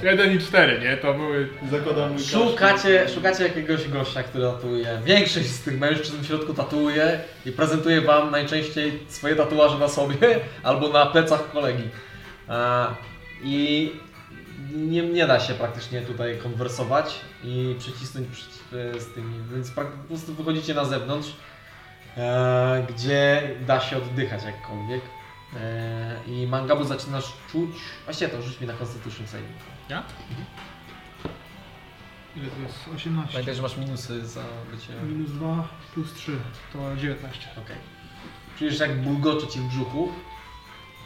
Jeden 0.04 0.36
i 0.36 0.40
cztery, 0.40 0.80
nie? 0.80 0.98
To 0.98 1.14
były... 1.14 1.50
Zakładam 1.72 2.14
mój 2.14 2.24
Szukacie, 2.24 3.10
szukacie 3.10 3.44
jakiegoś 3.44 3.88
gościa, 3.88 4.24
który 4.24 4.44
tatuuje. 4.44 5.02
Większość 5.06 5.46
z 5.46 5.62
tych 5.64 5.80
mężczyzn 5.80 6.22
w 6.22 6.26
środku 6.26 6.54
tatuuje 6.54 7.20
i 7.46 7.52
prezentuje 7.52 8.02
wam 8.02 8.32
najczęściej 8.32 9.00
swoje 9.08 9.36
tatuaże 9.36 9.78
na 9.78 9.88
sobie 9.88 10.40
albo 10.64 10.90
na 10.90 11.06
plecach 11.06 11.52
kolegi. 11.52 11.84
E, 12.50 12.88
I 13.44 13.92
nie, 14.76 15.02
nie 15.04 15.28
da 15.28 15.40
się 15.40 15.54
praktycznie 15.54 16.02
tutaj 16.02 16.38
konwersować 16.38 17.16
i 17.44 17.76
przycisnąć 17.80 18.28
przy- 18.28 18.78
e, 18.96 19.00
z 19.00 19.14
tymi, 19.14 19.34
więc 19.54 19.72
po 19.72 19.82
prostu 20.08 20.34
wychodzicie 20.34 20.74
na 20.74 20.86
zewnątrz, 20.86 21.30
e, 22.18 22.86
gdzie 22.90 23.50
da 23.68 23.80
się 23.80 23.98
oddychać 23.98 24.44
jakkolwiek. 24.44 25.02
E, 25.56 26.20
I 26.28 26.48
Mangabu 26.48 26.84
zaczynasz 26.84 27.34
czuć. 27.52 27.72
Właściwie 28.06 28.30
to 28.32 28.42
rzuć 28.42 28.62
mi 28.62 28.68
na 28.68 28.74
Constitution 28.74 29.28
Saving. 29.28 29.50
Ile 32.36 32.48
to 32.48 32.62
jest? 32.62 32.76
18. 32.96 33.32
Pamiętaj, 33.32 33.56
że 33.56 33.62
masz 33.62 33.78
minusy 33.78 34.28
za 34.28 34.42
bycie. 34.72 34.94
Minus 35.04 35.32
2 35.32 35.68
plus 35.94 36.14
3 36.14 36.32
to 36.74 36.96
19. 36.98 37.48
Okej. 37.64 37.76
Czujesz 38.60 38.80
jak 38.80 39.02
bulgocze 39.02 39.48
ci 39.48 39.60
w 39.60 39.64
brzuchu 39.64 40.12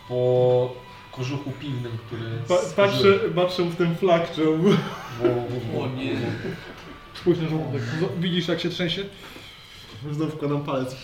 po 0.07 0.73
kożuchu 1.11 1.51
piwnym, 1.51 1.97
który. 2.07 2.23
Pa, 2.47 2.55
patrzę, 2.75 3.19
patrzę 3.35 3.63
w 3.63 3.75
ten 3.75 3.95
flak, 3.95 4.31
czy 4.35 4.49
on... 4.49 4.77
O 5.79 5.87
nie. 5.87 6.15
Spójrz 7.13 7.39
na 7.39 7.49
żołądek. 7.49 7.81
Widzisz 8.19 8.47
jak 8.47 8.59
się 8.59 8.69
trzęsie? 8.69 9.03
Znowu 10.11 10.31
wkładam 10.31 10.63
palec. 10.63 10.95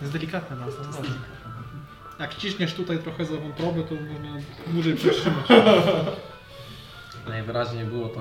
Jest 0.00 0.12
delikatne 0.12 0.56
na 0.56 0.66
Jak 2.18 2.34
ciśniesz 2.34 2.74
tutaj 2.74 2.98
trochę 2.98 3.24
za 3.24 3.36
wątrobę, 3.36 3.82
to 3.82 3.94
można 3.94 4.40
dłużej 4.66 4.94
przytrzymać. 4.94 5.46
Najwyraźniej 7.28 7.84
było 7.84 8.08
to 8.08 8.20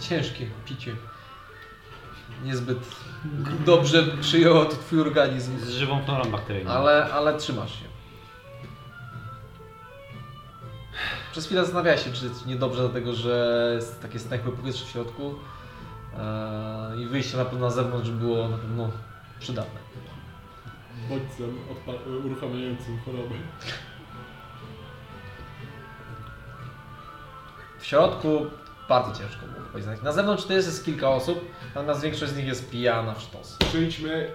ciężkie 0.00 0.46
picie. 0.64 0.96
Niezbyt 2.44 2.78
dobrze 3.66 4.02
przyjęło 4.20 4.64
to 4.64 4.76
twój 4.76 5.00
organizm, 5.00 5.58
Z 5.58 5.68
żywą 5.68 6.02
florą 6.04 6.30
bakteryjną. 6.30 6.70
ale, 6.70 7.12
ale 7.12 7.38
trzymasz 7.38 7.72
się. 7.72 7.84
Przez 11.32 11.46
chwilę 11.46 11.62
zastanawiałeś 11.62 12.04
się, 12.04 12.12
czy 12.12 12.30
niedobrze, 12.46 12.80
dlatego 12.82 13.12
że 13.14 13.70
jest 13.74 14.02
takie 14.02 14.18
stęchłe 14.18 14.52
powietrze 14.52 14.84
w 14.84 14.88
środku 14.88 15.34
eee, 16.18 17.00
i 17.02 17.06
wyjście 17.06 17.36
na 17.36 17.44
pewno 17.44 17.66
na 17.66 17.70
zewnątrz 17.72 18.10
było 18.10 18.48
na 18.48 18.58
pewno 18.58 18.90
przydatne. 19.40 19.80
Bodźcem 21.08 21.58
uruchamiającym 22.24 22.98
chorobę. 23.04 23.34
W 27.78 27.86
środku 27.86 28.46
bardzo 28.88 29.20
ciężko 29.22 29.46
było 29.46 29.66
powiedzieć. 29.72 30.02
Na 30.02 30.12
zewnątrz 30.12 30.44
to 30.44 30.52
jest, 30.52 30.68
jest 30.68 30.84
kilka 30.84 31.08
osób, 31.08 31.50
natomiast 31.74 32.02
większość 32.02 32.32
z 32.32 32.36
nich 32.36 32.46
jest 32.46 32.70
pijana 32.70 33.14
w 33.14 33.20
sztos. 33.22 33.56
Przyjdźmy... 33.58 34.30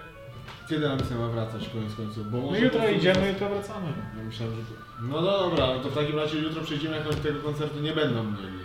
Kiedy 0.68 0.88
nam 0.88 0.98
chcemy 0.98 1.28
wracać 1.28 1.68
koniec 1.68 1.94
końców? 1.94 2.30
Bo 2.30 2.36
No 2.38 2.42
może 2.46 2.60
jutro 2.60 2.80
po 2.80 2.86
prostu- 2.86 2.98
idziemy, 3.00 3.28
jutro 3.28 3.48
wracamy. 3.48 3.92
Ja 4.18 4.22
myślałem, 4.24 4.56
że... 4.56 4.62
No 5.02 5.22
dobra, 5.22 5.66
no 5.66 5.80
to 5.80 5.88
w 5.90 5.94
takim 5.94 6.18
razie 6.18 6.38
jutro 6.38 6.62
przyjdziemy, 6.62 6.96
jak 6.96 7.06
oni 7.06 7.16
tego 7.16 7.40
koncertu 7.40 7.80
nie 7.80 7.92
będą 7.92 8.24
mieli. 8.24 8.58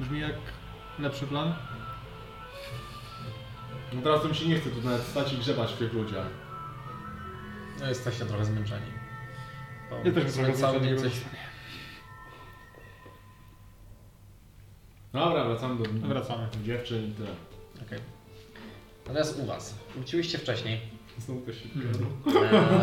Brzmi 0.00 0.20
jak 0.20 0.34
lepszy 0.98 1.26
plan. 1.26 1.54
No 3.92 4.02
teraz 4.02 4.22
to 4.22 4.28
mi 4.28 4.34
się 4.34 4.48
nie 4.48 4.60
chce 4.60 4.70
tu 4.70 4.82
nawet 4.82 5.02
stać 5.02 5.32
i 5.32 5.36
grzebać 5.38 5.72
w 5.72 5.76
tych 5.78 5.92
ludziach. 5.92 6.26
No 7.80 7.88
jesteście 7.88 8.24
trochę 8.24 8.44
zmęczeni. 8.44 8.86
Ja 10.04 10.12
też 10.12 10.32
trochę 10.32 10.52
cały 10.52 10.80
dzień 10.80 10.98
zmęczony 10.98 11.10
coś... 11.10 11.20
Dobra, 15.12 15.44
wracamy 15.44 15.82
do 15.82 16.08
Wracamy. 16.08 16.48
dziewczyn 16.64 17.08
i 17.08 17.12
tyle. 17.12 17.28
Okej. 17.86 17.98
Natomiast 19.06 19.38
u 19.42 19.46
Was, 19.46 19.74
wróciłyście 19.94 20.38
wcześniej. 20.38 20.80
Znowu 21.18 21.40
to 21.40 21.52
się 21.52 21.58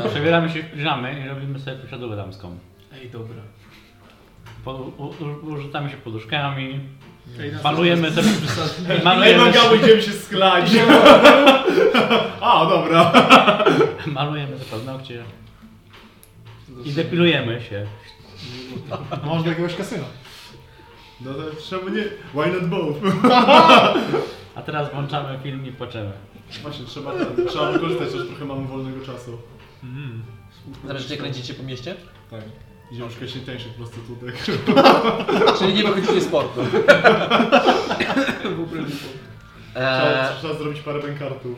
Eee, 0.03 0.09
Przebieramy 0.09 0.49
się 0.49 0.63
w 0.63 0.71
piżamy 0.71 1.23
i 1.25 1.27
robimy 1.29 1.59
sobie 1.59 1.77
posiadówę 1.77 2.15
damską. 2.15 2.57
Ej, 2.93 3.09
dobra. 3.09 3.41
Po, 4.65 4.73
u, 4.73 5.03
u, 5.07 5.45
urzucamy 5.45 5.89
się 5.89 5.97
poduszkami, 5.97 6.79
Ej, 7.39 7.51
nas- 7.51 7.63
malujemy 7.63 8.11
sobie... 8.11 8.27
i 8.99 9.03
malujemy, 9.05 9.51
idziemy 9.83 10.01
się 10.01 10.11
sklać. 10.11 10.65
A, 12.41 12.65
dobra. 12.65 13.11
malujemy 14.07 14.57
te 14.59 14.65
paznokcie 14.65 15.23
i 16.85 16.91
depilujemy 16.91 17.61
się. 17.61 17.85
Może 19.23 19.43
do 19.43 19.49
jakiegoś 19.49 19.75
kasyna. 19.75 20.03
No 21.21 21.33
to 21.33 21.43
czemu 21.69 21.89
nie? 21.89 22.03
Why 22.33 22.51
not 22.53 22.65
both? 22.69 22.97
A 24.55 24.61
teraz 24.61 24.91
włączamy 24.91 25.39
film 25.43 25.65
i 25.65 25.71
płaczemy. 25.71 26.11
Właśnie, 26.61 26.85
trzeba, 26.85 27.11
trzeba 27.49 27.71
wykorzystać, 27.71 28.11
że 28.11 28.25
trochę 28.25 28.45
mamy 28.45 28.67
wolnego 28.67 29.05
czasu. 29.05 29.37
Wreszcie 30.83 31.17
kręcicie 31.17 31.53
po 31.53 31.63
mieście? 31.63 31.95
Tak. 32.31 32.41
Idziemy 32.91 33.11
szukać 33.11 33.35
najtańszych 33.35 33.73
prostytutek. 33.73 34.35
Czyli 35.59 35.73
nie 35.73 35.83
wychodzicie 35.83 36.21
z 36.21 36.27
portu. 36.27 36.61
Trzeba, 39.73 40.33
trzeba 40.39 40.53
zrobić 40.53 40.81
parę 40.81 40.99
bękartów. 41.01 41.57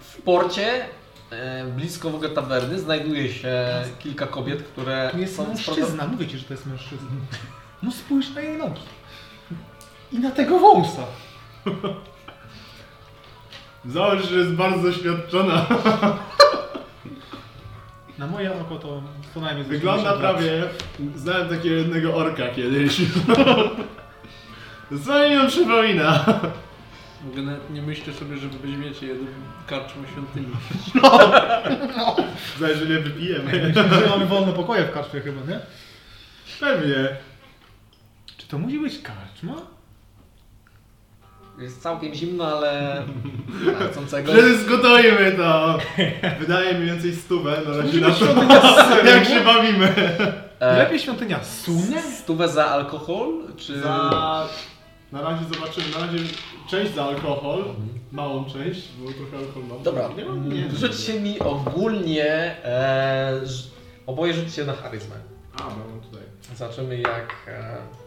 w 0.00 0.22
porcie, 0.22 0.84
e, 1.30 1.64
blisko 1.66 2.10
w 2.10 2.14
ogóle 2.14 2.30
tawerny, 2.30 2.78
znajduje 2.78 3.32
się 3.32 3.66
kilka 3.98 4.26
kobiet, 4.26 4.62
które 4.62 5.08
Tu 5.12 5.18
jest 5.18 5.36
są 5.36 5.48
mężczyzna, 5.48 6.06
mówię 6.06 6.26
ci, 6.26 6.38
że 6.38 6.44
to 6.44 6.54
jest 6.54 6.66
mężczyzna. 6.66 7.08
No 7.82 7.90
spójrz 7.90 8.30
na 8.34 8.40
jej 8.40 8.56
nogi. 8.58 8.80
I 10.12 10.18
na 10.18 10.30
tego 10.30 10.58
wąsa. 10.58 11.02
Zobacz, 13.86 14.24
że 14.28 14.36
jest 14.38 14.52
bardzo 14.52 14.82
doświadczona. 14.82 15.66
Na 18.18 18.26
moje 18.26 18.52
oko 18.60 18.76
to 18.76 19.02
co 19.34 19.40
najmniej 19.40 19.64
Wygląda 19.66 20.12
80 20.14 20.22
lat. 20.22 20.36
prawie... 20.36 20.62
Znałem 21.16 21.48
takiego 21.48 21.74
jednego 21.76 22.14
orka 22.14 22.48
kiedyś. 22.48 22.96
Co 25.06 25.28
mi 25.28 25.34
ją 25.34 25.46
przypomina? 25.48 26.24
W 27.24 27.28
ogóle 27.28 27.42
nawet 27.42 27.70
nie 27.70 27.82
myślę 27.82 28.12
sobie, 28.12 28.36
żeby 28.36 28.58
weźmiecie 28.58 29.06
jedną 29.06 29.26
karczmę 29.66 30.02
świątyni. 30.12 30.46
Znaczy, 32.58 32.76
że 32.76 32.86
nie 32.86 32.98
wypijemy. 33.00 33.74
Że 33.74 34.08
mamy 34.10 34.26
wolne 34.26 34.52
pokoje 34.52 34.84
w 34.84 34.92
karczmie 34.92 35.20
chyba, 35.20 35.40
nie? 35.52 35.60
Pewnie. 36.60 36.94
Czy 38.46 38.50
to 38.50 38.58
musi 38.58 38.78
być 38.78 39.02
karczma? 39.02 39.54
Jest 41.58 41.82
całkiem 41.82 42.14
zimno, 42.14 42.46
ale. 42.56 43.02
Że 44.34 44.58
zgotujmy 44.58 45.32
to. 45.32 45.78
Wydaje 46.40 46.74
mniej 46.74 46.86
więcej 46.86 47.16
stówę 47.16 47.60
na 47.66 47.76
razie 47.76 48.00
na 48.00 48.10
to, 48.10 49.06
jak 49.16 49.24
się 49.24 49.44
bawimy. 49.44 49.94
E, 50.60 50.78
Lepiej 50.78 50.98
świątynia 50.98 51.44
sunie? 51.44 52.02
Stówę 52.02 52.48
za 52.48 52.66
alkohol, 52.66 53.32
czy... 53.56 53.80
Za... 53.80 54.48
Na 55.12 55.22
razie 55.22 55.44
zobaczymy, 55.54 55.86
na 55.90 56.06
razie 56.06 56.18
część 56.70 56.94
za 56.94 57.04
alkohol, 57.04 57.64
małą 58.12 58.44
część, 58.44 58.88
bo 58.98 59.12
trochę 59.12 59.36
alkohol 59.46 59.62
mam. 59.68 59.82
Dobra, 59.82 60.08
nie 60.16 60.24
mam, 60.24 60.52
nie 60.52 60.70
rzućcie 60.70 61.20
mi 61.20 61.38
ogólnie, 61.38 62.56
e, 62.64 63.40
oboje 64.06 64.34
rzućcie 64.34 64.64
na 64.64 64.72
charyzmę. 64.72 65.16
A, 65.60 65.62
mam 65.62 66.00
tutaj. 66.00 66.22
Zobaczymy 66.56 66.98
jak... 66.98 67.34
E, 67.48 68.05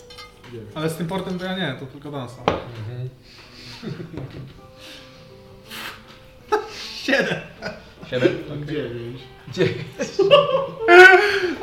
Ale 0.75 0.89
z 0.89 0.95
tym 0.95 1.07
portem 1.07 1.39
to 1.39 1.45
ja 1.45 1.57
nie, 1.57 1.75
to 1.79 1.85
tylko 1.85 2.11
dansa. 2.11 2.41
mhm. 2.41 3.09
Siedem. 7.03 7.39
Siedem? 8.09 8.37
Dziewięć. 8.67 9.21
Dziewięć. 9.53 9.87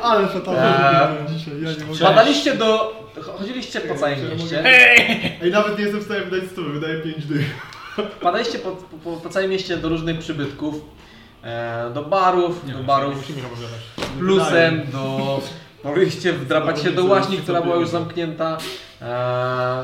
Ale 0.01 0.27
to 0.27 0.39
tam 0.39 0.55
Eee, 0.55 1.37
dzisiaj, 1.37 1.53
ja 1.61 1.71
nie 1.71 1.85
mogę. 1.85 1.99
Badaliście 1.99 2.55
do... 2.55 2.97
Chodziliście 3.37 3.81
po 3.81 3.95
całym 3.95 4.29
mieście. 4.29 4.63
Ej, 5.41 5.51
nawet 5.51 5.77
nie 5.77 5.83
jestem 5.83 6.01
w 6.01 6.03
stanie 6.03 6.21
wydać 6.21 6.49
stówy, 6.49 6.69
wydaję 6.79 7.01
pięć 7.01 7.25
dych. 7.25 7.45
Padaliście 8.21 8.59
po, 8.59 8.71
po, 8.71 9.17
po 9.17 9.29
całym 9.29 9.49
mieście 9.49 9.77
do 9.77 9.89
różnych 9.89 10.19
przybytków. 10.19 10.75
E, 11.43 11.91
do 11.93 12.03
barów, 12.03 12.71
do 12.71 12.83
barów 12.83 13.27
plusem, 14.19 14.81
do... 14.91 15.41
Mogliście 15.83 16.33
wdrapać 16.33 16.81
się 16.81 16.91
do 16.91 17.05
łaźni, 17.05 17.37
która 17.37 17.61
była 17.61 17.75
już 17.75 17.89
zamknięta. 17.89 18.57
E, 19.01 19.83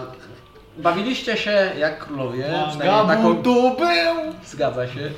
bawiliście 0.77 1.37
się 1.37 1.71
jak 1.79 2.05
królowie. 2.05 2.45
taką, 3.07 3.43
tu 3.43 3.53
był! 3.77 4.33
Zgadza 4.45 4.87
się. 4.87 5.11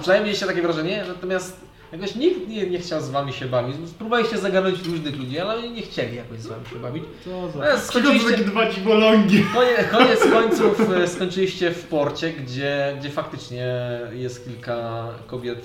Przynajmniej 0.00 0.24
mieliście 0.24 0.46
takie 0.46 0.62
wrażenie, 0.62 1.04
natomiast 1.08 1.60
jakoś 1.92 2.14
nikt 2.14 2.48
nie, 2.48 2.66
nie 2.66 2.78
chciał 2.78 3.00
z 3.00 3.10
wami 3.10 3.32
się 3.32 3.46
bawić. 3.46 3.76
Spróbowaliście 3.88 4.38
zagarnąć 4.38 4.82
różnych 4.82 5.16
ludzi, 5.16 5.38
ale 5.38 5.56
oni 5.56 5.70
nie 5.70 5.82
chcieli 5.82 6.16
jakoś 6.16 6.40
z 6.40 6.46
wami 6.46 6.66
się 6.66 6.76
bawić. 6.76 7.04
Co 7.24 7.50
za... 7.50 7.58
Takie 7.58 7.78
skończyliście, 7.78 8.36
dwa 8.36 8.70
dziwolągi. 8.70 9.44
koniec, 9.54 9.90
koniec 9.90 10.20
końców 10.32 10.90
e, 10.90 11.08
skończyliście 11.08 11.70
w 11.70 11.86
porcie, 11.86 12.30
gdzie, 12.30 12.96
gdzie 13.00 13.10
faktycznie 13.10 13.76
jest 14.12 14.44
kilka 14.44 15.08
kobiet, 15.26 15.64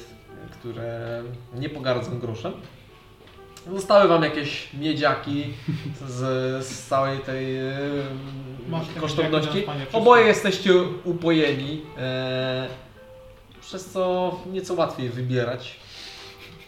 które 0.59 1.21
nie 1.55 1.69
pogardzą 1.69 2.19
groszem. 2.19 2.53
Zostały 3.73 4.07
wam 4.07 4.23
jakieś 4.23 4.73
miedziaki 4.73 5.43
z, 6.07 6.65
z 6.65 6.87
całej 6.87 7.19
tej 7.19 7.57
e, 7.57 7.73
kosztowności. 8.99 9.65
Oboje 9.93 10.25
jesteście 10.25 10.73
upojeni. 11.03 11.81
E, 11.97 12.67
przez 13.61 13.85
co 13.85 14.31
nieco 14.51 14.73
łatwiej 14.73 15.09
wybierać. 15.09 15.79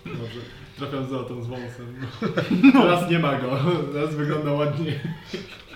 Dobrze. 0.06 0.40
Trafiam 0.78 1.10
za 1.10 1.24
tą 1.24 1.42
z 1.42 1.48
wąsem. 1.48 2.08
Teraz 2.82 3.10
nie 3.12 3.20
ma 3.20 3.36
go. 3.36 3.58
Teraz 3.94 4.16
wygląda 4.16 4.52
ładnie. 4.52 5.00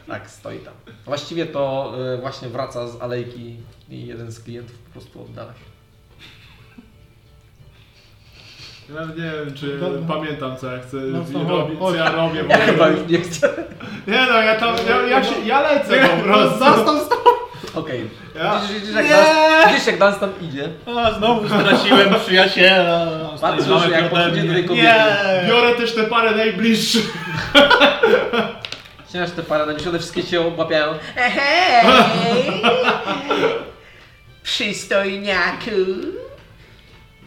Tak, 0.08 0.30
stoi 0.30 0.60
tam. 0.60 0.74
Właściwie 1.06 1.46
to 1.46 1.94
y, 2.16 2.22
właśnie 2.22 2.50
wraca 2.50 2.88
z 2.88 3.02
alejki 3.02 3.58
i 3.90 4.06
jeden 4.08 4.32
z 4.32 4.44
klientów 4.44 4.78
po 4.78 4.92
prostu 4.92 5.22
oddala 5.22 5.54
się. 5.54 5.73
Ja 8.90 8.96
nawet 9.02 9.18
nie 9.18 9.24
wiem, 9.24 9.54
czy 9.56 9.78
Dobra. 9.78 10.16
pamiętam 10.16 10.58
co 10.58 10.72
ja 10.72 10.80
chcę 10.82 10.98
No, 10.98 11.20
no, 11.34 11.50
robię, 11.58 11.76
co 11.80 11.96
ja 11.96 12.12
robię. 12.12 12.44
Ja 12.50 12.58
bo- 12.58 12.64
chyba 12.66 12.88
już 12.88 13.00
nie 13.10 13.18
chcę. 13.22 13.50
Nie 14.08 14.26
no, 14.32 14.42
ja 14.42 14.56
tam, 14.56 14.76
ja, 14.90 15.02
ja, 15.08 15.24
się, 15.24 15.36
ja 15.46 15.62
lecę 15.62 16.08
po 16.10 16.24
prostu. 16.24 16.60
Zastaw, 16.60 17.00
stop! 17.06 17.20
Okej. 17.76 18.10
Ja- 18.36 18.62
Widzisz, 18.74 18.96
jak 18.96 19.10
Dan, 19.10 19.26
widzisz 19.70 19.88
jak 19.88 19.98
Dan 20.00 20.14
tam 20.16 20.30
idzie. 20.42 20.70
A, 20.98 21.12
znowu 21.12 21.48
straciłem 21.50 22.16
przyjaciela. 22.26 23.08
Patrzysz, 23.42 23.66
Zostali 23.66 23.92
jak 23.94 24.10
podchodzi 24.10 24.42
do 24.48 24.54
tej 24.54 24.66
kobiety. 24.66 24.88
Nie! 24.88 25.48
Biorę 25.50 25.76
też 25.76 25.96
te 25.96 26.04
parę 26.04 26.32
najbliższych. 26.32 27.14
Ścinasz 29.10 29.32
te 29.32 29.44
parę, 29.44 29.64
one 29.64 30.00
wszystkie 30.00 30.24
cię 30.24 30.42
obłapiają. 30.42 30.94
Hej! 31.16 32.62
Przystojniaku! 34.44 35.72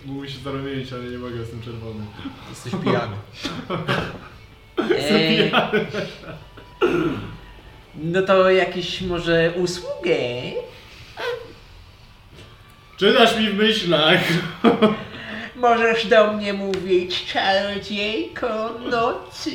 Mógłbym 0.07 0.29
się 0.31 0.39
zarobić, 0.39 0.93
ale 0.93 1.03
nie 1.05 1.19
mogę, 1.19 1.37
jestem 1.37 1.63
czerwony. 1.63 2.05
Jesteś 2.51 2.73
pijany. 2.85 3.17
Jestem 4.97 5.17
Eee, 5.17 5.37
pijany. 5.51 5.87
no 7.95 8.23
to 8.23 8.51
jakieś 8.51 9.01
może 9.01 9.53
usługę? 9.57 10.17
Czytasz 12.97 13.39
mi 13.39 13.49
w 13.51 13.55
myślach. 13.57 14.21
Możesz 15.57 16.07
do 16.07 16.33
mnie 16.33 16.53
mówić 16.53 17.33
czarodziejko 17.33 18.71
nocy. 18.91 19.51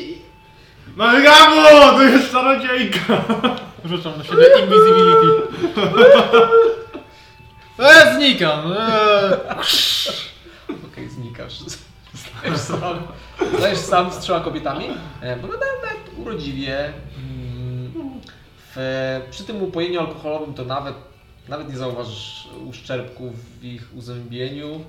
Magamu, 0.95 1.61
to 1.97 2.03
jest 2.03 2.31
czarodziejka. 2.31 3.23
Rzucam 3.85 4.13
na 4.17 4.23
siebie 4.23 4.45
invisibility. 4.59 5.41
Eee, 7.79 8.13
znikam! 8.15 8.73
Eee. 8.73 10.30
Okej, 11.33 11.45
znikasz. 11.49 11.59
Stajesz 12.15 12.57
sam, 12.59 13.07
stajesz 13.57 13.79
sam 13.79 14.11
z 14.13 14.19
trzema 14.19 14.39
kobietami. 14.39 14.85
E, 15.21 15.35
Wyglądają 15.35 15.73
nawet 15.81 16.17
urodziwie. 16.17 16.85
Mm, 16.85 18.21
W, 18.75 19.21
przy 19.31 19.43
tym 19.43 19.63
upojeniu 19.63 19.99
alkoholowym 19.99 20.53
to 20.53 20.65
nawet, 20.65 20.95
nawet 21.49 21.69
nie 21.69 21.77
zauważysz 21.77 22.47
uszczerbków 22.69 23.59
w 23.59 23.63
ich 23.63 23.87
uzębieniu. 23.95 24.81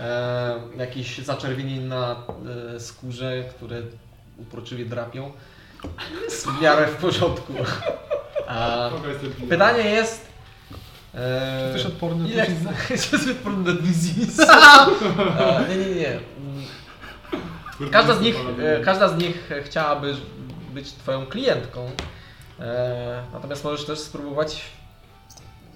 E, 0.00 0.60
jakieś 0.76 1.18
zaczerwienień 1.18 1.80
na 1.82 2.16
e, 2.76 2.80
skórze, 2.80 3.44
które 3.56 3.82
uporczywie 4.38 4.84
drapią. 4.84 5.32
Jest 6.24 6.46
w 6.46 6.62
miarę 6.62 6.86
w 6.86 6.96
porządku. 6.96 7.52
A, 8.48 8.90
pytanie 9.48 9.82
jest... 9.90 10.31
E, 11.14 11.62
Jesteś 11.64 11.86
odporny 11.86 12.22
na 12.22 12.28
ile? 12.28 12.46
Jesteś 12.90 13.28
odporny 13.30 13.74
na 13.74 13.80
disease. 13.80 14.46
Nie, 15.68 15.76
nie, 15.76 15.94
nie. 15.94 16.20
Każda 17.90 18.14
z 18.14 18.20
nich, 18.20 18.36
e, 18.58 18.80
każda 18.80 19.08
z 19.08 19.16
nich 19.16 19.50
chciałaby 19.64 20.16
być 20.74 20.92
twoją 20.92 21.26
klientką. 21.26 21.90
E, 22.60 23.22
natomiast 23.32 23.64
możesz 23.64 23.86
też 23.86 23.98
spróbować 23.98 24.62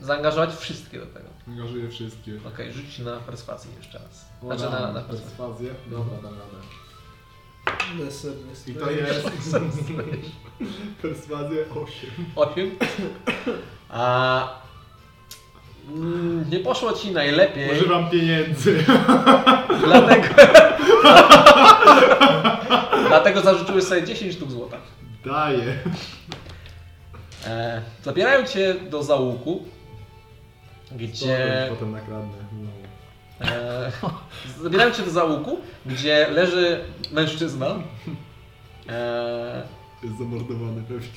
zaangażować 0.00 0.54
wszystkie 0.56 0.98
do 0.98 1.06
tego. 1.06 1.28
Angażuję 1.48 1.88
wszystkie. 1.90 2.32
Okej, 2.48 2.72
rzuć 2.72 2.98
na 2.98 3.16
perswazję 3.16 3.70
jeszcze 3.78 3.98
raz. 3.98 4.26
Znaczy 4.42 4.62
na, 4.62 4.92
na 4.92 5.00
perswazję. 5.00 5.26
perswazję. 5.26 5.74
Dobra, 5.86 6.16
dam 6.22 6.32
radę. 6.34 6.56
I 8.66 8.74
to 8.74 8.90
jest... 8.90 9.56
Perswazję 11.02 11.64
8. 11.70 12.10
8. 12.36 12.78
A 13.90 14.65
mm, 15.88 16.50
nie 16.50 16.58
poszło 16.60 16.92
ci 16.92 17.10
najlepiej, 17.12 17.72
Używam 17.72 18.10
pieniędzy. 18.10 18.84
dlatego 19.84 20.26
dlatego 23.08 23.40
zarzuciłeś 23.40 23.84
sobie 23.84 24.04
10 24.04 24.34
sztuk 24.34 24.50
złota. 24.50 24.76
Daję. 25.24 25.76
E, 27.46 27.82
zabierają 28.02 28.46
cię 28.46 28.74
do 28.90 29.02
załuku, 29.02 29.62
gdzie 30.92 31.66
Potem 31.70 31.92
nakradnę. 31.92 32.36
No. 32.52 32.68
E, 33.46 33.92
zabierają 34.62 34.90
cię 34.90 35.02
do 35.02 35.10
załuku, 35.10 35.58
gdzie 35.86 36.28
leży 36.30 36.80
mężczyzna. 37.12 37.66
E, 38.88 39.62
Jest 40.02 40.18
zamordowany 40.18 40.82
pewnie. 40.88 41.08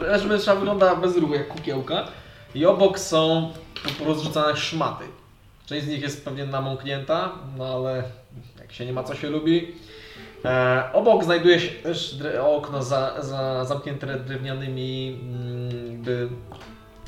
leży 0.12 0.28
mężczyzna, 0.28 0.54
wygląda 0.54 0.96
bez 0.96 1.16
ruchu 1.16 1.34
jak 1.34 1.48
kukiełka. 1.48 2.04
I 2.54 2.66
obok 2.66 2.98
są 2.98 3.52
rozrzucane 4.06 4.56
szmaty. 4.56 5.04
Część 5.66 5.86
z 5.86 5.88
nich 5.88 6.02
jest 6.02 6.24
pewnie 6.24 6.46
namąknięta, 6.46 7.32
no 7.58 7.66
ale 7.66 8.02
jak 8.60 8.72
się 8.72 8.86
nie 8.86 8.92
ma 8.92 9.02
co 9.04 9.14
się 9.14 9.30
lubi. 9.30 9.74
E, 10.44 10.90
obok 10.92 11.24
znajduje 11.24 11.60
się 11.60 11.68
też 11.68 12.16
okno 12.42 12.82
za, 12.82 13.22
za, 13.22 13.64
zamknięte 13.64 14.06
drewnianymi 14.06 15.18
mm, 15.22 15.90
jakby 15.92 16.28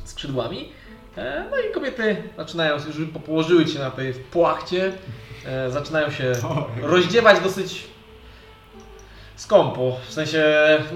skrzydłami. 0.05 0.69
E, 1.17 1.45
no 1.51 1.57
i 1.57 1.73
kobiety 1.75 2.23
zaczynają, 2.37 2.75
już 2.75 3.09
po- 3.13 3.21
położyły 3.21 3.69
się 3.69 3.79
na 3.79 3.91
tej 3.91 4.13
płachcie, 4.13 4.93
e, 5.47 5.71
zaczynają 5.71 6.11
się 6.11 6.33
rozdziewać 6.83 7.41
dosyć 7.41 7.85
skąpo. 9.37 9.97
W 10.09 10.13
sensie 10.13 10.45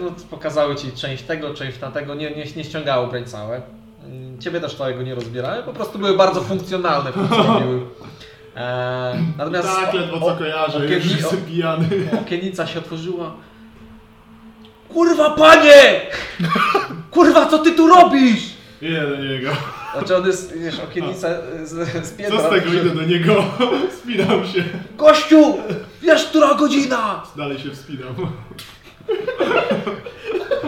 no, 0.02 0.10
pokazały 0.30 0.76
ci 0.76 0.92
część 0.92 1.22
tego, 1.22 1.54
część 1.54 1.78
tamtego, 1.78 2.14
nie, 2.14 2.30
nie, 2.30 2.44
nie 2.56 2.64
ściągały 2.64 3.06
ubrań 3.06 3.24
całe. 3.24 3.77
Ciebie 4.40 4.60
też 4.60 4.74
całego 4.74 5.02
nie 5.02 5.14
rozbierały, 5.14 5.62
po 5.62 5.72
prostu 5.72 5.98
były 5.98 6.16
bardzo 6.16 6.40
funkcjonalne. 6.40 7.10
robiły. 7.30 7.80
E, 8.56 9.18
natomiast 9.38 9.68
Tak, 9.68 9.94
ledwo 9.94 10.20
co 10.20 10.36
kojarzę, 10.36 10.86
już 10.86 11.04
jestem 11.16 11.40
pijany. 11.40 11.88
Okienica 12.22 12.66
się 12.66 12.78
otworzyła. 12.78 13.34
Kurwa 14.88 15.30
panie! 15.30 16.00
Kurwa 17.10 17.46
co 17.46 17.58
ty 17.58 17.72
tu 17.72 17.86
robisz? 17.88 18.42
Idę 18.82 19.06
do 19.06 19.16
niego. 19.16 19.50
Znaczy 19.96 20.16
on 20.16 20.26
jest, 20.26 20.58
wiesz, 20.58 20.80
okienica 20.80 21.28
z, 21.64 22.06
z 22.06 22.10
piętra. 22.12 22.38
Co 22.38 22.46
z 22.46 22.50
tego 22.50 22.72
idę 22.72 22.90
do 22.90 23.02
niego? 23.02 23.44
Wspinam 23.90 24.46
się. 24.46 24.64
Gościu! 24.96 25.58
Wiesz, 26.02 26.24
która 26.24 26.54
godzina? 26.54 27.22
Dalej 27.36 27.58
się 27.58 27.70
wspinam. 27.70 28.14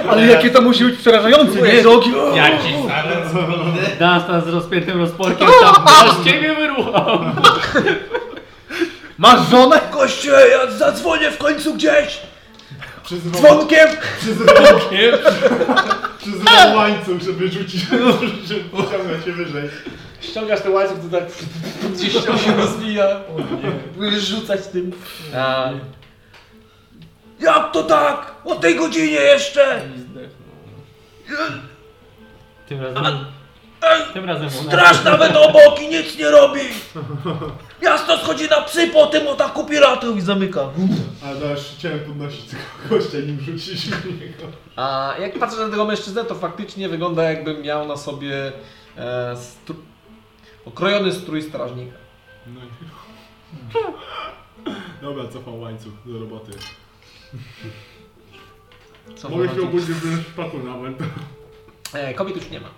Ale 0.08 0.26
jakie 0.26 0.50
to 0.50 0.60
musi 0.60 0.84
być 0.84 0.98
przerażające, 0.98 1.62
nie? 1.62 1.82
Że 1.82 1.90
oki... 1.90 2.10
Jak 2.34 2.62
ci 2.62 2.74
zaraz 2.88 3.32
Dunstan 3.98 4.42
z 4.44 4.48
rozpiętym 4.48 5.00
rozporkiem 5.00 5.48
tam 5.86 6.22
z 6.22 6.24
ciebie 6.24 6.54
wyruchał. 6.54 7.20
Masz 9.18 9.50
żonę? 9.50 9.80
Goście, 9.92 10.30
ja 10.30 10.70
zadzwonię 10.70 11.30
w 11.30 11.38
końcu 11.38 11.74
gdzieś! 11.74 12.20
Przyzywam, 13.04 13.42
Dzwonkiem! 13.42 13.88
przyzywam, 14.20 14.54
przyzywam 16.18 16.76
łańcuch, 16.76 17.20
żeby 17.22 17.48
rzucić, 17.48 17.80
żeby 18.48 18.60
pociągnąć 18.64 19.24
się 19.24 19.32
wyżej. 19.32 19.70
Ściągasz 20.20 20.60
ten 20.60 20.72
łańcuch, 20.72 20.98
to 20.98 21.18
tak 21.18 21.28
gdzieś 21.94 22.24
tam 22.24 22.38
się 22.38 22.56
rozwija. 22.56 23.06
Będziesz 23.96 24.28
rzucać 24.28 24.66
tym. 24.66 24.92
A... 25.36 25.70
Jak 27.40 27.72
to 27.72 27.82
tak? 27.82 28.34
O 28.44 28.54
tej 28.54 28.76
godzinie 28.76 29.20
jeszcze? 29.20 29.82
Tym 32.68 32.82
razem... 32.82 33.24
Tym 34.12 34.24
razem 34.24 34.48
u 34.48 34.50
nas... 34.50 34.66
Straż 34.66 35.04
nawet 35.04 35.36
obok 35.36 35.82
i 35.82 35.88
nic 35.88 36.18
nie 36.18 36.30
robi! 36.30 36.60
Miasto 37.82 38.18
schodzi 38.18 38.48
na 38.48 38.60
psy 38.62 38.88
po 38.88 39.06
tym 39.06 39.28
ataku 39.28 39.64
piratów 39.64 40.16
i 40.16 40.20
zamyka. 40.20 40.68
Ale 41.24 41.40
też 41.40 41.74
chciałem 41.78 42.00
podnosić 42.00 42.44
tego 42.44 42.62
gościa, 42.90 43.18
nim 43.18 43.40
rzucić 43.40 43.90
w 43.90 44.20
niego. 44.20 44.44
A 44.76 45.14
jak 45.20 45.38
patrzę 45.38 45.56
na 45.56 45.68
tego 45.68 45.84
mężczyznę, 45.84 46.24
to 46.24 46.34
faktycznie 46.34 46.88
wygląda 46.88 47.22
jakby 47.22 47.54
miał 47.58 47.88
na 47.88 47.96
sobie 47.96 48.52
e, 48.96 49.36
stru... 49.36 49.74
okrojony 50.64 51.12
strój 51.12 51.42
strażnika. 51.42 51.96
No 52.46 52.60
i... 52.60 52.68
Dobra, 55.02 55.28
cofam 55.28 55.60
łańcuch 55.60 55.92
do 56.06 56.18
roboty. 56.18 56.52
Co 59.16 59.28
Mogę 59.28 59.42
wychodzi? 59.42 59.60
się 59.60 59.66
obudzić 59.68 59.90
w 59.90 60.22
szpaku 60.32 60.58
nawet. 60.58 60.94
e, 61.94 62.14
Kobiet 62.14 62.36
już 62.36 62.50
nie 62.50 62.60
ma. 62.60 62.68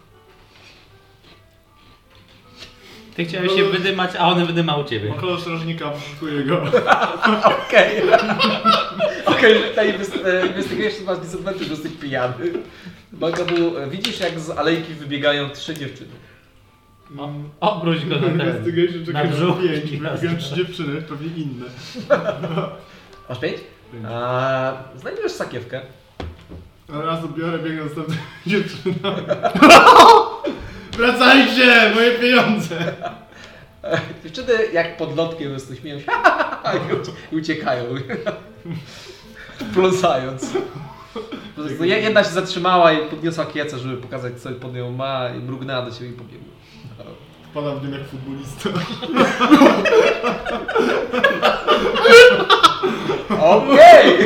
Ty 3.17 3.25
chciałeś 3.25 3.53
się 3.53 3.65
wydymać, 3.65 4.11
a 4.19 4.29
one 4.29 4.47
wydymały 4.47 4.85
ciebie. 4.85 5.13
Okolo 5.13 5.41
strażnika, 5.41 5.91
poszukuję 5.91 6.45
go. 6.45 6.63
Okej. 7.45 8.03
Okej, 9.27 9.55
że 9.59 9.71
ta 9.75 9.83
inwest- 9.85 10.27
e, 11.01 11.05
masz 11.05 11.19
disadvantage, 11.19 11.65
że 11.65 11.71
jesteś 11.71 11.93
pijany. 11.93 12.53
Bagabu, 13.13 13.77
e, 13.79 13.91
widzisz 13.91 14.21
jak 14.21 14.41
z 14.41 14.51
alejki 14.51 14.95
wybiegają 14.95 15.51
trzy 15.51 15.75
dziewczyny. 15.75 16.11
O, 17.19 17.31
obróć 17.61 18.05
go 18.07 18.15
na 18.15 18.21
ten. 18.21 18.33
Investigation 18.41 19.01
na 19.01 19.07
czekaj 19.07 19.29
brzuch. 19.29 19.59
5. 19.63 19.91
Wybrałem 19.91 20.39
trzy 20.39 20.55
dziewczyny, 20.55 21.03
pewnie 21.03 21.43
inne. 21.43 21.67
Masz 23.29 23.39
pięć? 23.39 23.57
A, 24.11 24.73
znajdujesz 24.97 25.33
sakiewkę. 25.33 25.81
Raz 26.89 27.25
odbiorę, 27.25 27.59
biegnę 27.59 27.83
z 27.89 27.95
dziewczyną. 28.51 28.95
Wracajcie! 30.93 31.93
Moje 31.95 32.11
pieniądze! 32.19 32.93
Dziewczyny 34.25 34.53
jak 34.73 34.97
pod 34.97 35.17
lotkiem 35.17 35.45
po 35.51 35.51
prostu 35.59 35.77
śmieją 35.77 35.99
się 36.01 36.07
i 36.91 36.95
ucie- 36.95 37.13
i 37.33 37.37
uciekają. 37.37 37.85
Pląsając. 39.75 40.51
Je- 41.81 42.01
Jedna 42.01 42.25
się 42.25 42.31
zatrzymała 42.31 42.93
i 42.93 43.09
podniosła 43.11 43.47
kiecę, 43.47 43.79
żeby 43.79 43.97
pokazać 43.97 44.33
co 44.41 44.51
pod 44.51 44.75
nią 44.75 44.91
ma 44.93 45.29
i 45.29 45.39
mrugnęła 45.39 45.83
do 45.83 45.91
ciebie 45.91 46.11
i 46.11 46.13
pobiegła. 46.13 46.49
Wpadam 47.51 47.79
w 47.81 47.83
nim 47.83 47.93
jak 47.93 48.03
futbolista. 48.09 48.69
Okej! 53.41 54.19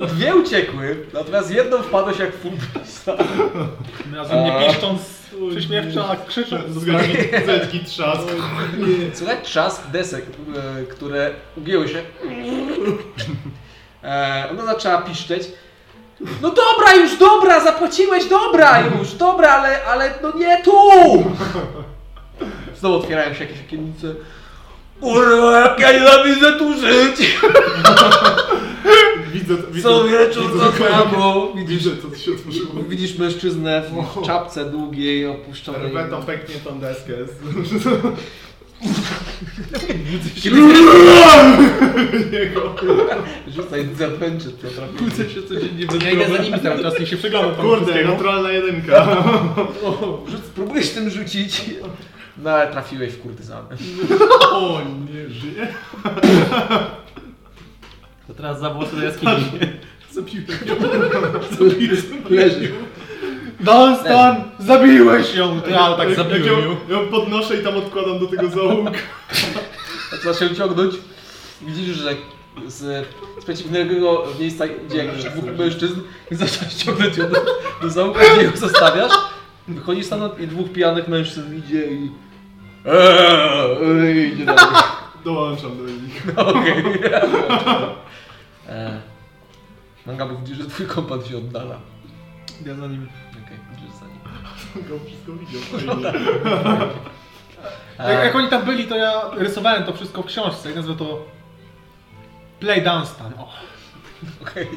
Dwie 0.00 0.36
uciekły, 0.36 1.06
natomiast 1.12 1.50
jedną 1.50 1.82
wpadłeś 1.82 2.18
jak 2.18 2.36
futbolista. 2.36 3.12
Razem 4.16 4.44
nie 4.44 4.66
piszcząc 4.68 5.00
prześmiewczo, 5.50 6.10
a 6.10 6.16
krzycząc. 6.16 6.70
Zgadnij, 6.74 7.16
zetki, 7.46 7.80
trzask. 7.84 8.22
Słychać 9.14 9.38
trzask 9.42 9.86
desek, 9.86 10.24
e, 10.80 10.82
które 10.84 11.30
ugięły 11.56 11.88
się. 11.88 12.02
E, 14.04 14.48
Ona 14.50 14.66
zaczęła 14.66 14.98
piszczeć. 15.02 15.42
No 16.42 16.48
dobra 16.50 16.94
już, 17.02 17.16
dobra, 17.18 17.60
zapłaciłeś, 17.64 18.24
dobra 18.24 18.80
już, 18.80 19.14
dobra, 19.14 19.48
ale, 19.50 19.84
ale 19.84 20.14
no 20.22 20.32
nie 20.38 20.62
tu! 20.62 20.72
Znowu 22.76 22.94
otwierają 22.96 23.34
się 23.34 23.44
jakieś 23.44 23.60
okiennice. 23.66 24.06
Kurwa, 25.02 25.60
jak 25.60 25.80
ja 25.80 25.92
nienawidzę 25.92 26.52
tu 26.52 26.74
żyć! 26.80 27.16
Widzę, 29.32 29.54
widzę, 29.72 29.88
Co 29.88 30.04
wieczór 30.04 30.52
widzę, 30.52 30.64
to 30.64 30.90
samo. 30.90 31.52
Widzę, 31.66 31.90
co 32.02 32.16
się 32.18 32.32
otworzyło. 32.32 32.82
Widzisz 32.88 33.18
mężczyznę 33.18 33.82
w 33.82 34.26
czapce 34.26 34.64
długiej, 34.64 35.26
opuszczonej. 35.26 35.80
Herbeto 35.80 36.22
pęknie 36.22 36.54
tą 36.54 36.80
deskę. 36.80 37.12
Rzucaj 43.48 43.88
zapęczy, 43.98 44.48
to. 44.50 44.98
Kłócę 44.98 45.30
się 45.30 45.42
codziennie 45.42 45.86
bez 45.86 46.02
Ja 46.02 46.10
idę 46.10 46.28
za 46.36 46.42
nimi 46.42 46.60
cały 46.60 46.82
czas 46.82 47.00
i 47.00 47.06
się 47.06 47.16
przyglądam 47.16 47.54
tam 47.54 47.66
Kurde, 47.66 48.04
naturalna 48.04 48.52
jedynka. 48.52 49.24
Rzuc, 50.28 50.44
spróbujesz 50.44 50.90
tym 50.90 51.10
rzucić. 51.10 51.64
No 52.38 52.50
ale 52.50 52.72
trafiłeś 52.72 53.12
w 53.12 53.22
kurtyzanę. 53.22 53.68
O 54.52 54.80
nie, 55.12 55.28
żyje. 55.34 55.68
To 58.26 58.34
teraz 58.34 58.60
za 58.60 58.70
włosy 58.70 58.96
do 58.96 59.02
jaskini. 59.02 59.32
Zabiłem 60.10 60.46
Leży. 62.30 62.72
Dunstan, 63.60 64.44
zabiłeś 64.58 65.34
ją! 65.34 65.60
Ja 65.70 65.94
tak 65.96 66.14
zabiłem 66.14 66.44
ją, 66.44 66.58
ją. 66.60 66.76
ją 66.88 67.06
podnoszę 67.10 67.56
i 67.56 67.64
tam 67.64 67.76
odkładam 67.76 68.18
do 68.18 68.26
tego 68.26 68.48
zaułka. 68.48 68.90
Zaczyna 70.24 70.34
się 70.48 70.56
ciągnąć. 70.56 70.94
Widzisz, 71.62 71.96
że 71.96 72.14
z, 72.66 72.78
z 73.40 73.44
przeciwnego 73.44 74.26
miejsca 74.40 74.66
idzie 74.66 74.96
jak 74.96 75.16
dwóch 75.16 75.58
mężczyzn 75.58 76.00
i 76.30 76.34
zaczynasz 76.34 76.74
ciągnąć 76.74 77.16
ją 77.16 77.28
do, 77.28 77.44
do 77.82 77.90
załuka, 77.90 78.20
gdzie 78.34 78.42
ją 78.44 78.50
zostawiasz. 78.56 79.12
Wychodzisz 79.68 80.06
stamtąd 80.06 80.40
i 80.40 80.46
dwóch 80.48 80.72
pijanych 80.72 81.08
mężczyzn 81.08 81.56
idzie 81.56 81.86
i... 81.86 82.10
Eee, 82.86 84.32
idzie 84.32 84.44
dalej. 84.44 84.64
Dołączam 85.24 85.76
do 85.78 85.82
nich. 85.84 86.22
Okej. 86.36 86.84
E, 88.68 89.00
Manga 90.06 90.26
bo 90.26 90.36
widzisz, 90.36 90.58
że 90.58 90.64
twój 90.66 90.86
kompan 90.86 91.24
się 91.24 91.36
oddala. 91.36 91.78
Ja 92.66 92.74
za 92.74 92.86
nim. 92.86 93.08
Okej, 93.30 93.58
idziesz 93.78 93.96
za 94.00 94.06
nim. 94.06 94.18
Go 94.88 95.04
wszystko 95.06 95.32
widział, 95.32 95.60
fajnie. 95.60 96.08
E, 97.98 98.12
Jak, 98.14 98.24
jak 98.24 98.36
oni 98.36 98.48
tam 98.48 98.62
byli, 98.64 98.84
to 98.84 98.96
ja 98.96 99.12
rysowałem 99.32 99.84
to 99.84 99.92
wszystko 99.92 100.22
w 100.22 100.26
książce 100.26 100.72
i 100.72 100.74
nazwę 100.74 100.96
to 100.96 101.24
Play 102.60 102.82
Dunstan. 102.82 103.32
O, 103.38 103.48
Okej. 104.42 104.68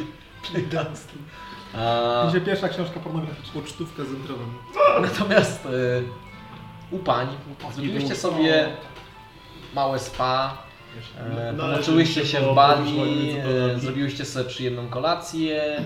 Play 0.52 0.64
dance. 0.68 1.08
A, 1.78 2.24
będzie 2.24 2.42
pierwsza 2.42 2.70
książka 2.70 3.00
pornograficzna. 3.00 3.62
Pocztówka 3.62 4.04
z 4.06 4.08
entrawem. 4.08 4.54
natomiast 5.02 5.66
e, 5.66 5.70
u 6.96 7.00
pań 7.00 7.28
zrobiliście 7.76 8.16
sobie 8.16 8.68
małe 9.76 10.00
spa, 10.00 10.58
e, 11.18 11.54
No, 11.58 11.64
pomoczyłyście 11.64 12.26
się 12.26 12.40
w 12.42 12.56
bali, 12.56 13.32
e, 13.76 13.80
zrobiłyście 13.80 14.26
sobie 14.26 14.50
przyjemną 14.50 14.88
kolację. 14.90 15.84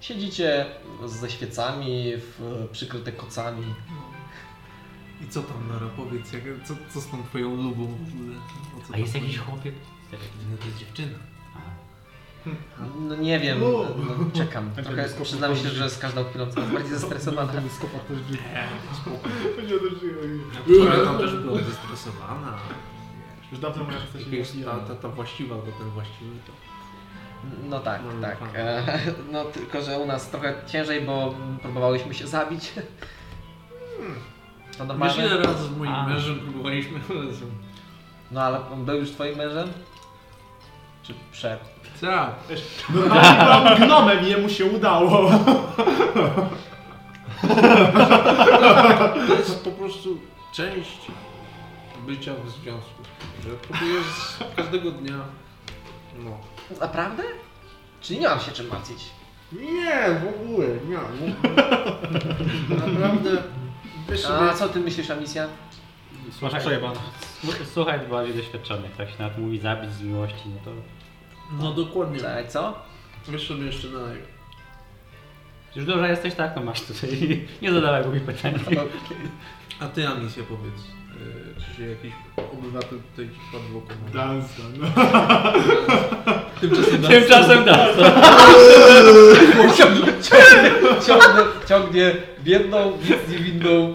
Siedzicie 0.00 0.66
ze 1.06 1.30
świecami, 1.30 2.12
w, 2.16 2.68
przykryte 2.72 3.12
kocami. 3.12 3.64
I 5.24 5.28
co 5.28 5.42
tam, 5.42 5.68
Nara, 5.68 5.86
powiedz, 5.96 6.32
jak, 6.32 6.42
co, 6.64 6.74
co 6.94 7.00
z 7.00 7.10
tą 7.10 7.24
twoją 7.24 7.56
lubą 7.56 7.86
w 7.86 8.14
ogóle? 8.14 8.36
A 8.92 8.98
jest 8.98 9.14
jakiś 9.14 9.38
chłopiec? 9.38 9.74
No 10.12 10.56
to 10.60 10.64
jest 10.66 10.78
dziewczyna. 10.78 11.18
No 12.98 13.16
nie 13.16 13.40
wiem, 13.40 13.58
no, 13.60 13.84
czekam. 14.32 14.70
Trochę 14.84 15.08
przyznam 15.22 15.56
się, 15.56 15.68
że 15.68 15.90
z 15.90 15.98
każdą 15.98 16.24
chwilą 16.24 16.46
coraz 16.46 16.70
bardziej 16.70 16.90
zestresowana. 16.98 17.52
Ten 17.52 17.70
skopar 17.70 18.00
też 18.00 18.18
żyje. 18.28 18.42
Która 20.64 21.04
tam 21.04 21.18
też 21.18 21.36
była 21.36 21.58
zestresowana. 21.58 22.58
Już 23.52 23.60
dawno 23.60 23.84
moja 23.84 24.44
się 24.44 24.64
ta, 24.64 24.78
ta, 24.78 24.94
ta 24.94 25.08
właściwa, 25.08 25.54
bo 25.56 25.62
ten 25.62 25.90
właściwy 25.90 26.30
to... 26.46 26.52
No 27.68 27.80
tak, 27.80 28.00
No, 28.14 28.20
tak. 28.28 28.38
fajnie. 28.38 28.58
E, 28.58 28.82
no 29.32 29.44
tylko, 29.44 29.82
że 29.82 29.98
u 29.98 30.06
nas 30.06 30.30
trochę 30.30 30.54
ciężej, 30.66 31.00
bo 31.00 31.34
próbowałyśmy 31.62 32.14
się 32.14 32.26
zabić. 32.26 32.72
To 32.74 32.80
Wiesz 34.78 34.88
normalne. 34.88 35.26
ile 35.26 35.36
razy 35.42 35.64
z 35.64 35.76
moim 35.76 35.92
A. 35.92 36.06
mężem 36.08 36.38
próbowaliśmy 36.40 36.98
razem? 37.08 37.50
No 38.30 38.42
ale 38.42 38.70
on 38.70 38.84
był 38.84 38.96
już 38.96 39.10
twoim 39.10 39.36
mężem? 39.36 39.68
Czy 41.02 41.14
przed? 41.32 41.60
Tak. 42.00 42.30
Normalnie 42.94 43.44
byłam 43.44 43.76
gnomem 43.76 44.26
i 44.26 44.30
jemu 44.30 44.48
się 44.48 44.64
udało. 44.64 45.30
To 49.28 49.34
jest 49.34 49.64
po 49.64 49.70
prostu 49.70 50.18
część 50.52 50.98
bycia 52.06 52.32
w 52.44 52.50
związku. 52.50 53.02
Że 53.44 53.50
próbujesz 53.50 54.04
każdego 54.56 54.90
dnia... 54.90 55.16
No. 56.18 56.30
Naprawdę? 56.80 57.22
Czyli 58.00 58.20
nie 58.20 58.28
mam 58.28 58.40
się 58.40 58.52
czym 58.52 58.68
martwić. 58.68 58.98
Nie, 59.52 60.20
w 60.20 60.28
ogóle, 60.34 60.66
nie. 60.88 60.98
Naprawdę, 62.76 63.30
wiesz 64.10 64.20
sobie... 64.20 64.50
A 64.50 64.54
co 64.54 64.68
ty 64.68 64.80
myślisz 64.80 65.10
o 65.10 65.16
misja? 65.16 65.48
Słuchaj, 66.38 66.60
przejebane. 66.60 67.00
słu- 67.44 67.64
słuchaj 67.74 68.00
bardziej 68.10 68.34
doświadczonych, 68.34 68.96
tak 68.96 69.08
się 69.10 69.14
nawet 69.18 69.38
mówi 69.38 69.58
zabić 69.58 69.92
z 69.92 70.02
miłości, 70.02 70.42
no 70.46 70.60
to... 70.64 70.70
No 71.52 71.72
dokładnie. 71.72 72.18
Czekaj, 72.18 72.48
co? 72.48 72.78
Wiesz 73.28 73.48
sobie 73.48 73.66
jeszcze 73.66 73.88
dalej. 73.88 74.18
Już 75.76 75.84
dobrze 75.84 76.08
jesteś, 76.08 76.34
tak? 76.34 76.56
No 76.56 76.62
masz 76.62 76.82
tutaj. 76.82 77.10
Nie 77.62 77.72
zadawaj 77.72 78.02
głupich 78.02 78.22
pytań. 78.22 78.54
A 79.80 79.86
ty, 79.86 80.08
Amisja, 80.08 80.42
powiedz. 80.48 80.84
Yy, 81.20 81.54
czy 81.56 81.76
się 81.76 81.88
jakiś 81.88 82.12
obywatel 82.52 82.98
tutaj 83.10 83.28
ci 83.34 83.40
wpadł 83.48 83.64
w 83.72 83.76
oko? 83.76 83.94
Dunstan. 84.12 84.72
No. 84.80 84.86
Tymczasem 86.60 87.02
Tymczasem 87.08 87.64
da. 87.64 87.86
Ciągnie, 91.06 91.42
ciągnie 91.68 92.14
biedną, 92.44 92.92
nic 92.96 93.30
niewinną 93.30 93.94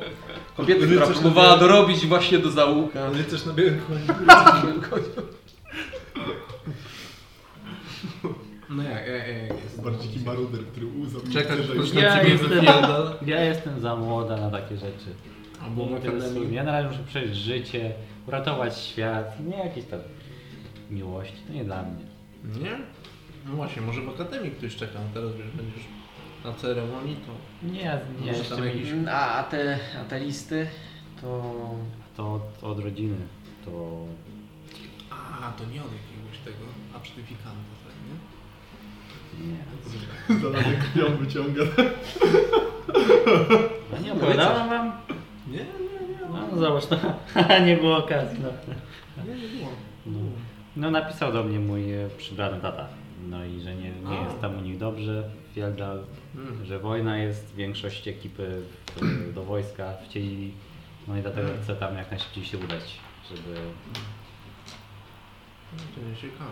kobietę, 0.57 0.85
która 0.85 0.99
Rycerz 0.99 1.15
na 1.15 1.21
próbowała 1.21 1.57
dorobić 1.57 2.05
właśnie 2.05 2.39
do 2.39 2.51
załuka. 2.51 2.99
Ale 3.05 3.23
też 3.23 3.45
na 3.45 3.53
białym 3.53 3.81
koniu. 3.81 4.19
No 8.69 8.83
jak, 8.83 9.07
jak, 9.07 9.27
jak 9.27 9.63
jest? 9.63 9.81
Bardziej 9.83 10.09
taki 10.13 10.25
maruder, 10.25 10.65
który 10.65 10.85
uzał 10.85 11.21
Czekać, 11.33 11.59
że 11.65 11.75
już 11.75 11.93
na 11.93 12.01
Ja 12.01 12.17
ciebie 12.19 12.29
jestem, 12.31 12.65
ja 13.25 13.43
jestem 13.43 13.79
za 13.79 13.95
młoda 13.95 14.37
na 14.37 14.49
takie 14.51 14.77
rzeczy. 14.77 15.09
Albo 15.63 15.81
Nie 15.85 15.87
mnie. 15.89 15.97
akademii. 15.97 16.53
Ja 16.53 16.63
na 16.63 16.71
razie 16.71 16.87
muszę 16.89 17.03
przejść 17.07 17.35
życie, 17.35 17.93
uratować 18.27 18.77
świat, 18.79 19.39
nie 19.47 19.57
jakieś 19.57 19.85
tam 19.85 19.99
miłości, 20.89 21.37
to 21.47 21.53
nie 21.53 21.63
dla 21.65 21.83
mnie. 21.83 22.05
Nie? 22.63 22.77
No 23.45 23.55
właśnie, 23.55 23.81
może 23.81 24.01
w 24.01 24.09
akademii 24.09 24.51
ktoś 24.51 24.75
czeka, 24.75 24.99
a 25.11 25.13
teraz 25.13 25.35
wiesz, 25.35 25.47
będziesz 25.51 25.83
na 26.45 26.53
ceremonii, 26.53 27.15
to 27.15 27.67
Nie, 27.67 27.81
ja, 27.81 27.91
ja 27.93 27.99
Może 28.19 28.31
jeszcze 28.31 28.55
tam 28.55 28.65
jakiś- 28.65 28.89
A, 29.11 29.35
a, 29.35 29.43
te, 29.43 29.79
a 30.01 30.03
te 30.09 30.19
listy 30.19 30.67
to... 31.21 31.55
to 32.17 32.33
od, 32.33 32.63
od 32.63 32.79
rodziny, 32.79 33.15
to 33.65 34.05
A, 35.11 35.51
to 35.51 35.63
nie 35.65 35.81
od 35.81 35.91
jakiegoś 35.91 36.37
tego 36.45 36.65
absztyfikanta, 36.95 37.78
nie? 39.47 40.35
nie. 40.35 40.41
Zalany 40.41 40.77
krwią 40.77 41.17
wyciąga. 41.17 41.61
A 43.97 43.99
nie 43.99 44.13
opowiadałem 44.13 44.69
wam? 44.69 44.91
Nie, 45.47 45.57
nie, 45.57 45.63
nie. 46.51 46.59
zobacz, 46.59 46.83
no. 46.89 46.97
nie 47.67 47.77
było 47.77 47.97
okazji, 47.97 48.39
no. 48.43 48.49
No. 50.05 50.19
No 50.75 50.91
napisał 50.91 51.33
do 51.33 51.43
mnie 51.43 51.59
mój 51.59 51.93
e, 51.93 52.09
przybrany 52.17 52.61
tata. 52.61 52.87
No 53.29 53.45
i 53.45 53.61
że 53.61 53.75
nie, 53.75 53.91
nie 53.91 54.21
jest 54.23 54.41
tam 54.41 54.57
u 54.57 54.61
nich 54.61 54.77
dobrze, 54.77 55.29
Fieldal, 55.53 56.03
że 56.63 56.79
wojna 56.79 57.17
jest, 57.17 57.55
większość 57.55 58.07
ekipy 58.07 58.61
w, 58.95 59.33
do 59.33 59.43
wojska 59.43 59.93
wcielili. 60.05 60.53
No 61.07 61.17
i 61.17 61.21
dlatego 61.21 61.47
chcę 61.63 61.75
tam 61.75 61.95
jak 61.95 62.11
najszybciej 62.11 62.45
się 62.45 62.57
udać, 62.57 62.99
żeby... 63.29 63.55
To 65.95 66.09
nie 66.09 66.15
ciekawe. 66.15 66.51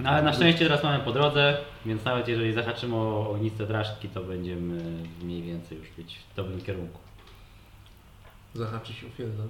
No 0.00 0.10
ale 0.10 0.22
na 0.22 0.32
szczęście 0.32 0.64
teraz 0.64 0.82
mamy 0.82 1.04
po 1.04 1.12
drodze, 1.12 1.58
więc 1.86 2.04
nawet 2.04 2.28
jeżeli 2.28 2.52
zahaczymy 2.52 2.96
o 2.96 3.30
ogniste 3.30 3.66
draszki, 3.66 4.08
to 4.08 4.22
będziemy 4.24 4.82
mniej 5.22 5.42
więcej 5.42 5.78
już 5.78 5.88
być 5.90 6.18
w 6.32 6.36
dobrym 6.36 6.60
kierunku. 6.60 6.98
Zahaczyć 8.54 9.04
Ufieldem. 9.04 9.48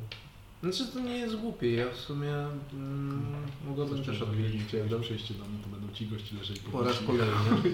Znaczy 0.63 0.87
to 0.93 1.01
nie 1.01 1.17
jest 1.17 1.37
głupie, 1.37 1.75
ja 1.75 1.91
w 1.91 1.97
sumie 1.97 2.33
mm, 2.73 3.33
mogłabym 3.67 4.05
też 4.05 4.23
odwiedzić 4.23 4.71
że 4.91 5.01
przejście 5.01 5.35
do 5.35 5.45
mnie, 5.45 5.59
to 5.65 5.69
będą 5.69 5.95
ci 5.95 6.07
gości 6.07 6.37
leżeli 6.37 6.61
Po 6.61 6.83
raz 6.83 6.99
kolejny. 6.99 7.35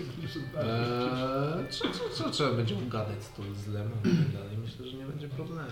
Eee, 0.59 1.69
co, 1.71 1.85
co, 1.91 2.09
co 2.15 2.31
trzeba 2.31 2.53
będzie 2.53 2.75
gadać 2.77 3.23
z 3.23 3.33
tą 3.33 3.43
zlem 3.55 3.91
i 4.05 4.09
tak 4.09 4.33
dalej? 4.33 4.59
Myślę, 4.65 4.87
że 4.87 4.97
nie 4.97 5.05
będzie 5.05 5.29
problemu. 5.29 5.69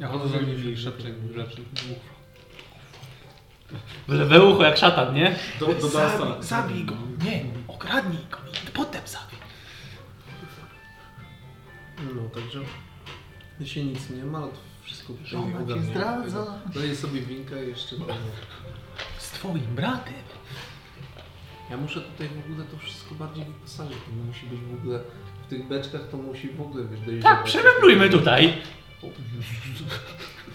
Ja 0.00 0.08
chodzę 0.08 0.28
za 0.28 0.40
nim 0.40 0.72
i 0.72 0.76
szepczę 0.76 1.08
rzeczy. 1.34 1.62
We 4.08 4.42
ucho 4.42 4.62
jak 4.62 4.76
szatan, 4.76 5.14
nie? 5.14 5.36
Do, 5.60 5.66
do. 5.66 5.88
Zabij, 5.88 6.26
zabij 6.40 6.84
go. 6.84 6.94
Nie, 7.24 7.44
okradnij 7.68 8.26
go 8.30 8.38
i 8.68 8.70
potem 8.70 9.00
zabij. 9.06 9.38
No 12.14 12.22
także 12.34 12.58
jeśli 13.60 13.84
nic 13.84 14.10
nie 14.10 14.24
ma, 14.24 14.40
to 14.40 14.56
wszystko 14.82 15.12
Żona 15.24 15.66
cię 15.74 15.82
zdradza. 15.82 16.44
Daję 16.74 16.96
sobie 16.96 17.20
winka 17.20 17.62
i 17.62 17.68
jeszcze 17.68 17.96
to. 17.96 18.04
Z 19.18 19.30
twoim 19.30 19.74
bratem. 19.74 20.14
Ja 21.70 21.76
muszę 21.76 22.00
tutaj 22.00 22.28
w 22.28 22.50
ogóle 22.50 22.64
to 22.66 22.78
wszystko 22.78 23.14
bardziej 23.14 23.44
wyposażyć. 23.44 23.92
To 23.92 24.26
musi 24.26 24.46
być 24.46 24.60
w 24.60 24.74
ogóle 24.74 25.00
w 25.46 25.50
tych 25.50 25.68
beczkach 25.68 26.08
to 26.10 26.16
musi 26.16 26.48
w 26.48 26.60
ogóle 26.60 26.84
wiesz 26.84 27.00
dojrzewać. 27.00 27.36
Tak, 27.36 27.44
przemeblujmy 27.44 28.10
tutaj. 28.10 28.54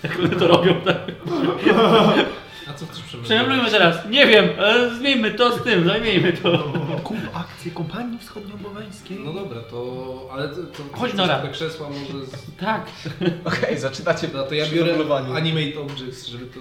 Jak 0.03 0.19
one 0.19 0.30
to 0.30 0.48
robią, 0.48 0.81
tak? 0.81 0.98
A 2.69 2.73
co 2.73 2.85
chcesz 2.85 3.03
przemyśleć? 3.03 3.72
Teraz. 3.72 4.10
Nie 4.10 4.27
wiem, 4.27 4.45
e, 4.60 4.95
zmieńmy 4.95 5.31
to 5.31 5.57
z 5.57 5.64
tym, 5.64 5.85
zajmijmy 5.85 6.34
to. 6.34 6.73
Kup 7.03 7.18
akcję 7.34 7.72
kompanii 7.72 8.19
wschodnioboweńskiej. 8.19 9.19
No 9.26 9.34
dobra, 9.34 9.61
to... 9.61 10.30
ale 10.31 10.49
to... 10.49 10.56
to 10.56 10.98
Chodź, 10.98 11.11
to- 11.11 11.18
Nora. 11.18 11.39
Te 11.39 11.49
krzesła 11.49 11.89
może... 11.89 12.26
Z... 12.26 12.45
Tak. 12.60 12.85
Okej, 13.45 13.77
zaczynacie 13.80 14.30
No 14.34 14.44
to 14.44 14.56
ja 14.56 14.65
przy 14.65 14.76
biorę 14.76 14.95
animate 15.35 15.80
objects, 15.80 16.27
żeby 16.27 16.45
to 16.45 16.60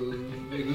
jakby 0.56 0.74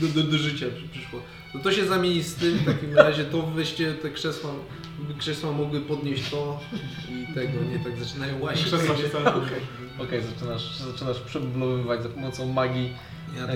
do, 0.00 0.22
do, 0.22 0.30
do 0.30 0.38
życia 0.38 0.66
przy- 0.76 0.88
przyszło. 0.88 1.20
No 1.54 1.60
to 1.60 1.72
się 1.72 1.84
zamieni 1.86 2.22
z 2.22 2.34
tym, 2.34 2.54
w 2.58 2.64
takim 2.64 2.94
razie 2.96 3.24
to 3.24 3.42
weźcie 3.42 3.94
te 3.94 4.10
krzesła, 4.10 4.50
by 4.98 5.14
krzesła 5.14 5.52
mogły 5.52 5.80
podnieść 5.80 6.30
to 6.30 6.60
i 7.08 7.34
tego, 7.34 7.64
nie 7.72 7.78
tak 7.78 8.04
zaczynają 8.04 8.40
łasić. 8.40 8.66
Krzesła 8.66 8.96
się. 8.96 9.02
Okej, 10.04 10.22
zaczynasz, 10.22 10.76
zaczynasz 10.76 11.20
przeblowywać 11.20 12.02
za 12.02 12.08
pomocą 12.08 12.52
magii 12.52 12.92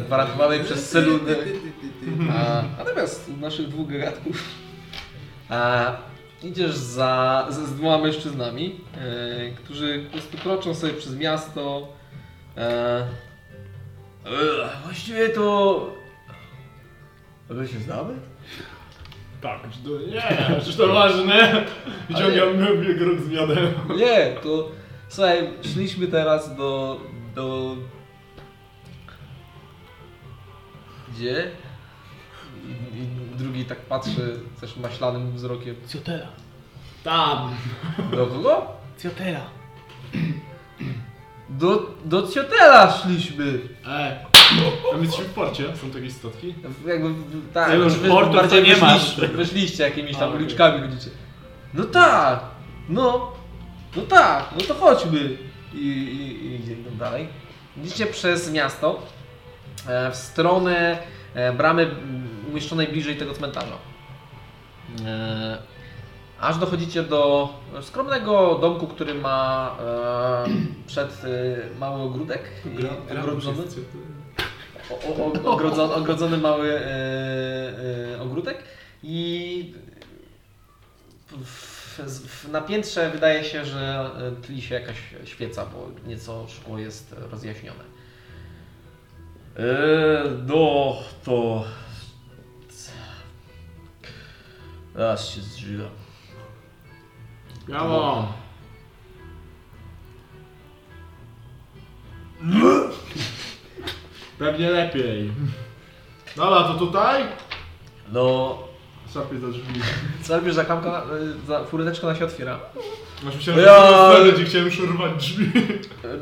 gwarantowanej 0.07 0.65
przez 0.65 0.91
Seludę. 0.91 1.37
A, 2.31 2.63
natomiast 2.79 3.29
u 3.29 3.37
naszych 3.37 3.69
dwóch 3.69 3.89
gagatków 3.89 4.45
a, 5.49 5.93
idziesz 6.43 6.75
za, 6.77 7.47
z, 7.51 7.55
z 7.55 7.75
dwoma 7.75 7.99
mężczyznami, 7.99 8.81
e, 8.95 9.51
którzy 9.51 10.05
po 10.05 10.13
prostu 10.13 10.39
kroczą 10.39 10.75
sobie 10.75 10.93
przez 10.93 11.17
miasto. 11.17 11.89
E, 12.57 12.99
e, 13.01 13.07
właściwie 14.85 15.29
to... 15.29 15.97
My 17.51 17.69
się 17.69 17.79
znamy? 17.79 18.15
Tak, 19.41 19.61
czy 19.71 19.79
to, 19.79 19.91
nie, 19.91 20.61
czy 20.61 20.77
to 20.77 20.89
ważne? 20.89 21.65
Wyciągam 22.09 22.57
grób 22.99 23.21
z 23.21 23.29
miodem. 23.29 23.75
Nie, 23.97 24.35
to 24.43 24.71
słuchaj, 25.09 25.49
szliśmy 25.63 26.07
teraz 26.07 26.57
do. 26.57 27.01
do. 27.35 27.77
Gdzie? 31.17 31.51
I, 32.65 32.99
i 32.99 33.07
drugi 33.39 33.65
tak 33.65 33.79
patrzy 33.81 34.41
też 34.61 34.77
maślanym 34.77 35.33
wzrokiem. 35.33 35.75
Ciotela. 35.89 36.27
Tam. 37.05 37.55
Do 38.11 38.27
kogo? 38.27 38.67
Ciotela. 39.03 39.41
Do, 41.49 41.91
do 42.05 42.29
Ciotela 42.29 42.93
szliśmy. 42.93 43.59
E, 43.87 44.25
a 44.93 44.97
my 44.97 45.03
jesteśmy 45.03 45.25
w 45.25 45.33
porcie, 45.35 45.77
są 45.77 45.91
takie 45.91 46.11
statki? 46.11 46.55
Jakby, 46.87 47.09
tak, 47.55 47.75
już 47.75 47.95
wy- 47.95 48.09
portu 48.09 48.33
bardziej 48.33 48.63
nie 48.63 48.77
masz. 48.77 48.93
wyszliście, 49.17 49.29
wyszliście 49.37 49.83
jakimiś 49.83 50.17
A, 50.17 50.19
tam 50.19 50.29
okej. 50.29 50.43
uliczkami 50.43 50.81
chodzicie. 50.81 51.11
No 51.75 51.85
tak, 51.85 52.41
no, 52.89 53.33
no 53.97 54.03
tak, 54.03 54.45
no 54.55 54.61
to 54.61 54.75
chodźmy. 54.75 55.39
I, 55.75 55.79
i, 55.79 56.47
i 56.47 56.55
idziemy 56.55 56.91
dalej. 56.99 57.29
Idziecie 57.77 58.07
przez 58.07 58.53
miasto 58.53 59.03
w 60.13 60.17
stronę 60.17 60.99
e, 61.35 61.53
bramy 61.53 61.91
umieszczonej 62.51 62.89
bliżej 62.89 63.17
tego 63.17 63.35
cmentarza. 63.35 63.79
E, 65.07 65.59
aż 66.41 66.59
dochodzicie 66.59 67.03
do 67.03 67.49
skromnego 67.83 68.59
domku, 68.61 68.87
który 68.87 69.15
ma 69.15 69.77
e, 69.81 70.45
przed 70.87 71.25
e, 71.25 71.79
mały 71.79 72.03
ogródek 72.03 72.51
ogrodzony. 73.11 73.63
O, 74.91 74.95
o, 74.95 75.33
o, 75.45 75.53
ogrodzony, 75.53 75.95
ogrodzony 75.95 76.39
mały 76.39 76.73
e, 76.73 76.81
e, 78.15 78.21
ogródek 78.23 78.59
i 79.03 79.75
w, 81.45 81.99
w, 81.99 82.49
na 82.49 82.61
piętrze 82.61 83.11
wydaje 83.11 83.45
się, 83.45 83.65
że 83.65 84.11
e, 84.19 84.43
tli 84.43 84.63
się 84.63 84.75
jakaś 84.75 84.97
świeca, 85.25 85.67
bo 85.67 86.09
nieco 86.09 86.47
szkło 86.49 86.79
jest 86.79 87.15
rozjaśnione. 87.31 87.96
E, 89.59 90.25
no 90.47 90.95
to... 91.25 91.65
Raz 94.95 95.29
się. 95.29 95.41
Ja 97.69 97.85
mam. 97.85 98.27
Pewnie 104.39 104.71
lepiej. 104.71 105.31
Dobra, 106.37 106.63
to 106.65 106.75
tutaj? 106.75 107.23
No, 108.13 108.59
Szarpie 109.15 109.39
za 109.39 109.49
drzwi. 109.49 109.81
co 110.23 110.37
robisz 110.37 110.55
za 110.55 110.65
klamka, 110.65 111.03
za 111.47 111.65
furteczka 111.65 112.07
na 112.07 112.15
się 112.15 112.25
otwiera? 112.25 112.61
Masz 113.23 113.37
myślałem, 113.37 113.65
Ja- 113.65 114.13
że 114.13 114.19
to 114.19 114.25
będzie 114.25 114.45
chciałem 114.45 114.71
szurwać 114.71 115.13
drzwi. 115.17 115.51
E, 116.05 116.17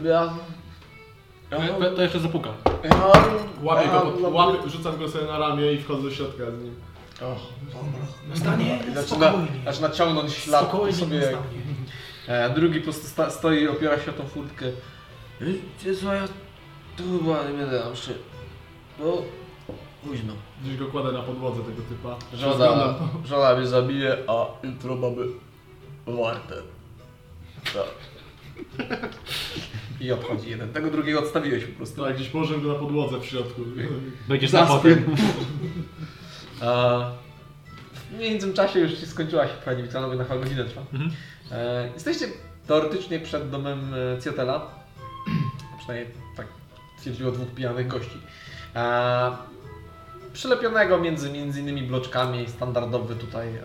Ja... 1.59 1.69
To, 1.91 1.97
to 1.97 2.03
jeszcze 2.03 2.21
zapukam. 2.21 2.53
Ja... 2.85 2.91
Łapię 3.63 3.89
go, 3.89 4.01
pod, 4.01 4.33
łapię, 4.33 4.71
rzucam 4.71 4.99
go 4.99 5.09
sobie 5.09 5.27
na 5.27 5.39
ramię 5.39 5.73
i 5.73 5.79
wchodzę 5.83 6.03
do 6.03 6.11
środka 6.11 6.45
z 6.51 6.63
nim. 6.63 6.75
Stanie, 8.35 8.79
Zaczyna, 8.95 9.29
spokojnie. 9.29 9.49
zaczyna 9.65 9.91
ciągnąć 9.91 10.33
ślad 10.33 10.61
po 10.63 10.69
Spokojnie, 10.69 10.97
sobie. 10.99 11.23
stanie. 11.23 11.39
E, 12.29 12.51
drugi 12.51 12.79
po 12.79 12.85
prostu 12.85 13.07
sta, 13.07 13.31
stoi, 13.31 13.69
opiera 13.69 14.01
się 14.01 14.11
o 14.11 14.15
tą 14.15 14.25
furtkę. 14.29 14.67
Wiecie 15.41 15.97
co, 16.01 16.13
ja 16.15 16.25
tu 16.97 17.03
chyba 17.19 17.45
nie 17.51 17.59
będę 17.59 17.81
tam 17.81 17.97
szedł. 17.97 18.19
Bo 18.99 19.23
późno. 20.05 20.33
Gdzieś 20.63 20.77
go 20.77 20.87
kładę 20.87 21.13
na 21.13 21.23
podłodze 21.23 21.63
tego 21.63 21.83
typa. 21.89 22.17
Żona, 22.37 22.53
Rozglądam. 22.53 23.09
żona 23.25 23.55
mnie 23.55 23.67
zabije, 23.67 24.17
a 24.29 24.47
jutro 24.67 24.97
mamy 24.97 25.23
wartę. 26.07 26.55
Tak. 27.65 27.95
I 30.01 30.13
odchodzi 30.13 30.51
jeden. 30.51 30.73
Tego 30.73 30.91
drugiego 30.91 31.19
odstawiłeś 31.19 31.65
po 31.65 31.77
prostu. 31.77 32.05
Tak, 32.05 32.17
gdzieś 32.17 32.29
położyłem 32.29 32.63
go 32.63 32.73
na 32.73 32.79
podłodze 32.79 33.21
w 33.21 33.25
środku. 33.25 33.63
Będziesz 34.29 34.53
na 34.53 34.67
potem. 34.67 35.05
W 38.11 38.19
międzyczasie 38.19 38.81
już 38.81 39.01
się 39.01 39.07
skończyła 39.07 39.47
się 39.47 39.53
twoja 39.61 39.77
niewidzialna 39.77 40.15
na 40.15 40.25
chyba 40.25 40.39
godzinę 40.39 40.65
trwa. 40.65 40.83
E, 41.53 41.91
jesteście 41.95 42.27
teoretycznie 42.67 43.21
przed 43.21 43.51
domem 43.51 43.95
e, 43.95 44.23
Ciotela. 44.23 44.71
Przynajmniej 45.79 46.15
tak 46.37 46.47
twierdziło 47.01 47.33
dwóch 47.33 47.49
pijanych 47.49 47.89
gości. 47.89 48.19
E, 48.77 49.37
przylepionego 50.33 50.99
między, 50.99 51.31
między 51.31 51.61
innymi 51.61 51.83
bloczkami, 51.83 52.49
standardowy 52.49 53.17
tutaj 53.17 53.49
e, 53.49 53.61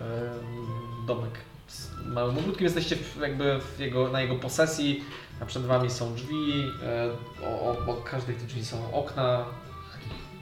domek 1.06 1.32
z 1.68 1.90
małym 2.06 2.38
ogródkiem. 2.38 2.64
Jesteście 2.64 2.96
w, 2.96 3.16
jakby 3.20 3.60
w 3.60 3.80
jego, 3.80 4.08
na 4.08 4.20
jego 4.20 4.36
posesji, 4.36 5.04
a 5.40 5.46
przed 5.46 5.66
wami 5.66 5.90
są 5.90 6.14
drzwi, 6.14 6.64
e, 6.82 7.10
o- 7.46 7.70
obok 7.82 8.10
każdej 8.10 8.36
tych 8.36 8.46
drzwi 8.46 8.64
są 8.64 8.92
okna. 8.94 9.44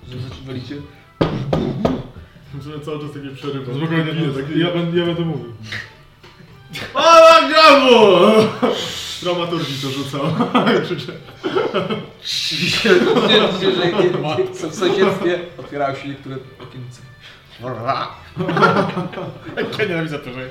Że 0.08 0.16
wolicie? 0.46 0.74
Musimy 2.54 2.80
cały 2.80 3.00
czas 3.00 3.12
takie 3.12 3.30
przerywa. 3.30 3.74
Spokojnie, 3.74 4.04
Nie, 4.12 4.32
tak 4.34 4.56
ja, 4.56 4.70
będę, 4.72 4.98
ja 4.98 5.06
będę 5.06 5.22
mówił. 5.22 5.52
Pana 6.92 7.48
Gabu! 7.48 7.96
Z 8.76 9.24
dramaturgii 9.24 9.76
to 9.82 9.90
rzucał. 9.90 10.20
Krzyczę. 10.86 11.12
Że 13.60 13.68
nie- 13.68 13.92
nie- 13.92 14.44
w 14.70 14.74
sąsiedztwie 14.74 15.40
otwierały 15.58 15.96
się 15.96 16.08
niektóre 16.08 16.36
okiennice. 16.62 17.02
Ja 19.78 19.84
nienawidzę 19.88 20.18
to, 20.18 20.30
że... 20.32 20.48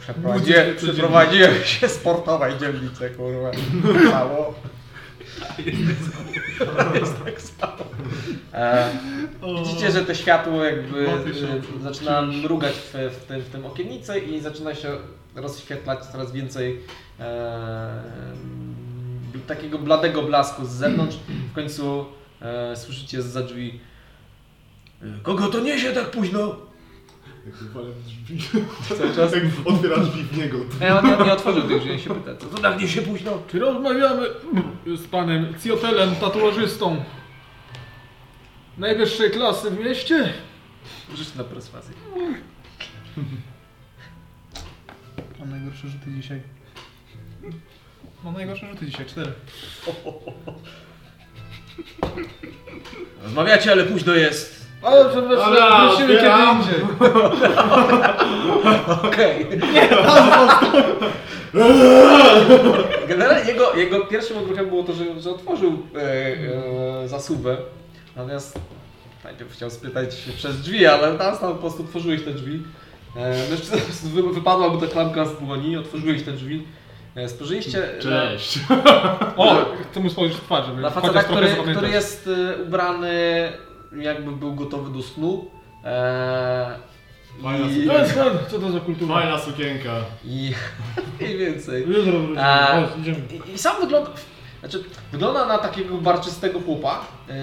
Przeprowadziłem, 0.00 0.76
przeprowadziłem 0.76 1.64
się 1.64 1.88
sportowej 1.88 2.58
dzielnicy, 2.58 3.10
kurwa. 3.10 3.50
Cało. 4.10 4.54
Jest 6.94 7.24
tak 7.24 7.40
samo. 7.40 7.84
E, 8.54 8.90
widzicie, 9.58 9.90
że 9.90 10.04
to 10.04 10.14
światło 10.14 10.64
jakby 10.64 11.08
e, 11.08 11.82
zaczyna 11.82 12.22
mrugać 12.22 12.74
w, 12.74 12.94
w, 12.94 13.24
tym, 13.24 13.40
w 13.40 13.48
tym 13.48 13.66
okiennicy 13.66 14.18
i 14.18 14.40
zaczyna 14.40 14.74
się 14.74 14.96
rozświetlać 15.34 16.06
coraz 16.06 16.32
więcej 16.32 16.80
e, 17.20 18.02
takiego 19.46 19.78
bladego 19.78 20.22
blasku 20.22 20.64
z 20.64 20.70
zewnątrz. 20.70 21.16
W 21.52 21.54
końcu 21.54 22.06
e, 22.42 22.76
słyszycie 22.76 23.22
za 23.22 23.42
drzwi 23.42 23.80
Kogo 25.22 25.46
to 25.46 25.60
niesie 25.60 25.92
tak 25.92 26.10
późno? 26.10 26.56
Jak 27.48 27.72
walę 27.72 27.90
w 27.90 28.04
drzwi. 28.04 28.38
Cały 28.98 29.14
czas. 29.14 29.34
Jak 29.34 29.44
otwiera 29.64 29.98
drzwi 29.98 30.22
w 30.22 30.36
niego. 30.36 30.58
Ja 30.80 31.00
on 31.00 31.06
nie, 31.06 31.24
nie 31.24 31.32
otworzył 31.32 31.62
tych 31.68 31.80
drzwi, 31.80 32.00
się 32.00 32.14
pyta, 32.14 32.36
co 32.36 32.46
to 32.46 32.62
tak 32.62 32.80
niesie 32.80 33.02
późno? 33.02 33.42
Czy 33.50 33.58
rozmawiamy 33.58 34.26
z 34.86 35.06
panem 35.06 35.54
Ciotelem, 35.64 36.14
tatuażystą 36.16 37.04
najwyższej 38.78 39.30
klasy 39.30 39.70
w 39.70 39.78
mieście? 39.80 40.32
Rzuć 41.16 41.34
na 41.34 41.44
perswazję. 41.44 41.94
Mam 45.38 45.50
najgorsze 45.50 45.88
rzuty 45.88 46.12
dzisiaj. 46.16 46.40
Mam 48.24 48.34
najgorsze 48.34 48.70
rzuty 48.70 48.86
dzisiaj, 48.86 49.06
cztery. 49.06 49.32
Rozmawiacie, 53.22 53.72
ale 53.72 53.84
późno 53.84 54.14
jest. 54.14 54.57
Ale 54.82 55.10
przepraszam, 55.10 55.52
Ale 55.52 55.88
wrócimy 55.88 56.08
kiedy 56.08 56.18
otwieram. 56.18 56.58
indziej. 56.58 56.80
Okej. 59.08 59.46
Generalnie 63.08 63.52
jego, 63.52 63.74
jego 63.74 64.00
pierwszym 64.00 64.38
odruchem 64.38 64.68
było 64.68 64.82
to, 64.84 64.92
że, 64.92 65.20
że 65.20 65.30
otworzył 65.30 65.82
e, 65.96 66.00
e, 67.04 67.08
zasuwę. 67.08 67.56
Natomiast 68.16 68.58
najpierw 69.24 69.52
chciał 69.52 69.70
spytać 69.70 70.18
się 70.18 70.32
przez 70.32 70.60
drzwi, 70.60 70.86
ale 70.86 71.18
teraz 71.18 71.40
tam 71.40 71.52
po 71.52 71.58
prostu 71.58 71.82
otworzyłeś 71.82 72.24
te 72.24 72.30
drzwi. 72.30 72.62
E, 73.16 73.48
mężczyzna 73.50 73.76
po 73.78 73.84
prostu 73.84 74.08
wy- 74.08 74.32
wypadła 74.34 74.68
mu 74.68 74.80
ta 74.80 74.86
klamka 74.86 75.24
z 75.24 75.38
dłoni, 75.38 75.76
otworzyłeś 75.76 76.22
te 76.22 76.32
drzwi. 76.32 76.66
E, 77.16 77.28
spojrzeliście 77.28 77.78
na, 77.78 78.02
Cześć. 78.02 78.58
O, 79.36 79.56
chcę 79.90 80.00
mu 80.00 80.10
spojrzeć 80.10 80.38
w 80.38 80.40
twarz, 80.40 80.66
żeby 80.66 80.80
na 80.82 80.90
chociaż 80.90 81.02
faceta, 81.12 81.24
trochę 81.24 81.34
który, 81.34 81.48
zapamiętać. 81.48 81.76
który 81.76 81.92
jest 81.94 82.30
e, 82.58 82.62
ubrany 82.62 83.12
jakby 83.96 84.32
był 84.32 84.54
gotowy 84.54 84.98
do 84.98 85.02
snu. 85.02 85.50
E, 85.84 86.78
Fajna 87.42 87.66
i, 87.66 88.08
fan, 88.08 88.38
co 88.50 88.58
to 88.58 88.72
za 88.72 88.80
kultura? 88.80 89.14
Fajna 89.14 89.38
sukienka. 89.38 89.90
i 90.24 90.54
mniej 91.20 91.38
więcej. 91.38 91.82
Jutro 91.88 92.12
idziemy. 93.00 93.18
I, 93.48 93.52
I 93.54 93.58
sam 93.58 93.80
wygląda. 93.80 94.10
Znaczy, 94.60 94.84
wygląda 95.12 95.46
na 95.46 95.58
takiego 95.58 95.98
barczystego 95.98 96.60
chłopa 96.60 97.04
yy, 97.28 97.34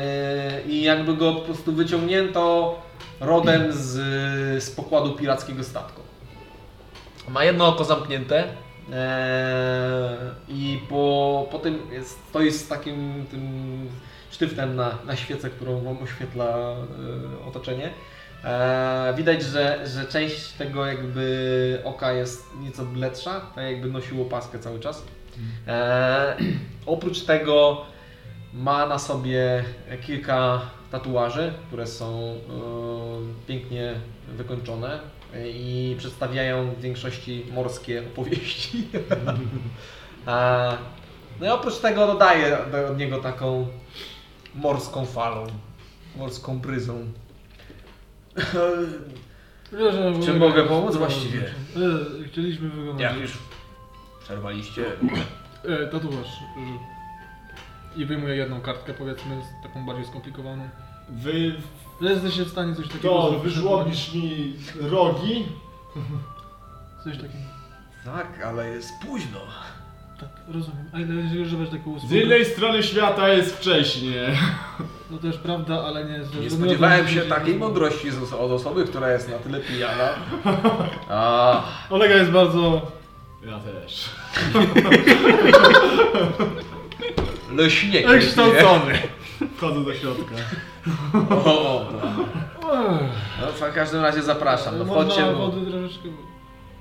i 0.74 0.82
jakby 0.82 1.14
go 1.14 1.34
po 1.34 1.42
prostu 1.42 1.74
wyciągnięto 1.74 2.76
rodem 3.20 3.74
z, 3.74 3.94
z 4.64 4.72
pokładu 4.72 5.12
pirackiego 5.12 5.64
statku. 5.64 6.02
Ma 7.30 7.44
jedno 7.44 7.68
oko 7.68 7.84
zamknięte 7.84 8.44
yy, 8.90 8.96
i 10.50 10.80
po, 10.90 11.48
po 11.52 11.60
tym 11.60 11.80
jest, 11.92 12.20
stoi 12.30 12.52
z 12.52 12.68
takim 12.68 13.26
tym 13.32 13.42
sztyftem 14.36 14.76
na, 14.76 14.98
na 15.06 15.16
świecę, 15.16 15.49
którą 15.49 15.82
wam 15.82 16.03
oświetla 16.03 16.76
yy, 17.41 17.48
otoczenie. 17.48 17.90
E, 18.44 19.14
widać, 19.18 19.44
że, 19.44 19.88
że 19.88 20.06
część 20.06 20.52
tego 20.52 20.86
jakby 20.86 21.82
oka 21.84 22.12
jest 22.14 22.45
nieco 22.60 22.86
bledsza, 22.86 23.41
tak 23.56 23.64
jakby 23.64 23.88
nosił 23.88 24.22
opaskę 24.22 24.60
cały 24.60 24.80
czas. 24.80 25.03
E, 25.68 26.36
oprócz 26.86 27.22
tego 27.22 27.86
ma 28.53 28.86
na 28.86 28.99
sobie 28.99 29.64
kilka 30.02 30.62
tatuaży, 30.91 31.53
które 31.68 31.88
są 31.88 32.22
e, 32.22 32.38
pięknie 33.48 33.94
wykończone 34.28 34.99
i 35.45 35.95
przedstawiają 35.98 36.72
w 36.72 36.82
większości 36.82 37.45
morskie 37.53 38.03
opowieści. 38.14 38.88
e, 40.28 40.78
no 41.40 41.45
i 41.45 41.49
oprócz 41.49 41.78
tego 41.78 42.07
dodaje 42.07 42.57
do- 42.72 42.88
od 42.88 42.98
niego 42.98 43.18
taką 43.18 43.68
morską 44.56 45.06
falą, 45.06 45.48
morską 46.18 46.60
bryzą. 46.60 47.06
Czy 50.26 50.34
mogę 50.34 50.64
pomóc 50.64 50.95
właściwie? 50.95 51.41
E, 51.44 52.27
Chcieliśmy 52.27 52.69
wyglądać. 52.69 53.02
Jak 53.11 53.18
już 53.22 53.38
przerwaliście? 54.23 54.86
E, 55.64 55.88
tatuaż. 55.88 56.27
że- 56.27 56.95
I 58.02 58.06
wyjmuję 58.06 58.36
jedną 58.36 58.61
kartkę, 58.61 58.94
powiedzmy, 58.94 59.41
z 59.41 59.64
taką 59.68 59.86
bardziej 59.86 60.06
skomplikowaną. 60.06 60.69
Wy 61.10 61.56
Że 62.02 62.10
Jesteś 62.10 62.34
się 62.34 62.44
w 62.45 62.49
stanie 62.49 62.76
coś 62.76 62.88
takiego 62.88 63.10
to 63.10 63.22
zrobić? 63.30 63.44
wyżłobisz 63.44 64.14
mi 64.14 64.53
rogi. 64.82 65.45
Coś 67.03 67.15
takiego. 67.15 67.44
Tak, 68.06 68.41
ale 68.45 68.69
jest 68.69 68.90
późno. 69.02 69.40
Tak, 70.20 70.30
rozumiem. 70.48 70.86
A 70.94 71.00
ile 71.00 71.16
jeżeli 71.16 71.42
używasz 71.42 71.70
takiego 71.70 72.00
Z 72.00 72.12
innej 72.12 72.46
strony 72.46 72.84
świata 72.84 73.30
jest 73.30 73.58
wcześnie. 73.58 74.28
No 75.12 75.18
też 75.18 75.38
prawda, 75.38 75.84
ale 75.86 76.06
nie... 76.06 76.20
Nie 76.42 76.50
spodziewałem 76.50 77.08
się 77.08 77.22
takiej 77.22 77.56
mądrości 77.56 78.12
z- 78.12 78.34
od 78.34 78.52
osoby, 78.52 78.86
która 78.86 79.12
jest 79.12 79.30
na 79.30 79.38
tyle 79.38 79.60
pijana. 79.60 80.10
A, 81.10 81.64
Olega 81.90 82.16
jest 82.16 82.32
bardzo... 82.32 82.92
Ja 83.46 83.60
też. 83.60 84.10
leśniek. 87.58 88.08
Wykształcony. 88.08 88.94
Wchodzę 89.58 89.84
do 89.84 89.94
środka. 89.94 90.36
O, 91.30 91.86
no, 93.42 93.48
w 93.70 93.74
każdym 93.76 94.02
razie 94.02 94.22
zapraszam. 94.24 94.78
No, 94.80 94.86
wchodźcie. 94.86 95.34
Wody 95.34 95.72
troszeczkę... 95.72 96.10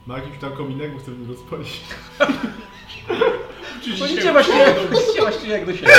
Ma 0.06 0.18
jakiś 0.18 0.38
tam 0.40 0.52
kominek, 0.52 0.92
bo 0.92 0.98
chcę 0.98 1.10
mi 1.10 1.26
rozpalić. 1.26 1.80
Wchodzicie 3.96 4.32
właściwie, 4.32 4.74
wchodzicie 4.74 5.20
właściwie 5.20 5.52
jak 5.52 5.66
do 5.66 5.76
siebie. 5.76 5.92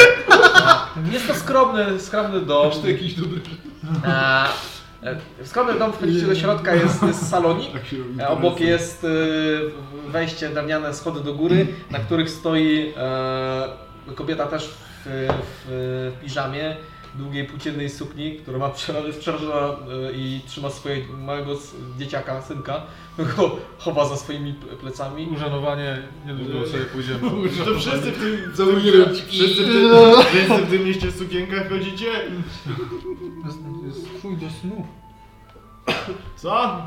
Jest 1.13 1.27
to 1.27 1.35
skromny, 1.35 1.99
skromny 1.99 2.41
dom. 2.41 2.71
To 2.71 2.87
jakiś 2.87 3.13
dobry... 3.13 3.41
A, 4.05 4.47
e, 5.03 5.15
w 5.39 5.47
skromny 5.47 5.79
dom 5.79 5.93
wchodzicie 5.93 6.25
do 6.25 6.35
środka, 6.35 6.75
jest, 6.75 7.03
jest 7.03 7.29
salonik. 7.29 7.73
Tak 7.73 7.85
się 7.85 7.97
robi 7.97 8.21
E, 8.21 8.27
Obok 8.27 8.59
jest 8.59 9.03
e, 9.03 9.07
wejście, 10.11 10.49
drewniane 10.49 10.93
schody 10.93 11.23
do 11.23 11.33
góry, 11.33 11.67
na 11.91 11.99
których 11.99 12.29
stoi 12.29 12.93
e, 12.97 14.13
kobieta 14.15 14.45
też 14.45 14.67
w, 14.67 15.05
w, 15.05 16.11
w 16.17 16.21
piżamie, 16.23 16.75
długiej 17.17 17.45
płóciennej 17.47 17.89
sukni, 17.89 18.35
która 18.35 18.57
ma 18.57 18.69
przerażona 19.19 19.55
e, 20.09 20.11
i 20.13 20.41
trzyma 20.47 20.69
swojego 20.69 21.17
małego 21.17 21.51
dzieciaka, 21.97 22.41
synka, 22.41 22.81
go 23.17 23.57
chowa 23.77 24.05
za 24.05 24.15
swoimi 24.17 24.53
ple- 24.53 24.75
plecami. 24.77 25.27
Użanowanie, 25.35 26.01
niedługo 26.25 26.67
sobie 26.67 26.85
pójdziemy. 26.85 27.19
To 27.65 27.79
wszyscy 27.79 28.11
w 28.11 28.19
tym, 28.19 28.37
wszyscy 29.27 29.63
w 29.63 29.67
tym, 29.67 29.89
wszyscy 30.31 30.65
w 30.65 30.69
tym 30.69 30.83
mieście 30.85 31.07
w 31.07 31.17
sukienkach 31.17 31.69
chodzicie? 31.69 32.05
Jest 33.85 34.17
twój 34.17 34.37
do 34.37 34.49
snu. 34.49 34.87
Co? 36.35 36.81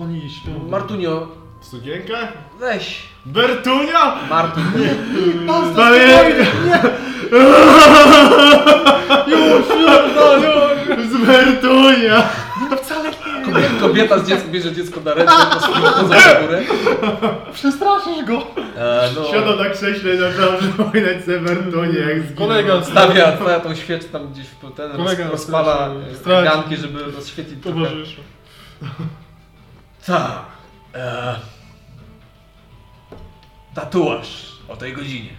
Oni 0.00 0.30
śpią. 0.30 0.68
Martunio, 0.68 1.28
W 1.62 1.66
sukienkach? 1.66 2.32
weź. 2.60 3.02
Bertunia? 3.26 4.16
Martun, 4.30 4.64
Spokojnie! 5.72 6.22
Już, 9.26 9.68
już, 9.68 10.14
no 10.16 10.34
już! 10.34 11.06
Z 11.08 11.26
Bertunia! 11.26 12.22
kobieta 13.80 14.18
z 14.18 14.28
dzieckiem 14.28 14.50
bierze 14.50 14.72
dziecko 14.72 15.00
na 15.00 15.14
ręce, 15.14 15.32
po 15.32 15.50
prostu 15.50 15.72
wchodzą 15.72 16.08
na 16.08 16.34
górę. 16.40 16.62
Przestraszysz 17.54 18.24
go! 18.26 18.46
E, 18.76 19.10
no, 19.16 19.24
Siadał 19.24 19.56
na 19.56 19.70
krześle 19.70 20.14
i 20.14 20.18
zaczął 20.18 20.58
przypominać 20.58 21.24
sobie 21.24 21.40
Bertunię 21.40 21.98
jak 21.98 22.22
zginął. 22.22 22.48
Kolega 22.48 22.82
stawia, 22.84 23.36
stawia 23.36 23.60
tą 23.60 23.74
świeczkę 23.74 24.08
tam 24.08 24.32
gdzieś 24.32 24.46
w 24.46 24.72
ten, 24.76 24.92
Kolega 24.92 25.24
roz, 25.24 25.32
rozpala 25.32 25.90
ganki, 26.44 26.76
żeby 26.76 27.04
rozświetlić 27.04 27.62
trochę. 27.62 27.78
towarzyszu. 27.78 28.20
Tak. 30.06 30.51
E, 30.94 31.36
tatuaż 33.74 34.52
o 34.68 34.76
tej 34.76 34.92
godzinie. 34.92 35.30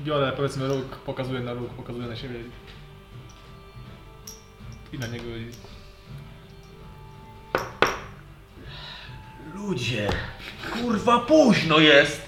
Biorę 0.00 0.32
powiedzmy 0.32 0.68
róg, 0.68 0.96
pokazuję 0.96 1.40
na 1.40 1.52
róg, 1.52 1.74
pokazuję 1.74 2.06
na 2.06 2.16
siebie. 2.16 2.40
I 4.92 4.98
na 4.98 5.06
niego 5.06 5.26
i... 5.26 5.50
Ludzie, 9.54 10.08
kurwa 10.72 11.18
późno 11.18 11.78
jest. 11.78 12.22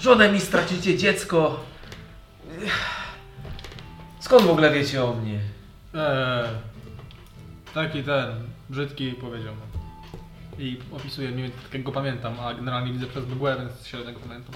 Żonę 0.00 0.32
mi 0.32 0.40
stracicie, 0.40 0.98
dziecko. 0.98 1.60
Skąd 4.20 4.42
w 4.42 4.50
ogóle 4.50 4.70
wiecie 4.70 5.04
o 5.04 5.14
mnie? 5.14 5.40
Eee, 5.94 6.48
taki 7.74 8.02
ten, 8.02 8.51
brzydki 8.72 9.12
powiedział. 9.12 9.54
no. 9.54 9.82
I 10.58 10.78
opisuje 10.92 11.30
mniej 11.30 11.42
więcej, 11.42 11.60
tak 11.62 11.74
jak 11.74 11.82
go 11.82 11.92
pamiętam, 11.92 12.40
a 12.40 12.54
generalnie 12.54 12.92
widzę 12.92 13.06
przez 13.06 13.26
mgłę, 13.26 13.56
więc 13.58 13.86
średnio 13.86 14.12
go 14.12 14.20
pamiętam. 14.20 14.54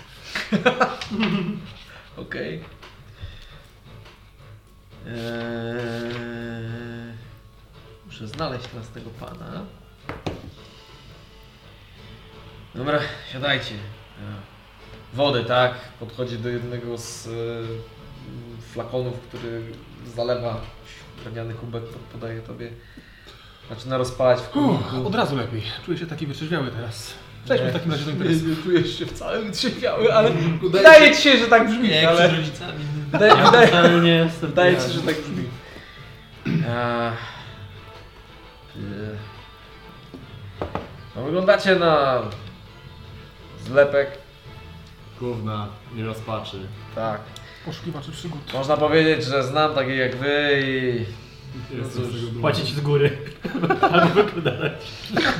Okej. 2.16 2.60
Eee, 5.06 5.12
muszę 8.06 8.28
znaleźć 8.28 8.66
teraz 8.66 8.88
tego 8.88 9.10
pana. 9.10 9.64
Dobra, 12.74 12.98
siadajcie. 13.32 13.74
Ja. 13.74 14.36
Wodę, 15.14 15.44
tak? 15.44 15.74
Podchodzi 16.00 16.38
do 16.38 16.48
jednego 16.48 16.98
z 16.98 17.26
e, 17.26 17.30
flakonów, 18.72 19.20
który 19.20 19.62
zalewa 20.06 20.60
drewniany 21.22 21.54
kubek, 21.54 21.84
pod- 21.84 22.02
podaje 22.02 22.40
tobie. 22.40 22.70
Zaczyna 23.70 23.98
rozpalać 23.98 24.38
w 24.40 24.56
Uff, 24.56 24.82
kubku. 24.90 25.06
od 25.06 25.14
razu 25.14 25.36
lepiej. 25.36 25.62
Czuję 25.86 25.98
się 25.98 26.06
taki 26.06 26.26
wytrzeźwiały 26.26 26.70
teraz. 26.70 27.14
Przejdźmy 27.44 27.70
w 27.70 27.72
takim 27.72 27.92
razie 27.92 28.04
do 28.04 28.10
imprezy. 28.10 28.46
Nie 28.48 28.56
czujesz 28.56 28.98
się 28.98 29.06
wcale 29.06 29.42
wytrzeźwiały, 29.42 30.14
ale 30.14 30.30
wydaje 30.70 31.14
ci 31.16 31.22
się, 31.22 31.36
że 31.38 31.46
tak 31.46 31.68
brzmi, 31.68 31.88
Nie, 31.88 32.08
ale... 32.08 32.18
przed 32.18 32.32
rodzicami. 32.38 32.84
Wydaje, 33.12 33.32
Ja 33.32 33.50
wydaje, 33.50 34.00
nie 34.00 34.10
jestem 34.10 34.48
wydaje 34.50 34.76
ci 34.76 34.82
się, 34.82 34.88
że 34.88 35.00
tak 35.02 35.14
brzmi. 35.20 35.44
No 41.16 41.22
wyglądacie 41.22 41.76
na 41.76 42.22
zlepek, 43.64 44.10
Gówna, 45.20 45.68
nie 45.94 46.04
rozpaczy. 46.04 46.56
tak. 46.94 47.20
Poszukiwaczy 47.66 48.12
przygód. 48.12 48.40
Można 48.54 48.76
powiedzieć, 48.76 49.24
że 49.24 49.42
znam 49.42 49.74
takich 49.74 49.96
jak 49.96 50.16
wy 50.16 50.60
i... 50.66 51.04
Dumny. 51.70 52.40
Płacić 52.40 52.74
z 52.74 52.80
góry. 52.80 53.18
Albo 53.92 54.14
wykładać. 54.22 54.72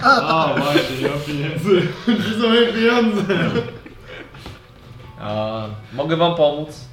A, 0.02 0.54
właśnie, 0.58 0.96
nie 1.02 1.08
mam 1.08 1.20
pieniędzy. 1.20 1.82
Gdzie 2.20 2.34
są 2.40 2.48
moje 2.48 2.72
pieniądze? 2.72 3.22
A, 5.20 5.62
mogę 5.92 6.16
wam 6.16 6.34
pomóc. 6.34 6.84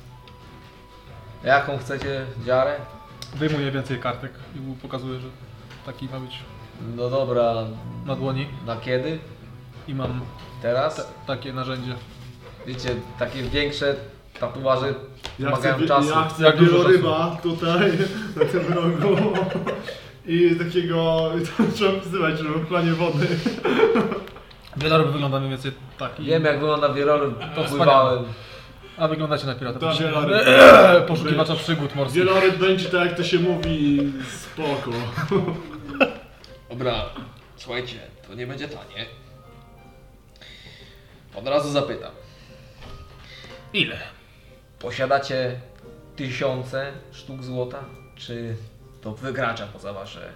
Jaką 1.44 1.78
chcecie 1.78 2.26
dziarę? 2.46 2.76
Wyjmuję 3.36 3.72
więcej 3.72 4.00
kartek 4.00 4.32
i 4.56 4.60
mu 4.60 4.76
pokazuję, 4.76 5.20
że 5.20 5.28
taki 5.86 6.06
ma 6.10 6.20
być 6.20 6.40
No 6.96 7.10
dobra, 7.10 7.54
na 8.06 8.16
dłoni. 8.16 8.48
na 8.66 8.76
kiedy? 8.76 9.20
I 9.88 9.96
mam 9.96 10.22
Teraz? 10.62 10.96
te, 10.96 11.04
takie 11.28 11.54
narzędzie. 11.54 11.96
Wiecie, 12.68 12.96
takie 13.20 13.44
większe 13.44 13.96
tatuaże 14.48 14.88
Ja 14.88 14.94
chcę, 14.94 15.44
wymagają 15.46 15.78
wie- 15.78 15.88
czasu. 15.88 16.10
ja 16.10 16.28
chcę 16.30 16.44
Jak 16.44 16.58
dużo 16.58 16.72
wieloryba 16.72 17.38
tutaj, 17.44 17.92
na 18.36 18.46
tym 18.46 18.74
rogu. 18.74 19.18
I 20.26 20.56
takiego, 20.56 21.32
to 21.58 21.64
trzeba 21.76 21.92
wpisywać, 22.00 22.38
żeby 22.38 22.50
w 22.54 22.68
planie 22.68 22.92
wody. 22.92 23.28
Wieloryb 24.78 25.08
wygląda 25.08 25.38
mniej 25.40 25.50
więcej 25.52 25.72
taki. 25.98 26.24
Wiem 26.24 26.44
jak 26.46 26.60
wygląda 26.60 26.90
wieloryb, 26.94 27.40
To 27.56 27.64
popływałem. 27.64 28.24
A 28.98 29.08
wyglądacie 29.08 29.46
na 29.48 29.56
pirata. 29.56 29.80
To 29.80 29.94
wieloryb. 29.96 30.42
Eee, 30.48 31.02
Poszukiwacza 31.08 31.56
przygód 31.56 31.96
morskich. 31.96 32.24
Wieloryb 32.24 32.58
będzie 32.58 32.90
tak, 32.90 33.06
jak 33.08 33.18
to 33.18 33.24
się 33.24 33.40
mówi, 33.40 34.14
spoko. 34.30 34.92
Dobra, 36.70 36.94
słuchajcie, 37.56 37.96
to 38.28 38.34
nie 38.36 38.48
będzie 38.48 38.68
tanie. 38.68 39.06
Od 41.36 41.48
razu 41.48 41.70
zapytam. 41.70 42.12
Ile? 43.74 43.98
Posiadacie 44.84 45.60
tysiące 46.16 46.92
sztuk 47.12 47.44
złota? 47.44 47.80
Czy 48.16 48.56
to 49.02 49.12
wykracza 49.12 49.68
poza 49.68 49.94
wasze... 49.94 50.30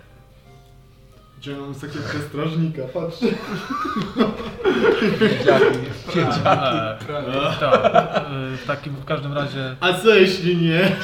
Ciągnąłem 1.41 1.75
sekretkę 1.75 2.17
strażnika, 2.29 2.81
patrz. 2.93 3.17
Wiedziaki. 5.19 5.65
Eee, 6.15 7.59
tak. 7.59 8.25
W 8.57 8.67
takim 8.67 8.93
w 8.93 9.05
każdym 9.05 9.33
razie 9.33 9.75
A 9.79 9.93
co 9.93 10.15
jeśli 10.15 10.57
nie? 10.57 10.95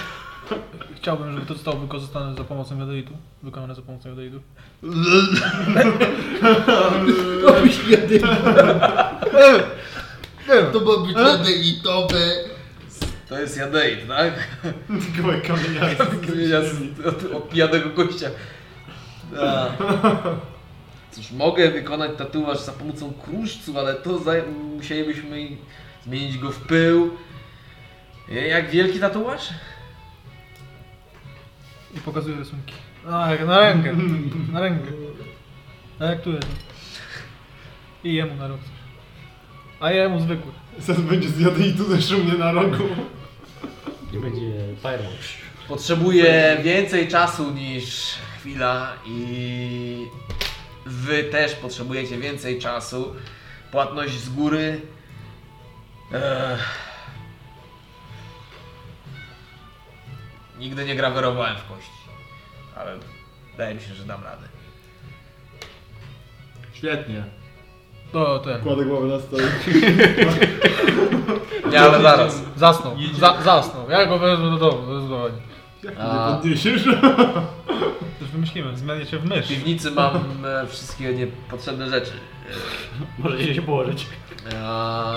chciałbym, 0.95 1.33
żeby 1.33 1.45
to 1.45 1.53
zostało 1.53 1.77
wykorzystane 1.77 2.35
za 2.35 2.43
pomocą 2.43 2.79
jadeitu. 2.79 3.13
Wykonane 3.43 3.75
za 3.75 3.81
pomocą 3.81 4.09
jadeitu. 4.09 4.41
To 10.73 10.79
ma 10.79 10.97
być 11.07 11.21
jadelitowe. 11.21 12.52
To 13.33 13.39
jest 13.41 13.57
jadeit, 13.57 14.07
tak? 14.07 14.33
Tylko 15.15 15.31
jak 15.31 15.47
kamieniarz. 15.47 15.97
Kamienia 16.27 16.61
z- 16.61 17.05
od, 17.05 17.23
od 17.33 17.49
pijanego 17.49 17.89
gościa. 17.89 18.29
A. 19.41 19.67
Cóż, 21.11 21.31
mogę 21.31 21.71
wykonać 21.71 22.11
tatuaż 22.17 22.59
za 22.59 22.71
pomocą 22.71 23.13
kruszcu, 23.13 23.79
ale 23.79 23.93
to 23.95 24.19
musielibyśmy 24.75 25.47
zmienić 26.05 26.37
go 26.37 26.51
w 26.51 26.59
pył. 26.59 27.09
E, 28.31 28.47
Jak 28.47 28.69
wielki 28.69 28.99
tatuaż? 28.99 29.49
I 31.97 31.99
pokazuję 31.99 32.35
rysunki. 32.37 32.73
A, 33.11 33.31
jak 33.31 33.45
na 33.47 33.59
rękę. 33.59 33.95
Na 34.51 34.59
rękę. 34.59 34.91
A 35.99 36.05
jak 36.05 36.21
tu 36.21 36.31
jest? 36.31 36.47
I 38.03 38.13
jemu 38.13 38.35
na 38.35 38.47
rok. 38.47 38.59
A 39.79 39.91
jemu 39.91 40.19
zwykły. 40.19 40.51
Zaraz 40.79 41.01
będzie 41.01 41.29
zjadł 41.29 41.59
i 41.61 41.73
tu 41.73 41.83
zeszł 41.83 42.17
mnie 42.23 42.33
na 42.33 42.51
rogu. 42.51 42.83
I 44.13 44.17
będzie 44.17 44.51
pyro. 44.83 45.03
Potrzebuję 45.67 46.57
więcej 46.63 47.07
czasu 47.07 47.51
niż 47.51 48.15
chwila 48.37 48.93
i 49.05 50.07
wy 50.85 51.23
też 51.23 51.55
potrzebujecie 51.55 52.17
więcej 52.17 52.59
czasu. 52.59 53.15
Płatność 53.71 54.13
z 54.19 54.29
góry. 54.29 54.81
Ech. 56.11 56.79
Nigdy 60.59 60.85
nie 60.85 60.95
grawerowałem 60.95 61.57
w 61.57 61.67
kości, 61.67 61.91
ale 62.75 62.97
wydaje 63.51 63.75
mi 63.75 63.81
się, 63.81 63.93
że 63.93 64.05
dam 64.05 64.23
radę. 64.23 64.47
Świetnie. 66.73 67.23
To 68.11 68.39
ten. 68.39 68.61
Kładę 68.61 68.85
głowę 68.85 69.07
na 69.07 69.19
stole. 69.19 69.43
Nie, 71.71 71.81
ale 71.81 72.01
zaraz. 72.01 72.41
Zasnął. 72.55 72.95
Za, 73.19 73.41
zasnął. 73.41 73.89
Ja 73.89 74.05
go 74.05 74.19
wezmę 74.19 74.49
do 74.51 74.57
domu, 74.57 74.85
zdecydowanie. 74.85 75.35
Jak 75.83 75.95
A. 75.99 76.29
nie 76.29 76.35
podniesiesz? 76.35 76.85
Już 78.21 78.29
wymyśliłem, 78.31 78.77
zmienię 78.77 79.05
się 79.05 79.19
w 79.19 79.25
mysz. 79.25 79.45
W 79.45 79.49
piwnicy 79.49 79.91
mam 79.91 80.15
e, 80.45 80.67
wszystkie 80.67 81.13
niepotrzebne 81.13 81.89
rzeczy. 81.89 82.11
Możecie 83.19 83.55
się 83.55 83.61
położyć. 83.61 84.05
A... 84.63 85.15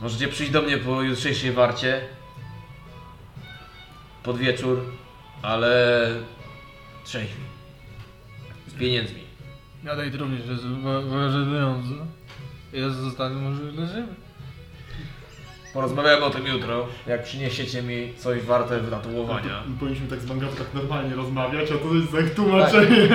Możecie 0.00 0.28
przyjść 0.28 0.52
do 0.52 0.62
mnie 0.62 0.78
po 0.78 1.02
jutrzejszej 1.02 1.52
warcie. 1.52 2.00
Pod 4.22 4.38
wieczór, 4.38 4.82
ale 5.42 6.06
trzeźwi. 7.04 7.42
Z 8.66 8.74
pieniędzmi. 8.74 9.20
Jadeit 9.84 10.14
również 10.14 10.46
jest 10.46 10.64
waży 11.08 11.44
pieniądze. 11.44 11.94
Jest 12.74 12.96
zostanie 12.96 13.36
może 13.36 13.62
leżymy. 13.62 14.06
Porozmawiamy 15.74 16.24
o 16.24 16.30
tym 16.30 16.46
jutro, 16.46 16.86
jak 17.06 17.22
przyniesiecie 17.24 17.82
mi 17.82 18.14
coś 18.18 18.42
warte 18.42 18.80
wytatuowania. 18.80 19.62
Powinniśmy 19.80 20.08
tak 20.08 20.20
z 20.20 20.26
Mangawą 20.26 20.56
tak 20.56 20.74
normalnie 20.74 21.14
rozmawiać, 21.14 21.70
a 21.70 21.88
to 21.88 21.94
jest 21.94 22.12
jak 22.12 22.30
tłumaczenie. 22.34 23.08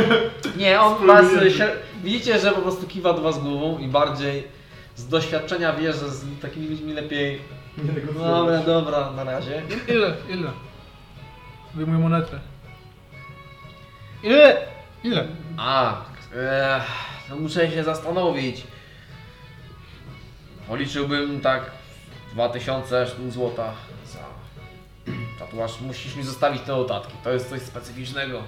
Nie, 0.57 0.81
on 0.81 0.97
was... 1.07 1.25
Się, 1.57 1.67
widzicie, 2.03 2.39
że 2.39 2.51
po 2.51 2.61
prostu 2.61 2.87
kiwa 2.87 3.13
do 3.13 3.21
was 3.21 3.39
głową 3.39 3.77
i 3.77 3.87
bardziej 3.87 4.47
z 4.95 5.07
doświadczenia 5.07 5.73
wie, 5.73 5.93
że 5.93 6.09
z 6.09 6.39
takimi 6.41 6.67
ludźmi 6.67 6.93
lepiej... 6.93 7.41
Nie 7.77 7.83
Dobra, 7.83 8.01
negocjować. 8.01 8.65
dobra, 8.65 9.11
na 9.11 9.23
razie. 9.23 9.61
Ile? 9.87 10.13
Ile? 10.29 10.51
Wyjmuję 11.75 11.99
monetę. 11.99 12.39
Ile? 14.23 14.57
Ile? 15.03 15.27
A, 15.57 16.01
e, 16.35 16.81
no 17.29 17.35
muszę 17.35 17.71
się 17.71 17.83
zastanowić. 17.83 18.63
Policzyłbym 20.69 21.41
tak 21.41 21.71
2000 22.33 23.07
sztuk 23.07 23.31
złota 23.31 23.73
za 24.05 24.19
tatuaż. 25.39 25.81
Musisz 25.81 26.15
mi 26.15 26.23
zostawić 26.23 26.61
te 26.61 26.71
notatki. 26.71 27.13
To 27.23 27.31
jest 27.31 27.49
coś 27.49 27.61
specyficznego. 27.61 28.43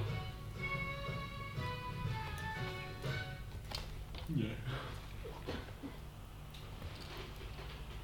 Nie. 4.30 4.49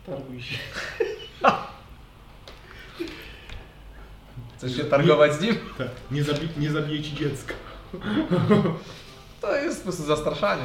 Targuj 0.06 0.41
się. 0.41 0.57
Chcesz 4.57 4.77
się 4.77 4.84
targować 4.84 5.34
z 5.34 5.41
nim? 5.41 5.56
Tak. 5.77 5.88
Nie, 6.11 6.23
zabi 6.23 6.48
nie 6.57 6.72
zabiję 6.72 7.03
ci 7.03 7.15
dziecka. 7.15 7.53
To 9.41 9.56
jest 9.56 9.68
jest 9.68 9.77
po 9.77 9.84
prostu 9.84 10.03
zastraszanie. 10.03 10.64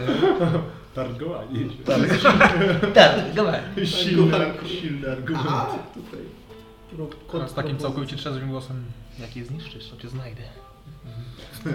Targowanie. 0.95 1.61
Tak, 2.95 3.33
dobra. 3.35 3.59
Silny, 3.85 4.55
silny 4.67 5.13
argument. 5.13 5.47
Tutaj. 5.95 6.21
Teraz 7.33 7.51
z 7.51 7.55
takim 7.55 7.79
całkowicie 7.79 8.17
trzezwym 8.17 8.51
głosem. 8.51 8.85
Jak 9.19 9.37
je 9.37 9.45
zniszczysz, 9.45 9.89
to 9.89 9.97
cię 9.97 10.09
znajdę. 10.09 10.43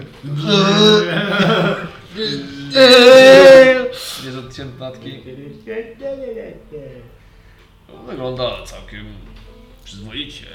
Jest 4.24 4.38
odcięty 4.38 4.80
natki. 4.80 5.22
Wygląda 8.06 8.62
całkiem 8.64 9.06
przyzwoicie. 9.84 10.46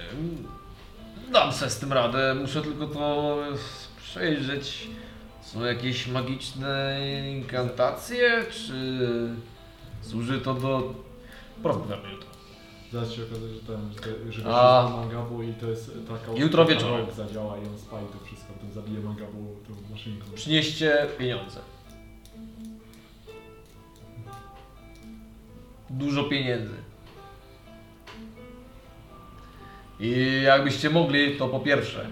Dam 1.31 1.53
sobie 1.53 1.71
z 1.71 1.79
tym 1.79 1.93
radę, 1.93 2.35
muszę 2.35 2.61
tylko 2.61 2.87
to 2.87 3.37
przejrzeć. 3.97 4.87
Są 5.53 5.63
jakieś 5.63 6.07
magiczne 6.07 6.99
inkantacje, 7.31 8.45
czy 8.51 8.99
służy 10.01 10.41
to 10.41 10.53
do... 10.53 10.93
Porozmawiamy 11.63 12.11
jutro. 12.11 12.27
Zaraz 12.91 13.11
się 13.11 13.23
okazać, 13.23 13.51
że 13.51 13.59
ten, 13.59 13.93
że, 14.31 14.43
że 14.43 14.55
A. 14.55 14.89
Mangabu 14.97 15.43
i 15.43 15.53
to 15.53 15.69
jest 15.69 15.91
taka... 16.07 16.39
Jutro 16.39 16.65
wieczorem. 16.65 17.05
zadziała 17.11 17.57
i 17.57 17.59
on 17.59 17.79
spali 17.79 18.05
to 18.07 18.25
wszystko, 18.25 18.53
to 18.53 18.73
zabije 18.73 18.99
Mangabu 18.99 19.55
tą 19.67 19.93
maszynką. 19.93 20.25
Przynieście 20.35 21.07
pieniądze. 21.17 21.59
Dużo 25.89 26.23
pieniędzy. 26.23 26.75
I 29.99 30.41
jakbyście 30.43 30.89
mogli, 30.89 31.37
to 31.37 31.47
po 31.47 31.59
pierwsze, 31.59 32.07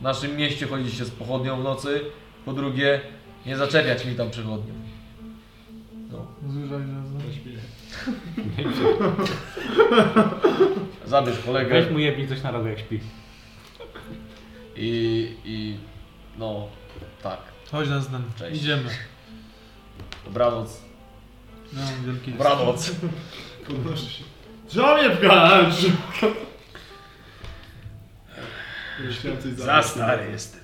w 0.00 0.02
naszym 0.02 0.36
mieście 0.36 0.66
chodzicie 0.66 1.04
z 1.04 1.10
pochodnią 1.10 1.60
w 1.60 1.64
nocy, 1.64 2.00
po 2.44 2.52
drugie, 2.52 3.00
nie 3.46 3.56
zaczepiać 3.56 4.04
mi 4.04 4.14
tam 4.14 4.30
przechodniów. 4.30 4.76
No. 6.10 6.26
Zabierz 11.06 11.38
kolegę 11.46 11.70
Weź 11.70 11.90
mu 11.90 11.98
jebnij 11.98 12.28
coś 12.28 12.42
na 12.42 12.50
rogę 12.50 12.70
jak 12.70 12.78
śpi. 12.78 13.00
i, 14.76 15.36
i 15.44 15.76
no, 16.38 16.68
tak, 17.22 17.38
Chodź 17.70 17.88
nas 17.88 18.08
tam. 18.08 18.24
Cześć. 18.36 18.62
Idziemy. 18.62 18.90
dobranoc. 20.24 20.80
No, 21.72 21.80
wielki. 22.06 22.32
Dobranoc. 22.32 22.94
Podnoszę 23.66 24.10
się. 24.10 24.24
Trzeba 24.68 24.98
mnie 24.98 25.10
pchać! 25.10 25.74
Myślałem 29.00 29.42
coś 29.42 29.52
Za 29.52 29.82
stary 29.82 30.30
jestem. 30.30 30.60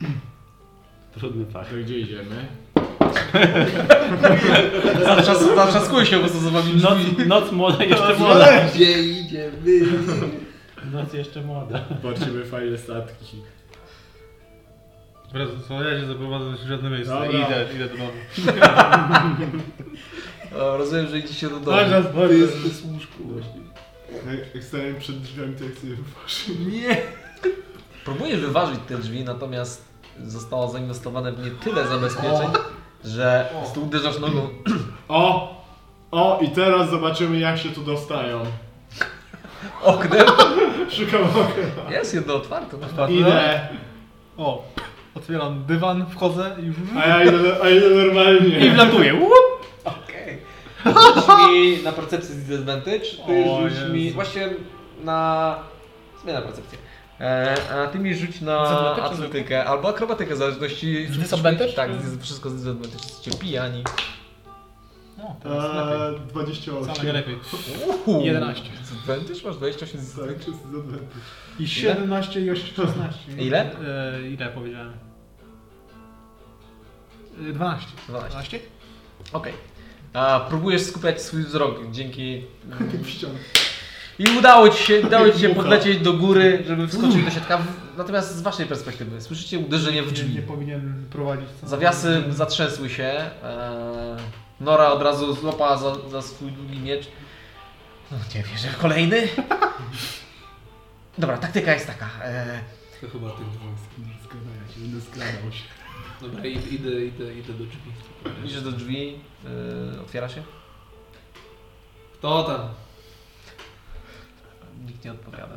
Trudny 1.18 1.46
fakt. 1.46 1.70
To 1.70 1.76
gdzie 1.76 1.98
idziemy? 1.98 2.46
Zatrzas- 5.04 5.54
Zatrzaskuję 5.56 6.06
się 6.06 6.16
po 6.16 6.22
prostu 6.22 6.40
za 6.40 6.50
wami 6.50 6.72
Noc, 6.74 6.98
noc 7.26 7.52
młoda, 7.52 7.84
jeszcze 7.84 8.14
młoda. 8.14 8.46
Gdzie 8.74 9.02
idziemy? 9.02 9.52
Noc 10.92 11.12
jeszcze 11.14 11.40
młoda. 11.42 11.78
Patrzymy 12.02 12.44
fajne 12.44 12.78
statki. 12.78 13.36
Dobra, 15.32 15.46
co 15.68 15.82
ja 15.84 16.00
cię 16.00 16.06
zaprowadzę 16.06 16.44
w 16.64 16.68
żadne 16.68 16.90
miejsce. 16.90 17.12
Dobra. 17.14 17.28
Idę, 17.28 17.66
idę 17.74 17.88
do 17.88 17.96
domu. 17.96 18.10
O, 20.58 20.76
rozumiem, 20.76 21.06
że 21.08 21.18
idziecie 21.18 21.48
do 21.48 21.60
domu. 21.60 21.76
Nas, 21.90 22.04
To 22.14 22.32
jest 22.32 22.58
bez 22.62 22.84
łóżku 22.84 23.22
właśnie. 23.24 23.60
Jak, 24.36 24.54
jak 24.54 24.64
stałem 24.64 24.96
przed 24.98 25.20
drzwiami, 25.20 25.54
to 25.56 25.64
ja 25.64 25.70
chcę 25.70 25.86
je 25.86 25.94
wyważyć. 25.96 26.48
Nie! 26.72 26.96
Próbuję 28.04 28.36
wyważyć 28.36 28.78
te 28.88 28.98
drzwi, 28.98 29.24
natomiast 29.24 29.84
zostało 30.24 30.68
zainwestowane 30.68 31.32
w 31.32 31.44
nie 31.44 31.50
tyle 31.50 31.86
zabezpieczeń, 31.86 32.48
że 33.04 33.48
po 33.52 33.58
prostu 33.58 33.82
uderzasz 33.82 34.18
nogą. 34.18 34.48
O! 35.08 35.56
O! 36.10 36.38
I 36.42 36.48
teraz 36.48 36.90
zobaczymy 36.90 37.38
jak 37.38 37.58
się 37.58 37.68
tu 37.68 37.82
dostają. 37.82 38.40
Oknem. 39.82 40.26
Szukam 40.96 41.22
okna. 41.22 41.90
Jest 41.90 42.14
jedno 42.14 42.34
otwarte. 42.34 42.76
No. 42.96 43.08
Idę. 43.08 43.68
O, 44.36 44.64
otwieram 45.14 45.64
dywan, 45.64 46.06
wchodzę 46.10 46.56
i. 46.62 46.98
A 47.00 47.06
ja 47.06 47.24
idę, 47.24 47.56
a 47.62 47.68
idę 47.68 47.88
normalnie. 47.90 48.58
I 48.66 48.70
wlatuję. 48.70 49.14
Łup! 49.14 49.32
Okej. 49.84 50.38
Rzuć 50.84 51.26
mi 51.52 51.82
na 51.84 51.92
percepcję 51.92 52.34
z 52.34 52.44
disadvantage. 52.44 53.06
Ty 53.26 53.44
O 53.50 53.68
rzuć 53.68 53.92
mi... 53.92 54.04
Jezu. 54.04 54.14
Właśnie 54.14 54.48
na... 55.04 55.58
Zmiana 56.22 56.42
percepcję. 56.42 56.78
E, 57.20 57.54
a 57.72 57.86
ty 57.86 57.98
mi 57.98 58.14
rzuć 58.14 58.40
na 58.40 58.62
Disadvantage, 58.62 59.02
atletykę 59.06 59.64
albo 59.64 59.88
akrobatykę, 59.88 60.34
w 60.34 60.38
zależności... 60.38 61.06
Z 61.06 61.18
disadvantage? 61.18 61.72
Tak, 61.72 62.02
z- 62.02 62.22
wszystko 62.22 62.50
z 62.50 62.54
disadvantage. 62.56 62.94
Jesteście 63.04 63.30
pijani. 63.38 63.84
No, 65.18 65.36
lepiej. 65.44 66.14
Eee, 66.14 66.20
28. 66.28 66.94
Wcale 66.94 67.06
nie 67.06 67.12
lepiej. 67.12 67.38
Uhu. 67.88 68.20
11. 68.24 68.62
Disadvantage? 68.80 69.40
Masz 69.46 69.56
28 69.56 70.00
z 70.00 70.12
Tak, 70.12 70.20
zadęty. 70.20 70.50
I 71.58 71.68
17 71.68 72.40
i 72.40 72.56
16. 72.56 73.18
Ile? 73.38 73.70
E, 74.14 74.28
ile 74.30 74.48
powiedziałem? 74.48 74.92
E, 77.50 77.52
12. 77.52 77.86
12. 78.08 78.28
12? 78.30 78.58
Okej. 79.32 79.52
A 80.12 80.40
próbujesz 80.48 80.82
skupiać 80.82 81.22
swój 81.22 81.42
wzrok 81.44 81.90
dzięki... 81.90 82.44
W 83.02 83.08
ścianę. 83.08 83.34
I 84.18 84.38
udało 84.38 84.68
ci 84.68 84.82
się, 84.84 85.00
udało 85.00 85.30
ci 85.30 85.38
się 85.40 85.48
podlecieć 85.54 85.98
do 85.98 86.12
góry, 86.12 86.64
żeby 86.66 86.88
wskoczyć 86.88 87.24
do 87.24 87.30
środka. 87.30 87.58
Natomiast 87.96 88.36
z 88.36 88.42
waszej 88.42 88.66
perspektywy 88.66 89.20
słyszycie 89.20 89.58
uderzenie 89.58 90.02
w 90.02 90.06
Nie, 90.06 90.12
nie 90.22 90.28
drzwi. 90.28 90.42
powinien 90.42 91.04
prowadzić. 91.10 91.48
Zawiasy 91.62 92.24
zatrzęsły 92.30 92.90
się. 92.90 93.04
Eee, 93.44 94.16
Nora 94.60 94.92
od 94.92 95.02
razu 95.02 95.34
złapała 95.34 95.76
za, 95.76 95.94
za 96.10 96.22
swój 96.22 96.52
długi 96.52 96.78
miecz. 96.78 97.08
No 98.10 98.18
nie 98.34 98.42
wierzę, 98.42 98.68
kolejny? 98.80 99.28
Dobra, 101.18 101.38
taktyka 101.38 101.74
jest 101.74 101.86
taka. 101.86 102.06
Eee, 102.24 102.60
To 103.00 103.08
chyba 103.10 103.30
tych 103.30 103.46
dwóch. 103.48 103.70
Skradania 104.24 104.68
się, 104.74 104.80
będę 104.80 105.00
skradał 105.00 105.52
się. 105.52 105.62
Dobra, 106.20 106.44
idę, 106.46 106.68
idę, 106.70 106.90
idę, 107.04 107.34
idę 107.34 107.52
do 107.52 107.64
drzwi. 107.64 107.90
idziesz 108.44 108.62
do 108.62 108.72
drzwi, 108.72 109.18
eee, 109.44 110.00
otwiera 110.00 110.28
się. 110.28 110.42
Kto 112.18 112.42
tam? 112.44 112.68
Nikt 114.86 115.04
nie 115.04 115.10
odpowiada. 115.12 115.54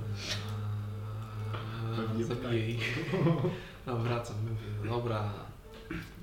Pewnie 1.95 2.23
Zabiję 2.25 2.69
ich. 2.69 2.99
No 3.87 3.95
wracam, 3.97 4.35
mówię, 4.43 4.91
dobra. 4.91 5.23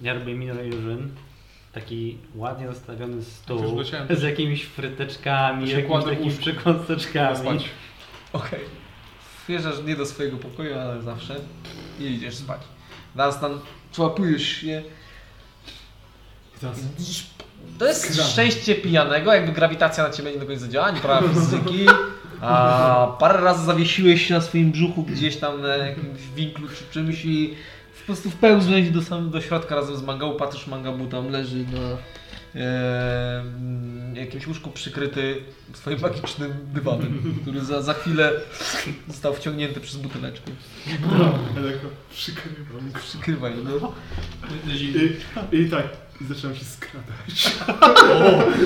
Ja 0.03 0.15
robię 0.15 0.35
minę 0.35 0.67
Jurzyn. 0.67 1.15
Taki 1.73 2.19
ładnie 2.35 2.67
zastawiony 2.69 3.17
Już 3.17 3.25
stół 3.27 3.79
leciałem. 3.79 4.17
z 4.17 4.23
jakimiś 4.23 4.65
fryteczkami, 4.65 5.67
się 5.67 5.73
jakimiś 5.73 5.91
kładę 5.91 6.11
takimi 6.17 6.35
przekąseczkami. 6.37 7.37
Spać. 7.39 7.65
Okej. 8.33 8.61
Wjeżdżasz 9.49 9.83
nie 9.87 9.97
do 9.97 10.07
swojego 10.07 10.37
pokoju, 10.37 10.79
ale 10.79 11.03
zawsze 11.03 11.37
i 12.01 12.05
idziesz 12.05 12.35
spać. 12.37 12.61
Dunstan, 13.15 13.61
człapujesz 13.93 14.47
się. 14.49 14.83
Widzisz, 16.99 17.27
To 17.79 17.87
jest 17.87 18.23
szczęście 18.31 18.75
pijanego, 18.75 19.35
jakby 19.35 19.53
grawitacja 19.53 20.05
na 20.05 20.11
ciebie 20.11 20.33
nie 20.33 20.39
do 20.39 20.47
końca 20.47 20.69
działa, 20.69 20.91
nie 20.91 21.01
prawa 21.01 21.29
fizyki. 21.29 21.87
A 22.41 23.17
parę 23.21 23.41
razy 23.41 23.65
zawiesiłeś 23.65 24.27
się 24.27 24.35
na 24.35 24.41
swoim 24.41 24.71
brzuchu 24.73 25.03
gdzieś 25.03 25.37
tam 25.37 25.63
na 25.63 25.77
jakimś 25.77 26.21
winklu 26.37 26.69
czy 26.69 26.85
czymś 26.91 27.25
i 27.25 27.55
po 28.01 28.07
prostu 28.07 28.31
wpełzłeś 28.31 28.91
do, 28.91 29.03
sam, 29.03 29.31
do 29.31 29.41
środka 29.41 29.75
razem 29.75 29.97
z 29.97 30.03
mangału, 30.03 30.35
patrzysz 30.35 30.67
mangabu 30.67 31.07
tam 31.07 31.31
leży 31.31 31.57
na 31.57 31.97
e, 32.61 33.45
jakimś 34.15 34.47
łóżku 34.47 34.71
przykryty 34.71 35.43
swoim 35.75 36.01
magicznym 36.01 36.53
dywanem, 36.73 37.35
który 37.43 37.65
za, 37.65 37.83
za 37.83 37.95
chwilę 37.95 38.33
został 39.09 39.35
wciągnięty 39.35 39.81
przez 39.81 39.97
buteleczkę. 39.97 40.51
Przykrywam. 42.11 42.93
Przykrywaj, 43.03 43.53
no. 43.65 43.93
I, 44.75 45.11
I 45.53 45.71
tak, 45.71 45.87
i 46.21 46.25
zacząłem 46.25 46.57
się 46.57 46.65
skradać. 46.65 47.57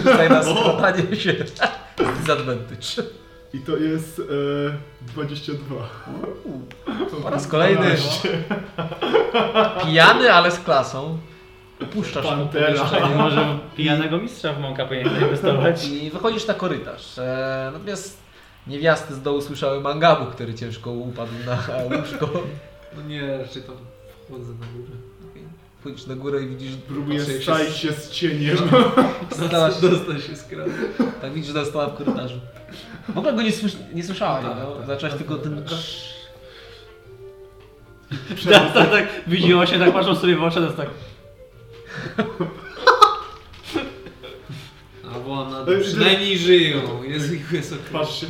Tutaj 0.05 0.29
na 0.31 0.43
składanie 0.43 1.17
się 1.17 1.35
disadvantage. 2.21 3.03
I 3.55 3.59
to 3.59 3.77
jest 3.77 4.19
e, 4.19 4.23
22. 5.03 5.77
Po 7.23 7.31
raz 7.31 7.47
kolejny 7.47 7.97
pijany, 9.83 10.33
ale 10.33 10.51
z 10.51 10.59
klasą. 10.59 11.19
Opuszczasz 11.83 12.27
Pantera. 12.27 12.85
Może 13.17 13.59
pijanego 13.77 14.19
mistrza 14.19 14.53
w 14.53 14.61
mąka 14.61 14.87
powinien 14.87 15.09
zainwestować. 15.11 15.89
I 15.89 16.11
wychodzisz 16.11 16.47
na 16.47 16.55
korytarz. 16.55 17.19
E, 17.19 17.71
natomiast 17.73 18.19
niewiasty 18.67 19.15
z 19.15 19.23
dołu 19.23 19.41
słyszały 19.41 19.81
mangabu, 19.81 20.27
który 20.27 20.55
ciężko 20.55 20.91
upadł 20.91 21.33
na 21.47 21.59
łóżko. 21.83 22.29
No 22.97 23.03
nie, 23.03 23.39
raczej 23.39 23.63
tam 23.63 23.77
wchodzę 24.27 24.53
na 24.53 24.67
górę. 24.67 25.10
Wchodzisz 25.81 26.07
na 26.07 26.15
górę 26.15 26.43
i 26.43 26.47
widzisz... 26.49 26.73
Próbuję 26.89 27.19
jak 27.19 27.29
się 27.29 27.43
stać 27.43 27.77
się 27.77 27.93
z 27.93 28.11
cieniem. 28.11 28.57
Dostałaś, 29.39 29.75
Dostać 29.81 30.25
się 30.25 30.37
z 30.37 30.45
kranu. 30.45 30.73
tak 31.21 31.33
widzisz, 31.33 31.53
że 31.55 31.67
stała 31.67 31.87
w 31.89 31.97
korytarzu. 31.97 32.41
W 33.09 33.19
ogóle 33.19 33.33
go 33.33 33.43
nie, 33.43 33.53
słysz, 33.53 33.73
nie 33.95 34.05
słyszała, 34.05 34.43
Tak, 34.43 34.57
no? 34.59 34.73
tak, 34.77 34.87
Zaczęłaś 34.87 35.13
tak, 35.19 35.19
tylko 35.19 35.35
tak, 35.35 35.45
ten... 35.45 35.65
tak. 35.65 35.79
Tak, 38.53 38.73
tak, 38.75 38.91
tak. 38.91 39.09
Widziło 39.27 39.67
się, 39.67 39.79
tak 39.79 39.93
patrzą 39.93 40.17
sobie 40.17 40.37
w 40.37 40.43
oczy, 40.43 40.57
to 40.57 40.65
jest 40.65 40.77
tak. 40.77 40.89
A 45.15 45.19
bo 45.19 45.33
one 45.33 45.73
Ej, 45.75 45.81
przynajmniej 45.83 46.39
żyją. 46.39 47.03
Jest 47.03 47.33
ich 47.33 47.53
jest 47.53 47.73
okej. 47.73 47.85
Patrz 47.93 48.21
się. 48.21 48.27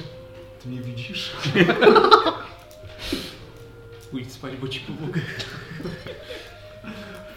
Ty 0.63 0.69
mnie 0.69 0.81
widzisz? 0.81 1.31
Pójdź 4.11 4.33
spać, 4.33 4.57
bo 4.57 4.69
ci 4.69 4.81
pomogę. 4.81 5.21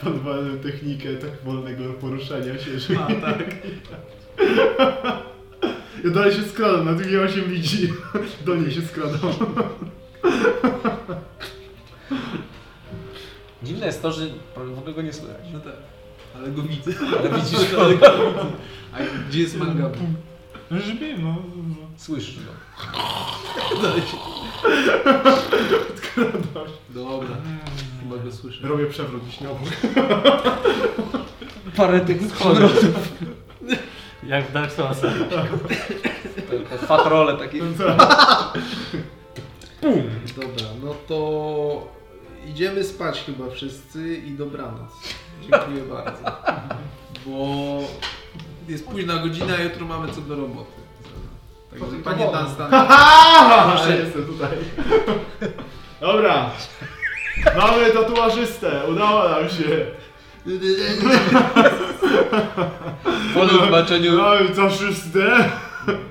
Podwalę 0.03 0.57
technikę 0.57 1.13
tak 1.13 1.43
wolnego 1.45 1.93
poruszania 1.93 2.59
się, 2.59 2.79
że... 2.79 2.99
A, 2.99 3.07
tak. 3.07 3.55
Ja 6.03 6.09
dalej 6.09 6.33
się 6.33 6.43
skradam, 6.43 6.85
na 6.85 6.93
drugiej 6.93 7.29
się 7.29 7.41
widzi. 7.41 7.93
Do 8.45 8.55
niej 8.55 8.71
się 8.71 8.81
skradam. 8.81 9.19
Dziwne 13.63 13.85
jest 13.85 14.01
to, 14.01 14.11
że 14.11 14.27
w 14.55 14.79
ogóle 14.79 14.93
go 14.93 15.01
nie 15.01 15.13
słychać. 15.13 15.41
No 15.53 15.59
tak. 15.59 15.73
Ale 16.37 16.51
go 16.51 16.61
widzę. 16.61 16.91
Ale 17.19 17.29
widzisz, 17.29 17.73
Ale 17.79 17.97
go 17.97 18.07
widzę. 18.09 18.45
A 18.93 18.97
gdzie 19.29 19.39
jest 19.39 19.57
manga? 19.57 19.89
Żeby, 20.71 21.17
no. 21.17 21.35
słyszysz 21.97 22.35
go. 22.35 22.51
Dalej 23.81 24.01
się. 24.01 24.17
Dobra. 26.89 27.37
Chyba 28.03 28.23
go 28.23 28.31
słyszę. 28.31 28.67
Robię 28.67 28.85
przewrót 28.85 29.23
obok. 29.41 29.69
Parę 31.77 31.99
tych 31.99 32.21
schodów. 32.27 32.71
Jak 34.27 34.47
w 34.47 34.51
Dark 34.51 34.71
Soulsa. 34.71 35.07
Te, 36.49 36.59
te 36.59 36.77
fatrole 36.77 37.37
takie. 37.37 37.59
Dobra, 40.35 40.67
no 40.83 40.95
to 41.07 41.87
idziemy 42.47 42.83
spać 42.83 43.23
chyba 43.25 43.49
wszyscy 43.49 44.15
i 44.15 44.31
dobranoc. 44.31 44.91
Dziękuję 45.41 45.83
bardzo. 45.93 46.31
Bo 47.25 47.79
jest 48.67 48.87
późna 48.87 49.17
godzina, 49.17 49.53
a 49.57 49.61
jutro 49.61 49.85
mamy 49.85 50.13
co 50.13 50.21
do 50.21 50.35
roboty. 50.35 50.71
Także 51.71 51.97
panie 52.03 52.25
Dunstan, 52.25 52.71
Haha! 52.71 53.89
Jestem 53.89 54.25
tutaj. 54.25 54.57
Dobra. 56.01 56.51
Mamy 57.57 57.91
tatuażystę. 57.91 58.81
Udało 58.91 59.29
nam 59.29 59.49
się. 59.49 59.85
Po 63.33 63.45
tym 63.47 63.59
zobaczeniu 63.59 64.17
Mamy 64.17 64.49
tatuażystę. 64.49 65.49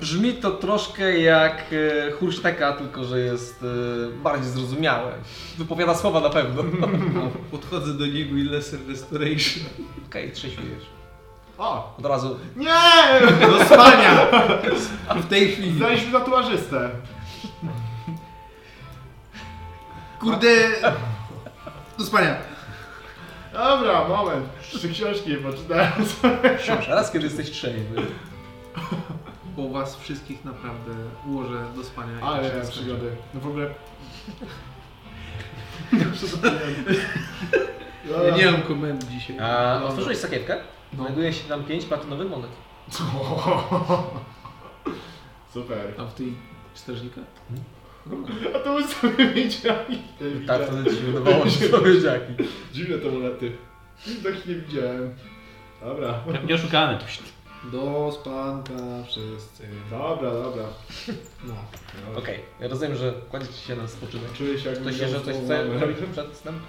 brzmi 0.01 0.33
to 0.33 0.51
troszkę 0.51 1.19
jak 1.19 1.63
e, 2.07 2.11
Hurszteka, 2.11 2.73
tylko 2.73 3.03
że 3.03 3.19
jest 3.19 3.63
e, 3.63 4.23
bardziej 4.23 4.49
zrozumiałe. 4.51 5.11
Wypowiada 5.57 5.95
słowa 5.95 6.19
na 6.19 6.29
pewno. 6.29 6.63
podchodzę 7.51 7.93
do 7.93 8.05
niego 8.05 8.35
i 8.35 8.43
Lesser 8.43 8.79
Restoration. 8.87 9.63
Okej, 10.09 10.31
trzeźwiejesz. 10.31 10.83
O! 11.57 11.95
Od 11.99 12.05
razu 12.05 12.39
Nie! 12.55 13.47
Do 13.47 13.65
spania! 13.65 14.27
W 15.15 15.25
tej 15.29 15.51
chwili. 15.51 15.77
Znaleźliśmy 15.77 16.19
tatuażystę. 16.19 16.89
Kurde! 20.19 20.47
Do 21.97 22.05
spania. 22.05 22.35
Dobra, 23.53 24.07
moment. 24.07 24.45
Trzy 24.61 24.89
książki 24.89 25.29
nie 25.29 25.37
poczytałem. 25.37 25.91
Raz 26.87 27.11
kiedy 27.11 27.25
jesteś 27.25 27.51
trzeźwy. 27.51 28.01
Bo 29.57 29.69
was 29.69 29.95
wszystkich 29.95 30.45
naprawdę 30.45 30.91
ułożę 31.27 31.65
do 31.75 31.83
spania. 31.83 32.19
i 32.19 32.21
Ale 32.21 32.43
się 32.43 32.49
miałem 32.49 32.65
skończy. 32.65 32.71
przygody. 32.81 33.15
No 33.33 33.39
w 33.39 33.47
ogóle... 33.47 33.69
Ja 38.25 38.37
nie 38.37 38.51
mam 38.51 38.61
komendy 38.61 39.05
dzisiaj. 39.07 39.39
A, 39.39 39.81
otworzyłeś 39.83 40.17
sakiewkę? 40.17 40.57
No. 40.93 41.03
Znajduje 41.03 41.33
się 41.33 41.43
tam 41.49 41.63
pięć 41.63 41.85
platynowych 41.85 42.29
monet. 42.29 42.51
Super. 45.53 45.93
A 45.99 46.03
w 46.05 46.13
tej 46.13 46.33
strażnika? 46.73 47.21
A 48.55 48.59
to 48.59 48.73
my 48.73 48.87
sobie 48.87 49.27
wiedzieli. 49.27 50.01
Tak, 50.47 50.61
wtedy 50.67 50.89
ci 50.89 50.95
się 50.95 51.01
wydawało, 51.01 51.49
że 51.49 51.69
to 51.69 51.81
wiedziaki. 51.91 52.33
Dziwne 52.73 52.97
te 52.97 53.11
monety. 53.11 53.51
Nigdy 54.07 54.31
takich 54.31 54.45
nie 54.45 54.55
widziałem. 54.55 55.15
Dobra. 55.81 56.23
Nie 56.47 56.55
oszukany. 56.55 56.97
Do 57.71 58.11
spanka 58.21 59.03
wszyscy. 59.07 59.63
Dobra, 59.89 60.31
dobra. 60.31 60.63
No. 61.43 61.53
Okej, 62.17 62.39
ja 62.59 62.67
rozumiem, 62.67 62.95
że 62.95 63.13
kładziecie 63.29 63.53
się 63.53 63.75
na 63.75 63.87
spoczynek. 63.87 64.33
Czuję 64.33 64.59
się 64.59 64.69
jak 64.69 64.79
Ktoś 64.79 64.99
jeszcze 64.99 65.21
coś 65.21 65.35
chce 65.35 65.79
robić 65.79 65.97
przed 66.11 66.37
snem? 66.37 66.59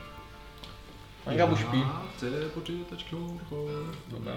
Mangabu 1.27 1.57
śpi. 1.57 1.83
Chcę 2.17 2.27
poczytać 2.55 3.05
książkę. 3.05 3.57
Dobra. 4.11 4.33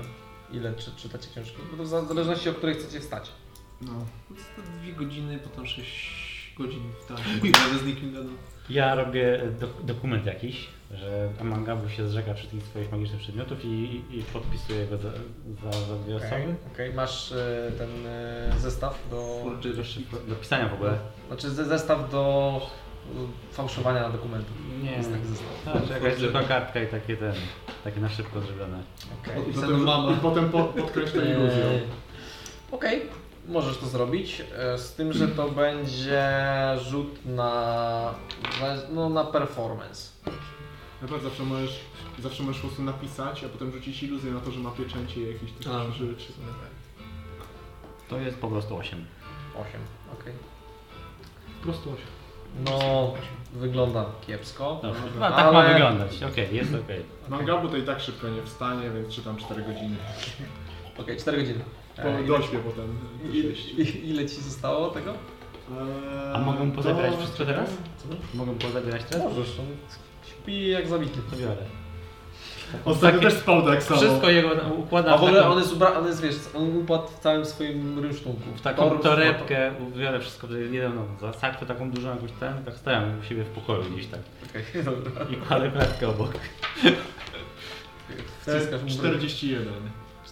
Ile 0.51 0.73
czy, 0.73 0.91
czytacie 0.91 1.29
książki? 1.31 1.57
Bo 1.71 1.77
to 1.77 1.83
w 1.83 2.07
zależności 2.07 2.49
o 2.49 2.53
której 2.53 2.75
chcecie 2.75 2.99
wstać. 2.99 3.31
No. 3.81 4.05
Dwie 4.81 4.93
godziny, 4.93 5.39
potem 5.43 5.67
sześć 5.67 6.26
godzin 6.57 6.81
w 7.01 7.05
tam. 7.07 7.17
Z 7.79 7.85
nikim 7.85 8.13
gadam. 8.13 8.37
Ja 8.69 8.95
robię 8.95 9.39
do, 9.59 9.67
dokument 9.83 10.25
jakiś, 10.25 10.67
że 10.91 11.29
Amangabu 11.41 11.89
się 11.89 12.07
zrzeka 12.07 12.33
wszystkich 12.33 12.63
swoich 12.63 12.91
magicznych 12.91 13.21
przedmiotów 13.21 13.65
i, 13.65 14.01
i 14.11 14.23
podpisuje 14.33 14.85
go 14.87 14.97
za, 14.97 15.09
za, 15.11 15.71
za 15.79 15.95
dwie 15.95 16.15
Okej, 16.15 16.27
osoby. 16.27 16.55
okej. 16.73 16.93
masz 16.93 17.31
e, 17.31 17.71
ten 17.77 17.89
e, 18.07 18.51
zestaw 18.59 19.07
do... 19.11 19.43
Do 20.27 20.35
pisania 20.35 20.69
w 20.69 20.73
ogóle. 20.73 20.97
Znaczy 21.27 21.49
ze- 21.49 21.65
zestaw 21.65 22.11
do 22.11 22.61
e, 23.15 23.53
fałszowania 23.53 24.09
dokumentów. 24.09 24.55
Nie. 24.83 24.91
Jest 24.91 25.11
taki 25.11 25.25
zestaw. 25.25 25.63
Tak, 25.65 25.89
jakaś 25.89 26.17
zwykła 26.19 26.43
kartka 26.43 26.81
i 26.81 26.87
takie 26.87 27.17
ten, 27.17 27.33
takie 27.83 27.99
na 27.99 28.09
szybko 28.09 28.41
zrobione. 28.41 28.79
Okej. 29.23 29.35
Podpisana 29.35 29.77
mama. 29.77 30.11
I 30.11 30.15
potem 30.15 30.49
po, 30.49 30.63
podkreślę 30.63 31.25
iluzją. 31.25 31.65
Okej, 32.71 33.01
możesz 33.47 33.77
to 33.77 33.85
zrobić, 33.85 34.41
e, 34.57 34.77
z 34.77 34.93
tym, 34.93 35.13
że 35.13 35.27
to 35.27 35.49
będzie 35.49 36.23
rzut 36.89 37.25
na, 37.25 38.13
no, 38.93 39.09
na 39.09 39.23
performance. 39.23 40.11
Naprawdę 41.01 41.29
zawsze 41.29 41.43
możesz, 41.43 41.79
zawsze 42.19 42.43
możesz 42.43 42.61
po 42.61 42.67
prostu 42.67 42.83
napisać, 42.83 43.43
a 43.43 43.49
potem 43.49 43.71
rzucić 43.71 44.03
iluzję 44.03 44.31
na 44.31 44.39
to, 44.39 44.51
że 44.51 44.59
ma 44.59 44.71
pieczęcie 44.71 45.21
i 45.21 45.33
jakieś 45.33 45.49
A, 45.51 45.63
takie 45.63 45.91
rzeczy. 45.91 46.33
To 48.09 48.17
jest 48.17 48.37
po 48.37 48.47
prostu 48.47 48.77
8. 48.77 49.05
8, 49.55 49.81
okej. 50.21 50.33
Prosto 51.63 51.89
osiem. 51.89 52.07
No, 52.65 53.13
wygląda 53.53 54.05
kiepsko. 54.27 54.79
Dobrze. 54.81 55.01
No, 55.19 55.29
tak 55.29 55.53
ma 55.53 55.59
Ale- 55.59 55.73
wyglądać. 55.73 56.23
Okej, 56.23 56.55
jest 56.55 56.73
okej. 56.73 57.05
Mangabu 57.29 57.69
to 57.69 57.77
i 57.77 57.83
tak 57.83 57.99
szybko 57.99 58.29
nie 58.29 58.43
wstanie, 58.43 58.89
więc 58.89 59.15
czytam 59.15 59.37
4 59.37 59.61
godziny. 59.63 59.95
Okej, 60.97 61.17
4 61.17 61.37
godziny. 61.37 61.63
Po, 62.01 62.07
E, 62.07 62.19
ile, 62.19 62.27
dośpię 62.27 62.57
potem. 62.59 62.97
i, 63.33 63.41
6. 63.55 63.69
i, 63.73 64.09
ile 64.09 64.25
ci 64.25 64.35
zostało 64.41 64.89
tego? 64.89 65.13
A 66.33 66.39
mogą 66.39 66.71
pozabierać 66.71 67.15
wszystko 67.17 67.45
teraz? 67.45 67.69
Mogą 68.33 68.55
pozabierać 68.55 69.01
teraz? 69.09 69.23
Możesz, 69.33 69.49
śpi 70.27 70.67
jak 70.67 70.87
zabity. 70.87 71.19
To 71.31 71.37
biorę. 71.37 71.55
Ostatnio 72.85 73.21
też 73.21 73.33
spał 73.33 73.65
tak 73.65 73.83
samo. 73.83 74.01
Wszystko 74.01 74.29
jego 74.29 74.49
układam 74.77 75.13
A 75.13 75.17
w 75.17 75.23
ogóle 75.23 75.39
taką- 75.41 75.51
on 75.53 75.59
jest, 75.59 75.73
ubra- 75.73 75.97
on 75.97 76.07
jest, 76.07 76.21
wiesz, 76.21 76.35
on 76.55 76.77
upadł 76.77 77.07
w 77.07 77.19
całym 77.19 77.45
swoim 77.45 77.99
rynsztunku. 77.99 78.41
w 78.55 78.61
taką 78.61 78.89
Tor- 78.89 79.01
torebkę, 79.01 79.71
biorę 79.97 80.19
wszystko, 80.19 80.47
że 80.47 80.59
jeden 80.59 80.95
no, 80.95 81.05
za 81.21 81.33
sakwę 81.39 81.65
taką 81.65 81.91
dużą 81.91 82.09
jakąś 82.09 82.31
ten, 82.31 82.63
tak 82.65 82.73
stałem 82.75 83.19
u 83.19 83.23
siebie 83.23 83.43
w 83.43 83.47
pokoju 83.47 83.83
gdzieś 83.93 84.07
tak. 84.07 84.19
Okej, 84.49 84.83
dobra. 84.83 85.11
I 85.31 85.35
kładę 85.35 85.71
klatkę 85.71 86.07
obok. 86.09 86.31
Wciskasz 88.41 88.81
mu 88.83 88.89
41. 88.89 89.67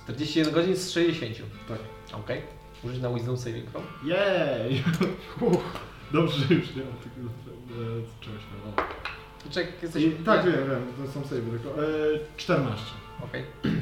41 0.05 0.53
godzin 0.53 0.75
z 0.75 0.91
60. 0.91 1.35
Tak. 1.67 1.77
Okej. 2.19 2.41
Użyć 2.83 3.01
na 3.01 3.09
Wisdom 3.09 3.37
Saving 3.37 3.69
Throw. 3.71 3.83
Jej! 4.03 4.83
Uff, 5.41 5.79
Dobrze, 6.11 6.47
że 6.47 6.53
już 6.55 6.75
nie 6.75 6.83
mam 6.83 6.93
takiego 6.93 7.27
e, 7.27 8.21
czegoś 8.21 8.41
tam. 8.41 8.85
o. 8.85 9.51
Czek, 9.51 9.83
jesteś... 9.83 10.03
I, 10.03 10.11
tak, 10.11 10.45
wiem, 10.45 10.53
wiem, 10.69 11.05
to 11.05 11.11
są 11.11 11.21
save 11.21 11.41
tylko. 11.49 11.83
E, 11.83 11.85
14. 12.37 12.83
Okej. 13.23 13.43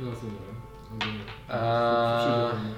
No, 0.00 0.10
co 0.12 0.26
nie 0.26 1.12
Eee, 1.50 2.74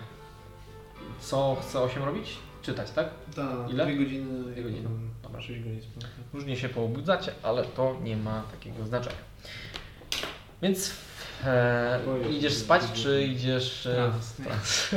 co 1.20 1.56
chce 1.62 1.80
8 1.80 2.02
robić? 2.02 2.36
Czytać, 2.62 2.90
tak? 2.90 3.08
Tak, 3.36 3.70
Ile? 3.70 3.86
dwie 3.86 3.96
godziny. 3.96 4.52
Dwie 4.52 4.62
godziny. 4.62 4.88
Dobra. 5.22 5.40
Sześć 5.42 5.60
godzin 5.60 5.82
spania. 5.82 6.06
Różnie 6.34 6.56
się 6.56 6.68
poobudzacie, 6.68 7.32
ale 7.42 7.64
to 7.64 7.96
nie 8.02 8.16
ma 8.16 8.42
takiego 8.50 8.86
znaczenia. 8.86 9.16
Więc 10.62 10.92
e, 11.46 12.00
idziesz 12.30 12.54
spać, 12.54 12.82
czy 12.92 13.22
idziesz 13.24 13.86
e, 13.86 13.94
Trans. 13.94 14.32
w 14.32 14.44
trans? 14.44 14.90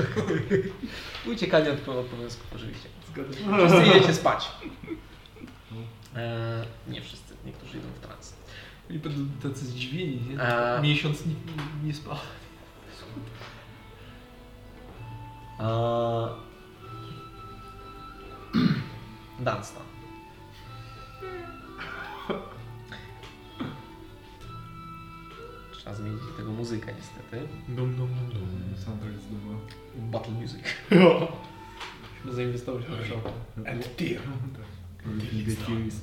Uciekanie 1.33 1.71
od 1.71 1.89
obowiązków 1.89 2.47
oczywiście. 2.55 2.89
Wszyscy 3.57 3.89
idziecie 3.97 4.13
spać. 4.23 4.51
E, 6.15 6.65
nie 6.87 7.01
wszyscy, 7.01 7.33
niektórzy 7.45 7.77
idą 7.77 7.87
w 7.95 7.99
trans. 8.07 8.33
I 8.89 8.99
będą 8.99 9.49
tacy 9.49 9.65
zdziwieni, 9.65 10.21
nie? 10.29 10.41
A- 10.41 10.81
Miesiąc 10.81 11.25
nie, 11.25 11.33
nie 11.83 11.93
spał. 11.93 12.15
A... 15.59 16.29
Dunstan. 19.39 19.83
Trzeba 25.83 25.95
zmienić 25.95 26.21
tego 26.37 26.51
muzykę 26.51 26.93
niestety. 26.97 27.47
Dum, 27.67 27.95
dum, 27.95 28.07
dum, 28.07 28.29
dum. 28.29 28.77
Soundtrack 28.85 29.15
z 29.15 29.27
domu. 29.27 29.59
Battle 29.95 30.33
music. 30.33 30.59
Musimy 32.15 32.33
zainwestować 32.35 32.83
w 32.83 32.89
workshopy. 32.89 33.29
And 33.69 33.89
dear. 33.97 34.21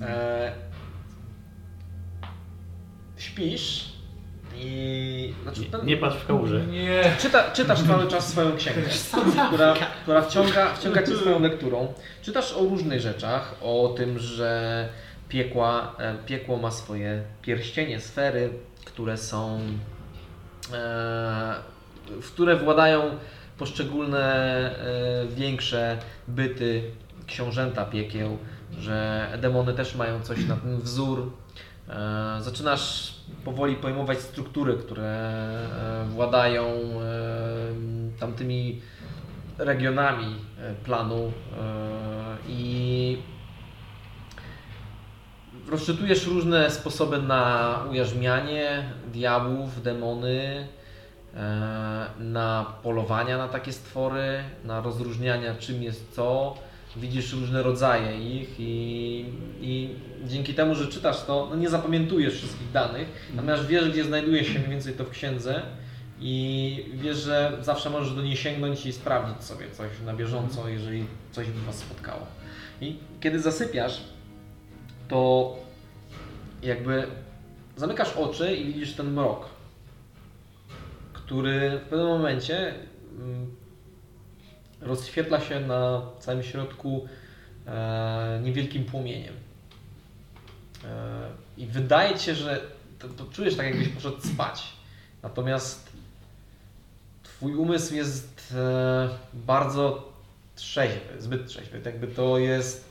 E, 0.01 0.53
śpisz 3.17 3.93
i... 4.57 5.35
Znaczy, 5.43 5.65
ten, 5.65 5.87
Nie 5.87 5.97
patrz 5.97 6.17
w 6.17 6.27
kałużę. 6.27 6.67
Nie! 6.67 7.03
Czyta, 7.19 7.51
czytasz 7.51 7.83
cały 7.83 8.07
czas 8.09 8.29
swoją 8.29 8.57
księgę, 8.57 8.83
która, 9.49 9.75
która 10.03 10.23
wciąga, 10.23 10.75
wciąga 10.75 11.03
cię 11.03 11.17
swoją 11.17 11.41
lekturą. 11.41 11.95
Czytasz 12.23 12.53
o 12.53 12.61
różnych 12.61 13.01
rzeczach, 13.01 13.55
o 13.63 13.95
tym, 13.97 14.19
że 14.19 14.89
piekła, 15.29 15.97
e, 15.99 16.15
piekło 16.27 16.57
ma 16.57 16.71
swoje 16.71 17.23
pierścienie, 17.43 18.01
sfery, 18.01 18.51
które 18.93 19.17
są, 19.17 19.61
e, 20.73 21.55
w 22.23 22.33
które 22.33 22.57
władają 22.57 23.03
poszczególne 23.59 24.25
e, 24.25 25.27
większe 25.27 25.99
byty, 26.29 26.91
książęta 27.27 27.85
piekieł, 27.85 28.39
że 28.79 29.27
demony 29.41 29.75
też 29.75 29.95
mają 29.95 30.21
coś 30.21 30.45
na 30.45 30.57
ten 30.57 30.81
wzór. 30.81 31.33
E, 31.89 32.37
Zaczynasz 32.41 33.15
powoli 33.45 33.77
pojmować 33.77 34.21
struktury, 34.21 34.75
które 34.75 35.33
władają 36.09 36.65
tamtymi 38.21 38.81
regionami 39.59 40.37
planu 40.85 41.33
i 42.49 43.19
rozczytujesz 45.71 46.27
różne 46.27 46.71
sposoby 46.71 47.23
na 47.23 47.85
ujarzmianie 47.91 48.85
diabłów, 49.13 49.83
demony, 49.83 50.69
e, 51.35 52.07
na 52.19 52.67
polowania 52.83 53.39
na 53.39 53.49
takie 53.49 53.73
stwory, 53.73 54.45
na 54.65 54.81
rozróżniania 54.81 55.55
czym 55.55 55.83
jest 55.83 56.13
co. 56.13 56.55
Widzisz 56.97 57.33
różne 57.33 57.63
rodzaje 57.63 58.41
ich 58.41 58.55
i, 58.59 59.25
i 59.61 59.95
dzięki 60.25 60.55
temu, 60.55 60.75
że 60.75 60.87
czytasz 60.87 61.25
to, 61.25 61.47
no 61.51 61.57
nie 61.57 61.69
zapamiętujesz 61.69 62.35
wszystkich 62.35 62.73
danych, 62.73 63.09
natomiast 63.35 63.67
wiesz, 63.67 63.91
gdzie 63.91 64.05
znajduje 64.05 64.45
się 64.45 64.59
mniej 64.59 64.71
więcej 64.71 64.95
to 64.95 65.05
w 65.05 65.11
księdze 65.11 65.63
i 66.21 66.87
wiesz, 66.95 67.17
że 67.17 67.59
zawsze 67.61 67.91
możesz 67.91 68.15
do 68.15 68.23
niej 68.23 68.37
sięgnąć 68.37 68.87
i 68.87 68.93
sprawdzić 68.93 69.45
sobie 69.45 69.71
coś 69.71 69.89
na 70.07 70.15
bieżąco, 70.15 70.69
jeżeli 70.69 71.07
coś 71.33 71.47
by 71.47 71.61
Was 71.67 71.79
spotkało. 71.79 72.27
I 72.81 72.97
kiedy 73.21 73.41
zasypiasz, 73.41 74.01
to 75.11 75.57
jakby 76.63 77.07
zamykasz 77.77 78.17
oczy 78.17 78.57
i 78.57 78.65
widzisz 78.65 78.93
ten 78.93 79.13
mrok, 79.13 79.49
który 81.13 81.79
w 81.79 81.89
pewnym 81.89 82.09
momencie 82.09 82.75
mm, 83.19 83.57
rozświetla 84.81 85.41
się 85.41 85.61
na 85.61 86.03
całym 86.19 86.43
środku 86.43 87.09
e, 87.67 88.41
niewielkim 88.43 88.85
płomieniem. 88.85 89.35
E, 90.85 91.29
I 91.57 91.67
wydaje 91.67 92.19
ci 92.19 92.25
się, 92.25 92.35
że 92.35 92.61
to, 92.99 93.09
to 93.09 93.25
czujesz 93.33 93.57
tak, 93.57 93.67
jakbyś 93.67 93.89
poszedł 93.89 94.21
spać. 94.21 94.73
Natomiast 95.23 95.93
twój 97.23 97.55
umysł 97.55 97.95
jest 97.95 98.55
e, 98.57 99.09
bardzo 99.35 100.13
trzeźwy, 100.57 101.23
zbyt 101.23 101.47
trzeźwy. 101.47 101.81
Tak 101.81 101.95
jakby 101.95 102.07
to 102.07 102.39
jest. 102.39 102.91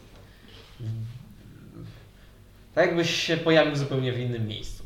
Tak 2.80 2.88
jakbyś 2.88 3.10
się 3.10 3.38
pojawił 3.38 3.76
zupełnie 3.76 4.14
w 4.14 4.20
innym 4.20 4.48
miejscu. 4.48 4.84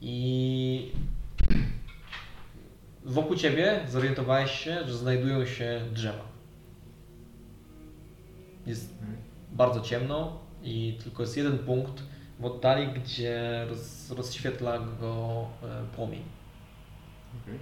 I 0.00 0.92
wokół 3.04 3.36
ciebie 3.36 3.80
zorientowałeś 3.88 4.50
się, 4.50 4.86
że 4.86 4.96
znajdują 4.96 5.46
się 5.46 5.80
drzewa. 5.92 6.24
Jest 8.66 8.94
bardzo 9.52 9.80
ciemno 9.80 10.38
i 10.62 10.98
tylko 11.04 11.22
jest 11.22 11.36
jeden 11.36 11.58
punkt 11.58 12.02
w 12.40 12.44
oddali, 12.44 12.88
gdzie 12.88 13.64
roz, 13.68 14.10
rozświetla 14.10 14.78
go 14.78 15.46
e, 15.62 15.84
płomień. 15.96 16.22
Okej. 17.42 17.58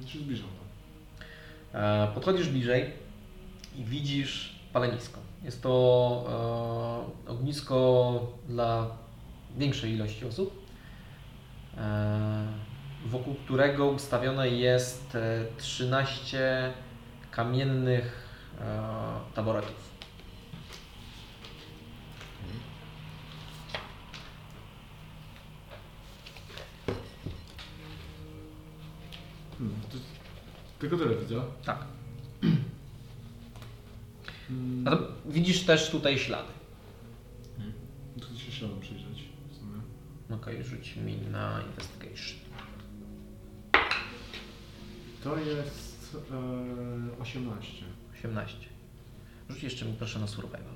No 0.00 0.08
się 0.08 0.18
zbliżam 0.18 0.48
tam. 0.48 1.82
E, 1.82 2.14
Podchodzisz 2.14 2.48
bliżej 2.48 2.90
i 3.76 3.84
widzisz 3.84 4.60
palenisko. 4.72 5.29
Jest 5.42 5.62
to 5.62 7.06
e, 7.26 7.30
ognisko 7.30 8.20
dla 8.48 8.86
większej 9.56 9.92
ilości 9.92 10.26
osób, 10.26 10.66
e, 11.76 12.46
wokół 13.06 13.34
którego 13.34 13.86
ustawione 13.86 14.48
jest 14.48 15.14
e, 15.14 15.44
13 15.56 16.72
kamiennych 17.30 18.28
e, 18.60 18.82
taboretów. 19.34 19.90
Hmm, 29.58 29.80
to, 29.92 29.98
tylko 30.78 30.96
tyle 30.96 31.16
widzę. 31.16 31.42
Tak. 31.64 31.84
Hmm, 34.50 34.88
A 34.88 34.98
widzisz 35.30 35.62
też 35.64 35.90
tutaj 35.90 36.18
ślady. 36.18 36.52
to 38.20 38.38
się 38.38 38.52
śladem 38.52 38.80
przyjrzeć. 38.80 39.24
sumie. 39.52 39.80
Okej, 40.40 40.64
rzuć 40.64 40.96
mi 40.96 41.16
na 41.16 41.60
investigation. 41.62 42.38
To 45.24 45.38
jest 45.38 46.16
e, 47.18 47.20
18. 47.22 47.84
18. 48.18 48.56
Rzuć 49.48 49.62
jeszcze 49.62 49.84
mi 49.84 49.92
proszę 49.92 50.18
na 50.18 50.26
survival. 50.26 50.74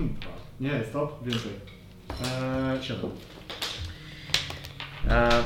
Dwa. 0.00 0.30
Nie, 0.60 0.84
stop, 0.90 1.24
więcej. 1.26 1.52
E, 2.24 2.78
7. 2.82 3.10
E, 5.08 5.42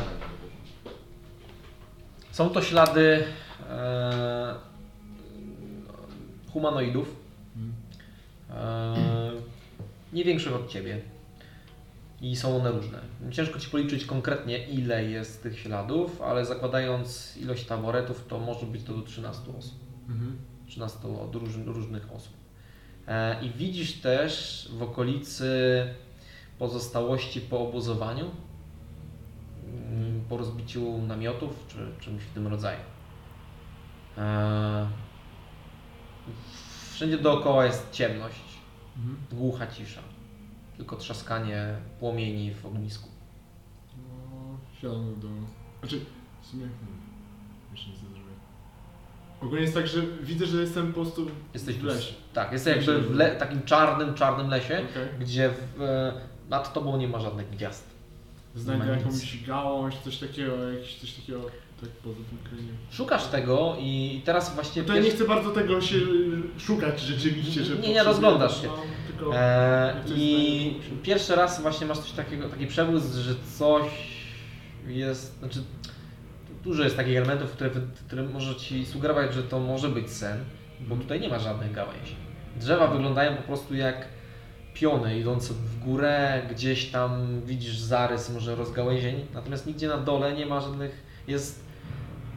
są 2.30 2.50
to 2.50 2.62
ślady 2.62 3.24
e, 3.70 4.54
humanoidów. 6.52 7.16
E, 8.50 8.94
nie 10.12 10.24
większych 10.24 10.54
od 10.54 10.68
ciebie. 10.68 11.00
I 12.20 12.36
są 12.36 12.56
one 12.56 12.70
różne. 12.70 12.98
Ciężko 13.30 13.58
ci 13.58 13.70
policzyć 13.70 14.04
konkretnie, 14.04 14.68
ile 14.68 15.04
jest 15.04 15.42
tych 15.42 15.58
śladów, 15.58 16.22
ale 16.22 16.46
zakładając 16.46 17.36
ilość 17.36 17.64
taboretów, 17.64 18.26
to 18.28 18.38
może 18.38 18.66
być 18.66 18.82
to 18.82 18.92
do 18.92 19.02
13 19.02 19.42
osób. 19.58 19.78
Mhm. 20.08 20.36
13 20.66 20.98
od 21.08 21.34
róż, 21.34 21.50
różnych 21.66 22.12
osób. 22.12 22.32
E, 23.06 23.44
I 23.44 23.50
widzisz 23.50 23.92
też 23.92 24.68
w 24.78 24.82
okolicy 24.82 25.46
pozostałości 26.58 27.40
po 27.40 27.68
obozowaniu, 27.68 28.30
mm, 29.66 30.24
po 30.28 30.36
rozbiciu 30.36 30.98
namiotów 30.98 31.66
czy 31.68 32.04
czymś 32.04 32.22
w 32.22 32.34
tym 32.34 32.46
rodzaju. 32.46 32.80
E, 34.18 34.86
Wszędzie 36.92 37.18
dookoła 37.18 37.64
jest 37.66 37.90
ciemność, 37.92 38.40
Mhm. 38.96 39.16
głucha 39.32 39.66
cisza. 39.66 40.00
Tylko 40.76 40.96
trzaskanie 40.96 41.74
płomieni 42.00 42.54
w 42.54 42.66
ognisku. 42.66 43.08
No, 43.98 44.58
siadam 44.82 45.20
do... 45.20 45.28
Znaczy, 45.80 46.00
w 46.42 46.46
sumie... 46.46 46.62
Hmm, 46.62 47.00
jeszcze 47.72 47.90
nic 47.90 48.02
nie 48.02 48.08
zrobię. 48.08 48.24
Ogólnie 49.40 49.62
jest 49.62 49.74
tak, 49.74 49.86
że 49.86 50.02
widzę, 50.22 50.46
że 50.46 50.60
jestem 50.60 50.86
po 50.86 50.92
prostu 50.92 51.26
Jesteś 51.54 51.76
w 51.76 51.84
lesie. 51.84 52.14
tak, 52.32 52.52
jesteś 52.52 52.76
jakby 52.86 53.00
w 53.02 53.14
le, 53.16 53.36
takim 53.36 53.62
czarnym, 53.62 54.14
czarnym 54.14 54.48
lesie, 54.48 54.74
Okej. 54.90 55.08
gdzie 55.20 55.50
w, 55.76 55.82
e, 55.82 56.12
nad 56.48 56.72
tobą 56.72 56.96
nie 56.96 57.08
ma 57.08 57.20
żadnych 57.20 57.50
gwiazd. 57.50 57.90
Znajdę 58.54 58.86
jakąś 58.86 59.44
gałąź, 59.46 59.96
coś 59.98 60.18
takiego, 60.18 60.70
jakieś 60.72 61.00
coś 61.00 61.12
takiego, 61.14 61.40
tak 61.84 61.92
poza 61.92 62.16
tym 62.16 62.38
krajem. 62.44 62.76
Szukasz 62.90 63.26
tego 63.26 63.76
i 63.80 64.22
teraz 64.24 64.54
właśnie 64.54 64.82
No 64.82 64.88
to 64.88 64.94
ja 64.96 65.02
nie 65.02 65.10
chcę 65.10 65.24
bardzo 65.24 65.50
tego 65.50 65.80
się 65.80 65.96
y, 65.96 66.60
szukać 66.60 67.00
rzeczywiście, 67.00 67.64
że 67.64 67.76
Nie, 67.76 67.88
nie, 67.88 68.02
rozglądasz 68.04 68.62
się. 68.62 68.68
no. 69.20 69.36
E, 69.36 69.94
coś 70.06 70.16
I 70.18 70.80
pierwszy 71.02 71.34
raz 71.34 71.62
właśnie 71.62 71.86
masz 71.86 71.98
coś 71.98 72.12
takiego, 72.12 72.48
taki 72.48 72.66
przebłysk, 72.66 73.14
że 73.14 73.34
coś 73.58 73.84
jest, 74.86 75.38
znaczy 75.38 75.62
dużo 76.64 76.84
jest 76.84 76.96
takich 76.96 77.16
elementów, 77.16 77.50
które, 77.50 77.70
które 78.06 78.22
może 78.22 78.56
Ci 78.56 78.86
sugerować, 78.86 79.34
że 79.34 79.42
to 79.42 79.60
może 79.60 79.88
być 79.88 80.10
sen, 80.10 80.44
bo 80.80 80.96
tutaj 80.96 81.20
nie 81.20 81.28
ma 81.28 81.38
żadnych 81.38 81.72
gałęzi. 81.72 82.16
Drzewa 82.56 82.86
wyglądają 82.86 83.36
po 83.36 83.42
prostu 83.42 83.74
jak 83.74 84.08
piony 84.74 85.18
idące 85.18 85.54
w 85.54 85.78
górę, 85.78 86.42
gdzieś 86.50 86.86
tam 86.90 87.40
widzisz 87.46 87.78
zarys 87.78 88.30
może 88.30 88.54
rozgałęzień, 88.56 89.26
natomiast 89.34 89.66
nigdzie 89.66 89.88
na 89.88 89.96
dole 89.96 90.32
nie 90.32 90.46
ma 90.46 90.60
żadnych, 90.60 91.02
jest 91.28 91.63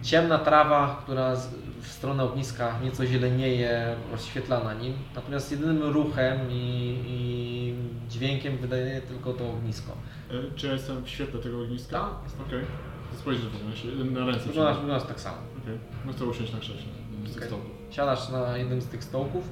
ciemna 0.08 0.38
trawa, 0.38 1.00
która 1.04 1.36
w 1.82 1.88
stronę 1.88 2.24
ogniska 2.24 2.80
nieco 2.84 3.06
zielenieje, 3.06 3.96
rozświetla 4.12 4.64
na 4.64 4.74
nim, 4.74 4.94
natomiast 5.16 5.52
jedynym 5.52 5.84
ruchem 5.84 6.38
i, 6.52 7.00
i 7.08 7.76
dźwiękiem 8.10 8.58
wydaje 8.58 9.02
tylko 9.02 9.34
to 9.34 9.50
ognisko. 9.50 9.92
E, 10.32 10.56
Czy 10.56 10.68
ja 10.68 10.74
jestem 10.74 11.04
w 11.04 11.10
świetle 11.10 11.40
tego 11.40 11.62
ogniska? 11.62 12.00
Tak. 12.00 12.48
Okej. 12.48 12.66
To 13.12 13.18
spojrzysz 13.20 13.44
się 13.76 13.88
na 13.88 14.26
ręce. 14.26 14.40
Wyglądasz, 14.48 14.78
wyglądasz 14.78 15.08
tak 15.08 15.20
samo. 15.20 15.38
Okej. 15.64 15.78
No 16.06 16.14
chcę 16.14 16.26
usiąść 16.26 16.54
na 16.54 16.60
krześle. 16.60 16.92
Z 17.26 17.28
tych 17.28 17.38
Okej. 17.38 17.48
stołków. 17.48 17.72
Siadasz 17.90 18.30
na 18.30 18.58
jednym 18.58 18.82
z 18.82 18.88
tych 18.88 19.04
stołków. 19.04 19.50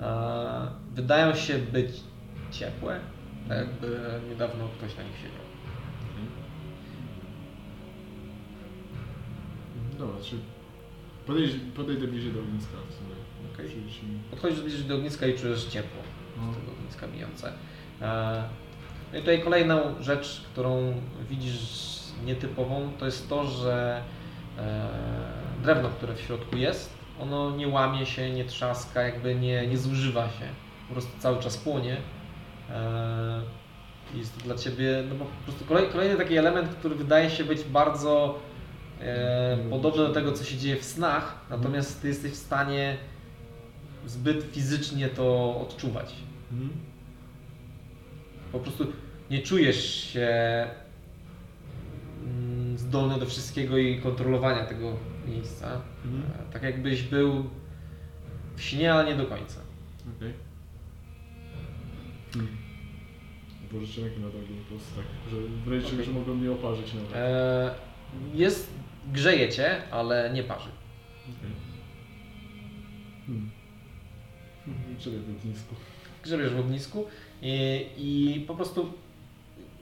E, 0.00 0.66
wydają 0.92 1.34
się 1.34 1.58
być 1.58 1.90
ciepłe, 2.50 3.00
tak 3.48 3.58
jakby 3.58 4.00
niedawno 4.28 4.64
ktoś 4.78 4.96
na 4.96 5.02
nich 5.02 5.16
siedział. 5.16 5.43
Dobra, 10.06 10.24
czy 10.24 10.36
podejdę, 11.26 11.54
podejdę 11.76 12.06
bliżej 12.06 12.32
do 12.32 12.40
ogniska 12.40 12.72
w 12.90 12.94
sumie. 12.94 13.14
Mi. 14.12 14.18
Podchodzisz 14.30 14.60
bliżej 14.60 14.84
do 14.84 14.94
ogniska 14.94 15.26
i 15.26 15.38
czujesz 15.38 15.64
ciepło 15.64 16.02
No. 16.36 16.52
z 16.52 16.56
tego 16.56 16.72
ogniska 16.72 17.08
bijące. 17.08 17.52
E, 18.02 18.42
No 19.12 19.18
i 19.18 19.20
tutaj 19.20 19.42
kolejną 19.42 20.02
rzecz, 20.02 20.40
którą 20.52 20.94
widzisz 21.30 21.98
nietypową, 22.24 22.90
to 22.98 23.04
jest 23.06 23.28
to, 23.28 23.44
że 23.44 24.02
e, 24.58 24.88
drewno, 25.62 25.88
które 25.88 26.14
w 26.14 26.20
środku 26.20 26.56
jest, 26.56 26.90
ono 27.20 27.56
nie 27.56 27.68
łamie 27.68 28.06
się, 28.06 28.30
nie 28.30 28.44
trzaska, 28.44 29.02
jakby 29.02 29.34
nie, 29.34 29.66
nie 29.66 29.78
zużywa 29.78 30.28
się. 30.28 30.46
Po 30.88 30.92
prostu 30.94 31.18
cały 31.18 31.42
czas 31.42 31.56
płonie. 31.56 31.96
E, 32.70 33.42
Jest 34.14 34.38
to 34.38 34.44
dla 34.44 34.54
Ciebie 34.54 35.04
no 35.08 35.14
bo 35.14 35.24
po 35.24 35.42
prostu 35.44 35.64
kolej, 35.64 35.88
kolejny 35.92 36.16
taki 36.16 36.36
element, 36.36 36.68
który 36.68 36.94
wydaje 36.94 37.30
się 37.30 37.44
być 37.44 37.62
bardzo 37.64 38.38
e, 39.04 39.58
podobny 39.70 40.02
do 40.02 40.12
tego, 40.12 40.32
co 40.32 40.44
się 40.44 40.56
dzieje 40.56 40.76
w 40.76 40.84
snach, 40.84 41.46
natomiast 41.50 42.02
Ty 42.02 42.08
jesteś 42.08 42.32
w 42.32 42.36
stanie 42.36 42.96
zbyt 44.06 44.44
fizycznie 44.52 45.08
to 45.08 45.56
odczuwać. 45.60 46.14
Mhm. 46.52 46.70
Po 48.52 48.58
prostu 48.60 48.86
nie 49.30 49.42
czujesz 49.42 49.94
się 50.04 50.28
mm, 52.24 52.78
zdolny 52.78 53.18
do 53.18 53.26
wszystkiego 53.26 53.78
i 53.78 54.00
kontrolowania 54.00 54.64
tego 54.64 54.92
miejsca. 55.28 55.80
Mhm. 56.04 56.22
E, 56.48 56.52
Tak 56.52 56.62
jakbyś 56.62 57.02
był 57.02 57.44
w 58.56 58.62
śnie, 58.62 58.92
ale 58.94 59.04
nie 59.10 59.16
do 59.16 59.26
końca. 59.26 59.60
Okej. 60.16 60.32
Hmm. 62.34 62.56
Pożyczę 63.72 64.00
rękę 64.00 64.20
na 64.20 64.28
drogi 64.28 64.54
po 64.54 64.68
prostu 64.68 64.94
tak, 64.96 65.04
że 65.30 65.36
w 65.66 65.72
razie 65.72 65.88
czego, 65.90 66.04
że 66.04 66.10
mogą 66.10 66.34
mnie 66.34 66.52
oparzyć 66.52 66.94
nawet. 66.94 67.10
E, 67.14 67.74
Jest, 68.34 68.70
grzeje 69.12 69.48
cię, 69.48 69.82
ale 69.90 70.30
nie 70.34 70.42
parzy. 70.42 70.68
Okej. 71.22 71.50
Hmm. 73.26 73.50
Czekaj 75.00 75.18
w 75.18 75.38
ognisku. 75.40 75.74
grzebiesz 76.22 76.52
w 76.52 76.60
ognisku 76.60 77.06
i, 77.42 77.86
i 77.96 78.40
po 78.40 78.54
prostu 78.54 78.92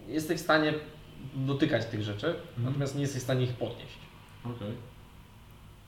jesteś 0.09 0.39
w 0.41 0.43
stanie 0.45 0.75
dotykać 1.35 1.87
tych 1.87 2.03
rzeczy, 2.03 2.35
natomiast 2.59 2.95
nie 2.95 3.01
jesteś 3.01 3.21
w 3.21 3.25
stanie 3.25 3.45
ich 3.45 3.53
podnieść. 3.53 3.99
Okej. 4.45 4.73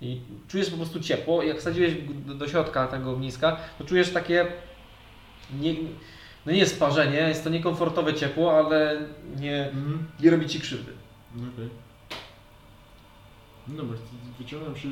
I 0.01 0.21
czujesz 0.49 0.71
po 0.71 0.77
prostu 0.77 1.01
ciepło. 1.01 1.43
Jak 1.43 1.59
wsadziłeś 1.59 1.95
do, 2.27 2.35
do 2.35 2.49
środka 2.49 2.87
tego 2.87 3.11
ogniska, 3.11 3.57
to 3.79 3.85
czujesz 3.85 4.11
takie. 4.13 4.47
Nie, 5.61 5.75
no 6.47 6.53
nie 6.53 6.59
jest 6.59 6.81
parzenie, 6.81 7.17
jest 7.19 7.45
to 7.45 7.51
niekomfortowe 7.51 8.15
ciepło, 8.15 8.59
ale 8.59 9.01
nie, 9.41 9.67
Mhm. 9.69 10.07
nie 10.21 10.31
robi 10.31 10.47
ci 10.47 10.61
krzywdy. 10.61 10.93
Okej. 11.37 11.69
No 13.69 13.83
chcę- 13.85 14.39
wyciągam 14.39 14.77
się... 14.77 14.89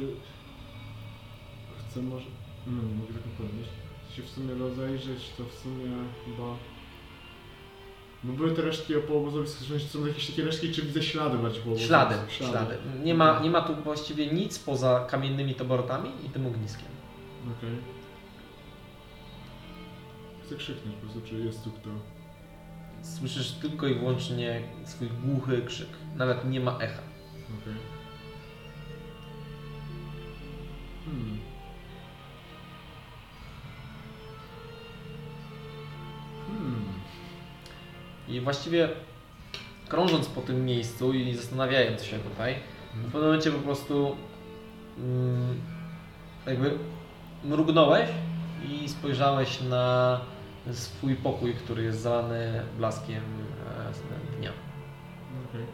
Chcę 1.89 2.03
może... 2.03 2.27
No 2.67 2.83
nie 2.83 2.95
mogę 2.95 3.13
tak 3.13 3.23
podnieść. 3.23 3.71
Chcę 4.07 4.17
się 4.17 4.23
w 4.23 4.29
sumie 4.29 4.55
rozejrzeć, 4.55 5.31
to 5.39 5.45
w 5.45 5.53
sumie 5.53 5.91
chyba... 6.25 6.57
No 8.25 8.33
były 8.33 8.53
te 8.53 8.63
resztki 8.63 8.95
po 9.09 9.19
obozowisku, 9.19 9.65
czy 9.65 9.81
są 9.81 10.07
jakieś 10.07 10.31
takie 10.31 10.45
resztki, 10.45 10.73
czy 10.73 10.83
widzę 10.83 11.03
ślady 11.03 11.39
bardziej 11.39 11.63
po 11.63 11.71
obozowisku? 11.71 11.89
Ślady, 11.89 12.15
ślady. 12.29 12.77
Nie 13.05 13.15
ma, 13.15 13.41
nie 13.41 13.51
ma 13.51 13.61
tu 13.61 13.77
właściwie 13.77 14.27
nic 14.27 14.59
poza 14.59 15.07
kamiennymi 15.11 15.55
tobortami 15.55 16.11
i 16.27 16.29
tym 16.29 16.47
ogniskiem. 16.47 16.89
Okej. 17.59 17.77
Chcę 20.45 20.57
krzyknąć 20.57 20.97
po 20.97 21.01
prostu, 21.01 21.21
czy 21.21 21.35
jest 21.35 21.65
tu 21.65 21.71
kto. 21.71 21.91
Słyszysz 23.03 23.53
tylko 23.53 23.87
i 23.87 23.95
wyłącznie 23.95 24.63
swój 24.85 25.09
głuchy 25.09 25.63
krzyk. 25.67 25.89
Nawet 26.17 26.45
nie 26.51 26.61
ma 26.61 26.79
echa. 26.79 27.03
Okej. 27.63 27.92
Hmm. 31.05 31.39
Hmm. 36.47 36.85
I 38.29 38.41
właściwie 38.41 38.89
krążąc 39.89 40.27
po 40.27 40.41
tym 40.41 40.65
miejscu 40.65 41.13
i 41.13 41.35
zastanawiając 41.35 42.03
się 42.03 42.19
tutaj, 42.19 42.55
w 42.95 43.05
pewnym 43.05 43.23
momencie 43.23 43.51
po 43.51 43.59
prostu 43.59 44.17
mm, 44.99 45.61
jakby 46.47 46.79
mrugnąłeś 47.45 48.09
i 48.69 48.89
spojrzałeś 48.89 49.61
na 49.61 50.21
swój 50.73 51.15
pokój, 51.15 51.55
który 51.55 51.83
jest 51.83 52.01
zalany 52.01 52.63
blaskiem 52.79 53.23
e, 54.35 54.37
dnia. 54.39 54.53
Okej. 55.49 55.65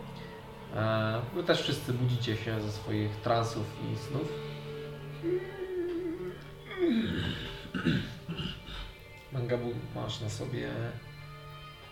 E, 0.76 1.20
Wy 1.34 1.44
też 1.44 1.62
wszyscy 1.62 1.92
budzicie 1.92 2.36
się 2.36 2.60
ze 2.60 2.72
swoich 2.72 3.16
transów 3.16 3.66
i 3.92 3.96
snów. 3.96 4.32
Mangabu 9.32 9.72
masz 9.94 10.20
na 10.20 10.30
sobie 10.30 10.70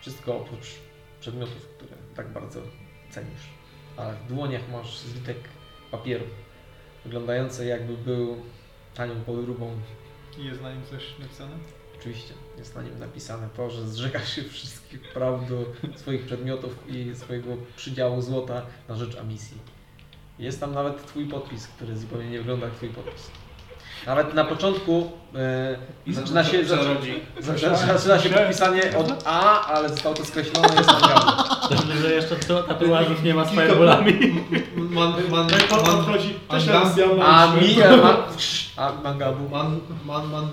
wszystko 0.01 0.37
oprócz 0.37 0.67
przedmiotów, 1.19 1.67
które 1.77 1.95
tak 2.15 2.27
bardzo 2.27 2.61
cenisz. 3.09 3.41
Ale 3.97 4.13
w 4.13 4.27
dłoniach 4.27 4.61
masz 4.71 4.97
zwitek 4.97 5.37
papieru, 5.91 6.25
wyglądający 7.05 7.65
jakby 7.65 7.97
był 7.97 8.37
tanią 8.95 9.15
podróbą. 9.21 9.79
I 10.37 10.45
jest 10.45 10.61
na 10.61 10.73
nim 10.73 10.85
coś 10.85 11.19
napisane? 11.19 11.55
Oczywiście 11.99 12.33
jest 12.57 12.75
na 12.75 12.81
nim 12.81 12.99
napisane 12.99 13.49
to, 13.55 13.69
że 13.69 13.87
zrzekasz 13.89 14.35
się 14.35 14.43
wszystkich 14.43 15.01
praw 15.01 15.49
do 15.49 15.65
swoich 15.95 16.25
przedmiotów 16.25 16.75
i 16.87 17.15
swojego 17.15 17.57
przydziału 17.75 18.21
złota 18.21 18.65
na 18.89 18.95
rzecz 18.95 19.17
Amisji. 19.17 19.76
Jest 20.39 20.59
tam 20.59 20.73
nawet 20.73 21.05
Twój 21.07 21.25
podpis, 21.25 21.67
który 21.67 21.97
zupełnie 21.97 22.29
nie 22.29 22.37
wygląda 22.37 22.65
jak 22.65 22.75
Twój 22.75 22.89
podpis. 22.89 23.31
Nawet 24.05 24.33
na 24.33 24.45
początku 24.45 25.11
e, 25.35 25.77
zaczyna 26.13 26.43
się, 26.43 26.65
zaczyna, 26.65 26.93
zaczyna, 27.39 27.77
zaczyna 27.77 28.19
się 28.19 28.29
podpisanie 28.29 28.81
od 28.97 29.23
A, 29.25 29.65
ale 29.67 29.89
zostało 29.89 30.15
to 30.15 30.25
skreślone 30.25 30.67
jest 30.75 30.91
Mangabu. 30.91 31.31
Dobrze, 31.69 31.97
że 31.97 32.11
jeszcze 32.13 32.35
to 32.35 32.63
tatuażów 32.63 33.23
nie 33.23 33.33
ma 33.33 33.45
z 33.45 33.49
fireballami. 33.51 34.13
Ja 36.65 36.81
A 37.25 37.47
mam 37.47 37.59
mi, 37.61 37.83
a, 37.83 37.97
ma, 37.97 38.17
a 38.77 38.91
Mangabu. 39.03 39.49
man, 39.49 39.79
man, 40.05 40.49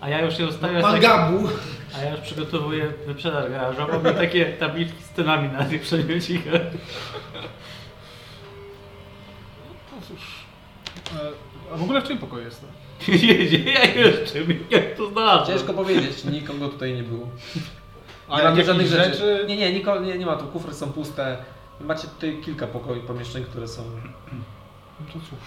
A 0.00 0.08
ja 0.08 0.20
już 0.22 0.36
się 0.36 0.46
ustawiam, 0.46 0.82
tak, 0.82 0.92
mangabu. 0.92 1.48
a 1.96 2.04
ja 2.04 2.10
już 2.10 2.20
przygotowuję 2.20 2.92
wyprzedaż 3.06 3.50
garażową 3.50 4.10
i 4.10 4.14
takie 4.14 4.44
tabliczki 4.46 5.02
z 5.02 5.16
cenami 5.16 5.48
na 5.48 5.64
tych 5.64 5.82
przedmiotach. 5.82 6.62
A 11.72 11.76
w 11.76 11.82
ogóle 11.82 12.00
w 12.00 12.04
czym 12.08 12.18
pokoju 12.18 12.44
jest? 12.44 12.64
Jedzie, 13.08 13.58
ja 13.72 13.84
jeszcze, 13.84 14.38
jak 14.70 14.96
to 14.96 15.10
znalazłem. 15.10 15.58
Ciężko 15.58 15.74
powiedzieć, 15.74 16.24
nikogo 16.24 16.68
tutaj 16.68 16.94
nie 16.94 17.02
było. 17.02 17.28
A 18.28 18.38
Nie 18.38 18.44
macie 18.48 18.64
żadnych 18.64 18.86
rzeczy. 18.86 19.10
rzeczy? 19.14 19.44
Nie, 19.48 19.56
nie, 19.56 19.72
niko, 19.72 20.00
nie, 20.00 20.18
nie 20.18 20.26
ma 20.26 20.36
tu, 20.36 20.46
kufry 20.46 20.74
są 20.74 20.92
puste. 20.92 21.36
Macie 21.80 22.08
tutaj 22.08 22.40
kilka 22.44 22.66
pokoi, 22.66 23.00
pomieszczeń, 23.00 23.44
które 23.44 23.68
są 23.68 23.82
No 25.00 25.06
to 25.06 25.12
cóż. 25.12 25.38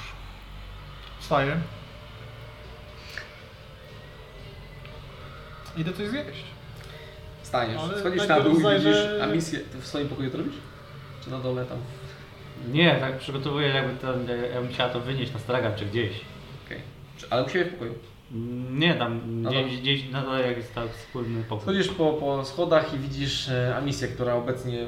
Wstaję. 1.19 1.57
Idę 5.77 5.93
coś 5.93 6.07
zjeść. 6.07 6.43
Stajesz, 7.43 7.81
Ale 7.81 7.99
schodzisz 7.99 8.19
tak 8.27 8.29
na 8.29 8.39
dół 8.39 8.53
i 8.59 8.63
widzisz 8.63 8.83
że- 8.95 9.19
a 9.23 9.27
misję. 9.27 9.59
Ty 9.59 9.77
w 9.81 9.87
swoim 9.87 10.07
pokoju 10.07 10.31
to 10.31 10.37
robisz? 10.37 10.55
Czy 11.23 11.31
na 11.31 11.39
dole 11.39 11.65
tam? 11.65 11.77
Nie, 12.71 12.95
tak 12.99 13.17
przygotowuję 13.17 13.67
jakby 13.67 13.99
to, 14.01 14.07
ja 14.53 14.61
bym 14.61 14.69
chciała 14.73 14.89
to 14.89 14.99
wynieść 14.99 15.33
na 15.33 15.39
stragan 15.39 15.71
czy 15.75 15.85
gdzieś. 15.85 16.11
Okej. 16.65 16.77
Ale 17.29 17.43
u 17.43 17.49
siebie 17.49 17.65
w 17.65 17.73
pokoju. 17.73 17.93
Nie, 18.71 18.93
tam 18.95 19.21
No 19.41 19.49
gdzieś, 19.49 19.61
dobrze. 19.63 19.77
gdzieś 19.77 20.09
na 20.11 20.21
dole 20.21 20.47
jak 20.47 20.57
jest 20.57 20.75
tak 20.75 20.87
wspólny 20.93 21.43
pokój. 21.43 21.63
Schodzisz 21.63 21.87
po, 21.87 22.13
po 22.13 22.45
schodach 22.45 22.93
i 22.93 22.97
widzisz 22.97 23.49
e, 23.49 23.75
Amisję, 23.75 24.07
która 24.07 24.33
obecnie 24.35 24.81
e, 24.81 24.87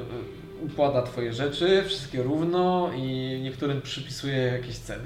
układa 0.62 1.02
twoje 1.02 1.32
rzeczy, 1.32 1.84
wszystkie 1.86 2.22
równo 2.22 2.90
i 2.96 3.40
niektórym 3.42 3.82
przypisuje 3.82 4.36
jakieś 4.36 4.76
ceny. 4.78 5.04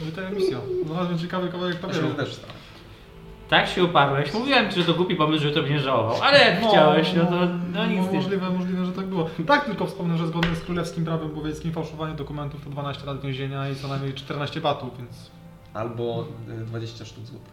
No 0.00 0.06
to 0.14 0.22
emisja. 0.22 0.58
Znalazłem 0.86 1.18
ciekawy 1.18 1.48
kawałek 1.48 1.76
papieru. 1.76 2.08
się 2.08 2.14
też. 2.14 2.40
Tak 3.52 3.68
się 3.68 3.84
uparłeś. 3.84 4.34
Mówiłem 4.34 4.70
ci, 4.70 4.80
że 4.80 4.84
to 4.86 4.94
głupi 4.94 5.16
pomysł, 5.16 5.42
że 5.42 5.50
to 5.50 5.62
będziesz 5.62 5.82
żałował. 5.82 6.22
Ale 6.22 6.38
jak 6.38 6.68
chciałeś, 6.68 7.12
no 7.14 7.26
to 7.26 7.48
no 7.72 7.86
nic 7.86 8.06
nie. 8.12 8.18
możliwe, 8.18 8.50
możliwe, 8.50 8.84
że 8.84 8.92
tak 8.92 9.06
było. 9.06 9.30
Tak, 9.46 9.64
tylko 9.64 9.86
wspomnę, 9.86 10.18
że 10.18 10.26
zgodnie 10.26 10.56
z 10.56 10.60
królewskim 10.60 11.04
prawem 11.04 11.38
łowieckim 11.38 11.72
fałszowanie 11.72 12.14
dokumentów 12.14 12.64
to 12.64 12.70
12 12.70 13.06
lat 13.06 13.20
więzienia 13.20 13.68
i 13.68 13.76
co 13.76 13.88
najmniej 13.88 14.14
14 14.14 14.60
batów, 14.60 14.98
więc... 14.98 15.30
Albo 15.74 16.28
e, 16.50 16.64
20 16.64 17.04
sztuk 17.04 17.26
złota. 17.26 17.50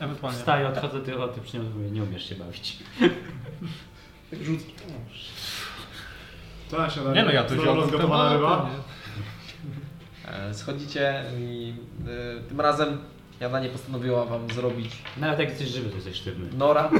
Ewentualnie. 0.00 0.38
Wstaję, 0.38 0.68
odchodzę, 0.68 1.00
ty, 1.00 1.18
o, 1.22 1.28
ty 1.28 1.40
przy 1.40 1.58
nią 1.58 1.62
mówię, 1.62 1.90
nie 1.90 2.02
umiesz 2.02 2.28
się 2.28 2.34
bawić. 2.34 2.78
Co 6.68 6.78
na 6.78 6.90
śniadanie? 6.90 7.16
Nie 7.16 7.24
no, 7.24 7.32
ja 7.32 7.42
to 7.42 7.48
Znowu 7.48 7.62
wziąłem 7.62 7.80
rozgotowana 7.80 8.32
ryba? 8.32 8.70
E, 10.28 10.54
Schodzicie 10.54 11.24
i 11.38 11.74
e, 12.38 12.48
tym 12.48 12.60
razem 12.60 12.98
Jana 13.40 13.60
postanowiła 13.72 14.24
wam 14.24 14.50
zrobić 14.50 14.90
Nawet 15.16 15.38
jak 15.38 15.48
jesteś 15.48 15.68
żywy, 15.68 15.88
to 15.88 15.94
jesteś 15.94 16.16
sztywny. 16.16 16.48
Nora, 16.58 16.90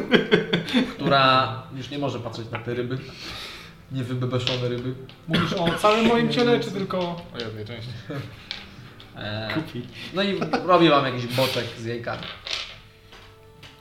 która 0.94 1.62
już 1.76 1.90
nie 1.90 1.98
może 1.98 2.18
patrzeć 2.18 2.50
na 2.50 2.58
te 2.58 2.74
ryby. 2.74 2.98
Niewybebeszone 3.92 4.68
ryby. 4.68 4.94
Mówisz 5.28 5.52
o 5.52 5.74
całym 5.78 6.06
moim 6.06 6.28
ciele, 6.28 6.60
czy 6.60 6.70
tylko 6.70 6.98
o 6.98 7.38
jednej 7.44 7.64
części? 7.64 7.90
E, 9.16 9.48
no 10.14 10.22
i 10.22 10.40
robię 10.64 10.90
wam 10.90 11.04
jakiś 11.04 11.26
boczek 11.26 11.64
z 11.78 11.84
jajkami. 11.84 12.22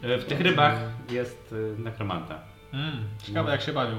E, 0.02 0.18
W 0.18 0.26
tych 0.26 0.40
rybach 0.42 0.80
jest 1.10 1.54
y, 1.54 1.76
nekromanta. 1.78 2.40
Mm, 2.74 3.04
ciekawe 3.24 3.52
jak 3.52 3.62
się 3.62 3.74
bawił. 3.74 3.98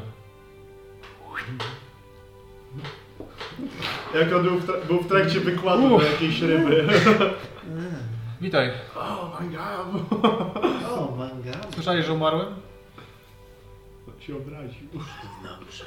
Jak 4.15 4.33
on 4.33 4.43
był 4.43 4.59
w, 4.59 4.67
tra- 4.67 4.87
był 4.87 5.01
w 5.01 5.09
trakcie 5.09 5.41
wykładu 5.41 5.99
do 5.99 6.05
jakiejś 6.05 6.41
ryby. 6.41 6.85
Witaj. 8.41 8.71
O 8.97 9.39
my 9.41 9.49
god. 9.51 10.13
O, 10.91 11.17
manga. 11.17 11.53
Słyszałeś, 11.75 12.07
że 12.07 12.13
umarłem? 12.13 12.47
Się 14.21 14.37
obraził. 14.37 14.89
Dobrze, 15.43 15.85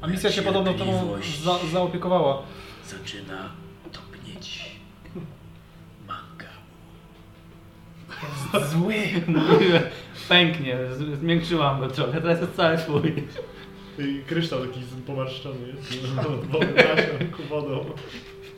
A 0.00 0.06
misja 0.06 0.32
się 0.32 0.42
podobno 0.42 0.74
tobą 0.74 1.18
za, 1.44 1.58
zaopiekowała. 1.72 2.42
zaczyna 2.86 3.48
topnieć 3.92 4.70
manga. 6.08 6.48
Zły. 8.66 8.94
Mówiłem, 9.26 9.82
Pęknie, 10.28 10.76
z- 10.92 11.18
zmiękczyłam 11.18 11.80
go 11.80 11.88
trochę, 11.88 12.20
teraz 12.20 12.40
jest 12.40 12.54
cały 12.56 12.78
twój. 12.78 13.24
I 13.98 14.22
kryształ 14.28 14.60
taki 14.66 14.80
pomarszczony 15.06 15.68
jest. 15.68 16.06
Wodą 16.50 16.58
ku 17.36 17.42
wodą. 17.42 17.84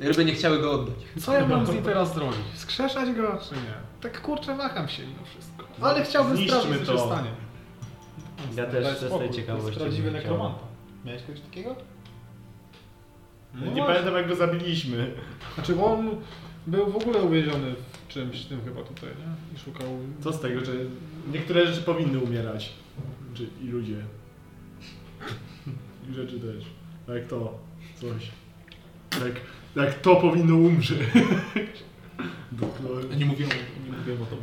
Ryby 0.09 0.25
nie 0.25 0.33
chciały 0.35 0.59
go 0.59 0.73
oddać. 0.73 0.95
Co 1.21 1.33
ja 1.33 1.47
mam 1.49 1.67
z 1.67 1.71
nim 1.71 1.83
teraz 1.93 2.15
zrobić? 2.15 2.39
Skrzeszać 2.55 3.13
go, 3.17 3.39
czy 3.49 3.55
nie? 3.55 3.75
Tak 4.01 4.21
kurczę 4.23 4.57
waham 4.57 4.89
się 4.89 5.03
mimo 5.07 5.25
wszystko. 5.25 5.65
Ale 5.81 6.05
chciałbym 6.05 6.37
Zniszczmy 6.37 6.61
sprawdzić, 6.61 6.87
co 6.87 6.93
się 6.93 6.99
to. 6.99 7.07
stanie. 7.07 7.31
Ja 8.57 8.67
też 8.67 8.97
z 8.99 9.01
tej 9.01 9.09
To 9.29 9.35
ciekawości 9.35 9.67
jest 9.69 9.79
prawdziwy 9.81 10.11
bym 10.11 10.21
chciał. 10.21 10.33
nekromanta. 10.33 10.65
Miałeś 11.05 11.23
kogoś 11.23 11.41
takiego? 11.41 11.77
Nie 13.55 13.61
właśnie. 13.61 13.83
pamiętam 13.85 14.15
jak 14.15 14.29
go 14.29 14.37
zabiliśmy. 14.37 15.15
Znaczy, 15.55 15.75
bo 15.77 15.87
on 15.93 16.11
był 16.67 16.91
w 16.93 16.97
ogóle 16.97 17.23
uwięziony 17.23 17.75
w 18.09 18.09
czymś 18.13 18.45
tym 18.45 18.61
chyba 18.65 18.83
tutaj, 18.83 19.09
nie? 19.11 19.57
I 19.57 19.59
szukał... 19.59 19.87
Co 20.21 20.33
z 20.33 20.41
tego, 20.41 20.65
że 20.65 20.73
niektóre 21.33 21.67
rzeczy 21.67 21.83
powinny 21.83 22.19
umierać. 22.19 22.73
Czy, 23.35 23.47
I 23.63 23.67
ludzie. 23.67 23.97
I 26.11 26.15
rzeczy 26.15 26.41
też. 26.41 26.65
Tak 27.07 27.17
Jak 27.17 27.27
to. 27.27 27.59
Coś. 28.01 28.31
Jak, 29.25 29.35
jak 29.77 29.95
to 29.95 30.17
powinno 30.17 30.57
umrzeć. 30.57 30.99
Dotknąłem. 32.53 33.19
Nie 33.19 33.27
mówiłem, 33.27 33.53
nie 33.87 33.97
mówiłem 33.99 34.23
o 34.23 34.27
tobie. 34.27 34.43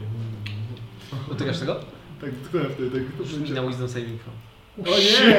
Dotykasz 1.29 1.59
tego? 1.59 1.75
Tak 2.21 2.31
dotknąłem 2.39 2.71
wtedy. 2.71 3.05
Tak, 3.17 3.27
to 3.27 3.35
I 3.35 3.37
będzie- 3.39 3.53
na 3.53 3.67
Wisdom 3.67 3.89
Saving 3.89 4.21
Throw. 4.21 4.35
O 4.95 4.99
nie! 4.99 5.37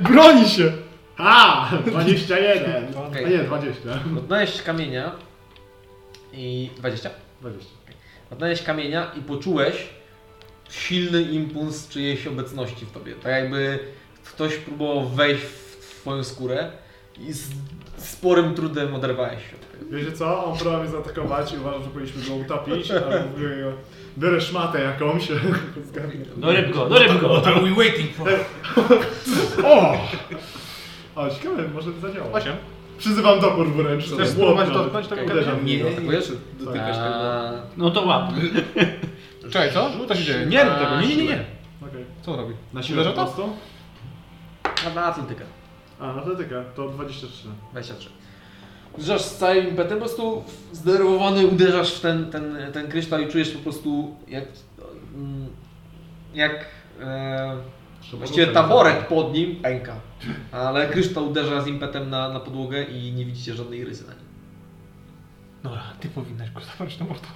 Broni 0.10 0.48
się! 0.48 0.72
A! 1.16 1.70
21! 1.86 2.84
Okej. 3.08 3.24
A 3.24 3.28
nie, 3.28 3.38
20. 3.38 3.80
Odnaleźć 4.18 4.62
kamienia 4.62 5.12
i... 6.32 6.70
20? 6.76 7.10
20. 7.40 7.70
Odnaleźć 8.30 8.62
kamienia 8.62 9.12
i 9.18 9.22
poczułeś 9.22 9.86
silny 10.70 11.22
impuls 11.22 11.88
czyjejś 11.88 12.26
obecności 12.26 12.86
w 12.86 12.90
tobie. 12.92 13.14
Tak 13.14 13.32
jakby 13.32 13.78
ktoś 14.24 14.56
próbował 14.56 15.08
wejść 15.08 15.42
w 15.42 16.00
twoją 16.00 16.24
skórę 16.24 16.70
i 17.20 17.32
z 17.32 17.48
sporym 17.98 18.54
trudem 18.54 18.94
oderwałeś 18.94 19.40
się 19.50 19.56
tego. 19.56 19.96
Wiecie 19.96 20.12
co? 20.12 20.44
On 20.44 20.56
próbował 20.56 20.80
mnie 20.80 20.90
zaatakować 20.90 21.52
i 21.52 21.56
uważam, 21.58 21.82
że 21.82 21.88
powinniśmy 21.88 22.22
go 22.28 22.34
utopić, 22.34 22.90
ale 22.90 23.24
mówię 23.24 23.48
go, 23.48 23.72
biorę 24.18 24.40
szmatę 24.40 24.82
jakąś. 24.82 25.28
Do 26.36 26.52
rybko, 26.52 26.86
do 26.86 26.98
rybko! 26.98 27.28
What 27.28 27.46
are 27.46 27.60
we 27.60 27.74
waiting 27.74 28.10
for? 28.14 28.28
O! 29.64 29.96
O, 31.16 31.30
ciekawe, 31.30 31.68
może 31.74 31.90
by 31.90 32.00
zadziałał. 32.00 32.34
8. 32.34 32.52
Przyzywam 32.98 33.40
topór 33.40 33.72
w 33.72 33.80
ręcz. 33.80 34.04
Chcesz 34.04 34.28
spróbować 34.28 34.70
dotknąć 34.70 35.08
tego 35.08 35.22
Uderzam 35.22 35.58
w 35.58 35.64
niego. 35.64 35.88
Atakujesz? 35.88 36.32
Dotykasz 36.60 36.96
A, 36.96 37.52
No 37.76 37.90
to 37.90 38.02
łap. 38.06 38.30
Czekaj, 39.50 39.72
co? 39.72 39.90
Co 40.08 40.14
się 40.14 40.24
dzieje? 40.24 40.46
Nie 40.46 40.64
rób 40.64 40.74
tego, 40.74 41.00
nie, 41.00 41.08
nie, 41.08 41.16
nie, 41.16 41.24
nie. 41.24 41.44
Okej. 41.88 42.04
Co 42.22 42.32
on 42.32 42.38
robi? 42.40 42.54
Na 42.72 42.82
siłę 42.82 43.04
po 43.04 43.10
to? 43.10 43.24
prostu? 43.24 43.48
A 44.86 44.94
na 44.94 45.04
atletykę. 45.04 45.44
A, 46.00 46.14
atletyka, 46.14 46.64
to 46.76 46.88
23. 46.88 47.48
23. 47.72 48.10
Uderzasz 48.92 49.22
z 49.22 49.36
całym 49.36 49.68
impetem, 49.68 49.98
po 49.98 50.04
prostu 50.04 50.44
zdenerwowany 50.72 51.46
uderzasz 51.46 51.94
w 51.94 52.00
ten, 52.00 52.30
ten, 52.30 52.56
ten 52.72 52.88
kryształ 52.88 53.20
i 53.20 53.28
czujesz 53.28 53.50
po 53.50 53.58
prostu 53.58 54.16
jak, 54.28 54.44
mm, 55.14 55.48
jak 56.34 56.64
e, 57.00 57.56
właściwie 58.12 58.46
taborek 58.46 59.08
pod 59.08 59.34
nim 59.34 59.56
pęka. 59.56 60.00
Ale 60.52 60.88
kryształ 60.88 61.28
uderza 61.28 61.62
z 61.62 61.66
impetem 61.66 62.10
na, 62.10 62.28
na 62.28 62.40
podłogę 62.40 62.82
i 62.82 63.12
nie 63.12 63.24
widzicie 63.24 63.54
żadnej 63.54 63.84
rysy 63.84 64.06
na 64.06 64.12
nim. 64.12 64.24
Dobra, 65.62 65.82
ty 66.00 66.08
powinnaś 66.08 66.50
go 66.50 66.60
zabrać 66.60 66.98
na 66.98 67.06
motor. 67.06 67.30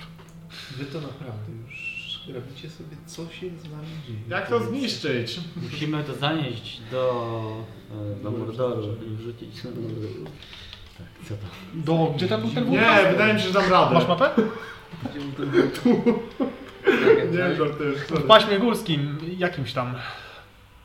Wy 0.77 0.85
to 0.85 1.01
naprawdę 1.01 1.53
już 1.67 1.92
robicie 2.29 2.71
sobie, 2.71 2.97
co 3.07 3.23
się 3.29 3.47
z 3.59 3.65
nami 3.71 3.87
dzieje. 4.07 4.19
Jak 4.29 4.49
to 4.49 4.61
zniszczyć? 4.61 5.41
Musimy 5.63 6.05
to 6.05 6.15
zanieść 6.15 6.81
do, 6.91 7.65
e, 8.19 8.23
do 8.23 8.31
Mordoru 8.31 8.97
i 9.07 9.17
wrzucić 9.17 9.65
na 9.65 9.71
Mordoru. 9.71 10.25
Tak, 10.99 11.07
co 11.29 11.35
to? 11.35 11.47
Do... 11.75 12.13
Gdzie 12.17 12.29
tam 12.29 12.41
był 12.41 12.51
ten 12.51 12.65
wulkan? 12.65 13.05
Nie, 13.05 13.13
wydaje 13.13 13.35
mi 13.35 13.41
się, 13.41 13.47
że 13.47 13.53
dam 13.53 13.71
radę. 13.71 13.95
Masz 13.95 14.09
mapę? 14.09 14.31
Nie, 17.33 17.57
żartujesz. 17.57 17.99
W 17.99 18.27
paśmie 18.27 18.59
górskim, 18.59 19.19
jakimś 19.39 19.73
tam. 19.73 19.95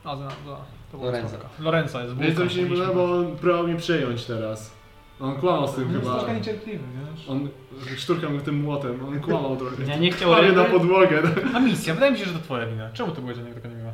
A, 0.04 0.16
za, 0.16 0.28
za, 0.28 0.58
to 0.92 0.98
była 0.98 1.12
Lorenza. 1.12 1.38
Lorenza 1.60 2.04
jest 2.04 2.18
Wiesz 2.18 2.36
co 2.36 2.44
mi 2.44 2.50
się 2.50 2.64
nie 2.64 2.70
podoba, 2.70 2.94
bo 2.94 3.18
on 3.18 3.38
próbował 3.38 3.68
mnie 3.68 3.76
przejąć 3.76 4.26
teraz. 4.26 4.77
On 5.20 5.36
kłamał 5.36 5.68
z 5.68 5.76
tym 5.76 5.84
On 5.84 5.90
jest 5.90 6.04
chyba. 6.04 6.16
troszkę 6.16 6.36
niecierpliwy, 6.36 6.84
wiesz? 7.16 7.30
On 7.30 7.50
szturkał 7.98 8.30
mnie 8.30 8.42
tym 8.42 8.62
młotem, 8.62 9.06
on 9.08 9.20
kłamał 9.20 9.58
trochę. 9.58 9.84
Ja 9.88 9.98
nie 9.98 10.12
chciał 10.12 10.32
Prawie 10.32 10.52
na 10.52 10.64
podłogę. 10.64 11.24
A 11.56 11.60
misja, 11.60 11.94
wydaje 11.94 12.12
mi 12.12 12.18
się, 12.18 12.26
że 12.26 12.34
to 12.34 12.40
twoja 12.40 12.66
wina. 12.66 12.90
Czemu 12.94 13.12
ty 13.12 13.22
byłeś 13.22 13.38
za 13.38 13.44
niego 13.44 13.56
taka 13.56 13.70
niemiła? 13.70 13.92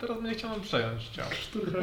Teraz 0.00 0.16
będzie 0.22 0.38
chciał 0.38 0.50
nam 0.50 0.60
przejąć 0.60 1.08
ciało. 1.08 1.30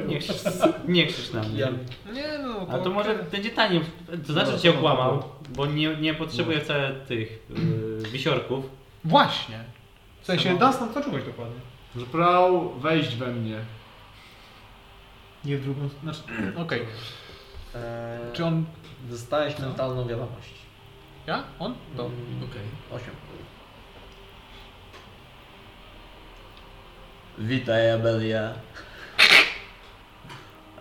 Nie 0.07 0.19
krzycz, 0.19 0.37
nie 0.87 1.07
krzycz 1.07 1.33
na 1.33 1.43
mnie. 1.43 1.67
Nie 2.13 2.39
no, 2.43 2.67
A 2.69 2.77
to 2.77 2.89
może 2.89 3.15
będzie 3.31 3.49
taniej. 3.49 3.81
To 4.27 4.33
znaczy, 4.33 4.51
że 4.51 4.59
cię 4.59 4.69
okłamał, 4.69 5.23
bo 5.55 5.65
nie, 5.65 5.95
nie 5.95 6.13
potrzebuje 6.13 6.59
wcale 6.61 6.91
tych 6.91 7.39
yy, 7.49 8.09
wisiorków. 8.11 8.65
Właśnie. 9.03 9.59
W 10.21 10.25
sensie, 10.25 10.57
Dunstan, 10.57 10.93
co 10.93 11.01
czułeś 11.03 11.23
dokładnie? 11.23 11.59
Że 11.95 12.05
próbował 12.05 12.69
wejść 12.69 13.15
we 13.15 13.27
mnie. 13.27 13.59
Nie 15.47 15.57
w 15.57 15.63
drugą... 15.63 15.89
Znaczy, 16.03 16.19
okej. 16.63 16.85
E, 17.75 18.19
Czy 18.33 18.45
on... 18.45 18.65
Dostałeś 19.09 19.59
mentalną 19.59 20.07
wiadomość. 20.07 20.53
Ja? 21.27 21.43
On? 21.59 21.75
To 21.97 22.05
Okej. 22.05 22.61
8. 22.91 23.05
Witaj 27.37 27.91
Amelia. 27.91 28.53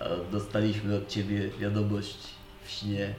E, 0.01 0.17
Dostaliśmy 0.33 0.97
od 0.97 1.09
ciebie 1.09 1.49
wiadomość 1.59 2.19
w 2.65 2.71
śnie. 2.71 3.15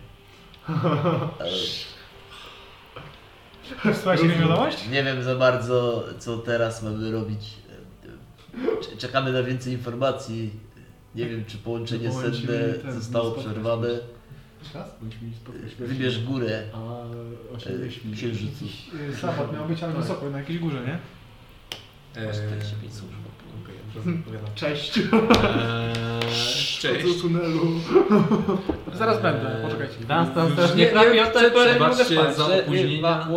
E, 3.86 3.94
Słuchaj 3.94 4.18
się 4.18 4.28
wiadomość? 4.28 4.88
Nie 4.90 5.04
wiem 5.04 5.24
za 5.24 5.36
bardzo, 5.36 6.04
co 6.20 6.38
teraz 6.38 6.84
mamy 6.84 7.12
robić. 7.12 7.40
E, 7.70 8.82
cze- 8.84 8.98
Czekamy 8.98 9.32
na 9.32 9.44
więcej 9.44 9.74
informacji. 9.74 10.52
Nie 11.16 11.26
wiem, 11.26 11.46
czy 11.46 11.58
połączenie 11.58 12.12
senne 12.12 12.94
zostało 12.94 13.32
przerwane. 13.32 13.88
Wybierz 15.80 16.24
górę 16.24 16.64
A, 16.74 16.78
e, 16.78 17.56
8 17.56 17.80
myśli. 17.80 18.12
księżycu. 18.14 18.66
Sabat 19.22 19.54
miał 19.54 19.66
być, 19.66 19.84
ale 19.84 19.94
wysoko, 19.94 20.30
na 20.30 20.38
jakiejś 20.40 20.60
górze, 20.60 20.82
nie? 20.82 20.98
Eee, 22.24 22.34
45 22.34 22.94
służb. 22.94 23.14
Okej, 23.64 23.76
okay, 24.02 24.14
odpowiadam. 24.20 24.50
Cześć. 24.56 24.98
Eee, 24.98 25.12
cześć. 26.80 27.22
tunelu. 27.22 27.68
Zaraz 28.94 29.22
będę, 29.22 29.60
poczekajcie. 29.64 29.96
Dunstan 29.96 30.52
strasznie 30.52 30.88
chrapie 30.88 31.24
od 31.24 31.34
tego, 31.34 31.64
że 31.64 31.80
nie 31.80 32.06
spać. 32.06 32.38
za 32.38 32.46
opóźnienia. 32.46 33.28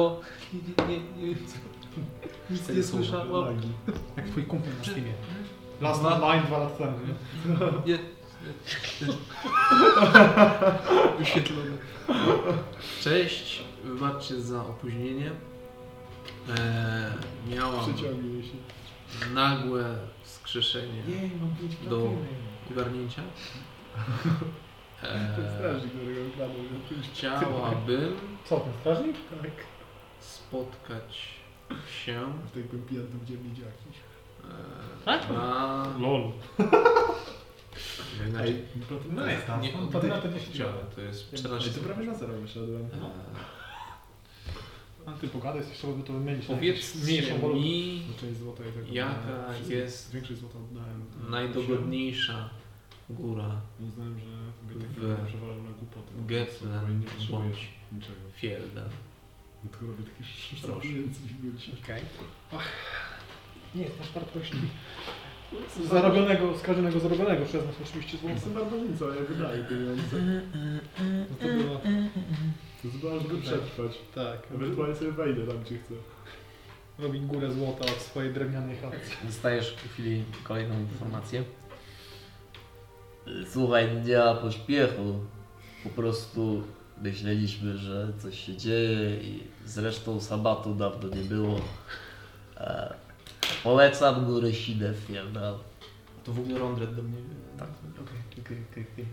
Nic 2.51 2.69
nie 2.69 2.83
słyszałem. 2.83 3.61
Jak 4.17 4.27
twój 4.27 4.45
kumpel 4.45 4.73
na 4.79 4.85
Steamie. 4.85 5.13
Last 5.81 6.05
Online 6.05 6.43
dwa 6.47 6.59
lata 6.59 6.77
temu, 6.77 6.99
nie? 7.07 7.93
Nie, 7.93 7.99
Wyświetlone. 11.19 11.71
Cześć, 13.01 13.63
wybaczcie 13.85 14.41
za 14.41 14.61
opóźnienie. 14.67 15.31
Eee, 16.49 17.55
miałam 17.57 17.85
się. 17.99 18.07
nagłe 19.35 19.97
wskrzeszenie 20.23 21.03
do 21.91 22.13
ogarnięcia. 22.71 23.23
Ten 25.01 25.11
Eee, 25.45 25.55
strażnik, 25.59 25.93
którego 25.93 26.21
ukradł. 26.29 26.53
chciałabym 27.13 28.17
Co, 28.45 28.61
ten 28.61 28.73
strażnik? 28.81 29.17
Tak. 29.43 29.51
spotkać 30.21 31.19
się 32.05 32.21
W 32.47 32.51
tej 32.51 32.63
pijany 32.63 33.07
w 33.25 33.29
ziemi 33.29 33.49
jakiś. 33.49 33.99
eee, 34.45 34.51
na... 35.07 35.87
Lol. 36.01 36.33
Inaczej, 38.29 38.63
No 39.11 39.27
jest 39.27 39.47
tam. 39.47 39.61
nie, 39.61 39.75
On 39.79 39.89
patyna 39.89 40.19
to 40.19 40.29
10 40.29 40.55
chciałem, 40.55 40.75
to 40.95 41.01
jest 41.01 41.29
Ej, 41.33 41.39
14 41.39 41.71
to 41.71 41.81
prawie 41.81 42.07
na 42.07 42.15
zero 42.15 42.33
wyszedłem. 42.35 42.83
Eee, 42.83 42.91
A 45.07 45.13
ty 45.13 45.29
pogadaj, 45.29 45.63
trzeba 45.75 45.93
by 45.93 46.03
to 46.03 46.13
wymienić. 46.13 46.47
Powiedzcie 46.47 46.99
mi 46.99 48.03
No 48.09 48.15
część 48.21 48.39
złota 48.39 48.63
i 48.65 48.73
tak 48.73 48.93
Jaka 48.93 49.55
jest 49.69 50.13
Większość 50.13 50.41
złota 50.41 50.59
oddałem. 50.59 51.05
najdogodniejsza 51.31 52.51
góra 53.11 53.61
Uznałem, 53.89 54.19
że 54.21 54.27
W 54.69 54.81
Nie 57.01 57.07
potrzebujesz 57.07 57.31
bądź 57.31 57.69
niczego. 57.93 58.21
Fielda. 58.35 58.83
Tylko 59.63 59.87
robię 59.87 60.05
takie 60.05 60.25
Proszę. 60.63 60.89
więcej 60.95 61.23
ludzi. 61.45 61.73
Okej. 61.85 62.03
Nie 63.75 63.83
jest 63.83 63.99
nasz 63.99 64.13
wartości. 64.13 64.57
Zarobionego, 65.91 66.59
skażonego 66.59 67.01
zarobionego 67.01 67.45
przez 67.45 67.67
nas 67.67 67.75
oczywiście 67.85 68.19
złoto. 68.19 68.35
Jestem 68.35 68.55
barbarzyńcą, 68.55 69.09
ja 69.09 69.25
wydaję 69.29 69.65
pieniądze. 69.65 70.17
No 71.31 71.37
to 71.41 71.47
było... 71.47 71.81
To 72.83 72.89
jest 72.89 73.01
ważne, 73.01 73.21
żeby 73.21 73.43
przetrwać. 73.43 73.99
Tak. 74.15 74.39
Ewentualnie 74.55 74.95
sobie 74.95 75.13
wejdę 75.13 75.47
tam, 75.47 75.63
gdzie 75.63 75.79
chcę. 75.79 75.95
Robić 76.99 77.23
górę 77.27 77.53
złota 77.53 77.85
od 77.85 78.01
swojej 78.03 78.33
drewnianej 78.33 78.77
chaty. 78.77 78.97
Dostajesz 79.25 79.77
w 79.77 79.93
chwili 79.93 80.25
kolejną 80.45 80.81
informację. 80.81 81.45
Słuchaj, 83.51 84.03
nie 84.05 84.19
ma 84.19 84.35
pośpiechu. 84.35 85.15
Po 85.85 85.91
prostu 85.91 86.63
myśleliśmy, 87.03 87.79
że 87.79 88.13
coś 88.19 88.47
się 88.47 88.57
dzieje 88.57 89.17
i 89.23 89.43
zresztą 89.67 90.21
sabatu 90.21 90.75
dawno 90.75 91.09
nie 91.09 91.23
było. 91.23 91.61
E, 92.57 92.95
polecam 93.63 94.25
górę 94.27 94.53
Sinew, 94.53 94.97
prawda? 95.07 95.55
To 96.25 96.33
w 96.33 96.41
ogóle 96.41 96.59
Rondred 96.59 96.95
do 96.95 97.03
mnie. 97.03 97.17
Tak. 97.59 97.69
Okej, 98.01 98.59
okej, 98.73 98.85
okej. 98.93 99.07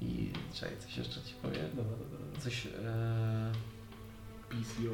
I 0.00 0.30
czekaj, 0.54 0.76
coś 0.78 0.96
jeszcze 0.96 1.22
ci 1.22 1.34
powiem. 1.42 1.68
Dobra, 1.74 1.84
dobra, 1.84 2.18
dobra. 2.20 2.40
Coś... 2.40 2.66
E... 2.66 3.52
PCO. 4.48 4.92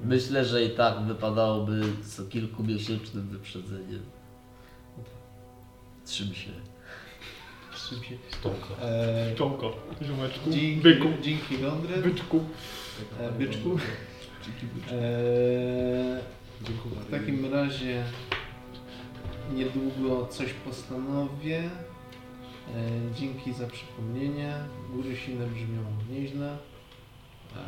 Myślę, 0.00 0.44
że 0.44 0.64
i 0.64 0.70
tak 0.70 1.00
wypadałoby 1.04 1.82
z 2.02 2.28
kilkumiesięcznym 2.28 3.28
wyprzedzeniem. 3.28 4.02
Trzym 6.04 6.34
się. 6.34 6.50
Czym 7.88 8.04
się... 8.04 8.16
Stonko. 8.30 8.76
Eee, 8.82 9.36
Czołko, 9.36 9.76
ziomeczku, 10.02 10.50
dzięki, 10.50 10.76
byku, 10.76 11.08
dzięki 11.22 11.56
Rondred. 11.56 12.02
byczku. 12.02 12.44
E, 13.20 13.32
byczku. 13.32 13.78
Eee, 14.46 16.22
Dziękuję. 16.62 16.94
w 16.94 17.10
takim 17.10 17.52
razie 17.52 18.04
niedługo 19.52 20.26
coś 20.26 20.52
postanowię. 20.52 21.58
E, 22.74 23.14
dzięki 23.14 23.52
za 23.54 23.66
przypomnienie. 23.66 24.54
Góry 24.90 25.16
silne 25.16 25.46
brzmią 25.46 25.82
nieźle. 26.10 26.52
E, 27.56 27.58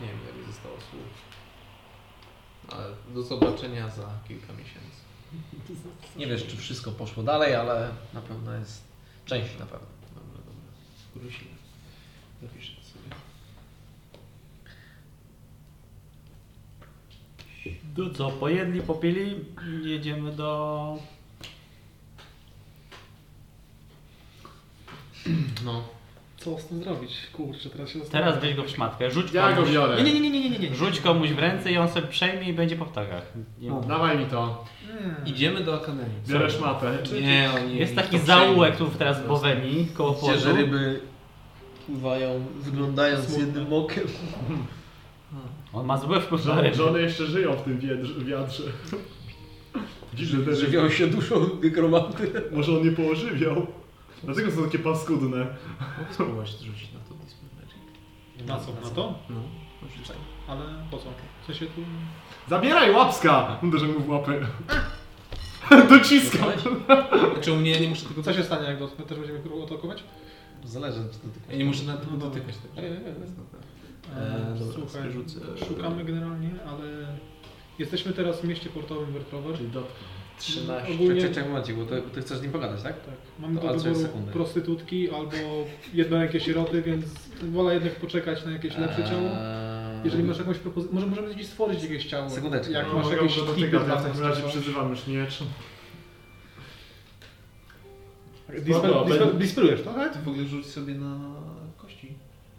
nie 0.00 0.06
wiem, 0.06 0.18
jak 0.26 0.36
mi 0.46 0.52
zostało 0.52 0.76
słów. 0.90 1.36
Ale 2.68 2.86
do 3.14 3.22
zobaczenia 3.22 3.88
za 3.90 4.10
kilka 4.28 4.52
miesięcy. 4.52 5.00
Nie 6.16 6.26
wiesz, 6.26 6.46
czy 6.46 6.56
wszystko 6.56 6.92
poszło 6.92 7.22
dalej, 7.22 7.54
ale 7.54 7.90
na 8.14 8.20
pewno 8.20 8.52
jest... 8.54 8.84
Część 9.24 9.58
na 9.58 9.66
pewno. 9.66 9.86
Dobra, 10.14 10.38
dobra. 10.38 10.72
Góry 11.14 11.32
silne. 11.32 11.56
Zapiszę 12.42 12.72
sobie. 12.82 13.16
To 17.96 18.10
co, 18.10 18.30
pojedli, 18.30 18.82
popili, 18.82 19.34
jedziemy 19.84 20.32
do... 20.32 20.98
No. 25.64 25.82
Co 26.36 26.58
z 26.58 26.66
tym 26.66 26.82
zrobić? 26.84 27.12
Kurczę, 27.32 27.70
teraz 27.70 27.90
się 27.90 28.00
Teraz 28.00 28.40
weź 28.40 28.54
go 28.54 28.64
w 28.64 28.70
szmatkę, 28.70 29.10
rzuć 29.10 29.32
Ja 29.32 29.48
go 29.48 29.56
komuś, 29.56 29.70
biorę. 29.70 30.02
Nie, 30.02 30.12
nie, 30.12 30.20
nie, 30.20 30.30
nie, 30.30 30.40
nie, 30.40 30.50
nie, 30.50 30.58
nie. 30.58 30.74
rzuć 30.74 31.00
komuś 31.00 31.30
w 31.30 31.38
ręce 31.38 31.72
i 31.72 31.78
on 31.78 31.88
sobie 31.88 32.06
przejmie 32.06 32.48
i 32.48 32.52
będzie 32.52 32.76
po 32.76 32.84
ptakach. 32.84 33.32
Nie. 33.60 33.70
Dawaj 33.88 34.18
mi 34.18 34.26
to. 34.26 34.64
Idziemy 35.26 35.60
do 35.60 35.74
Akademii. 35.74 36.20
Biorę 36.28 36.50
szmatę. 36.50 36.98
Nie, 37.22 37.50
on 37.56 37.68
nie 37.68 37.76
Jest 37.76 37.94
taki 37.94 38.18
zaułek 38.18 38.76
tu 38.76 38.86
teraz 38.98 39.20
w 39.22 39.26
Bowenii, 39.26 39.86
koło 39.86 40.14
Widzicie, 40.14 40.38
że 40.38 40.52
ryby 40.52 41.00
pływają, 41.86 42.46
wyglądając 42.60 43.38
jednym 43.38 43.72
okiem. 43.72 44.04
On 45.76 45.86
ma 45.86 45.98
zły 45.98 46.20
wpływ 46.20 46.44
na 46.44 46.54
Żony, 46.54 46.62
ryby. 46.62 46.76
żony 46.76 47.00
jeszcze 47.00 47.26
żyją 47.26 47.52
w 47.52 47.62
tym 47.62 47.80
wiatrze. 48.24 48.62
Dziwne 50.14 50.38
te 50.38 50.50
ryby. 50.50 50.56
Żywią 50.56 50.90
się 50.90 51.06
duszą 51.06 51.34
nekromanty. 51.62 52.32
Może 52.52 52.76
on 52.76 52.84
nie 52.84 52.92
poożywiał. 52.92 53.66
Dlatego 54.24 54.50
są 54.50 54.64
takie 54.64 54.78
paskudne. 54.78 55.38
Mogę 55.98 56.12
spróbować 56.12 56.50
rzucić 56.50 56.92
na 56.92 57.00
to 57.00 57.14
Dispel 57.14 57.48
Magic. 57.56 58.48
Na 58.48 58.58
co? 58.60 58.88
Na 58.88 58.94
to? 58.94 59.18
No, 59.30 59.40
rzuć 59.96 60.08
tak. 60.08 60.16
Ale 60.48 60.62
po 60.90 60.98
co? 60.98 61.04
W 61.42 61.46
sensie 61.46 61.66
tu... 61.66 61.80
Zabieraj 62.48 62.92
łapska! 62.92 63.58
Uderzę 63.62 63.86
mu 63.86 64.00
w 64.00 64.08
łapę. 64.08 64.46
Dociskam. 65.90 66.48
Znaczy 67.32 67.52
u 67.52 67.56
mnie 67.56 67.80
nie 67.80 67.88
muszę 67.88 68.06
tego 68.08 68.22
Co 68.22 68.32
się 68.32 68.42
stanie, 68.42 68.66
jak 68.68 68.78
dotknę? 68.78 69.04
Też 69.04 69.18
będziemy 69.18 69.40
próbował 69.40 69.66
atakować? 69.66 70.04
Zależy. 70.64 71.00
Ja 71.50 71.56
nie 71.56 71.64
muszę 71.64 71.82
tego 71.82 72.16
dotykać. 72.16 72.54
Tak. 72.74 72.84
Nie, 72.84 72.90
nie, 72.90 72.96
nie. 72.96 73.65
Eee, 74.16 74.58
dobra, 74.58 74.72
Słuchaj, 74.88 75.10
rzucę. 75.12 75.40
szukamy 75.68 76.04
generalnie, 76.04 76.50
ale 76.66 77.06
jesteśmy 77.78 78.12
teraz 78.12 78.40
w 78.40 78.44
mieście 78.44 78.68
portowym 78.70 79.12
Wertrower. 79.12 79.56
Czyli 79.56 79.68
dotknę. 79.68 80.06
13. 80.38 80.92
Ogólnie- 80.94 81.20
Czekaj, 81.20 81.34
czekaj, 81.34 81.50
momencik, 81.50 81.76
bo 81.76 81.84
ty, 81.86 82.02
ty 82.14 82.20
chcesz 82.22 82.38
z 82.38 82.42
nim 82.42 82.52
pogadać, 82.52 82.82
tak? 82.82 82.92
Tak, 83.00 83.14
mamy 83.38 83.60
To- 83.60 83.72
do 83.74 83.78
wyboru 83.80 84.08
prostytutki 84.32 85.10
albo 85.10 85.32
jednorękie 85.94 86.40
sieroty, 86.40 86.82
więc 86.82 87.04
wolę 87.42 87.74
jednak 87.74 87.94
poczekać 87.94 88.44
na 88.44 88.50
jakieś 88.50 88.76
lepsze 88.78 89.04
ciało. 89.04 89.28
Eee, 89.32 89.76
Jeżeli 90.04 90.22
masz 90.24 90.38
jakąś 90.38 90.58
propozycję, 90.58 90.94
może 90.94 91.06
możemy 91.06 91.34
gdzieś 91.34 91.46
stworzyć 91.46 91.82
jakieś 91.82 92.06
ciało. 92.06 92.30
Sekundeczkę. 92.30 92.72
Jak 92.72 92.86
No, 92.88 92.94
masz 92.94 93.04
mogę 93.04 93.16
jakieś 93.16 93.36
go 93.36 93.42
tipy 93.42 93.50
dotykać, 93.60 93.84
dla 93.84 93.94
ja 93.94 94.00
w 94.00 94.04
takim 94.06 94.22
razie 94.22 94.42
przyzywam 94.48 94.90
już 94.90 95.06
miecz. 95.06 95.42
Dispel, 98.48 98.82
Dobra, 98.92 99.04
dispel, 99.04 99.26
ben- 99.28 99.38
dispelujesz 99.38 99.82
to, 99.82 99.92
tak? 99.92 100.12
Ty 100.12 100.18
w 100.18 100.28
ogóle 100.28 100.44
rzuć 100.44 100.66
sobie 100.66 100.94
na 100.94 101.18
kości. 101.76 102.12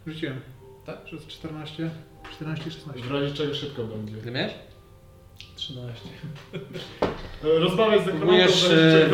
Rzuciłem. 0.06 0.40
Tak? 0.88 1.04
Przez 1.04 1.26
14, 1.26 1.90
14, 2.32 2.70
16. 2.70 3.02
W 3.02 3.12
razie 3.12 3.34
czego 3.34 3.54
szybko 3.54 3.84
będzie. 3.84 4.14
Ty 4.16 4.30
miałeś? 4.30 4.52
13. 5.56 6.08
E, 7.44 7.58
Rozmawiaj 7.64 8.00
z 8.02 8.04
Próbujesz 8.04 8.70
e, 8.70 9.08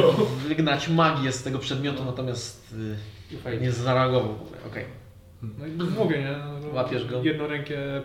wygnać 0.48 0.88
magię 0.88 1.32
z 1.32 1.42
tego 1.42 1.58
przedmiotu, 1.58 2.04
natomiast 2.04 2.74
e, 3.46 3.56
nie 3.56 3.72
zareagował. 3.72 4.38
Okej. 4.66 4.84
No 5.42 5.66
i 5.66 5.70
mówię, 5.70 6.18
nie? 6.18 6.36
No, 6.62 6.74
Łapiesz 6.74 7.06
go. 7.06 7.22
Jednorękie 7.22 8.02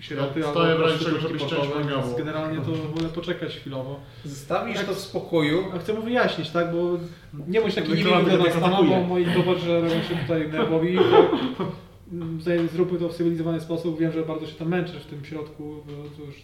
sieroty 0.00 0.40
Ja 0.40 0.46
albo 0.46 0.76
prostytutki 0.76 1.20
żebyś 1.20 1.42
część 1.42 1.54
portowe, 1.54 1.84
więc 1.84 2.16
Generalnie 2.18 2.60
to 2.60 2.72
wolę 2.72 3.08
poczekać 3.08 3.56
chwilowo. 3.56 4.00
Zostawisz 4.24 4.84
to 4.84 4.94
w 4.94 4.98
spokoju. 4.98 5.64
A 5.74 5.78
chcę 5.78 5.94
mu 5.94 6.02
wyjaśnić, 6.02 6.50
tak? 6.50 6.72
Bo 6.72 6.98
nie 7.48 7.60
bądź 7.60 7.74
taki 7.74 7.94
Nekromanty 7.94 8.30
dla 8.30 8.44
nas 8.44 8.52
tak 8.52 8.62
bo 8.62 9.00
moi 9.02 9.26
towarzysze 9.34 9.80
robią 9.80 10.02
się 10.02 10.16
tutaj 10.16 10.48
nerwowi. 10.48 10.98
Zróbmy 12.72 12.98
to 12.98 13.08
w 13.08 13.16
cywilizowany 13.16 13.60
sposób. 13.60 14.00
Wiem, 14.00 14.12
że 14.12 14.22
bardzo 14.22 14.46
się 14.46 14.54
tam 14.54 14.68
męczysz 14.68 15.02
w 15.02 15.06
tym 15.06 15.24
środku, 15.24 15.84
bo 15.86 15.92
to 16.16 16.22
już 16.22 16.34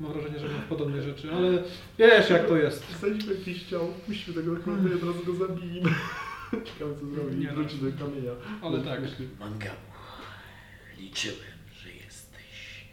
mam 0.00 0.12
wrażenie, 0.12 0.38
że 0.38 0.48
mam 0.48 0.62
podobne 0.62 1.02
rzeczy, 1.02 1.32
ale 1.32 1.62
wiesz 1.98 2.30
jak 2.30 2.48
to 2.48 2.56
jest. 2.56 2.86
Wsadźmy 2.86 3.34
jakiś 3.34 3.62
ciało, 3.62 3.88
puśćmy 4.06 4.34
tego 4.34 4.52
i 4.52 4.94
od 4.94 5.02
razu 5.02 5.24
go 5.26 5.34
zabijmy. 5.34 5.90
Ciekawe 6.66 6.94
co 7.00 7.06
zrobi. 7.06 7.36
Nie, 7.36 7.46
no. 7.46 7.54
Wróci 7.54 7.76
do 7.76 8.04
kamienia. 8.04 8.32
Ale 8.62 8.80
tak. 8.80 9.00
Mangabu, 9.40 9.76
liczyłem, 10.98 11.38
że 11.82 11.90
jesteś 11.92 12.84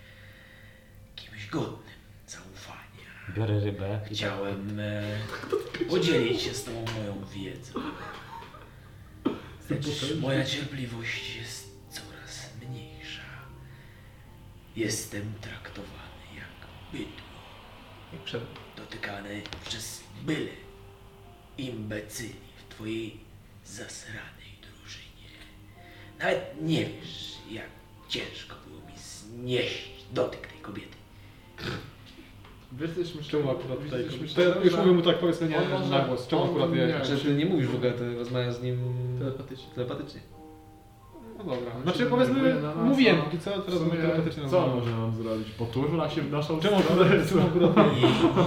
kimś 1.16 1.50
godnym 1.50 2.00
zaufania. 2.28 3.36
Biorę 3.38 3.60
rybę 3.60 4.00
tak 4.04 4.14
Chciałem 4.14 4.80
e, 4.80 5.18
podzielić 5.90 6.42
się 6.42 6.54
z 6.54 6.64
tobą 6.64 6.86
moją 6.98 7.26
wiedzą. 7.36 7.80
Lecz 9.70 10.16
moja 10.22 10.46
cierpliwość 10.46 11.36
jest 11.36 11.51
Jestem 14.76 15.34
traktowany 15.42 16.26
jak 16.36 16.68
bydło, 16.92 17.28
Jak 18.14 18.22
przed... 18.22 18.42
dotykany 18.78 19.42
przez 19.66 20.04
byle 20.26 20.52
imbecyli 21.58 22.34
w 22.58 22.74
twojej 22.74 23.18
zasranej 23.66 24.52
drużynie. 24.62 25.30
Nawet 26.20 26.62
nie 26.62 26.86
wiesz, 26.86 27.34
jak 27.52 27.66
ciężko 28.10 28.56
było 28.68 28.80
mi 28.82 28.98
znieść 28.98 29.90
dotyk 30.14 30.48
tej 30.48 30.60
kobiety. 30.60 30.98
Wiesz, 32.72 33.16
myślę, 33.16 33.32
Czemu 33.32 33.52
akurat 33.52 33.84
tutaj? 33.84 34.04
myślę, 34.22 34.56
już 34.64 34.74
mówię 34.76 34.92
mu 34.92 35.02
tak 35.02 35.20
powiedzmy 35.20 35.48
nie 35.50 35.60
na 35.90 36.00
głos. 36.00 36.28
Czemu 36.28 36.44
akurat 36.44 36.70
ty 37.24 37.34
nie 37.36 37.46
mówisz 37.46 37.68
w 37.68 37.76
ogóle, 37.76 37.92
ty 37.92 38.16
rozmawiasz 38.16 38.56
z 38.56 38.62
nim 38.62 38.78
Telepatycznie. 39.20 39.66
telepatycznie. 39.76 40.22
No 41.46 41.56
dobra. 41.56 41.82
Znaczy, 41.84 42.06
powiedzmy, 42.06 42.56
mówiłem 42.84 43.18
póki 43.22 43.40
co, 43.40 43.52
teraz 43.52 43.66
sumie, 43.80 43.86
mówię 43.86 44.02
telepatycznie. 44.02 44.50
Co 44.50 44.68
może 44.68 44.92
nam 44.92 45.16
zrobić? 45.16 45.48
Poturla 45.50 46.10
się 46.10 46.22
w 46.22 46.32
naszą 46.32 46.60
Czemu 46.60 46.82
stronę? 46.82 47.06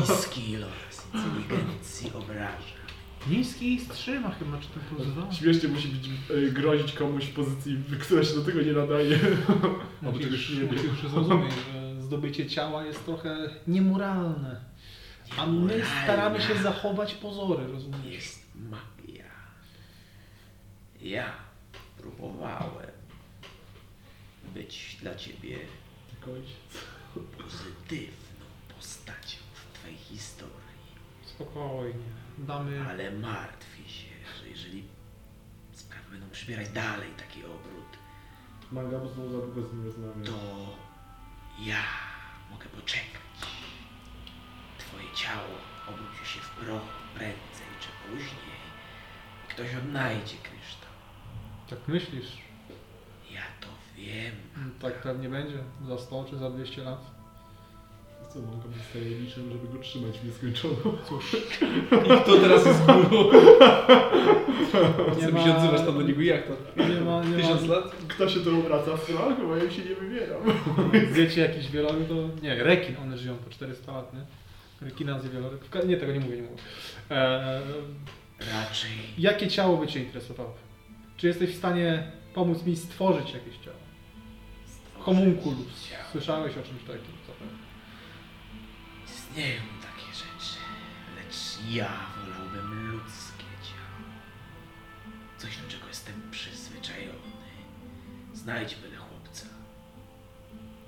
niski 0.01 0.57
los 0.57 1.07
inteligencji 1.15 2.13
obraża. 2.15 2.85
Niski 3.31 3.81
strzyma 3.81 4.31
chyba, 4.31 4.59
czy 4.59 4.69
to 4.69 4.97
pozwala? 4.97 5.33
Śmiesznie 5.33 5.69
musi 5.69 5.89
być 5.89 6.09
e, 6.09 6.51
grozić 6.51 6.93
komuś 6.93 7.25
w 7.25 7.35
pozycji, 7.35 7.79
która 8.01 8.25
się 8.25 8.35
do 8.35 8.43
tego 8.45 8.63
nie 8.63 8.73
nadaje. 8.73 9.19
Albo 10.07 10.19
czegoś 10.19 10.51
nie 10.51 10.61
wie. 10.61 10.79
Zrozumieć, 11.11 11.53
że 11.73 12.03
zdobycie 12.03 12.47
ciała 12.47 12.85
jest 12.85 13.05
trochę 13.05 13.51
niemoralne. 13.67 14.61
A 15.39 15.47
my 15.47 15.83
staramy 16.05 16.41
się 16.41 16.55
zachować 16.55 17.15
pozory, 17.15 17.67
rozumiesz? 17.73 18.05
Jest 18.05 18.47
magia. 18.55 19.25
Ja 21.01 21.25
próbowałem 22.05 22.91
być 24.55 24.97
dla 25.01 25.15
ciebie 25.15 25.59
pozytywną 27.39 28.47
postacią 28.77 29.39
w 29.55 29.79
twojej 29.79 29.97
historii, 29.97 30.55
Spokojnie. 31.27 32.05
Damy... 32.39 32.89
ale 32.89 33.11
martwię 33.11 33.89
się, 33.89 34.11
że 34.41 34.49
jeżeli 34.49 34.85
sprawy 35.73 36.11
będą 36.11 36.31
przybierać 36.31 36.69
dalej 36.69 37.11
taki 37.19 37.45
obrót, 37.45 37.99
Manga, 38.73 38.99
bo 38.99 39.09
znowu 39.09 39.31
za 39.31 39.47
długo 39.47 39.69
z 39.69 39.73
nim 39.73 39.87
rozmawiam. 39.87 40.25
to 40.25 40.77
ja 41.59 41.83
mogę 42.51 42.67
poczekać. 42.67 43.39
Twoje 44.79 45.05
ciało 45.15 45.55
obróci 45.89 46.27
się 46.33 46.41
w 46.41 46.51
proch 46.51 46.83
prędzej 47.15 47.71
czy 47.81 47.89
później. 48.09 48.65
Ktoś 49.49 49.75
odnajdzie 49.75 50.37
kryształ. 50.37 50.54
Tak 51.75 51.89
myślisz? 51.89 52.27
Ja 53.35 53.41
to 53.61 53.67
wiem. 53.97 54.35
Tak 54.83 54.95
pewnie 55.03 55.29
będzie. 55.29 55.59
Za 55.89 55.99
100 55.99 56.25
czy 56.31 56.37
za 56.37 56.51
200 56.51 56.83
lat. 56.83 57.01
Co, 58.33 58.39
manga 58.41 58.65
zostaje 58.79 59.05
liczem, 59.19 59.51
żeby 59.53 59.69
go 59.79 59.85
trzymać 59.85 60.19
w 60.19 60.25
nieskończoną. 60.25 60.77
Cóż, 61.09 61.37
Kto 62.23 62.37
teraz 62.41 62.67
jest 62.67 62.81
górą? 62.87 63.31
Nie 65.17 65.23
Co 65.23 65.27
mi 65.27 65.33
ma- 65.33 65.45
się 65.45 65.57
odzywasz 65.57 65.81
tam 65.87 65.95
do 65.95 66.03
niego 66.03 66.21
jak 66.23 66.43
to? 66.47 66.53
nie 66.89 67.01
ma... 67.01 67.25
Nie 67.25 67.37
Tysiąc 67.37 67.63
ma... 67.63 67.75
lat? 67.75 67.91
Kto 68.09 68.29
się 68.29 68.41
tu 68.41 68.59
obraca 68.61 68.97
w 68.97 69.03
stronę? 69.03 69.37
Chyba 69.37 69.57
ja 69.57 69.71
się 69.71 69.83
nie 69.85 69.95
wybieram. 69.95 70.41
Wiecie 71.13 71.41
jakiś 71.41 71.71
wieloryb 71.71 72.09
to... 72.09 72.15
Nie, 72.43 72.55
rekin, 72.65 72.97
one 73.03 73.19
żyją 73.19 73.37
po 73.37 73.51
400 73.51 73.93
lat, 73.93 74.15
nie? 74.15 74.21
Rekina 74.89 75.19
z 75.21 75.29
wieloryb. 75.29 75.85
Nie, 75.87 75.97
tego 75.97 76.13
nie 76.13 76.21
mówię, 76.21 76.37
nie 76.37 76.43
mówię. 76.43 76.63
Eee, 77.11 77.61
Raczej 78.53 78.91
jakie 79.19 79.49
ciało 79.49 79.77
by 79.77 79.87
Cię 79.87 80.01
interesowało? 80.01 80.55
Czy 81.25 81.29
jesteś 81.29 81.51
w 81.51 81.59
stanie 81.59 82.13
pomóc 82.35 82.63
mi 82.63 82.77
stworzyć 82.77 83.35
jakieś 83.35 83.59
ciało? 83.59 83.77
Homunculus. 84.99 85.89
Słyszałeś 86.13 86.57
o 86.57 86.63
czymś 86.63 86.83
takim? 86.83 87.15
Istnieją 89.07 89.63
takie 89.83 90.13
rzeczy, 90.15 90.59
lecz 91.17 91.73
ja 91.75 91.91
wolałbym 92.17 92.91
ludzkie 92.91 93.45
ciało. 93.63 94.09
Coś, 95.39 95.57
do 95.57 95.69
czego 95.69 95.87
jestem 95.89 96.15
przyzwyczajony. 96.31 97.35
Znajdź 98.35 98.75
byle 98.75 98.97
chłopca. 98.97 99.47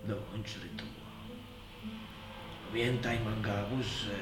Dokończ 0.09 0.55
rytuał. 0.55 1.07
Pamiętaj, 2.69 3.21
Mangabu, 3.21 3.83
że 3.83 4.17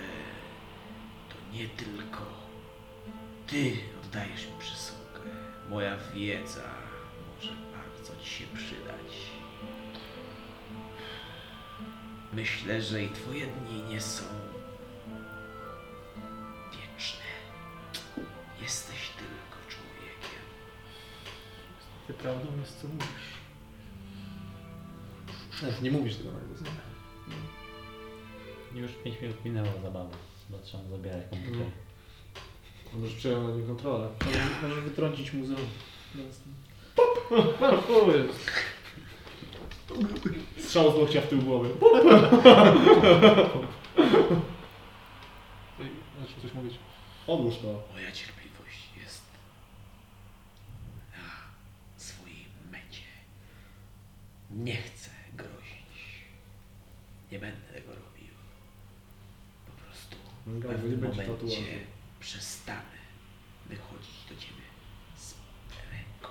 to 1.28 1.56
nie 1.56 1.68
tylko 1.68 2.24
ty 3.46 3.72
oddajesz 4.04 4.46
mi 4.46 4.58
przysługę. 4.58 4.93
Moja 5.70 5.96
wiedza 6.14 6.70
może 7.36 7.52
bardzo 7.72 8.22
ci 8.22 8.30
się 8.30 8.44
przydać. 8.54 9.30
Myślę, 12.32 12.82
że 12.82 13.02
i 13.02 13.08
twoje 13.08 13.46
dni 13.46 13.82
nie 13.82 14.00
są 14.00 14.24
wieczne. 16.72 17.24
Jesteś 18.62 19.08
tylko 19.08 19.70
człowiekiem. 19.70 20.44
Ty 22.06 22.14
prawdą 22.14 22.60
jest 22.60 22.80
co 22.80 22.88
mówisz. 22.88 23.34
Nawet 25.62 25.82
nie 25.82 25.90
mówisz 25.90 26.16
tego 26.16 26.32
na 26.32 26.38
głos. 26.40 26.60
Już 28.74 28.92
5 28.92 29.20
minut 29.20 29.44
minęło 29.44 29.80
zabawa. 29.82 30.16
Bo 30.50 30.58
trzeba 30.58 30.84
zabierać 30.84 31.30
komputer. 31.30 31.62
On 31.62 31.70
już 33.02 33.14
przejął 33.14 33.48
na 33.48 33.56
nie 33.56 33.62
kontrolę. 33.62 34.08
Może 34.62 34.80
wytrącić 34.80 35.32
muzeum. 35.32 35.66
Strzał 40.58 40.92
z 40.92 40.94
łokcia 40.94 41.20
w 41.20 41.28
tył 41.28 41.42
głowy. 41.42 41.68
Ej, 45.80 45.90
Znaczy 46.18 46.34
coś 46.42 46.54
mówić. 46.54 46.74
Odłóż 47.26 47.54
to. 47.56 47.82
Moja 47.92 48.12
cierpliwość 48.12 48.88
jest 49.02 49.22
na 51.12 51.30
swojej 51.96 52.46
mecie. 52.70 53.02
Nie 54.50 54.76
chcę 54.76 55.10
grozić. 55.36 56.24
Nie 57.32 57.38
będę 57.38 57.60
tego 57.74 57.88
robił. 57.88 58.34
Po 59.66 59.72
prostu 59.72 60.16
w 60.46 60.46
Manga, 60.46 60.68
bo 60.68 60.74
nie 60.74 60.78
pewnym 60.78 61.00
będzie 61.00 61.22
momencie 61.22 61.32
tatuażu. 61.32 61.93
Przestanę 62.24 62.98
wychodzić 63.66 64.16
do 64.28 64.36
ciebie 64.36 64.66
z 65.16 65.34
ręką. 65.90 66.28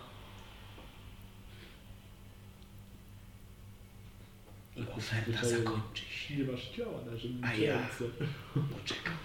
I 4.76 4.98
oferta 4.98 5.46
zakończy 5.48 6.06
się. 6.06 6.38
Nie 6.38 6.52
masz 6.52 6.70
ciała 6.70 7.00
na 7.06 7.48
A 7.48 7.54
ja 7.54 7.88
poczekam 8.76 9.18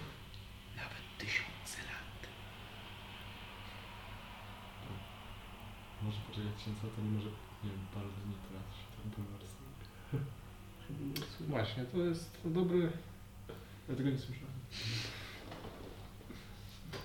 nawet 0.75 1.03
tysiące 1.17 1.77
lat. 1.89 2.27
Może 6.01 6.17
poczekać 6.27 6.53
tysiąc 6.57 6.83
lat, 6.83 6.95
to 6.95 7.01
nie 7.01 7.09
może, 7.09 7.29
nie 7.63 7.69
wiem, 7.69 7.85
parę 7.93 8.07
dni 8.25 8.35
teraz 8.49 8.67
się 8.77 8.85
ten 9.01 9.11
pomysł. 9.11 9.59
Właśnie, 11.39 11.85
to 11.85 11.97
jest 11.97 12.37
dobry... 12.45 12.91
Ja 13.89 13.95
tego 13.95 14.09
nie 14.09 14.17
słyszałem. 14.17 14.59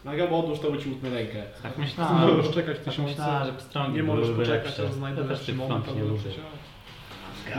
Naga, 0.05 0.27
bo 0.27 0.39
odłóż 0.39 0.59
to, 0.61 0.71
bo 0.71 0.77
ci 0.77 0.91
utnę 0.91 1.11
rękę. 1.11 1.43
Tak 1.63 1.79
Nie 1.79 1.85
myślałem. 1.85 2.37
możesz 2.37 2.55
czekać 2.55 2.77
Tak 2.77 2.85
tysiące... 2.85 3.11
myślałem, 3.11 3.47
że 3.47 3.53
pstrągi 3.53 3.97
Nie 3.97 4.03
możesz 4.03 4.37
poczekać, 4.37 4.81
aż 4.81 4.93
znajdę 4.93 5.21
Ja 5.23 5.27
lepszy 5.27 5.55
moment, 5.55 5.97
nie 5.97 6.05
lubię. 6.05 6.31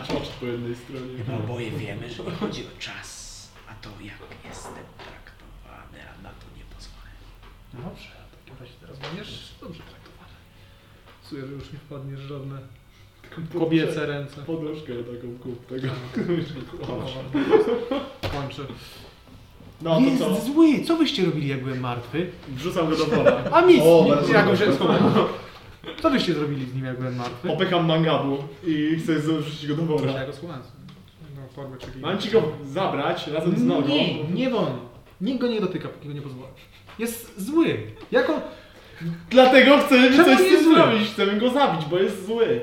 Oczy 0.04 0.32
po 0.40 0.45
jednej 0.45 0.76
stronie. 0.76 1.40
Oboje 1.44 1.72
wiemy, 1.72 2.10
że 2.10 2.24
nie 2.24 2.32
chodzi 2.32 2.62
o 2.62 2.80
czas, 2.80 3.52
a 3.70 3.74
to 3.84 3.90
jak 4.02 4.45
jestem 4.45 4.74
traktowany, 4.98 5.98
a 6.10 6.22
na 6.24 6.30
to 6.30 6.45
nie 6.58 6.64
pozwolę. 6.76 7.12
No 7.74 7.80
dobrze, 7.90 8.10
w 8.32 8.36
takim 8.40 8.60
razie 8.60 8.74
teraz 8.82 9.00
będziesz 9.00 9.56
dobrze 9.62 9.84
traktowany. 9.84 10.36
Czuję, 11.30 11.45
że 11.45 11.52
już 11.54 11.74
nie 11.74 11.80
wpadniesz 11.80 12.20
w 12.20 12.28
żadne 12.28 12.58
kobiece 13.60 14.06
ręce. 14.06 14.42
Poduszkę 14.42 14.94
taką 14.94 15.38
kup 15.44 15.66
tego. 15.68 15.88
Kończy. 18.32 18.66
No 19.82 20.00
to 20.20 20.36
co? 20.36 20.42
zły! 20.42 20.84
Co 20.88 20.98
byście 20.98 21.26
robili, 21.26 21.48
jak 21.48 21.64
byłem 21.64 21.80
martwy? 21.80 22.30
Wrzucam 22.50 22.90
go 22.90 22.95
do 22.95 23.06
wora. 23.06 23.44
A 23.52 23.62
nic! 23.62 23.82
O, 23.84 24.04
nic 24.06 24.14
bardzo 24.16 24.34
jak 24.34 24.45
go 24.45 24.52
dobrze. 24.52 24.66
się 24.66 24.74
schowałem. 24.74 25.04
Co 26.02 26.10
byście 26.12 26.34
zrobili 26.34 26.66
z 26.66 26.76
nim, 26.76 26.86
jak 26.86 26.98
byłem 27.00 27.16
martwy? 27.16 27.48
Popykam 27.48 27.86
mangabu 27.86 28.38
i 28.68 28.95
chcę 29.04 29.16
wrzucić 29.16 29.68
go 29.68 29.76
do 29.76 29.84
Proszę, 29.84 30.06
wora. 30.06 30.20
ja 30.20 30.28
go 30.28 30.34
schowałem. 30.34 30.62
No, 31.36 31.42
torbę 31.56 31.78
czy 31.78 32.00
Mam 32.00 32.18
ci 32.20 32.30
go 32.32 32.44
zabrać 32.66 33.28
razem 33.28 33.58
z 33.60 33.64
nogą. 33.64 33.88
Nie, 33.88 34.24
nie 34.24 34.50
wolno. 34.50 34.80
Nikt 35.22 35.42
go 35.42 35.48
nie 35.48 35.62
dotyka, 35.62 35.88
póki 35.90 36.08
go 36.08 36.14
nie 36.14 36.22
pozwolę. 36.22 36.48
Jest 37.00 37.42
zły. 37.45 37.78
Jak 38.12 38.30
on... 38.30 38.42
Dlatego 39.30 39.78
chcemy 39.78 40.12
Czemu 40.12 40.24
coś 40.24 40.38
z 40.38 40.50
tym 40.50 40.64
zły? 40.64 40.76
zrobić. 40.76 41.10
Chcemy 41.10 41.40
go 41.40 41.50
zabić, 41.50 41.86
bo 41.86 41.98
jest 42.00 42.26
zły. 42.26 42.62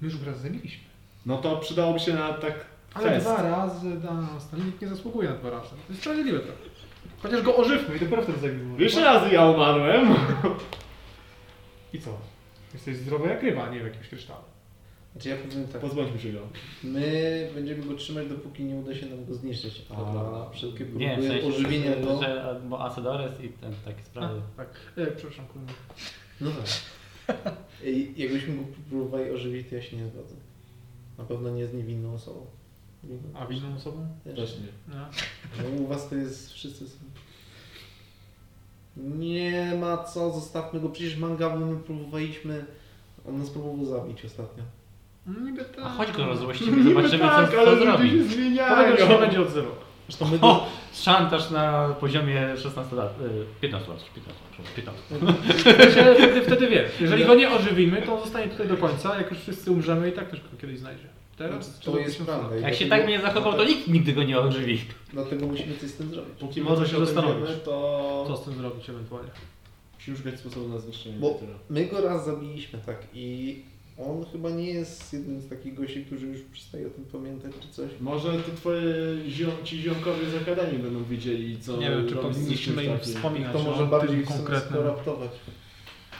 My 0.00 0.08
już 0.08 0.18
go 0.18 0.26
raz 0.26 0.40
zabiliśmy. 0.40 0.84
No 1.26 1.36
to 1.38 1.56
przydałoby 1.56 1.98
się 2.00 2.14
na 2.14 2.32
tak 2.32 2.54
Ale 2.96 3.10
test. 3.10 3.26
dwa 3.26 3.42
razy 3.42 3.86
nas, 4.04 4.50
to 4.50 4.56
nikt 4.56 4.82
nie 4.82 4.88
zasługuje 4.88 5.28
na 5.28 5.36
dwa 5.36 5.50
razy. 5.50 5.70
To 5.70 5.76
jest 5.88 6.00
sprawiedliwe 6.00 6.38
trochę. 6.38 6.58
Chociaż 7.22 7.42
go 7.42 7.56
ożywmy 7.56 7.96
i 7.96 8.00
dopiero 8.00 8.22
wtedy 8.22 8.38
zabijmy. 8.38 8.76
Wiesz, 8.76 8.96
razy 8.96 9.34
ja 9.34 9.46
umarłem. 9.46 10.14
I 11.92 12.00
co? 12.00 12.10
Jesteś 12.74 12.96
zdrowy 12.96 13.28
jak 13.28 13.42
ryba, 13.42 13.64
a 13.64 13.70
nie 13.70 13.80
w 13.80 13.84
jakimś 13.84 14.08
krysztale. 14.08 14.40
Znaczy 15.12 15.28
ja 15.28 15.36
powiem 15.36 15.68
tak, 15.68 15.80
Pozbądźmy 15.80 16.20
się 16.20 16.32
go. 16.32 16.38
my 16.84 17.50
będziemy 17.54 17.82
go 17.82 17.94
trzymać 17.94 18.28
dopóki 18.28 18.64
nie 18.64 18.74
uda 18.76 18.94
się 18.94 19.06
nam 19.06 19.24
go 19.24 19.34
zniszczyć, 19.34 19.82
a 19.90 20.50
wszelkie 20.50 20.84
Nie, 20.84 21.12
w 21.16 21.18
próby 21.18 21.28
sensie, 21.28 21.46
ożywienia 21.46 21.96
go... 21.96 22.22
że 22.22 22.60
bo 22.68 22.84
Asedores 22.84 23.40
i 23.40 23.48
ten, 23.48 23.72
takie 23.84 24.02
sprawy. 24.02 24.40
Tak. 24.56 24.68
E, 24.96 25.06
przepraszam, 25.06 25.46
kurwa. 25.46 25.72
No 26.40 26.50
tak. 26.50 27.46
Jakbyśmy 28.16 28.56
go 28.56 28.62
próbowali 28.88 29.30
ożywić, 29.30 29.68
to 29.68 29.74
ja 29.74 29.82
się 29.82 29.96
nie 29.96 30.06
zgodzę. 30.08 30.34
Na 31.18 31.24
pewno 31.24 31.50
nie 31.50 31.66
z 31.66 31.74
niewinną 31.74 32.14
osobą. 32.14 32.46
A 33.34 33.46
winną 33.46 33.74
osobą? 33.76 34.06
też. 34.24 34.36
Też 34.36 34.58
nie. 34.58 34.94
No. 34.94 35.06
No, 35.62 35.82
u 35.82 35.86
was 35.86 36.08
to 36.08 36.14
jest 36.14 36.52
wszyscy 36.52 36.88
są. 36.88 36.96
Nie 38.96 39.74
ma 39.80 40.04
co, 40.04 40.30
zostawmy 40.32 40.80
go. 40.80 40.88
Przecież 40.88 41.16
mangabu 41.16 41.66
my 41.66 41.76
próbowaliśmy. 41.76 42.64
On 43.28 43.38
nas 43.38 43.50
próbował 43.50 43.84
zabić 43.86 44.24
ostatnio. 44.24 44.64
No 45.26 45.40
Niby 45.40 45.64
tak. 45.64 45.84
A 45.84 45.88
chodź 45.88 46.12
go 46.12 46.26
rozłościmy, 46.26 46.82
zobaczymy 46.94 47.18
tak, 47.18 47.50
co, 47.50 47.58
ale 47.58 47.66
co 47.66 47.74
ludzie 47.74 47.84
zrobi. 47.84 48.10
się 48.10 48.24
zmieniają. 48.24 48.96
się 48.96 49.18
będzie 49.20 49.40
odzywał. 49.40 49.72
Zresztą 50.08 50.28
my 50.28 50.38
go, 50.38 50.46
O! 50.46 50.66
Szantaż 50.92 51.50
na 51.50 51.88
poziomie 52.00 52.56
16 52.56 52.96
lat. 52.96 53.20
y, 53.20 53.60
15 53.60 53.90
lat, 53.90 54.00
15, 54.14 54.42
przepraszam, 54.52 54.74
15. 54.76 55.02
Wtedy, 55.60 56.14
wtedy, 56.18 56.42
wtedy 56.42 56.68
wiesz, 56.68 57.00
jeżeli 57.00 57.24
go 57.24 57.34
nie 57.34 57.50
ożywimy, 57.50 58.02
to 58.02 58.14
on 58.14 58.20
zostanie 58.20 58.48
tutaj 58.48 58.68
do 58.68 58.76
końca, 58.76 59.16
jak 59.18 59.30
już 59.30 59.40
wszyscy 59.40 59.70
umrzemy 59.70 60.08
i 60.08 60.12
tak 60.12 60.30
też 60.30 60.40
go 60.40 60.46
kiedyś 60.60 60.78
znajdzie. 60.78 61.08
Teraz? 61.36 61.78
to 61.80 61.98
jest 61.98 62.22
prawda. 62.22 62.56
Jak 62.56 62.74
się 62.74 62.86
tak 62.86 63.08
nie 63.08 63.20
zachował, 63.20 63.52
to 63.52 63.64
nikt 63.64 63.88
nigdy 63.88 64.12
go 64.12 64.22
nie 64.22 64.38
ożywi. 64.38 64.80
Dlatego 65.12 65.46
musimy 65.46 65.76
coś 65.78 65.90
z 65.90 65.94
tym 65.94 66.10
zrobić. 66.10 66.34
Póki 66.40 66.60
Może 66.60 66.88
się 66.88 66.98
zastanowić. 66.98 67.50
to 67.64 68.24
Co 68.28 68.36
z 68.36 68.44
tym 68.44 68.54
zrobić 68.54 68.90
ewentualnie? 68.90 69.30
musimy 69.94 70.16
szukać 70.16 70.40
sposobu 70.40 70.68
na 70.68 70.78
zniszczenie 70.78 71.16
Bo 71.18 71.40
my 71.70 71.86
go 71.86 72.00
raz 72.00 72.24
zabiliśmy, 72.26 72.78
tak, 72.86 73.06
i 73.14 73.62
on 73.98 74.24
chyba 74.32 74.50
nie 74.50 74.70
jest 74.70 75.12
jednym 75.12 75.40
z 75.40 75.48
takich 75.48 75.74
gości, 75.74 76.04
którzy 76.04 76.26
już 76.26 76.40
przestaje 76.52 76.86
o 76.86 76.90
tym 76.90 77.04
pamiętać 77.04 77.52
czy 77.60 77.68
coś. 77.68 77.90
Może 78.00 78.32
to 78.32 78.56
twoje 78.56 78.84
ziom, 79.28 79.50
ci 79.64 79.78
ziomkowie 79.82 80.30
z 80.30 80.42
Akademii 80.42 80.78
będą 80.82 81.04
wiedzieli, 81.04 81.60
co 81.60 81.76
Nie 81.76 81.90
wiem, 81.90 82.08
czy 82.08 82.16
powinniśmy 82.16 82.84
im 82.84 82.98
wspominać 82.98 83.52
To 83.52 83.62
może 83.62 83.82
o 83.82 83.86
bardziej 83.86 84.24
konkretnym. 84.24 84.72
skoraptować. 84.72 85.30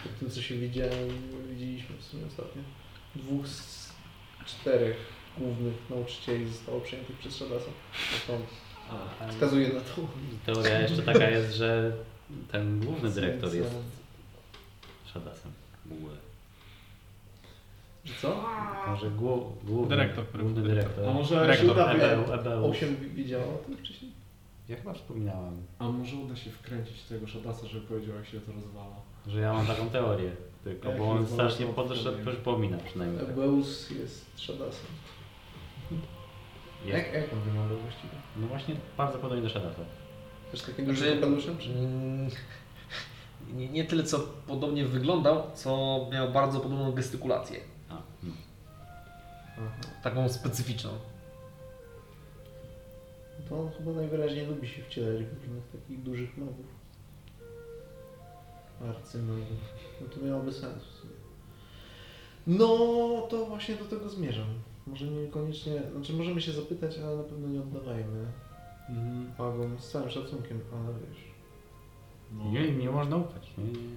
Po 0.02 0.08
tym, 0.20 0.30
co 0.30 0.42
się 0.42 0.54
widziałem, 0.54 1.08
widzieliśmy 1.50 1.96
w 1.98 2.04
sumie 2.04 2.22
ostatnio. 2.26 2.62
Dwóch 3.16 3.48
z 3.48 3.75
czterech 4.46 4.96
głównych 5.38 5.74
nauczycieli 5.90 6.48
zostało 6.48 6.80
przejętych 6.80 7.16
przez 7.18 7.34
Shadasa. 7.36 7.70
Wskazuje 9.30 9.68
na 9.68 9.80
to. 9.80 9.94
Teoria 10.46 10.80
jeszcze 10.80 11.02
taka 11.02 11.30
jest, 11.30 11.54
że 11.56 11.92
ten 12.52 12.80
główny 12.80 13.10
dyrektor 13.10 13.54
jest 13.54 13.74
Shadasem. 15.06 15.52
Że 18.04 18.14
co? 18.22 18.44
Może 18.88 19.10
głu, 19.10 19.52
główny, 19.64 19.96
Dyrektor, 19.96 20.24
główny 20.34 20.62
dyrektor. 20.62 21.08
a 21.08 21.12
może 21.12 21.34
się 21.34 21.46
Rektor, 21.46 21.70
uda 21.70 21.94
wy... 21.94 22.02
Ebeu, 22.04 22.32
Ebeu. 22.32 22.70
Osiem 22.70 22.96
widziało 23.14 23.44
o 23.54 23.58
tym 23.58 23.76
wcześniej? 23.76 24.10
Ja 24.68 24.76
chyba 24.76 24.92
wspominałem, 24.92 25.62
A 25.78 25.88
może 25.88 26.16
uda 26.16 26.36
się 26.36 26.50
wkręcić 26.50 27.02
tego 27.02 27.26
Shadasa, 27.28 27.66
żeby 27.66 27.86
powiedział 27.86 28.16
jak 28.16 28.26
się 28.26 28.40
to 28.40 28.52
rozwala. 28.52 28.96
że 29.26 29.40
ja 29.40 29.52
mam 29.52 29.66
taką 29.66 29.90
teorię. 29.90 30.30
Tylko, 30.66 30.92
bo 30.92 31.10
on 31.10 31.26
strasznie 31.26 31.66
nie. 31.66 31.72
przypomina 32.26 32.78
przynajmniej. 32.78 33.20
tak. 33.20 33.30
Ebeus 33.30 33.90
jest 33.90 34.40
Shadasem. 34.40 34.86
Jak, 36.86 37.12
jak 37.12 37.32
on 37.32 37.40
wyglądał 37.40 37.78
właściwie? 37.78 38.14
No 38.36 38.46
właśnie 38.46 38.74
bardzo 38.96 39.18
podobnie 39.18 39.42
do 39.42 39.50
Shadasa. 39.50 39.82
Też 40.50 40.62
takim 40.62 40.86
dużym 40.86 41.04
Znaczy, 41.06 41.20
kapeluszem? 41.20 41.58
Czy? 41.58 41.70
mm, 41.70 42.30
nie, 43.54 43.68
nie 43.68 43.84
tyle 43.84 44.02
co 44.02 44.18
podobnie 44.46 44.84
wyglądał, 44.84 45.50
co 45.54 46.00
miał 46.12 46.32
bardzo 46.32 46.60
podobną 46.60 46.92
gestykulację. 46.92 47.60
A, 47.88 47.94
no. 48.22 48.32
Aha. 49.58 49.80
Taką 50.02 50.28
specyficzną. 50.28 50.90
To 53.48 53.60
on 53.60 53.70
chyba 53.78 53.92
najwyraźniej 53.92 54.46
lubi 54.46 54.68
się 54.68 54.82
wcielać 54.82 55.24
w 55.24 55.32
różnych 55.44 55.64
takich 55.72 56.02
dużych 56.02 56.36
magów. 56.36 56.66
Arcymagów. 58.88 59.58
No 60.00 60.06
to 60.08 60.26
miałoby 60.26 60.52
sens 60.52 60.84
w 60.84 60.92
sumie. 61.00 61.12
No, 62.46 62.66
to 63.30 63.46
właśnie 63.46 63.74
do 63.74 63.84
tego 63.84 64.08
zmierzam. 64.08 64.46
Może 64.86 65.06
niekoniecznie, 65.06 65.82
znaczy 65.92 66.12
możemy 66.12 66.40
się 66.40 66.52
zapytać, 66.52 66.98
ale 66.98 67.16
na 67.16 67.22
pewno 67.22 67.48
nie 67.48 67.60
oddawajmy 67.60 68.24
Mhm. 68.88 69.32
magom 69.38 69.78
z 69.78 69.90
całym 69.90 70.10
szacunkiem, 70.10 70.60
ale 70.72 70.94
wiesz. 71.08 71.24
No. 72.32 72.44
Nie, 72.50 72.70
nie 72.72 72.90
można 72.90 73.16
ufać. 73.16 73.50
Nie, 73.58 73.64
nie. 73.64 73.96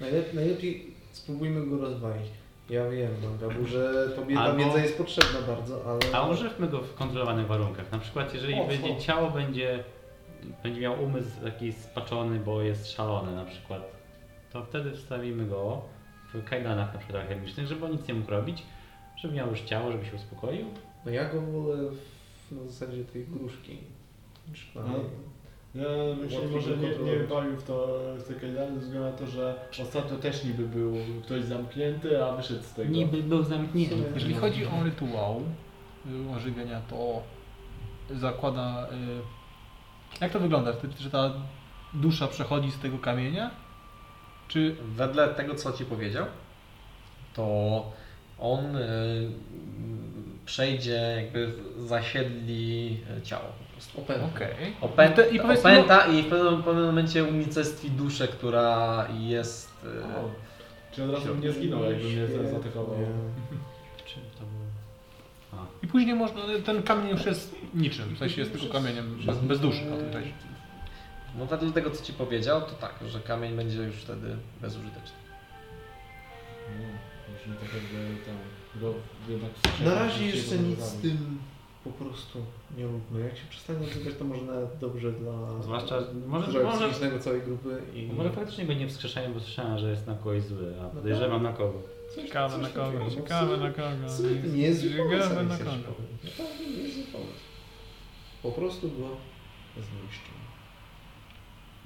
Najlep, 0.00 0.34
najlepiej 0.34 0.94
spróbujmy 1.12 1.66
go 1.66 1.78
rozwalić. 1.78 2.26
Ja 2.70 2.88
wiem, 2.90 3.10
Mangabu, 3.24 3.66
że 3.66 4.08
tobie 4.16 4.34
ta 4.36 4.54
wiedza 4.54 4.78
jest 4.78 4.98
potrzebna 4.98 5.40
bardzo, 5.46 5.84
ale... 5.84 5.98
A 6.12 6.28
używmy 6.28 6.68
go 6.68 6.78
w 6.82 6.94
kontrolowanych 6.94 7.46
warunkach. 7.46 7.92
Na 7.92 7.98
przykład 7.98 8.34
jeżeli 8.34 8.54
O, 8.54 8.66
będzie 8.66 8.96
ciało 8.96 9.30
będzie, 9.30 9.84
będzie 10.62 10.80
miał 10.80 11.04
umysł 11.04 11.30
taki 11.44 11.72
spaczony, 11.72 12.38
bo 12.40 12.62
jest 12.62 12.92
szalony 12.92 13.34
na 13.34 13.44
przykład, 13.44 13.82
to 14.52 14.64
wtedy 14.64 14.92
wstawimy 14.96 15.46
go 15.46 15.82
w 16.34 16.44
kajdanach 16.44 16.92
na 16.94 16.98
przykład 16.98 17.28
chemicznych, 17.28 17.66
żeby 17.66 17.84
on 17.84 17.92
nic 17.92 18.08
nie 18.08 18.14
mógł 18.14 18.30
robić, 18.30 18.62
żeby 19.16 19.34
miał 19.34 19.50
już 19.50 19.60
ciało, 19.60 19.92
żeby 19.92 20.06
się 20.06 20.16
uspokoił. 20.16 20.66
No 21.04 21.10
ja 21.10 21.28
go 21.32 21.40
wolę 21.40 21.90
w, 21.90 22.52
na 22.52 22.64
zasadzie 22.64 23.04
tej 23.04 23.24
gruszki. 23.24 23.78
No. 24.74 24.82
Ja 25.74 25.88
Łatwiej 26.22 26.50
może 26.50 26.76
nie, 26.76 26.88
nie 26.88 27.24
bawił 27.24 27.56
w 27.56 27.62
to 27.62 27.98
w 28.18 28.28
te 28.28 28.34
kajdany 28.34 28.74
ze 28.74 28.80
względu 28.80 29.10
na 29.10 29.16
to, 29.16 29.26
że 29.26 29.54
ostatnio 29.82 30.16
też 30.16 30.44
niby 30.44 30.68
był 30.68 30.94
ktoś 31.24 31.44
zamknięty, 31.44 32.24
a 32.24 32.36
wyszedł 32.36 32.62
z 32.62 32.74
tego. 32.74 32.92
Niby 32.92 33.22
był 33.22 33.42
zamknięty. 33.42 33.96
Jeżeli 34.14 34.34
chodzi 34.34 34.66
o 34.66 34.84
rytuał 34.84 35.42
y, 36.06 36.36
ożywienia, 36.36 36.80
to 36.80 37.22
zakłada. 38.10 38.88
y, 38.88 40.20
Jak 40.20 40.32
to 40.32 40.40
wygląda? 40.40 40.72
Czy 40.98 41.10
ta 41.10 41.32
dusza 41.94 42.26
przechodzi 42.28 42.70
z 42.70 42.78
tego 42.78 42.98
kamienia? 42.98 43.50
Czy 44.50 44.76
Wedle 44.96 45.28
tego, 45.28 45.54
co 45.54 45.72
Ci 45.72 45.84
powiedział, 45.84 46.26
to 47.34 47.92
on 48.38 48.76
y, 48.76 49.30
przejdzie, 50.46 51.14
jakby 51.16 51.52
zasiedli 51.78 52.98
ciało 53.22 53.44
po 53.44 53.72
prostu. 53.72 54.00
Opęta. 54.00 54.26
okej. 54.26 54.74
Opę 54.80 55.08
No 55.10 55.16
to- 55.16 55.28
i 55.28 55.40
opęta 55.40 56.06
i 56.06 56.22
w 56.22 56.26
pewnym, 56.26 56.62
pewnym 56.62 56.84
momencie 56.86 57.24
unicestwi 57.24 57.90
duszę, 57.90 58.28
która 58.28 59.06
jest... 59.18 59.70
y, 59.84 60.04
O, 60.04 60.30
Czy 60.92 61.04
od 61.04 61.10
razu 61.10 61.34
nie 61.36 61.52
zginął, 61.52 61.84
jakby 61.84 62.04
mnie 62.04 62.26
zaatakował. 62.50 62.96
To 64.38 64.44
było? 64.46 65.66
I 65.82 65.86
później 65.86 66.14
można. 66.14 66.40
Ten 66.64 66.82
kamień 66.82 67.08
już 67.10 67.26
jest 67.26 67.54
niczym. 67.74 68.14
W 68.14 68.18
sensie 68.18 68.40
jest 68.40 68.52
tylko 68.52 68.72
kamieniem 68.72 69.18
bez, 69.26 69.38
bez 69.38 69.60
duszy 69.60 69.84
na 69.84 69.96
tym 69.96 70.12
czasie. 70.12 70.32
No 71.38 71.46
wedle 71.46 71.72
tego, 71.72 71.90
co 71.90 72.04
Ci 72.04 72.12
powiedział, 72.12 72.60
to 72.60 72.72
tak, 72.72 72.94
że 73.08 73.20
kamień 73.20 73.56
będzie 73.56 73.82
już 73.82 73.96
wtedy 73.96 74.36
bezużyteczny. 74.60 75.16
No, 76.78 76.86
musimy 77.32 77.56
tak 77.56 77.68
jakby 77.74 78.24
tam 78.26 78.36
go 78.80 78.94
jednak 79.28 79.50
Na 79.84 79.94
razie 79.94 80.26
jeszcze 80.26 80.58
nic 80.58 80.80
z 80.80 81.00
tym 81.00 81.38
po 81.84 81.90
prostu 81.90 82.44
nie 82.76 82.86
róbmy. 82.86 83.20
Jak 83.20 83.36
się 83.36 83.44
przestanie 83.50 83.86
odzywać, 83.86 84.14
to 84.18 84.24
może 84.24 84.42
nawet 84.42 84.78
dobrze 84.78 85.12
dla 85.12 85.62
Zwłaszcza, 85.62 86.02
może, 86.26 86.62
może, 86.62 87.20
całej 87.20 87.42
grupy 87.42 87.82
i... 87.94 88.06
może 88.06 88.30
faktycznie 88.30 88.66
go 88.66 88.72
nie 88.72 88.88
wskrzeszają, 88.88 89.32
bo 89.32 89.40
słyszałem, 89.40 89.78
że 89.78 89.90
jest 89.90 90.06
na 90.06 90.14
kogoś 90.14 90.42
zły, 90.42 90.74
a 90.82 90.88
podejrzewam 90.88 91.42
na 91.42 91.52
kogo. 91.52 91.82
Ciekawe 92.16 92.58
na 92.58 92.68
kogo, 92.68 93.10
ciekawe 93.10 93.56
na 93.56 93.70
kogo. 93.70 94.06
Nie 94.52 94.62
jest 94.62 94.80
zły 94.80 94.90
pomysł, 94.90 95.28
Ciekawe 95.28 95.42
na 95.42 95.56
kogo. 95.58 95.74
zły 96.94 97.04
pomysł. 97.12 97.44
Po 98.42 98.52
prostu 98.52 98.88
go 98.88 99.08
zniszczymy. 99.76 100.39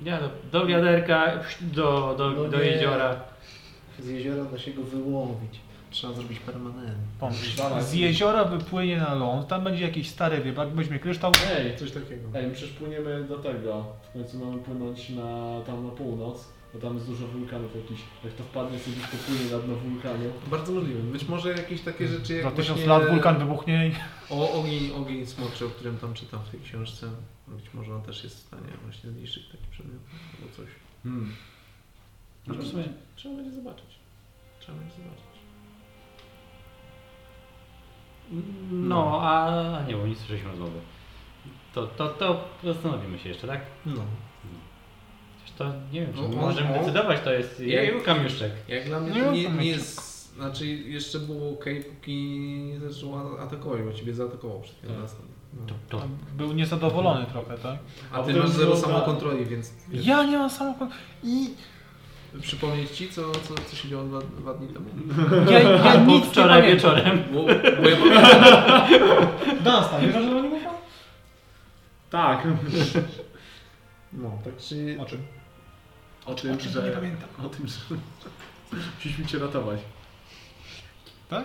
Ja 0.03 0.19
do, 0.21 0.29
do 0.53 0.67
wiaderka, 0.67 1.33
do, 1.61 2.15
do, 2.19 2.31
No 2.31 2.45
do 2.49 2.59
nie. 2.59 2.65
jeziora. 2.65 3.17
Z 3.99 4.09
jeziora 4.09 4.45
da 4.45 4.59
się 4.59 4.71
go 4.73 4.83
wyłowić. 4.83 5.61
Trzeba 5.91 6.13
zrobić 6.13 6.39
permanent. 6.41 6.99
Pomyśl, 7.21 7.63
z 7.81 7.95
jeziora 7.95 8.45
wypłynie 8.45 8.97
na 8.97 9.15
ląd, 9.15 9.49
tam 9.49 9.65
będzie 9.65 9.85
jakiś 9.85 10.11
stary 10.11 10.43
rybak, 10.43 10.69
weźmie 10.69 10.99
kryształ. 10.99 11.33
Ej, 11.59 11.77
Coś 11.77 11.91
takiego. 11.93 12.29
ej, 12.35 12.47
my 12.47 12.51
przecież 12.55 12.71
płyniemy 12.75 13.25
do 13.25 13.39
tego. 13.39 13.85
W 14.11 14.13
końcu 14.13 14.39
mamy 14.39 14.59
płynąć 14.63 15.09
na, 15.11 15.61
tam 15.67 15.85
na 15.87 15.91
północ, 15.93 16.45
bo 16.75 16.81
tam 16.81 16.95
jest 16.95 17.07
dużo 17.07 17.27
wulkanów 17.27 17.77
jakichś. 17.77 18.01
Jak 18.25 18.33
to 18.33 18.45
wpadnie 18.45 18.79
sobie 18.79 18.97
gdzieś 18.97 19.07
popłynie 19.07 19.51
na 19.51 19.59
dno 19.59 19.75
wulkanu. 19.75 20.25
Bardzo 20.51 20.73
możliwe. 20.73 21.01
Być 21.01 21.29
może 21.29 21.51
jakieś 21.51 21.81
takie 21.81 22.09
rzeczy 22.09 22.35
jak 22.35 22.45
Za 22.45 22.51
tysiąc 22.51 22.81
właśnie 22.81 22.99
lat 22.99 23.11
wulkan 23.11 23.39
wybuchnie 23.39 23.89
i... 23.89 23.93
O, 24.31 24.53
ogień, 24.53 24.93
ogień 24.93 25.27
smoczy, 25.27 25.67
o 25.67 25.69
którym 25.69 25.99
tam 25.99 26.15
czytam 26.15 26.41
w 26.41 26.51
tej 26.51 26.61
książce. 26.61 27.11
Być 27.49 27.75
może 27.75 27.95
on 27.95 28.03
też 28.03 28.25
jest 28.25 28.37
w 28.37 28.47
stanie 28.47 28.73
właśnie 28.85 29.11
zniszczyć 29.11 29.49
taki 29.49 29.65
przedmiot 29.71 30.01
albo 30.35 30.57
coś. 30.57 30.69
Hmm. 31.03 31.33
No 32.47 32.55
w 32.55 32.67
sumie 32.67 32.85
Trzeba 33.17 33.35
będzie 33.35 33.51
zobaczyć. 33.51 33.99
Trzeba 34.61 34.79
będzie 34.79 34.95
zobaczyć. 34.95 35.25
No, 38.71 39.21
a, 39.23 39.47
a 39.79 39.83
nie, 39.83 39.97
bo 39.97 40.07
nie 40.07 40.17
słyszeliśmy 40.17 40.51
rozmowy. 40.51 40.81
To, 41.75 41.87
to, 41.87 42.09
to 42.09 42.45
zastanowimy 42.65 43.19
się 43.19 43.29
jeszcze, 43.29 43.47
tak? 43.47 43.61
No. 43.87 44.05
To 45.59 45.73
nie 45.93 46.01
wiem, 46.01 46.13
czy 46.15 46.23
No, 46.23 46.29
możemy 46.29 46.69
on- 46.69 46.79
decydować, 46.79 47.21
to 47.25 47.33
jest 47.33 47.61
Jak- 47.61 47.69
jej 47.85 48.01
kamiuszczek. 48.03 48.53
Jak 48.69 48.85
dla 48.85 49.01
mnie 49.01 49.11
Nie 49.11 49.21
to 49.21 49.25
mam 49.27 49.35
nie, 49.35 49.49
nie 49.49 49.67
jest 49.71 50.15
Znaczy 50.37 50.67
jeszcze 50.67 51.19
było 51.19 51.51
ok, 51.51 51.65
póki 51.91 52.17
nie 52.73 52.81
zaczął 52.91 53.19
a- 53.19 53.43
atakować, 53.43 53.83
bo 53.83 53.93
ciebie 53.93 54.15
zaatakował 54.15 54.61
przed 54.61 54.77
chwilą 54.77 54.99
nas. 54.99 55.17
No. 55.55 55.61
To, 55.89 55.99
to. 55.99 56.05
Był 56.37 56.53
niezadowolony 56.53 57.27
trochę, 57.27 57.59
tak? 57.59 57.79
A 58.13 58.23
ty 58.23 58.35
masz 58.35 58.49
zero 58.49 58.77
samokontroli, 58.77 59.45
więc 59.47 59.73
wiesz, 59.89 60.07
Ja 60.07 60.25
nie 60.25 60.39
mam 60.39 60.51
samochodu. 60.51 60.91
I 61.25 61.49
przypomnieć 62.41 62.91
ci, 62.91 63.09
co, 63.09 63.33
co, 63.33 63.55
co 63.71 63.77
się 63.77 63.89
działo 63.89 64.05
dwa, 64.05 64.21
dwa 64.21 64.55
dni 64.55 64.69
temu. 64.69 64.87
ja, 65.53 65.59
ja 65.59 65.83
Albo 65.83 66.13
nic 66.13 66.25
wczoraj 66.25 66.63
nie 66.63 66.69
wieczorem. 66.75 67.23
Bo, 67.33 67.43
bo 67.83 67.89
ja 67.89 67.97
Dunstan, 69.65 70.01
wiesz 70.07 70.15
o 70.17 70.19
czym 70.19 70.37
oni 70.37 70.49
mówią? 70.49 70.69
Tak. 72.11 72.43
No, 74.13 74.31
tak 74.45 74.57
czy... 74.57 74.97
O 75.01 75.05
czym? 75.05 75.23
O 76.27 76.35
tym, 76.35 76.61
że... 76.61 76.83
nie 76.83 76.91
pamiętam. 76.91 77.29
O 77.47 77.49
tym, 77.49 77.67
że... 77.67 77.77
Musieliśmy 78.95 79.27
cię 79.27 79.39
ratować. 79.39 79.81
Tak? 81.29 81.45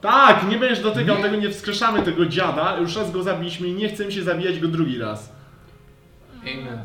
Tak, 0.00 0.48
nie 0.48 0.58
będziesz 0.58 0.82
dotykał 0.82 1.22
tego, 1.22 1.36
nie 1.36 1.50
wskrzeszamy 1.50 2.02
tego 2.02 2.26
dziada. 2.26 2.76
Już 2.76 2.96
raz 2.96 3.12
go 3.12 3.22
zabiliśmy 3.22 3.68
i 3.68 3.74
nie 3.74 3.88
chcemy 3.88 4.12
się 4.12 4.22
zabijać 4.22 4.60
go 4.60 4.68
drugi 4.68 4.98
raz. 4.98 5.32
Amen. 6.42 6.84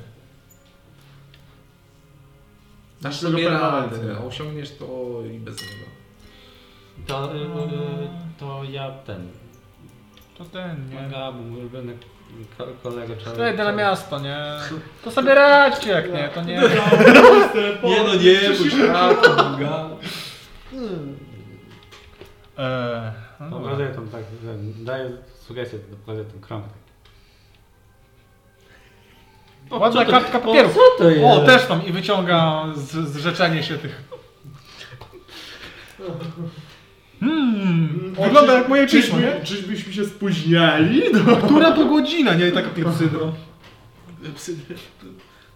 Dasz 3.02 3.20
Tego 3.20 3.32
sobie 3.32 3.50
radę, 3.50 4.18
a 4.18 4.24
osiągniesz 4.24 4.78
to 4.78 5.22
i 5.34 5.40
bez 5.40 5.62
niego. 5.62 5.86
To, 7.08 7.36
y, 7.36 7.38
y, 7.38 7.48
to 8.40 8.64
ja 8.64 8.92
ten. 8.92 9.28
To 10.38 10.46
ten, 10.46 10.90
nie? 10.90 11.30
Ulubiony 11.58 11.98
ko- 12.58 12.68
kolega 12.84 13.16
czarny. 13.16 13.38
To 13.38 13.46
jedę 13.46 13.64
na 13.64 13.72
miasto, 13.72 14.20
nie? 14.20 14.38
To 15.04 15.12
sobie 15.12 15.36
radźcie 15.36 15.90
jak 15.92 16.14
nie, 16.14 16.30
to 16.30 16.42
nie. 16.42 16.56
Nie 17.84 18.04
no 18.04 18.16
nie, 18.16 18.40
bo 18.74 19.44
Boga. 19.44 19.90
Eee, 22.58 23.12
no. 23.40 23.60
Pokazuję 23.60 23.88
tą 23.90 24.08
tak, 24.08 24.22
daję 24.84 25.12
sugestię, 25.48 25.78
pokazuję 25.80 26.26
ten 26.26 26.42
krąg. 26.42 26.66
Ładna 29.72 30.06
kartka 30.06 30.40
papierów. 30.40 30.74
Co 30.74 30.80
to 30.98 31.10
jest? 31.10 31.24
O, 31.26 31.46
też 31.46 31.66
tam 31.68 31.86
i 31.86 31.92
wyciąga 31.92 32.64
z, 32.76 33.08
zrzeczenie 33.10 33.64
się 33.64 33.78
tych. 33.78 34.02
Hmm, 37.20 38.16
wygląda 38.24 38.54
jak 38.54 38.70
moje? 38.70 38.88
Czyżby, 38.88 39.42
czyżbyśmy 39.44 39.94
się 39.94 40.06
spóźniali? 40.06 41.02
No. 41.28 41.36
Która 41.38 41.72
to 41.72 41.86
godzina, 41.86 42.34
nie? 42.34 42.52
Tak 42.52 42.74
pieprzydro. 42.74 43.34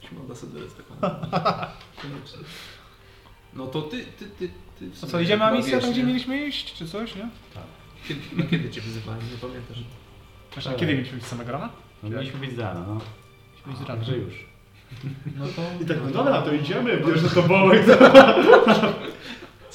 Śmada 0.09 0.35
Sederec 0.35 0.73
taką. 0.73 1.17
Koniecznie. 2.01 2.39
No 3.53 3.67
to 3.67 3.81
ty, 3.81 4.05
ty, 4.19 4.25
ty, 4.39 4.49
ty. 4.79 4.95
sumie 4.95 5.11
co, 5.11 5.19
idziemy 5.19 5.45
na 5.45 5.51
misję 5.51 5.79
tam, 5.79 5.91
gdzie 5.91 6.03
mieliśmy 6.03 6.47
iść, 6.47 6.73
czy 6.73 6.87
coś, 6.87 7.15
nie? 7.15 7.29
Kiedy, 8.07 8.21
no 8.37 8.43
kiedy 8.49 8.69
cię 8.69 8.81
wyzywali, 8.81 9.21
nie 9.31 9.37
pamiętasz? 9.37 9.77
Kiedy 10.79 10.93
mieliśmy 10.93 11.17
iść 11.17 11.27
samego 11.27 11.51
rana? 11.51 11.69
No, 12.03 12.09
mieliśmy 12.09 12.39
być 12.39 12.55
z 12.55 12.59
rana, 12.59 12.85
no. 12.87 12.93
Mieliśmy 13.51 13.71
iść 13.73 13.81
z 13.81 13.81
rana. 13.81 13.99
Także 13.99 14.17
już. 14.17 14.33
No 15.37 15.45
to... 15.55 15.83
I 15.83 15.85
tak, 15.85 15.97
no 16.05 16.11
dobra, 16.11 16.41
to 16.41 16.53
idziemy, 16.53 16.97
bierze 17.07 17.29
to 17.29 17.43
bołek. 17.43 17.83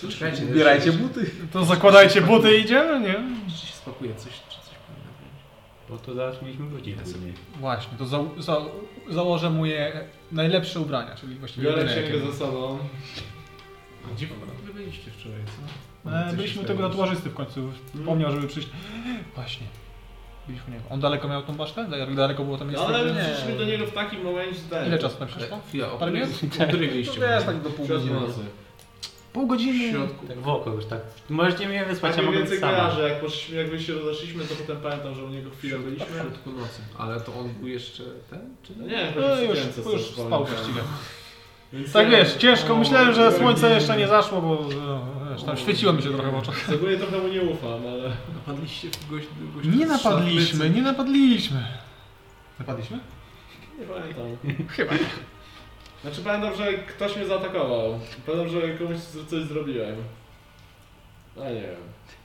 Co, 0.02 0.08
czekajcie, 0.08 0.46
Zbierajcie 0.46 0.92
buty. 0.92 1.30
To 1.52 1.64
zakładajcie 1.64 2.20
buty 2.22 2.56
i 2.58 2.60
idziemy, 2.60 3.00
nie? 3.00 3.14
Czy 3.60 3.66
się 3.66 3.72
spakuje 3.72 4.14
coś, 4.14 4.32
czy 4.32 4.56
coś 4.56 4.74
powinno 4.86 5.10
być? 5.20 5.88
Bo 5.88 5.98
to 5.98 6.14
zaraz 6.14 6.42
mieliśmy 6.42 6.66
wrócić 6.66 6.94
później. 6.96 7.32
Właśnie, 7.60 7.98
to 7.98 8.06
za, 8.06 8.18
za, 8.38 8.56
założę 9.10 9.50
moje 9.50 9.92
najlepsze 10.32 10.80
ubrania, 10.80 11.14
czyli 11.14 11.34
właściwie 11.34 11.64
Biorę 11.66 11.82
jedyne, 11.82 12.00
jakie 12.00 12.12
księgę 12.14 12.32
ze 12.32 12.38
sobą. 12.38 12.78
A 14.10 14.14
gdzie 14.16 14.26
w 14.26 14.32
ogóle 14.32 14.52
byliście 14.74 15.10
wczoraj, 15.10 15.38
co? 16.04 16.10
E, 16.10 16.24
Coś 16.28 16.36
byliśmy 16.36 16.62
u 16.62 16.64
tego 16.64 16.78
stało? 16.78 16.90
tatuażysty 16.90 17.30
w 17.30 17.34
końcu. 17.34 17.72
Wspomniał, 17.94 18.32
żeby 18.32 18.48
przyjść. 18.48 18.68
Właśnie. 19.34 19.66
Byliśmy 20.46 20.68
u 20.68 20.70
niego. 20.70 20.84
On 20.90 21.00
daleko 21.00 21.28
miał 21.28 21.42
tą 21.42 21.54
basztę? 21.54 21.86
Jak 21.98 22.14
daleko 22.14 22.44
było 22.44 22.58
tam 22.58 22.68
miejsce? 22.68 22.86
Ale 22.86 23.12
gdzie- 23.12 23.20
przyszliśmy 23.24 23.58
do 23.58 23.64
niego 23.64 23.86
w 23.86 23.92
takim 23.92 24.22
momencie, 24.24 24.60
że. 24.70 24.86
Ile 24.86 24.98
czasu 24.98 25.16
tam 25.18 25.28
Ale 25.28 25.36
przeszło? 25.36 25.60
chwila, 25.68 25.92
o 25.92 25.98
Parę 25.98 26.12
której, 26.12 26.28
minut? 26.28 26.44
o 26.44 26.46
której 26.66 26.88
To 26.88 26.92
byliście? 26.94 27.20
wiesz, 27.20 27.44
tak 27.44 27.60
do 27.60 27.70
pół 27.70 27.86
godziny. 27.86 28.20
nocy. 28.20 28.40
Pół 29.32 29.46
w 29.46 29.48
godziny. 29.48 29.90
środku. 29.90 30.26
Tak 30.26 30.38
w 30.40 30.48
oko 30.48 30.70
już 30.70 30.84
tak. 30.84 31.00
Możecie 31.30 31.68
mnie 31.68 31.84
wysłać, 31.84 32.12
Tak 32.12 32.20
ja 32.24 32.26
mogę 32.30 32.38
być 32.40 32.50
więcej 32.50 32.70
sama. 32.70 32.78
kojarzę, 32.78 33.08
jak, 33.08 33.22
jak 33.54 33.70
wy 33.70 33.80
się 33.80 33.92
rozeszliśmy, 33.94 34.44
to 34.44 34.54
potem 34.54 34.76
pamiętam, 34.76 35.14
że 35.14 35.24
u 35.24 35.28
niego 35.28 35.50
chwilę 35.50 35.78
W 35.78 35.84
byliśmy. 35.84 36.06
środku 36.06 36.50
nocy. 36.50 36.80
Ale 36.98 37.20
to 37.20 37.34
on 37.40 37.48
był 37.48 37.68
jeszcze 37.68 38.02
ten? 38.30 38.40
Czy 38.62 38.72
No 38.76 38.86
nie? 38.86 38.90
nie, 38.96 39.12
No 39.16 39.22
chodzi 39.22 39.42
już, 39.48 39.58
w 39.58 39.92
już 39.92 40.08
co 40.10 40.26
spał 40.26 40.44
właściwie. 40.44 40.80
Więc 41.72 41.92
Tak 41.92 42.10
nie, 42.10 42.16
wiesz, 42.16 42.34
ciężko. 42.36 42.74
o, 42.74 42.78
Myślałem, 42.78 43.14
że 43.14 43.32
słońce 43.32 43.70
jeszcze 43.74 43.96
nie 43.96 44.08
zaszło, 44.08 44.42
bo 44.42 44.54
e, 44.54 45.32
wiesz, 45.34 45.42
tam 45.42 45.56
świeciło 45.56 45.92
mi 45.92 46.02
się 46.02 46.10
trochę 46.12 46.30
w 46.30 46.34
oczach. 46.34 46.66
Z 46.70 46.72
ogóle 46.72 46.96
trochę 46.96 47.18
mu 47.18 47.28
nie 47.28 47.42
ufam, 47.42 47.86
ale... 47.92 48.12
Napadliście 48.34 48.88
w 48.90 49.10
gość, 49.10 49.26
gość 49.56 49.68
Nie 49.76 49.86
napadliśmy, 49.86 50.70
nie 50.70 50.82
napadliśmy. 50.82 51.64
Napadliśmy? 52.58 52.98
Nie 53.78 53.86
pamiętam. 53.86 54.66
Chyba. 54.68 54.92
Znaczy 56.02 56.20
pamiętam, 56.24 56.56
że 56.56 56.72
ktoś 56.72 57.16
mnie 57.16 57.26
zaatakował. 57.26 57.98
Pamiętam, 58.26 58.48
że 58.48 58.68
komuś 58.68 58.96
coś 59.30 59.42
zrobiłem. 59.44 59.96
A 61.36 61.48
nie 61.48 61.54
wiem. 61.60 61.76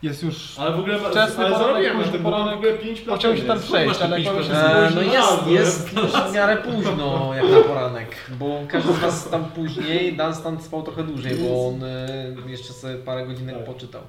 Jest 0.04 0.24
już... 0.24 0.60
Ale 0.60 0.72
w 0.72 0.80
ogóle 0.80 1.00
Wczesny 1.00 1.46
ale 1.46 1.56
poranek, 1.56 1.58
zarobiłem 1.60 1.98
na 1.98 2.04
późny 2.04 2.12
tym, 2.14 2.24
bo 2.24 2.30
mam 2.32 2.40
w 2.40 2.44
poranek. 2.44 2.58
ogóle 2.58 2.74
5 2.84 3.02
platyny. 3.02 3.20
Chciał 3.20 3.38
się 3.38 3.44
tam 3.48 3.60
przejść, 3.60 4.02
ale 4.02 4.22
jak 4.22 4.44
się? 4.44 4.54
E, 4.54 4.82
no 4.96 5.02
Spóźnił 5.02 5.14
jest, 5.14 5.48
jest 5.48 5.94
już 5.94 6.12
w 6.12 6.34
miarę 6.34 6.58
późno 6.58 7.32
jak 7.36 7.52
na 7.52 7.62
poranek, 7.62 8.16
bo 8.40 8.60
każdy 8.68 8.94
z 8.94 9.00
Was 9.00 9.30
tam 9.30 9.46
później, 9.46 10.18
Dunstan 10.18 10.62
spał 10.64 10.84
trochę 10.84 11.04
dłużej, 11.04 11.36
bo 11.36 11.68
on 11.68 11.84
e, 11.84 12.52
jeszcze 12.52 12.74
sobie 12.74 12.96
parę 12.96 13.28
godzinek 13.28 13.56
Tak. 13.56 13.66
poczytał. 13.66 14.02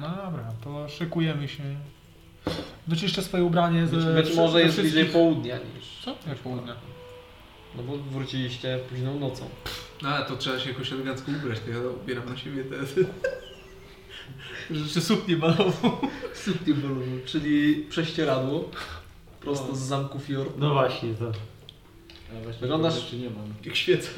No 0.00 0.08
dobra, 0.08 0.44
to 0.64 0.88
szykujemy 0.88 1.48
się. 1.48 1.62
Wyczyszczę 2.86 3.22
swoje 3.22 3.44
ubranie 3.44 3.82
Być, 3.82 4.04
być 4.04 4.36
może 4.36 4.62
jest 4.62 4.80
bliżej 4.80 5.04
południa 5.04 5.56
niż... 5.76 6.00
Co? 6.04 6.14
Jak 6.28 6.38
południa? 6.38 6.74
No 7.76 7.82
bo 7.82 7.96
wróciliście 7.98 8.78
późną 8.90 9.18
nocą. 9.20 9.48
No 10.02 10.08
ale 10.08 10.26
to 10.26 10.36
trzeba 10.36 10.58
się 10.60 10.68
jakoś 10.70 10.92
elegancko 10.92 11.32
ubrać, 11.32 11.60
to 11.60 11.70
ja 11.70 11.78
ubieram 12.02 12.28
na 12.28 12.36
siebie 12.36 12.64
te... 12.64 12.76
Jeszcze 14.74 15.00
suknię 15.00 15.36
balową. 15.36 15.98
Suknię 16.34 16.74
balową, 16.74 17.02
czyli 17.26 17.86
prześcieradło 17.90 18.70
prosto 19.40 19.76
z 19.76 19.78
zamku 19.80 20.18
Fjord. 20.18 20.50
No 20.58 20.72
właśnie, 20.72 21.14
to. 21.14 21.32
A 22.30 22.42
właśnie 22.42 22.60
Wyglądasz- 22.60 22.94
jeszcze 22.96 23.16
nie 23.16 23.30
mam. 23.30 23.54
Jak 23.64 23.76
świecę. 23.84 24.10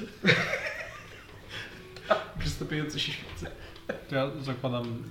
Przystępujące 2.38 3.00
się 3.00 3.12
świece. 3.12 3.50
To 4.08 4.16
ja 4.16 4.30
zakładam 4.42 5.02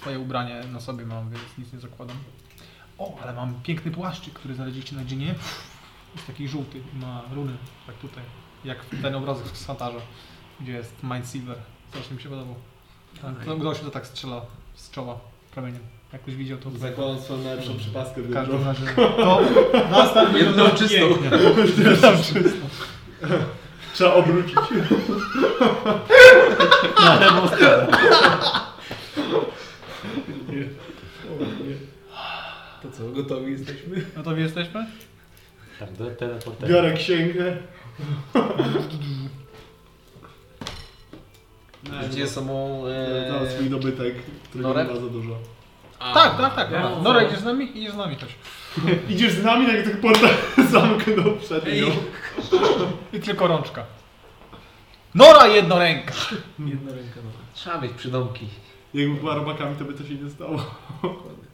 swoje 0.00 0.18
ubranie 0.18 0.60
na 0.72 0.80
sobie 0.80 1.06
mam, 1.06 1.30
więc 1.30 1.42
nic 1.58 1.72
nie 1.72 1.80
zakładam. 1.80 2.16
O, 2.98 3.18
ale 3.22 3.32
mam 3.32 3.62
piękny 3.62 3.90
płaszczyk, 3.90 4.34
który 4.34 4.54
znaleźliście 4.54 4.96
na 4.96 5.04
dzienie. 5.04 5.34
Jest 6.16 6.26
taki 6.26 6.48
żółty, 6.48 6.80
ma 6.94 7.22
runy, 7.34 7.52
tak 7.86 7.96
tutaj. 7.96 8.24
Jak 8.64 8.84
ten 9.02 9.14
obrazek 9.14 9.46
z 9.46 9.60
Swatarza, 9.60 9.98
gdzie 10.60 10.72
jest 10.72 10.94
Mind 11.02 11.28
Silver. 11.30 11.56
Strasznie 11.88 12.16
mi 12.16 12.22
się 12.22 12.28
podobał. 12.28 12.54
Tak, 13.22 13.56
udało 13.56 13.74
się 13.74 13.84
to 13.84 13.90
tak 13.90 14.06
strzela 14.06 14.42
z 14.74 14.90
czoła 14.90 15.18
promieniem. 15.50 15.82
Jak 16.12 16.22
ktoś 16.22 16.34
widział 16.34 16.58
to... 16.58 16.70
Zakładam 16.70 17.20
swoją 17.20 17.42
najlepszą 17.42 17.76
przypaskę 17.76 18.22
W 18.22 18.28
do 18.28 18.34
każdym 18.34 18.64
razie 18.64 18.86
to 18.96 19.40
następny 19.90 20.38
Jedną 20.38 20.68
czystą. 20.78 20.96
Jedną 21.78 22.22
czystą. 22.22 22.68
Trzeba 23.94 24.14
obrócić. 24.14 24.56
Na 27.00 27.20
lewą 27.20 27.46
stronę. 27.48 27.86
To 32.82 32.90
co, 32.90 33.04
gotowi 33.08 33.52
jesteśmy? 33.52 34.04
No 34.16 34.22
to 34.22 34.30
wy 34.30 34.40
jesteśmy? 34.40 34.86
Tak, 35.80 35.92
do 35.92 36.10
teleportera. 36.10 36.72
Biorę 36.72 36.92
księgę. 36.92 37.56
Gdzie 42.10 42.26
są... 42.28 42.82
E, 42.86 43.32
Dam 43.32 43.48
swój 43.50 43.70
dobytek, 43.70 44.14
którego 44.44 44.68
Norem? 44.68 44.86
nie 44.88 44.94
ma 44.94 45.00
za 45.00 45.06
dużo. 45.06 45.38
Tak, 45.98 46.36
tak, 46.38 46.54
tak. 46.54 46.70
Ja- 46.70 46.80
No, 46.82 47.02
Nora, 47.02 47.22
idziesz 47.22 47.38
z 47.38 47.44
nami? 47.44 47.78
Idziesz 47.78 47.92
z 47.92 47.96
nami 47.96 48.16
też. 48.16 48.28
Idziesz 49.10 49.32
z 49.32 49.44
nami, 49.44 49.66
jak 49.68 49.84
tych 49.84 50.00
portal 50.00 50.30
zamknął 50.72 51.36
przed 51.36 51.64
nią. 51.66 51.86
I 53.12 53.20
tylko 53.20 53.46
rączka. 53.46 53.84
Nora 55.14 55.46
jednoręka! 55.46 56.12
Jedna 56.58 56.92
ręka 56.92 57.20
no. 57.24 57.30
Trzeba 57.54 57.80
mieć 57.80 57.92
przydomki. 57.92 58.48
Jakby 58.94 59.14
była 59.20 59.34
robakami, 59.34 59.76
to 59.76 59.84
by 59.84 59.92
to 59.94 60.04
się 60.04 60.14
nie 60.14 60.30
stało. 60.30 60.64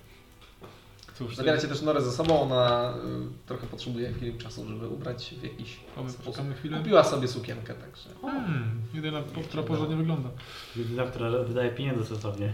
Cóż, 1.19 1.37
Zabieracie 1.37 1.69
też 1.69 1.83
Norę 1.83 2.03
ze 2.03 2.13
sobą, 2.13 2.43
ona 2.43 2.91
y, 2.91 3.47
trochę 3.47 3.67
potrzebuje 3.67 4.13
chwili 4.13 4.39
czasu, 4.39 4.69
żeby 4.69 4.89
ubrać 4.89 5.25
się 5.25 5.37
w 5.37 5.43
jakiś 5.43 5.77
A 5.97 6.03
my 6.03 6.11
sposób. 6.11 6.27
poczekamy 6.27 6.55
chwilę. 6.55 6.79
Kupiła 6.79 7.05
sobie 7.05 7.29
sukienkę, 7.29 7.75
także... 7.75 8.09
Hmm, 8.23 8.81
jedyna, 8.95 9.23
która 9.49 9.63
porządnie 9.63 9.97
wygląda. 9.97 10.29
Jedyna, 10.77 11.05
która 11.05 11.31
wydaje 11.31 11.71
pieniądze 11.71 12.05
stosownie. 12.05 12.53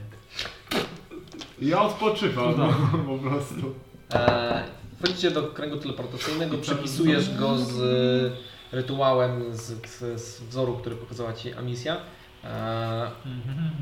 Ja 1.63 1.83
odpoczywam 1.83 2.55
No. 2.59 2.73
po 3.19 3.29
prostu. 3.29 3.75
E, 4.15 4.65
wchodzicie 4.99 5.31
do 5.31 5.43
kręgu 5.43 5.77
teleportacyjnego, 5.77 6.59
przepisujesz 6.59 7.37
go 7.37 7.59
z 7.59 8.33
rytuałem, 8.73 9.57
z, 9.57 9.87
z, 9.89 10.21
z 10.21 10.41
wzoru, 10.41 10.77
który 10.77 10.97
pokazała 10.97 11.33
Ci 11.33 11.53
Amisja. 11.53 11.97
E, 12.45 13.11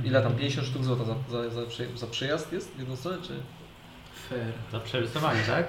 ile 0.04 0.22
tam? 0.22 0.34
50 0.34 0.66
sztuk 0.66 0.84
złota 0.84 1.04
za, 1.04 1.14
za, 1.30 1.50
za, 1.50 1.60
za 1.96 2.06
przyjazd 2.06 2.52
jest 2.52 2.70
w 2.74 2.78
jedną 2.78 2.96
stronę, 2.96 3.18
czy 3.22 3.32
Fair. 4.28 4.52
Za 4.72 4.80
przerysowanie, 4.80 5.42
tak? 5.46 5.66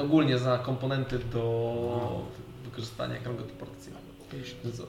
ogólnie 0.00 0.38
za 0.38 0.58
komponenty 0.58 1.18
do 1.18 2.26
wykorzystania 2.64 3.16
kręgu 3.16 3.42
teleportacyjnego? 3.42 4.06
No 4.64 4.70
co? 4.72 4.82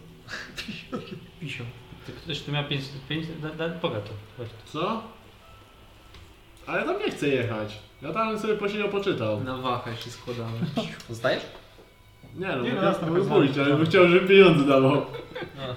Pisio. 1.39 1.63
Ty 2.05 2.11
ktoś 2.11 2.41
tu 2.41 2.51
miał 2.51 2.63
5, 2.65 2.83
5 3.09 3.27
da, 3.41 3.49
da, 3.49 3.69
powiedz 3.79 4.03
to. 4.03 4.43
Co? 4.65 5.03
Ale 6.67 6.85
tam 6.85 6.99
nie 6.99 7.11
chcę 7.11 7.27
jechać. 7.27 7.79
Ja 8.01 8.13
tam 8.13 8.39
sobie 8.39 8.55
posiedział, 8.55 8.89
poczytał. 8.89 9.43
Na 9.43 9.57
wachę 9.57 9.97
się 9.97 10.11
składamy. 10.11 10.59
Zostajesz? 11.09 11.43
Nie 12.35 12.47
no, 12.47 12.63
Nie, 12.63 12.73
no, 12.73 12.93
tak 12.93 13.27
pójść, 13.29 13.57
ale 13.57 13.77
bym 13.77 13.85
chciał, 13.85 14.07
żeby 14.07 14.27
pieniądze 14.27 14.65
dawał. 14.65 15.05
A. 15.59 15.75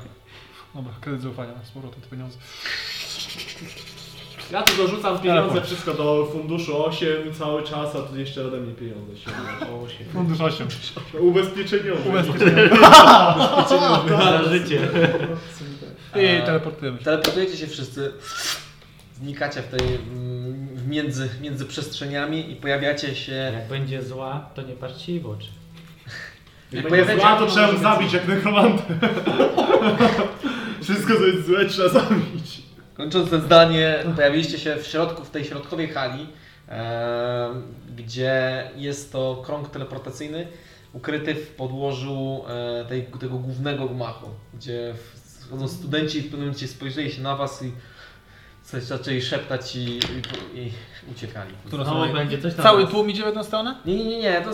Dobra, 0.77 0.93
kredyt 1.01 1.23
zaufania, 1.23 1.53
z 1.65 1.71
powrotem 1.71 2.03
te 2.03 2.09
pieniądze. 2.09 2.39
Ja 4.51 4.63
tu 4.63 4.77
dorzucam 4.77 5.19
pieniądze 5.19 5.43
Teleport. 5.43 5.67
wszystko 5.67 5.95
do 5.95 6.29
funduszu 6.33 6.85
8 6.85 7.35
cały 7.39 7.63
czas, 7.63 7.97
a 7.97 8.03
tu 8.03 8.19
jeszcze 8.19 8.47
ode 8.47 8.61
mnie 8.61 8.75
pieniądze 8.75 9.17
się. 9.17 9.31
O, 9.85 9.89
się. 9.89 10.05
Fundusz 10.13 10.41
8. 10.41 10.69
Ubezpieczeniowe. 11.21 12.01
Ubezpieczenie. 12.11 12.71
Za 14.09 14.43
życie. 14.51 14.81
I 16.43 16.47
teleportujemy 16.47 16.99
się. 16.99 17.05
Teleportujecie 17.05 17.57
się 17.57 17.67
wszyscy, 17.67 18.13
znikacie 19.23 19.63
w 19.63 19.67
tej 19.69 19.81
mm, 19.95 20.69
w 20.77 20.89
między, 20.89 21.29
między 21.41 21.65
przestrzeniami 21.67 22.53
i 22.53 22.57
pojawiacie 22.57 23.15
się. 23.15 23.33
Jak 23.33 23.69
będzie 23.69 24.03
zła, 24.03 24.51
to 24.55 24.63
nie 24.63 24.75
patrzcie 24.75 25.13
jej 25.13 25.21
w 25.21 25.27
oczy. 25.27 25.49
Jak 26.73 26.89
Pojawiacie- 26.89 27.07
będzie 27.07 27.23
zła, 27.23 27.37
to 27.37 27.47
trzeba 27.47 27.77
zabić 27.77 28.13
jak 28.13 28.29
nekromantę. 28.29 28.83
Wszystko 30.83 31.15
co 31.17 31.27
jest 31.27 31.47
złe 31.47 31.65
trzeba 31.67 31.89
zabić. 31.89 32.63
Kończąc 33.03 33.31
to 33.31 33.41
zdanie, 33.41 34.05
pojawiliście 34.17 34.59
się 34.59 34.77
w 34.77 34.87
środku, 34.87 35.25
w 35.25 35.31
tej 35.31 35.45
środkowej 35.45 35.89
hali, 35.89 36.27
em, 36.69 37.63
gdzie 37.97 38.71
jest 38.77 39.13
to 39.13 39.43
krąg 39.47 39.71
teleportacyjny 39.71 40.47
ukryty 40.93 41.35
w 41.35 41.49
podłożu 41.49 42.45
e, 42.49 42.85
tej, 42.85 43.07
tego 43.21 43.39
głównego 43.39 43.89
gmachu, 43.89 44.29
gdzie 44.55 44.95
wchodzą 45.41 45.69
studenci 45.69 46.19
i 46.19 46.21
w 46.21 46.25
pewnym 46.25 46.41
momencie 46.41 46.69
spojrzeli 46.69 47.13
się 47.13 47.23
na 47.23 47.37
was 47.37 47.63
i 47.63 47.73
coś 48.73 48.83
zaczęli 48.83 49.23
szeptać 49.23 49.77
i, 49.77 49.81
i, 49.89 49.99
i 50.55 50.73
uciekali. 51.13 51.55
Która 51.67 51.85
Znowu 51.85 52.01
strona? 52.01 52.19
będzie 52.19 52.39
coś 52.43 52.55
tam. 52.55 52.63
Cały 52.63 52.87
tłum 52.87 53.11
idzie 53.11 53.23
w 53.23 53.27
jedną 53.27 53.45
stronę? 53.45 53.77
Nie, 53.87 53.97
nie, 53.97 54.05
nie, 54.05 54.19
nie, 54.19 54.41
to, 54.43 54.51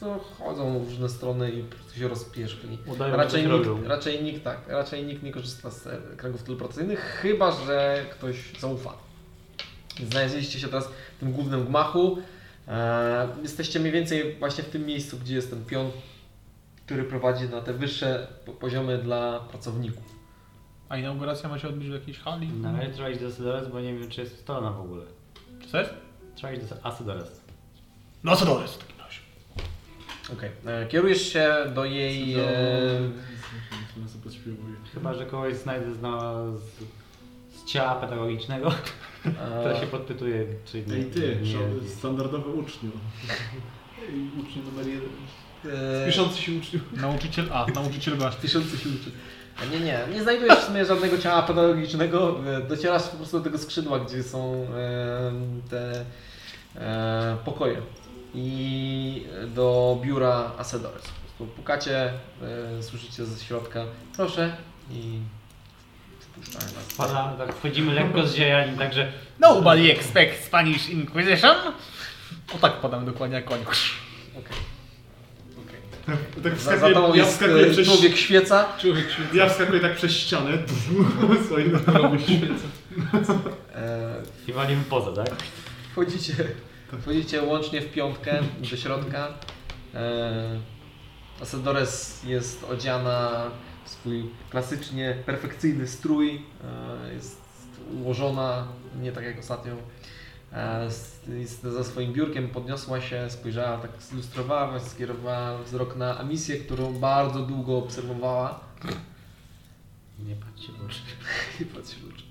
to 0.00 0.18
chodzą 0.38 0.78
w 0.84 0.88
różne 0.88 1.08
strony 1.08 1.50
i 1.50 1.62
po 1.62 1.74
prostu 1.76 1.98
się 1.98 2.08
rozpieszkli. 2.08 2.78
Udają, 2.86 3.16
Raczej 3.16 3.42
nikt, 3.42 3.52
robią. 3.66 3.88
raczej 3.88 4.22
nikt 4.22 4.44
tak, 4.44 4.58
raczej 4.68 5.04
nikt 5.04 5.22
nie 5.22 5.32
korzysta 5.32 5.70
z 5.70 5.86
e, 5.86 5.98
kręgów 6.16 6.42
teleportacyjnych, 6.42 7.00
chyba 7.22 7.52
że 7.66 8.04
ktoś 8.10 8.36
zaufa. 8.60 8.92
Więc 9.98 10.10
Znaleźliście 10.12 10.60
się 10.60 10.66
teraz 10.68 10.88
w 11.16 11.20
tym 11.20 11.32
głównym 11.32 11.64
gmachu. 11.66 12.18
E, 12.68 13.28
jesteście 13.42 13.80
mniej 13.80 13.92
więcej 13.92 14.36
właśnie 14.38 14.64
w 14.64 14.68
tym 14.68 14.86
miejscu, 14.86 15.18
gdzie 15.18 15.34
jest 15.34 15.50
ten 15.50 15.64
pion, 15.64 15.90
który 16.86 17.04
prowadzi 17.04 17.44
na 17.48 17.60
te 17.60 17.72
wyższe 17.72 18.26
po- 18.46 18.52
poziomy 18.52 18.98
dla 18.98 19.40
pracowników. 19.40 20.19
A 20.90 20.96
inauguracja 20.96 21.48
ma 21.48 21.58
się 21.58 21.68
odbyć 21.68 21.88
w 21.88 21.92
jakiejś 21.92 22.18
hali? 22.18 22.48
Na 22.48 22.72
razie 22.72 22.90
trzeba 22.92 23.08
iść 23.10 23.20
do 23.20 23.26
Asydoras, 23.26 23.68
bo 23.68 23.80
nie 23.80 23.94
wiem 23.94 24.10
czy 24.10 24.20
jest 24.20 24.38
strona 24.38 24.70
w 24.70 24.80
ogóle. 24.80 25.04
Co 25.72 25.78
jest? 25.78 25.90
Trzeba 26.34 26.52
iść 26.52 26.64
do 26.66 26.76
Asydoras. 26.86 27.40
No 28.24 28.30
jest 28.62 28.74
w 28.74 28.78
takim 28.78 28.98
razie? 28.98 29.18
Okej. 30.32 30.50
E, 30.66 30.86
Kierujesz 30.86 31.32
się 31.32 31.54
do 31.74 31.84
jej... 31.84 32.34
E, 32.34 32.40
Chyba, 34.94 35.14
że 35.14 35.26
kogoś 35.26 35.54
znajdę 35.54 35.94
z, 35.94 36.00
no, 36.02 36.44
z, 36.56 36.62
z 37.56 37.64
ciała 37.64 37.94
pedagogicznego, 37.94 38.70
to 39.64 39.80
się 39.80 39.86
podpytuje, 39.86 40.46
czy 40.64 40.82
nie. 40.86 40.94
Ej 40.94 41.04
ty, 41.04 41.38
nie, 41.42 41.88
standardowy 41.88 42.50
uczniu. 42.50 42.90
Uczeń 44.40 44.62
numer 44.62 44.86
jeden. 44.86 45.08
e, 46.02 46.06
Piszący 46.06 46.42
się 46.42 46.52
uczniów. 46.58 46.92
Nauczyciel 46.92 47.46
A, 47.52 47.66
nauczyciel 47.74 48.16
B. 48.16 48.30
Tysiące 48.40 48.78
się 48.78 48.88
uczy. 48.88 49.10
Nie, 49.72 49.80
nie, 49.80 49.98
nie 50.12 50.22
znajdujesz 50.22 50.58
w 50.58 50.64
sumie 50.66 50.84
żadnego 50.84 51.18
ciała 51.18 51.42
pedagogicznego. 51.42 52.36
e, 52.56 52.60
Docierasz 52.60 53.02
po 53.02 53.16
prostu 53.16 53.38
do 53.38 53.44
tego 53.44 53.58
skrzydła, 53.58 53.98
gdzie 53.98 54.22
są 54.22 54.54
e, 54.54 55.32
te 55.70 56.04
e, 56.76 57.36
pokoje. 57.44 57.76
I 58.34 59.26
do 59.46 59.98
biura 60.02 60.50
Asedores. 60.58 61.02
Po 61.02 61.20
prostu 61.28 61.46
pukacie, 61.56 62.12
e, 62.78 62.82
słyszycie 62.82 63.24
ze 63.26 63.44
środka, 63.44 63.84
proszę 64.16 64.56
i. 64.90 65.18
Pada, 66.96 67.34
tak 67.38 67.54
wchodzimy 67.54 67.94
lekko 67.94 68.26
zziejani, 68.26 68.78
także 68.78 69.12
Nobody 69.38 69.92
expects 69.92 70.46
Spanish 70.46 70.88
Inquisition. 70.88 71.56
O 72.54 72.58
tak 72.58 72.72
padamy 72.72 73.06
dokładnie 73.06 73.36
jak 73.36 73.44
koń. 73.44 73.60
Okej. 74.38 74.56
Tak 76.06 76.16
Za, 76.42 76.58
za 76.58 76.58
wskakuję, 76.58 76.94
tobą 76.94 77.08
ja 77.08 77.14
jest 77.14 77.32
wskakuję 77.32 77.66
e, 77.66 77.70
przez, 77.70 77.86
człowiek 77.88 78.16
świeca. 78.16 78.68
ja 79.34 79.48
wskakuję 79.48 79.80
tak 79.80 79.96
przez 79.96 80.12
ścianę. 80.12 80.50
Swoim 81.46 81.78
robię 81.86 82.18
świecę. 82.18 82.64
E, 83.74 84.14
i 84.48 84.52
walimy 84.52 84.82
poza, 84.90 85.24
tak? 85.24 85.34
Wchodzicie, 85.92 86.34
wchodzicie 87.02 87.42
łącznie 87.42 87.80
w 87.80 87.92
piątkę 87.92 88.38
do 88.70 88.76
środka. 88.76 89.28
E, 89.94 90.60
Asedores 91.42 92.22
jest 92.24 92.64
odziana 92.64 93.50
w 93.84 93.90
swój 93.90 94.30
klasycznie 94.50 95.16
perfekcyjny 95.26 95.86
strój. 95.86 96.42
E, 97.08 97.14
jest 97.14 97.40
ułożona, 97.94 98.66
nie 99.00 99.12
tak 99.12 99.24
jak 99.24 99.38
ostatnio. 99.38 99.72
E, 100.52 100.84
s- 100.86 101.20
jest 101.28 101.62
za 101.62 101.84
swoim 101.84 102.12
biurkiem, 102.12 102.48
podniosła 102.48 103.00
się, 103.00 103.30
spojrzała, 103.30 103.78
tak 103.78 103.90
zilustrowała, 104.02 104.80
skierowała 104.80 105.62
wzrok 105.62 105.96
na 105.96 106.18
Amisję, 106.18 106.56
którą 106.56 106.92
bardzo 106.92 107.40
długo 107.40 107.78
obserwowała. 107.78 108.60
Nie 110.18 110.34
patrzcie 110.36 110.72
w 110.72 110.84
oczy. 110.84 111.00
Nie 111.60 111.66
patrzę 111.66 111.96
w 111.96 112.14
oczy. 112.14 112.24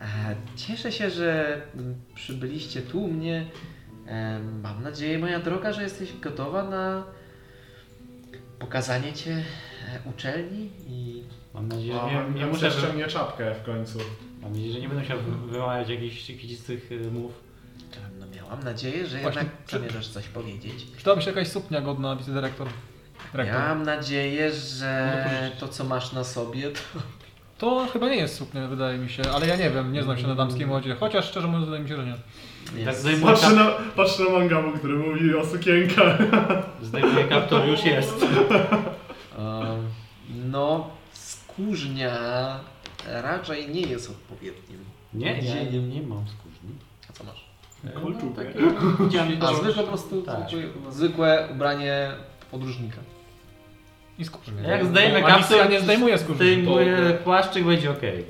E, 0.00 0.36
Cieszę 0.56 0.92
się, 0.92 1.10
że 1.10 1.60
przybyliście 2.14 2.82
tu 2.82 3.02
u 3.04 3.08
mnie. 3.08 3.46
E, 4.06 4.40
Mam 4.62 4.82
nadzieję, 4.82 5.18
moja 5.18 5.40
droga, 5.40 5.72
że 5.72 5.82
jesteś 5.82 6.18
gotowa 6.20 6.62
na 6.70 7.04
pokazanie 8.58 9.12
Cię 9.12 9.44
uczelni 10.04 10.70
i 10.88 11.22
Mam 11.54 11.68
nadzieję, 11.68 11.92
że 11.94 12.30
nie, 12.30 12.40
nie 12.40 12.46
muszę 12.46 12.70
ściągnie 12.70 13.06
czapkę 13.06 13.54
w 13.54 13.62
końcu. 13.62 13.98
Mam 14.40 14.52
nadzieję, 14.52 14.72
że 14.72 14.80
nie 14.80 14.88
będę 14.88 15.02
musiał 15.02 15.18
wy- 15.18 15.52
wymawiać 15.52 15.88
jakichś 15.88 16.22
kwiecistych 16.22 16.92
y, 16.92 17.10
mów. 17.10 17.32
no, 18.20 18.26
miałam 18.36 18.62
nadzieję, 18.64 19.06
że 19.06 19.18
Właśnie, 19.18 19.40
jednak 19.42 19.56
zamierzasz 19.70 20.08
coś 20.08 20.28
powiedzieć. 20.28 20.84
Przydałaby 20.96 21.22
się 21.22 21.30
jakaś 21.30 21.48
suknia 21.48 21.80
godna 21.80 22.16
wicedyrektor. 22.16 22.68
Dyrektor. 23.32 23.60
Miałam 23.60 23.82
nadzieję, 23.82 24.44
Mogę 24.46 24.56
że 24.60 25.24
pożyczyć. 25.40 25.60
to 25.60 25.68
co 25.68 25.84
masz 25.84 26.12
na 26.12 26.24
sobie 26.24 26.70
to 26.70 26.80
To 27.58 27.86
chyba 27.92 28.08
nie 28.08 28.16
jest 28.16 28.36
suknia, 28.36 28.68
wydaje 28.68 28.98
mi 28.98 29.08
się, 29.10 29.22
ale 29.34 29.46
ja 29.46 29.56
nie 29.56 29.70
wiem, 29.70 29.92
nie 29.92 30.02
znam 30.02 30.18
się 30.18 30.26
na 30.26 30.34
damskiej 30.34 30.66
modzie. 30.66 30.94
Chociaż 31.00 31.28
szczerze 31.28 31.46
mówiąc, 31.46 31.64
wydaje 31.64 31.82
mi 31.82 31.88
się, 31.88 31.96
że 31.96 32.04
nie. 32.04 32.10
nie 32.10 32.16
Tak 32.66 32.76
jest. 32.86 33.00
zdejmuję, 33.00 33.32
Patrzę 33.32 33.46
kap... 33.46 33.56
na, 33.56 33.70
patrzę 33.96 34.22
na 34.24 34.30
mangabu, 34.38 34.72
który 34.78 34.94
mówi 34.96 35.34
o 35.34 35.46
sukienkach. 35.46 36.18
zdejmuję 36.82 37.24
kaptur, 37.24 37.64
już 37.66 37.84
jest. 37.84 38.14
Um, 39.38 39.88
No, 40.50 40.90
skórznia 41.12 42.14
raczej 43.22 43.68
nie 43.68 43.80
jest 43.80 44.10
odpowiednim. 44.10 44.84
Nie, 45.14 45.26
ja 45.26 45.36
nie, 45.36 45.42
Dzieniem. 45.42 45.90
nie 45.90 46.02
mam 46.02 46.24
skórzni. 46.28 46.70
A 47.10 47.12
co 47.12 47.24
masz? 47.24 47.44
Kolczugę. 48.02 48.44
Chciałem 49.08 49.42
A 49.42 49.54
zwykłe 49.54 49.74
po 49.74 49.82
prostu 49.88 50.22
Tak. 50.22 50.36
zwykłe, 50.50 50.92
zwykłe 50.92 51.48
ubranie 51.52 52.10
podróżnika. 52.50 52.96
I 54.18 54.24
skórznie. 54.24 54.62
Jak 54.62 54.86
zdejmę 54.86 55.18
Amicia 55.24 55.38
kaptur, 55.38 55.70
nie 55.70 55.80
zdejmuje 55.80 56.18
skórzni. 56.18 56.36
zdejmuję 56.36 57.18
płaszczyk, 57.24 57.64
będzie 57.64 57.90
okej. 57.90 58.24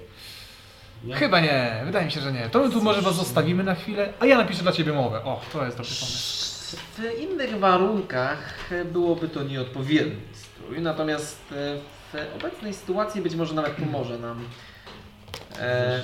Nie? 1.05 1.15
Chyba 1.15 1.41
nie, 1.41 1.83
wydaje 1.85 2.05
mi 2.07 2.13
się, 2.13 2.21
że 2.21 2.33
nie. 2.33 2.49
To 2.51 2.61
my 2.61 2.71
tu 2.71 2.83
może 2.83 3.03
was 3.03 3.15
zostawimy 3.17 3.65
na 3.65 3.75
chwilę, 3.75 4.13
a 4.21 4.27
ja 4.27 4.39
napiszę 4.39 4.63
dla 4.63 4.73
ciebie 4.73 4.93
mowę. 4.93 5.25
O, 5.25 5.41
to 5.53 5.65
jest 5.65 5.77
dobry 5.77 5.93
pomysł. 6.01 6.77
W 6.99 7.21
innych 7.21 7.59
warunkach 7.59 8.71
byłoby 8.93 9.29
to 9.29 9.43
nieodpowiedni 9.43 10.21
strój, 10.33 10.81
natomiast 10.81 11.41
e, 11.53 11.77
w 12.13 12.37
obecnej 12.37 12.75
sytuacji 12.75 13.23
być 13.23 13.35
może 13.35 13.55
nawet 13.55 13.73
pomoże 13.73 14.19
nam. 14.19 14.45
E, 15.59 16.03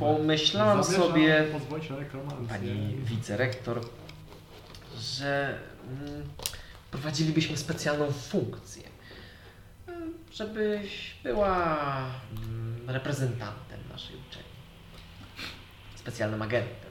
pomyślałam 0.00 0.84
Zamierzam 0.84 1.08
sobie, 1.08 1.46
pani 2.48 2.96
wicerektor, 3.04 3.80
że 5.00 5.58
mm, 5.88 6.28
prowadzilibyśmy 6.90 7.56
specjalną 7.56 8.12
funkcję, 8.12 8.82
mm, 9.86 10.14
żebyś 10.32 11.14
była 11.22 11.76
mm, 12.36 12.90
reprezentantem 12.90 13.80
naszej 13.92 14.16
uczelni, 14.28 14.48
specjalnym 15.96 16.42
agentem. 16.42 16.88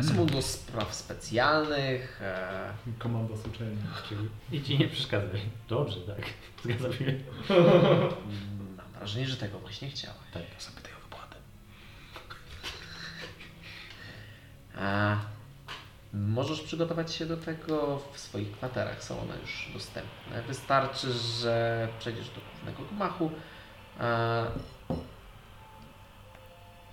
Osobą 0.00 0.26
do 0.26 0.42
spraw 0.42 0.94
specjalnych. 0.94 2.20
E, 2.22 2.72
Komando 2.98 3.36
z 3.36 3.46
uczelni. 3.46 3.76
I 4.52 4.62
ci 4.62 4.78
nie 4.78 4.88
przeszkadzaj. 4.88 5.40
Dobrze, 5.68 6.00
tak. 6.00 6.24
Zgadzam 6.64 6.92
się. 6.92 7.04
mm, 7.04 7.20
mam 8.76 8.92
wrażenie, 8.98 9.26
że 9.26 9.36
tego 9.36 9.58
właśnie 9.58 9.90
chciałeś. 9.90 10.18
Tak. 10.32 10.42
Zapytaj 10.58 10.92
o 10.92 11.04
wypłatę. 11.04 11.36
A 14.78 15.16
możesz 16.12 16.60
przygotować 16.60 17.14
się 17.14 17.26
do 17.26 17.36
tego 17.36 18.00
w 18.12 18.18
swoich 18.20 18.52
kwaterach, 18.52 19.04
są 19.04 19.20
one 19.20 19.34
już 19.40 19.70
dostępne. 19.72 20.42
Wystarczy, 20.42 21.12
że 21.12 21.88
przejdziesz 21.98 22.28
do 22.28 22.40
głównego 22.40 22.94
gmachu. 22.94 23.30
A 24.00 24.42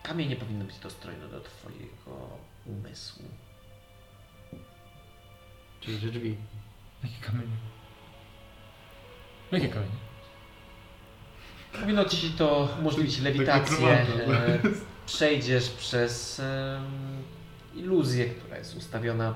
kamień 0.03 0.30
nie 0.30 0.35
powinno 0.35 0.66
być 0.66 0.80
dostrojone 0.80 1.27
do 1.27 1.42
Twojego 1.42 2.38
umysłu. 2.66 3.26
Czyli 5.82 5.98
że 5.98 6.08
drzwi. 6.08 6.38
Jakie 7.03 7.26
kamienie? 7.26 7.58
Jakie 9.51 9.69
kamienie? 9.69 9.92
Powinno 11.82 12.06
Ci 12.06 12.32
to 12.32 12.69
umożliwić 12.80 13.19
lewitację. 13.19 13.88
E, 13.90 14.60
Przejdziesz 15.06 15.69
przez 15.69 16.42
iluzję, 17.75 18.25
która 18.25 18.58
jest 18.58 18.75
ustawiona. 18.75 19.35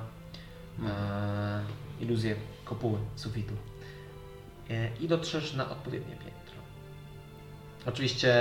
E, 0.87 1.63
iluzję 1.99 2.35
kopuły, 2.65 2.97
sufitu. 3.15 3.53
E, 4.69 4.89
I 4.97 5.07
dotrzesz 5.07 5.53
na 5.53 5.69
odpowiednie 5.69 6.15
piętro. 6.15 6.55
Oczywiście 7.85 8.33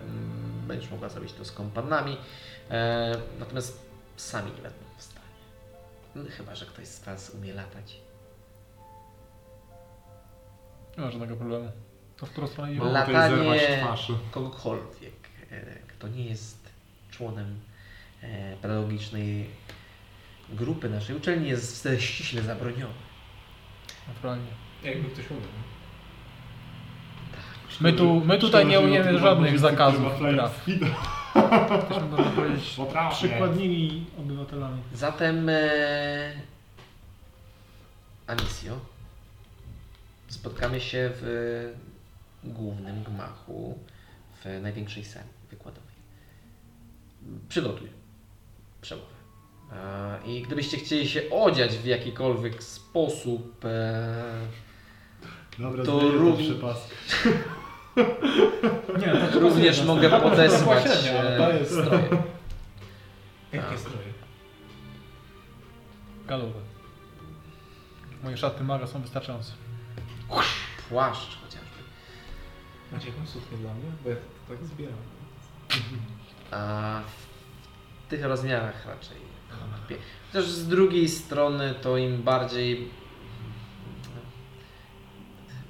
mm, 0.00 0.62
będziesz 0.68 0.90
mogła 0.90 1.08
zrobić 1.08 1.32
to 1.32 1.44
z 1.44 1.52
kompanami, 1.52 2.16
e, 2.70 3.16
natomiast 3.38 3.78
sami 4.16 4.50
nie 4.50 4.62
będą 4.62 4.78
w 4.98 5.02
stanie. 5.02 5.26
No, 6.14 6.22
Chyba, 6.30 6.54
że 6.54 6.66
ktoś 6.66 6.86
z 6.86 7.04
Was 7.04 7.30
umie 7.30 7.54
latać. 7.54 8.00
Nie 10.98 11.04
ma 11.04 11.10
żadnego 11.10 11.36
problemu. 11.36 11.70
To 12.16 12.26
w 12.26 12.30
którą 12.30 12.46
stronę 12.46 12.72
idzie? 12.72 12.82
La- 12.82 13.00
Mogę 13.00 13.06
tutaj 13.06 13.30
zerwać 13.30 14.08
Latanie- 14.08 14.18
kogokolwiek, 14.30 15.14
e, 15.50 15.64
kto 15.88 16.08
nie 16.08 16.24
jest 16.24 16.58
członem 17.10 17.60
pedagogicznej 18.62 19.50
grupy 20.50 20.88
naszej 20.90 21.16
uczelni 21.16 21.48
jest 21.48 21.88
ściśle 21.98 22.42
zabroniony. 22.42 22.94
Naturalnie. 24.08 24.50
Jakby 24.82 25.10
ktoś 25.10 25.30
umiał. 25.30 25.42
My, 27.80 27.92
tu, 27.92 28.24
my 28.24 28.38
tutaj 28.38 28.66
nie 28.66 28.80
umiemy 28.80 29.18
żadnych 29.18 29.58
zakazów 29.58 30.12
Chyba 30.18 30.32
praw. 30.32 30.68
Jesteśmy, 30.68 32.08
można 32.08 32.30
powiedzieć, 32.30 32.76
przykładnymi 33.18 34.06
obywatelami. 34.18 34.82
Zatem 34.94 35.48
e, 35.48 35.60
Amisjo, 38.26 38.80
spotkamy 40.28 40.80
się 40.80 41.10
w 41.14 41.74
głównym 42.44 43.02
gmachu 43.02 43.78
w 44.44 44.60
największej 44.62 45.04
sali 45.04 45.28
wykładowej. 45.50 45.92
Przygotuj 47.48 48.01
przemowę. 48.82 49.06
E, 49.72 50.18
I 50.26 50.42
gdybyście 50.42 50.76
chcieli 50.76 51.08
się 51.08 51.30
odziać 51.30 51.78
w 51.78 51.84
jakikolwiek 51.84 52.62
sposób, 52.62 53.64
e, 53.64 54.46
Dobra, 55.58 55.84
To 55.84 56.00
to 56.00 56.36
przepas. 56.36 56.88
Nie, 58.98 59.28
to 59.32 59.40
również 59.40 59.84
mogę 59.84 60.10
podesłać 60.20 60.84
ale 61.20 61.36
to 61.38 61.52
e, 61.52 61.58
jest 61.58 61.72
stroje. 61.72 62.08
Jakie 63.52 63.78
stroje? 63.78 64.12
galowe. 66.26 66.60
Moje 68.22 68.36
szaty 68.36 68.64
maga 68.64 68.86
są 68.86 69.02
wystarczające. 69.02 69.52
Płaszcz 70.88 71.38
chociażby. 71.42 71.68
Macie 72.92 73.08
jakąś 73.08 73.28
suknię 73.28 73.58
dla 73.58 73.74
mnie? 73.74 73.84
Bo 74.04 74.10
ja 74.10 74.16
to 74.16 74.54
tak 74.54 74.64
zbieram. 74.64 74.94
A 76.50 77.00
w 77.18 77.21
tych 78.12 78.24
rozmiarach 78.24 78.86
raczej. 78.86 79.16
wątpię. 79.70 79.96
Chociaż 80.32 80.44
z 80.50 80.68
drugiej 80.68 81.08
strony 81.08 81.74
to 81.82 81.96
im 81.96 82.22
bardziej. 82.22 82.88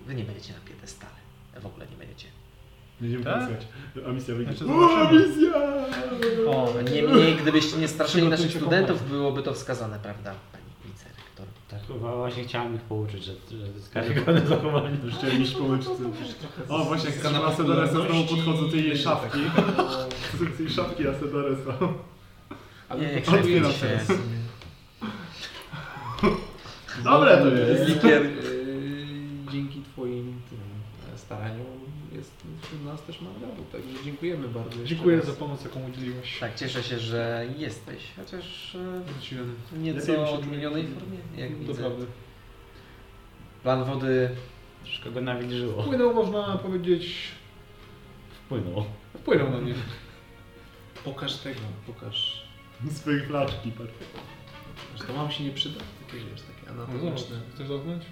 Wy 0.07 0.15
nie 0.15 0.25
będziecie 0.25 0.53
na 0.53 0.59
piedestale. 0.61 1.13
W 1.61 1.67
ogóle 1.67 1.87
nie 1.87 1.97
będziecie. 1.97 2.29
Będziemy 3.01 3.25
Tak? 3.25 3.49
A 4.09 4.13
misja 4.13 4.35
wyjdzie. 4.35 4.51
Jeszcze 4.51 4.65
O, 4.67 5.13
misja! 5.13 5.53
O, 6.51 6.73
Niemniej, 6.93 7.37
gdybyście 7.37 7.77
nie 7.77 7.89
straszyli 7.89 8.29
naszych 8.29 8.51
studentów, 8.51 9.11
byłoby 9.11 9.43
to 9.43 9.55
wskazane, 9.55 9.99
prawda, 10.03 10.35
pani 10.53 10.65
wicerektor? 10.93 11.47
Tak, 11.71 11.81
chyba 11.87 12.17
właśnie 12.17 12.45
chciałem 12.45 12.75
ich 12.75 12.81
pouczyć, 12.81 13.25
że, 13.25 13.33
że 13.33 13.67
to 13.67 13.77
jest 13.77 13.91
karygodne 13.93 14.47
zachowanie. 14.57 14.97
Już 15.05 15.15
chciałem 15.15 15.43
iść 15.43 15.55
pomóc. 15.55 15.87
O, 16.69 16.85
właśnie 16.85 17.11
jak 17.11 17.33
na 17.33 17.45
Asedoresa 17.45 17.93
znowu 17.93 18.25
podchodzą 18.37 18.71
tej 18.71 18.85
jej 18.89 18.89
będzie 18.89 19.03
szafki. 19.03 19.39
Tej 20.59 20.71
szafki 20.71 21.09
Asedoresa. 21.09 21.79
Ale 22.93 23.01
Nie, 23.01 23.09
potrzebujecie 23.09 23.67
otwieram 23.69 23.73
się. 23.73 23.87
teraz. 24.07 24.19
Dobre 27.05 27.37
to 27.39 27.47
jest. 27.49 27.89
Likier. 27.89 28.23
Yy, 28.23 28.33
Dzięki 29.53 29.83
Twoim 29.83 30.41
tym 30.51 30.59
e, 31.15 31.19
staraniom 31.19 31.67
jest 32.13 32.33
wśród 32.63 32.85
nas 32.85 33.03
też 33.03 33.21
Mangabu, 33.21 33.63
także 33.73 34.05
dziękujemy 34.05 34.49
bardzo. 34.49 34.85
dziękuję 34.85 35.17
raz. 35.17 35.27
za 35.27 35.33
pomoc, 35.33 35.65
jaką 35.65 35.89
udzieliłeś. 35.89 36.39
Tak, 36.41 36.55
cieszę 36.55 36.83
się, 36.83 36.99
że 36.99 37.47
jesteś, 37.59 38.03
chociaż 38.17 38.75
e, 38.75 39.01
Wróciłem. 39.13 39.55
nieco 39.77 40.33
odmienionej 40.35 40.87
formie, 40.87 41.19
jak 41.37 41.59
widzę. 41.59 41.73
Doprawdy. 41.73 42.07
Plan 43.63 43.85
wody 43.85 44.31
Troszkę 44.85 45.11
go 45.11 45.21
nawilżyło. 45.21 45.83
Wpłynął, 45.83 46.15
można 46.15 46.59
powiedzieć, 46.59 47.15
Wpłynął. 48.45 48.85
wpłynął 49.19 49.51
na 49.51 49.59
mnie. 49.59 49.75
Pokaż 51.05 51.37
tego, 51.37 51.61
pokaż. 51.87 52.42
Swojej 53.01 53.27
flaczki, 53.27 53.73
patrz. 53.73 53.93
Że 54.99 55.05
to 55.05 55.13
wam 55.13 55.31
się 55.31 55.45
nie 55.45 55.51
przyda, 55.51 55.81
takie 56.07 56.19
wiesz, 56.25 56.41
takie 56.43 56.73
No 56.77 56.83
anatomiczne. 56.83 57.37
chcesz 57.55 57.69
dotknąć? 57.69 58.03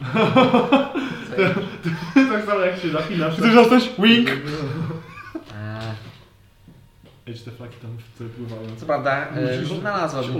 tak 2.32 2.44
samo 2.46 2.60
jak 2.60 2.80
się 2.80 2.88
napinasz. 2.88 3.34
Chcesz 3.36 3.54
dostać? 3.54 3.90
Wink! 3.98 4.28
e, 4.30 4.34
Ej, 7.26 7.34
te 7.34 7.50
flaki 7.50 7.76
tam 7.76 7.96
sobie 8.18 8.30
pływają. 8.30 8.76
Co 8.76 8.86
prawda, 8.86 9.28
e, 9.28 9.62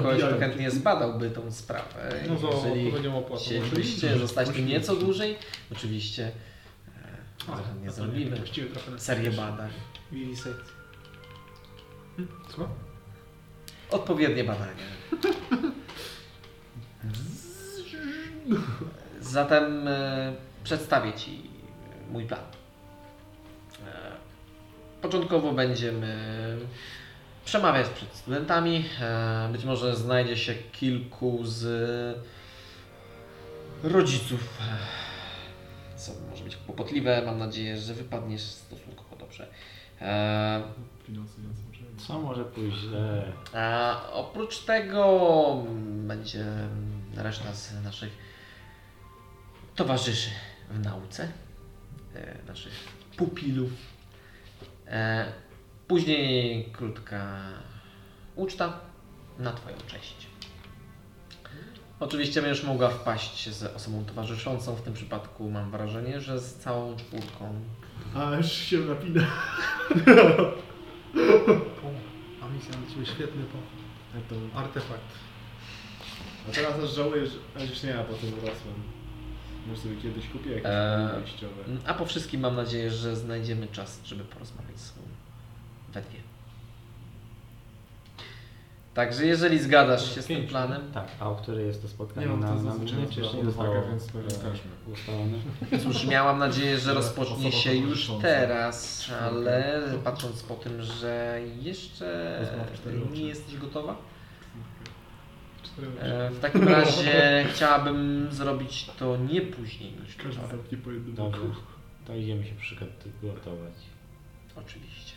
kogoś, 0.03 0.19
kto 0.19 0.39
chętnie 0.39 0.71
zbadałby 0.71 1.31
tą 1.31 1.53
sprawę. 1.53 2.15
No 2.29 2.39
za 2.39 2.49
Jeżeli 2.49 2.87
odpowiednią 2.87 3.19
opłatą. 3.19 3.45
chcielibyście 3.45 4.19
zostać 4.19 4.49
tu 4.51 4.61
nieco 4.61 4.97
dłużej, 4.97 5.37
oczywiście 5.73 6.31
e, 7.49 7.81
nie 7.83 7.87
to 7.87 7.93
zrobimy 7.93 8.37
serię 8.97 9.31
badań. 9.31 9.71
Vivisekcja. 10.13 10.75
Co? 12.57 12.69
Odpowiednie 13.91 14.45
badania. 14.45 14.73
Zatem 19.21 19.89
e, 19.89 20.33
przedstawię 20.65 21.13
Ci 21.13 21.43
mój 22.11 22.25
plan. 22.25 22.41
E, 23.87 24.13
początkowo 25.03 25.53
będziemy 25.53 26.17
przemawiać 27.45 27.89
przed 27.89 28.15
studentami. 28.15 28.85
E, 29.01 29.49
być 29.53 29.65
może 29.65 29.97
znajdzie 29.97 30.37
się 30.37 30.55
kilku 30.55 31.41
z 31.43 31.65
rodziców. 33.83 34.59
E, 35.95 35.99
co 35.99 36.13
może 36.31 36.45
być 36.45 36.57
kłopotliwe. 36.57 37.23
Mam 37.27 37.39
nadzieję, 37.39 37.77
że 37.77 37.95
wypadniesz 37.95 38.43
stosunkowo 38.43 39.17
dobrze. 39.17 39.47
E, 40.01 40.63
Co 42.07 42.19
może 42.19 42.45
pójść 42.45 42.79
źle? 42.79 43.33
a 43.55 44.01
oprócz 44.13 44.59
tego 44.59 45.65
będzie 45.85 46.45
reszta 47.17 47.55
z 47.55 47.85
naszych 47.85 48.11
towarzyszy 49.77 50.31
w 50.71 50.85
nauce, 50.85 51.29
e, 52.15 52.37
naszych 52.49 52.73
pupilów. 53.17 53.71
E, 54.87 55.33
Później 55.89 56.65
krótka 56.73 57.37
uczta 58.37 58.81
na 59.39 59.53
Twoją 59.53 59.77
cześć. 59.87 60.27
Oczywiście 62.01 62.43
będziesz 62.43 62.65
mogła 62.65 62.89
wpaść 62.89 63.49
z 63.49 63.63
osobą 63.63 64.05
towarzyszącą. 64.05 64.75
W 64.75 64.83
tym 64.83 64.95
przypadku 64.95 65.51
mam 65.51 65.71
wrażenie, 65.71 66.21
że 66.21 66.41
z 66.41 66.55
całą 66.55 66.97
czwórką. 66.97 67.61
A, 68.15 68.35
już 68.37 68.53
się 68.53 68.79
napina. 68.79 69.27
A 72.43 72.49
misja 72.49 72.81
na 72.81 72.91
ciebie 72.95 73.07
świetny 73.07 73.43
po 73.45 73.59
To... 74.35 74.59
artefakt. 74.59 75.01
A 76.49 76.53
teraz 76.53 76.81
aż 76.81 76.91
żałuję, 76.95 77.27
że... 77.27 77.33
A 77.59 77.63
już 77.63 77.83
nie, 77.83 77.91
ja 77.91 78.05
potem 78.05 78.33
urosłem. 78.33 78.75
Może 79.67 79.81
sobie 79.81 79.97
kiedyś 79.97 80.27
kupię 80.29 80.51
jakieś 80.51 80.67
Eee, 80.67 81.11
eee... 81.15 81.21
wyjściowe. 81.23 81.63
A 81.87 81.95
po 81.95 82.07
wszystkim 82.07 82.41
mam 82.41 82.57
nadzieję, 82.57 82.91
że 82.91 83.17
znajdziemy 83.17 83.67
czas, 83.67 84.01
żeby 84.05 84.25
porozmawiać 84.25 84.79
z 84.81 84.87
sobą 84.95 85.07
we 85.93 86.01
dwie. 86.03 86.20
Także 89.01 89.27
jeżeli 89.27 89.59
zgadasz 89.59 90.15
się 90.15 90.23
z 90.23 90.27
tym 90.27 90.47
planem, 90.47 90.83
Tak, 90.95 91.09
a 91.21 91.31
o 91.31 91.35
której 91.35 91.67
jest 91.67 91.83
to 91.83 91.89
spotkanie? 91.89 92.27
Nie 92.27 92.33
mam 92.33 92.41
na, 92.41 92.49
to 92.49 92.55
na 92.55 92.71
głównej, 92.71 93.09
czy 93.09 93.21
jeszcze 93.21 93.37
nie 93.37 93.49
uwagę, 93.49 93.83
więc 93.89 94.07
każmy. 94.43 94.71
ustalone? 94.93 95.39
cóż, 95.83 96.07
miałam 96.07 96.39
nadzieję, 96.39 96.79
że 96.79 96.95
rozpocznie 96.95 97.53
się 97.53 97.75
już 97.75 98.11
teraz, 98.23 99.07
ale 99.21 99.83
patrząc 100.05 100.43
po 100.43 100.55
tym, 100.55 100.83
że 100.83 101.41
jeszcze 101.61 102.41
nie 103.13 103.23
jesteś 103.23 103.57
gotowa, 103.57 103.97
e, 106.01 106.31
w 106.31 106.41
takim 106.41 106.69
razie 106.69 107.13
chciałabym 107.53 108.29
zrobić 108.31 108.91
to 108.99 109.17
nie 109.17 109.41
później 109.41 109.93
niż 109.93 110.17
Każdy 110.17 110.47
zamknie 110.49 110.79
po 110.79 110.91
jednym 110.91 111.15
Dobrze, 111.15 111.41
to 112.07 112.15
idziemy 112.15 112.45
się 112.45 112.55
przygotować. 112.55 113.75
Oczywiście. 114.57 115.15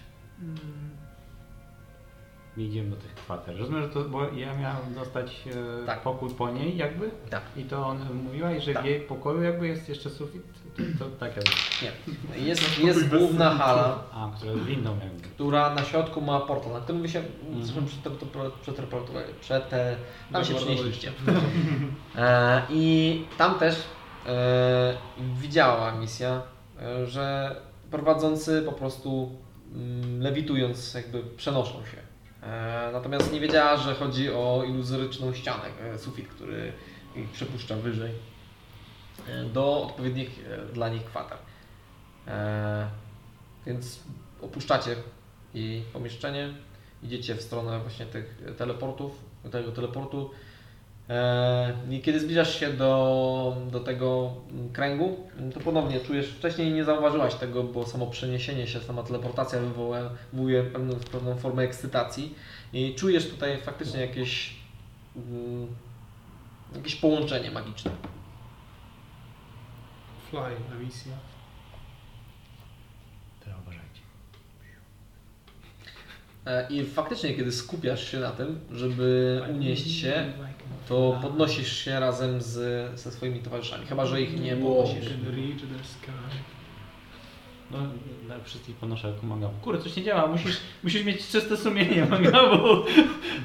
Idziemy 2.58 2.90
do 2.90 2.96
tych 2.96 3.16
kwater. 3.16 3.58
Rozumiem, 3.58 3.82
że 3.84 3.90
to, 3.90 4.04
bo 4.04 4.24
ja 4.24 4.56
miałem 4.56 4.94
dostać 4.96 5.44
e, 5.84 5.86
Tak. 5.86 6.02
pokój 6.02 6.30
po 6.30 6.50
niej 6.52 6.78
jakby? 6.78 7.12
Tak. 7.30 7.42
I 7.58 7.64
to 7.64 7.88
on 7.88 8.00
mówiła, 8.24 8.52
i 8.52 8.62
że 8.62 8.74
Tak. 8.74 8.84
w 8.84 8.86
jej 8.86 9.00
pokoju 9.02 9.42
jakby 9.44 9.68
jest 9.68 9.90
jeszcze 9.90 10.10
sufit? 10.10 10.42
To, 11.00 11.06
to 11.06 11.12
tak 11.20 11.36
jakby. 11.36 11.52
Nie. 11.82 12.44
Jest, 12.46 12.80
jest 12.80 13.10
główna 13.10 13.50
hala, 13.50 14.04
A, 14.14 14.32
która 14.38 14.52
jest 14.52 14.64
windą 14.66 14.92
jakby. 15.04 15.22
która 15.28 15.76
na 15.76 15.84
środku 15.84 16.22
ma 16.22 16.40
portal, 16.40 16.74
na 16.74 16.80
którym 16.80 17.02
wy 17.02 17.10
się 17.10 17.24
Mhm. 17.52 17.86
przeteleportowali, 18.62 19.34
przete, 19.42 19.96
tam 20.32 20.46
się 20.46 20.56
przenieśliście. 20.56 21.12
E, 22.16 22.62
I 22.70 23.26
tam 23.38 23.60
też 23.60 23.76
e, 24.26 24.98
widziała 25.42 25.92
misja, 25.92 26.42
e, 26.82 27.08
że 27.08 27.56
prowadzący 27.92 28.62
po 28.66 28.72
prostu 28.72 29.32
mm, 29.76 30.22
lewitując 30.22 30.94
jakby 30.94 31.24
przenoszą 31.38 31.74
się. 31.74 32.03
E, 32.46 32.90
natomiast 32.94 33.34
nie 33.34 33.40
wiedziała, 33.40 33.78
że 33.78 33.96
chodzi 33.96 34.30
o 34.30 34.64
iluzoryczną 34.68 35.34
ścianę, 35.34 35.64
e, 35.82 35.98
sufit, 35.98 36.28
który 36.28 36.74
ich 37.16 37.30
przepuszcza 37.30 37.76
wyżej 37.76 38.12
e, 39.28 39.44
do 39.44 39.84
odpowiednich 39.84 40.40
dla 40.74 40.90
nich 40.90 41.06
kwater. 41.06 41.38
Więc 43.66 44.00
opuszczacie 44.42 44.96
jej 45.54 45.82
pomieszczenie, 45.82 46.54
idziecie 47.04 47.36
w 47.36 47.42
stronę 47.42 47.80
właśnie 47.80 48.06
tych 48.06 48.42
teleportów, 48.58 49.12
tego 49.52 49.72
teleportu. 49.72 50.32
E, 51.10 51.74
I 51.90 52.02
kiedy 52.02 52.20
zbliżasz 52.20 52.60
się 52.60 52.74
do, 52.74 53.58
do 53.72 53.80
tego 53.80 54.34
mm, 54.52 54.74
kręgu, 54.74 55.30
mm, 55.38 55.52
to 55.52 55.60
ponownie 55.60 56.00
czujesz, 56.00 56.30
wcześniej 56.30 56.72
nie 56.72 56.84
zauważyłaś 56.84 57.36
tego, 57.36 57.64
bo 57.64 57.86
samo 57.86 58.08
przeniesienie 58.08 58.68
się, 58.68 58.80
sama 58.80 59.04
teleportacja 59.04 59.60
wywołuje, 59.60 60.64
pewną, 60.64 60.96
pewną 61.12 61.36
formę 61.36 61.64
ekscytacji 61.64 62.36
i 62.74 62.96
czujesz 62.96 63.30
tutaj 63.30 63.62
faktycznie 63.62 64.02
jakieś, 64.02 64.56
mm, 65.16 65.68
jakieś 66.76 66.96
połączenie 66.96 67.52
magiczne. 67.52 67.92
Fly 70.30 70.40
na 70.70 70.76
misję. 70.76 71.12
Teraz 73.40 73.60
uważajcie. 73.62 74.02
E, 76.46 76.68
I 76.70 76.86
faktycznie, 76.86 77.34
kiedy 77.34 77.52
skupiasz 77.52 78.12
się 78.12 78.20
na 78.20 78.32
tym, 78.32 78.60
żeby 78.72 79.42
unieść 79.56 80.02
się, 80.02 80.34
to 80.90 81.20
podnosisz 81.22 81.78
się 81.86 82.00
razem 82.00 82.42
z, 82.42 82.54
ze 83.00 83.12
swoimi 83.12 83.40
towarzyszami. 83.40 83.86
Chyba, 83.86 84.06
że 84.06 84.22
ich 84.22 84.42
nie 84.42 84.56
podnosisz. 84.56 85.10
Can 85.10 85.36
reach 85.36 85.60
the 85.62 85.84
sky. 85.88 86.12
No, 87.72 87.78
dla 88.26 88.36
wszystkich 88.44 88.76
podnoszę 88.76 89.08
jako 89.08 89.26
mangabu. 89.26 89.54
Kurde, 89.62 89.84
coś 89.84 89.96
nie 89.96 90.04
działa, 90.04 90.28
musisz, 90.28 90.58
musisz 90.84 91.04
mieć 91.04 91.28
czyste 91.28 91.58
sumienie 91.58 92.06
mangabu. 92.12 92.68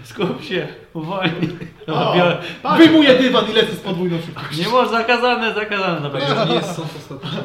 Skup 0.04 0.44
się, 0.44 0.68
uwolnij. 0.94 1.48
O, 1.86 2.14
Biorę- 2.14 2.36
patrz, 2.62 2.78
Wyjmuję 2.78 3.18
dywan 3.18 3.50
i 3.50 3.52
lecę 3.52 3.72
z 3.72 3.80
podwójną 3.80 4.18
szybkością. 4.26 4.62
Nie 4.62 4.68
można, 4.68 4.98
zakazane, 4.98 5.54
zakazane. 5.54 6.00
Dobra, 6.00 6.20
już 6.20 6.48
nie 6.48 6.54
jest 6.54 6.76
sąd 6.76 6.88
ostateczny. 6.98 7.38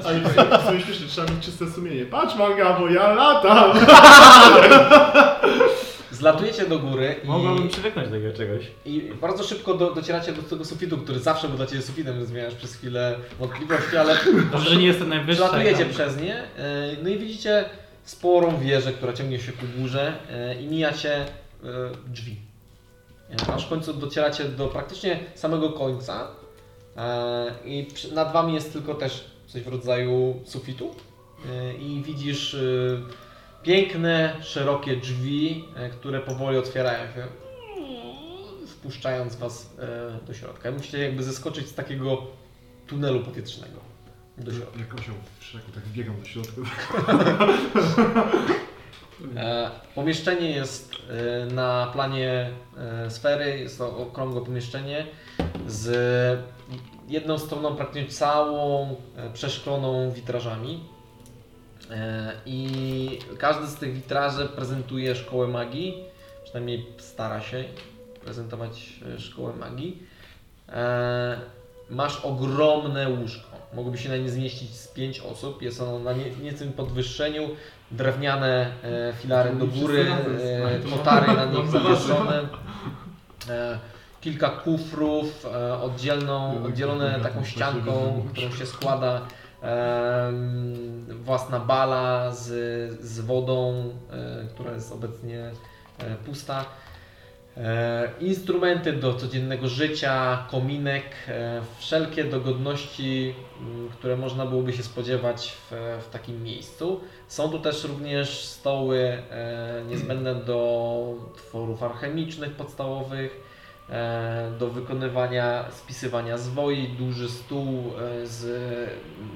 Ale 0.43 0.59
w 0.59 0.65
sumie 0.67 0.81
śmiesznie, 0.81 1.07
trzeba 1.07 1.31
mieć 1.33 1.45
czyste 1.45 1.71
sumienie. 1.71 2.05
Patrz 2.05 2.35
manga, 2.35 2.79
bo 2.79 2.89
ja 2.89 3.13
latam! 3.13 3.77
Zlatujecie 6.13 6.65
do 6.65 6.79
góry 6.79 7.15
Mogłabym 7.23 7.65
i, 7.65 7.69
przywyknąć 7.69 8.09
do 8.09 8.15
takiego 8.15 8.37
czegoś. 8.37 8.65
i 8.85 9.11
bardzo 9.21 9.43
szybko 9.43 9.73
do, 9.73 9.91
docieracie 9.93 10.33
do 10.33 10.41
tego 10.43 10.65
sufitu, 10.65 10.97
który 10.97 11.19
zawsze 11.19 11.47
był 11.47 11.57
dla 11.57 11.65
Ciebie 11.65 11.81
sufitem, 11.81 12.33
miałeś 12.33 12.53
przez 12.55 12.75
chwilę 12.75 13.15
wątpliwości, 13.39 13.97
ale 13.97 14.17
Dobrze, 14.51 14.69
że 14.69 14.75
nie 14.75 14.85
jestem 14.87 15.09
najwyższa. 15.09 15.43
przelatujecie 15.47 15.85
tam. 15.85 15.93
przez 15.93 16.21
nie. 16.21 16.35
e, 16.37 16.43
No 17.03 17.09
i 17.09 17.17
widzicie 17.17 17.65
sporą 18.03 18.59
wieżę, 18.59 18.93
która 18.93 19.13
ciągnie 19.13 19.39
się 19.39 19.51
ku 19.51 19.65
górze 19.77 20.13
e, 20.31 20.61
i 20.61 20.67
mijacie 20.67 21.25
drzwi. 22.07 22.35
E, 23.49 23.53
Aż 23.53 23.65
w 23.65 23.69
końcu 23.69 23.93
docieracie 23.93 24.43
do 24.45 24.67
praktycznie 24.67 25.19
samego 25.35 25.69
końca 25.69 26.27
i 27.65 27.87
nad 28.13 28.33
Wami 28.33 28.53
jest 28.53 28.73
tylko 28.73 28.93
też 28.95 29.23
coś 29.47 29.61
w 29.61 29.67
rodzaju 29.67 30.41
sufitu 30.45 30.95
i 31.79 32.01
widzisz 32.05 32.57
piękne, 33.63 34.35
szerokie 34.41 34.95
drzwi, 34.97 35.65
e, 35.75 35.89
które 35.89 36.19
powoli 36.19 36.57
otwierają 36.57 37.13
się, 37.13 37.27
wpuszczając 38.67 39.35
Was 39.35 39.69
e, 39.79 40.25
do 40.27 40.33
środka. 40.33 40.71
Musicie 40.71 40.99
jakby 40.99 41.23
zeskoczyć 41.23 41.67
z 41.67 41.73
takiego 41.73 42.27
tunelu 42.87 43.19
powietrznego 43.19 43.79
do 44.37 44.51
środka. 44.51 44.79
Jak 44.79 44.93
osioł 44.93 45.15
w 45.39 45.75
tak 45.75 45.83
biegam 45.87 46.19
do 46.19 46.25
środka. 46.25 46.61
E, 49.35 49.71
Pomieszczenie 49.95 50.51
jest 50.51 50.95
na 51.51 51.89
planie 51.93 52.49
sfery, 53.09 53.59
jest 53.59 53.77
to 53.77 53.97
okrągłe 53.97 54.41
pomieszczenie 54.45 55.07
z 55.67 56.39
jedną 57.07 57.37
stroną 57.39 57.75
praktycznie 57.75 58.07
całą 58.09 58.95
przeszkloną 59.33 60.11
witrażami. 60.11 60.83
E, 61.93 62.31
I 62.45 63.19
każdy 63.37 63.67
z 63.67 63.75
tych 63.75 63.93
witraży 63.93 64.45
prezentuje 64.45 65.15
szkołę 65.15 65.47
magii, 65.47 66.03
przynajmniej 66.43 66.85
stara 66.97 67.41
się 67.41 67.63
prezentować 68.23 68.93
e, 69.15 69.19
szkołę 69.19 69.53
magii. 69.53 70.03
E, 70.69 71.37
Masz 71.89 72.19
ogromne 72.25 73.09
łóżko. 73.09 73.57
Mogłoby 73.73 73.97
się 73.97 74.09
na 74.09 74.17
nie 74.17 74.29
zmieścić 74.29 74.75
z 74.75 74.87
pięć 74.87 75.19
osób. 75.19 75.61
Jest 75.61 75.81
ono 75.81 75.99
na 75.99 76.13
nie, 76.13 76.29
nieco 76.29 76.65
podwyższeniu. 76.77 77.49
Drewniane 77.91 78.71
filary 79.21 79.55
do 79.55 79.67
góry, 79.67 80.05
kotary 80.89 81.27
na 81.27 81.45
nich 81.45 81.69
zawieszone. 81.71 82.47
Kilka 84.21 84.49
kufrów, 84.49 85.45
oddzielną, 85.81 86.63
oddzielone 86.65 87.19
taką 87.23 87.43
ścianką, 87.43 88.25
którą 88.33 88.51
się 88.51 88.65
składa. 88.65 89.21
Własna 91.23 91.59
bala 91.59 92.31
z, 92.31 92.45
z 93.01 93.19
wodą, 93.19 93.89
e, 94.11 94.47
która 94.47 94.73
jest 94.73 94.91
obecnie 94.91 95.51
e, 95.99 96.15
pusta. 96.25 96.65
E, 97.57 98.09
instrumenty 98.19 98.93
do 98.93 99.13
codziennego 99.13 99.67
życia, 99.67 100.45
kominek, 100.51 101.03
wszelkie 101.77 102.23
dogodności, 102.23 103.35
m, 103.61 103.89
które 103.91 104.17
można 104.17 104.45
byłoby 104.45 104.73
się 104.73 104.83
spodziewać 104.83 105.51
w, 105.51 105.99
w 106.07 106.09
takim 106.09 106.43
miejscu. 106.43 107.01
Są 107.27 107.49
tu 107.49 107.59
też 107.59 107.83
również 107.83 108.45
stoły 108.45 109.23
niezbędne 109.89 110.35
do 110.35 111.13
tworów 111.35 111.83
alchemicznych 111.83 112.51
podstawowych, 112.51 113.52
do 114.59 114.69
wykonywania, 114.69 115.71
spisywania 115.71 116.37
zwoi, 116.37 116.87
duży 116.87 117.29
stół 117.29 117.91
e, 117.99 118.27
z 118.27 118.45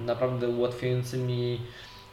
naprawdę 0.06 0.48
ułatwiającymi 0.48 1.62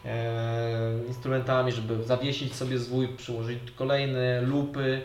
e, 0.04 1.04
instrumentami, 1.08 1.72
żeby 1.72 2.04
zawiesić 2.04 2.54
sobie 2.54 2.78
zwój, 2.78 3.08
przyłożyć 3.08 3.70
kolejny, 3.70 4.42
lupy. 4.42 5.02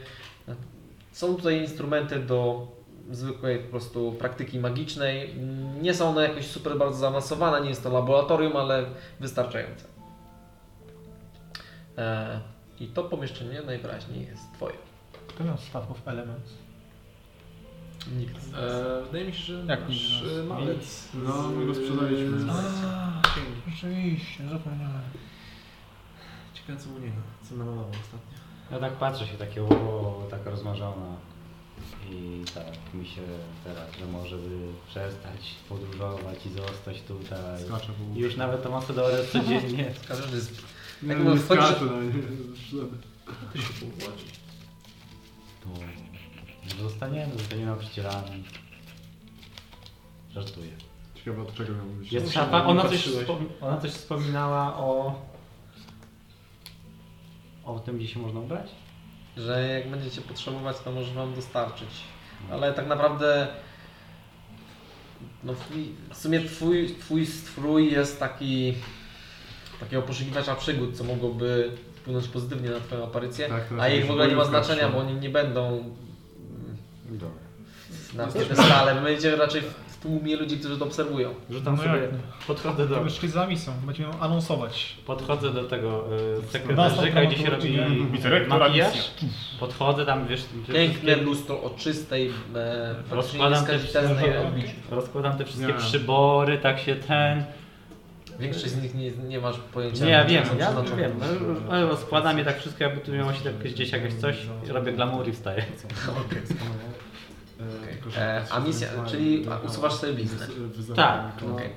Są 1.11 1.35
tutaj 1.35 1.61
instrumenty 1.61 2.19
do 2.19 2.67
zwykłej 3.11 3.59
po 3.59 3.69
prostu 3.69 4.15
praktyki 4.19 4.59
magicznej. 4.59 5.35
Nie 5.81 5.93
są 5.93 6.09
one 6.09 6.23
jakoś 6.23 6.47
super 6.47 6.77
bardzo 6.77 6.97
zaawansowane, 6.97 7.61
nie 7.61 7.69
jest 7.69 7.83
to 7.83 7.89
laboratorium, 7.89 8.57
ale 8.57 8.85
wystarczające. 9.19 9.85
E, 11.97 12.39
I 12.79 12.87
to 12.87 13.03
pomieszczenie 13.03 13.61
najwyraźniej 13.61 14.25
jest 14.25 14.53
Twoje. 14.53 14.75
Kto 15.27 15.43
miał 15.43 15.57
Staff 15.57 15.91
of 15.91 16.07
Elements? 16.07 16.68
Nikt. 18.17 18.35
E, 18.55 19.03
wydaje 19.05 19.25
mi 19.25 19.33
się, 19.33 19.43
że 19.43 19.65
Jak 19.67 19.81
nasz 19.81 19.89
nikt 19.89 20.25
e, 20.39 20.43
malec. 20.43 21.09
No, 21.13 21.49
my 21.49 21.65
go 21.65 21.75
sprzedaliśmy. 21.75 22.51
A, 22.51 23.21
rzeczywiście, 23.69 24.49
zapomniałem. 24.49 25.01
Ciekawe 26.53 26.79
co 26.79 26.89
u 26.89 26.99
niego, 26.99 27.21
co 27.49 27.55
namalował 27.55 27.89
ostatnio. 27.89 28.39
Ja 28.71 28.79
tak 28.79 28.93
patrzę 28.93 29.27
się 29.27 29.37
takie, 29.37 29.63
o, 29.63 30.27
taka 30.31 30.49
rozmarzona. 30.49 31.15
I 32.11 32.43
tak 32.55 32.93
mi 32.93 33.05
się 33.07 33.21
teraz, 33.63 33.95
że 33.99 34.05
może 34.05 34.37
by 34.37 34.57
przestać 34.87 35.55
podróżować 35.69 36.45
i 36.45 36.49
zostać 36.49 37.01
tutaj. 37.01 37.63
Skaczę 37.65 37.87
po 37.87 38.17
I 38.19 38.21
już 38.21 38.35
nawet 38.35 38.63
to 38.63 38.71
Macedorę 38.71 39.25
codziennie. 39.31 39.93
Każdy 40.07 40.41
z... 40.41 40.51
Nie, 41.03 41.09
Jak 41.09 41.19
nie 41.23 41.25
wchodzisz- 41.25 41.45
skaczę 41.45 41.85
na 41.85 42.01
nie. 42.01 42.11
To 43.53 43.57
się 43.61 43.73
połodzi. 43.79 44.25
To 45.63 45.69
Zostaniemy, 46.77 47.33
zostaniemy 47.37 47.71
nauczycielami. 47.71 48.43
Żartuję. 50.33 50.71
Ciekawe 51.15 51.41
od 51.41 51.53
czego 51.53 51.73
miał 51.73 51.85
być. 51.85 52.11
Jest 52.11 52.25
No, 52.25 52.31
szafa, 52.31 52.59
nie 52.59 52.65
ona 52.65 52.83
coś, 52.89 53.09
ona 53.61 53.77
coś 53.77 53.91
wspominała 53.91 54.77
o... 54.77 55.15
O 57.65 57.79
tym, 57.79 57.97
gdzie 57.97 58.07
się 58.07 58.19
można 58.19 58.39
ubrać? 58.39 58.69
Że 59.37 59.69
jak 59.69 59.89
będziecie 59.91 60.21
potrzebować, 60.21 60.79
to 60.79 60.91
może 60.91 61.13
wam 61.13 61.35
dostarczyć. 61.35 61.89
Ale 62.51 62.73
tak 62.73 62.87
naprawdę 62.87 63.47
no, 65.43 65.53
w 66.13 66.17
sumie 66.17 66.39
twój, 66.39 66.95
twój 66.99 67.25
strój 67.25 67.91
jest 67.91 68.19
taki 68.19 68.73
takiego 69.79 70.01
poszukiwacza 70.01 70.55
przygód, 70.55 70.97
co 70.97 71.03
mogłoby 71.03 71.71
wpłynąć 71.95 72.27
pozytywnie 72.27 72.69
na 72.69 72.79
twoją 72.79 73.03
aparycję, 73.03 73.47
Tak, 73.49 73.63
a 73.79 73.89
ich 73.89 73.99
już 73.99 74.07
w 74.07 74.11
ogóle 74.11 74.27
nie 74.27 74.35
ma 74.35 74.45
znaczenia, 74.45 74.89
bo 74.89 74.97
oni 74.97 75.13
nie 75.13 75.29
będą 75.29 75.83
Dobra. 77.11 77.29
na 78.15 78.27
piedestale, 78.27 78.95
wy 78.95 79.01
będziecie 79.01 79.35
raczej 79.35 79.61
w 79.87 79.97
tłumie 80.01 80.35
ludzi, 80.35 80.57
którzy 80.57 80.77
to 80.77 80.85
obserwują. 80.85 81.33
Rzucam 81.49 81.75
No 81.75 81.83
sobie, 81.83 81.97
jak 81.99 82.09
podchodzę 82.47 82.87
do, 82.87 82.95
To 82.95 83.09
szli 83.09 83.29
za 83.29 83.47
misją, 83.47 83.73
będziemy 83.85 84.09
ją 84.13 84.19
anonsować. 84.19 84.95
podchodzę 85.05 85.53
do 85.53 85.63
tego 85.63 86.05
y, 86.43 86.47
sekretarzyka, 86.47 87.25
gdzie 87.25 87.37
się 87.37 87.49
robi 87.49 87.77
makijaż. 88.47 89.11
Podchodzę 89.59 90.05
tam, 90.05 90.27
wiesz, 90.27 90.45
Piękne 90.73 91.15
lustro 91.15 91.61
o 91.63 91.69
czystej, 91.69 92.31
e, 92.55 92.95
Rozkładam 93.11 93.65
te 93.65 93.79
wszystkie- 93.79 94.41
rozkładam 94.91 95.37
te 95.37 95.45
wszystkie 95.45 95.67
Nie. 95.67 95.73
przybory, 95.73 96.57
tak 96.57 96.79
się 96.79 96.95
ten... 96.95 97.43
Większość 98.39 98.73
z 98.73 98.83
nich 98.83 98.95
nie, 98.95 99.11
nie 99.11 99.39
masz 99.39 99.57
pojęcia. 99.59 100.05
Nie, 100.05 100.11
ja 100.11 100.25
wiem, 100.25 100.43
ja 100.59 100.65
przeznaczone. 100.65 101.01
wiem, 101.01 101.11
no, 101.19 101.71
ale 101.71 101.85
rozkładam 101.85 102.37
je 102.37 102.45
tak 102.45 102.59
wszystko, 102.59 102.83
jakby 102.83 103.01
tu 103.01 103.11
miało 103.11 103.33
się 103.33 103.51
jakieś 103.51 103.73
gdzieś 103.73 103.91
jakieś 103.91 104.13
coś, 104.13 104.37
robię 104.67 104.93
glamour 104.93 105.27
i 105.27 105.31
wstaję. 105.31 105.65
E, 108.17 108.45
a 108.51 108.59
misja, 108.59 108.87
czyli 109.07 109.45
usuwasz 109.65 109.93
sobie 109.93 110.13
bliznę. 110.13 110.47
Tak. 110.95 111.31
Okej. 111.53 111.69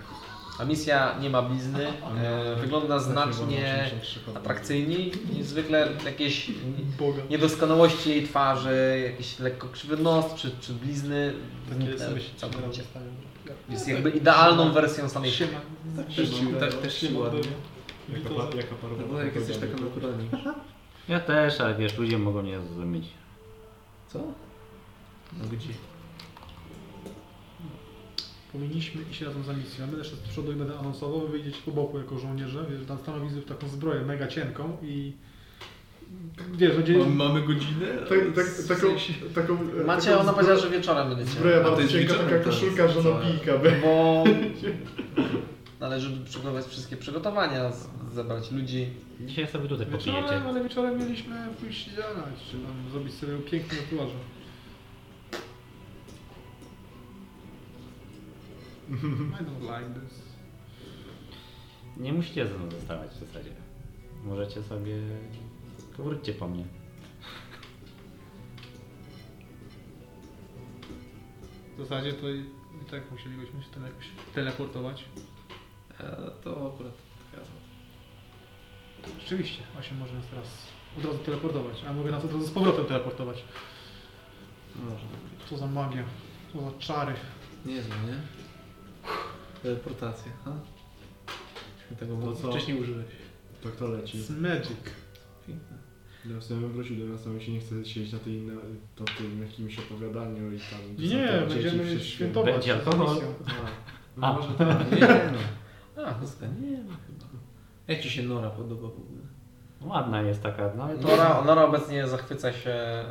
A 0.58 0.64
misja 0.64 1.18
nie 1.20 1.30
ma 1.30 1.42
blizny, 1.42 1.86
e, 2.22 2.56
wygląda 2.56 2.98
znacznie 2.98 3.90
atrakcyjniej 4.34 5.12
i 5.38 5.42
zwykle 5.42 5.88
jakieś 6.04 6.50
niedoskonałości 7.30 8.10
jej 8.10 8.22
twarzy, 8.22 9.02
jakiś 9.10 9.38
lekko 9.38 9.68
krzywy 9.68 9.96
nos 9.96 10.34
czy, 10.34 10.50
czy 10.60 10.72
blizny 10.72 11.32
zniknęły 11.72 12.20
całkowicie. 12.36 12.82
Jest 13.72 13.88
jakby 13.88 14.10
idealną 14.10 14.72
wersją 14.72 15.08
samej 15.08 15.30
siebie. 15.30 15.60
Też 16.16 16.30
ci, 16.30 16.46
tak, 16.60 16.74
też 16.74 17.00
ci 17.00 17.14
ładnie. 17.14 17.40
Jaka, 18.08 18.56
jaka 18.56 18.70
No 18.72 18.76
parowa 18.82 19.02
bo 19.02 19.22
jak 19.22 19.34
jesteś 19.34 19.56
taka 19.56 19.76
naturalniejsza. 19.76 20.54
Ja 21.08 21.20
też, 21.20 21.60
ale 21.60 21.74
wiesz, 21.74 21.98
ludzie 21.98 22.18
mogą 22.18 22.42
mnie 22.42 22.60
zrozumieć. 22.60 23.04
Co? 24.08 24.18
No 25.38 25.44
gdzie? 25.52 25.68
Powinniśmy 28.52 29.02
iść 29.10 29.20
razem 29.20 29.44
za 29.44 29.52
misją. 29.52 29.84
Ja 29.84 29.90
będę 29.90 30.04
szedł 30.04 30.16
z 30.16 30.28
przodu 30.28 30.52
i 30.52 30.54
będę 30.54 30.78
anonsował, 30.78 31.20
wy 31.28 31.40
po 31.64 31.70
boku 31.70 31.98
jako 31.98 32.18
żołnierze, 32.18 32.66
wiesz, 32.70 32.86
tam 32.88 32.98
stanowisk 32.98 33.36
w 33.36 33.44
taką 33.44 33.68
zbroję 33.68 34.00
mega 34.00 34.26
cienką 34.26 34.76
i 34.82 35.12
wiesz, 36.54 36.76
będzie... 36.76 36.98
Mamy 37.06 37.40
godzinę? 37.42 37.86
Tak, 38.08 38.18
tak, 38.34 38.46
taką, 38.68 38.86
taką, 39.34 39.58
Macie, 39.86 40.10
taką 40.10 40.20
ona 40.20 40.32
powiedziała, 40.32 40.58
że 40.58 40.70
wieczorem 40.70 41.08
będziecie. 41.08 41.30
Zbroja 41.30 41.62
bardzo 41.62 41.88
cienka, 41.88 42.14
taka 42.14 42.38
koszulka 42.38 42.76
teraz, 42.76 42.92
żonobijka. 42.92 43.58
by- 43.58 43.72
Bo 43.82 44.24
należy 45.80 46.24
przygotować 46.24 46.64
wszystkie 46.66 46.96
przygotowania, 46.96 47.72
z- 47.72 47.88
zebrać 48.14 48.50
ludzi. 48.52 48.86
Dzisiaj 49.20 49.46
sobie 49.46 49.68
tutaj 49.68 49.86
Wieczorem, 49.86 50.22
popijecie. 50.22 50.48
ale 50.48 50.62
wieczorem 50.62 50.98
mieliśmy 50.98 51.36
pójść 51.60 51.90
działać, 51.90 52.34
czy 52.50 52.56
tam 52.56 52.90
zrobić 52.92 53.14
sobie 53.14 53.38
piękny. 53.38 53.78
I 58.90 59.44
don't 59.44 59.62
like 59.62 60.00
this. 60.00 60.22
Nie 61.96 62.12
musicie 62.12 62.46
ze 62.46 62.58
mną 62.58 62.70
zostawać 62.70 63.10
w 63.10 63.20
zasadzie. 63.26 63.50
Możecie 64.24 64.62
sobie... 64.62 64.94
Powróćcie 65.96 66.32
po 66.32 66.48
mnie. 66.48 66.64
W 71.76 71.78
zasadzie 71.78 72.12
to 72.12 72.30
i, 72.30 72.40
i 72.82 72.90
tak 72.90 73.10
musielibyśmy 73.10 73.62
się 73.62 73.68
jakoś 73.82 74.06
teleportować. 74.34 75.04
E, 76.00 76.30
to 76.44 76.72
akurat 76.74 76.92
taka 77.32 77.46
Rzeczywiście, 79.20 79.62
właśnie 79.74 79.96
może 79.96 80.14
nas 80.14 80.26
teraz 80.26 80.48
od 80.98 81.04
razu 81.04 81.18
teleportować, 81.18 81.84
a 81.88 81.92
mogę 81.92 82.10
nas 82.10 82.24
od 82.24 82.32
razu 82.32 82.46
z 82.46 82.50
powrotem 82.50 82.84
teleportować. 82.84 83.44
Co 85.50 85.56
za 85.58 85.66
magia, 85.66 86.04
co 86.52 86.60
za 86.60 86.78
czary. 86.78 87.14
Niezłe, 87.66 87.94
nie? 88.06 88.20
Teleportacja, 89.62 90.32
ha? 90.44 90.52
Myśmy 91.80 91.96
tego 91.96 92.16
To 92.16 92.26
no 92.26 92.36
co? 92.36 92.50
wcześniej 92.50 92.80
użyłeś. 92.80 93.06
To 93.62 93.68
kto 93.68 93.88
leci? 93.88 94.18
It's 94.18 94.40
magic. 94.40 94.80
Piękne. 95.46 95.81
Ja 96.24 96.40
w 96.40 96.44
sumie 96.44 96.68
wrócił 96.68 96.96
do 96.96 97.30
mi 97.30 97.42
się 97.42 97.52
nie 97.52 97.60
chce 97.60 97.84
siedzieć 97.84 98.12
na, 98.12 98.18
tej, 98.18 98.42
na 98.42 98.54
tym 99.18 99.42
jakimś 99.42 99.78
opowiadaniu 99.78 100.52
i 100.52 100.58
tam... 100.58 100.96
Nie, 100.98 101.08
dzieci 101.48 101.76
będziemy 101.76 102.00
świętować. 102.00 102.52
Będzie 102.52 102.74
alkohol. 102.74 103.16
No 104.16 104.26
A. 104.26 104.32
może 104.32 104.48
tak. 104.48 104.92
Nie, 104.92 105.00
no. 105.96 106.02
A, 106.06 106.12
to 106.14 106.46
nie 106.46 106.76
no 106.78 106.92
chyba. 107.06 107.26
Jak 107.88 108.00
ci 108.00 108.10
się 108.10 108.22
Nora 108.22 108.50
podoba 108.50 108.82
w 108.88 109.00
ogóle? 109.00 109.22
Ładna 109.80 110.22
jest 110.22 110.42
taka, 110.42 110.70
no. 110.76 110.88
Nora, 111.00 111.42
Nora 111.44 111.64
obecnie 111.64 112.08
zachwyca 112.08 112.52
się. 112.52 112.70
e, 112.70 113.04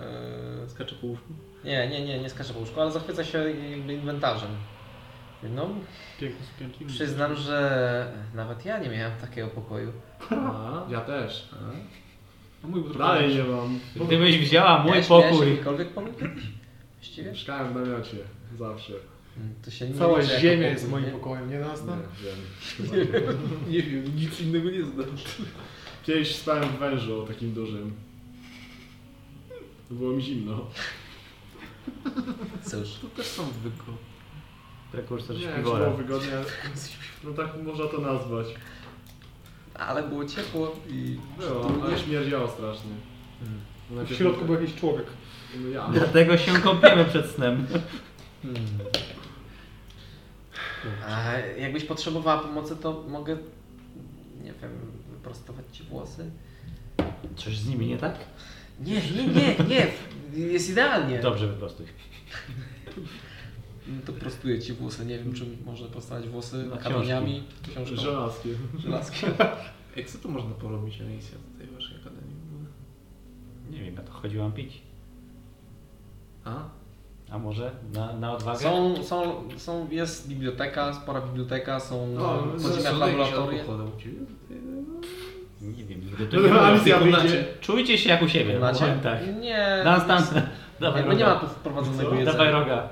Skacze 0.68 0.96
po 0.96 1.08
łóżku? 1.08 1.34
Nie, 1.64 1.90
nie, 1.90 2.06
nie, 2.06 2.20
nie 2.20 2.30
skacze 2.30 2.54
po 2.54 2.60
łóżku, 2.60 2.82
ale 2.82 2.92
zachwyca 2.92 3.24
się 3.24 3.50
inwentarzem. 3.88 4.50
No, 5.44 5.70
przyznam, 6.88 7.36
że 7.36 8.12
nawet 8.34 8.66
ja 8.66 8.80
nie 8.80 8.90
miałem 8.90 9.18
takiego 9.22 9.48
pokoju. 9.48 9.92
A, 10.32 10.86
Ja 10.90 11.02
też. 11.02 11.50
A 11.54 11.58
mój 12.64 12.82
był 12.82 12.94
Dalej 12.94 13.36
nie 13.36 13.44
mam. 13.44 13.80
Gdybyś 14.08 14.38
wzięła 14.38 14.80
mój 14.80 14.92
Miałeś 14.92 15.08
pokój... 15.08 15.50
jakikolwiek 15.52 15.90
pokój? 15.94 16.14
Właściwie? 17.00 17.30
Mieszkałem 17.32 17.74
w 17.74 17.76
namiocie. 17.76 18.18
Zawsze. 18.60 18.94
Mm, 19.38 19.54
To 19.66 19.72
się 19.72 19.90
nie 19.90 19.96
Cała 19.96 20.20
liczy 20.20 20.30
jako 20.34 20.42
ziemia 20.42 20.56
pokój, 20.58 20.72
jest 20.72 20.90
moim 20.90 21.06
nie? 21.06 21.12
pokojem, 21.12 21.50
nie 21.50 21.60
nas 21.60 21.86
tam? 21.86 22.00
Nie, 22.00 23.06
wiem. 23.06 23.38
nie 23.72 23.82
wiem, 23.82 24.16
nic 24.16 24.42
innego 24.42 24.70
nie 24.70 24.84
znam. 24.86 25.06
Kiedyś 26.04 26.36
spałem 26.36 26.64
w 26.70 26.80
wężu 26.80 27.26
takim 27.28 27.54
dużym. 27.54 27.94
Było 29.92 30.12
mi 30.14 30.22
zimno. 30.22 30.68
Cóż. 32.64 32.90
To 33.02 33.08
też 33.08 33.26
są 33.26 33.44
zwykłe. 33.52 33.94
Prekursor 34.92 35.36
Nie, 35.36 35.42
śpiwora. 35.42 35.86
było 35.86 35.98
wygodnie. 35.98 36.32
No 37.24 37.32
tak 37.34 37.48
można 37.64 37.86
to 37.86 37.98
nazwać. 38.02 38.48
Ale 39.74 40.04
było 40.04 40.26
ciepło 40.26 40.76
i... 40.90 41.18
Było, 41.38 41.84
ale 41.84 42.00
śmierdziało 42.00 42.48
strasznie. 42.48 42.92
W 43.92 44.16
środku 44.16 44.46
był 44.46 44.56
jakiś 44.56 44.76
człowiek. 44.76 45.06
No 45.62 45.70
ja. 45.70 45.90
Dlatego 45.94 46.38
się 46.38 46.52
kąpiemy 46.54 47.06
przed 47.06 47.26
snem. 47.26 47.68
Hmm. 48.42 48.66
A 51.08 51.34
jakbyś 51.60 51.84
potrzebowała 51.84 52.42
pomocy, 52.42 52.76
to 52.76 53.04
mogę, 53.08 53.38
nie 54.44 54.54
wiem, 54.62 54.72
wyprostować 55.12 55.66
ci 55.72 55.84
włosy? 55.84 56.32
Coś 57.36 57.58
z 57.58 57.68
nimi 57.68 57.88
nie 57.88 57.98
tak? 57.98 58.16
Nie, 58.80 59.02
nie, 59.02 59.28
nie, 59.28 59.56
nie, 60.34 60.46
jest 60.46 60.70
idealnie. 60.70 61.20
Dobrze, 61.20 61.48
wyprostuj. 61.48 61.86
No 63.96 64.02
To 64.06 64.14
prostuję 64.14 64.60
ci 64.60 64.74
włosy, 64.74 65.06
nie 65.06 65.18
wiem, 65.20 65.34
czy 65.34 65.46
można 65.66 65.88
prostować 65.88 66.28
włosy 66.28 66.64
Na 66.64 66.78
kamieniami, 66.78 67.44
książką, 67.72 67.96
Żelazkie. 67.96 68.50
żelazkiem. 68.80 69.30
Ej, 69.98 70.06
co 70.06 70.18
tu 70.18 70.30
można 70.30 70.56
porobić, 70.56 71.02
Alicja, 71.02 71.38
w 71.56 71.58
tej 71.58 71.68
waszej 71.68 71.98
akademii? 71.98 72.36
Nie 73.72 73.80
wiem, 73.84 73.96
ja 73.96 74.02
to 74.02 74.12
chodziłam 74.12 74.52
pić. 74.52 74.82
A? 76.46 76.56
A 77.32 77.40
może 77.40 77.72
na, 77.94 78.14
na 78.14 78.34
odwagę? 78.34 78.60
Są, 78.60 79.04
są, 79.04 79.44
są, 79.58 79.88
jest 79.92 80.28
biblioteka, 80.28 80.94
spora 80.94 81.22
biblioteka, 81.22 81.80
są 81.80 82.08
No, 82.08 82.44
podziemia 82.64 83.26
ciebie? 83.26 83.64
Nie 85.62 85.84
wiem, 85.84 86.02
nigdy 86.06 86.26
tu 86.28 86.42
nie. 86.48 86.54
Alicja 86.62 87.00
wyjdzie. 87.00 87.46
Czujcie 87.62 87.98
się 87.98 88.10
jak 88.10 88.22
u 88.22 88.28
siebie. 88.28 88.60
Macie? 88.60 89.00
Tak. 89.04 89.20
Nie. 89.42 89.82
Dans, 89.84 90.08
dans. 90.08 90.34
Dawaj 90.80 91.02
Jakby 91.02 91.16
nie 91.16 91.24
ma 91.24 91.34
roga. 91.34 91.40
tu 91.42 91.48
wprowadzonego 91.48 92.10
jedzenia. 92.16 92.32
Dawaj 92.32 92.52
roga. 92.52 92.90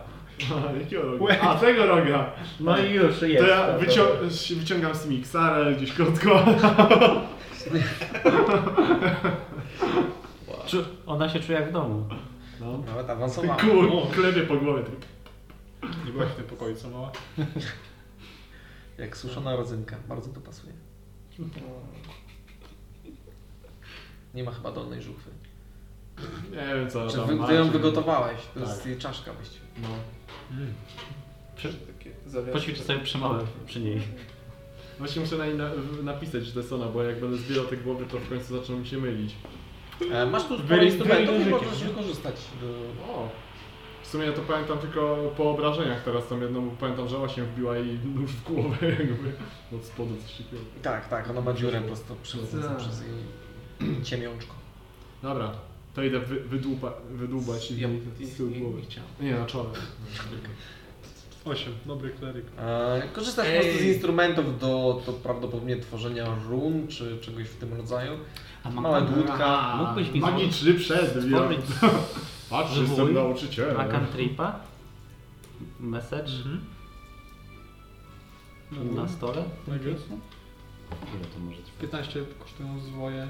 A, 0.70 0.72
jakiego 0.80 1.04
roga? 1.18 1.40
A, 1.42 1.56
tego 1.56 1.86
roga. 1.86 2.32
No 2.60 2.78
i 2.78 2.92
już 2.94 3.20
To 3.20 3.26
jest. 3.26 3.48
ja 3.48 3.78
wycią- 3.78 4.56
wyciągam 4.60 4.96
z 4.96 5.06
miksarę, 5.08 5.74
gdzieś 5.76 5.94
krótko. 5.94 6.46
Czu- 10.68 10.84
Ona 11.06 11.30
się 11.30 11.40
czuje 11.40 11.60
jak 11.60 11.70
w 11.70 11.74
domu. 11.74 12.06
No. 12.60 12.78
Nawet 12.78 13.10
awansowałem. 13.10 13.60
Kur, 13.70 14.12
klebie 14.12 14.42
po 14.42 14.56
głowie. 14.58 14.84
tak. 14.84 14.94
Nie 16.06 16.12
byłaś 16.12 16.30
w 16.30 16.36
tym 16.36 16.46
pokoju, 16.46 16.76
co 16.76 16.90
mała? 16.90 17.12
Jak 18.98 19.18
suszona 19.18 19.56
rodzynka, 19.56 19.96
bardzo 20.10 20.30
to 20.30 20.40
pasuje. 20.42 20.74
Nie 24.34 24.44
ma 24.44 24.52
chyba 24.52 24.72
dolnej 24.72 25.02
żuchwy. 25.02 25.30
Nie 26.52 26.76
wiem 26.76 26.90
co 26.90 27.08
Czy 27.08 27.18
tam 27.18 27.28
wy, 27.28 27.36
macie. 27.36 27.50
ty 27.50 27.56
ją 27.60 27.70
wygotowałeś? 27.70 28.38
To 28.54 28.60
jest 28.60 28.78
Tak. 28.78 28.86
jej 28.86 28.98
czaszka 28.98 29.34
właściwie. 29.34 29.66
No. 29.82 29.88
Takie 31.56 32.10
zawiasy. 32.28 32.54
Poćwicz 32.54 32.82
sobie 32.82 33.00
przemowę 33.00 33.46
przy 33.66 33.80
niej. 33.80 34.02
Właśnie 35.00 35.22
muszę 35.22 35.38
na 35.38 35.46
niej 35.46 35.56
na, 35.56 35.70
napisać 36.04 36.46
że 36.46 36.52
to 36.52 36.60
jest 36.60 36.74
ona, 36.74 36.86
bo 36.86 37.04
jak 37.04 37.20
będę 37.20 37.38
zbierał 37.38 37.66
te 37.66 37.78
głowy, 37.78 38.06
to 38.06 38.18
w 38.18 38.30
końcu 38.30 38.60
zaczną 38.60 38.78
mi 38.78 38.88
się 38.88 38.98
mylić. 38.98 39.36
E, 40.12 40.26
masz 40.26 40.44
tu 40.44 40.60
sporo 40.60 40.84
instrumentów 40.84 41.48
i 41.48 41.50
możesz 41.50 41.84
wykorzystać 41.84 42.36
do... 42.62 42.68
O! 43.14 43.30
W 44.04 44.08
sumie 44.08 44.26
ja 44.26 44.34
to 44.34 44.42
pamiętam 44.42 44.78
tylko 44.78 45.32
po 45.38 45.52
obrażeniach 45.52 46.04
teraz, 46.04 46.28
tam 46.28 46.42
jedną 46.42 46.70
pamiętam, 46.70 47.08
że 47.08 47.30
się 47.30 47.44
wbiła 47.44 47.78
i 47.78 48.00
nóż 48.16 48.32
w 48.32 48.44
głowę 48.44 48.78
jakby 49.00 49.34
od 49.76 49.86
spodu 49.86 50.16
coś 50.18 50.32
takiego. 50.32 50.64
Tak, 50.82 51.08
tak, 51.08 51.30
ona 51.30 51.42
ma 51.42 51.54
dziurę 51.54 51.82
prosto 51.82 52.16
przechodzącą 52.24 52.68
Tak. 52.68 52.78
przez 52.78 53.02
jej 53.02 54.04
ciemiączko. 54.04 54.54
Dobra, 55.22 55.52
to 55.94 56.04
idę 56.04 56.20
wy, 56.20 56.40
wydłuba, 56.40 56.94
wydłubać 57.12 57.72
i 57.72 57.80
Ja 57.80 57.88
z 58.22 58.38
tyłu 58.38 58.50
nie, 58.50 58.60
głowy. 58.60 58.82
nie 59.22 59.36
na 59.36 59.46
czole. 59.46 59.70
8, 61.46 61.74
dobry 61.86 62.10
kleryk. 62.10 62.46
E, 62.58 63.02
korzystasz 63.14 63.48
po 63.48 63.54
prostu 63.64 63.80
z 63.80 63.84
instrumentów 63.84 64.60
do, 64.60 65.02
do 65.06 65.14
prawdopodobnie 65.14 65.78
tworzenia 65.78 66.26
run, 66.50 66.88
czy 66.88 67.18
czegoś 67.22 67.48
w 67.48 67.56
tym 67.58 67.74
rodzaju. 67.74 68.12
A 68.64 68.70
Małe 68.72 69.02
dłudka. 69.02 69.76
Mógłbyś 69.78 70.12
mi 70.12 70.20
Magiczny 70.20 70.74
przedmiot. 70.74 71.24
stworzyć 71.24 71.60
Patrz, 72.50 72.72
zwój 72.74 72.88
jestem 72.88 73.14
nauczycielem. 73.14 73.78
na 73.78 73.88
cantripa? 73.88 74.60
Message 75.80 76.32
na 78.72 79.08
stole? 79.08 79.44
Tak 79.66 79.86
jest. 79.86 80.08
Ile 81.16 81.26
to 81.34 81.40
może 81.40 81.58
trwać? 81.58 81.72
15 81.82 82.26
kosztują 82.40 82.80
zwoje, 82.80 83.28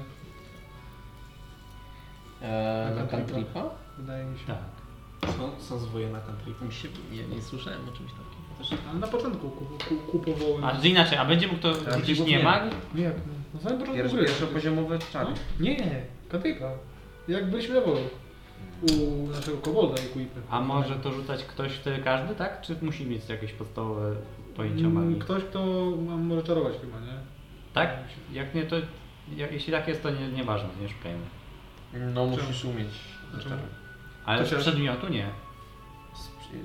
E, 2.42 2.90
na 2.96 3.06
cantripa? 3.06 3.16
cantripa? 3.34 3.64
wydaje 3.98 4.24
mi 4.24 4.38
się. 4.38 4.46
Tak. 4.46 5.30
Są, 5.36 5.50
są 5.60 5.78
zwoje 5.78 6.08
na. 6.10 6.18
Mi 6.66 6.72
się, 6.72 6.88
nie, 7.12 7.36
nie 7.36 7.42
słyszałem 7.42 7.80
o 7.88 7.92
czymś 7.96 8.10
takim. 8.10 8.40
Ale 8.90 8.98
na 8.98 9.06
początku 9.06 9.50
ku- 9.50 9.64
ku- 9.88 10.10
kupowały. 10.12 10.64
A, 10.64 10.80
że 10.80 10.88
inaczej, 10.88 11.18
a 11.18 11.24
będzie 11.24 11.46
mógł 11.46 11.60
to 11.60 11.74
Tak, 11.74 11.94
rzucić 12.00 12.20
nie. 12.20 12.26
nie 12.26 12.44
mag? 12.44 12.62
Nie, 12.94 13.02
jak 13.02 13.14
na 13.54 13.60
samym 13.60 13.78
początku 13.78 13.94
Pierwszy, 14.02 14.16
gry. 14.16 14.26
pierwszopoziomowy 14.26 14.98
czar. 15.12 15.26
Nie, 15.60 15.76
nie, 15.76 16.02
Katyka. 16.28 16.70
Jak 17.28 17.50
byliśmy 17.50 17.74
na. 17.74 18.00
U 18.82 19.26
naszego 19.28 19.56
kobolda 19.58 20.02
i 20.02 20.06
Kuipy. 20.06 20.40
A 20.50 20.60
może 20.60 20.94
to 20.96 21.12
rzucać 21.12 21.44
ktoś 21.44 21.72
wtedy 21.72 22.02
każdy, 22.02 22.34
tak? 22.34 22.60
Czy 22.62 22.76
musi 22.82 23.06
mieć 23.06 23.28
jakieś 23.28 23.52
podstawowe 23.52 24.16
pojęcia 24.56 24.84
Mm, 24.86 24.92
magii? 24.92 25.20
Ktoś, 25.20 25.44
kto 25.44 25.66
ma- 26.06 26.16
może 26.16 26.42
czarować 26.42 26.72
chyba, 26.80 27.00
nie? 27.00 27.12
Tak? 27.74 27.90
Jak 28.32 28.54
nie, 28.54 28.62
to 28.62 28.76
jak, 29.36 29.52
jeśli 29.52 29.72
tak 29.72 29.88
jest, 29.88 30.02
to 30.02 30.10
nie, 30.10 30.28
nieważne, 30.28 30.68
nie 30.82 30.88
szukajmy. 30.88 31.20
No 31.92 32.26
musisz 32.26 32.64
umieć. 32.64 32.88
Czemu? 33.42 33.62
Ale 34.24 34.44
To 34.44 34.60
z 34.60 34.62
przedmiotu 34.62 35.08
nie. 35.08 35.30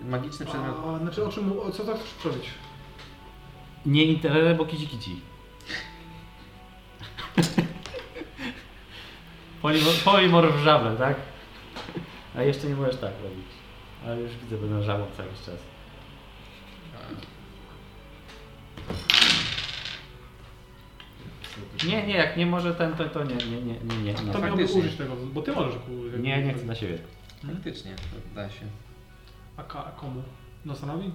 Magiczny 0.03 0.45
przedmiot. 0.45 0.75
A, 0.95 0.99
znaczy 0.99 1.25
o 1.25 1.31
czym, 1.31 1.59
o 1.59 1.71
co 1.71 1.85
tak 1.85 1.95
chcesz 1.95 2.13
przeżyć? 2.13 2.49
Nie 3.85 4.03
interere, 4.03 4.55
bo 4.55 4.65
kici 4.65 4.87
kici. 4.87 5.21
Polimor, 9.61 9.93
polimor 10.05 10.53
w 10.53 10.63
żabę, 10.63 10.97
tak? 10.97 11.15
A 12.35 12.41
jeszcze 12.41 12.67
nie 12.67 12.75
możesz 12.75 12.95
tak 12.95 13.13
robić. 13.23 13.45
Ale 14.05 14.21
już 14.21 14.31
widzę, 14.31 14.57
będę 14.57 14.83
żabą 14.83 15.05
cały 15.17 15.29
czas. 15.29 15.59
Nie, 21.83 22.07
nie, 22.07 22.13
jak 22.17 22.37
nie 22.37 22.45
może 22.45 22.75
ten, 22.75 22.93
to, 22.93 23.09
to 23.09 23.23
nie, 23.23 23.35
nie, 23.35 23.61
nie, 23.61 23.73
nie, 23.79 24.03
nie. 24.03 24.13
To 24.13 24.21
nie. 24.23 24.31
miałby 24.31 24.47
faktycznie. 24.47 24.79
użyć 24.81 24.95
tego, 24.95 25.15
bo 25.33 25.41
ty 25.41 25.51
możesz 25.51 25.73
użyć. 25.99 26.21
Nie, 26.23 26.43
nie 26.43 26.53
chcę 26.53 26.63
dla 26.65 26.75
siebie. 26.75 26.97
Faktycznie, 27.53 27.95
to 27.95 28.35
da 28.35 28.49
się. 28.49 28.65
A, 29.57 29.63
ka, 29.63 29.85
a 29.85 29.91
komu? 29.91 30.23
Nosanowi? 30.65 31.11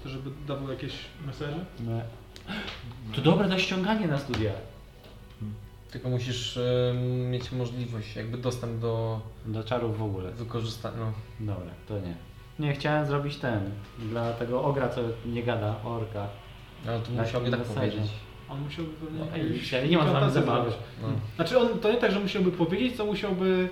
Chcesz, 0.00 0.12
żeby 0.12 0.30
dawał 0.46 0.70
jakieś 0.70 0.92
mesaże? 1.26 1.64
Nie. 1.80 2.04
To 3.14 3.20
dobre 3.20 3.48
na 3.48 3.58
ściąganie 3.58 4.06
na 4.08 4.18
studia. 4.18 4.52
Tylko 5.90 6.08
musisz 6.08 6.56
e, 6.56 6.94
mieć 7.30 7.52
możliwość, 7.52 8.16
jakby 8.16 8.38
dostęp 8.38 8.80
do 8.80 9.20
Do 9.46 9.64
czarów 9.64 9.98
w 9.98 10.02
ogóle. 10.02 10.30
wykorzystania. 10.30 10.96
No. 11.00 11.12
Dobra, 11.54 11.70
to 11.88 11.98
nie. 11.98 12.14
Nie, 12.58 12.72
chciałem 12.74 13.06
zrobić 13.06 13.36
ten. 13.36 13.70
Dla 13.98 14.32
tego 14.32 14.62
ogra, 14.64 14.88
co 14.88 15.00
nie 15.26 15.42
gada, 15.42 15.76
orka. 15.84 16.28
Ale 16.86 17.00
to 17.00 17.10
musiałby 17.10 17.50
tak 17.50 17.60
mesaże. 17.60 17.80
powiedzieć. 17.80 18.10
On 18.50 18.60
musiałby 18.60 18.92
pewnie... 18.92 19.20
No, 19.20 19.26
ej, 19.34 19.60
dzisiaj 19.60 19.88
nie 19.88 19.98
ma 19.98 20.10
z 20.10 20.12
nami 20.12 20.32
zabawy. 20.32 20.70
No. 21.02 21.08
Znaczy 21.36 21.58
on, 21.58 21.68
to 21.80 21.92
nie 21.92 21.98
tak, 21.98 22.12
że 22.12 22.20
musiałby 22.20 22.52
powiedzieć, 22.52 22.96
co 22.96 23.06
musiałby... 23.06 23.68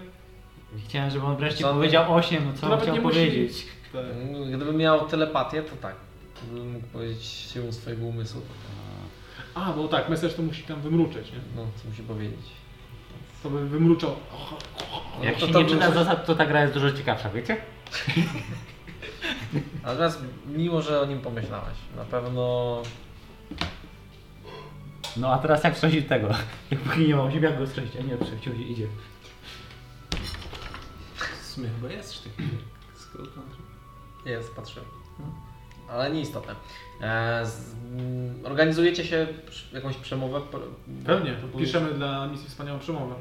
Chciałem, 0.89 1.11
żeby 1.11 1.27
on 1.27 1.37
wreszcie 1.37 1.65
Co? 1.65 1.75
powiedział 1.75 2.15
8, 2.15 2.45
no 2.47 2.53
co 2.61 2.69
nawet 2.69 2.83
chciał 2.83 2.97
musi- 2.97 3.03
powiedzieć. 3.03 3.67
Tak. 3.93 4.03
No, 4.33 4.39
Gdybym 4.47 4.77
miał 4.77 5.07
telepatię, 5.07 5.63
to 5.63 5.77
tak. 5.77 5.95
Gdybym 6.43 6.73
mógł 6.73 6.87
powiedzieć 6.87 7.25
siłą 7.25 7.73
swojego 7.73 8.07
umysłu, 8.07 8.41
to 8.41 9.61
A, 9.61 9.73
bo 9.73 9.89
tak, 9.89 10.09
mesaj 10.09 10.31
to 10.31 10.43
musi 10.43 10.63
tam 10.63 10.81
wymruczeć, 10.81 11.33
nie? 11.33 11.39
no, 11.57 11.63
co 11.83 11.89
musi 11.89 12.03
powiedzieć. 12.03 12.41
To 13.43 13.51
by 13.51 13.69
wymruczał. 13.69 14.17
Jak 15.23 15.35
No 15.35 15.41
to 15.41 15.47
się 15.47 15.53
to 15.53 15.63
nie 15.63 15.69
czyta 15.69 15.91
zasad, 15.91 16.27
to 16.27 16.35
ta 16.35 16.47
gra 16.47 16.63
jest 16.63 16.75
dużo 16.75 16.93
ciekawsza, 16.93 17.31
wiecie? 17.31 17.57
Natomiast 19.85 20.23
miło, 20.57 20.83
że 20.83 21.01
o 21.01 21.07
nim 21.07 21.21
pomyślałeś. 21.21 21.75
Na 21.97 22.05
pewno 22.05 22.83
No 25.17 25.33
a 25.33 25.39
teraz 25.39 25.65
jak 25.65 25.75
strzelić 25.77 26.09
tego? 26.09 26.29
Jak 26.71 26.81
póki 26.81 27.09
nie 27.09 27.17
mam 27.17 27.33
siebie, 27.33 27.49
jak 27.49 27.59
go 27.59 27.67
strzelić? 27.67 27.93
A 27.97 28.03
nie, 28.03 28.17
przeciął 28.17 28.55
idzie. 28.55 28.87
W 31.41 31.47
sumie 31.47 31.69
chyba 31.81 31.93
jest 31.95 32.29
country. 33.13 33.63
jest, 34.25 34.55
patrzę. 34.57 34.81
Ale 35.91 36.11
nieistotne. 36.11 36.55
E, 37.01 37.47
z, 37.47 37.75
mm, 37.75 38.47
organizujecie 38.47 39.05
się 39.05 39.27
przy- 39.51 39.75
jakąś 39.75 39.97
przemowę? 39.97 40.41
P- 40.41 40.59
Pewnie, 41.07 41.33
próbujesz- 41.33 41.59
piszemy 41.67 41.95
dla 41.95 42.27
misji 42.27 42.49
wspaniałą 42.49 42.79
przemowę. 42.79 43.15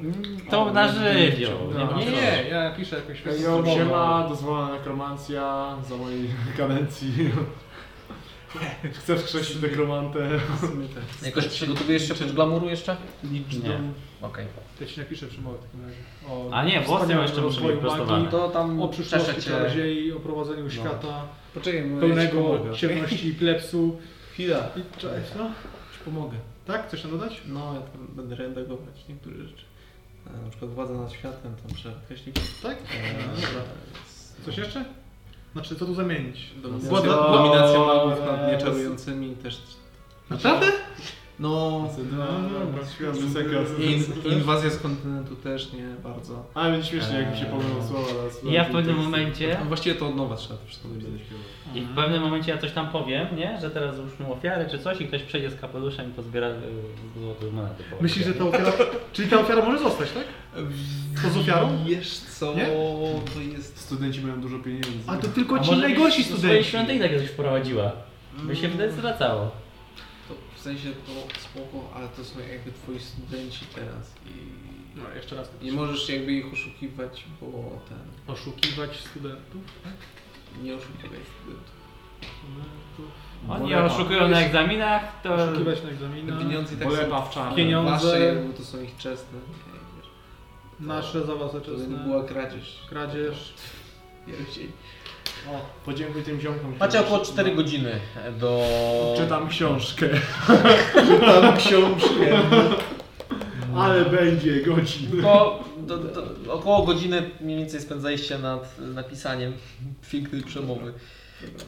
To 0.49 0.73
na 0.73 0.87
żywioł. 0.91 1.57
Nie, 1.73 1.77
Nie, 1.79 1.85
ma 1.85 1.97
nie, 2.01 2.49
ja 2.49 2.71
piszę 2.75 3.01
yo, 3.43 3.63
siema, 3.75 4.25
dozwolona 4.29 4.73
nekromancja 4.73 5.75
za 5.89 5.97
mojej 5.97 6.29
kadencji. 6.57 7.31
Chcesz 8.99 9.23
krzesić 9.23 9.57
sumie 10.67 10.87
tak. 10.87 11.25
Jakoś 11.25 11.47
przygotowujesz 11.47 12.07
się 12.07 12.13
oprócz 12.13 12.31
glamuru 12.31 12.69
jeszcze? 12.69 12.97
Licz 13.23 13.53
Nie. 13.63 13.79
Okej. 14.21 14.45
Ja 14.81 14.87
ci 14.87 14.99
napiszę 14.99 15.27
przemowę 15.27 15.57
w 15.57 15.61
takim 15.61 15.81
razie. 15.83 15.95
O 16.29 16.49
A 16.53 16.63
nie, 16.65 16.81
włosy 16.81 17.01
wspaniałym 17.01 17.25
jeszcze 17.27 17.41
muszą 17.41 17.55
być 17.55 17.63
rozwoju 17.63 17.77
prostowane. 17.81 18.11
magii, 18.23 18.31
To 18.31 18.49
tam 18.49 18.81
O 18.81 18.87
przyszłości 18.87 19.27
przeszecie. 19.31 19.49
czarodziei, 19.51 20.11
o 20.11 20.19
prowadzeniu 20.19 20.69
świata, 20.69 21.27
Poczekaj, 21.53 21.81
bo 21.83 21.87
ja 21.87 22.01
ci 22.01 22.07
pełnego 22.07 22.43
pomogę. 22.43 22.77
ciemności 22.77 23.27
i 23.27 23.35
klepsu. 23.35 23.97
Chwila. 24.33 24.57
I 24.75 24.99
cześć, 24.99 25.31
no. 25.37 25.45
Ci 25.93 25.99
pomogę. 26.05 26.37
Tak? 26.65 26.89
Coś 26.89 27.01
tam 27.01 27.11
dodać? 27.11 27.41
No, 27.47 27.73
ja 27.73 27.79
tam 27.81 28.07
będę 28.15 28.35
redagować 28.35 29.05
niektóre 29.09 29.35
rzeczy. 29.37 29.65
E, 30.27 30.43
Na 30.43 30.49
przykład 30.49 30.71
władza 30.71 30.93
nad 30.93 31.11
światem, 31.13 31.55
tam 31.67 31.75
przekreślić. 31.75 32.35
Tak? 32.63 32.77
E, 32.77 33.13
No, 33.35 33.41
dobra. 33.47 33.61
Coś 34.45 34.57
jeszcze? 34.57 34.85
Znaczy, 35.53 35.75
co 35.75 35.85
tu 35.85 35.93
zamienić? 35.93 36.49
Dominacja, 36.61 36.89
Władza- 36.91 37.31
dominacja 37.31 37.79
magów 37.79 38.25
nad 38.25 38.51
nieczarującymi 38.51 39.35
też. 39.35 39.61
Naprawdę? 40.29 40.65
No, 41.39 41.89
No, 42.11 42.25
in, 43.79 44.03
inwazja 44.31 44.69
z 44.69 44.77
kontynentu 44.77 45.35
też 45.35 45.73
nie 45.73 45.87
bardzo. 46.03 46.45
Ale 46.53 46.71
będzie 46.71 46.89
śmiesznie, 46.89 47.15
jak 47.19 47.31
mi 47.31 47.37
się 47.39 47.45
pomylą 47.45 47.87
słowa 47.87 48.07
ja 48.43 48.63
w 48.63 48.71
pewnym 48.71 48.95
momencie, 48.95 49.57
No, 49.59 49.65
właściwie 49.65 49.95
to 49.95 50.07
od 50.07 50.15
nowa 50.15 50.35
trzeba 50.35 50.59
to 50.59 50.65
wszystko 50.67 50.89
i 51.75 51.81
w 51.81 51.95
pewnym 51.95 52.21
momencie 52.21 52.51
ja 52.51 52.57
coś 52.57 52.71
tam 52.71 52.89
powiem, 52.89 53.27
nie? 53.35 53.57
Że 53.61 53.69
teraz 53.69 53.95
złóżmy 53.95 54.27
ofiarę 54.27 54.69
czy 54.71 54.79
coś 54.79 55.01
i 55.01 55.07
ktoś 55.07 55.23
przejdzie 55.23 55.49
z 55.49 55.61
kapeluszem 55.61 56.09
i 56.09 56.13
pozbiera 56.13 56.47
y, 56.47 56.53
złote 57.19 57.45
monety. 57.45 57.83
Myślisz, 58.01 58.25
że 58.25 58.33
ta 58.33 58.43
ofiara... 58.45 58.71
Czyli 59.13 59.29
ta 59.29 59.39
ofiara 59.39 59.65
może 59.65 59.79
zostać, 59.79 60.09
tak? 60.11 60.23
To 61.23 61.29
z 61.29 61.37
ofiarą? 61.37 61.77
Wiesz 61.85 62.17
co, 62.19 62.55
Nie? 62.55 62.65
to 63.33 63.41
jest... 63.57 63.77
Studenci 63.79 64.21
mają 64.21 64.41
dużo 64.41 64.59
pieniędzy. 64.59 64.89
A 65.07 65.17
to 65.17 65.27
tylko 65.27 65.55
A 65.55 65.59
ci 65.59 65.77
najgorsi 65.77 66.17
byś 66.17 66.25
swojej 66.25 66.39
studenci. 66.39 66.69
świątyni 66.69 66.99
tak 66.99 67.17
coś 67.17 67.27
wprowadziła. 67.27 67.91
By 68.43 68.55
się 68.55 68.69
wtedy 68.69 68.91
zwracało. 68.93 69.51
To 70.57 70.61
w 70.61 70.63
sensie 70.63 70.89
to 70.91 71.39
spoko, 71.39 71.93
ale 71.95 72.07
to 72.07 72.23
są 72.23 72.39
jakby 72.39 72.71
twoi 72.71 72.99
studenci 72.99 73.65
teraz 73.75 74.11
i... 74.25 74.31
No, 74.99 75.03
jeszcze 75.15 75.35
raz. 75.35 75.49
Nie 75.61 75.71
możesz 75.71 76.09
jakby 76.09 76.31
ich 76.31 76.53
oszukiwać, 76.53 77.23
bo 77.41 77.47
ten... 77.89 78.33
Oszukiwać 78.35 78.99
studentów. 78.99 79.61
Nie 80.63 80.75
oszukiwać 80.75 81.19
studentów. 81.41 81.77
Oni 83.49 83.69
Bolepa. 83.69 83.85
oszukują 83.85 84.27
na 84.27 84.39
egzaminach, 84.39 85.21
to... 85.21 85.33
Oszukiwać 85.35 85.83
na 85.83 85.89
egzaminach. 85.89 86.39
pieniądze 86.39 86.75
i 86.75 86.77
tak 86.77 86.87
Bolepa 86.87 87.21
są 87.21 87.29
w 87.29 87.33
czarne. 87.33 87.55
Pieniądze. 87.55 87.91
wasze, 87.91 88.43
bo 88.47 88.53
to 88.57 88.63
są 88.63 88.81
ich 88.81 88.97
czesne. 88.97 89.39
Nie, 89.39 89.79
wiesz. 89.97 90.09
Nasze 90.79 91.25
za 91.25 91.35
was 91.35 91.51
To 91.51 91.61
czesne. 91.61 91.97
była 91.97 92.23
kradzież. 92.23 92.85
Kradzież. 92.89 93.53
Pierścień. 94.25 94.71
O, 95.49 95.85
podziękuj 95.85 96.23
tym 96.23 96.41
ziomkom. 96.41 96.75
Macie 96.79 96.99
około 96.99 97.25
4 97.25 97.55
godziny 97.55 97.99
do... 98.39 98.65
Czytam 99.17 99.49
książkę. 99.49 100.09
Czytam 101.07 101.57
książkę. 101.57 102.39
Ale 103.75 104.05
będzie 104.05 104.61
godzin. 104.61 105.21
To 105.21 105.63
do, 105.87 105.97
do, 105.97 106.53
około 106.53 106.85
godziny 106.85 107.29
mniej 107.41 107.57
więcej 107.57 107.81
spędzaliście 107.81 108.37
nad 108.37 108.79
napisaniem 108.79 109.53
pięknej 110.11 110.41
przemowy. 110.41 110.93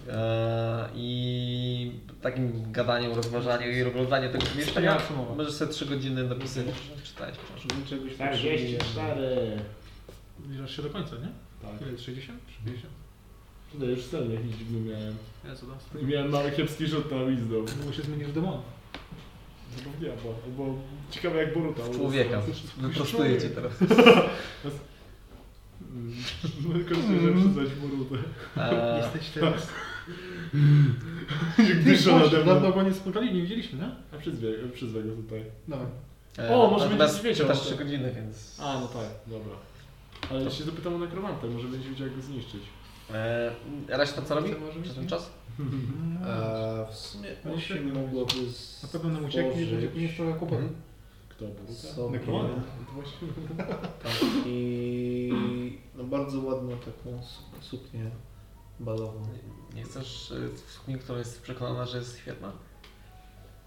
E, 0.10 0.90
I 0.96 1.92
takim 2.22 2.72
gadaniem, 2.72 3.14
rozważaniu 3.14 3.72
i 3.72 3.84
oglądaniem 3.84 4.32
tego 4.32 4.46
pomieszczenia. 4.46 4.98
Możesz 5.38 5.54
sobie 5.54 5.72
3 5.72 5.86
godziny 5.86 6.24
napisać, 6.24 6.66
czytałeś 7.04 7.36
książkę. 7.38 7.90
Czegoś 7.90 8.14
44. 8.14 9.58
Zbliżasz 10.40 10.76
się 10.76 10.82
do 10.82 10.90
końca, 10.90 11.16
nie? 11.16 11.30
Tak. 11.70 11.82
Ile 11.82 11.92
jest 11.92 12.04
60 12.04 12.40
czy 13.72 13.78
50? 13.78 13.80
No 13.80 13.86
już 13.86 14.04
sen 14.04 14.32
jakiś 14.34 14.56
dziwny 14.56 14.80
miałem. 14.92 15.16
Jezu, 15.46 15.66
no. 15.68 16.02
Miałem 16.08 16.32
mały 16.32 16.52
kiepski 16.52 16.88
rzut 16.88 17.12
na 17.12 17.26
wisdom. 17.26 17.66
Bo 17.86 17.94
się 17.94 18.02
zmienisz 18.02 18.28
w 18.28 18.34
demona. 18.34 18.62
Albo 19.78 19.90
w 19.90 20.00
diabła, 20.00 20.34
albo 20.46 20.76
ciekawe 21.12 21.38
jak 21.44 21.54
Boruta. 21.54 21.84
W 21.84 21.96
człowieka. 21.96 22.42
Wyprostuję 22.78 23.42
cię 23.42 23.50
teraz. 23.50 23.74
Kończy, 26.90 27.20
że 27.22 27.34
przyznać 27.34 27.70
Borutę. 27.82 28.16
E, 28.58 28.98
Jesteś 29.04 29.30
teraz... 29.30 29.68
Jak 31.58 31.84
dyszą 31.84 32.20
nade 32.20 32.38
Dawno 32.46 32.60
mną. 32.60 32.72
go 32.72 32.84
nie 32.84 32.94
spotkali, 32.94 33.34
nie 33.34 33.42
widzieliśmy, 33.42 33.80
nie? 33.80 33.90
A 34.14 34.18
przyzwę, 34.18 34.48
przyzwę 34.74 35.04
go 35.04 35.16
tutaj. 35.16 35.44
E, 36.40 36.56
O, 36.56 36.70
może 36.70 36.90
będziesz 36.90 37.22
wiedział 37.22 37.48
tym. 37.48 37.56
3 37.58 37.76
godziny, 37.76 38.14
więc... 38.16 38.60
A, 38.60 38.80
no 38.80 38.88
tak, 38.88 39.06
dobra. 39.28 39.54
Ale 40.30 40.44
ja 40.44 40.52
się 40.52 40.64
zapytam 40.64 40.96
o 40.96 40.98
nekromantę, 41.00 41.48
może 41.48 41.68
będzie 41.68 41.90
wiedział 41.90 42.08
jak 42.08 42.16
go 42.16 42.22
zniszczyć. 42.22 42.62
E, 43.14 43.52
reszta 43.88 44.22
co 44.22 44.36
robi 44.36 44.50
przez 44.84 44.96
ten 44.96 45.08
czas? 45.08 45.30
A 46.26 46.86
w 46.92 46.96
sumie 46.96 47.30
8 47.46 47.60
świetnie. 47.60 47.92
mogłoby 47.94 48.34
Na 48.84 48.90
pewno 48.90 49.10
nam 49.10 49.26
ucieknie 49.26 49.62
i 49.62 49.66
będzie 49.72 49.88
później 49.88 50.10
trochę 50.16 50.32
kłopotów. 50.32 50.54
Mhm. 50.64 50.82
Kto, 51.30 51.46
Boruta? 51.46 51.74
sobie 51.74 52.12
Nekromanta. 52.20 52.54
No 52.80 52.86
to 52.86 52.92
właśnie... 53.02 53.28
tak, 54.04 54.12
i 54.46 55.78
no 55.96 56.04
bardzo 56.04 56.40
ładną 56.40 56.78
taką 56.78 57.24
su- 57.24 57.62
suknię 57.62 58.06
balową. 58.80 59.24
Nie 59.76 59.84
chcesz 59.84 60.32
e, 60.32 60.36
w 60.68 60.72
sukni, 60.72 61.00
która 61.00 61.18
jest 61.20 61.42
przekonana, 61.42 61.86
że 61.86 61.98
jest 61.98 62.18
świetna? 62.20 62.52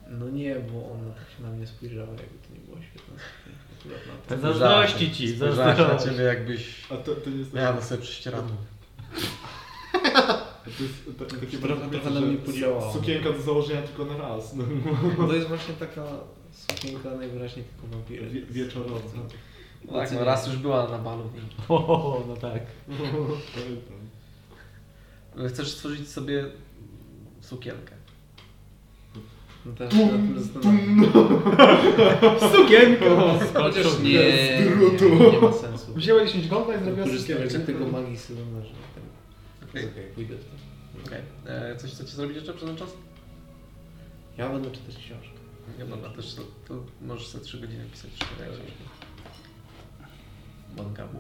No 0.09 0.29
nie, 0.31 0.55
bo 0.57 0.91
ona 0.93 1.15
tak 1.15 1.25
się 1.37 1.43
na 1.43 1.51
mnie 1.51 1.67
spojrzała, 1.67 2.09
jakby 2.11 2.25
to 2.49 2.55
nie 2.55 2.61
było 2.61 2.77
to. 4.29 4.39
Zazdrości 4.41 5.13
ci, 5.13 5.37
Spojrzałaś 5.37 5.79
na 5.79 5.85
zazdrości. 5.85 6.09
ciebie 6.11 6.25
jakbyś 6.25 6.87
A 6.91 6.97
to, 6.97 7.15
to 7.15 7.31
nie 7.31 7.37
jest... 7.37 7.53
miała 7.55 7.75
na 7.75 7.83
sobie 7.83 8.03
prześcieradło. 8.03 8.57
To 10.79 10.83
jest 10.83 11.19
ta, 11.19 11.25
takie 11.41 11.59
Trochę- 11.59 11.75
bardzo 11.75 11.91
trochę 11.91 12.09
że 12.15 12.21
na 12.21 12.27
mnie 12.27 12.37
podziałało. 12.37 12.93
Sukienka 12.93 13.33
do 13.33 13.43
założenia 13.43 13.83
tylko 13.83 14.05
na 14.05 14.19
raz. 14.19 14.55
No. 14.55 14.65
To 15.27 15.35
jest 15.35 15.49
właśnie 15.49 15.75
taka 15.75 16.05
sukienka 16.53 17.11
najwyraźniej 17.11 17.65
tylko 17.65 17.97
wampiry. 17.97 18.27
Wie, 18.31 18.43
wieczorowa. 18.43 19.01
No 19.85 19.93
tak, 19.93 20.13
no 20.13 20.25
raz 20.25 20.47
już 20.47 20.57
była 20.57 20.89
na 20.89 20.99
balu. 20.99 21.31
O, 21.69 22.25
no 22.29 22.37
tak. 22.37 22.63
Chcesz 25.49 25.69
stworzyć 25.69 26.09
sobie 26.09 26.45
sukienkę. 27.41 27.95
No 29.67 29.73
teraz 29.73 29.95
się 29.95 30.07
na 30.07 30.13
tym 30.13 30.41
zastanawiam. 30.43 31.13
Sukienko! 32.57 33.39
Chociaż 33.55 33.99
nie, 33.99 34.11
nie, 34.11 35.31
nie 35.33 35.39
ma 35.41 35.53
sensu. 35.53 35.95
Wzięła 35.95 36.25
10 36.25 36.49
golda 36.49 36.77
i 36.77 36.85
zrobiła 36.85 37.07
sukienkę. 37.19 37.51
z 37.51 37.67
tego 37.67 37.87
magii 37.87 38.17
ten... 38.17 38.37
Okej. 39.73 40.13
Pójdę 40.15 40.35
to. 40.37 40.45
Okej. 41.07 41.23
E, 41.47 41.77
Coś 41.77 41.91
chcecie 41.93 42.11
zrobić 42.13 42.37
jeszcze 42.37 42.53
przez 42.55 42.69
ten 42.69 42.77
czas? 42.77 42.89
Ja 44.39 44.49
będę 44.49 44.71
czytać 44.71 44.97
książkę. 44.97 45.39
Nie, 45.79 45.85
dobra, 45.85 46.11
też 46.11 46.35
to, 46.35 46.43
to 46.69 46.85
możesz 47.01 47.27
sobie 47.27 47.45
3 47.45 47.61
godziny 47.61 47.85
pisać 47.93 48.11
czytanie 48.15 48.51
książki. 48.51 48.73
Mangabu. 50.77 51.19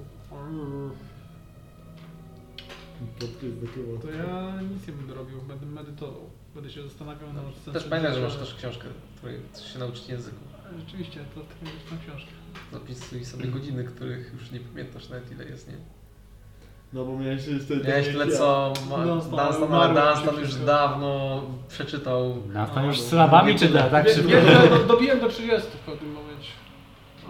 Podkryt 3.20 3.60
do 3.60 3.66
koło. 3.66 3.98
To 3.98 4.10
ja 4.10 4.60
nic 4.62 4.86
nie 4.86 4.92
będę 4.92 5.14
robił, 5.14 5.42
będę 5.42 5.66
medytował. 5.66 6.30
Będę 6.54 6.70
się 6.70 6.82
zastanawiał 6.82 7.32
na 7.32 7.42
sensu 7.42 7.72
Też 7.72 7.84
pamiętaj, 7.84 8.14
że 8.14 8.20
masz 8.20 8.36
też 8.36 8.54
książkę, 8.54 8.88
której 9.16 9.40
chcesz 9.52 9.72
się 9.72 9.78
nauczyć 9.78 10.08
języku. 10.08 10.36
Rzeczywiście, 10.78 11.20
to 11.34 11.40
będzie 11.40 11.78
tą 11.90 11.98
książkę. 11.98 12.30
Zapisuj 12.72 13.24
sobie 13.24 13.46
godziny, 13.46 13.84
których 13.84 14.32
już 14.40 14.50
nie 14.50 14.60
pamiętasz 14.60 15.08
nawet 15.08 15.32
ile 15.32 15.44
jest, 15.44 15.68
nie? 15.68 15.74
No 16.92 17.04
bo 17.04 17.18
miałeś 17.18 17.42
wtedy... 17.64 17.88
Miałeś 17.88 18.06
tyle 18.06 18.28
co 18.28 18.72
Dunstan, 18.76 19.06
Dunstan, 19.46 19.74
ale 19.74 19.94
Dunstan 20.14 20.34
już 20.34 20.44
wszystko. 20.44 20.66
dawno 20.66 21.42
przeczytał. 21.68 22.36
Tam 22.74 22.86
już 22.86 23.00
z 23.00 23.06
sylabami 23.08 23.58
czy 23.58 23.68
da, 23.68 23.82
tak 23.90 24.08
szybko? 24.08 24.30
że 24.30 24.68
do- 24.68 24.78
Dobiłem 24.94 25.20
do 25.20 25.28
30 25.28 25.68
w 25.70 25.90
pewnym 25.90 26.12
momencie. 26.12 26.48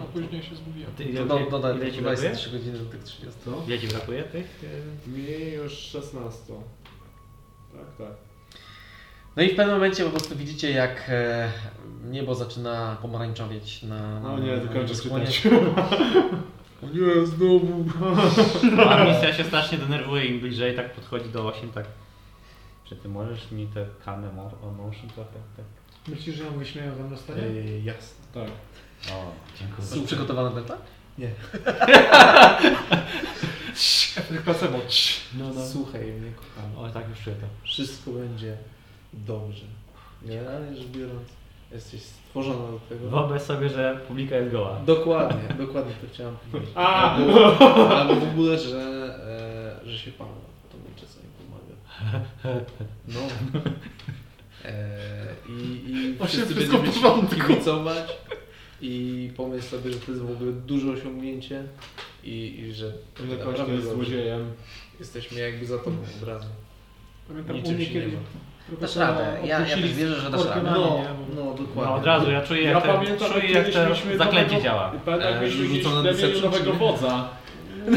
A 0.01 0.03
później 0.03 0.43
się 0.43 0.55
zgubiłem. 0.55 0.91
Ty, 0.97 1.03
ile, 1.03 1.25
do, 1.25 1.39
ile, 1.39 1.49
dodaj, 1.51 1.75
ile 1.77 1.91
ci 1.91 1.97
dodaj 1.97 2.17
sobie 2.17 2.29
brakuje? 2.29 2.49
3 2.49 2.57
godziny 2.57 2.77
do 2.79 2.85
tych 2.85 3.03
30. 3.03 3.39
Co? 3.45 3.51
Ile 3.67 3.79
ci 3.79 3.87
brakuje 3.87 4.23
tych? 4.23 4.63
e, 5.07 5.09
Mi 5.09 5.51
już 5.51 5.73
16. 5.73 6.53
Tak, 7.73 8.07
tak. 8.07 8.17
No 9.35 9.43
i 9.43 9.49
w 9.49 9.55
pewnym 9.55 9.75
momencie 9.75 10.03
po 10.03 10.09
prostu 10.09 10.35
widzicie, 10.35 10.71
jak 10.71 11.05
e, 11.09 11.49
niebo 12.11 12.35
zaczyna 12.35 12.97
pomarańczowieć 13.01 13.83
na. 13.83 14.19
No 14.19 14.39
nie, 14.39 14.51
na 14.55 14.63
dokończę 14.63 14.95
skłonie. 14.95 15.25
nie, 16.93 17.25
znowu. 17.25 17.85
A 18.89 19.03
misja 19.05 19.33
się 19.33 19.43
strasznie 19.43 19.77
denerwuje, 19.77 20.25
im 20.25 20.39
bliżej 20.39 20.75
tak 20.75 20.93
podchodzi 20.93 21.29
do 21.29 21.47
8, 21.47 21.71
tak. 21.71 21.85
Czy 22.85 22.95
ty 22.95 23.09
możesz 23.09 23.51
mi 23.51 23.67
te 23.67 23.85
kamy 24.05 24.27
motion 24.77 25.09
trochę? 25.15 25.39
Tak. 25.57 25.65
Myślisz, 26.07 26.35
że 26.35 26.43
ją 26.43 26.51
wyśmieją 26.51 26.95
za 26.95 27.03
dostanie? 27.03 27.43
Ej, 27.43 27.83
jasne. 27.83 28.25
Tak. 28.33 28.47
O, 29.13 29.31
dziękuję. 29.59 29.87
Są 29.87 30.05
przygotowane 30.05 30.61
tego? 30.61 30.77
Efekt 34.17 34.43
placebo. 34.43 34.79
No, 35.33 35.53
no. 35.53 35.65
Słuchaj 35.67 36.01
mnie, 36.01 36.31
kochany. 36.31 36.77
O, 36.77 36.89
tak 36.89 37.09
już 37.09 37.19
czuję 37.19 37.35
to. 37.35 37.47
Wszystko 37.63 38.11
będzie 38.11 38.57
dobrze. 39.13 39.65
Generalnie 40.21 40.77
rzecz 40.77 40.87
biorąc, 40.87 41.29
jesteś 41.73 42.01
stworzona 42.01 42.71
do 42.71 42.79
tego. 42.89 43.09
Wyobraź 43.09 43.41
sobie, 43.41 43.69
że 43.69 43.99
publika 44.07 44.35
jest 44.35 44.51
goła. 44.51 44.79
Dokładnie, 44.85 45.55
dokładnie 45.65 45.93
to 46.01 46.07
chciałem 46.13 46.35
powiedzieć. 46.51 46.71
A! 46.75 47.11
Albo, 47.15 47.57
albo 47.97 48.15
w 48.15 48.23
ogóle, 48.23 48.59
że, 48.59 48.81
e, 49.83 49.89
że 49.89 49.97
się 49.97 50.11
Pan 50.11 50.27
to 50.71 50.77
mi 50.77 50.95
czasami 50.95 51.25
pomaga. 51.37 52.65
No. 53.07 53.19
E, 54.65 54.97
I 55.49 55.91
i 55.91 56.15
O, 56.19 56.25
wszyscy 56.25 56.55
będziemy 56.55 56.91
kibicować 57.47 58.17
i 58.81 59.29
pomyśl 59.37 59.67
sobie, 59.67 59.91
że 59.91 59.99
to 59.99 60.11
jest 60.11 60.23
w 60.23 60.31
ogóle 60.31 60.51
duże 60.51 60.91
osiągnięcie 60.91 61.63
i, 62.23 62.59
i 62.59 62.73
że 62.73 62.91
Na 63.19 63.35
naprawdę 63.37 63.73
jest 63.73 63.89
złodziejem. 63.89 64.51
jesteśmy 64.99 65.39
jakby 65.39 65.65
za 65.65 65.77
tobą 65.77 65.97
od 66.21 66.27
razu. 66.27 66.47
Pamiętam 67.27 67.55
u 67.55 67.59
Niczym 67.59 67.75
mnie 67.75 67.85
się 67.85 67.93
nie 67.93 67.99
kiedyś 68.01 68.13
ma. 68.13 68.19
Dasz 68.81 68.95
radę. 68.95 69.37
Ja, 69.43 69.59
ja 69.59 69.75
też 69.75 69.93
wierzę, 69.93 70.15
że 70.21 70.29
dasz 70.29 70.45
radę. 70.45 70.61
No, 70.63 70.71
No. 70.71 70.99
no 71.35 71.43
dokładnie. 71.53 71.83
No 71.91 71.95
od 71.95 72.05
razu, 72.05 72.31
ja 72.31 72.41
czuję 72.41 72.61
Ja 72.63 72.71
jak, 72.71 72.83
te, 72.83 72.93
pamiętam, 72.93 73.31
czuję, 73.31 73.51
jak 73.51 73.67
mieliśmy 73.75 74.17
zaklęcie 74.17 74.47
nowego- 74.55 74.63
działa. 74.63 74.91
Pamiętam, 75.05 75.29
jak 75.31 75.37
E, 75.37 75.41
mieliśmy 75.41 75.65
gdzieś 75.65 75.83
rzucone 75.83 76.13
nowego 76.43 76.73
wodza. 76.73 77.29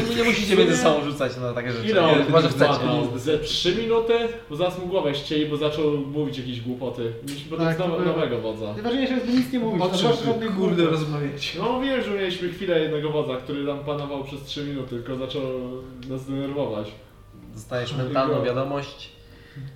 Nie, 0.09 0.15
nie 0.15 0.23
musicie 0.23 0.55
między 0.55 0.77
sobą 0.77 1.03
rzucać 1.03 1.37
na 1.37 1.53
takie 1.53 1.71
rzeczy. 1.71 1.87
Ile 1.89 2.03
on 2.07 2.23
Chyba, 2.25 2.41
że 2.41 2.49
chcecie. 2.49 2.73
Ze 3.15 3.37
3 3.37 3.75
minuty, 3.75 4.13
bo 4.49 4.55
zaraz 4.55 4.79
mu 4.79 4.87
głowę 4.87 5.15
ścieli, 5.15 5.45
bo 5.45 5.57
zaczął 5.57 5.91
mówić 5.97 6.37
jakieś 6.37 6.61
głupoty. 6.61 7.13
Mieliśmy 7.27 7.49
potem 7.49 7.65
Tak, 7.67 7.77
było- 7.77 7.99
nowego 8.01 8.41
wodza. 8.41 8.73
Najważniejsze 8.73 9.13
jest, 9.13 9.25
by 9.25 9.33
nic 9.33 9.53
nie 9.53 9.59
mówić. 9.59 9.81
O 9.81 9.85
na 9.85 9.89
czym 9.91 9.99
zwłaszcza 9.99 10.21
wy, 10.25 10.31
żadnych 10.31 10.55
kurde 10.55 10.83
rozmawiacie? 10.85 11.59
No 11.59 11.81
wiem, 11.81 12.03
że 12.03 12.11
mieliśmy 12.11 12.49
chwilę 12.49 12.79
jednego 12.79 13.09
wodza, 13.11 13.35
który 13.37 13.65
tam 13.65 13.79
panował 13.79 14.23
przez 14.23 14.43
3 14.43 14.63
minuty, 14.63 14.89
tylko 14.89 15.15
zaczął 15.15 15.41
nas 16.09 16.25
denerwować. 16.25 16.87
Dostajesz 17.53 17.93
mentalną 17.93 18.43
wiadomość. 18.43 19.09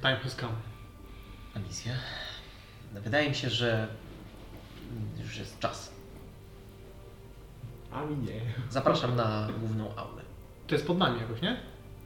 Time 0.02 0.16
has 0.24 0.36
come. 0.36 0.70
Alicja, 1.56 1.94
wydaje 2.94 3.30
mi 3.30 3.36
się, 3.36 3.50
że 3.50 3.88
już 5.24 5.38
jest 5.38 5.60
czas. 5.60 5.92
A 7.92 8.06
mi 8.06 8.18
nie. 8.18 8.42
Zapraszam 8.70 9.16
na 9.16 9.48
główną 9.60 9.96
aulę. 9.96 10.22
To 10.68 10.76
jest 10.76 10.88
pod 10.88 10.98
nami 10.98 11.20
jakoś, 11.22 11.42
nie? 11.42 11.58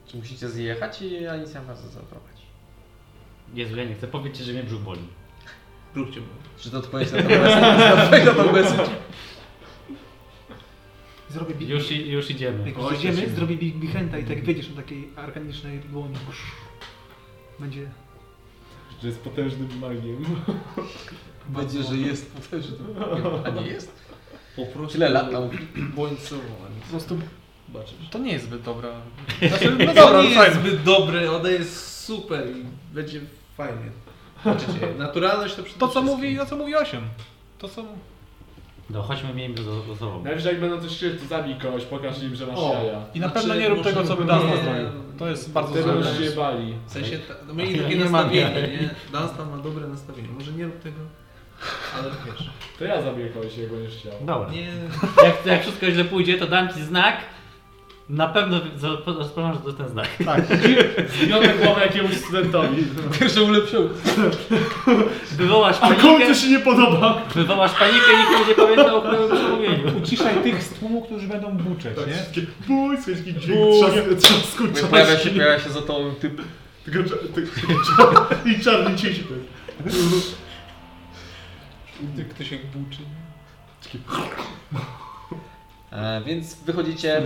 Czy 0.06 0.16
musicie 0.16 0.48
zjechać 0.48 1.02
i 1.02 1.26
Alicja 1.26 1.62
was 1.62 1.92
zaprowadzi? 1.92 2.42
Jezu, 3.54 3.76
ja 3.76 3.84
nie 3.84 3.94
chcę 3.94 4.08
powiedzieć, 4.08 4.46
że 4.46 4.52
mnie 4.52 4.62
brzuch 4.64 4.80
boli. 4.82 5.00
Róbcie 5.94 6.20
mu. 6.20 6.26
Czy 6.58 6.70
to 6.70 6.78
odpowiedź 6.78 7.12
na 7.12 7.22
to 8.34 8.52
message? 8.52 8.90
Zrobię 11.30 11.54
big... 11.54 11.68
Już, 11.68 11.90
i- 11.90 12.10
już 12.10 12.30
idziemy. 12.30 12.68
Jak 12.68 12.78
już 12.78 12.92
idziemy, 12.92 13.28
zrobię 13.30 13.56
big 13.56 13.76
bichenta 13.76 14.18
i 14.18 14.24
tak 14.24 14.44
wyjdziesz 14.44 14.68
na 14.70 14.76
takiej 14.76 15.08
arkanicznej 15.16 15.80
dłoni. 15.80 16.14
Będzie... 17.58 17.90
Że 19.02 19.08
jest 19.08 19.20
potężnym 19.20 19.68
magiem. 19.80 20.24
Będzie, 21.48 21.82
że 21.82 21.96
jest 21.96 22.32
potężny. 22.32 22.76
A 23.44 23.50
nie 23.50 23.66
jest? 23.66 23.92
Po 24.56 24.66
prostu 24.66 24.92
Tyle 24.92 25.08
lat 25.08 25.30
bądź 25.96 26.20
sobą, 26.20 26.42
Po 26.80 26.86
prostu... 26.90 27.18
Zobaczysz. 27.72 27.94
To 28.10 28.18
nie 28.18 28.32
jest 28.32 28.44
zbyt 28.44 28.62
dobra... 28.62 28.88
Znaczy, 29.48 29.76
no 29.78 29.86
To 29.86 29.94
dobra, 29.94 30.22
nie 30.22 30.34
fajnie. 30.34 30.44
jest 30.44 30.60
zbyt 30.68 30.82
dobre, 30.82 31.32
ona 31.32 31.48
jest 31.50 32.04
super 32.04 32.46
i 32.56 32.64
będzie 32.94 33.20
fajnie. 33.56 33.90
Zobaczycie, 34.44 34.94
naturalność 34.98 35.54
to 35.54 35.62
przede 35.62 35.78
To 35.80 35.88
co 35.88 36.00
wszystkim. 36.00 36.16
mówi, 36.16 36.36
to 36.36 36.46
co 36.46 36.56
mówi 36.56 36.74
8. 36.76 37.00
To 37.58 37.68
co... 37.68 37.84
No 38.90 39.02
chodźmy, 39.02 39.34
miejmy 39.34 39.56
za, 39.62 39.70
za 39.88 39.96
sobą. 39.96 40.22
Najwyżej 40.24 40.52
jak 40.52 40.60
będą 40.60 40.80
coś 40.80 40.96
chcieli, 40.96 41.18
to 41.18 41.26
zabij 41.26 41.54
kogoś, 41.56 41.84
pokaż 41.84 42.22
im, 42.22 42.34
że 42.34 42.46
masz 42.46 42.58
O. 42.58 42.74
jaja. 42.74 43.02
I 43.14 43.20
na 43.20 43.28
Znaczy, 43.28 43.46
pewno 43.48 43.62
nie 43.62 43.68
rób 43.68 43.78
może- 43.78 43.90
tego, 43.90 44.04
co 44.04 44.16
by 44.16 44.24
Dan 44.24 44.40
nie. 44.46 44.56
zrobił. 44.56 44.86
To 45.18 45.28
jest 45.28 45.52
bardzo 45.52 45.82
złe. 45.82 45.92
pomysł. 45.92 46.22
się 46.24 46.30
bali. 46.30 46.74
W 46.86 46.92
sensie, 46.92 47.18
ta, 47.18 47.34
no 47.48 47.54
mieli 47.54 47.76
Ja 47.76 47.82
takie 47.82 47.94
nie 47.96 48.04
mam 48.04 48.12
nastawienie, 48.12 48.60
jaj. 48.60 48.70
nie? 48.70 48.90
Dunstan 49.12 49.50
ma 49.50 49.56
dobre 49.56 49.86
nastawienie. 49.88 50.28
Może 50.28 50.52
nie 50.52 50.64
rób 50.64 50.78
tego, 50.82 50.96
ale 51.98 52.10
wiesz. 52.26 52.50
To 52.78 52.84
ja 52.84 53.02
zabiję 53.02 53.28
kogoś, 53.28 53.58
jak 53.58 53.70
będziesz 53.70 53.96
chciał. 53.96 54.12
Dobra. 54.20 54.50
Nie, 54.50 54.66
Jak, 55.24 55.46
jak 55.46 55.62
wszystko 55.62 55.90
źle 55.90 56.04
pójdzie, 56.04 56.38
to 56.38 56.46
dam 56.46 56.68
ci 56.74 56.82
znak. 56.82 57.16
Na 58.08 58.28
pewno 58.28 58.60
rozpoznasz, 59.04 59.56
że 59.56 59.62
to 59.62 59.72
ten 59.72 59.88
znak. 59.88 60.08
Zbiorę 61.22 61.48
głowę 61.48 61.80
jakiemuś 61.80 62.16
studentowi. 62.16 62.84
Pierwsze 63.20 63.42
ulepszył. 63.42 63.88
Wywołasz 65.32 65.76
A 65.76 65.80
panikę, 65.80 66.02
komu 66.02 66.18
to 66.18 66.34
się 66.34 66.48
nie 66.48 66.58
podoba? 66.58 67.22
wywołasz 67.34 67.72
panikę 67.72 68.06
i 68.14 68.38
nikt 68.40 68.48
nie 68.48 68.54
pamięta 68.54 68.94
o 68.94 69.02
całym 69.02 69.36
przemówieniu. 69.36 69.98
Uciszaj 69.98 70.42
tych 70.42 70.62
z 70.62 70.68
tłumu, 70.68 71.02
którzy 71.02 71.26
będą 71.28 71.50
buczeć, 71.50 71.96
nie? 72.06 72.14
Takie 72.14 72.46
bój, 72.68 73.02
słyszki 73.02 73.34
dźwięk 73.34 73.60
trzask- 73.60 74.16
trzasku 74.16 74.64
Pojawia 74.90 75.18
się, 75.18 75.30
pojawia 75.30 75.60
się 75.64 75.70
za 75.70 75.82
tą 75.82 76.14
typ. 76.20 76.42
Tylko 76.84 76.98
I 78.56 78.60
czarny 78.60 78.96
cień 78.96 79.14
ty 82.16 82.24
ktoś 82.24 82.50
jak 82.50 82.66
buczy. 82.66 82.98
E, 85.96 86.22
więc 86.26 86.54
wychodzicie, 86.54 87.22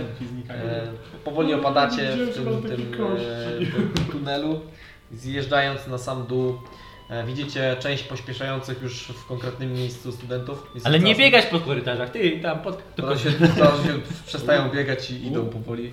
e, 0.49 0.87
powoli 1.23 1.53
opadacie 1.53 2.15
w 2.15 2.35
tym, 2.35 2.61
tym, 2.61 2.93
e, 3.17 3.65
tym 3.65 4.05
tunelu. 4.11 4.61
Zjeżdżając 5.11 5.87
na 5.87 5.97
sam 5.97 6.27
dół, 6.27 6.57
e, 7.09 7.25
widzicie 7.25 7.75
część 7.79 8.03
pośpieszających 8.03 8.81
już 8.81 9.03
w 9.03 9.25
konkretnym 9.25 9.73
miejscu 9.73 10.11
studentów. 10.11 10.71
Jest 10.75 10.85
Ale 10.85 10.99
nie 10.99 11.15
biegać 11.15 11.45
po 11.45 11.59
korytarzach, 11.59 12.09
ty 12.09 12.39
tam 12.39 12.59
pod... 12.59 12.95
Tylko 12.95 13.17
się, 13.17 13.31
się 13.31 13.37
przestają 14.25 14.69
biegać 14.69 15.11
i 15.11 15.27
idą 15.27 15.45
powoli. 15.45 15.91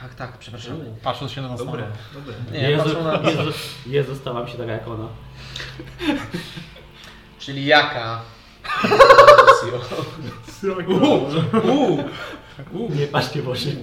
Tak, 0.00 0.14
tak, 0.14 0.38
przepraszam. 0.38 0.76
Patrząc 1.02 1.32
się 1.32 1.42
na 1.42 1.48
nas 1.48 1.58
Dobre, 1.58 1.84
dobre. 2.14 2.34
Nie, 2.52 2.70
Jezu, 2.70 2.84
patrzą 2.84 3.04
na... 3.04 3.30
Jezu, 3.30 3.52
Jezu, 3.86 4.16
stałam 4.16 4.48
się 4.48 4.58
taka 4.58 4.72
jak 4.72 4.88
ona. 4.88 5.08
Czyli 7.38 7.66
jaka? 7.66 8.22
Nie 12.90 13.06
patrzcie 13.06 13.42
w 13.42 13.48
oczy. 13.48 13.76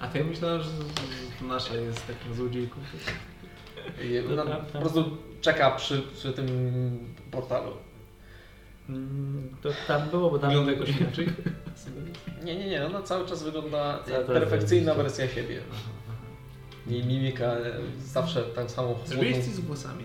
A 0.00 0.18
ja 0.18 0.24
myślałem, 0.24 0.62
że 0.62 0.68
to 1.40 1.46
nasza 1.46 1.74
jest 1.74 2.06
taką 2.06 2.34
złodziejką. 2.34 2.76
I 4.02 4.18
Ona 4.40 4.56
po 4.56 4.78
prostu 4.78 5.16
czeka 5.40 5.70
przy, 5.70 6.02
przy 6.14 6.32
tym 6.32 6.46
portalu. 7.30 7.72
Mm, 8.88 9.56
To 9.62 9.68
tam 9.88 10.08
było, 10.10 10.30
bo 10.30 10.38
tam... 10.38 10.50
Wygląda 10.50 10.72
jakoś 10.72 10.88
inaczej? 11.00 11.28
Nie, 12.44 12.56
nie, 12.56 12.66
nie, 12.70 12.86
ona 12.86 13.02
cały 13.02 13.28
czas 13.28 13.42
wygląda 13.42 13.98
Cały 14.04 14.16
jak 14.18 14.26
czas 14.26 14.34
perfekcyjna 14.36 14.94
wersja 14.94 15.28
siebie. 15.28 15.60
I 16.86 17.04
mimika 17.04 17.44
e, 17.44 17.72
zawsze 18.04 18.42
tak 18.42 18.70
samo 18.70 18.94
chłodną. 18.94 19.16
Coś 19.16 19.44
z 19.44 19.60
włosami? 19.60 20.04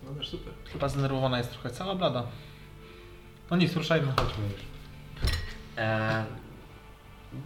Wyglądasz 0.00 0.28
super. 0.28 0.52
Chyba 0.74 0.88
zdenerwowana 0.88 1.38
jest 1.38 1.50
trochę, 1.50 1.70
cała 1.70 1.94
blada. 1.94 2.26
No 3.50 3.56
nic, 3.56 3.76
ruszajmy. 3.76 4.12
Chodźmy 4.20 4.44
już. 4.44 4.60
E, 5.76 6.24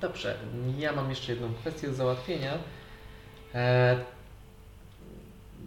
dobrze, 0.00 0.38
ja 0.78 0.92
mam 0.92 1.10
jeszcze 1.10 1.32
jedną 1.32 1.54
kwestię 1.54 1.88
do 1.88 1.94
załatwienia. 1.94 2.52
E, 3.54 3.96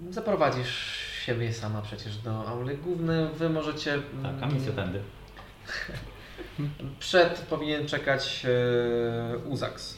zaprowadzisz 0.10 1.00
siebie 1.26 1.54
sama 1.54 1.82
przecież 1.82 2.18
do 2.18 2.48
auly 2.48 2.78
głównej. 2.78 3.28
Wy 3.34 3.50
możecie... 3.50 4.02
Tak, 4.24 4.36
a 4.42 4.46
misja 4.46 4.72
tędy. 4.72 5.02
Przed 7.00 7.40
powinien 7.40 7.88
czekać 7.88 8.46
e, 8.46 9.38
Uzax. 9.38 9.98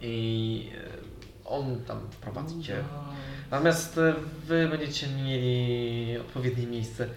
I 0.00 0.70
e, 0.74 1.48
on 1.48 1.84
tam 1.84 2.00
prowadzi 2.20 2.62
cię. 2.62 2.84
Natomiast 3.52 3.98
e, 3.98 4.14
wy 4.44 4.68
będziecie 4.68 5.06
mieli 5.08 6.18
odpowiednie 6.18 6.66
miejsce 6.66 7.08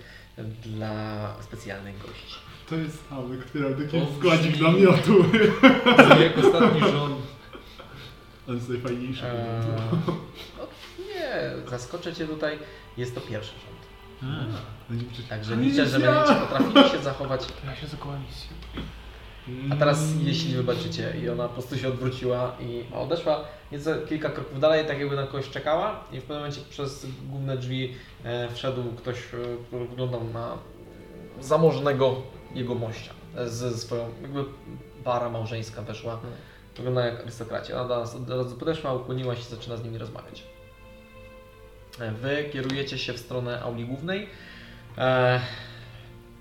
dla 0.66 1.34
specjalnych 1.42 1.98
gości. 2.02 2.36
To 2.70 2.76
jest 2.76 3.04
Ały, 3.12 3.38
który 3.38 3.76
taki 3.76 4.00
To 4.00 4.08
składzik 4.20 4.52
brzmi- 4.56 4.62
namiotu. 4.62 5.26
Jak 6.24 6.38
ostatni 6.38 6.80
rząd. 6.82 7.16
On 8.50 8.56
jest 8.56 8.70
najfajniejszy. 8.70 9.26
Eee, 9.26 9.36
no, 10.58 10.68
nie, 11.00 11.70
zaskoczę 11.70 12.14
cię 12.14 12.28
tutaj. 12.28 12.60
Jest 12.98 13.16
to 13.16 13.22
pierwszy 13.22 13.52
rząd. 13.66 13.86
Będzie 14.90 15.06
przecież- 15.06 15.30
Także 15.30 15.56
liczę, 15.56 15.86
że 15.88 16.00
będziecie 16.00 16.36
potrafili 16.40 16.90
się 16.98 17.04
zachować. 17.04 17.42
Ja 17.66 17.76
się 17.76 17.88
zakołam 17.88 18.22
misję. 18.28 18.50
A 19.72 19.76
teraz, 19.76 20.14
jeśli 20.24 20.56
wybaczycie, 20.56 21.14
i 21.24 21.30
ona 21.30 21.48
po 21.48 21.54
prostu 21.54 21.78
się 21.78 21.88
odwróciła 21.88 22.56
i 22.60 22.84
odeszła 22.94 23.46
nieco 23.72 23.96
kilka 24.10 24.30
kroków 24.30 24.60
dalej, 24.60 24.86
tak 24.86 25.00
jakby 25.00 25.16
na 25.16 25.24
kogoś 25.28 25.50
czekała, 25.50 26.04
i 26.12 26.20
w 26.20 26.22
pewnym 26.22 26.38
momencie 26.38 26.62
przez 26.70 27.08
główne 27.30 27.58
drzwi 27.58 27.94
e, 28.24 28.50
wszedł 28.54 28.84
ktoś, 28.98 29.18
e, 29.18 29.38
który 29.68 29.88
wyglądał 29.88 30.24
na 30.24 30.58
zamożnego 31.42 32.22
jego 32.56 32.76
mościa. 32.76 33.12
E, 33.38 33.50
Z 33.50 33.82
swoją, 33.82 34.10
jakby 34.22 34.46
para 35.04 35.30
małżeńska 35.30 35.82
weszła. 35.82 36.20
Wygląda 36.78 37.06
jak 37.06 37.20
arystokraci. 37.20 37.74
Ona 37.74 37.88
do 37.88 38.00
nas 38.00 38.16
od 38.16 38.30
razu 38.30 38.56
podeszła, 38.56 38.94
ukłoniła 38.94 39.36
się 39.36 39.42
i 39.42 39.56
zaczyna 39.56 39.78
z 39.78 39.84
nimi 39.84 39.98
rozmawiać. 39.98 40.44
E, 42.00 42.12
Wy 42.12 42.50
kierujecie 42.54 42.98
się 42.98 43.14
w 43.14 43.20
stronę 43.20 43.62
auli 43.62 43.86
głównej. 43.86 44.30
E, 44.98 45.40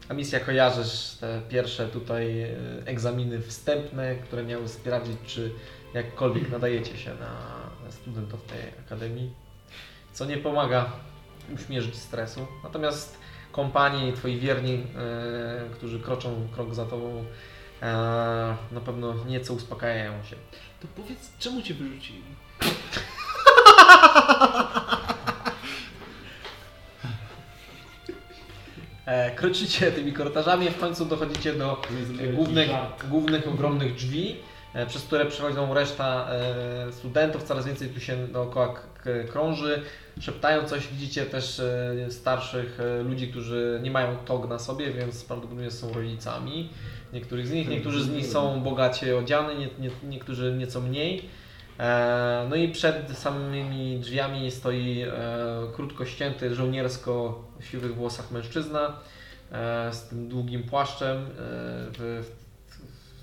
a 0.08 0.14
misja 0.14 0.40
kojarzysz 0.40 1.16
te 1.20 1.40
pierwsze 1.48 1.88
tutaj 1.88 2.42
e, 2.42 2.48
egzaminy 2.86 3.40
wstępne, 3.40 4.16
które 4.16 4.44
miały 4.44 4.68
sprawdzić, 4.68 5.16
czy 5.26 5.52
jakkolwiek 5.94 6.50
nadajecie 6.50 6.96
się 6.96 7.14
na 7.14 7.90
studentów 7.90 8.42
tej 8.42 8.60
akademii, 8.86 9.32
co 10.12 10.24
nie 10.24 10.36
pomaga 10.36 10.92
uśmierzyć 11.54 11.96
stresu. 11.96 12.46
Natomiast 12.64 13.18
kompanie 13.52 14.08
i 14.08 14.12
twoi 14.12 14.38
wierni, 14.38 14.74
e, 14.74 14.80
którzy 15.72 16.00
kroczą 16.00 16.48
krok 16.54 16.74
za 16.74 16.84
tobą, 16.84 17.24
e, 17.82 17.86
na 18.72 18.80
pewno 18.84 19.14
nieco 19.24 19.54
uspokajają 19.54 20.24
się. 20.24 20.36
To 20.80 20.88
powiedz, 20.96 21.32
czemu 21.38 21.62
cię 21.62 21.74
wyrzucili? 21.74 22.22
kroczycie 29.36 29.92
tymi 29.92 30.12
korytarzami, 30.12 30.70
w 30.70 30.78
końcu 30.78 31.04
dochodzicie 31.04 31.52
do 31.52 31.82
e, 32.20 32.26
głównych, 32.26 32.70
głównych 33.10 33.48
ogromnych 33.48 33.94
drzwi, 33.94 34.36
e, 34.74 34.86
przez 34.86 35.02
które 35.02 35.26
przechodzą 35.26 35.74
reszta 35.74 36.28
e, 36.30 36.92
studentów, 36.92 37.42
coraz 37.42 37.66
więcej 37.66 37.88
tu 37.88 38.00
się 38.00 38.26
dookoła 38.26 38.74
krąży, 39.28 39.82
szeptają 40.20 40.64
coś, 40.64 40.88
widzicie 40.88 41.26
też 41.26 41.60
e, 41.60 42.10
starszych 42.10 42.80
e, 42.80 43.02
ludzi, 43.02 43.28
którzy 43.28 43.80
nie 43.82 43.90
mają 43.90 44.16
tog 44.16 44.48
na 44.48 44.58
sobie, 44.58 44.92
więc 44.92 45.24
prawdopodobnie 45.24 45.70
są 45.70 45.92
rodzicami 45.92 46.68
niektórych 47.12 47.46
z 47.46 47.52
nich, 47.52 47.68
niektórzy 47.68 48.02
z 48.02 48.08
nich 48.08 48.26
są 48.26 48.60
bogacie 48.62 49.18
odziani, 49.18 49.58
nie, 49.58 49.68
nie, 49.78 49.90
niektórzy 50.08 50.54
nieco 50.58 50.80
mniej. 50.80 51.28
E, 51.78 52.46
No 52.50 52.56
i 52.56 52.68
przed 52.68 53.18
samymi 53.18 53.98
drzwiami 54.00 54.50
stoi 54.50 55.02
e, 55.02 55.12
krótko 55.74 56.04
ścięty, 56.04 56.54
żołniersko 56.54 57.44
w 57.60 57.64
siwych 57.64 57.94
włosach 57.94 58.30
mężczyzna 58.30 58.96
e, 59.52 59.92
z 59.92 60.08
tym 60.08 60.28
długim 60.28 60.62
płaszczem, 60.62 61.26
w, 61.36 62.24
w, 62.24 62.44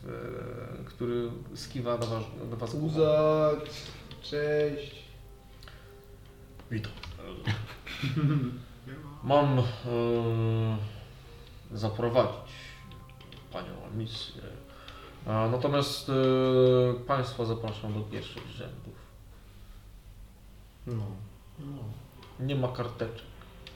w, 0.04 0.86
który 0.86 1.30
skiwa 1.56 1.98
do 1.98 2.08
was, 2.08 2.24
do 2.50 2.58
was 2.58 2.76
cześć. 4.22 5.02
Witam. 6.72 6.92
Mam 9.24 9.60
e, 9.60 9.64
zaprowadzić 11.72 12.52
Panią 13.52 13.74
misję. 13.98 14.42
Natomiast 15.26 16.10
e, 16.10 16.14
Państwa 17.08 17.46
zapraszam 17.46 17.94
do 17.94 18.00
pierwszych 18.00 18.48
rzędów. 18.48 18.94
No. 20.88 21.04
Nie 22.40 22.56
ma 22.56 22.68
karteczek. 22.68 23.26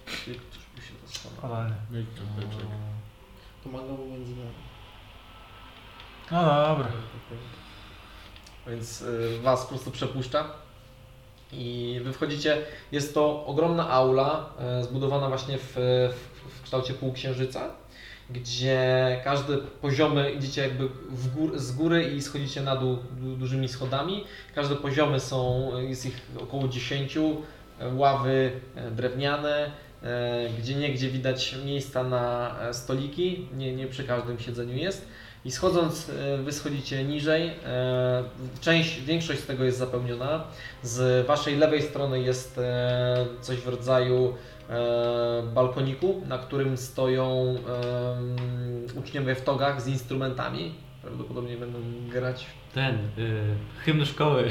Jeśli 0.08 0.36
ktoś 0.36 0.60
by 0.76 0.82
się 0.82 0.94
zastanawiał. 1.08 1.42
Fatalnie. 1.42 1.76
Pomagał 3.64 3.98
między 3.98 4.36
nami. 4.36 4.52
No 6.32 6.46
dobra. 6.46 6.88
Więc 8.68 9.02
y, 9.02 9.40
was 9.42 9.62
po 9.64 9.70
prostu 9.70 9.92
przepuszcza. 9.92 10.46
I 11.52 12.00
wy 12.04 12.14
wchodzicie. 12.14 12.66
Jest 12.92 13.14
to 13.14 13.46
ogromna 13.46 13.90
aula, 13.90 14.50
y, 14.80 14.84
zbudowana 14.84 15.28
właśnie 15.28 15.58
w, 15.58 15.74
w, 16.14 16.60
w 16.60 16.64
kształcie 16.64 16.94
półksiężyca, 16.94 17.70
gdzie 18.30 18.80
każdy 19.24 19.58
poziomy 19.58 20.32
idziecie 20.32 20.62
jakby 20.62 20.90
gór, 21.36 21.60
z 21.60 21.72
góry 21.72 22.04
i 22.04 22.22
schodzicie 22.22 22.62
na 22.62 22.76
dół 22.76 22.98
du, 23.12 23.36
dużymi 23.36 23.68
schodami. 23.68 24.24
Każde 24.56 24.76
poziomy 24.76 25.20
są, 25.20 25.72
jest 25.90 26.06
ich 26.06 26.22
około 26.40 26.68
10, 26.68 27.18
y, 27.18 27.22
ławy 27.96 28.52
y, 28.88 28.92
drewniane, 28.92 29.72
e, 30.04 30.50
gdzie 30.60 30.76
niegdzie 30.76 31.10
widać 31.10 31.56
miejsca 31.66 32.04
na 32.04 32.56
e, 32.62 32.74
stoliki, 32.74 33.48
nie, 33.58 33.76
nie 33.76 33.88
przy 33.88 34.04
każdym 34.04 34.40
siedzeniu 34.40 34.76
jest. 34.78 35.08
I 35.46 35.52
schodząc, 35.52 36.10
e, 36.10 36.38
wy 36.38 36.52
schodzicie 36.52 37.04
niżej. 37.04 37.48
e, 37.66 38.24
Część, 38.62 39.02
większość 39.02 39.40
z 39.40 39.46
tego 39.46 39.64
jest 39.64 39.78
zapełniona. 39.78 40.44
Z 40.84 41.28
waszej 41.28 41.56
lewej 41.58 41.82
strony 41.82 42.22
jest 42.22 42.58
e, 42.58 43.26
coś 43.42 43.58
w 43.58 43.68
rodzaju 43.68 44.28
e, 44.28 44.55
balkoniku, 45.54 46.22
na 46.28 46.38
którym 46.38 46.78
stoją 46.78 47.56
uczniowie 48.96 49.36
w 49.36 49.42
togach 49.42 49.82
z 49.82 49.88
instrumentami. 49.88 50.74
Prawdopodobnie 51.02 51.58
będą 51.58 51.78
grać 52.10 52.46
Ten, 52.74 52.96
y, 52.96 53.56
hymn 53.86 54.06
szkoły. 54.06 54.50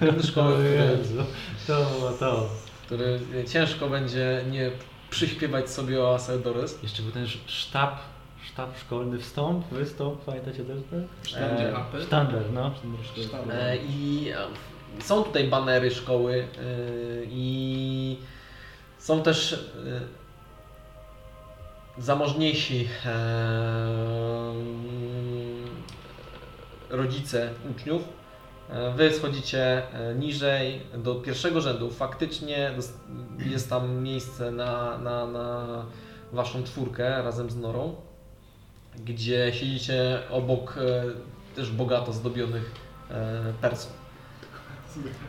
hymn 0.00 0.22
szkoły, 0.22 0.54
który, 0.58 0.98
To, 1.66 1.86
to. 2.20 2.48
który 2.86 3.20
ciężko 3.48 3.88
będzie 3.88 4.44
nie 4.50 4.70
przyśpiewać 5.10 5.70
sobie 5.70 6.02
o 6.02 6.14
Aseldores. 6.14 6.82
Jeszcze 6.82 7.02
był 7.02 7.12
ten 7.12 7.22
sz- 7.24 7.50
sztab, 7.50 7.98
sztab 8.44 8.78
szkolny 8.78 9.18
wstąp, 9.18 9.66
wystąp, 9.66 10.20
pamiętacie 10.20 10.64
też 10.64 10.76
tak? 10.90 11.30
Sztandzie 12.02 12.38
E, 12.38 12.52
no. 12.52 12.70
E, 13.52 13.76
I 13.76 14.28
e, 14.98 15.02
są 15.02 15.22
tutaj 15.22 15.48
banery 15.48 15.90
szkoły 15.90 16.34
e, 16.34 16.46
i 17.30 18.16
są 19.06 19.22
też 19.22 19.52
e, 19.52 19.58
zamożniejsi 22.02 22.88
e, 23.06 24.54
rodzice 26.90 27.50
uczniów. 27.70 28.02
E, 28.70 28.90
Wy 28.90 29.12
schodzicie 29.12 29.82
niżej 30.18 30.80
do 30.94 31.14
pierwszego 31.14 31.60
rzędu. 31.60 31.90
Faktycznie 31.90 32.74
jest 33.38 33.70
tam 33.70 34.02
miejsce 34.02 34.50
na, 34.50 34.98
na, 34.98 35.26
na 35.26 35.66
waszą 36.32 36.64
czwórkę 36.64 37.22
razem 37.22 37.50
z 37.50 37.56
Norą, 37.56 37.94
gdzie 39.04 39.52
siedzicie 39.52 40.22
obok 40.30 40.74
też 41.56 41.70
bogato 41.70 42.12
zdobionych 42.12 42.74
persów. 43.60 44.05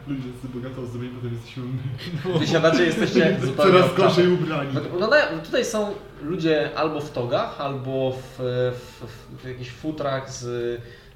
Ludzie 0.08 0.22
z 0.44 0.48
bogato 0.48 0.82
ozdobieni, 0.82 1.14
potem 1.16 1.34
jesteśmy 1.34 1.64
my. 1.64 2.40
Wysiadacie, 2.40 2.84
jesteście 2.84 3.38
zupełnie 3.46 3.72
Coraz 3.72 3.96
gorzej 3.96 4.28
ubrani. 4.32 4.72
Wyglądają- 4.72 5.40
Tutaj 5.46 5.66
są 5.66 5.94
ludzie 6.22 6.70
albo 6.76 7.02
w 7.02 7.12
togach, 7.12 7.62
albo 7.62 8.12
w, 8.12 8.38
w, 8.74 9.06
w 9.44 9.48
jakichś 9.48 9.70
futrach 9.72 10.32
z, 10.32 10.44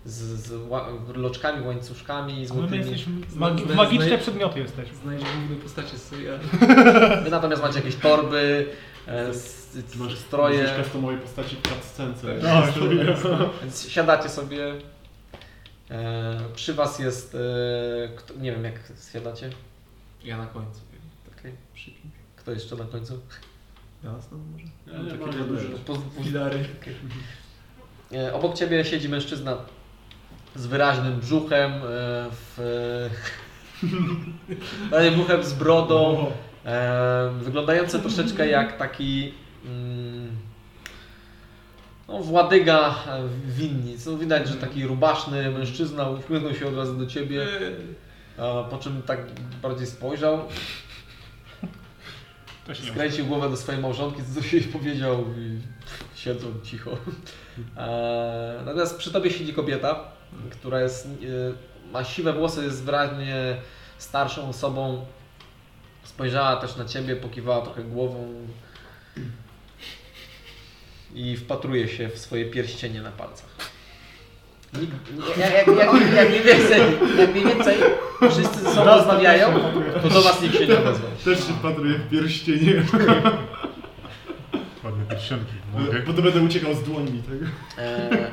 z, 0.06 0.14
z 0.16 0.52
loczkami, 1.16 1.68
łańcuszkami, 1.68 2.40
My 2.40 2.48
złotymi. 2.48 2.78
jesteśmy, 2.78 3.14
Zna- 3.30 3.40
magi 3.40 3.64
zna- 3.64 3.76
magiczne 3.76 4.18
przedmioty 4.18 4.60
jesteśmy. 4.60 4.96
Znajdź 4.98 5.22
główne 5.24 5.56
postacie 5.64 5.98
z 5.98 6.04
serialu. 6.04 6.40
Wy 7.24 7.30
natomiast 7.30 7.62
macie 7.62 7.76
jakieś 7.76 7.96
torby, 7.96 8.66
e, 9.08 9.28
s- 9.28 9.62
Ty 9.92 9.98
masz 9.98 10.18
stroje, 10.18 10.64
użyć 10.64 10.76
customowej 10.86 11.18
postaci 11.18 11.56
w 11.56 11.68
cutscence. 11.70 12.28
No, 12.44 13.50
więc 13.62 13.90
siadacie 13.90 14.30
sobie. 14.30 14.74
E, 15.92 16.40
przy 16.56 16.74
was 16.74 17.00
jest, 17.00 17.36
e, 17.36 17.38
kto, 18.16 18.34
nie 18.34 18.52
wiem 18.52 18.64
jak 18.64 18.74
siadacie, 19.14 19.50
Ja 20.24 20.38
na 20.38 20.46
końcu. 20.46 20.82
Kimś. 21.44 21.90
kto 22.36 22.52
jeszcze 22.52 22.76
na 22.76 22.86
końcu? 22.86 23.20
Może. 24.04 24.66
Ja 24.88 25.04
nie 25.04 25.12
Takie 25.12 25.26
mam 25.26 25.32
dwa 25.32 25.44
duże 25.46 25.62
żadnego. 25.62 25.84
Po- 26.18 26.24
filary. 26.24 26.66
E, 28.14 28.34
Obok 28.34 28.56
ciebie 28.56 28.86
siedzi 28.86 29.10
mężczyzna 29.10 29.58
z 30.56 30.66
wyraźnym 30.66 31.20
brzuchem, 31.20 31.72
e, 31.72 31.80
w, 32.32 32.58
brzuchem 35.16 35.44
z 35.44 35.54
brodą, 35.54 36.32
e, 36.66 37.32
wyglądający 37.42 38.00
troszeczkę 38.00 38.48
jak 38.48 38.78
taki 38.78 39.34
mm, 39.66 40.11
no, 42.12 42.20
władyga 42.20 42.96
e, 43.08 43.28
winnic. 43.46 44.06
No, 44.06 44.18
widać, 44.18 44.48
że 44.48 44.56
taki 44.56 44.88
rubaszny 44.88 45.52
mężczyzna 45.52 46.10
uśmiechnął 46.10 46.56
się 46.56 46.68
od 46.68 46.76
razu 46.76 46.94
do 46.94 47.06
ciebie, 47.06 47.48
a 48.38 48.64
po 48.64 48.78
czym 48.78 49.02
tak 49.02 49.20
bardziej 49.62 49.88
spojrzał, 49.88 50.40
skręcił 52.92 53.26
głowę 53.26 53.50
do 53.50 53.58
swojej 53.58 53.82
małżonki, 53.82 54.22
coś 54.36 54.54
jej 54.54 54.64
powiedział 54.64 55.26
i 55.38 55.60
siedzą 56.16 56.48
cicho. 56.64 56.92
E, 57.78 58.62
natomiast 58.66 58.98
przy 58.98 59.12
tobie 59.12 59.32
siedzi 59.32 59.54
kobieta, 59.54 60.04
która 60.52 60.82
jest, 60.82 61.06
e, 61.06 61.10
ma 61.92 62.04
siwe 62.04 62.34
włosy, 62.34 62.64
jest 62.64 62.84
wyraźnie 62.84 63.56
starszą 63.98 64.50
osobą. 64.50 65.06
Spojrzała 66.04 66.56
też 66.56 66.76
na 66.76 66.86
ciebie, 66.86 67.16
pokiwała 67.16 67.62
trochę 67.62 67.84
głową 67.84 68.34
i 71.16 71.38
wpatruje 71.38 71.88
się 71.88 72.10
w 72.10 72.18
swoje 72.18 72.46
pierścienie 72.46 73.02
na 73.02 73.12
palcach. 73.12 73.50
Nikt- 74.74 75.38
Jak, 75.38 75.52
jak, 75.54 75.68
jak, 75.68 76.14
jak, 76.16 76.30
mniej 76.30 76.42
więcej, 76.44 76.82
jak 77.18 77.32
mniej 77.32 77.46
więcej 77.46 77.76
wszyscy 78.32 78.60
ze 78.60 78.70
sobą 78.70 78.86
rozmawiają, 78.86 79.48
to 80.04 80.10
do 80.10 80.22
was 80.22 80.42
nikt 80.42 80.58
się 80.58 80.68
nie 80.68 80.78
odezwał. 80.80 81.12
Też 81.26 81.38
się 81.48 81.54
wpatruję 81.54 81.94
w 81.94 82.10
pierścienie. 82.10 82.84
Ładne 84.84 85.06
pierścionki. 85.10 85.54
Bo 86.08 86.14
to 86.14 86.22
będę 86.22 86.42
uciekał 86.42 86.74
z 86.76 86.84
dłońmi, 86.84 87.24
tak? 87.24 87.50
E, 87.86 88.32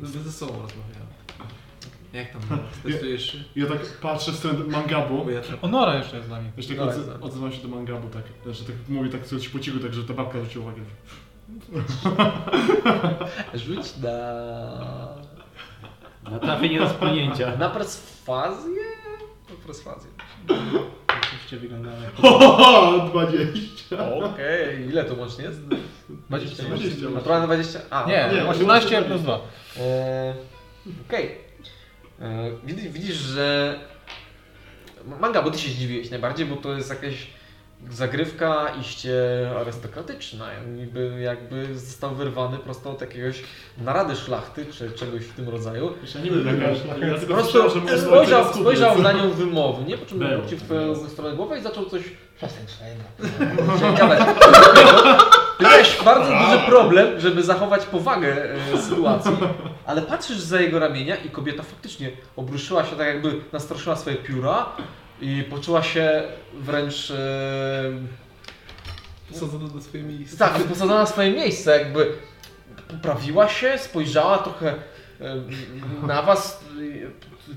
Ze 0.00 0.32
sobą 0.32 0.52
rozmawiałem. 0.52 1.11
Jak 2.12 2.30
tam? 2.32 2.58
Testujesz 2.84 3.32
się? 3.32 3.38
Ja 3.56 3.66
tak 3.66 3.78
patrzę 4.00 4.32
w 4.32 4.36
stronę 4.36 4.58
mangabu. 4.64 5.30
Ja 5.30 5.40
trap- 5.40 5.58
Onora 5.62 5.94
jeszcze 5.96 6.16
jest 6.16 6.28
z 6.28 6.30
nami. 6.30 6.50
Wiesz, 6.56 6.66
tak 6.66 6.76
odzy- 6.78 7.18
odzywam 7.20 7.52
się 7.52 7.62
do 7.62 7.68
mangabu, 7.68 8.08
tak. 8.08 8.22
Znaczy, 8.44 8.64
tak 8.64 8.74
mówię 8.88 9.10
tak 9.10 9.24
coś 9.26 9.48
po 9.48 9.58
cichu, 9.58 9.78
tak, 9.78 9.94
że 9.94 10.04
ta 10.04 10.14
babka 10.14 10.38
zwróciła 10.38 10.64
uwagę. 10.64 10.82
rzuć 13.54 13.96
na... 13.96 14.12
Na 16.30 16.38
trafienie 16.38 16.78
do 16.80 16.88
spłynięcia. 16.88 17.56
Na 17.56 17.70
perswazję? 17.70 18.82
Na 19.50 19.66
perswazję. 19.66 20.10
Oczywiście 21.22 21.56
wyglądają 21.56 22.02
jak... 22.02 22.14
Ho, 22.14 23.08
20. 23.10 24.14
Okej, 24.14 24.88
ile 24.88 25.04
to 25.04 25.14
łącznie 25.14 25.44
jest? 25.44 25.60
20. 26.28 26.62
20. 26.62 27.10
Naturalne 27.10 27.46
20? 27.46 27.80
A, 27.90 28.06
Nie, 28.08 28.30
Nie, 28.34 28.46
18 28.48 29.02
plus 29.02 29.20
2. 29.22 29.40
E, 29.78 30.34
Okej. 31.08 31.26
E, 31.26 31.51
Widzisz, 32.64 32.88
widzisz, 32.88 33.16
że... 33.16 33.78
Manga, 35.20 35.42
bo 35.42 35.50
ty 35.50 35.58
się 35.58 35.68
zdziwiłeś 35.68 36.10
najbardziej, 36.10 36.46
bo 36.46 36.56
to 36.56 36.72
jest 36.72 36.90
jakaś 36.90 37.26
zagrywka 37.90 38.68
iście 38.80 39.14
arystokratyczna. 39.60 40.46
Jakby, 40.52 41.20
jakby 41.20 41.78
został 41.78 42.14
wyrwany 42.14 42.58
prosto 42.58 42.90
od 42.90 43.00
jakiegoś 43.00 43.42
narady 43.78 44.16
szlachty, 44.16 44.66
czy 44.66 44.92
czegoś 44.92 45.22
w 45.22 45.34
tym 45.34 45.48
rodzaju. 45.48 45.92
Jeszcze 46.02 46.20
nie 46.20 46.30
wiem, 46.30 46.46
jaka 46.46 47.06
ja 47.06 47.18
tylko 47.18 47.34
prostu 47.34 47.70
słyszałem, 47.70 47.98
że 48.00 48.06
można 48.06 48.52
spojrzał, 48.52 49.02
na 49.02 49.12
nią 49.12 49.30
wymownie, 49.30 49.98
po 49.98 50.06
czym 50.06 50.18
Był. 50.18 50.34
obrócił 50.34 50.58
w 50.58 50.62
twoją 50.62 51.08
stronę 51.08 51.36
głowę 51.36 51.58
i 51.58 51.62
zaczął 51.62 51.86
coś 51.86 52.02
przestań 52.36 52.64
szaleć. 52.68 52.98
miałeś 55.62 55.98
bardzo 56.04 56.32
duży 56.38 56.58
problem, 56.66 57.20
żeby 57.20 57.42
zachować 57.42 57.86
powagę 57.86 58.54
e, 58.74 58.78
sytuacji, 58.82 59.32
ale 59.86 60.02
patrzysz 60.02 60.38
za 60.38 60.60
jego 60.60 60.78
ramienia 60.78 61.16
i 61.16 61.30
kobieta 61.30 61.62
faktycznie 61.62 62.10
obruszyła 62.36 62.84
się 62.84 62.96
tak 62.96 63.06
jakby 63.06 63.40
nastroszyła 63.52 63.96
swoje 63.96 64.16
pióra 64.16 64.66
i 65.20 65.44
poczuła 65.50 65.82
się 65.82 66.22
wręcz 66.54 67.10
e, 67.10 67.14
Wsadzone 69.32 69.68
do 69.68 69.80
swojej 69.80 70.06
miejsca. 70.06 70.48
tak, 70.48 70.58
wyposadzona 70.62 71.06
w 71.06 71.08
swoje 71.08 71.30
miejsce, 71.30 71.78
jakby 71.78 72.12
poprawiła 72.88 73.48
się, 73.48 73.78
spojrzała 73.78 74.38
trochę 74.38 74.74
e, 75.20 76.06
na 76.06 76.22
was, 76.22 76.64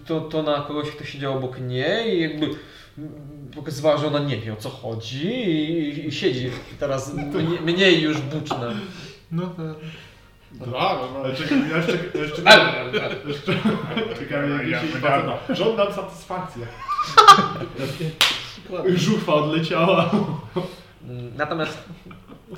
to, 0.05 0.21
to 0.21 0.43
na 0.43 0.61
kogoś, 0.61 0.91
kto 0.91 1.03
siedział 1.03 1.37
obok 1.37 1.59
niej 1.59 2.17
i 2.17 2.21
jakby 2.21 2.49
pokazywała, 3.55 3.97
że 3.97 4.07
ona 4.07 4.19
nie 4.19 4.37
wie 4.37 4.53
o 4.53 4.55
co 4.55 4.69
chodzi 4.69 5.27
i, 5.27 6.07
i 6.07 6.11
siedzi 6.11 6.49
teraz 6.79 7.13
mniej, 7.13 7.61
mniej 7.61 8.01
już 8.01 8.17
buczna. 8.17 8.71
No 9.31 9.47
to... 9.47 9.61
Ale 11.23 11.35
czekaj, 11.35 11.69
ja 11.69 11.77
jeszcze, 11.77 11.97
ja 12.15 12.21
jeszcze, 12.21 12.41
jeszcze 13.27 13.53
czekam 14.19 14.51
jak 14.51 14.67
Ja 14.67 14.81
się 14.81 14.87
wygadam. 14.87 15.37
Żądam 15.49 15.93
satysfakcji. 15.93 16.61
Żuchwa 18.95 19.33
odleciała. 19.33 20.11
Natomiast 21.37 21.77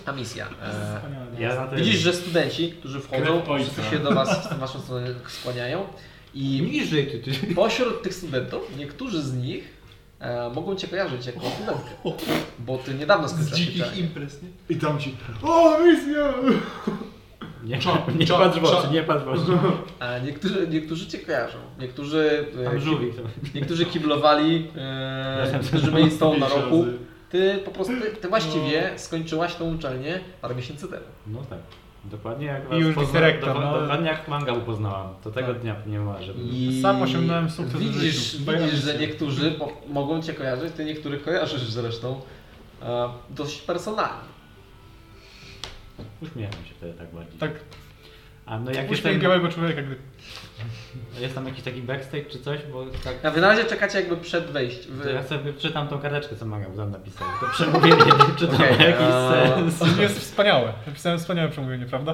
ta 0.05 0.11
misja. 0.11 0.47
E, 0.61 1.01
Ja 1.39 1.67
widzisz, 1.67 1.99
że 1.99 2.13
studenci, 2.13 2.71
którzy 2.71 2.99
wchodzą, 2.99 3.41
wszyscy 3.59 3.83
się 3.83 3.99
do 3.99 4.11
was 4.11 4.47
w 4.53 4.59
waszą 4.59 4.79
stronę 4.79 5.07
skłaniają 5.27 5.85
i 6.33 6.61
Niżej 6.71 7.07
ty, 7.07 7.19
ty. 7.19 7.55
Pośród 7.55 8.01
tych 8.03 8.13
studentów, 8.13 8.77
niektórzy 8.77 9.21
z 9.21 9.33
nich 9.33 9.76
e, 10.19 10.49
mogą 10.55 10.75
Cię 10.75 10.87
kojarzyć 10.87 11.25
jako 11.25 11.39
studentkę, 11.49 11.89
bo 12.59 12.77
Ty 12.77 12.93
niedawno 12.93 13.27
Z 13.27 13.31
skończyłaś 13.31 13.59
dzikich 13.61 13.81
uczelnię. 13.83 14.01
imprez, 14.01 14.41
nie? 14.43 14.49
I 14.69 14.79
tam 14.79 14.99
ci. 14.99 15.15
O, 15.43 15.79
misja! 15.79 16.33
Nie, 17.63 17.79
nie 18.19 18.27
patrz 18.27 18.59
w 18.59 18.63
oczy, 18.65 18.87
nie 18.91 19.03
patrz 19.03 19.23
w 19.25 19.27
oczy. 19.27 19.41
A 19.99 20.19
niektórzy, 20.19 20.67
niektórzy 20.67 21.07
Cię 21.07 21.17
kojarzą. 21.19 21.57
Niektórzy, 21.79 22.45
e, 22.61 22.63
Tam 22.63 22.79
żółwik. 22.79 23.15
to- 23.15 23.21
niektórzy 23.55 23.85
kiblowali, 23.85 24.67
e, 24.77 25.59
niektórzy 25.63 25.91
byli 25.91 26.11
z 26.11 26.17
Tobą 26.17 26.37
na 26.37 26.45
Pięć 26.45 26.61
roku, 26.61 26.83
razy. 26.85 26.97
Ty 27.29 27.59
po 27.65 27.71
prostu, 27.71 27.93
ty, 28.01 28.11
ty 28.11 28.27
właściwie 28.27 28.91
skończyłaś 28.95 29.55
tą 29.55 29.75
uczelnię 29.75 30.19
parę 30.41 30.55
miesięcy 30.55 30.87
temu. 30.87 31.03
No 31.27 31.39
tak. 31.49 31.59
Dokładnie 32.11 32.45
jak 32.45 32.61
I 32.73 32.75
już 32.77 32.95
pozna- 32.95 33.07
wicerektor, 33.07 33.53
do- 33.53 33.59
no. 33.59 33.79
Dokładnie 33.81 34.07
jak 34.07 34.27
manga 34.27 34.55
poznałam. 34.55 35.07
To 35.23 35.31
tego 35.31 35.47
Tak. 35.53 35.61
dnia 35.61 35.75
nie 35.85 35.99
ma, 35.99 36.21
żeby... 36.21 36.39
I 36.43 36.81
Sam 36.81 37.01
osiągnąłem 37.01 37.49
sukces 37.49 37.79
Widzisz, 37.81 38.31
życiu. 38.31 38.51
widzisz 38.51 38.83
że 38.83 38.97
niektórzy 38.99 39.51
po, 39.51 39.71
mogą 39.89 40.21
Cię 40.21 40.33
kojarzyć, 40.33 40.73
Ty 40.73 40.85
niektórych 40.85 41.23
kojarzysz 41.23 41.61
zresztą 41.61 42.21
e, 42.81 43.09
dość 43.29 43.61
personalnie. 43.61 44.27
Uśmiecham 46.21 46.65
się 46.65 46.73
wtedy 46.77 46.93
tak 46.93 47.13
bardziej. 47.13 47.39
Tak, 47.39 47.51
A 48.47 48.59
no 48.59 48.71
jak 48.71 48.91
jestem, 48.91 49.19
białego 49.19 49.49
człowieka, 49.49 49.81
gdy... 49.81 49.95
jest 51.19 51.35
tam 51.35 51.45
jakiś 51.45 51.63
taki 51.63 51.81
backstage 51.81 52.25
czy 52.25 52.39
coś, 52.39 52.59
bo 52.73 52.85
tak... 53.03 53.25
A 53.25 53.31
Wy 53.31 53.41
na 53.41 53.47
razie 53.47 53.63
czekacie 53.65 53.99
jakby 53.99 54.17
przed 54.17 54.45
wejściem. 54.45 54.99
To 55.03 55.09
ja 55.09 55.23
sobie 55.23 55.53
czytam 55.53 55.87
tą 55.87 55.99
karteczkę, 55.99 56.35
co 56.35 56.45
manga 56.45 56.67
tam 56.77 56.91
napisał. 56.91 57.27
To 57.41 57.47
przemówienie, 57.53 58.11
czy 58.37 58.47
to 58.47 58.53
ma 58.53 58.65
Okej, 58.65 58.89
jakiś 58.89 59.07
sens. 59.77 59.95
To 59.95 60.01
jest 60.01 60.19
wspaniałe. 60.19 60.73
Napisałem 60.87 61.19
wspaniałe 61.19 61.49
przemówienie, 61.49 61.85
prawda? 61.85 62.13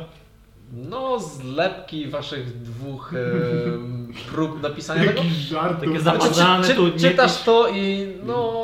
No, 0.74 1.20
zlepki 1.20 2.08
Waszych 2.08 2.62
dwóch 2.62 3.14
e, 3.14 4.32
prób 4.32 4.62
napisania 4.62 5.06
tego. 5.06 5.24
Jakiś 5.24 5.34
żart. 5.34 5.80
Takie 5.80 6.00
Znaczy, 6.00 6.20
zamazane 6.20 6.68
czy, 6.68 6.76
czy, 6.76 7.10
czytasz 7.10 7.44
to 7.44 7.70
i 7.70 8.14
no... 8.26 8.64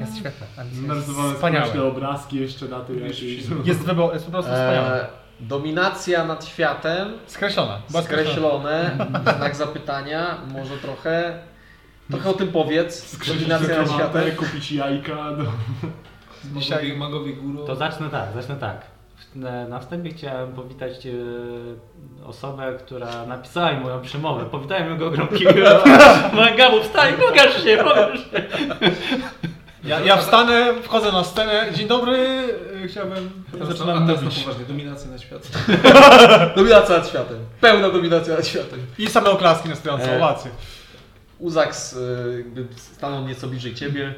Jest 0.00 0.18
świetne. 0.18 0.46
Narysowane 0.86 1.34
Wspaniałe. 1.34 1.82
obrazki 1.82 2.40
jeszcze 2.40 2.68
na 2.68 2.80
tym. 2.80 3.00
Jest, 3.64 3.80
wybo- 3.84 4.12
jest 4.12 4.24
po 4.24 4.30
prostu 4.30 4.52
wspaniałe. 4.52 5.06
Dominacja 5.40 6.24
nad 6.24 6.44
światem, 6.44 7.12
Skreślona. 7.26 7.78
Skreślone, 8.02 8.90
znak 9.36 9.56
zapytania, 9.56 10.38
może 10.52 10.76
trochę... 10.76 11.38
Trochę 12.10 12.30
o 12.30 12.32
tym 12.32 12.48
powiedz. 12.48 13.18
Dominacja 13.26 13.78
nad 13.78 13.90
światem. 13.90 14.36
kupić 14.36 14.72
jajka. 14.72 15.14
No. 15.14 15.52
Magowie, 16.54 16.96
magowie 16.96 17.32
górą. 17.32 17.66
To 17.66 17.76
zacznę 17.76 18.10
tak, 18.10 18.32
zacznę 18.34 18.56
tak. 18.56 18.86
Na, 19.34 19.80
wstępie 19.80 20.10
chciałem 20.10 20.52
powitać 20.52 21.06
e, 21.06 21.10
osobę, 22.26 22.78
która 22.78 23.26
napisała 23.26 23.72
mi 23.72 23.80
moją 23.80 24.02
przemowę. 24.02 24.44
Powitałem 24.44 24.98
go 24.98 25.10
gromkiego. 25.10 25.84
Mangabu, 26.36 26.82
wstań, 26.82 27.12
pokaż 27.14 27.64
się, 27.64 27.76
pokaż 27.76 28.18
się. 28.30 28.48
Ja, 29.84 30.00
ja 30.00 30.16
wstanę, 30.16 30.74
wchodzę 30.82 31.12
na 31.12 31.24
scenę. 31.24 31.72
Dzień 31.74 31.88
dobry, 31.88 32.18
y, 32.84 32.88
chciałbym... 32.88 33.44
Zaczynam 33.62 34.06
teraz 34.06 34.22
na 34.22 34.30
poważnie. 34.30 34.64
Dominacja 34.64 35.10
na 35.10 35.18
świat. 35.18 35.48
Dominacja 36.56 36.96
nad 36.98 37.08
światem. 37.08 37.38
Pełna 37.60 37.90
dominacja 37.90 38.36
nad 38.36 38.46
światem. 38.46 38.86
I 38.98 39.06
same 39.06 39.30
oklaski 39.30 39.68
na 39.68 39.76
stojące 39.76 40.16
E. 40.16 40.36
Uzaks 41.38 41.92
y, 41.92 42.34
jakby 42.38 42.66
stanął 42.76 43.28
nieco 43.28 43.48
bliżej 43.48 43.74
ciebie. 43.74 44.14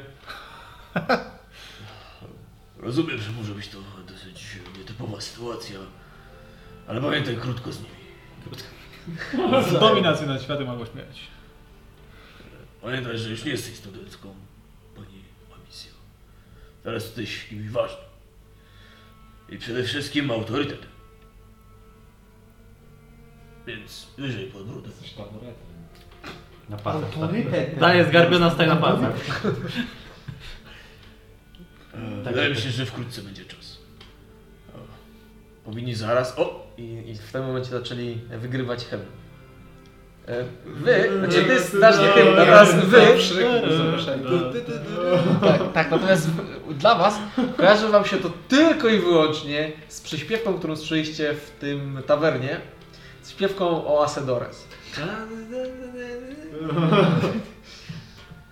Rozumiem, 2.79 3.17
że 3.17 3.31
może 3.31 3.53
być 3.53 3.67
to 3.67 3.77
dosyć 4.07 4.45
nietypowa 4.77 5.21
sytuacja, 5.21 5.79
ale 6.87 7.01
pamiętaj 7.01 7.37
krótko 7.37 7.71
z 7.71 7.77
nimi. 7.79 8.01
Dominację 9.79 10.27
nad 10.27 10.43
światem 10.43 10.69
albo 10.69 10.85
śmierć. 10.85 11.27
Pamiętaj, 12.81 13.17
że 13.17 13.29
już 13.29 13.45
nie 13.45 13.51
jesteś 13.51 13.75
studentką, 13.75 14.29
Amisjo. 14.29 14.40
Teraz 16.83 17.03
jesteś 17.03 17.45
kimś 17.49 17.69
ważnym. 17.69 18.05
I 19.49 19.57
przede 19.57 19.83
wszystkim 19.83 20.31
autorytetem. 20.31 20.89
Więc 23.67 24.07
wyżej 24.17 24.47
pod 24.47 24.65
brudę. 24.67 24.89
Na 26.69 26.77
pasach. 26.77 27.09
tak. 27.51 27.79
Daję 27.79 28.05
zgarbiona 28.05 28.49
staje 28.49 28.69
na 28.69 28.75
pasach. 28.75 29.41
Tak 31.91 32.23
Wydaje 32.23 32.49
mi 32.49 32.55
jest. 32.55 32.63
się, 32.63 32.69
że 32.71 32.85
wkrótce 32.85 33.21
będzie 33.21 33.45
czas. 33.45 33.77
O, 34.75 34.77
Powinni 35.65 35.95
zaraz. 35.95 36.39
O! 36.39 36.67
I, 36.77 36.83
I 36.83 37.15
w 37.15 37.31
tym 37.31 37.45
momencie 37.45 37.69
zaczęli 37.69 38.15
wygrywać 38.15 38.85
hem. 38.85 38.99
E, 40.27 40.43
Wy, 40.65 41.09
znaczy 41.19 41.43
ty 41.45 41.59
znasz 41.59 41.99
nie 41.99 42.07
tym, 42.07 42.35
natomiast 42.35 42.75
wy. 42.75 43.01
Tak, 45.41 45.73
tak, 45.73 45.91
natomiast 45.91 46.29
dla 46.69 46.95
was 46.95 47.15
kojarzy 47.57 47.87
wam 47.87 48.05
się 48.05 48.17
to 48.17 48.29
tylko 48.47 48.87
i 48.87 48.99
wyłącznie 48.99 49.71
z 49.87 50.01
przyśpiewką, 50.01 50.53
którą 50.53 50.75
słyszeliście 50.75 51.33
w 51.33 51.49
tym 51.49 52.01
tawernie. 52.07 52.61
Z 53.21 53.29
śpiewką 53.29 53.87
o 53.87 54.03
Asedores. 54.03 54.67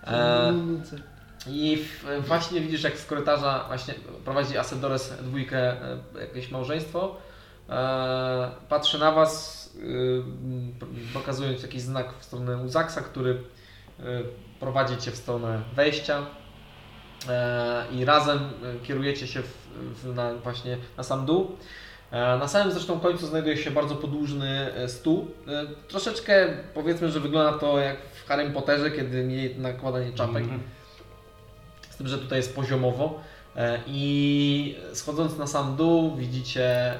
E, 0.06 0.52
I 1.46 1.76
w, 1.76 2.26
właśnie 2.26 2.60
widzisz, 2.60 2.82
jak 2.82 2.98
z 2.98 3.06
korytarza 3.06 3.64
właśnie 3.68 3.94
prowadzi 4.24 4.58
Asedores 4.58 5.12
dwójkę, 5.22 5.58
e, 5.58 5.98
jakieś 6.20 6.50
małżeństwo. 6.50 7.16
E, 7.68 8.50
patrzy 8.68 8.98
na 8.98 9.12
was, 9.12 9.59
y, 9.76 10.22
pokazując 11.14 11.62
jakiś 11.62 11.82
znak 11.82 12.14
w 12.18 12.24
stronę 12.24 12.56
Uzaksa, 12.56 13.00
który 13.00 13.30
y, 13.30 14.04
prowadzi 14.60 14.96
cię 14.96 15.10
w 15.10 15.16
stronę 15.16 15.62
wejścia. 15.76 16.26
E, 17.28 17.84
I 17.92 18.04
razem 18.04 18.38
kierujecie 18.82 19.26
się 19.26 19.42
w, 19.42 19.68
w, 20.02 20.14
na, 20.14 20.34
właśnie 20.34 20.78
na 20.96 21.02
sam 21.02 21.26
dół. 21.26 21.56
E, 22.10 22.38
Na 22.38 22.48
samym 22.48 22.72
zresztą 22.72 23.00
końcu 23.00 23.26
znajduje 23.26 23.56
się 23.56 23.70
bardzo 23.70 23.94
podłużny 23.96 24.74
e, 24.74 24.88
stół. 24.88 25.30
E, 25.48 25.66
Troszeczkę 25.88 26.48
powiedzmy, 26.74 27.10
że 27.10 27.20
wygląda 27.20 27.58
to 27.58 27.78
jak 27.78 27.96
w 28.06 28.28
Harry 28.28 28.50
Potterze, 28.50 28.90
kiedy 28.90 29.24
mieli 29.24 29.58
nakładanie 29.58 30.12
czapek. 30.12 30.44
Z 31.90 31.96
tym, 31.96 32.08
że 32.08 32.18
tutaj 32.18 32.38
jest 32.38 32.54
poziomowo. 32.54 33.20
E, 33.60 33.80
I 33.86 34.76
schodząc 34.94 35.38
na 35.38 35.46
sam 35.46 35.76
dół 35.76 36.16
widzicie 36.16 36.94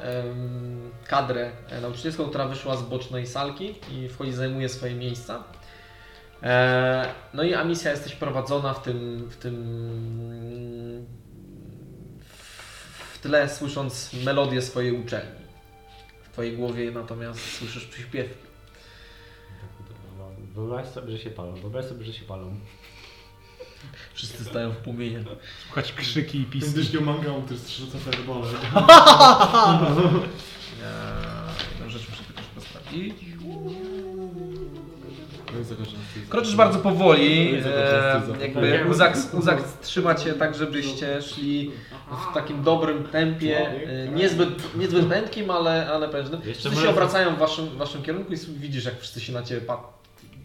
kadrę 1.07 1.51
e, 1.69 1.81
nauczycielską, 1.81 2.29
która 2.29 2.49
wyszła 2.49 2.77
z 2.77 2.83
bocznej 2.83 3.27
salki 3.27 3.75
i 3.93 4.09
wchodzi, 4.09 4.33
zajmuje 4.33 4.69
swoje 4.69 4.95
miejsca. 4.95 5.45
E, 6.43 7.15
No 7.35 7.43
i 7.43 7.55
Amisja 7.55 7.91
jesteś 7.91 8.15
prowadzona 8.15 8.75
w 8.75 8.83
tym, 8.83 9.29
w 9.31 9.37
tym 9.37 9.57
w 13.13 13.19
tle 13.19 13.49
słysząc 13.49 14.13
melodię 14.25 14.63
swojej 14.63 14.93
uczelni. 14.93 15.41
W 16.23 16.33
twojej 16.33 16.57
głowie 16.57 16.91
natomiast 16.91 17.53
słyszysz 17.59 17.87
przyśpiewki. 17.87 18.51
Wyobraź 20.55 20.87
sobie, 20.87 21.13
że 21.13 21.19
się 21.19 21.31
palą. 21.31 21.55
Wyobraź 21.55 21.85
sobie, 21.85 22.05
że 22.05 22.13
się 22.13 22.25
palą. 22.25 22.57
Wszyscy 24.15 24.45
stają 24.45 24.71
w 24.71 24.77
płomieniu. 24.77 25.25
Słuchać 25.65 25.93
krzyki 25.93 26.41
i 26.41 26.45
pisy. 26.45 26.67
Będziesz 26.75 26.93
miał 26.93 27.03
mangał, 27.03 27.43
który 27.43 27.59
strzelca 27.61 27.99
firebole. 27.99 28.47
Jedną 31.73 31.91
rzecz 31.91 32.09
muszę 32.11 32.23
tylko 32.25 32.43
szybko 32.43 32.61
sprawdzić. 32.61 33.15
No 36.23 36.29
Kroczysz 36.29 36.57
bardzo 36.57 36.79
powoli, 36.79 37.55
e, 37.65 38.23
jakby 38.41 38.85
Uzak, 38.91 39.17
Uzak 39.33 39.63
trzyma 39.83 40.15
Cię 40.15 40.33
tak, 40.33 40.55
żebyście 40.55 41.23
szli 41.23 41.71
w 42.31 42.35
takim 42.35 42.63
dobrym 42.63 43.05
tempie, 43.05 43.69
e, 43.69 44.09
niezbyt, 44.09 44.77
niezbyt 44.77 45.09
mętkim, 45.09 45.51
ale, 45.51 45.91
ale. 45.93 46.07
Jeszcze 46.45 46.71
Wszyscy 46.71 46.85
się 46.85 46.91
obracają 46.91 47.37
w 47.37 47.39
waszym, 47.39 47.67
w 47.67 47.77
waszym 47.77 48.03
kierunku 48.03 48.33
i 48.33 48.37
widzisz, 48.37 48.85
jak 48.85 49.01
wszyscy 49.01 49.21
się 49.21 49.33
na 49.33 49.43
Ciebie, 49.43 49.61
pa- 49.61 50.00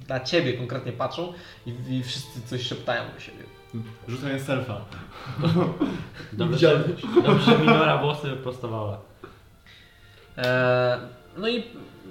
na 0.09 0.19
ciebie 0.19 0.53
konkretnie 0.53 0.91
patrzą 0.91 1.33
i, 1.65 1.73
i 1.89 2.03
wszyscy 2.03 2.41
coś 2.41 2.61
szeptają 2.61 3.03
do 3.13 3.19
siebie. 3.19 3.43
Rzucanie 4.07 4.39
selfa. 4.39 4.81
Dobrze, 6.33 6.83
dobrze, 7.23 7.51
że 7.51 7.59
Minora 7.59 7.97
włosy 7.97 8.27
wyprostowała. 8.27 9.01
E, 10.37 10.99
no 11.37 11.47
i 11.47 11.63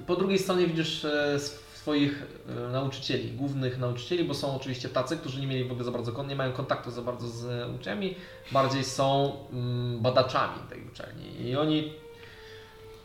po 0.07 0.17
drugiej 0.17 0.39
stronie 0.39 0.67
widzisz 0.67 1.05
e, 1.05 1.39
swoich 1.85 2.23
e, 2.49 2.73
nauczycieli, 2.73 3.31
głównych 3.31 3.79
nauczycieli, 3.79 4.25
bo 4.25 4.35
są 4.35 4.57
oczywiście 4.57 4.89
tacy, 4.89 5.17
którzy 5.17 5.41
nie 5.41 5.47
mieli 5.47 5.65
w 5.65 5.71
ogóle 5.71 5.85
za 5.85 5.91
bardzo, 5.91 6.25
nie 6.25 6.37
mają 6.37 6.53
kontaktu 6.53 6.91
za 6.91 7.03
bardzo 7.03 7.29
z 7.29 7.71
uczniami, 7.75 8.15
bardziej 8.53 8.85
są 8.85 9.37
mm, 9.53 10.01
badaczami 10.01 10.59
tej 10.71 10.87
uczelni 10.87 11.49
i 11.49 11.57
oni 11.57 11.93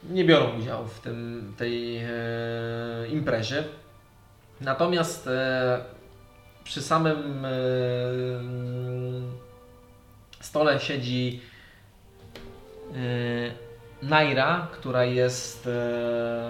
nie 0.09 0.25
biorą 0.25 0.59
udziału 0.59 0.87
w 0.87 0.99
tym, 0.99 1.53
tej 1.57 1.97
e, 1.97 2.09
imprezie. 3.11 3.63
Natomiast 4.61 5.27
e, 5.27 5.79
przy 6.63 6.81
samym 6.81 7.45
e, 7.45 7.49
stole 10.41 10.79
siedzi 10.79 11.41
e, 12.91 14.05
Naira, 14.05 14.67
która 14.71 15.03
jest, 15.05 15.67
e, 15.67 16.49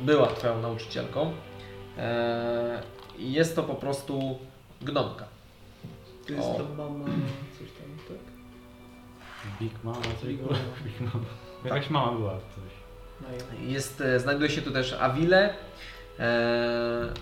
była 0.00 0.26
twoją 0.26 0.60
nauczycielką. 0.62 1.32
E, 1.98 2.82
jest 3.18 3.56
to 3.56 3.62
po 3.62 3.74
prostu 3.74 4.38
gnomka. 4.82 5.24
To 6.26 6.32
jest 6.32 6.48
ta 6.56 6.62
mama, 6.76 7.04
coś 7.58 7.68
tam, 7.72 7.98
tak? 8.08 8.32
Big 9.60 9.84
Mama, 9.84 10.00
coś 10.20 10.28
Big? 10.28 10.40
Mama. 10.42 10.58
Big 10.84 11.00
Mama. 11.00 11.24
Jakaś 11.64 11.90
mama 11.90 12.12
była 12.12 12.32
coś. 12.32 12.72
Jest, 13.60 14.00
e, 14.00 14.20
znajduje 14.20 14.50
się 14.50 14.62
tu 14.62 14.70
też 14.70 14.92
Avile, 14.92 15.54
e, 16.18 17.12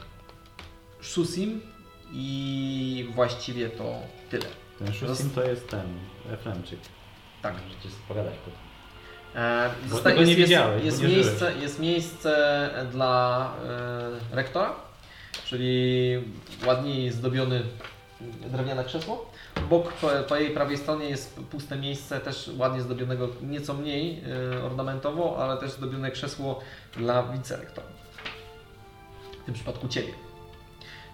Shusim 1.00 1.60
i 2.12 3.08
właściwie 3.14 3.68
to 3.68 3.94
tyle. 4.30 4.46
Ten 4.78 4.92
szóstym 4.92 5.30
to 5.30 5.42
jest 5.44 5.68
ten, 5.68 5.86
Efremczyk. 6.32 6.78
Tak. 7.42 7.54
Możecie 7.54 7.90
spogadać 8.04 8.34
po 8.44 8.50
tym. 8.50 8.60
E, 9.42 9.70
zosta- 9.88 10.10
tego 10.10 10.22
nie 10.22 10.26
jest, 10.32 10.40
widziałeś, 10.40 10.84
jest, 10.84 11.02
miejsce, 11.02 11.52
jest 11.56 11.80
miejsce 11.80 12.70
dla 12.92 13.52
e, 14.32 14.36
rektora, 14.36 14.74
czyli 15.44 16.18
ładnie 16.66 17.12
zdobiony 17.12 17.62
drewniane 18.46 18.84
krzesło. 18.84 19.30
Obok 19.56 19.92
po, 19.92 20.08
po 20.28 20.36
jej 20.36 20.50
prawej 20.50 20.76
stronie 20.76 21.08
jest 21.08 21.40
puste 21.50 21.76
miejsce, 21.76 22.20
też 22.20 22.50
ładnie 22.58 22.80
zdobionego, 22.80 23.28
nieco 23.42 23.74
mniej 23.74 24.22
e, 24.56 24.64
ornamentowo, 24.64 25.38
ale 25.44 25.56
też 25.60 25.70
zdobione 25.70 26.10
krzesło 26.10 26.60
dla 26.96 27.22
wicerektora. 27.22 27.86
W 29.42 29.44
tym 29.44 29.54
przypadku 29.54 29.88
Ciebie. 29.88 30.12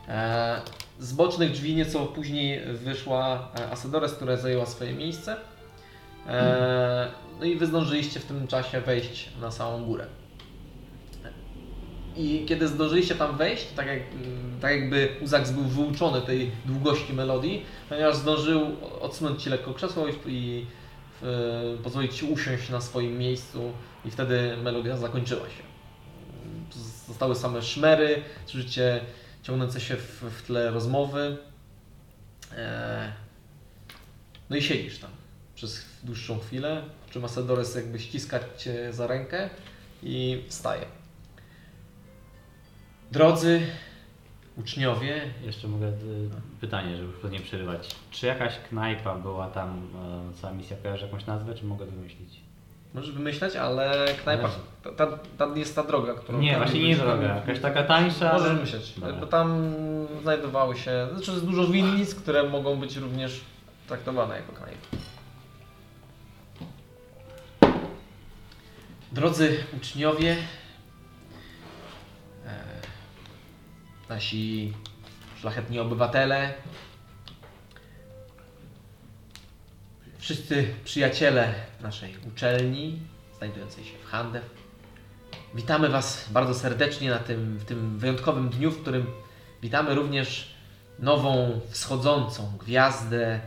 E, 0.08 0.60
z 0.98 1.12
bocznych 1.12 1.52
drzwi 1.52 1.74
nieco 1.74 2.06
później 2.06 2.60
wyszła 2.74 3.48
e, 3.60 3.70
Asedores, 3.70 4.14
która 4.14 4.36
zajęła 4.36 4.66
swoje 4.66 4.92
miejsce. 4.92 5.36
E, 6.28 7.08
no 7.40 7.44
i 7.44 7.56
wy 7.56 7.66
zdążyliście 7.66 8.20
w 8.20 8.24
tym 8.24 8.46
czasie 8.46 8.80
wejść 8.80 9.28
na 9.40 9.50
samą 9.50 9.84
górę. 9.84 10.06
I 12.16 12.44
kiedy 12.48 12.68
zdążyliście 12.68 13.14
tam 13.14 13.36
wejść, 13.36 13.66
tak, 13.76 13.86
jak, 13.86 14.00
mm, 14.12 14.60
tak 14.60 14.70
jakby 14.70 15.08
Uzaks 15.22 15.50
był 15.50 15.64
wyuczony 15.64 16.22
tej 16.22 16.50
długości 16.64 17.12
melodii, 17.12 17.66
ponieważ 17.88 18.16
zdążył 18.16 18.60
odsunąć 19.00 19.42
Ci 19.42 19.50
lekko 19.50 19.74
krzesło 19.74 20.08
i, 20.08 20.12
i 20.26 20.66
e, 21.22 21.82
pozwolić 21.82 22.14
Ci 22.14 22.26
usiąść 22.26 22.68
na 22.68 22.80
swoim 22.80 23.18
miejscu 23.18 23.72
i 24.04 24.10
wtedy 24.10 24.56
melodia 24.62 24.96
zakończyła 24.96 25.48
się. 25.48 25.62
Zostały 27.08 27.34
same 27.34 27.62
szmery, 27.62 28.22
słyszycie 28.46 29.00
ciągnące 29.46 29.80
się 29.80 29.96
w, 29.96 30.22
w 30.22 30.42
tle 30.42 30.70
rozmowy. 30.70 31.36
E, 32.56 33.12
no 34.50 34.56
i 34.56 34.62
siedzisz 34.62 34.98
tam 34.98 35.10
przez 35.54 35.84
dłuższą 36.02 36.38
chwilę, 36.38 36.82
po 37.06 37.12
czym 37.12 37.24
Asedores 37.24 37.74
jakby 37.74 37.98
ściska 37.98 38.40
Cię 38.56 38.92
za 38.92 39.06
rękę 39.06 39.50
i 40.02 40.44
wstaje. 40.48 40.86
Drodzy 43.12 43.66
uczniowie, 44.56 45.32
Jeszcze 45.44 45.68
mogę 45.68 45.88
y, 45.88 45.92
pytanie, 46.60 46.96
żeby 46.96 47.30
nie 47.30 47.40
przerywać. 47.40 47.96
Czy 48.10 48.26
jakaś 48.26 48.58
knajpa 48.68 49.14
była 49.14 49.50
tam, 49.50 49.88
e, 50.30 50.40
cała 50.40 50.52
misja 50.52 50.76
kojarzy 50.76 51.04
jakąś 51.04 51.26
nazwę, 51.26 51.54
czy 51.54 51.64
mogę 51.64 51.86
wymyślić? 51.86 52.45
Możesz 52.96 53.12
wymyślać, 53.12 53.56
ale 53.56 54.06
knajpa, 54.22 54.50
ta, 54.82 54.90
ta, 54.90 55.18
ta 55.38 55.46
jest 55.54 55.76
ta 55.76 55.82
droga, 55.82 56.14
którą... 56.14 56.38
Nie, 56.38 56.56
właśnie 56.56 56.88
nie 56.88 56.96
droga, 56.96 57.34
jakaś 57.34 57.60
taka 57.60 57.82
tańsza. 57.82 58.32
Możesz 58.32 58.50
ale- 58.50 58.60
myśleć, 58.60 58.94
bo 59.20 59.26
tam 59.26 59.74
znajdowały 60.22 60.76
się, 60.76 61.08
znaczy 61.14 61.30
jest 61.30 61.44
dużo 61.44 61.66
winnic, 61.66 62.14
które 62.14 62.42
mogą 62.42 62.76
być 62.76 62.96
również 62.96 63.40
traktowane 63.88 64.36
jako 64.36 64.52
knajpy. 64.52 64.96
Drodzy 69.12 69.64
uczniowie, 69.76 70.36
e, 72.46 72.50
nasi 74.08 74.72
szlachetni 75.40 75.78
obywatele, 75.78 76.54
wszyscy 80.26 80.74
przyjaciele 80.84 81.54
naszej 81.80 82.14
uczelni, 82.28 82.98
znajdującej 83.38 83.84
się 83.84 83.98
w 83.98 84.06
Handew, 84.06 84.44
Witamy 85.54 85.88
Was 85.88 86.28
bardzo 86.30 86.54
serdecznie 86.54 87.10
na 87.10 87.18
tym, 87.18 87.58
w 87.58 87.64
tym 87.64 87.98
wyjątkowym 87.98 88.48
dniu, 88.48 88.70
w 88.70 88.82
którym 88.82 89.06
witamy 89.62 89.94
również 89.94 90.54
nową 90.98 91.60
wschodzącą 91.70 92.52
gwiazdę 92.58 93.40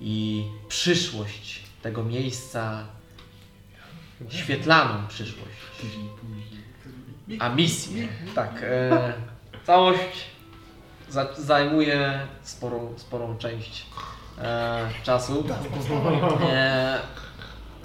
i 0.00 0.44
przyszłość 0.68 1.62
tego 1.82 2.04
miejsca, 2.04 2.86
świetlaną 4.28 5.06
przyszłość. 5.06 5.58
A 7.38 7.48
misję, 7.48 8.08
tak, 8.34 8.60
e, 8.62 9.12
całość 9.66 10.24
za, 11.08 11.34
zajmuje 11.34 12.26
sporą, 12.42 12.94
sporą 12.98 13.38
część 13.38 13.86
e, 14.42 14.88
czasu. 15.02 15.44
E, 16.42 16.98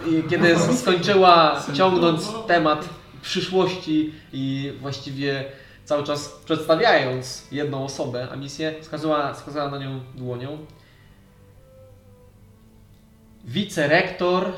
i 0.08 0.24
kiedy 0.30 0.56
skończyła 0.78 1.64
ciągnąć 1.74 2.22
temat 2.48 2.90
przyszłości 3.22 4.14
i 4.34 4.74
właściwie 4.82 5.46
cały 5.86 6.04
czas 6.04 6.30
przedstawiając 6.46 7.48
jedną 7.52 7.86
osobę, 7.86 8.28
a 8.32 8.36
misję, 8.36 8.76
wskazała, 8.82 9.34
wskazała 9.34 9.72
na 9.72 9.78
nią 9.78 10.00
dłonią. 10.16 10.66
Wicerektor, 13.44 14.52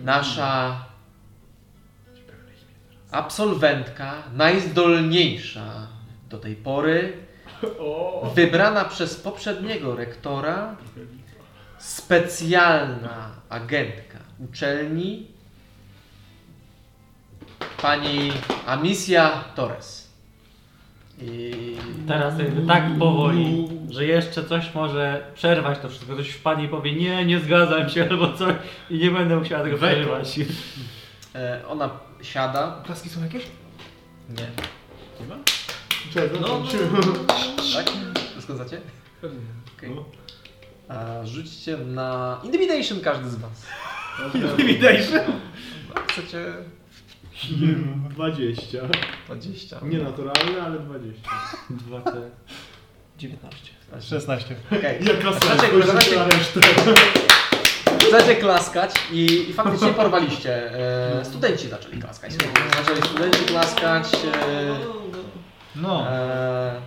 nasza 0.00 0.84
absolwentka, 3.10 4.22
najzdolniejsza 4.32 5.86
do 6.30 6.38
tej 6.38 6.56
pory, 6.56 7.12
wybrana 8.34 8.84
przez 8.84 9.14
poprzedniego 9.20 9.96
rektora, 9.96 10.76
specjalna 11.78 13.30
agentka 13.48 14.18
uczelni, 14.38 15.26
pani 17.82 18.32
Amicia 18.66 19.44
Torres. 19.54 20.02
I 21.20 21.52
Teraz 22.08 22.38
jakby 22.38 22.66
tak 22.66 22.84
powoli, 22.98 23.68
że 23.90 24.04
jeszcze 24.04 24.44
coś 24.44 24.74
może 24.74 25.26
przerwać 25.34 25.78
to 25.78 25.88
wszystko. 25.88 26.14
Ktoś 26.14 26.30
wpadnie 26.30 26.64
i 26.64 26.68
powie, 26.68 26.92
nie, 26.92 27.24
nie 27.24 27.40
zgadzam 27.40 27.88
się 27.88 28.08
albo 28.10 28.32
coś 28.32 28.54
i 28.90 28.98
nie 28.98 29.10
będę 29.10 29.36
musiała 29.36 29.64
tego 29.64 29.76
przerywać. 29.76 30.40
e, 31.34 31.60
ona 31.68 31.90
siada. 32.22 32.82
Klaski 32.86 33.08
są 33.08 33.22
jakieś? 33.22 33.42
Nie. 34.28 34.46
Czego? 36.10 36.40
No, 36.40 36.48
no. 36.48 36.64
Tak? 37.74 37.86
Zgadzacie? 38.40 38.80
Okej. 39.78 39.90
A 40.88 41.26
Rzućcie 41.26 41.76
na 41.76 42.40
Intimidation 42.44 43.00
każdy 43.00 43.30
z 43.30 43.36
Was. 43.36 43.66
Intimidation? 44.34 45.20
Chcecie 46.08 46.52
20. 48.10 48.78
20. 49.26 49.80
Nienaturalne, 49.82 50.62
ale 50.62 50.78
20. 50.78 51.30
Dwa 51.70 52.00
te... 52.00 52.30
19. 53.18 53.56
16. 54.00 54.56
Okej. 54.78 55.04
Jaka 55.04 55.30
Zaczek- 55.30 55.44
sens? 55.48 55.86
zaczek- 55.92 56.16
na 56.16 56.24
resztę. 56.24 56.60
Zaczęcie 58.10 58.36
klaskać 58.36 58.94
i, 59.12 59.46
i 59.50 59.52
faktycznie 59.52 59.88
porwaliście. 59.88 60.72
E, 61.20 61.24
studenci 61.24 61.68
zaczęli 61.68 61.98
klaskać. 62.00 62.32
Zaczęli 62.76 63.02
studenci 63.02 63.44
klaskać. 63.44 64.06
E, 64.14 65.01
No. 65.76 66.06
e, 66.10 66.80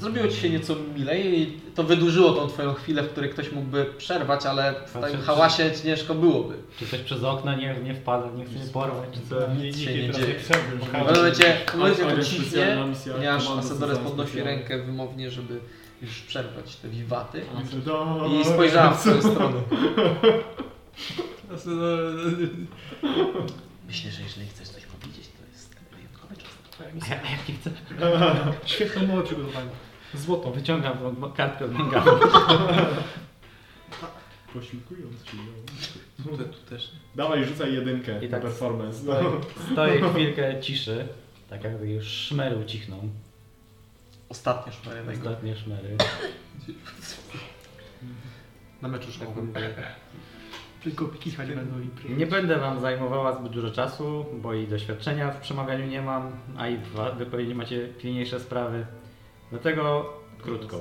zrobiło 0.00 0.28
ci 0.28 0.36
się 0.36 0.50
nieco 0.50 0.76
milej 0.96 1.40
i 1.40 1.60
to 1.74 1.82
wydłużyło 1.82 2.32
tą 2.32 2.48
twoją 2.48 2.74
chwilę, 2.74 3.02
w 3.02 3.10
której 3.10 3.30
ktoś 3.30 3.52
mógłby 3.52 3.84
przerwać, 3.98 4.46
ale 4.46 4.74
w 4.86 4.92
tym 4.92 5.02
Patrzę, 5.02 5.18
hałasie 5.18 5.70
ciężko 5.82 6.14
byłoby. 6.14 6.54
Czy 6.78 6.86
ktoś 6.86 7.00
przez 7.00 7.24
okno 7.24 7.56
nie, 7.56 7.76
nie 7.84 7.94
wpadł, 7.94 8.36
nie 8.36 8.44
chce 8.44 8.54
mnie 8.54 8.66
porwać, 8.66 9.08
czy 9.12 9.20
co? 9.30 9.54
Nic 9.54 9.78
się 9.78 9.94
nie 9.94 10.10
dzieje. 10.10 10.34
W 10.38 11.14
momencie, 11.16 11.56
w 11.72 11.74
momencie 11.74 12.02
to 12.02 12.16
misja, 12.16 13.14
ponieważ 13.14 13.50
Asadores 13.50 13.98
podnosi 13.98 14.42
rękę 14.42 14.78
wymownie, 14.78 15.30
żeby 15.30 15.60
już 16.02 16.20
przerwać 16.20 16.76
te 16.76 16.88
wiwaty. 16.88 17.42
I 18.40 18.44
spojrzała 18.44 18.90
w 18.90 19.00
twoją 19.00 19.20
stronę. 19.20 19.60
Myślę, 23.86 24.10
że 24.10 24.22
jeżeli 24.22 24.46
chcesz 24.46 24.75
A 27.02 27.06
ja, 27.08 27.20
a 27.22 27.30
ja 27.30 27.36
nie 27.48 27.54
chcę. 27.54 27.70
Świetną 28.74 29.06
mowę 29.06 29.22
przygotowałem. 29.22 29.68
Złoto. 30.14 30.50
Wyciągam 30.50 30.98
tą 30.98 31.32
kartkę 31.32 31.64
od 31.64 31.72
mangami. 31.72 32.06
Posiłkując 34.54 35.24
się. 35.24 35.36
no. 36.18 36.36
Tu, 36.36 36.44
tu 36.44 36.70
też. 36.70 36.92
Dawaj, 37.14 37.44
rzucaj 37.44 37.74
jedynkę 37.74 38.24
I 38.24 38.24
na 38.24 38.30
tak 38.30 38.42
performance. 38.42 38.98
No. 39.04 39.12
Stoję, 39.12 39.40
stoję 39.72 40.00
chwilkę 40.12 40.60
ciszy, 40.60 41.08
tak 41.50 41.64
jakby 41.64 41.90
już 41.90 42.06
szmery 42.06 42.56
ucichną. 42.56 43.08
Ostatnia 44.28 44.72
szmarenego. 44.72 45.18
Ostatnie 45.18 45.56
szmery. 45.56 45.96
Na 48.82 48.88
meczu 48.88 49.12
szkołowym. 49.12 49.52
Tylko 50.86 51.06
kichać 51.06 51.48
będą 51.48 51.80
i 51.80 51.88
przyjść. 51.88 52.18
Nie 52.18 52.26
będę 52.26 52.58
Wam 52.58 52.80
zajmowała 52.80 53.32
zbyt 53.32 53.52
dużo 53.52 53.70
czasu, 53.70 54.26
bo 54.32 54.54
i 54.54 54.66
doświadczenia 54.66 55.30
w 55.30 55.40
przemawianiu 55.40 55.86
nie 55.86 56.02
mam, 56.02 56.32
a 56.58 56.68
i 56.68 56.78
wa- 56.78 57.10
Wy 57.10 57.26
pewnie 57.26 57.54
macie 57.54 57.88
pilniejsze 57.88 58.40
sprawy. 58.40 58.86
Dlatego 59.50 60.12
krótko. 60.42 60.80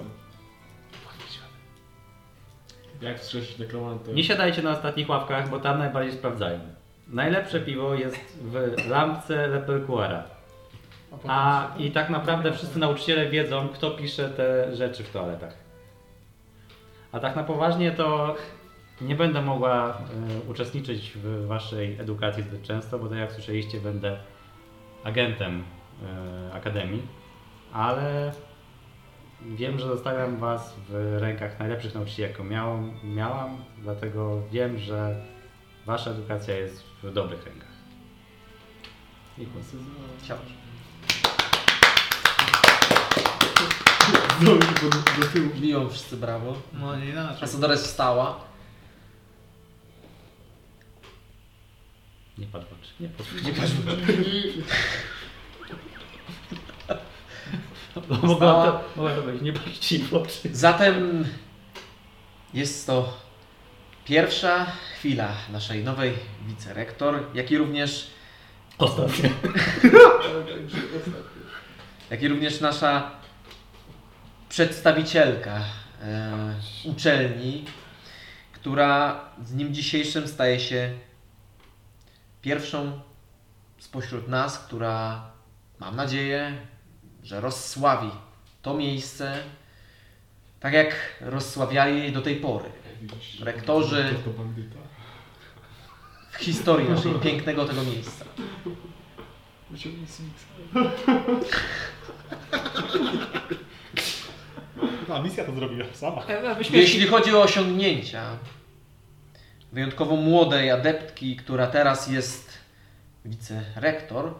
Jak 3.01 3.19
wstrzeć 3.19 3.55
deklamantem? 3.55 4.15
Nie 4.15 4.23
siadajcie 4.23 4.61
na 4.61 4.71
ostatnich 4.71 5.09
ławkach, 5.09 5.49
bo 5.49 5.59
tam 5.59 5.79
najbardziej 5.79 6.13
sprawdzają. 6.13 6.59
Najlepsze 7.07 7.59
piwo 7.59 7.95
jest 7.95 8.17
w 8.41 8.89
lampce 8.89 9.47
Lepelcuara. 9.47 10.23
A 11.27 11.67
i 11.77 11.91
tak 11.91 12.09
naprawdę 12.09 12.53
wszyscy 12.53 12.79
nauczyciele 12.79 13.29
wiedzą, 13.29 13.69
kto 13.69 13.91
pisze 13.91 14.29
te 14.29 14.75
rzeczy 14.75 15.03
w 15.03 15.11
toaletach. 15.11 15.53
A 17.11 17.19
tak 17.19 17.35
na 17.35 17.43
poważnie 17.43 17.91
to 17.91 18.35
nie 19.01 19.15
będę 19.15 19.41
mogła 19.41 19.89
e, 19.89 20.49
uczestniczyć 20.49 21.11
w 21.15 21.45
waszej 21.47 21.99
edukacji 21.99 22.43
zbyt 22.43 22.63
często, 22.63 22.99
bo 22.99 23.07
tak 23.07 23.17
jak 23.17 23.31
słyszeliście, 23.31 23.81
będę 23.81 24.17
agentem 25.03 25.63
e, 26.03 26.53
Akademii, 26.53 27.01
ale 27.73 28.31
wiem, 29.41 29.79
że 29.79 29.87
zostawiam 29.87 30.37
was 30.37 30.75
w 30.89 31.17
rękach 31.19 31.59
najlepszych 31.59 31.95
nauczycieli, 31.95 32.29
jaką 32.29 32.43
miałam, 32.43 32.91
miałam, 33.03 33.57
dlatego 33.77 34.41
wiem, 34.51 34.79
że 34.79 35.15
wasza 35.85 36.11
edukacja 36.11 36.57
jest 36.57 36.83
w 37.03 37.13
dobrych 37.13 37.45
rękach. 37.45 37.75
I. 39.37 39.47
Znowu 44.39 44.61
się 44.61 44.73
do, 44.73 45.21
do 45.21 45.27
tyłu. 45.33 45.49
Biją 45.55 45.89
wszyscy 45.89 46.17
brawo. 46.17 46.53
No 46.73 46.95
nie 46.95 47.09
inaczej. 47.09 47.43
Asodores 47.43 47.83
wstała. 47.83 48.54
Nie 52.37 52.45
patrz 52.45 52.65
w 52.65 52.73
oczy. 52.73 52.91
Nie 52.99 53.09
patrz 53.09 53.29
Nie 53.43 53.53
patrz 53.53 53.71
Mogła 58.23 58.65
to, 58.65 58.83
mogła 58.95 59.15
to 59.15 59.21
być, 59.21 59.41
nie 59.41 59.53
w 59.99 60.13
oczy. 60.13 60.49
Zatem 60.51 61.25
jest 62.53 62.87
to 62.87 63.17
pierwsza 64.05 64.65
chwila 64.95 65.35
naszej 65.51 65.83
nowej 65.83 66.13
wicerektor, 66.47 67.23
jak 67.33 67.51
i 67.51 67.57
również, 67.57 68.15
Ostatnie. 68.77 69.29
jak 72.11 72.23
i 72.23 72.27
również 72.27 72.61
nasza 72.61 73.11
przedstawicielka 74.49 75.61
e, 76.01 76.53
uczelni, 76.83 77.65
która 78.51 79.19
z 79.43 79.51
dniem 79.51 79.73
dzisiejszym 79.73 80.27
staje 80.27 80.59
się 80.59 80.89
pierwszą 82.45 82.99
spośród 83.77 84.27
nas, 84.27 84.59
która 84.59 85.25
mam 85.79 85.95
nadzieję, 85.95 86.57
że 87.23 87.41
rozsławi 87.41 88.09
to 88.61 88.73
miejsce, 88.73 89.43
tak 90.59 90.73
jak 90.73 90.95
rozsławiali 91.21 91.99
jej 91.99 92.11
do 92.11 92.21
tej 92.21 92.35
pory. 92.35 92.69
Rektorzy 93.41 94.13
To 94.25 94.29
bandyta. 94.29 94.75
w 96.31 96.37
historii 96.37 96.89
naszej 96.89 97.13
pięknego 97.13 97.65
tego 97.65 97.83
miejsca. 97.83 98.25
Wyciągnij 99.71 100.07
Smixa. 100.07 100.45
A 105.13 105.21
misja 105.21 105.45
to 105.45 105.51
zrobiła 105.55 105.85
sama. 105.93 106.21
Jeśli 106.71 107.07
chodzi 107.07 107.35
o 107.35 107.41
osiągnięcia 107.41 108.37
wyjątkowo 109.75 110.15
młodej 110.15 110.71
adeptki, 110.71 111.35
która 111.35 111.67
teraz 111.67 112.07
jest 112.07 112.53
wicerektor, 113.25 114.33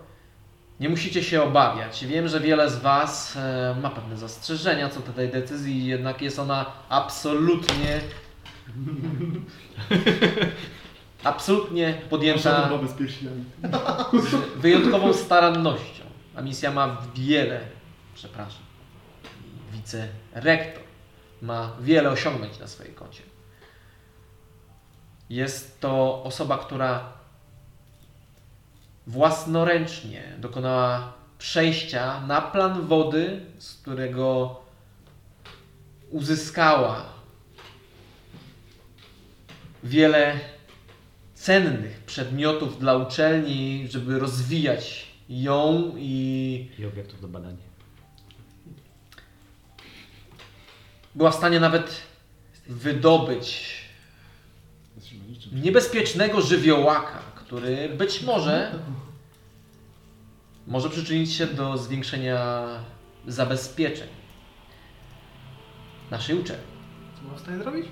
nie 0.80 0.90
musicie 0.90 1.24
się 1.24 1.44
obawiać. 1.44 2.06
Wiem, 2.06 2.28
że 2.28 2.40
wiele 2.40 2.70
z 2.70 2.78
Was 2.78 3.38
e, 3.38 3.76
ma 3.82 3.90
pewne 3.90 4.18
zastrzeżenia 4.18 4.90
co 4.90 5.00
do 5.00 5.14
tej 5.14 5.30
decyzji, 5.30 5.86
jednak 5.86 6.22
jest 6.22 6.40
ona 6.40 6.66
absolutnie 6.90 8.02
absolutnie 11.24 11.94
podjęta 12.10 12.70
z 14.14 14.62
wyjątkową 14.62 15.14
starannością. 15.14 16.04
A 16.36 16.42
misja 16.42 16.72
ma 16.72 16.98
wiele, 17.16 17.60
przepraszam, 18.14 18.64
wicerektor 19.72 20.84
ma 21.42 21.72
wiele 21.82 22.10
osiągnięć 22.10 22.60
na 22.60 22.68
swojej 22.68 22.94
koncie. 22.94 23.35
Jest 25.30 25.80
to 25.80 26.24
osoba, 26.24 26.58
która 26.58 27.14
własnoręcznie 29.08 30.24
dokonała 30.38 31.14
przejścia 31.38 32.22
na 32.28 32.42
plan 32.42 32.88
wody, 32.88 33.46
z 33.60 33.74
którego 33.74 34.60
uzyskała 36.12 37.06
wiele 39.84 40.40
cennych 41.36 42.00
przedmiotów 42.00 42.80
dla 42.80 42.96
uczelni, 42.96 43.88
żeby 43.90 44.20
rozwijać 44.20 45.08
ją 45.30 45.94
i 45.98 46.70
I 46.80 46.86
obiektów 46.86 47.22
do 47.22 47.28
badania. 47.28 47.66
była 51.16 51.32
w 51.32 51.36
stanie 51.36 51.60
nawet 51.60 52.02
wydobyć 52.68 53.76
niebezpiecznego 55.52 56.42
żywiołaka, 56.42 57.20
który 57.36 57.90
być 57.98 58.22
może 58.22 58.72
może 60.68 60.90
przyczynić 60.90 61.34
się 61.34 61.48
do 61.48 61.78
zwiększenia 61.78 62.66
zabezpieczeń 63.28 64.08
naszej 66.12 66.40
uczelni. 66.40 66.64
Co 67.16 67.22
była 67.22 67.36
w 67.36 67.40
stanie 67.40 67.58
zrobić? 67.58 67.86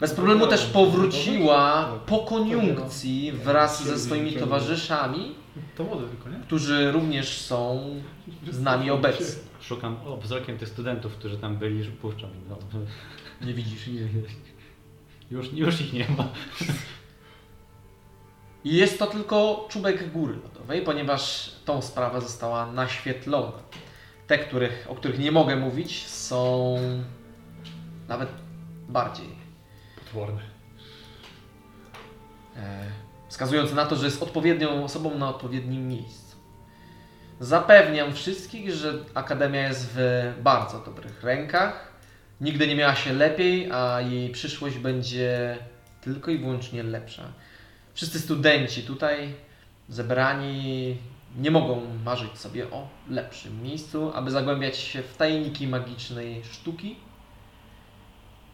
Bez 0.00 0.14
problemu 0.14 0.46
też 0.46 0.64
powróciła 0.66 1.92
po 2.06 2.18
koniunkcji 2.18 3.32
wraz 3.32 3.84
ze 3.84 3.98
swoimi 3.98 4.32
towarzyszami, 4.32 5.34
To 5.76 5.84
wodę 5.84 6.08
tylko, 6.08 6.28
nie? 6.28 6.36
którzy 6.44 6.92
również 6.92 7.40
są 7.40 7.90
z 8.50 8.60
nami 8.60 8.90
obecni. 8.90 9.26
Szukam 9.60 9.96
wzrokiem 10.22 10.58
tych 10.58 10.68
studentów, 10.68 11.12
którzy 11.16 11.38
tam 11.38 11.56
byli, 11.56 11.84
że 11.84 11.90
puszczam 11.90 12.30
im. 12.30 12.42
No, 12.48 12.58
Nie 13.46 13.54
widzisz? 13.54 13.86
nie, 13.86 14.00
już, 15.30 15.52
już 15.52 15.80
ich 15.80 15.92
nie 15.92 16.08
ma. 16.08 16.28
I 18.64 18.76
jest 18.76 18.98
to 18.98 19.06
tylko 19.06 19.66
czubek 19.70 20.12
góry 20.12 20.34
lodowej, 20.34 20.82
ponieważ 20.82 21.52
tą 21.64 21.82
sprawę 21.82 22.20
została 22.20 22.72
naświetlona. 22.72 23.52
Te, 24.26 24.38
których, 24.38 24.86
o 24.90 24.94
których 24.94 25.18
nie 25.18 25.32
mogę 25.32 25.56
mówić, 25.56 26.06
są 26.06 26.76
nawet 28.08 28.28
bardziej 28.88 29.28
Potworne. 29.98 30.40
e, 32.56 32.86
wskazujące 33.28 33.74
na 33.74 33.86
to, 33.86 33.96
że 33.96 34.06
jest 34.06 34.22
odpowiednią 34.22 34.84
osobą 34.84 35.18
na 35.18 35.28
odpowiednim 35.28 35.88
miejscu. 35.88 36.36
Zapewniam 37.40 38.12
wszystkich, 38.12 38.72
że 38.72 38.94
Akademia 39.14 39.68
jest 39.68 39.90
w 39.94 40.32
bardzo 40.42 40.80
dobrych 40.80 41.22
rękach. 41.22 41.85
Nigdy 42.40 42.66
nie 42.66 42.76
miała 42.76 42.94
się 42.94 43.12
lepiej, 43.12 43.72
a 43.72 44.00
jej 44.00 44.30
przyszłość 44.30 44.78
będzie 44.78 45.58
tylko 46.00 46.30
i 46.30 46.38
wyłącznie 46.38 46.82
lepsza. 46.82 47.22
Wszyscy 47.94 48.20
studenci 48.20 48.82
tutaj 48.82 49.34
zebrani 49.88 50.96
nie 51.38 51.50
mogą 51.50 51.82
marzyć 52.04 52.38
sobie 52.38 52.70
o 52.70 52.88
lepszym 53.10 53.62
miejscu, 53.62 54.12
aby 54.14 54.30
zagłębiać 54.30 54.76
się 54.76 55.02
w 55.02 55.16
tajniki 55.16 55.68
magicznej 55.68 56.44
sztuki. 56.44 56.96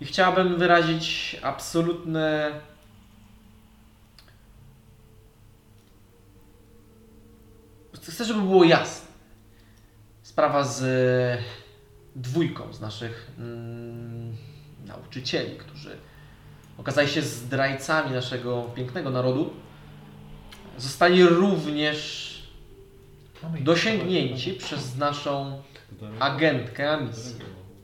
I 0.01 0.05
chciałabym 0.05 0.59
wyrazić 0.59 1.37
absolutne 1.43 2.53
Chcę, 8.13 8.25
żeby 8.25 8.41
było 8.41 8.65
jasne. 8.65 9.07
Sprawa 10.23 10.65
z 10.65 10.83
dwójką 12.17 12.73
z 12.73 12.81
naszych 12.81 13.31
mm, 13.39 14.37
nauczycieli, 14.87 15.57
którzy 15.57 15.97
okazali 16.79 17.09
się 17.09 17.23
zdrajcami 17.23 18.11
naszego 18.15 18.63
pięknego 18.63 19.11
narodu, 19.11 19.51
zostali 20.79 21.25
również 21.25 22.33
dosięgnięci 23.61 24.53
przez 24.53 24.97
naszą 24.97 25.63
agentkę. 26.19 26.99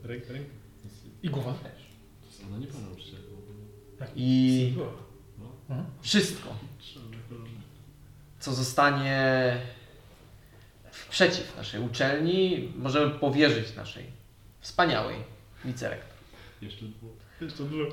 Ręka, 0.03 0.33
ręka. 0.33 0.53
I 1.23 1.29
głowa. 1.29 1.53
Ona 2.47 2.57
nie 2.57 2.67
pana 2.67 2.85
nauczyciela. 2.85 3.19
I 4.15 4.73
wszystko, 6.01 6.55
co 8.39 8.53
zostanie 8.53 9.57
przeciw 11.09 11.57
naszej 11.57 11.81
uczelni, 11.81 12.71
możemy 12.75 13.11
powierzyć 13.11 13.75
naszej 13.75 14.18
wspaniałej 14.61 15.15
wicerektor. 15.65 16.17
Jeszcze. 16.61 16.85
Jeszcze 17.41 17.63
dużo. 17.63 17.85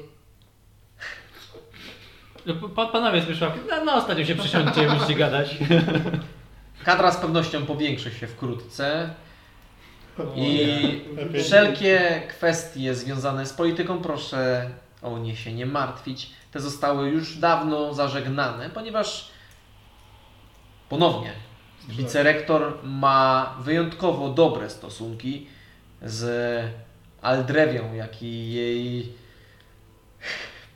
Pa, 2.76 2.86
panowie 2.86 3.22
z 3.22 3.40
na, 3.68 3.84
na 3.84 3.94
ostatnio 3.94 4.24
się 4.24 4.34
przysiądźcie, 4.34 4.86
będziecie 4.86 5.14
gadać. 5.14 5.56
Kadra 6.84 7.12
z 7.12 7.16
pewnością 7.16 7.66
powiększy 7.66 8.10
się 8.10 8.26
wkrótce 8.26 9.14
i 10.36 11.00
wszelkie 11.44 12.22
kwestie 12.28 12.94
związane 12.94 13.46
z 13.46 13.52
polityką 13.52 13.98
proszę 13.98 14.70
o 15.02 15.18
nie 15.18 15.36
się 15.36 15.52
nie 15.52 15.66
martwić. 15.66 16.30
Te 16.52 16.60
zostały 16.60 17.08
już 17.08 17.36
dawno 17.36 17.94
zażegnane, 17.94 18.70
ponieważ 18.70 19.30
ponownie 20.88 21.32
wicerektor 21.88 22.78
ma 22.84 23.54
wyjątkowo 23.60 24.28
dobre 24.28 24.70
stosunki 24.70 25.46
z 26.02 26.64
Aldrewią, 27.22 27.94
jak 27.94 28.22
i 28.22 28.52
jej 28.52 29.12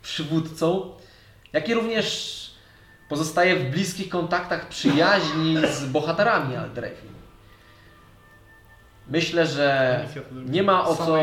przywódcą, 0.01 0.91
jak 1.53 1.69
i 1.69 1.73
również 1.73 2.41
pozostaje 3.09 3.55
w 3.55 3.71
bliskich 3.71 4.09
kontaktach 4.09 4.67
przyjaźni 4.67 5.57
z 5.73 5.85
bohaterami 5.85 6.55
Aldrefin. 6.55 7.11
Myślę, 9.07 9.47
że 9.47 9.99
nie 10.33 10.63
ma 10.63 10.87
o 10.87 10.95
co 10.95 11.17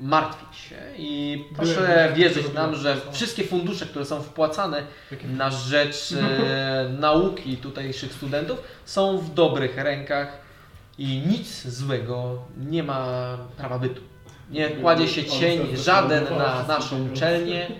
martwić 0.00 0.56
się 0.56 0.76
i 0.96 1.44
proszę 1.56 2.12
wierzyć 2.16 2.52
nam, 2.52 2.74
że 2.74 2.96
wszystkie 3.12 3.44
fundusze, 3.44 3.86
które 3.86 4.04
są 4.04 4.22
wpłacane 4.22 4.82
na 5.24 5.50
rzecz 5.50 6.12
e, 6.12 6.88
nauki 6.98 7.56
tutejszych 7.56 8.12
studentów 8.12 8.58
są 8.84 9.18
w 9.18 9.34
dobrych 9.34 9.76
rękach 9.76 10.38
i 10.98 11.22
nic 11.26 11.66
złego 11.68 12.42
nie 12.56 12.82
ma 12.82 13.06
prawa 13.56 13.78
bytu. 13.78 14.00
Nie 14.50 14.68
kładzie 14.70 15.08
się 15.08 15.24
cień 15.24 15.76
żaden 15.76 16.24
na 16.38 16.62
naszą 16.68 17.08
uczelnię 17.12 17.70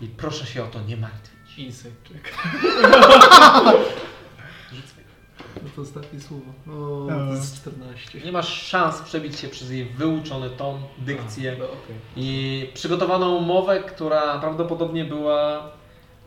i 0.00 0.06
proszę 0.06 0.46
się 0.46 0.64
o 0.64 0.66
to 0.66 0.80
nie 0.82 0.96
martwić. 0.96 1.58
Insight 1.58 2.08
check. 2.08 2.34
No 5.62 5.68
to 5.76 5.82
ostatnie 5.82 6.20
słowo. 6.20 6.44
O, 6.68 7.06
to 7.08 7.34
jest 7.34 7.56
14. 7.56 8.20
Nie 8.24 8.32
masz 8.32 8.62
szans 8.62 9.02
przebić 9.02 9.38
się 9.38 9.48
przez 9.48 9.70
jej 9.70 9.84
wyuczony 9.84 10.50
ton, 10.50 10.82
dykcję 10.98 11.56
No, 11.58 11.64
okej. 11.64 11.96
i 12.16 12.70
przygotowaną 12.74 13.40
mowę, 13.40 13.80
która 13.82 14.38
prawdopodobnie 14.38 15.04
była 15.04 15.70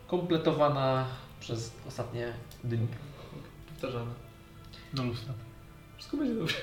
kompletowana 0.06 1.04
przez 1.40 1.72
ostatnie 1.88 2.32
dni. 2.64 2.86
Powtarzamy. 3.68 4.10
No 4.94 5.02
lustra. 5.04 5.32
Wszystko 6.04 6.16
będzie 6.16 6.34
dobrze. 6.34 6.56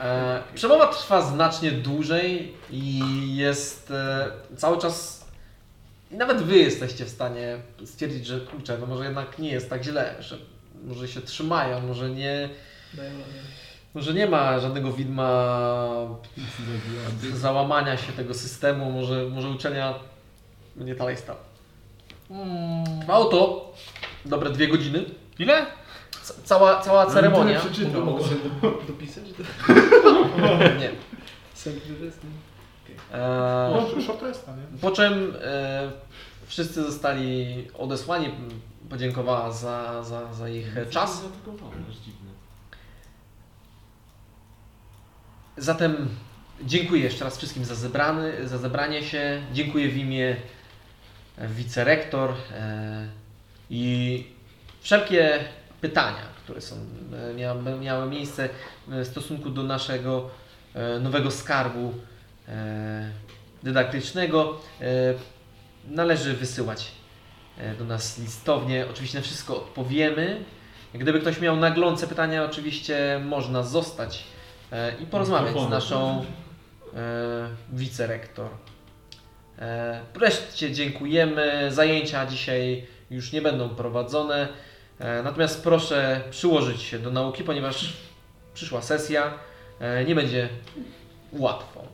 E, 0.00 0.42
przemowa 0.54 0.86
trwa 0.86 1.22
znacznie 1.22 1.72
dłużej 1.72 2.54
i 2.70 3.00
jest 3.36 3.90
e, 3.90 4.30
cały 4.56 4.78
czas. 4.78 5.26
I 6.10 6.14
nawet 6.16 6.42
wy 6.42 6.58
jesteście 6.58 7.04
w 7.04 7.08
stanie 7.08 7.58
stwierdzić, 7.84 8.26
że 8.26 8.40
kurczę, 8.40 8.78
no 8.78 8.86
może 8.86 9.04
jednak 9.04 9.38
nie 9.38 9.50
jest 9.50 9.70
tak 9.70 9.84
źle, 9.84 10.14
że 10.20 10.38
może 10.84 11.08
się 11.08 11.20
trzymają, 11.20 11.80
może 11.80 12.10
nie, 12.10 12.48
może 13.94 14.14
nie 14.14 14.26
ma 14.26 14.60
żadnego 14.60 14.92
widma 14.92 15.58
załamania 17.34 17.96
się 17.96 18.12
tego 18.12 18.34
systemu, 18.34 18.92
może, 18.92 19.24
może 19.24 19.48
uczelnia 19.48 19.94
będzie 20.76 20.94
dalej 20.94 21.16
stała. 21.16 21.40
Trwało 23.00 23.24
to 23.24 23.72
dobre 24.24 24.50
dwie 24.50 24.68
godziny. 24.68 25.04
Ile? 25.38 25.66
Ca- 26.28 26.34
Cała, 26.44 26.80
cała 26.80 27.06
ceremonia. 27.06 27.60
Tyle 27.60 27.72
przeczytał. 27.72 28.04
Mogę 28.04 28.24
sobie 28.24 28.36
do- 28.62 28.82
dopisać? 28.88 29.24
To 29.36 29.42
Nie. 30.80 30.90
Sępny 31.54 31.94
wys, 31.94 32.14
nie? 32.24 33.18
E, 33.18 33.70
No, 33.74 33.80
nie? 34.72 34.78
Po 34.80 34.90
czym 34.90 35.34
e, 35.42 35.90
wszyscy 36.46 36.82
zostali 36.84 37.64
odesłani. 37.78 38.30
Podziękowała 38.90 39.50
za, 39.52 40.02
za, 40.02 40.34
za 40.34 40.48
ich 40.48 40.66
czas. 40.90 41.22
Zatem 45.56 46.08
dziękuję 46.62 47.02
jeszcze 47.04 47.24
raz 47.24 47.38
wszystkim 47.38 47.64
za, 47.64 47.74
zebrany, 47.74 48.48
za 48.48 48.58
zebranie 48.58 49.02
się. 49.02 49.42
Dziękuję 49.52 49.88
w 49.88 49.96
imię 49.96 50.36
wicerektor 51.38 52.30
e, 52.52 53.08
i 53.70 54.24
wszelkie 54.80 55.38
pytania, 55.80 56.22
które 56.44 56.60
są, 56.60 56.76
e, 57.30 57.34
miały, 57.34 57.62
miały 57.80 58.10
miejsce 58.10 58.48
w 58.88 59.06
stosunku 59.06 59.50
do 59.50 59.62
naszego 59.62 60.30
e, 60.74 60.98
nowego 60.98 61.30
skarbu 61.30 61.94
e, 62.48 63.10
dydaktycznego 63.62 64.60
e, 64.80 64.84
należy 65.88 66.34
wysyłać 66.34 66.90
e, 67.58 67.74
do 67.74 67.84
nas 67.84 68.18
listownie. 68.18 68.86
Oczywiście 68.90 69.18
na 69.18 69.24
wszystko 69.24 69.56
odpowiemy. 69.56 70.44
Gdyby 70.94 71.20
ktoś 71.20 71.40
miał 71.40 71.56
naglące 71.56 72.06
pytania, 72.06 72.44
oczywiście 72.44 73.20
można 73.24 73.62
zostać 73.62 74.24
e, 74.72 74.92
i 75.02 75.06
porozmawiać 75.06 75.60
z 75.60 75.68
naszą 75.70 76.24
e, 76.94 77.48
wicerektor. 77.72 78.50
E, 79.58 80.00
Wreszcie 80.14 80.72
dziękujemy. 80.72 81.68
Zajęcia 81.72 82.26
dzisiaj 82.26 82.86
już 83.10 83.32
nie 83.32 83.42
będą 83.42 83.68
prowadzone. 83.68 84.48
E, 84.98 85.22
Natomiast 85.22 85.62
proszę 85.64 86.20
przyłożyć 86.30 86.82
się 86.82 86.98
do 86.98 87.10
nauki, 87.10 87.44
ponieważ 87.44 87.92
przyszła 88.54 88.82
sesja 88.82 89.34
e, 89.80 90.04
nie 90.04 90.14
będzie 90.14 90.48
łatwą. 91.32 91.86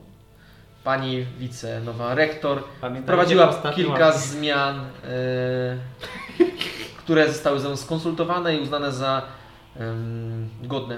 Pani 0.83 1.25
wice, 1.39 1.81
nowa 1.81 2.15
rektor, 2.15 2.63
Pamiętajcie, 2.81 3.03
wprowadziła 3.03 3.71
kilka 3.75 4.05
łap. 4.07 4.15
zmian, 4.15 4.79
e, 4.79 4.85
które 6.97 7.27
zostały 7.27 7.59
ze 7.59 7.67
mną 7.67 7.77
skonsultowane 7.77 8.55
i 8.55 8.59
uznane 8.59 8.91
za 8.91 9.21
godne 10.63 10.97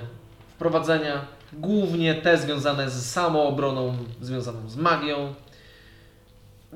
wprowadzenia. 0.55 1.21
Głównie 1.53 2.15
te 2.15 2.37
związane 2.37 2.89
z 2.89 3.11
samoobroną, 3.11 3.97
związaną 4.21 4.69
z 4.69 4.75
magią. 4.75 5.33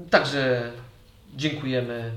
Także 0.10 0.72
dziękujemy 1.36 2.12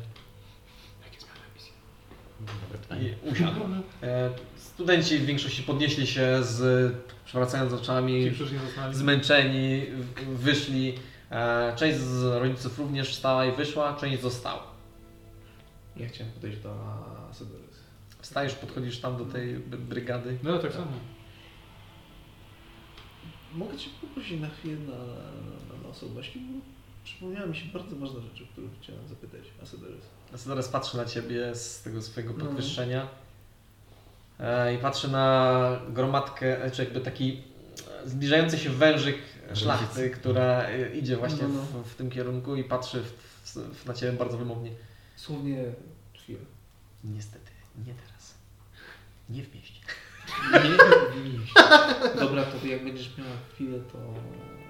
i 3.00 3.28
usiadł. 3.31 3.60
E, 4.02 4.31
Studenci 4.56 5.18
w 5.18 5.26
większości 5.26 5.62
podnieśli 5.62 6.06
się 6.06 6.42
z 6.42 6.92
przewracając 7.24 7.73
oczami, 7.73 8.31
zmęczeni, 8.92 9.82
wyszli. 10.34 10.94
E, 11.31 11.76
Część 11.76 11.98
z 11.98 12.23
rodziców 12.23 12.78
również 12.78 13.10
wstała 13.10 13.47
i 13.47 13.52
wyszła, 13.52 13.97
część 13.97 14.23
została. 14.23 14.62
Ja 15.97 16.08
chciałem 16.08 16.32
podejść 16.32 16.58
do 16.58 16.74
Asodorys. 17.31 17.84
Wstajesz, 18.18 18.55
podchodzisz 18.55 18.98
tam 19.00 19.16
do 19.16 19.24
tej 19.24 19.55
brygady. 19.58 20.39
No 20.42 20.58
tak 20.58 20.73
samo. 20.73 20.92
Mogę 23.55 23.76
Cię 23.78 23.90
poprosić 24.00 24.40
na 24.40 24.48
chwilę 24.48 24.76
na, 24.76 24.97
na, 24.97 25.82
na 25.82 25.89
osobności, 25.89 26.39
bo 26.40 26.60
przypomniała 27.05 27.47
mi 27.47 27.56
się 27.56 27.64
bardzo 27.73 27.97
ważna 27.97 28.20
rzecz, 28.20 28.42
o 28.42 28.52
którą 28.52 28.68
chciałem 28.82 29.08
zapytać 29.08 29.40
Asodorys. 30.34 30.64
Zaraz 30.64 30.68
patrzy 30.68 30.96
na 30.96 31.04
ciebie 31.04 31.54
z 31.54 31.82
tego 31.82 32.02
swojego 32.02 32.34
No. 32.38 32.44
podwyższenia 32.44 33.08
e, 34.40 34.74
i 34.74 34.78
patrzy 34.78 35.08
na 35.08 35.80
gromadkę, 35.88 36.64
e, 36.64 36.70
czy 36.70 36.84
jakby 36.84 37.00
taki 37.00 37.42
e, 38.04 38.08
zbliżający 38.08 38.58
się 38.58 38.70
wężyk 38.70 39.16
szlachty, 39.54 40.10
która 40.10 40.70
idzie 40.94 41.16
właśnie 41.16 41.42
No, 41.42 41.48
no. 41.74 41.82
W, 41.82 41.92
w 41.92 41.94
tym 41.94 42.10
kierunku 42.10 42.56
i 42.56 42.64
patrzy 42.64 43.02
w, 43.02 43.56
w, 43.56 43.86
na 43.86 43.94
ciebie 43.94 44.12
bardzo 44.12 44.38
wymownie. 44.38 44.70
Słownie 45.16 45.64
chwilę. 46.14 46.38
Niestety, 47.04 47.50
nie 47.86 47.94
teraz. 47.94 48.34
Nie 49.28 49.42
w 49.42 49.54
mieście. 49.54 49.80
Nie, 50.52 52.20
Dobra, 52.20 52.44
to 52.44 52.66
jak 52.66 52.84
będziesz 52.84 53.18
miała 53.18 53.30
chwilę, 53.54 53.78
to... 53.92 53.98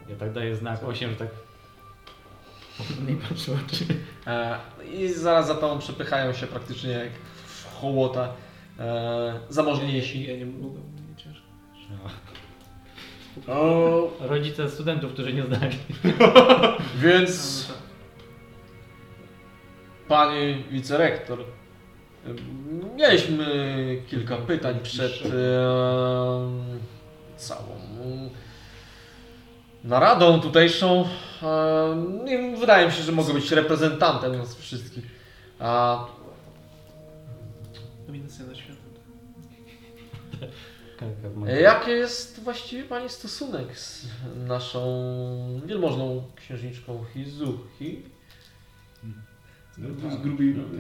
Ja 0.08 0.16
tak 0.16 0.32
daję 0.32 0.56
znak 0.56 0.84
8, 0.84 1.10
że 1.10 1.16
tak 1.16 1.28
Nie 3.08 3.16
patrzę 3.16 3.52
oczy. 3.52 3.84
E, 4.26 4.58
I 4.92 5.08
zaraz 5.08 5.46
za 5.46 5.54
tobą 5.54 5.78
przepychają 5.78 6.32
się 6.32 6.46
praktycznie 6.46 6.90
jak 6.90 7.10
w 7.46 7.80
hołota 7.80 8.32
e, 8.78 9.40
zamożniejsi. 9.48 10.26
Ja 10.26 10.36
nie 10.36 10.46
mogę, 10.46 10.80
nie 11.10 11.16
ciężko. 11.16 11.44
O, 13.48 14.10
rodzice 14.20 14.70
studentów, 14.70 15.12
którzy 15.12 15.32
nie 15.32 15.42
zdali. 15.42 15.76
więc 17.04 17.66
Pani 20.08 20.64
wicerektor, 20.70 21.38
mieliśmy 22.96 23.46
kilka 24.10 24.36
pytań 24.36 24.78
przed 24.82 25.12
e, 25.12 25.30
całą 27.36 27.80
naradą 29.84 30.40
tutejszą. 30.40 31.08
E, 31.42 32.56
wydaje 32.60 32.86
mi 32.86 32.92
się, 32.92 33.02
że 33.02 33.12
mogę 33.12 33.34
być 33.34 33.50
reprezentantem 33.52 34.36
nas 34.38 34.54
wszystkich. 34.54 35.04
A 35.58 36.04
Dominacja 38.06 38.44
nad 38.46 38.56
światem. 38.56 38.74
jaki 41.62 41.90
jest 41.90 42.40
właściwie 42.42 42.84
Pani 42.84 43.08
stosunek 43.08 43.78
z 43.78 44.06
naszą 44.46 44.80
wielmożną 45.66 46.22
księżniczką 46.36 47.04
Hizuchi? 47.14 48.02
No, 49.78 50.10
z 50.10 50.16
grubej 50.16 50.52
rury. 50.52 50.78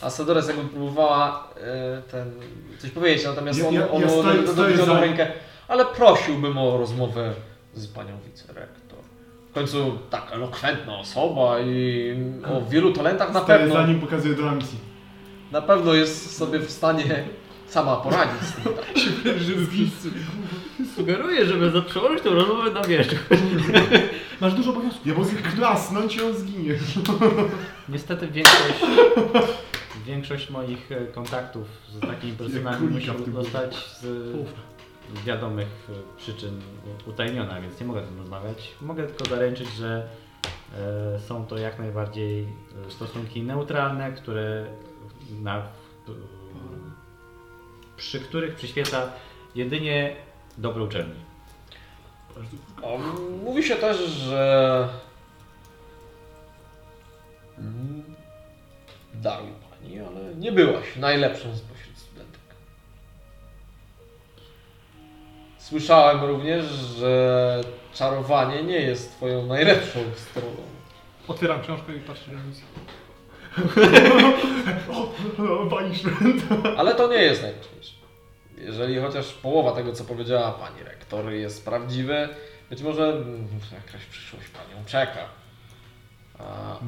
A 0.00 0.10
Sadores 0.10 0.48
jakby 0.48 0.64
próbowała 0.64 1.48
e, 1.56 2.02
ten, 2.02 2.32
coś 2.78 2.90
powiedzieć, 2.90 3.24
natomiast 3.24 3.58
Ja- 3.58 3.68
on, 3.68 3.74
ja- 3.74 3.90
on 3.90 4.00
ja 4.02 4.06
do- 4.08 4.22
do- 4.22 4.52
stoję 4.52 4.76
dodał 4.76 4.94
za- 4.96 5.00
rękę, 5.00 5.32
ale 5.72 5.84
prosiłbym 5.84 6.58
o 6.58 6.76
rozmowę 6.76 7.34
z 7.74 7.86
panią 7.86 8.18
wicerektor. 8.26 8.98
W 9.50 9.54
końcu 9.54 9.98
tak 10.10 10.32
elokwentna 10.32 10.98
osoba 10.98 11.60
i 11.60 12.14
o 12.44 12.62
wielu 12.70 12.92
talentach 12.92 13.32
na 13.32 13.42
Staję 13.42 13.58
pewno, 13.58 13.74
za 13.74 13.86
nim 13.86 14.00
pokazuję 14.00 14.34
do 14.34 14.52
misji. 14.52 14.78
na 15.52 15.62
pewno 15.62 15.94
jest 15.94 16.36
sobie 16.36 16.58
w 16.58 16.70
stanie 16.70 17.24
sama 17.66 17.96
poradzić 17.96 18.42
z 18.42 18.52
tym. 18.52 18.72
Sugeruję, 20.96 21.46
żeby 21.46 21.82
przełożyć 21.82 22.22
tę 22.22 22.30
rozmowę 22.30 22.70
na 22.70 22.82
wierzch. 22.84 23.30
Masz 24.40 24.54
dużo 24.54 24.70
obowiązków. 24.70 25.06
Ja 25.06 25.14
mogę 25.14 25.50
klasnąć 25.56 26.16
i 26.16 26.22
on 26.22 26.34
zginie. 26.34 26.74
Niestety 27.88 28.28
większość, 28.28 28.80
większość 30.06 30.50
moich 30.50 30.88
kontaktów 31.14 31.66
z 31.88 32.00
takimi 32.00 32.32
personami 32.32 32.88
musi 32.88 33.10
tym 33.10 33.34
zostać 33.34 33.76
z, 34.00 34.06
z 35.14 35.24
wiadomych 35.24 35.88
e, 35.88 36.16
przyczyn 36.16 36.60
utajniona, 37.06 37.60
więc 37.60 37.80
nie 37.80 37.86
mogę 37.86 38.04
z 38.04 38.08
tym 38.08 38.18
rozmawiać. 38.18 38.74
Mogę 38.80 39.06
tylko 39.06 39.24
zaręczyć, 39.24 39.68
że 39.68 40.08
e, 41.14 41.20
są 41.20 41.46
to 41.46 41.58
jak 41.58 41.78
najbardziej 41.78 42.48
e, 42.86 42.90
stosunki 42.90 43.42
neutralne, 43.42 44.12
które 44.12 44.66
na, 45.42 45.62
przy 47.96 48.20
których 48.20 48.54
przyświeca 48.54 49.12
jedynie 49.54 50.16
dobro 50.58 50.84
uczelni. 50.84 51.20
O, 52.82 52.98
mówi 53.44 53.62
się 53.62 53.76
też, 53.76 53.98
że 54.08 54.88
Mm, 57.58 58.14
dały 59.14 59.48
pani, 59.70 59.98
ale 59.98 60.34
nie 60.34 60.52
byłaś 60.52 60.96
najlepszą 60.96 61.56
spośród 61.56 61.71
Słyszałem 65.72 66.24
również, 66.24 66.64
że 66.98 67.60
czarowanie 67.94 68.62
nie 68.62 68.80
jest 68.80 69.16
twoją 69.16 69.46
najlepszą 69.46 70.00
stroną. 70.16 70.56
Otwieram 71.28 71.62
książkę 71.62 71.96
i 71.96 72.00
patrzę 72.00 72.30
na 72.32 72.40
misję. 72.44 72.64
Święta. 75.94 76.74
Ale 76.76 76.94
to 76.94 77.08
nie 77.08 77.22
jest 77.22 77.42
najważniejsze. 77.42 77.94
Jeżeli 78.58 78.98
chociaż 78.98 79.32
połowa 79.32 79.72
tego, 79.72 79.92
co 79.92 80.04
powiedziała 80.04 80.52
pani 80.52 80.84
rektor, 80.84 81.30
jest 81.30 81.64
prawdziwe, 81.64 82.28
być 82.70 82.82
może 82.82 83.04
mm, 83.04 83.48
jakaś 83.72 84.06
przyszłość 84.06 84.48
panią 84.48 84.84
czeka. 84.86 85.24
A 86.38 86.78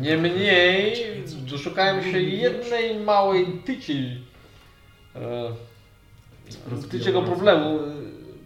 niemniej 0.00 0.94
doszukałem 1.26 2.02
się 2.02 2.20
jednej 2.20 3.00
małej 3.00 3.46
tyci. 3.46 4.24
E, 5.16 5.52
tyciego 6.90 7.22
problemu. 7.22 7.78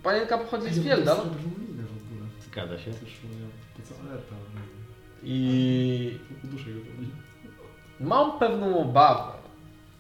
Panienka 0.03 0.39
pochodzi 0.39 0.75
z 0.75 0.79
Wielda 0.79 1.15
no? 1.15 1.25
Minę 1.25 1.83
w 1.83 2.13
ogóle. 2.13 2.29
Zgadza 2.41 2.79
się. 2.79 2.91
Też 2.91 3.21
moja 3.25 3.47
to 3.77 3.83
co 3.89 4.01
alerta. 4.01 4.35
i 5.23 6.19
Duszę 6.45 6.71
go. 6.71 6.81
Mam 8.01 8.39
pewną 8.39 8.79
obawę 8.79 9.33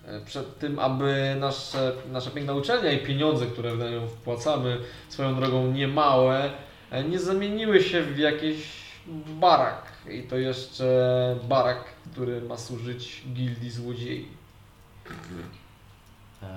e, 0.05 0.21
przed 0.21 0.59
tym, 0.59 0.79
aby 0.79 1.37
nasze, 1.41 1.93
nasza 2.13 2.31
piękna 2.31 2.55
uczelnia 2.55 2.93
i 2.93 2.99
pieniądze, 3.07 3.47
które 3.47 3.77
na 3.77 3.91
nią 3.91 4.09
wpłacamy, 4.09 4.79
swoją 5.09 5.35
drogą 5.35 5.73
niemałe, 5.73 6.51
e, 6.91 7.05
nie 7.05 7.19
zamieniły 7.19 7.83
się 7.83 8.03
w 8.03 8.19
jakiś 8.19 8.83
barak. 9.41 9.93
I 10.11 10.23
to 10.23 10.37
jeszcze 10.37 11.37
barak, 11.49 11.85
który 12.13 12.41
ma 12.41 12.57
służyć 12.57 13.23
gildii 13.33 13.71
złodziei. 13.71 14.29
E, 16.43 16.49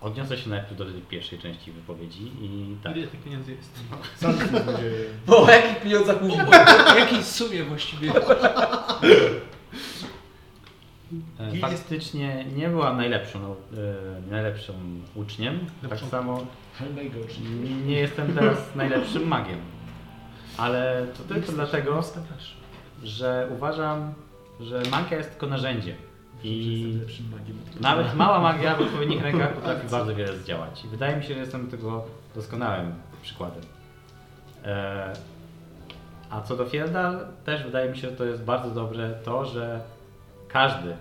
odniosę 0.00 0.38
się 0.38 0.50
najpierw 0.50 0.76
do 0.76 0.84
tej 0.84 0.94
pierwszej 0.94 1.38
części 1.38 1.72
wypowiedzi 1.72 2.22
i 2.40 2.76
tak. 2.82 2.96
Ile 2.96 3.06
tych 3.06 3.22
pieniędzy 3.22 3.52
jest? 3.52 3.70
Sam. 4.20 4.34
Bo 5.26 5.42
o 5.42 5.50
jakich 5.50 5.82
pieniądzach 5.82 6.22
mówimy? 6.22 6.44
W 6.94 6.98
jakiej 6.98 7.24
sumie 7.24 7.64
właściwie? 7.64 8.12
E, 11.40 11.58
Faktycznie 11.60 12.44
nie 12.56 12.68
byłam 12.68 12.96
najlepszą, 12.96 13.38
e, 13.40 14.30
najlepszym 14.30 15.02
uczniem. 15.14 15.60
Tak 15.90 15.98
samo 16.00 16.46
nie 17.86 17.98
jestem 17.98 18.34
teraz 18.34 18.58
najlepszym 18.74 19.28
magiem. 19.28 19.58
Ale 20.56 21.06
to 21.16 21.34
tylko 21.34 21.52
dlatego, 21.52 22.02
że 23.02 23.48
uważam, 23.54 24.14
że 24.60 24.82
magia 24.90 25.16
jest 25.18 25.30
tylko 25.30 25.46
narzędziem. 25.46 25.96
I 26.44 26.98
nawet 27.80 28.14
mała 28.14 28.40
magia 28.40 28.76
w 28.76 28.80
odpowiednich 28.80 29.22
rękach 29.32 29.54
potrafi 29.54 29.88
bardzo 29.88 30.14
wiele 30.14 30.38
zdziałać. 30.38 30.84
I 30.84 30.88
wydaje 30.88 31.16
mi 31.16 31.22
się, 31.22 31.34
że 31.34 31.40
jestem 31.40 31.70
tego 31.70 32.04
doskonałym 32.34 32.94
przykładem. 33.22 33.62
E, 34.64 35.12
a 36.30 36.40
co 36.40 36.56
do 36.56 36.66
Fieldal, 36.66 37.26
też 37.44 37.64
wydaje 37.64 37.90
mi 37.90 37.96
się, 37.98 38.10
że 38.10 38.16
to 38.16 38.24
jest 38.24 38.42
bardzo 38.44 38.70
dobre 38.70 39.10
to, 39.24 39.44
że 39.44 39.80
każdy, 40.48 40.96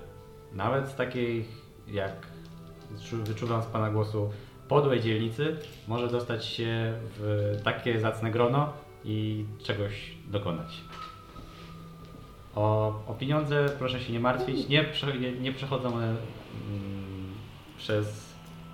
nawet 0.53 0.87
z 0.87 0.95
takiej 0.95 1.45
jak 1.87 2.11
wyczu- 2.95 3.23
wyczuwam 3.23 3.63
z 3.63 3.65
Pana 3.65 3.89
głosu 3.89 4.31
podłej 4.67 5.01
dzielnicy, 5.01 5.57
może 5.87 6.07
dostać 6.07 6.45
się 6.45 6.93
w 7.17 7.55
takie 7.63 7.99
zacne 7.99 8.31
grono 8.31 8.73
i 9.05 9.45
czegoś 9.63 10.11
dokonać. 10.27 10.81
O, 12.55 12.93
o 13.07 13.13
pieniądze 13.13 13.69
proszę 13.79 13.99
się 13.99 14.13
nie 14.13 14.19
martwić, 14.19 14.67
nie, 14.67 14.83
prze, 14.83 15.19
nie, 15.19 15.31
nie 15.31 15.53
przechodzą 15.53 15.93
one 15.93 16.07
mm, 16.07 17.33
przez 17.77 18.05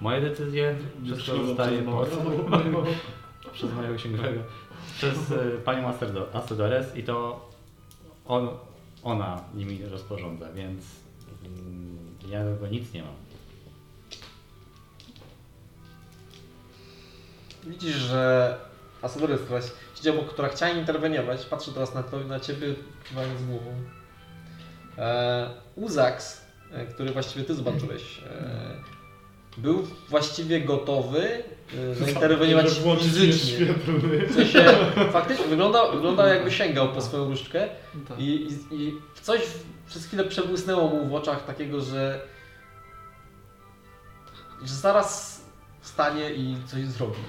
moje 0.01 0.21
decyzje, 0.21 0.75
wszystko 1.15 1.43
zostaje 1.43 1.81
przez 3.53 3.73
mojego 3.73 3.95
księgowego, 3.95 4.41
przez 4.97 5.31
y, 5.31 5.61
panią 5.65 5.93
Astedores 6.33 6.95
i 6.95 7.03
to 7.03 7.49
on, 8.27 8.49
ona 9.03 9.43
nimi 9.55 9.85
rozporządza, 9.85 10.53
więc 10.53 10.83
mm, 11.45 11.97
ja 12.29 12.45
do 12.45 12.53
tego 12.53 12.67
nic 12.67 12.93
nie 12.93 13.03
mam. 13.03 13.13
Widzisz, 17.63 17.95
że 17.95 18.57
Asadores, 19.01 19.41
która 19.41 19.59
obok, 20.09 20.33
która 20.33 20.49
chciała 20.49 20.71
interweniować, 20.71 21.45
patrzy 21.45 21.73
teraz 21.73 21.93
na, 21.93 22.03
to, 22.03 22.19
na 22.19 22.39
ciebie, 22.39 22.67
kiwając 23.09 23.43
głową. 23.43 23.71
E, 24.97 25.49
Uzax, 25.75 26.41
e, 26.71 26.85
który 26.85 27.11
właściwie 27.11 27.45
ty 27.45 27.55
zobaczyłeś, 27.55 28.21
e, 28.29 28.91
był 29.57 29.87
właściwie 30.09 30.61
gotowy 30.61 31.43
e, 31.91 31.95
zainterweniować 32.05 32.67
fizycznie. 32.99 33.65
W 34.29 34.33
sensie, 34.35 34.65
faktycznie 35.11 35.45
wyglądał, 35.45 35.91
wyglądał 35.93 36.27
jakby 36.27 36.51
sięgał 36.51 36.89
po 36.89 37.01
swoją 37.01 37.25
różdżkę 37.25 37.69
Tak. 38.07 38.19
i, 38.19 38.47
i, 38.71 38.75
i 38.75 38.93
coś 39.21 39.41
przez 39.87 40.05
chwilę 40.05 40.23
przebłysnęło 40.23 40.87
mu 40.87 41.07
w 41.07 41.15
oczach 41.15 41.45
takiego, 41.45 41.81
że, 41.81 42.21
że 44.63 44.75
zaraz 44.75 45.40
wstanie 45.81 46.31
i 46.31 46.57
coś 46.65 46.85
zrobi. 46.85 47.19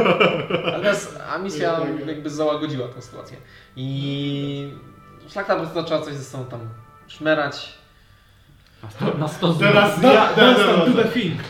Natomiast 0.64 1.20
Amisja 1.30 1.80
jakby 2.06 2.30
załagodziła 2.30 2.88
tę 2.88 3.02
sytuację. 3.02 3.36
I 3.76 4.72
szlachta 5.28 5.54
po 5.54 5.60
prostu 5.60 5.82
zaczęła 5.82 6.02
coś 6.02 6.14
ze 6.14 6.24
sobą 6.24 6.44
tam 6.44 6.60
szmerać. 7.06 7.78
Na 8.82 8.90
sto, 8.90 9.18
na 9.18 9.28
sto 9.28 9.54
Teraz 9.54 10.02
ja, 10.02 10.28
to 10.28 11.02
the 11.02 11.04
thing. 11.04 11.40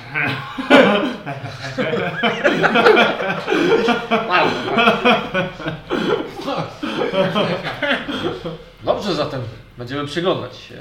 Dobrze, 8.85 9.15
zatem 9.15 9.43
będziemy 9.79 10.07
przyglądać 10.07 10.57
się 10.57 10.77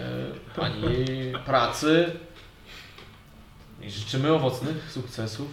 Pani 0.55 1.05
pracy 1.45 2.11
i 3.87 3.91
życzymy 3.91 4.33
owocnych 4.33 4.91
sukcesów. 4.91 5.47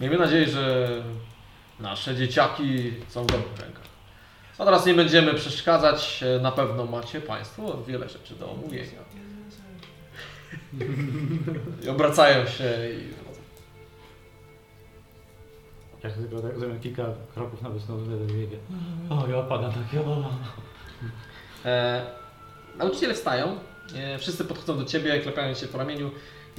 Miejmy 0.00 0.18
nadzieję, 0.18 0.46
że 0.46 0.90
nasze 1.80 2.16
dzieciaki 2.16 2.92
są 3.08 3.22
w 3.22 3.26
dobrych 3.26 3.60
rękach. 3.60 3.84
A 4.58 4.64
teraz 4.64 4.86
nie 4.86 4.94
będziemy 4.94 5.34
przeszkadzać. 5.34 6.24
Na 6.42 6.52
pewno 6.52 6.86
macie 6.86 7.20
Państwo 7.20 7.82
wiele 7.86 8.08
rzeczy 8.08 8.34
do 8.34 8.50
omówienia. 8.50 9.00
I 11.84 11.88
obracają 11.88 12.46
się 12.46 12.64
i. 12.64 13.30
Jak 16.02 16.12
tylko 16.12 16.40
tak 16.40 16.58
zrobię 16.58 16.80
kilka 16.80 17.04
kroków 17.34 17.62
na 17.62 17.70
wysnął, 17.70 17.98
biegę. 18.26 18.56
O, 19.10 19.26
ja 19.28 19.36
opadam 19.36 19.72
tak, 19.72 19.92
ja 19.92 20.00
E, 21.64 22.02
nauczyciele 22.76 23.14
wstają, 23.14 23.58
e, 23.96 24.18
wszyscy 24.18 24.44
podchodzą 24.44 24.78
do 24.78 24.84
Ciebie, 24.84 25.20
klepiają 25.20 25.54
Cię 25.54 25.66
po 25.66 25.78
ramieniu. 25.78 26.10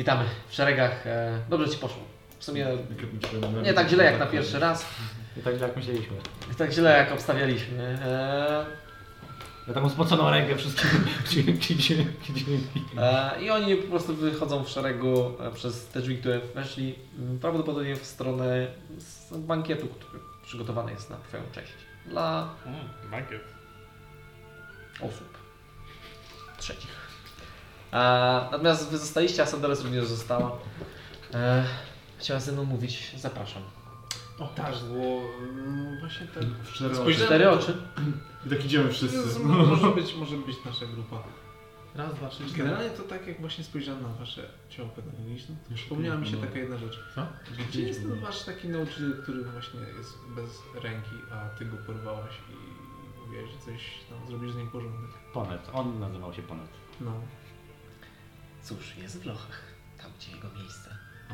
Witamy 0.02 0.26
w 0.50 0.54
szeregach. 0.54 1.08
E, 1.08 1.40
dobrze 1.50 1.70
Ci 1.70 1.78
poszło. 1.78 2.04
W 2.40 2.44
sumie 2.44 2.68
nie 3.64 3.74
tak 3.74 3.90
źle 3.90 4.04
jak 4.04 4.20
na 4.20 4.26
pierwszy 4.26 4.60
raz. 4.60 4.86
I 5.38 5.42
tak 5.42 5.62
jak 5.62 5.76
myśleliśmy. 5.76 6.16
Nie 6.50 6.56
tak 6.56 6.72
źle 6.72 6.98
jak 6.98 7.12
obstawialiśmy. 7.12 7.98
E, 8.06 8.66
Ja 9.68 9.74
taką 9.74 9.90
spoconą 9.90 10.30
rękę 10.30 10.56
wszystkim. 10.56 10.90
Dzięki, 11.30 11.76
dzięki, 11.78 12.34
dzięki. 12.34 12.82
e, 12.98 13.42
I 13.42 13.50
oni 13.50 13.76
po 13.76 13.88
prostu 13.92 14.16
wychodzą 14.16 14.64
w 14.64 14.70
szeregu 14.70 15.32
przez 15.54 15.88
te 15.88 16.02
drzwi, 16.02 16.18
które 16.18 16.40
weszli, 16.40 16.96
m, 17.20 17.40
prawdopodobnie 17.40 17.96
w 17.96 18.06
stronę 18.06 18.68
z 18.98 19.38
bankietu, 19.38 19.88
który 19.88 20.20
przygotowany 20.46 20.92
jest 20.92 21.10
na 21.10 21.18
Twoją 21.18 21.44
cześć. 21.52 21.74
Dla 22.06 22.50
Bankiet. 23.12 23.42
osób 25.02 25.38
trzecich. 26.58 27.01
E, 27.94 27.98
natomiast 28.52 28.90
wy 28.92 28.98
zostaliście, 28.98 29.44
a 29.44 29.46
Sandares 29.46 29.84
również 29.84 30.06
została. 30.06 30.58
E, 31.34 31.64
chciała 32.18 32.40
ze 32.40 32.52
mną 32.52 32.64
mówić, 32.64 33.12
zapraszam. 33.18 33.62
O 34.40 34.48
tak, 34.48 34.74
bo 34.90 34.96
mm, 35.40 36.00
właśnie 36.00 36.28
tak 36.28 36.44
W 36.44 36.74
cztery 36.74 36.92
oczy. 36.92 37.02
spojrzałem- 37.02 37.26
Cztery 37.28 37.50
oczy. 37.50 37.78
I 38.46 38.50
tak 38.50 38.66
idziemy 38.66 38.90
wszyscy. 38.92 39.40
Może 39.44 39.88
być, 39.88 40.16
może 40.16 40.38
być 40.38 40.56
nasza 40.66 40.86
grupa. 40.86 41.24
Raz, 41.96 42.14
dwa, 42.16 42.30
trzy, 42.30 42.44
cztery. 42.46 42.58
Generalnie 42.64 42.90
to 42.90 43.04
tak 43.04 43.28
jak 43.28 43.42
właśnie 43.42 43.64
spojrzałem 43.64 44.04
na 44.04 44.10
wasze 44.10 44.50
ciało 44.70 44.90
pedagogiczne, 44.90 45.56
to 45.70 45.76
przypomniała 45.76 46.18
mi 46.18 46.28
się 46.28 46.38
taka 46.38 46.60
jedna 46.60 46.78
rzecz. 46.78 47.00
Co? 47.16 47.28
Gdzie 47.70 47.82
jest 47.82 48.02
ten 48.02 48.20
wasz 48.20 48.44
taki 48.44 48.70
nauczyciel, 48.70 49.14
który 49.24 49.44
właśnie 49.44 49.80
jest 49.98 50.18
bez 50.36 50.84
ręki, 50.84 51.16
a 51.32 51.50
ty 51.60 51.66
go 51.66 51.78
porwałeś 51.78 52.32
i 52.50 52.56
mówiłeś, 53.26 53.52
że 53.52 53.58
coś 53.66 53.82
tam 54.10 54.28
zrobisz 54.28 54.52
z 54.52 54.56
nim 54.56 54.68
porządek. 54.68 55.10
Ponet. 55.34 55.70
On 55.74 56.00
nazywał 56.00 56.34
się 56.34 56.42
Ponet. 56.42 56.70
No. 57.02 57.12
Cóż, 58.64 58.98
jest 58.98 59.22
w 59.22 59.26
lochach, 59.26 59.62
tam 60.02 60.12
gdzie 60.20 60.32
jego 60.32 60.48
miejsce. 60.60 60.98
A. 61.30 61.34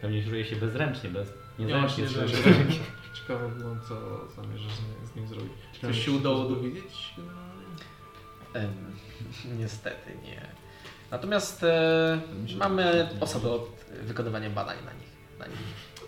Pewnie 0.00 0.24
czuje 0.24 0.44
się 0.44 0.56
bezręcznie, 0.56 1.10
bez... 1.10 1.28
Nie 1.58 1.66
Niezręcznie 1.66 2.08
że 2.08 2.28
się. 2.28 2.36
ciekawe 3.20 3.48
było, 3.48 3.76
co 3.88 4.26
zamierzasz 4.42 4.72
z 4.72 4.80
nim, 4.80 5.06
z 5.12 5.16
nim 5.16 5.28
zrobić. 5.28 5.52
Ciekawe, 5.72 5.92
Coś 5.92 6.04
się 6.04 6.04
czy 6.04 6.16
udało 6.16 6.44
dowiedzieć? 6.44 7.14
Em, 8.54 8.74
niestety 9.60 10.10
nie. 10.24 10.46
Natomiast 11.10 11.62
e, 11.62 12.20
mamy 12.56 13.08
osobę 13.20 13.50
od 13.50 13.84
wykonywania 14.02 14.50
badań 14.50 14.76
na 14.84 14.92
nich. 14.92 15.10
Na 15.38 15.46
nich. 15.46 15.56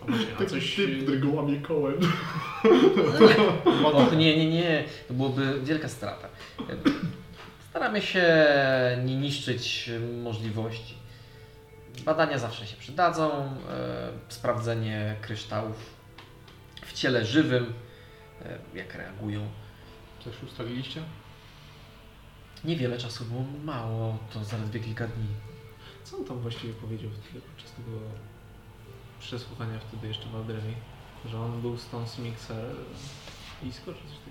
A 0.01 0.05
właśnie, 0.05 0.33
a 0.35 0.37
Taki 0.37 0.49
coś... 0.49 0.75
typ, 0.75 1.03
który 1.03 1.19
go 1.19 1.27
łamie 1.29 1.61
kołem. 1.61 1.95
Och, 3.85 4.11
nie, 4.17 4.37
nie, 4.37 4.51
nie. 4.51 4.83
To 5.07 5.13
byłoby 5.13 5.59
wielka 5.63 5.89
strata. 5.89 6.27
Staramy 7.73 8.01
się 8.01 8.27
nie 9.05 9.15
niszczyć 9.15 9.89
możliwości. 10.23 10.95
Badania 12.05 12.37
zawsze 12.37 12.67
się 12.67 12.77
przydadzą. 12.77 13.31
E, 13.31 14.11
sprawdzenie 14.29 15.15
kryształów 15.21 15.95
w 16.85 16.93
ciele 16.93 17.25
żywym, 17.25 17.73
e, 18.41 18.77
jak 18.77 18.95
reagują. 18.95 19.47
Coś 20.19 20.43
ustaliliście? 20.43 21.01
Niewiele 22.63 22.97
czasu 22.97 23.25
było 23.25 23.43
mało, 23.63 24.17
to 24.33 24.43
zaledwie 24.43 24.79
kilka 24.79 25.07
dni. 25.07 25.27
Co 26.03 26.17
on 26.17 26.25
tam 26.25 26.39
właściwie 26.39 26.73
powiedział 26.73 27.11
podczas 27.55 27.71
tego 27.71 27.91
przesłuchania 29.19 29.79
wtedy 29.79 30.07
jeszcze 30.07 30.29
w 30.29 30.35
Aldremi? 30.35 30.73
Że 31.25 31.39
on 31.39 31.61
był 31.61 31.77
z 31.77 32.19
Mixer 32.19 32.75
blisko 33.61 33.93
czy 33.93 33.99
coś? 33.99 34.22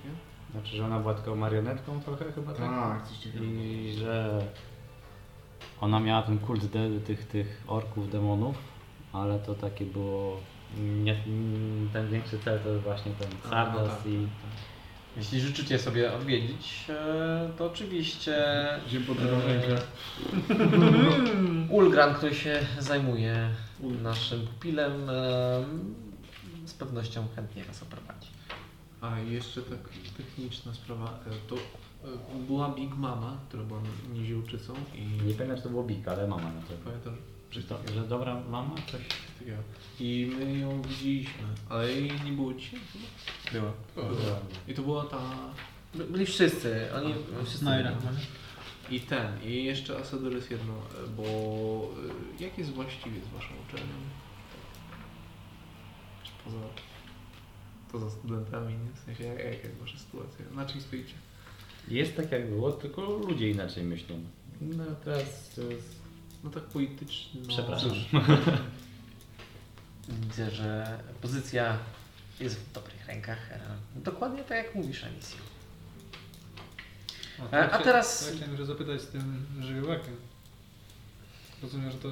Znaczy, 0.52 0.76
że 0.76 0.84
ona 0.84 0.98
była 0.98 1.14
tylko 1.14 1.36
marionetką 1.36 2.00
trochę 2.00 2.32
chyba, 2.32 2.52
tak? 2.52 2.70
Tak, 2.70 3.08
coś 3.08 3.18
takiego. 3.18 3.44
I 3.44 3.94
że 3.98 4.42
ona 5.80 6.00
miała 6.00 6.22
ten 6.22 6.38
kult 6.38 6.66
de, 6.66 7.00
tych, 7.00 7.26
tych 7.26 7.62
orków, 7.66 8.10
demonów, 8.10 8.56
ale 9.12 9.38
to 9.38 9.54
takie 9.54 9.84
było... 9.86 10.40
Nie, 10.78 11.16
ten 11.92 12.10
większy 12.10 12.38
cel 12.38 12.60
to 12.60 12.80
właśnie 12.80 13.12
ten 13.12 13.50
Sardas 13.50 13.88
no 13.88 13.96
tak, 13.96 14.06
i... 14.06 14.28
Jeśli 15.16 15.40
życzycie 15.40 15.78
sobie 15.78 16.12
odwiedzić, 16.12 16.84
e, 16.88 17.50
to 17.58 17.66
oczywiście 17.66 18.44
Idziemy 18.86 19.06
po 19.06 19.14
drugą 19.14 19.36
e, 19.36 19.46
rękę. 19.46 19.82
Ulgran, 21.76 22.14
który 22.14 22.34
się 22.34 22.60
zajmuje 22.78 23.48
naszym 23.80 24.46
pupilem, 24.46 25.10
e, 25.10 25.64
z 26.64 26.74
pewnością 26.74 27.26
chętnie 27.36 27.64
Was 27.64 27.82
oprowadzi. 27.82 28.21
A 29.02 29.18
jeszcze 29.18 29.62
tak 29.62 29.78
techniczna 30.16 30.74
sprawa, 30.74 31.04
e, 31.26 31.30
to 31.48 31.54
e, 31.56 31.58
była 32.46 32.68
Big 32.68 32.96
Mama, 32.96 33.36
która 33.48 33.62
była 33.62 33.80
niziuczycą 34.12 34.74
i 34.94 35.00
Nie 35.26 35.34
pamiętam, 35.34 35.56
czy 35.56 35.62
to 35.62 35.68
było 35.68 35.82
Big, 35.84 36.08
ale 36.08 36.26
mama 36.28 36.42
na 36.52 36.60
pewno. 36.60 36.84
pamiętam, 36.84 37.16
Czy 37.50 37.62
to, 37.62 37.78
że 37.94 38.02
dobra 38.08 38.40
mama? 38.50 38.74
Coś... 38.92 39.00
takiego. 39.38 39.56
I 40.00 40.32
my 40.38 40.58
ją 40.58 40.82
widzieliśmy, 40.82 41.44
ale 41.68 41.92
jej 41.92 42.20
nie 42.24 42.32
było 42.32 42.52
dzisiaj 42.54 42.80
chyba? 42.92 43.04
Była. 43.52 43.72
Była. 44.08 44.36
I 44.68 44.74
to 44.74 44.82
była 44.82 45.04
ta... 45.04 45.20
By- 45.94 46.04
Byli 46.04 46.26
wszyscy, 46.26 46.88
oni 46.94 47.14
wszyscy 47.44 47.64
Naira 47.64 47.92
byli. 47.92 48.06
nie? 48.16 48.22
I 48.96 49.00
ten, 49.00 49.42
i 49.44 49.64
jeszcze 49.64 49.98
Asador 49.98 50.32
jest 50.32 50.50
jedno, 50.50 50.72
e, 50.74 51.08
bo 51.16 51.22
jak 52.40 52.58
jest 52.58 52.70
właściwie 52.72 53.20
z 53.20 53.28
waszą 53.28 53.48
uczelnią? 53.68 53.94
Czy 56.24 56.30
poza, 56.44 56.56
poza 57.92 58.10
studentami, 58.10 58.72
nie? 58.74 58.90
W 58.94 58.98
sensie, 59.04 59.24
jak, 59.24 59.38
jak, 59.38 59.64
jak 59.64 59.74
wasza 59.80 59.98
sytuacja? 59.98 60.44
Na 60.54 60.66
czym 60.66 60.80
stoicie? 60.80 61.14
Jest 61.88 62.16
tak 62.16 62.32
jak 62.32 62.48
było, 62.48 62.72
tylko 62.72 63.02
ludzie 63.02 63.50
inaczej 63.50 63.84
myślą. 63.84 64.20
No 64.60 64.84
teraz 65.04 65.50
to 65.56 65.62
jest... 65.62 66.02
No 66.44 66.50
tak 66.50 66.62
politycznie. 66.62 67.40
No, 67.40 67.48
Przepraszam. 67.48 67.90
Widzę, 70.08 70.50
że 70.50 70.98
pozycja 71.20 71.78
jest 72.40 72.56
w 72.60 72.72
dobrych 72.72 73.06
rękach. 73.06 73.52
e, 73.52 73.60
Dokładnie 73.96 74.44
tak 74.44 74.64
jak 74.64 74.74
mówisz, 74.74 75.04
Amisja. 75.04 75.38
O, 77.38 77.54
A- 77.56 77.70
a 77.70 77.78
teraz- 77.78 78.26
Ja 78.28 78.34
chciałem 78.36 78.50
jeszcze 78.50 78.66
zapytać 78.66 79.00
z 79.02 79.06
tym 79.08 79.46
żywiołakiem. 79.60 80.16
Rozumiem, 81.62 81.90
że 81.90 81.98
to, 81.98 82.08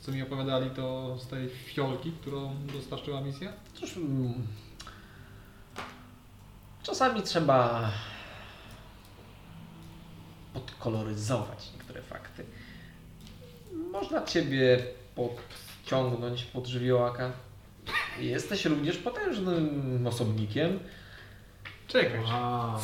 co 0.00 0.12
mi 0.12 0.22
opowiadali, 0.22 0.70
to 0.70 1.18
z 1.18 1.26
tej 1.26 1.48
fiolki, 1.48 2.12
którą 2.20 2.56
dostarczyła 2.72 3.20
misja? 3.20 3.52
Cóż, 3.74 3.96
mm, 3.96 4.46
czasami 6.84 7.22
trzeba 7.22 7.90
podkoloryzować 10.54 11.72
niektóre 11.72 12.02
fakty. 12.02 12.44
Można 13.92 14.24
Ciebie 14.24 14.84
podciągnąć 15.14 16.44
pod 16.44 16.66
żywiołaka. 16.66 17.32
Jesteś 18.18 18.64
również 18.64 18.96
potężnym 18.96 20.06
osobnikiem. 20.06 20.80
Czekaj. 21.86 22.20
Wow. 22.20 22.78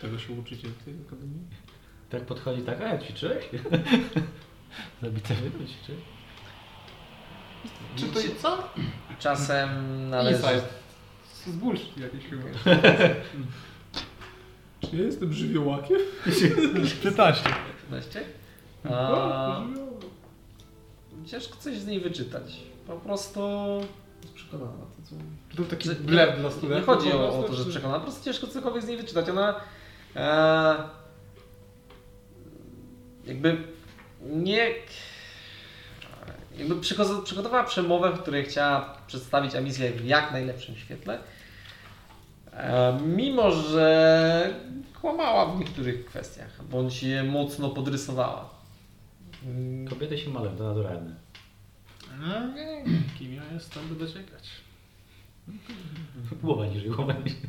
Tego 0.00 0.18
się 0.18 0.32
uczycie 0.32 0.68
w 0.68 0.84
tej 0.84 0.94
akademii? 1.06 1.42
Tak 2.10 2.22
podchodzi 2.22 2.62
tak, 2.62 2.80
a 2.80 2.98
ćwiczyłeś? 2.98 3.44
Zabite 5.02 5.34
wygo 5.34 5.58
ćwiczyłeś? 5.58 6.02
Czy 7.96 8.06
to 8.06 8.20
jest 8.20 8.40
co? 8.40 8.68
Czasem 9.18 9.70
należy... 10.10 10.42
Insight. 10.42 10.85
Z 11.46 11.50
bullshit 11.50 11.98
jakieś 11.98 12.24
chyba. 12.30 12.42
Czy 14.90 14.96
ja 14.96 15.02
jestem 15.02 15.32
żywiołakiem? 15.32 15.98
15. 17.02 17.50
15? 17.80 18.24
A... 18.90 19.62
Ciężko 21.26 21.56
coś 21.56 21.78
z 21.78 21.86
niej 21.86 22.00
wyczytać. 22.00 22.56
Po 22.86 22.96
prostu... 22.96 23.40
Jest 24.22 24.34
przekonana 24.34 24.70
na 24.70 24.84
to, 24.84 25.02
co. 25.10 25.16
To 25.56 25.68
taki 25.70 25.90
blef 25.90 26.40
dla 26.40 26.50
studentów. 26.50 26.88
Nie 26.88 26.94
chodzi 26.94 27.12
o, 27.12 27.38
o 27.38 27.42
to, 27.42 27.54
że 27.54 27.64
przekonana, 27.64 27.98
po 27.98 28.04
prostu 28.04 28.24
ciężko 28.24 28.46
cokolwiek 28.46 28.82
z 28.82 28.88
niej 28.88 28.96
wyczytać. 28.96 29.28
Ona 29.28 29.60
e, 30.16 30.76
jakby 33.26 33.56
nie 34.20 34.74
jakby 36.58 36.74
przygotow- 36.74 37.22
przygotowała 37.22 37.64
przemowę, 37.64 38.12
w 38.12 38.20
której 38.20 38.44
chciała 38.44 38.96
przedstawić 39.06 39.54
Amisję 39.54 39.92
w 39.92 40.04
jak 40.04 40.32
najlepszym 40.32 40.76
świetle. 40.76 41.18
E, 42.56 42.98
mimo, 43.06 43.50
że 43.50 44.54
kłamała 45.00 45.46
w 45.46 45.58
niektórych 45.58 46.06
kwestiach, 46.06 46.64
bądź 46.70 47.02
je 47.02 47.22
mocno 47.24 47.70
podrysowała. 47.70 48.50
Mm, 49.46 49.88
Kobiety 49.88 50.18
się 50.18 50.30
malą, 50.30 50.56
to 50.56 50.64
naturalne. 50.74 51.14
No 52.20 52.46
nie, 52.54 52.84
kim 53.18 53.34
ja 53.34 53.42
jestem, 53.54 53.88
będę 53.88 54.06
czekać. 54.12 54.50
Głowa 56.42 56.66
niżej, 56.66 56.90
głowa 56.90 57.12
niżej. 57.12 57.40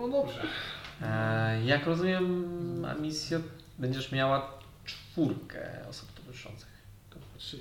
No 0.00 0.08
dobrze. 0.08 0.42
E, 1.02 1.64
jak 1.64 1.86
rozumiem, 1.86 2.84
Amisjo, 2.84 3.38
będziesz 3.78 4.12
miała 4.12 4.52
czwórkę 4.84 5.84
osób 5.88 6.12
towarzyszących. 6.12 6.70
Trzy. 7.38 7.60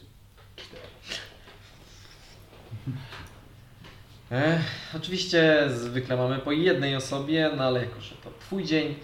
E, 4.31 4.61
oczywiście 4.95 5.69
zwykle 5.69 6.17
mamy 6.17 6.39
po 6.39 6.51
jednej 6.51 6.95
osobie, 6.95 7.51
no 7.57 7.63
ale 7.63 7.79
jako, 7.79 8.01
że 8.01 8.15
to 8.15 8.29
Twój 8.39 8.63
dzień, 8.63 8.95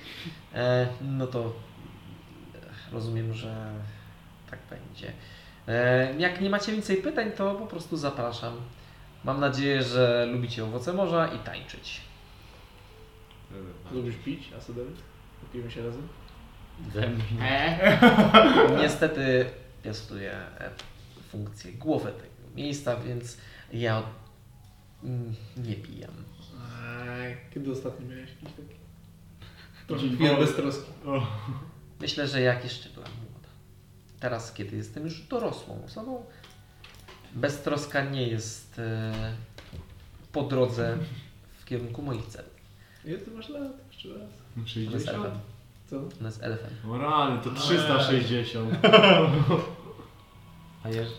e, 0.54 0.88
no 1.02 1.28
to 1.28 1.54
rozumiem, 2.92 3.34
że 3.34 3.72
tak 4.50 4.60
będzie. 4.70 5.14
E, 5.68 6.14
jak 6.18 6.42
nie 6.42 6.50
macie 6.50 6.72
więcej 6.72 6.98
pytań, 6.98 7.32
to 7.32 7.56
po 7.56 7.68
prostu 7.68 7.98
zapraszam. 7.98 8.54
Mam 9.24 9.40
nadzieję, 9.40 9.84
że 9.84 10.26
lubicie 10.32 10.64
owoce 10.64 10.94
morza 10.94 11.28
i 11.28 11.40
tańczyć. 11.40 12.02
Lubisz 13.92 14.16
pić, 14.16 14.54
Asador? 14.58 14.86
Napijemy 15.44 15.72
się 15.72 15.86
razem? 15.86 16.08
Niestety 18.82 19.46
piastuję 19.84 20.32
e, 20.32 20.70
funkcję 21.30 21.72
głowy 21.72 22.12
tego 22.12 22.56
miejsca, 22.56 22.96
więc 22.96 23.38
ja 23.74 24.04
nie 25.58 25.76
pijam. 25.76 26.12
Aj, 27.10 27.38
kiedy 27.54 27.72
ostatnio 27.72 28.08
miałeś 28.08 28.30
jakiś 28.30 28.50
taki? 28.56 28.76
Chwilę 29.98 30.30
dobry. 30.30 30.46
bez 30.46 30.56
troski. 30.56 30.92
Myślę, 32.02 32.28
że 32.28 32.42
jak 32.42 32.64
jeszcze 32.64 32.90
byłam 32.90 33.12
młoda. 33.12 33.50
Teraz, 34.20 34.54
kiedy 34.54 34.78
jestem 34.78 35.04
już 35.04 35.22
dorosłą 35.22 35.84
osobą, 35.86 36.26
Beztroska 37.36 38.04
nie 38.04 38.28
jest 38.28 38.80
e, 38.80 39.14
po 40.32 40.44
drodze 40.44 40.98
w 41.60 41.66
kierunku 41.66 42.02
moich 42.02 42.26
celów. 42.26 42.56
Ile 43.06 43.18
ty 43.18 43.32
masz 43.32 43.50
lat? 43.50 43.72
Jeszcze 43.92 44.10
raz. 44.10 44.30
Ona 44.56 44.64
jest 44.64 44.74
60? 44.74 45.10
elfem. 45.10 45.40
Co? 45.90 45.98
Ona 45.98 46.28
jest 46.28 46.44
elfem. 46.44 46.92
O 46.92 46.98
rany, 46.98 47.42
to 47.44 47.52
360. 47.52 48.74
A 50.84 50.90
jeszcze... 50.90 51.16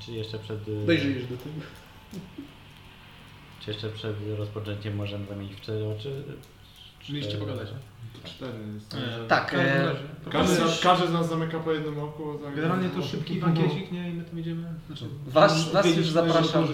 Czy 0.00 0.12
jeszcze 0.12 0.38
przed... 0.38 0.68
y, 0.68 0.86
Dojrzyjesz 0.86 1.26
do 1.26 1.36
tego. 1.36 1.60
Czy 3.60 3.70
jeszcze 3.70 3.88
przed 3.90 4.16
rozpoczęciem 4.38 4.96
możemy 4.96 5.26
zamienić 5.26 5.54
w 5.54 5.60
cztery 5.60 5.84
oczy? 5.88 6.24
Mieliście 7.08 7.38
pogadać, 7.38 7.68
nie? 7.70 8.28
4 8.30 8.52
jest. 8.74 8.96
Tak, 9.28 9.54
e. 9.54 9.94
Każdy, 10.30 10.56
każdy 10.82 11.06
z 11.06 11.12
nas 11.12 11.28
zamyka 11.28 11.58
po 11.58 11.72
jednym 11.72 11.98
oku. 11.98 12.38
Generalnie 12.56 12.88
to 12.88 13.02
szybki 13.02 13.34
bankiecik, 13.40 13.92
nie? 13.92 14.10
I 14.10 14.14
my 14.14 14.24
tam 14.24 14.38
idziemy. 14.40 14.74
Znaczy, 14.86 15.04
Was- 15.26 15.72
was 15.72 15.84
wiedzieć, 15.86 15.98
już 15.98 16.10
zapraszam. 16.10 16.66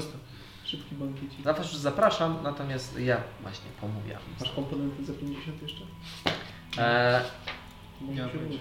Szybki 0.65 0.95
bankiecik. 0.95 1.45
Na 1.45 1.53
was 1.53 1.67
już 1.73 1.77
zapraszam, 1.77 2.39
natomiast 2.43 2.99
ja 2.99 3.21
właśnie 3.43 3.71
pomówiłam. 3.81 4.23
Masz 4.41 4.51
komponenty 4.53 5.05
za 5.05 5.13
50 5.13 5.63
jeszcze? 5.63 5.81
E, 6.79 7.25
się 8.01 8.07
pojęcia. 8.07 8.29
wrócić. 8.39 8.61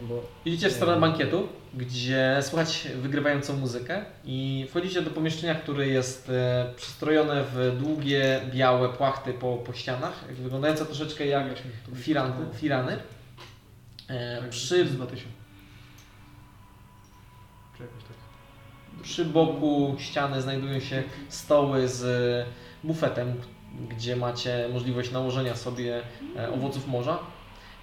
Bo 0.00 0.22
idziecie 0.44 0.68
w 0.68 0.72
stronę 0.72 1.00
bankietu, 1.00 1.48
gdzie 1.74 2.38
słychać 2.42 2.88
wygrywającą 2.94 3.56
muzykę 3.56 4.04
i 4.24 4.66
wchodzicie 4.70 5.02
do 5.02 5.10
pomieszczenia, 5.10 5.54
które 5.54 5.86
jest 5.86 6.30
e, 6.30 6.72
przystrojone 6.76 7.44
w 7.44 7.76
długie, 7.78 8.40
białe 8.54 8.88
płachty 8.88 9.32
po, 9.32 9.56
po 9.56 9.72
ścianach, 9.72 10.24
wyglądające 10.30 10.86
troszeczkę 10.86 11.26
jak 11.26 11.44
firany. 11.94 12.34
firany. 12.54 12.98
E, 14.08 14.48
przy, 14.50 14.84
2000. 14.84 15.38
Czy 17.76 17.82
jakoś 17.82 18.02
tak. 18.02 18.16
przy 19.02 19.24
boku 19.24 19.96
ściany 19.98 20.42
znajdują 20.42 20.80
się 20.80 21.02
stoły 21.28 21.88
z 21.88 22.46
bufetem, 22.84 23.34
gdzie 23.88 24.16
macie 24.16 24.68
możliwość 24.72 25.10
nałożenia 25.10 25.56
sobie 25.56 26.02
e, 26.36 26.50
owoców 26.50 26.88
morza. 26.88 27.18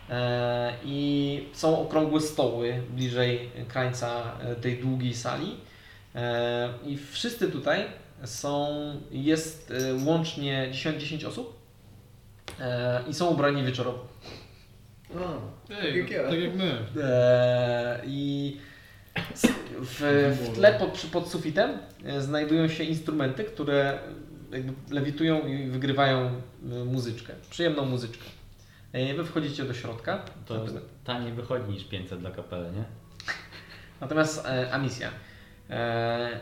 E, 0.10 0.74
I 0.84 1.50
są 1.54 1.80
okrągłe 1.80 2.22
stoły 2.22 2.82
bliżej 2.90 3.50
krańca 3.68 4.24
e, 4.40 4.56
tej 4.56 4.78
długiej 4.78 5.14
sali. 5.14 5.58
E, 6.16 6.70
I 6.86 6.98
wszyscy 6.98 7.52
tutaj 7.52 7.86
są, 8.24 8.68
jest 9.12 9.74
łącznie 10.06 10.68
10, 10.72 11.02
10 11.02 11.26
osób 11.26 11.66
i 13.10 13.14
są 13.14 13.28
ubrani 13.28 13.64
wieczorowo. 13.64 14.08
A, 15.16 15.74
Ej, 15.74 16.12
ja. 16.12 16.24
tak 16.24 16.40
jak 16.40 16.56
my. 16.56 16.78
I 18.06 18.58
w, 19.82 20.00
w 20.42 20.56
tle 20.56 20.74
pod, 20.80 21.06
pod 21.12 21.32
sufitem 21.32 21.78
znajdują 22.20 22.68
się 22.68 22.84
instrumenty, 22.84 23.44
które 23.44 24.00
jakby 24.52 24.74
lewitują 24.96 25.48
i 25.48 25.68
wygrywają 25.68 26.42
muzyczkę, 26.86 27.34
przyjemną 27.50 27.86
muzyczkę. 27.86 28.26
E, 28.96 29.14
Wy 29.14 29.24
wchodzicie 29.24 29.64
do 29.64 29.74
środka. 29.74 30.26
To 30.46 30.66
taniej 31.04 31.34
wychodzi 31.34 31.72
niż 31.72 31.84
500 31.84 32.20
dla 32.20 32.32
kapely, 32.32 32.72
nie? 32.72 32.84
Natomiast 34.02 34.46
e, 34.46 34.74
Amisja. 34.74 35.12
E, 35.70 36.40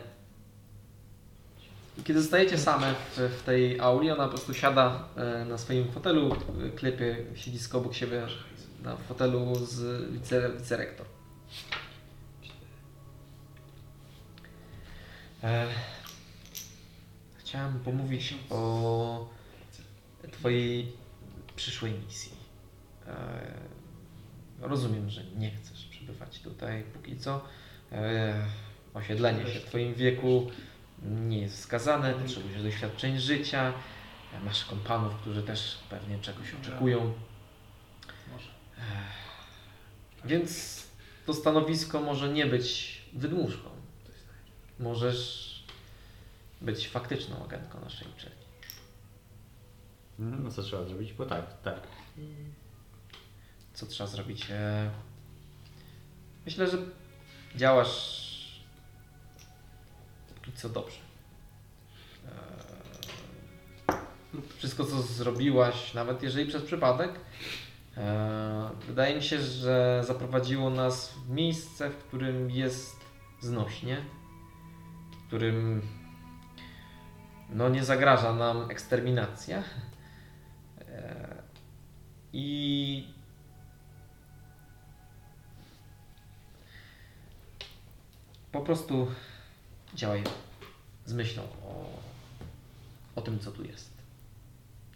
kiedy 2.04 2.22
zostajecie 2.22 2.58
same 2.58 2.94
w, 2.94 3.18
w 3.18 3.42
tej 3.42 3.80
auli, 3.80 4.10
ona 4.10 4.24
po 4.24 4.30
prostu 4.30 4.54
siada 4.54 5.08
e, 5.16 5.44
na 5.44 5.58
swoim 5.58 5.92
fotelu, 5.92 6.36
e, 6.66 6.70
klepie 6.70 7.16
siedzisko 7.34 7.78
obok 7.78 7.94
siebie 7.94 8.26
na 8.82 8.96
fotelu 8.96 9.54
z 9.54 10.10
wice, 10.12 10.50
wicerektor. 10.58 11.06
E, 15.42 15.66
chciałem 17.36 17.80
pomówić 17.80 18.34
o 18.50 19.28
Twojej 20.32 20.92
przyszłej 21.56 21.92
misji. 22.06 22.33
E, 23.08 23.40
rozumiem, 24.60 25.10
że 25.10 25.24
nie 25.24 25.50
chcesz 25.50 25.84
przebywać 25.84 26.40
tutaj 26.40 26.82
póki 26.82 27.16
co. 27.16 27.44
E, 27.92 28.44
osiedlenie 28.94 29.46
się 29.46 29.60
w 29.60 29.64
Twoim 29.64 29.94
wieku 29.94 30.50
nie 31.02 31.38
jest 31.38 31.56
wskazane, 31.56 32.14
potrzebujesz 32.14 32.62
doświadczeń 32.62 33.18
życia, 33.18 33.72
e, 34.34 34.40
masz 34.44 34.64
kompanów, 34.64 35.14
którzy 35.14 35.42
też 35.42 35.78
pewnie 35.90 36.18
czegoś 36.18 36.54
oczekują. 36.54 37.12
Więc 40.24 40.82
to 41.26 41.34
stanowisko 41.34 42.00
może 42.00 42.28
nie 42.28 42.46
być 42.46 43.00
wydmuszką. 43.12 43.70
Możesz 44.78 45.54
być 46.60 46.88
faktyczną 46.88 47.44
agentką 47.44 47.80
naszej 47.80 48.08
uczelni. 48.08 48.44
No 50.18 50.50
co 50.50 50.62
trzeba 50.62 50.84
zrobić? 50.84 51.12
Bo 51.12 51.26
tak, 51.26 51.62
tak. 51.62 51.80
Co 53.74 53.86
trzeba 53.86 54.06
zrobić? 54.10 54.46
E, 54.50 54.90
Myślę, 56.46 56.66
że 56.70 56.78
działasz 57.56 58.24
póki 60.34 60.52
co 60.52 60.68
dobrze. 60.68 60.98
E, 63.88 63.94
Wszystko, 64.56 64.84
co 64.84 65.02
zrobiłaś, 65.02 65.94
nawet 65.94 66.22
jeżeli 66.22 66.46
przez 66.48 66.62
przypadek, 66.62 67.10
e, 67.96 68.70
wydaje 68.86 69.16
mi 69.16 69.22
się, 69.22 69.40
że 69.40 70.02
zaprowadziło 70.06 70.70
nas 70.70 71.12
w 71.12 71.30
miejsce, 71.30 71.90
w 71.90 71.96
którym 71.96 72.50
jest 72.50 72.96
znośnie, 73.40 74.04
w 75.12 75.26
którym 75.26 75.82
no, 77.50 77.68
nie 77.68 77.84
zagraża 77.84 78.34
nam 78.34 78.70
eksterminacja. 78.70 79.62
I 82.32 83.13
po 88.54 88.60
prostu 88.60 89.06
działaj 89.94 90.24
z 91.06 91.12
myślą 91.12 91.42
o, 91.42 91.86
o 93.16 93.22
tym, 93.22 93.38
co 93.38 93.52
tu 93.52 93.64
jest. 93.64 93.90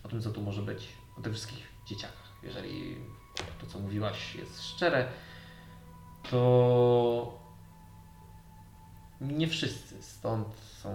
O 0.02 0.08
tym, 0.08 0.22
co 0.22 0.30
tu 0.30 0.42
może 0.42 0.62
być. 0.62 0.88
O 1.18 1.20
tych 1.20 1.32
wszystkich 1.32 1.68
dzieciakach. 1.86 2.32
Jeżeli 2.42 2.96
to, 3.60 3.66
co 3.66 3.78
mówiłaś, 3.78 4.34
jest 4.34 4.62
szczere, 4.62 5.08
to 6.30 7.38
nie 9.20 9.48
wszyscy 9.48 10.02
stąd 10.02 10.46
są 10.82 10.90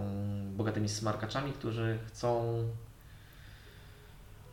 bogatymi 0.56 0.90
smarkaczami, 0.90 1.54
którzy 1.54 2.00
chcą 2.08 2.64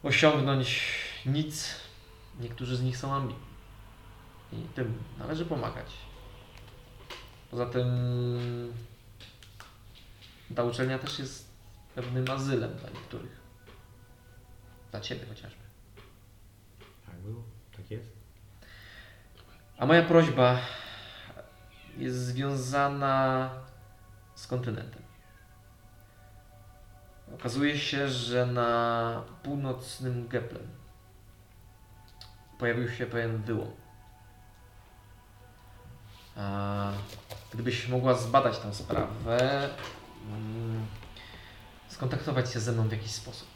osiągnąć 0.02 0.84
nic. 1.26 1.74
Niektórzy 2.40 2.76
z 2.76 2.82
nich 2.82 2.96
są 2.96 3.14
ambitni. 3.14 3.50
I 4.52 4.56
tym 4.74 5.02
należy 5.18 5.46
pomagać. 5.46 6.09
Poza 7.50 7.66
tym 7.66 7.88
ta 10.54 10.64
uczelnia 10.64 10.98
też 10.98 11.18
jest 11.18 11.48
pewnym 11.94 12.30
azylem 12.30 12.74
dla 12.74 12.90
niektórych. 12.90 13.40
Dla 14.90 15.00
Ciebie 15.00 15.26
chociażby. 15.26 15.62
Tak 17.06 17.14
było, 17.14 17.42
tak 17.76 17.90
jest. 17.90 18.12
A 19.78 19.86
moja 19.86 20.02
prośba 20.02 20.58
jest 21.96 22.16
związana 22.16 23.50
z 24.34 24.46
kontynentem. 24.46 25.02
Okazuje 27.34 27.78
się, 27.78 28.08
że 28.08 28.46
na 28.46 29.22
północnym 29.42 30.28
Geplem 30.28 30.68
pojawił 32.58 32.90
się 32.90 33.06
pewien 33.06 33.42
wyłom. 33.42 33.79
A 36.40 36.92
gdybyś 37.52 37.88
mogła 37.88 38.14
zbadać 38.14 38.58
tę 38.58 38.74
sprawę, 38.74 39.68
mm, 40.28 40.86
skontaktować 41.88 42.52
się 42.52 42.60
ze 42.60 42.72
mną 42.72 42.88
w 42.88 42.92
jakiś 42.92 43.10
sposób. 43.10 43.48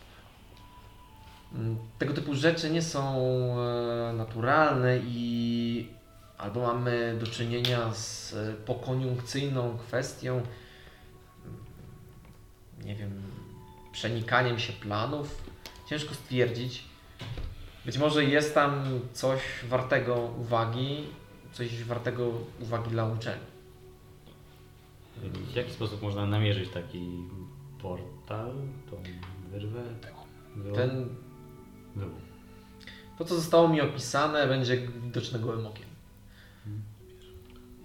Mm, 1.54 1.78
Tego 1.98 2.14
typu 2.14 2.34
rzeczy 2.34 2.70
nie 2.70 2.82
są 2.82 3.16
e, 3.60 4.12
naturalne 4.12 4.98
i 4.98 5.88
albo 6.38 6.60
mamy 6.60 7.16
do 7.20 7.26
czynienia 7.26 7.94
z 7.94 8.34
e, 8.34 8.52
pokoniunkcyjną 8.52 9.78
kwestią, 9.78 10.32
mm, 10.34 10.44
nie 12.84 12.94
wiem, 12.94 13.22
przenikaniem 13.92 14.58
się 14.58 14.72
planów. 14.72 15.42
Ciężko 15.88 16.14
stwierdzić. 16.14 16.84
Być 17.84 17.98
może 17.98 18.24
jest 18.24 18.54
tam 18.54 19.00
coś 19.12 19.40
wartego 19.68 20.14
uwagi, 20.16 21.04
coś 21.54 21.84
wartego 21.84 22.30
uwagi 22.60 22.90
dla 22.90 23.04
uczelni. 23.04 23.44
W 25.52 25.54
jaki 25.56 25.72
sposób 25.72 26.02
można 26.02 26.26
namierzyć 26.26 26.68
taki 26.70 27.08
portal, 27.82 28.52
tą 28.90 29.02
wyrwę? 29.50 29.82
Wyłom? 30.56 30.76
Ten, 30.76 31.08
Wyłom. 31.96 32.14
to, 33.18 33.24
co 33.24 33.34
zostało 33.34 33.68
mi 33.68 33.80
opisane, 33.80 34.46
będzie 34.46 34.76
widoczne 34.88 35.38
gołym 35.38 35.66
okiem. 35.66 35.86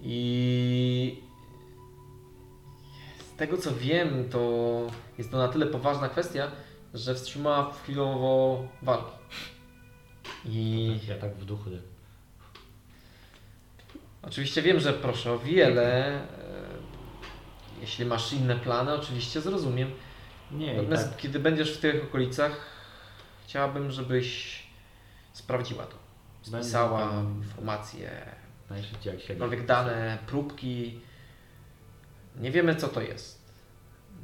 I 0.02 1.20
z 3.34 3.36
tego 3.36 3.56
co 3.58 3.74
wiem, 3.74 4.28
to 4.30 4.86
jest 5.18 5.30
to 5.30 5.38
na 5.38 5.48
tyle 5.48 5.66
poważna 5.66 6.08
kwestia, 6.08 6.50
że 6.94 7.14
wstrzymała 7.14 7.72
chwilowo 7.72 8.64
walki. 8.82 9.12
I 10.44 10.98
Ja 11.08 11.18
tak 11.18 11.34
w 11.34 11.44
duchu. 11.44 11.70
Oczywiście 14.22 14.62
wiem, 14.62 14.80
że 14.80 14.92
proszę 14.92 15.32
o 15.32 15.38
wiele. 15.38 16.14
e, 16.14 16.20
Jeśli 17.80 18.04
masz 18.06 18.32
inne 18.32 18.56
plany, 18.56 18.92
oczywiście 18.92 19.40
zrozumiem. 19.40 19.90
Nie, 20.50 20.74
Natomiast 20.76 21.08
tak. 21.08 21.16
kiedy 21.18 21.38
będziesz 21.38 21.76
w 21.76 21.80
tych 21.80 22.04
okolicach, 22.04 22.66
chciałabym, 23.44 23.90
żebyś 23.90 24.62
sprawdziła 25.32 25.84
to. 25.86 25.96
Spisała 26.42 27.22
informacje, 27.36 28.10
jakiekolwiek 29.04 29.66
dane, 29.66 30.18
próbki. 30.26 31.00
Nie 32.36 32.50
wiemy, 32.50 32.76
co 32.76 32.88
to 32.88 33.00
jest. 33.00 33.40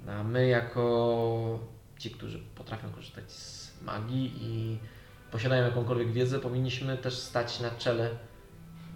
A 0.09 0.23
my, 0.23 0.49
jako 0.49 1.59
ci, 1.99 2.11
którzy 2.11 2.39
potrafią 2.55 2.91
korzystać 2.91 3.33
z 3.33 3.83
magii 3.83 4.33
i 4.41 4.79
posiadają 5.31 5.65
jakąkolwiek 5.65 6.13
wiedzę, 6.13 6.39
powinniśmy 6.39 6.97
też 6.99 7.19
stać 7.19 7.61
na 7.61 7.71
czele 7.71 8.11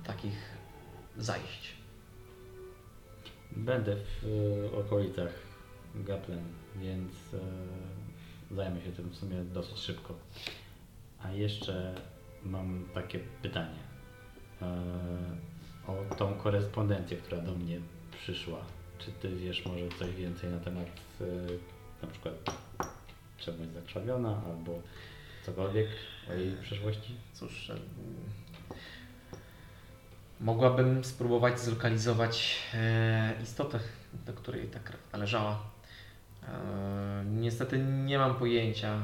takich 0.04 0.49
zajść. 1.16 1.74
Będę 3.56 3.96
w 3.96 4.24
e, 4.74 4.78
okolicach 4.78 5.32
Gaplen, 5.94 6.44
więc 6.76 7.12
e, 7.34 8.54
zajmę 8.54 8.80
się 8.80 8.92
tym 8.92 9.08
w 9.08 9.16
sumie 9.16 9.44
dosyć 9.44 9.78
szybko. 9.78 10.14
A 11.22 11.30
jeszcze 11.30 11.94
mam 12.44 12.88
takie 12.94 13.18
pytanie. 13.42 13.78
E, 14.62 14.66
o 15.86 16.14
tą 16.14 16.34
korespondencję, 16.34 17.16
która 17.16 17.40
do 17.40 17.54
mnie 17.54 17.80
przyszła. 18.12 18.58
Czy 18.98 19.12
ty 19.12 19.36
wiesz 19.36 19.66
może 19.66 19.88
coś 19.98 20.14
więcej 20.14 20.50
na 20.50 20.58
temat 20.58 20.86
na 22.02 22.08
przykład 22.08 22.34
czemu 23.38 23.58
jest 23.60 23.74
zakrwawiona 23.74 24.42
albo 24.46 24.82
cokolwiek 25.46 25.88
o 26.30 26.32
jej 26.32 26.56
przeszłości? 26.62 27.14
Cóż, 27.32 27.72
mogłabym 30.40 31.04
spróbować 31.04 31.60
zlokalizować 31.60 32.56
e, 32.74 33.32
istotę, 33.42 33.80
do 34.26 34.32
której 34.32 34.68
ta 34.68 34.78
krew 34.80 35.00
należała. 35.12 35.58
E, 36.48 37.24
niestety 37.26 37.78
nie 37.78 38.18
mam 38.18 38.34
pojęcia. 38.34 39.02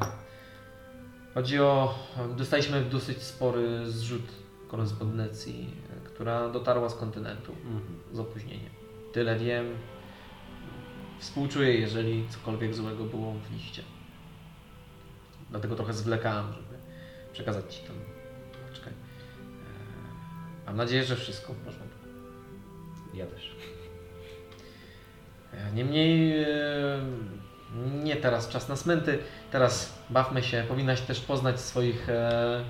Chodzi 1.35 1.61
o. 1.61 1.95
Dostaliśmy 2.37 2.83
dosyć 2.83 3.23
spory 3.23 3.91
zrzut 3.91 4.33
korespondencji, 4.69 5.71
która 6.05 6.49
dotarła 6.49 6.89
z 6.89 6.95
kontynentu 6.95 7.53
Mhm. 7.53 7.83
z 8.13 8.19
opóźnieniem. 8.19 8.71
Tyle 9.13 9.39
wiem. 9.39 9.67
Współczuję, 11.19 11.75
jeżeli 11.81 12.29
cokolwiek 12.29 12.75
złego 12.75 13.05
było 13.05 13.33
w 13.33 13.53
liście. 13.53 13.83
Dlatego 15.51 15.77
trochę 15.77 15.93
zwlekałem, 15.93 16.47
żeby 16.53 16.79
przekazać 17.33 17.75
Ci. 17.75 17.81
Eee, 17.83 18.16
Mam 20.67 20.77
nadzieję, 20.77 21.05
że 21.05 21.17
wszystko 21.17 21.53
w 21.53 21.57
porządku. 21.57 22.07
Ja 23.15 23.27
też. 23.27 23.57
Eee, 25.55 25.75
Niemniej 25.75 26.39
eee, 26.41 26.47
nie 28.05 28.17
teraz 28.17 28.49
czas 28.49 28.69
na 28.69 28.77
smęty. 28.77 29.19
Teraz 29.51 29.99
bawmy 30.11 30.43
się. 30.43 30.65
Powinnaś 30.69 31.01
też 31.01 31.21
poznać 31.21 31.61
swoich 31.61 32.09
eee, 32.09 32.65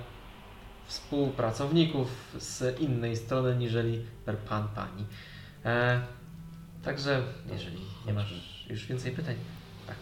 współpracowników 0.85 2.07
z 2.39 2.79
innej 2.79 3.15
strony 3.17 3.55
niżeli 3.55 4.05
pan 4.49 4.67
pani. 4.67 5.05
Także 6.83 7.23
jeżeli 7.51 7.77
nie 8.05 8.13
masz 8.13 8.33
już 8.69 8.85
więcej 8.85 9.11
pytań, 9.11 9.35
tak. 9.87 9.95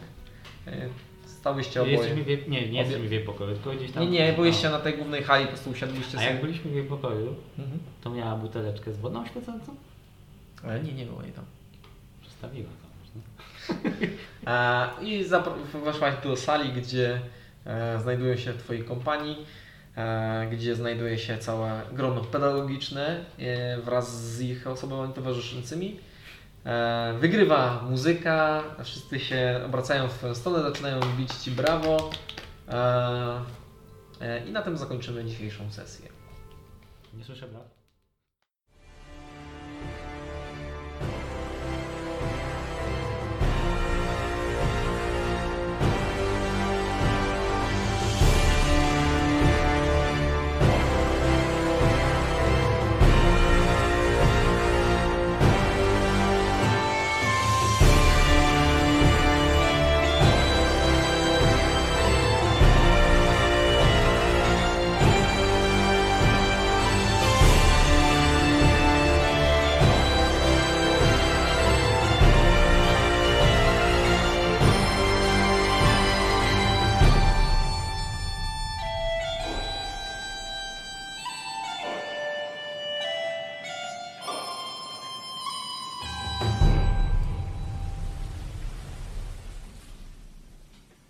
Stałyście 1.45 1.82
oboje. 1.82 1.95
Jesteśmy 1.98 2.24
w 2.24 2.49
nie, 2.49 2.69
nie 2.69 2.80
jesteśmy 2.80 3.07
w 3.07 3.11
jej 3.11 3.24
pokoju, 3.24 3.56
tylko 3.56 3.72
gdzieś 3.72 3.91
tam. 3.91 4.03
Nie, 4.03 4.09
nie, 4.09 4.33
byliście 4.33 4.69
na 4.69 4.80
tej 4.80 4.93
głównej 4.98 5.24
hali, 5.24 5.45
po 5.45 5.51
prostu 5.51 5.69
usiadliście 5.69 6.17
A 6.17 6.22
sobie. 6.22 6.25
jak 6.33 6.41
byliśmy 6.41 6.72
w 6.72 6.74
jej 6.75 6.83
pokoju, 6.83 7.35
Mhm. 7.59 7.80
to 8.03 8.09
miała 8.09 8.35
buteleczkę 8.35 8.93
z 8.93 8.98
wodą 8.98 9.25
świecącą? 9.25 9.75
Ale 10.64 10.80
nie, 10.80 10.93
nie 10.93 11.06
było 11.06 11.22
jej 11.24 11.32
tam. 11.32 11.45
Przestawiła 12.22 12.69
to. 12.69 12.88
można. 12.99 13.91
A, 14.53 14.90
I 15.01 15.25
zapro- 15.25 15.83
weszłaś 15.85 16.14
do 16.24 16.35
sali, 16.38 16.69
gdzie 16.82 17.19
e, 17.65 17.99
znajdują 18.01 18.38
się 18.38 18.53
Twoi 18.53 18.83
kompanii, 18.83 19.38
e, 19.98 20.48
gdzie 20.51 20.75
znajduje 20.75 21.17
się 21.19 21.38
całe 21.38 21.82
grono 21.93 22.22
pedagogiczne 22.22 23.25
e, 23.40 23.77
wraz 23.82 24.24
z 24.35 24.41
ich 24.41 24.67
osobami 24.67 25.14
towarzyszącymi. 25.14 25.99
E, 26.66 27.14
wygrywa 27.19 27.82
muzyka, 27.90 28.64
wszyscy 28.84 29.19
się 29.19 29.61
obracają 29.66 30.08
w 30.08 30.38
stronę, 30.38 30.61
zaczynają 30.61 31.00
bić 31.18 31.34
Ci 31.34 31.52
brawo. 31.52 32.10
E, 32.68 33.42
e, 34.22 34.45
I 34.45 34.52
na 34.52 34.61
tym 34.61 34.77
zakończymy 34.77 35.26
dzisiejszą 35.26 35.72
sesję. 35.72 36.10
Nie 37.14 37.24
słyszę 37.24 37.48
brat? 37.48 37.75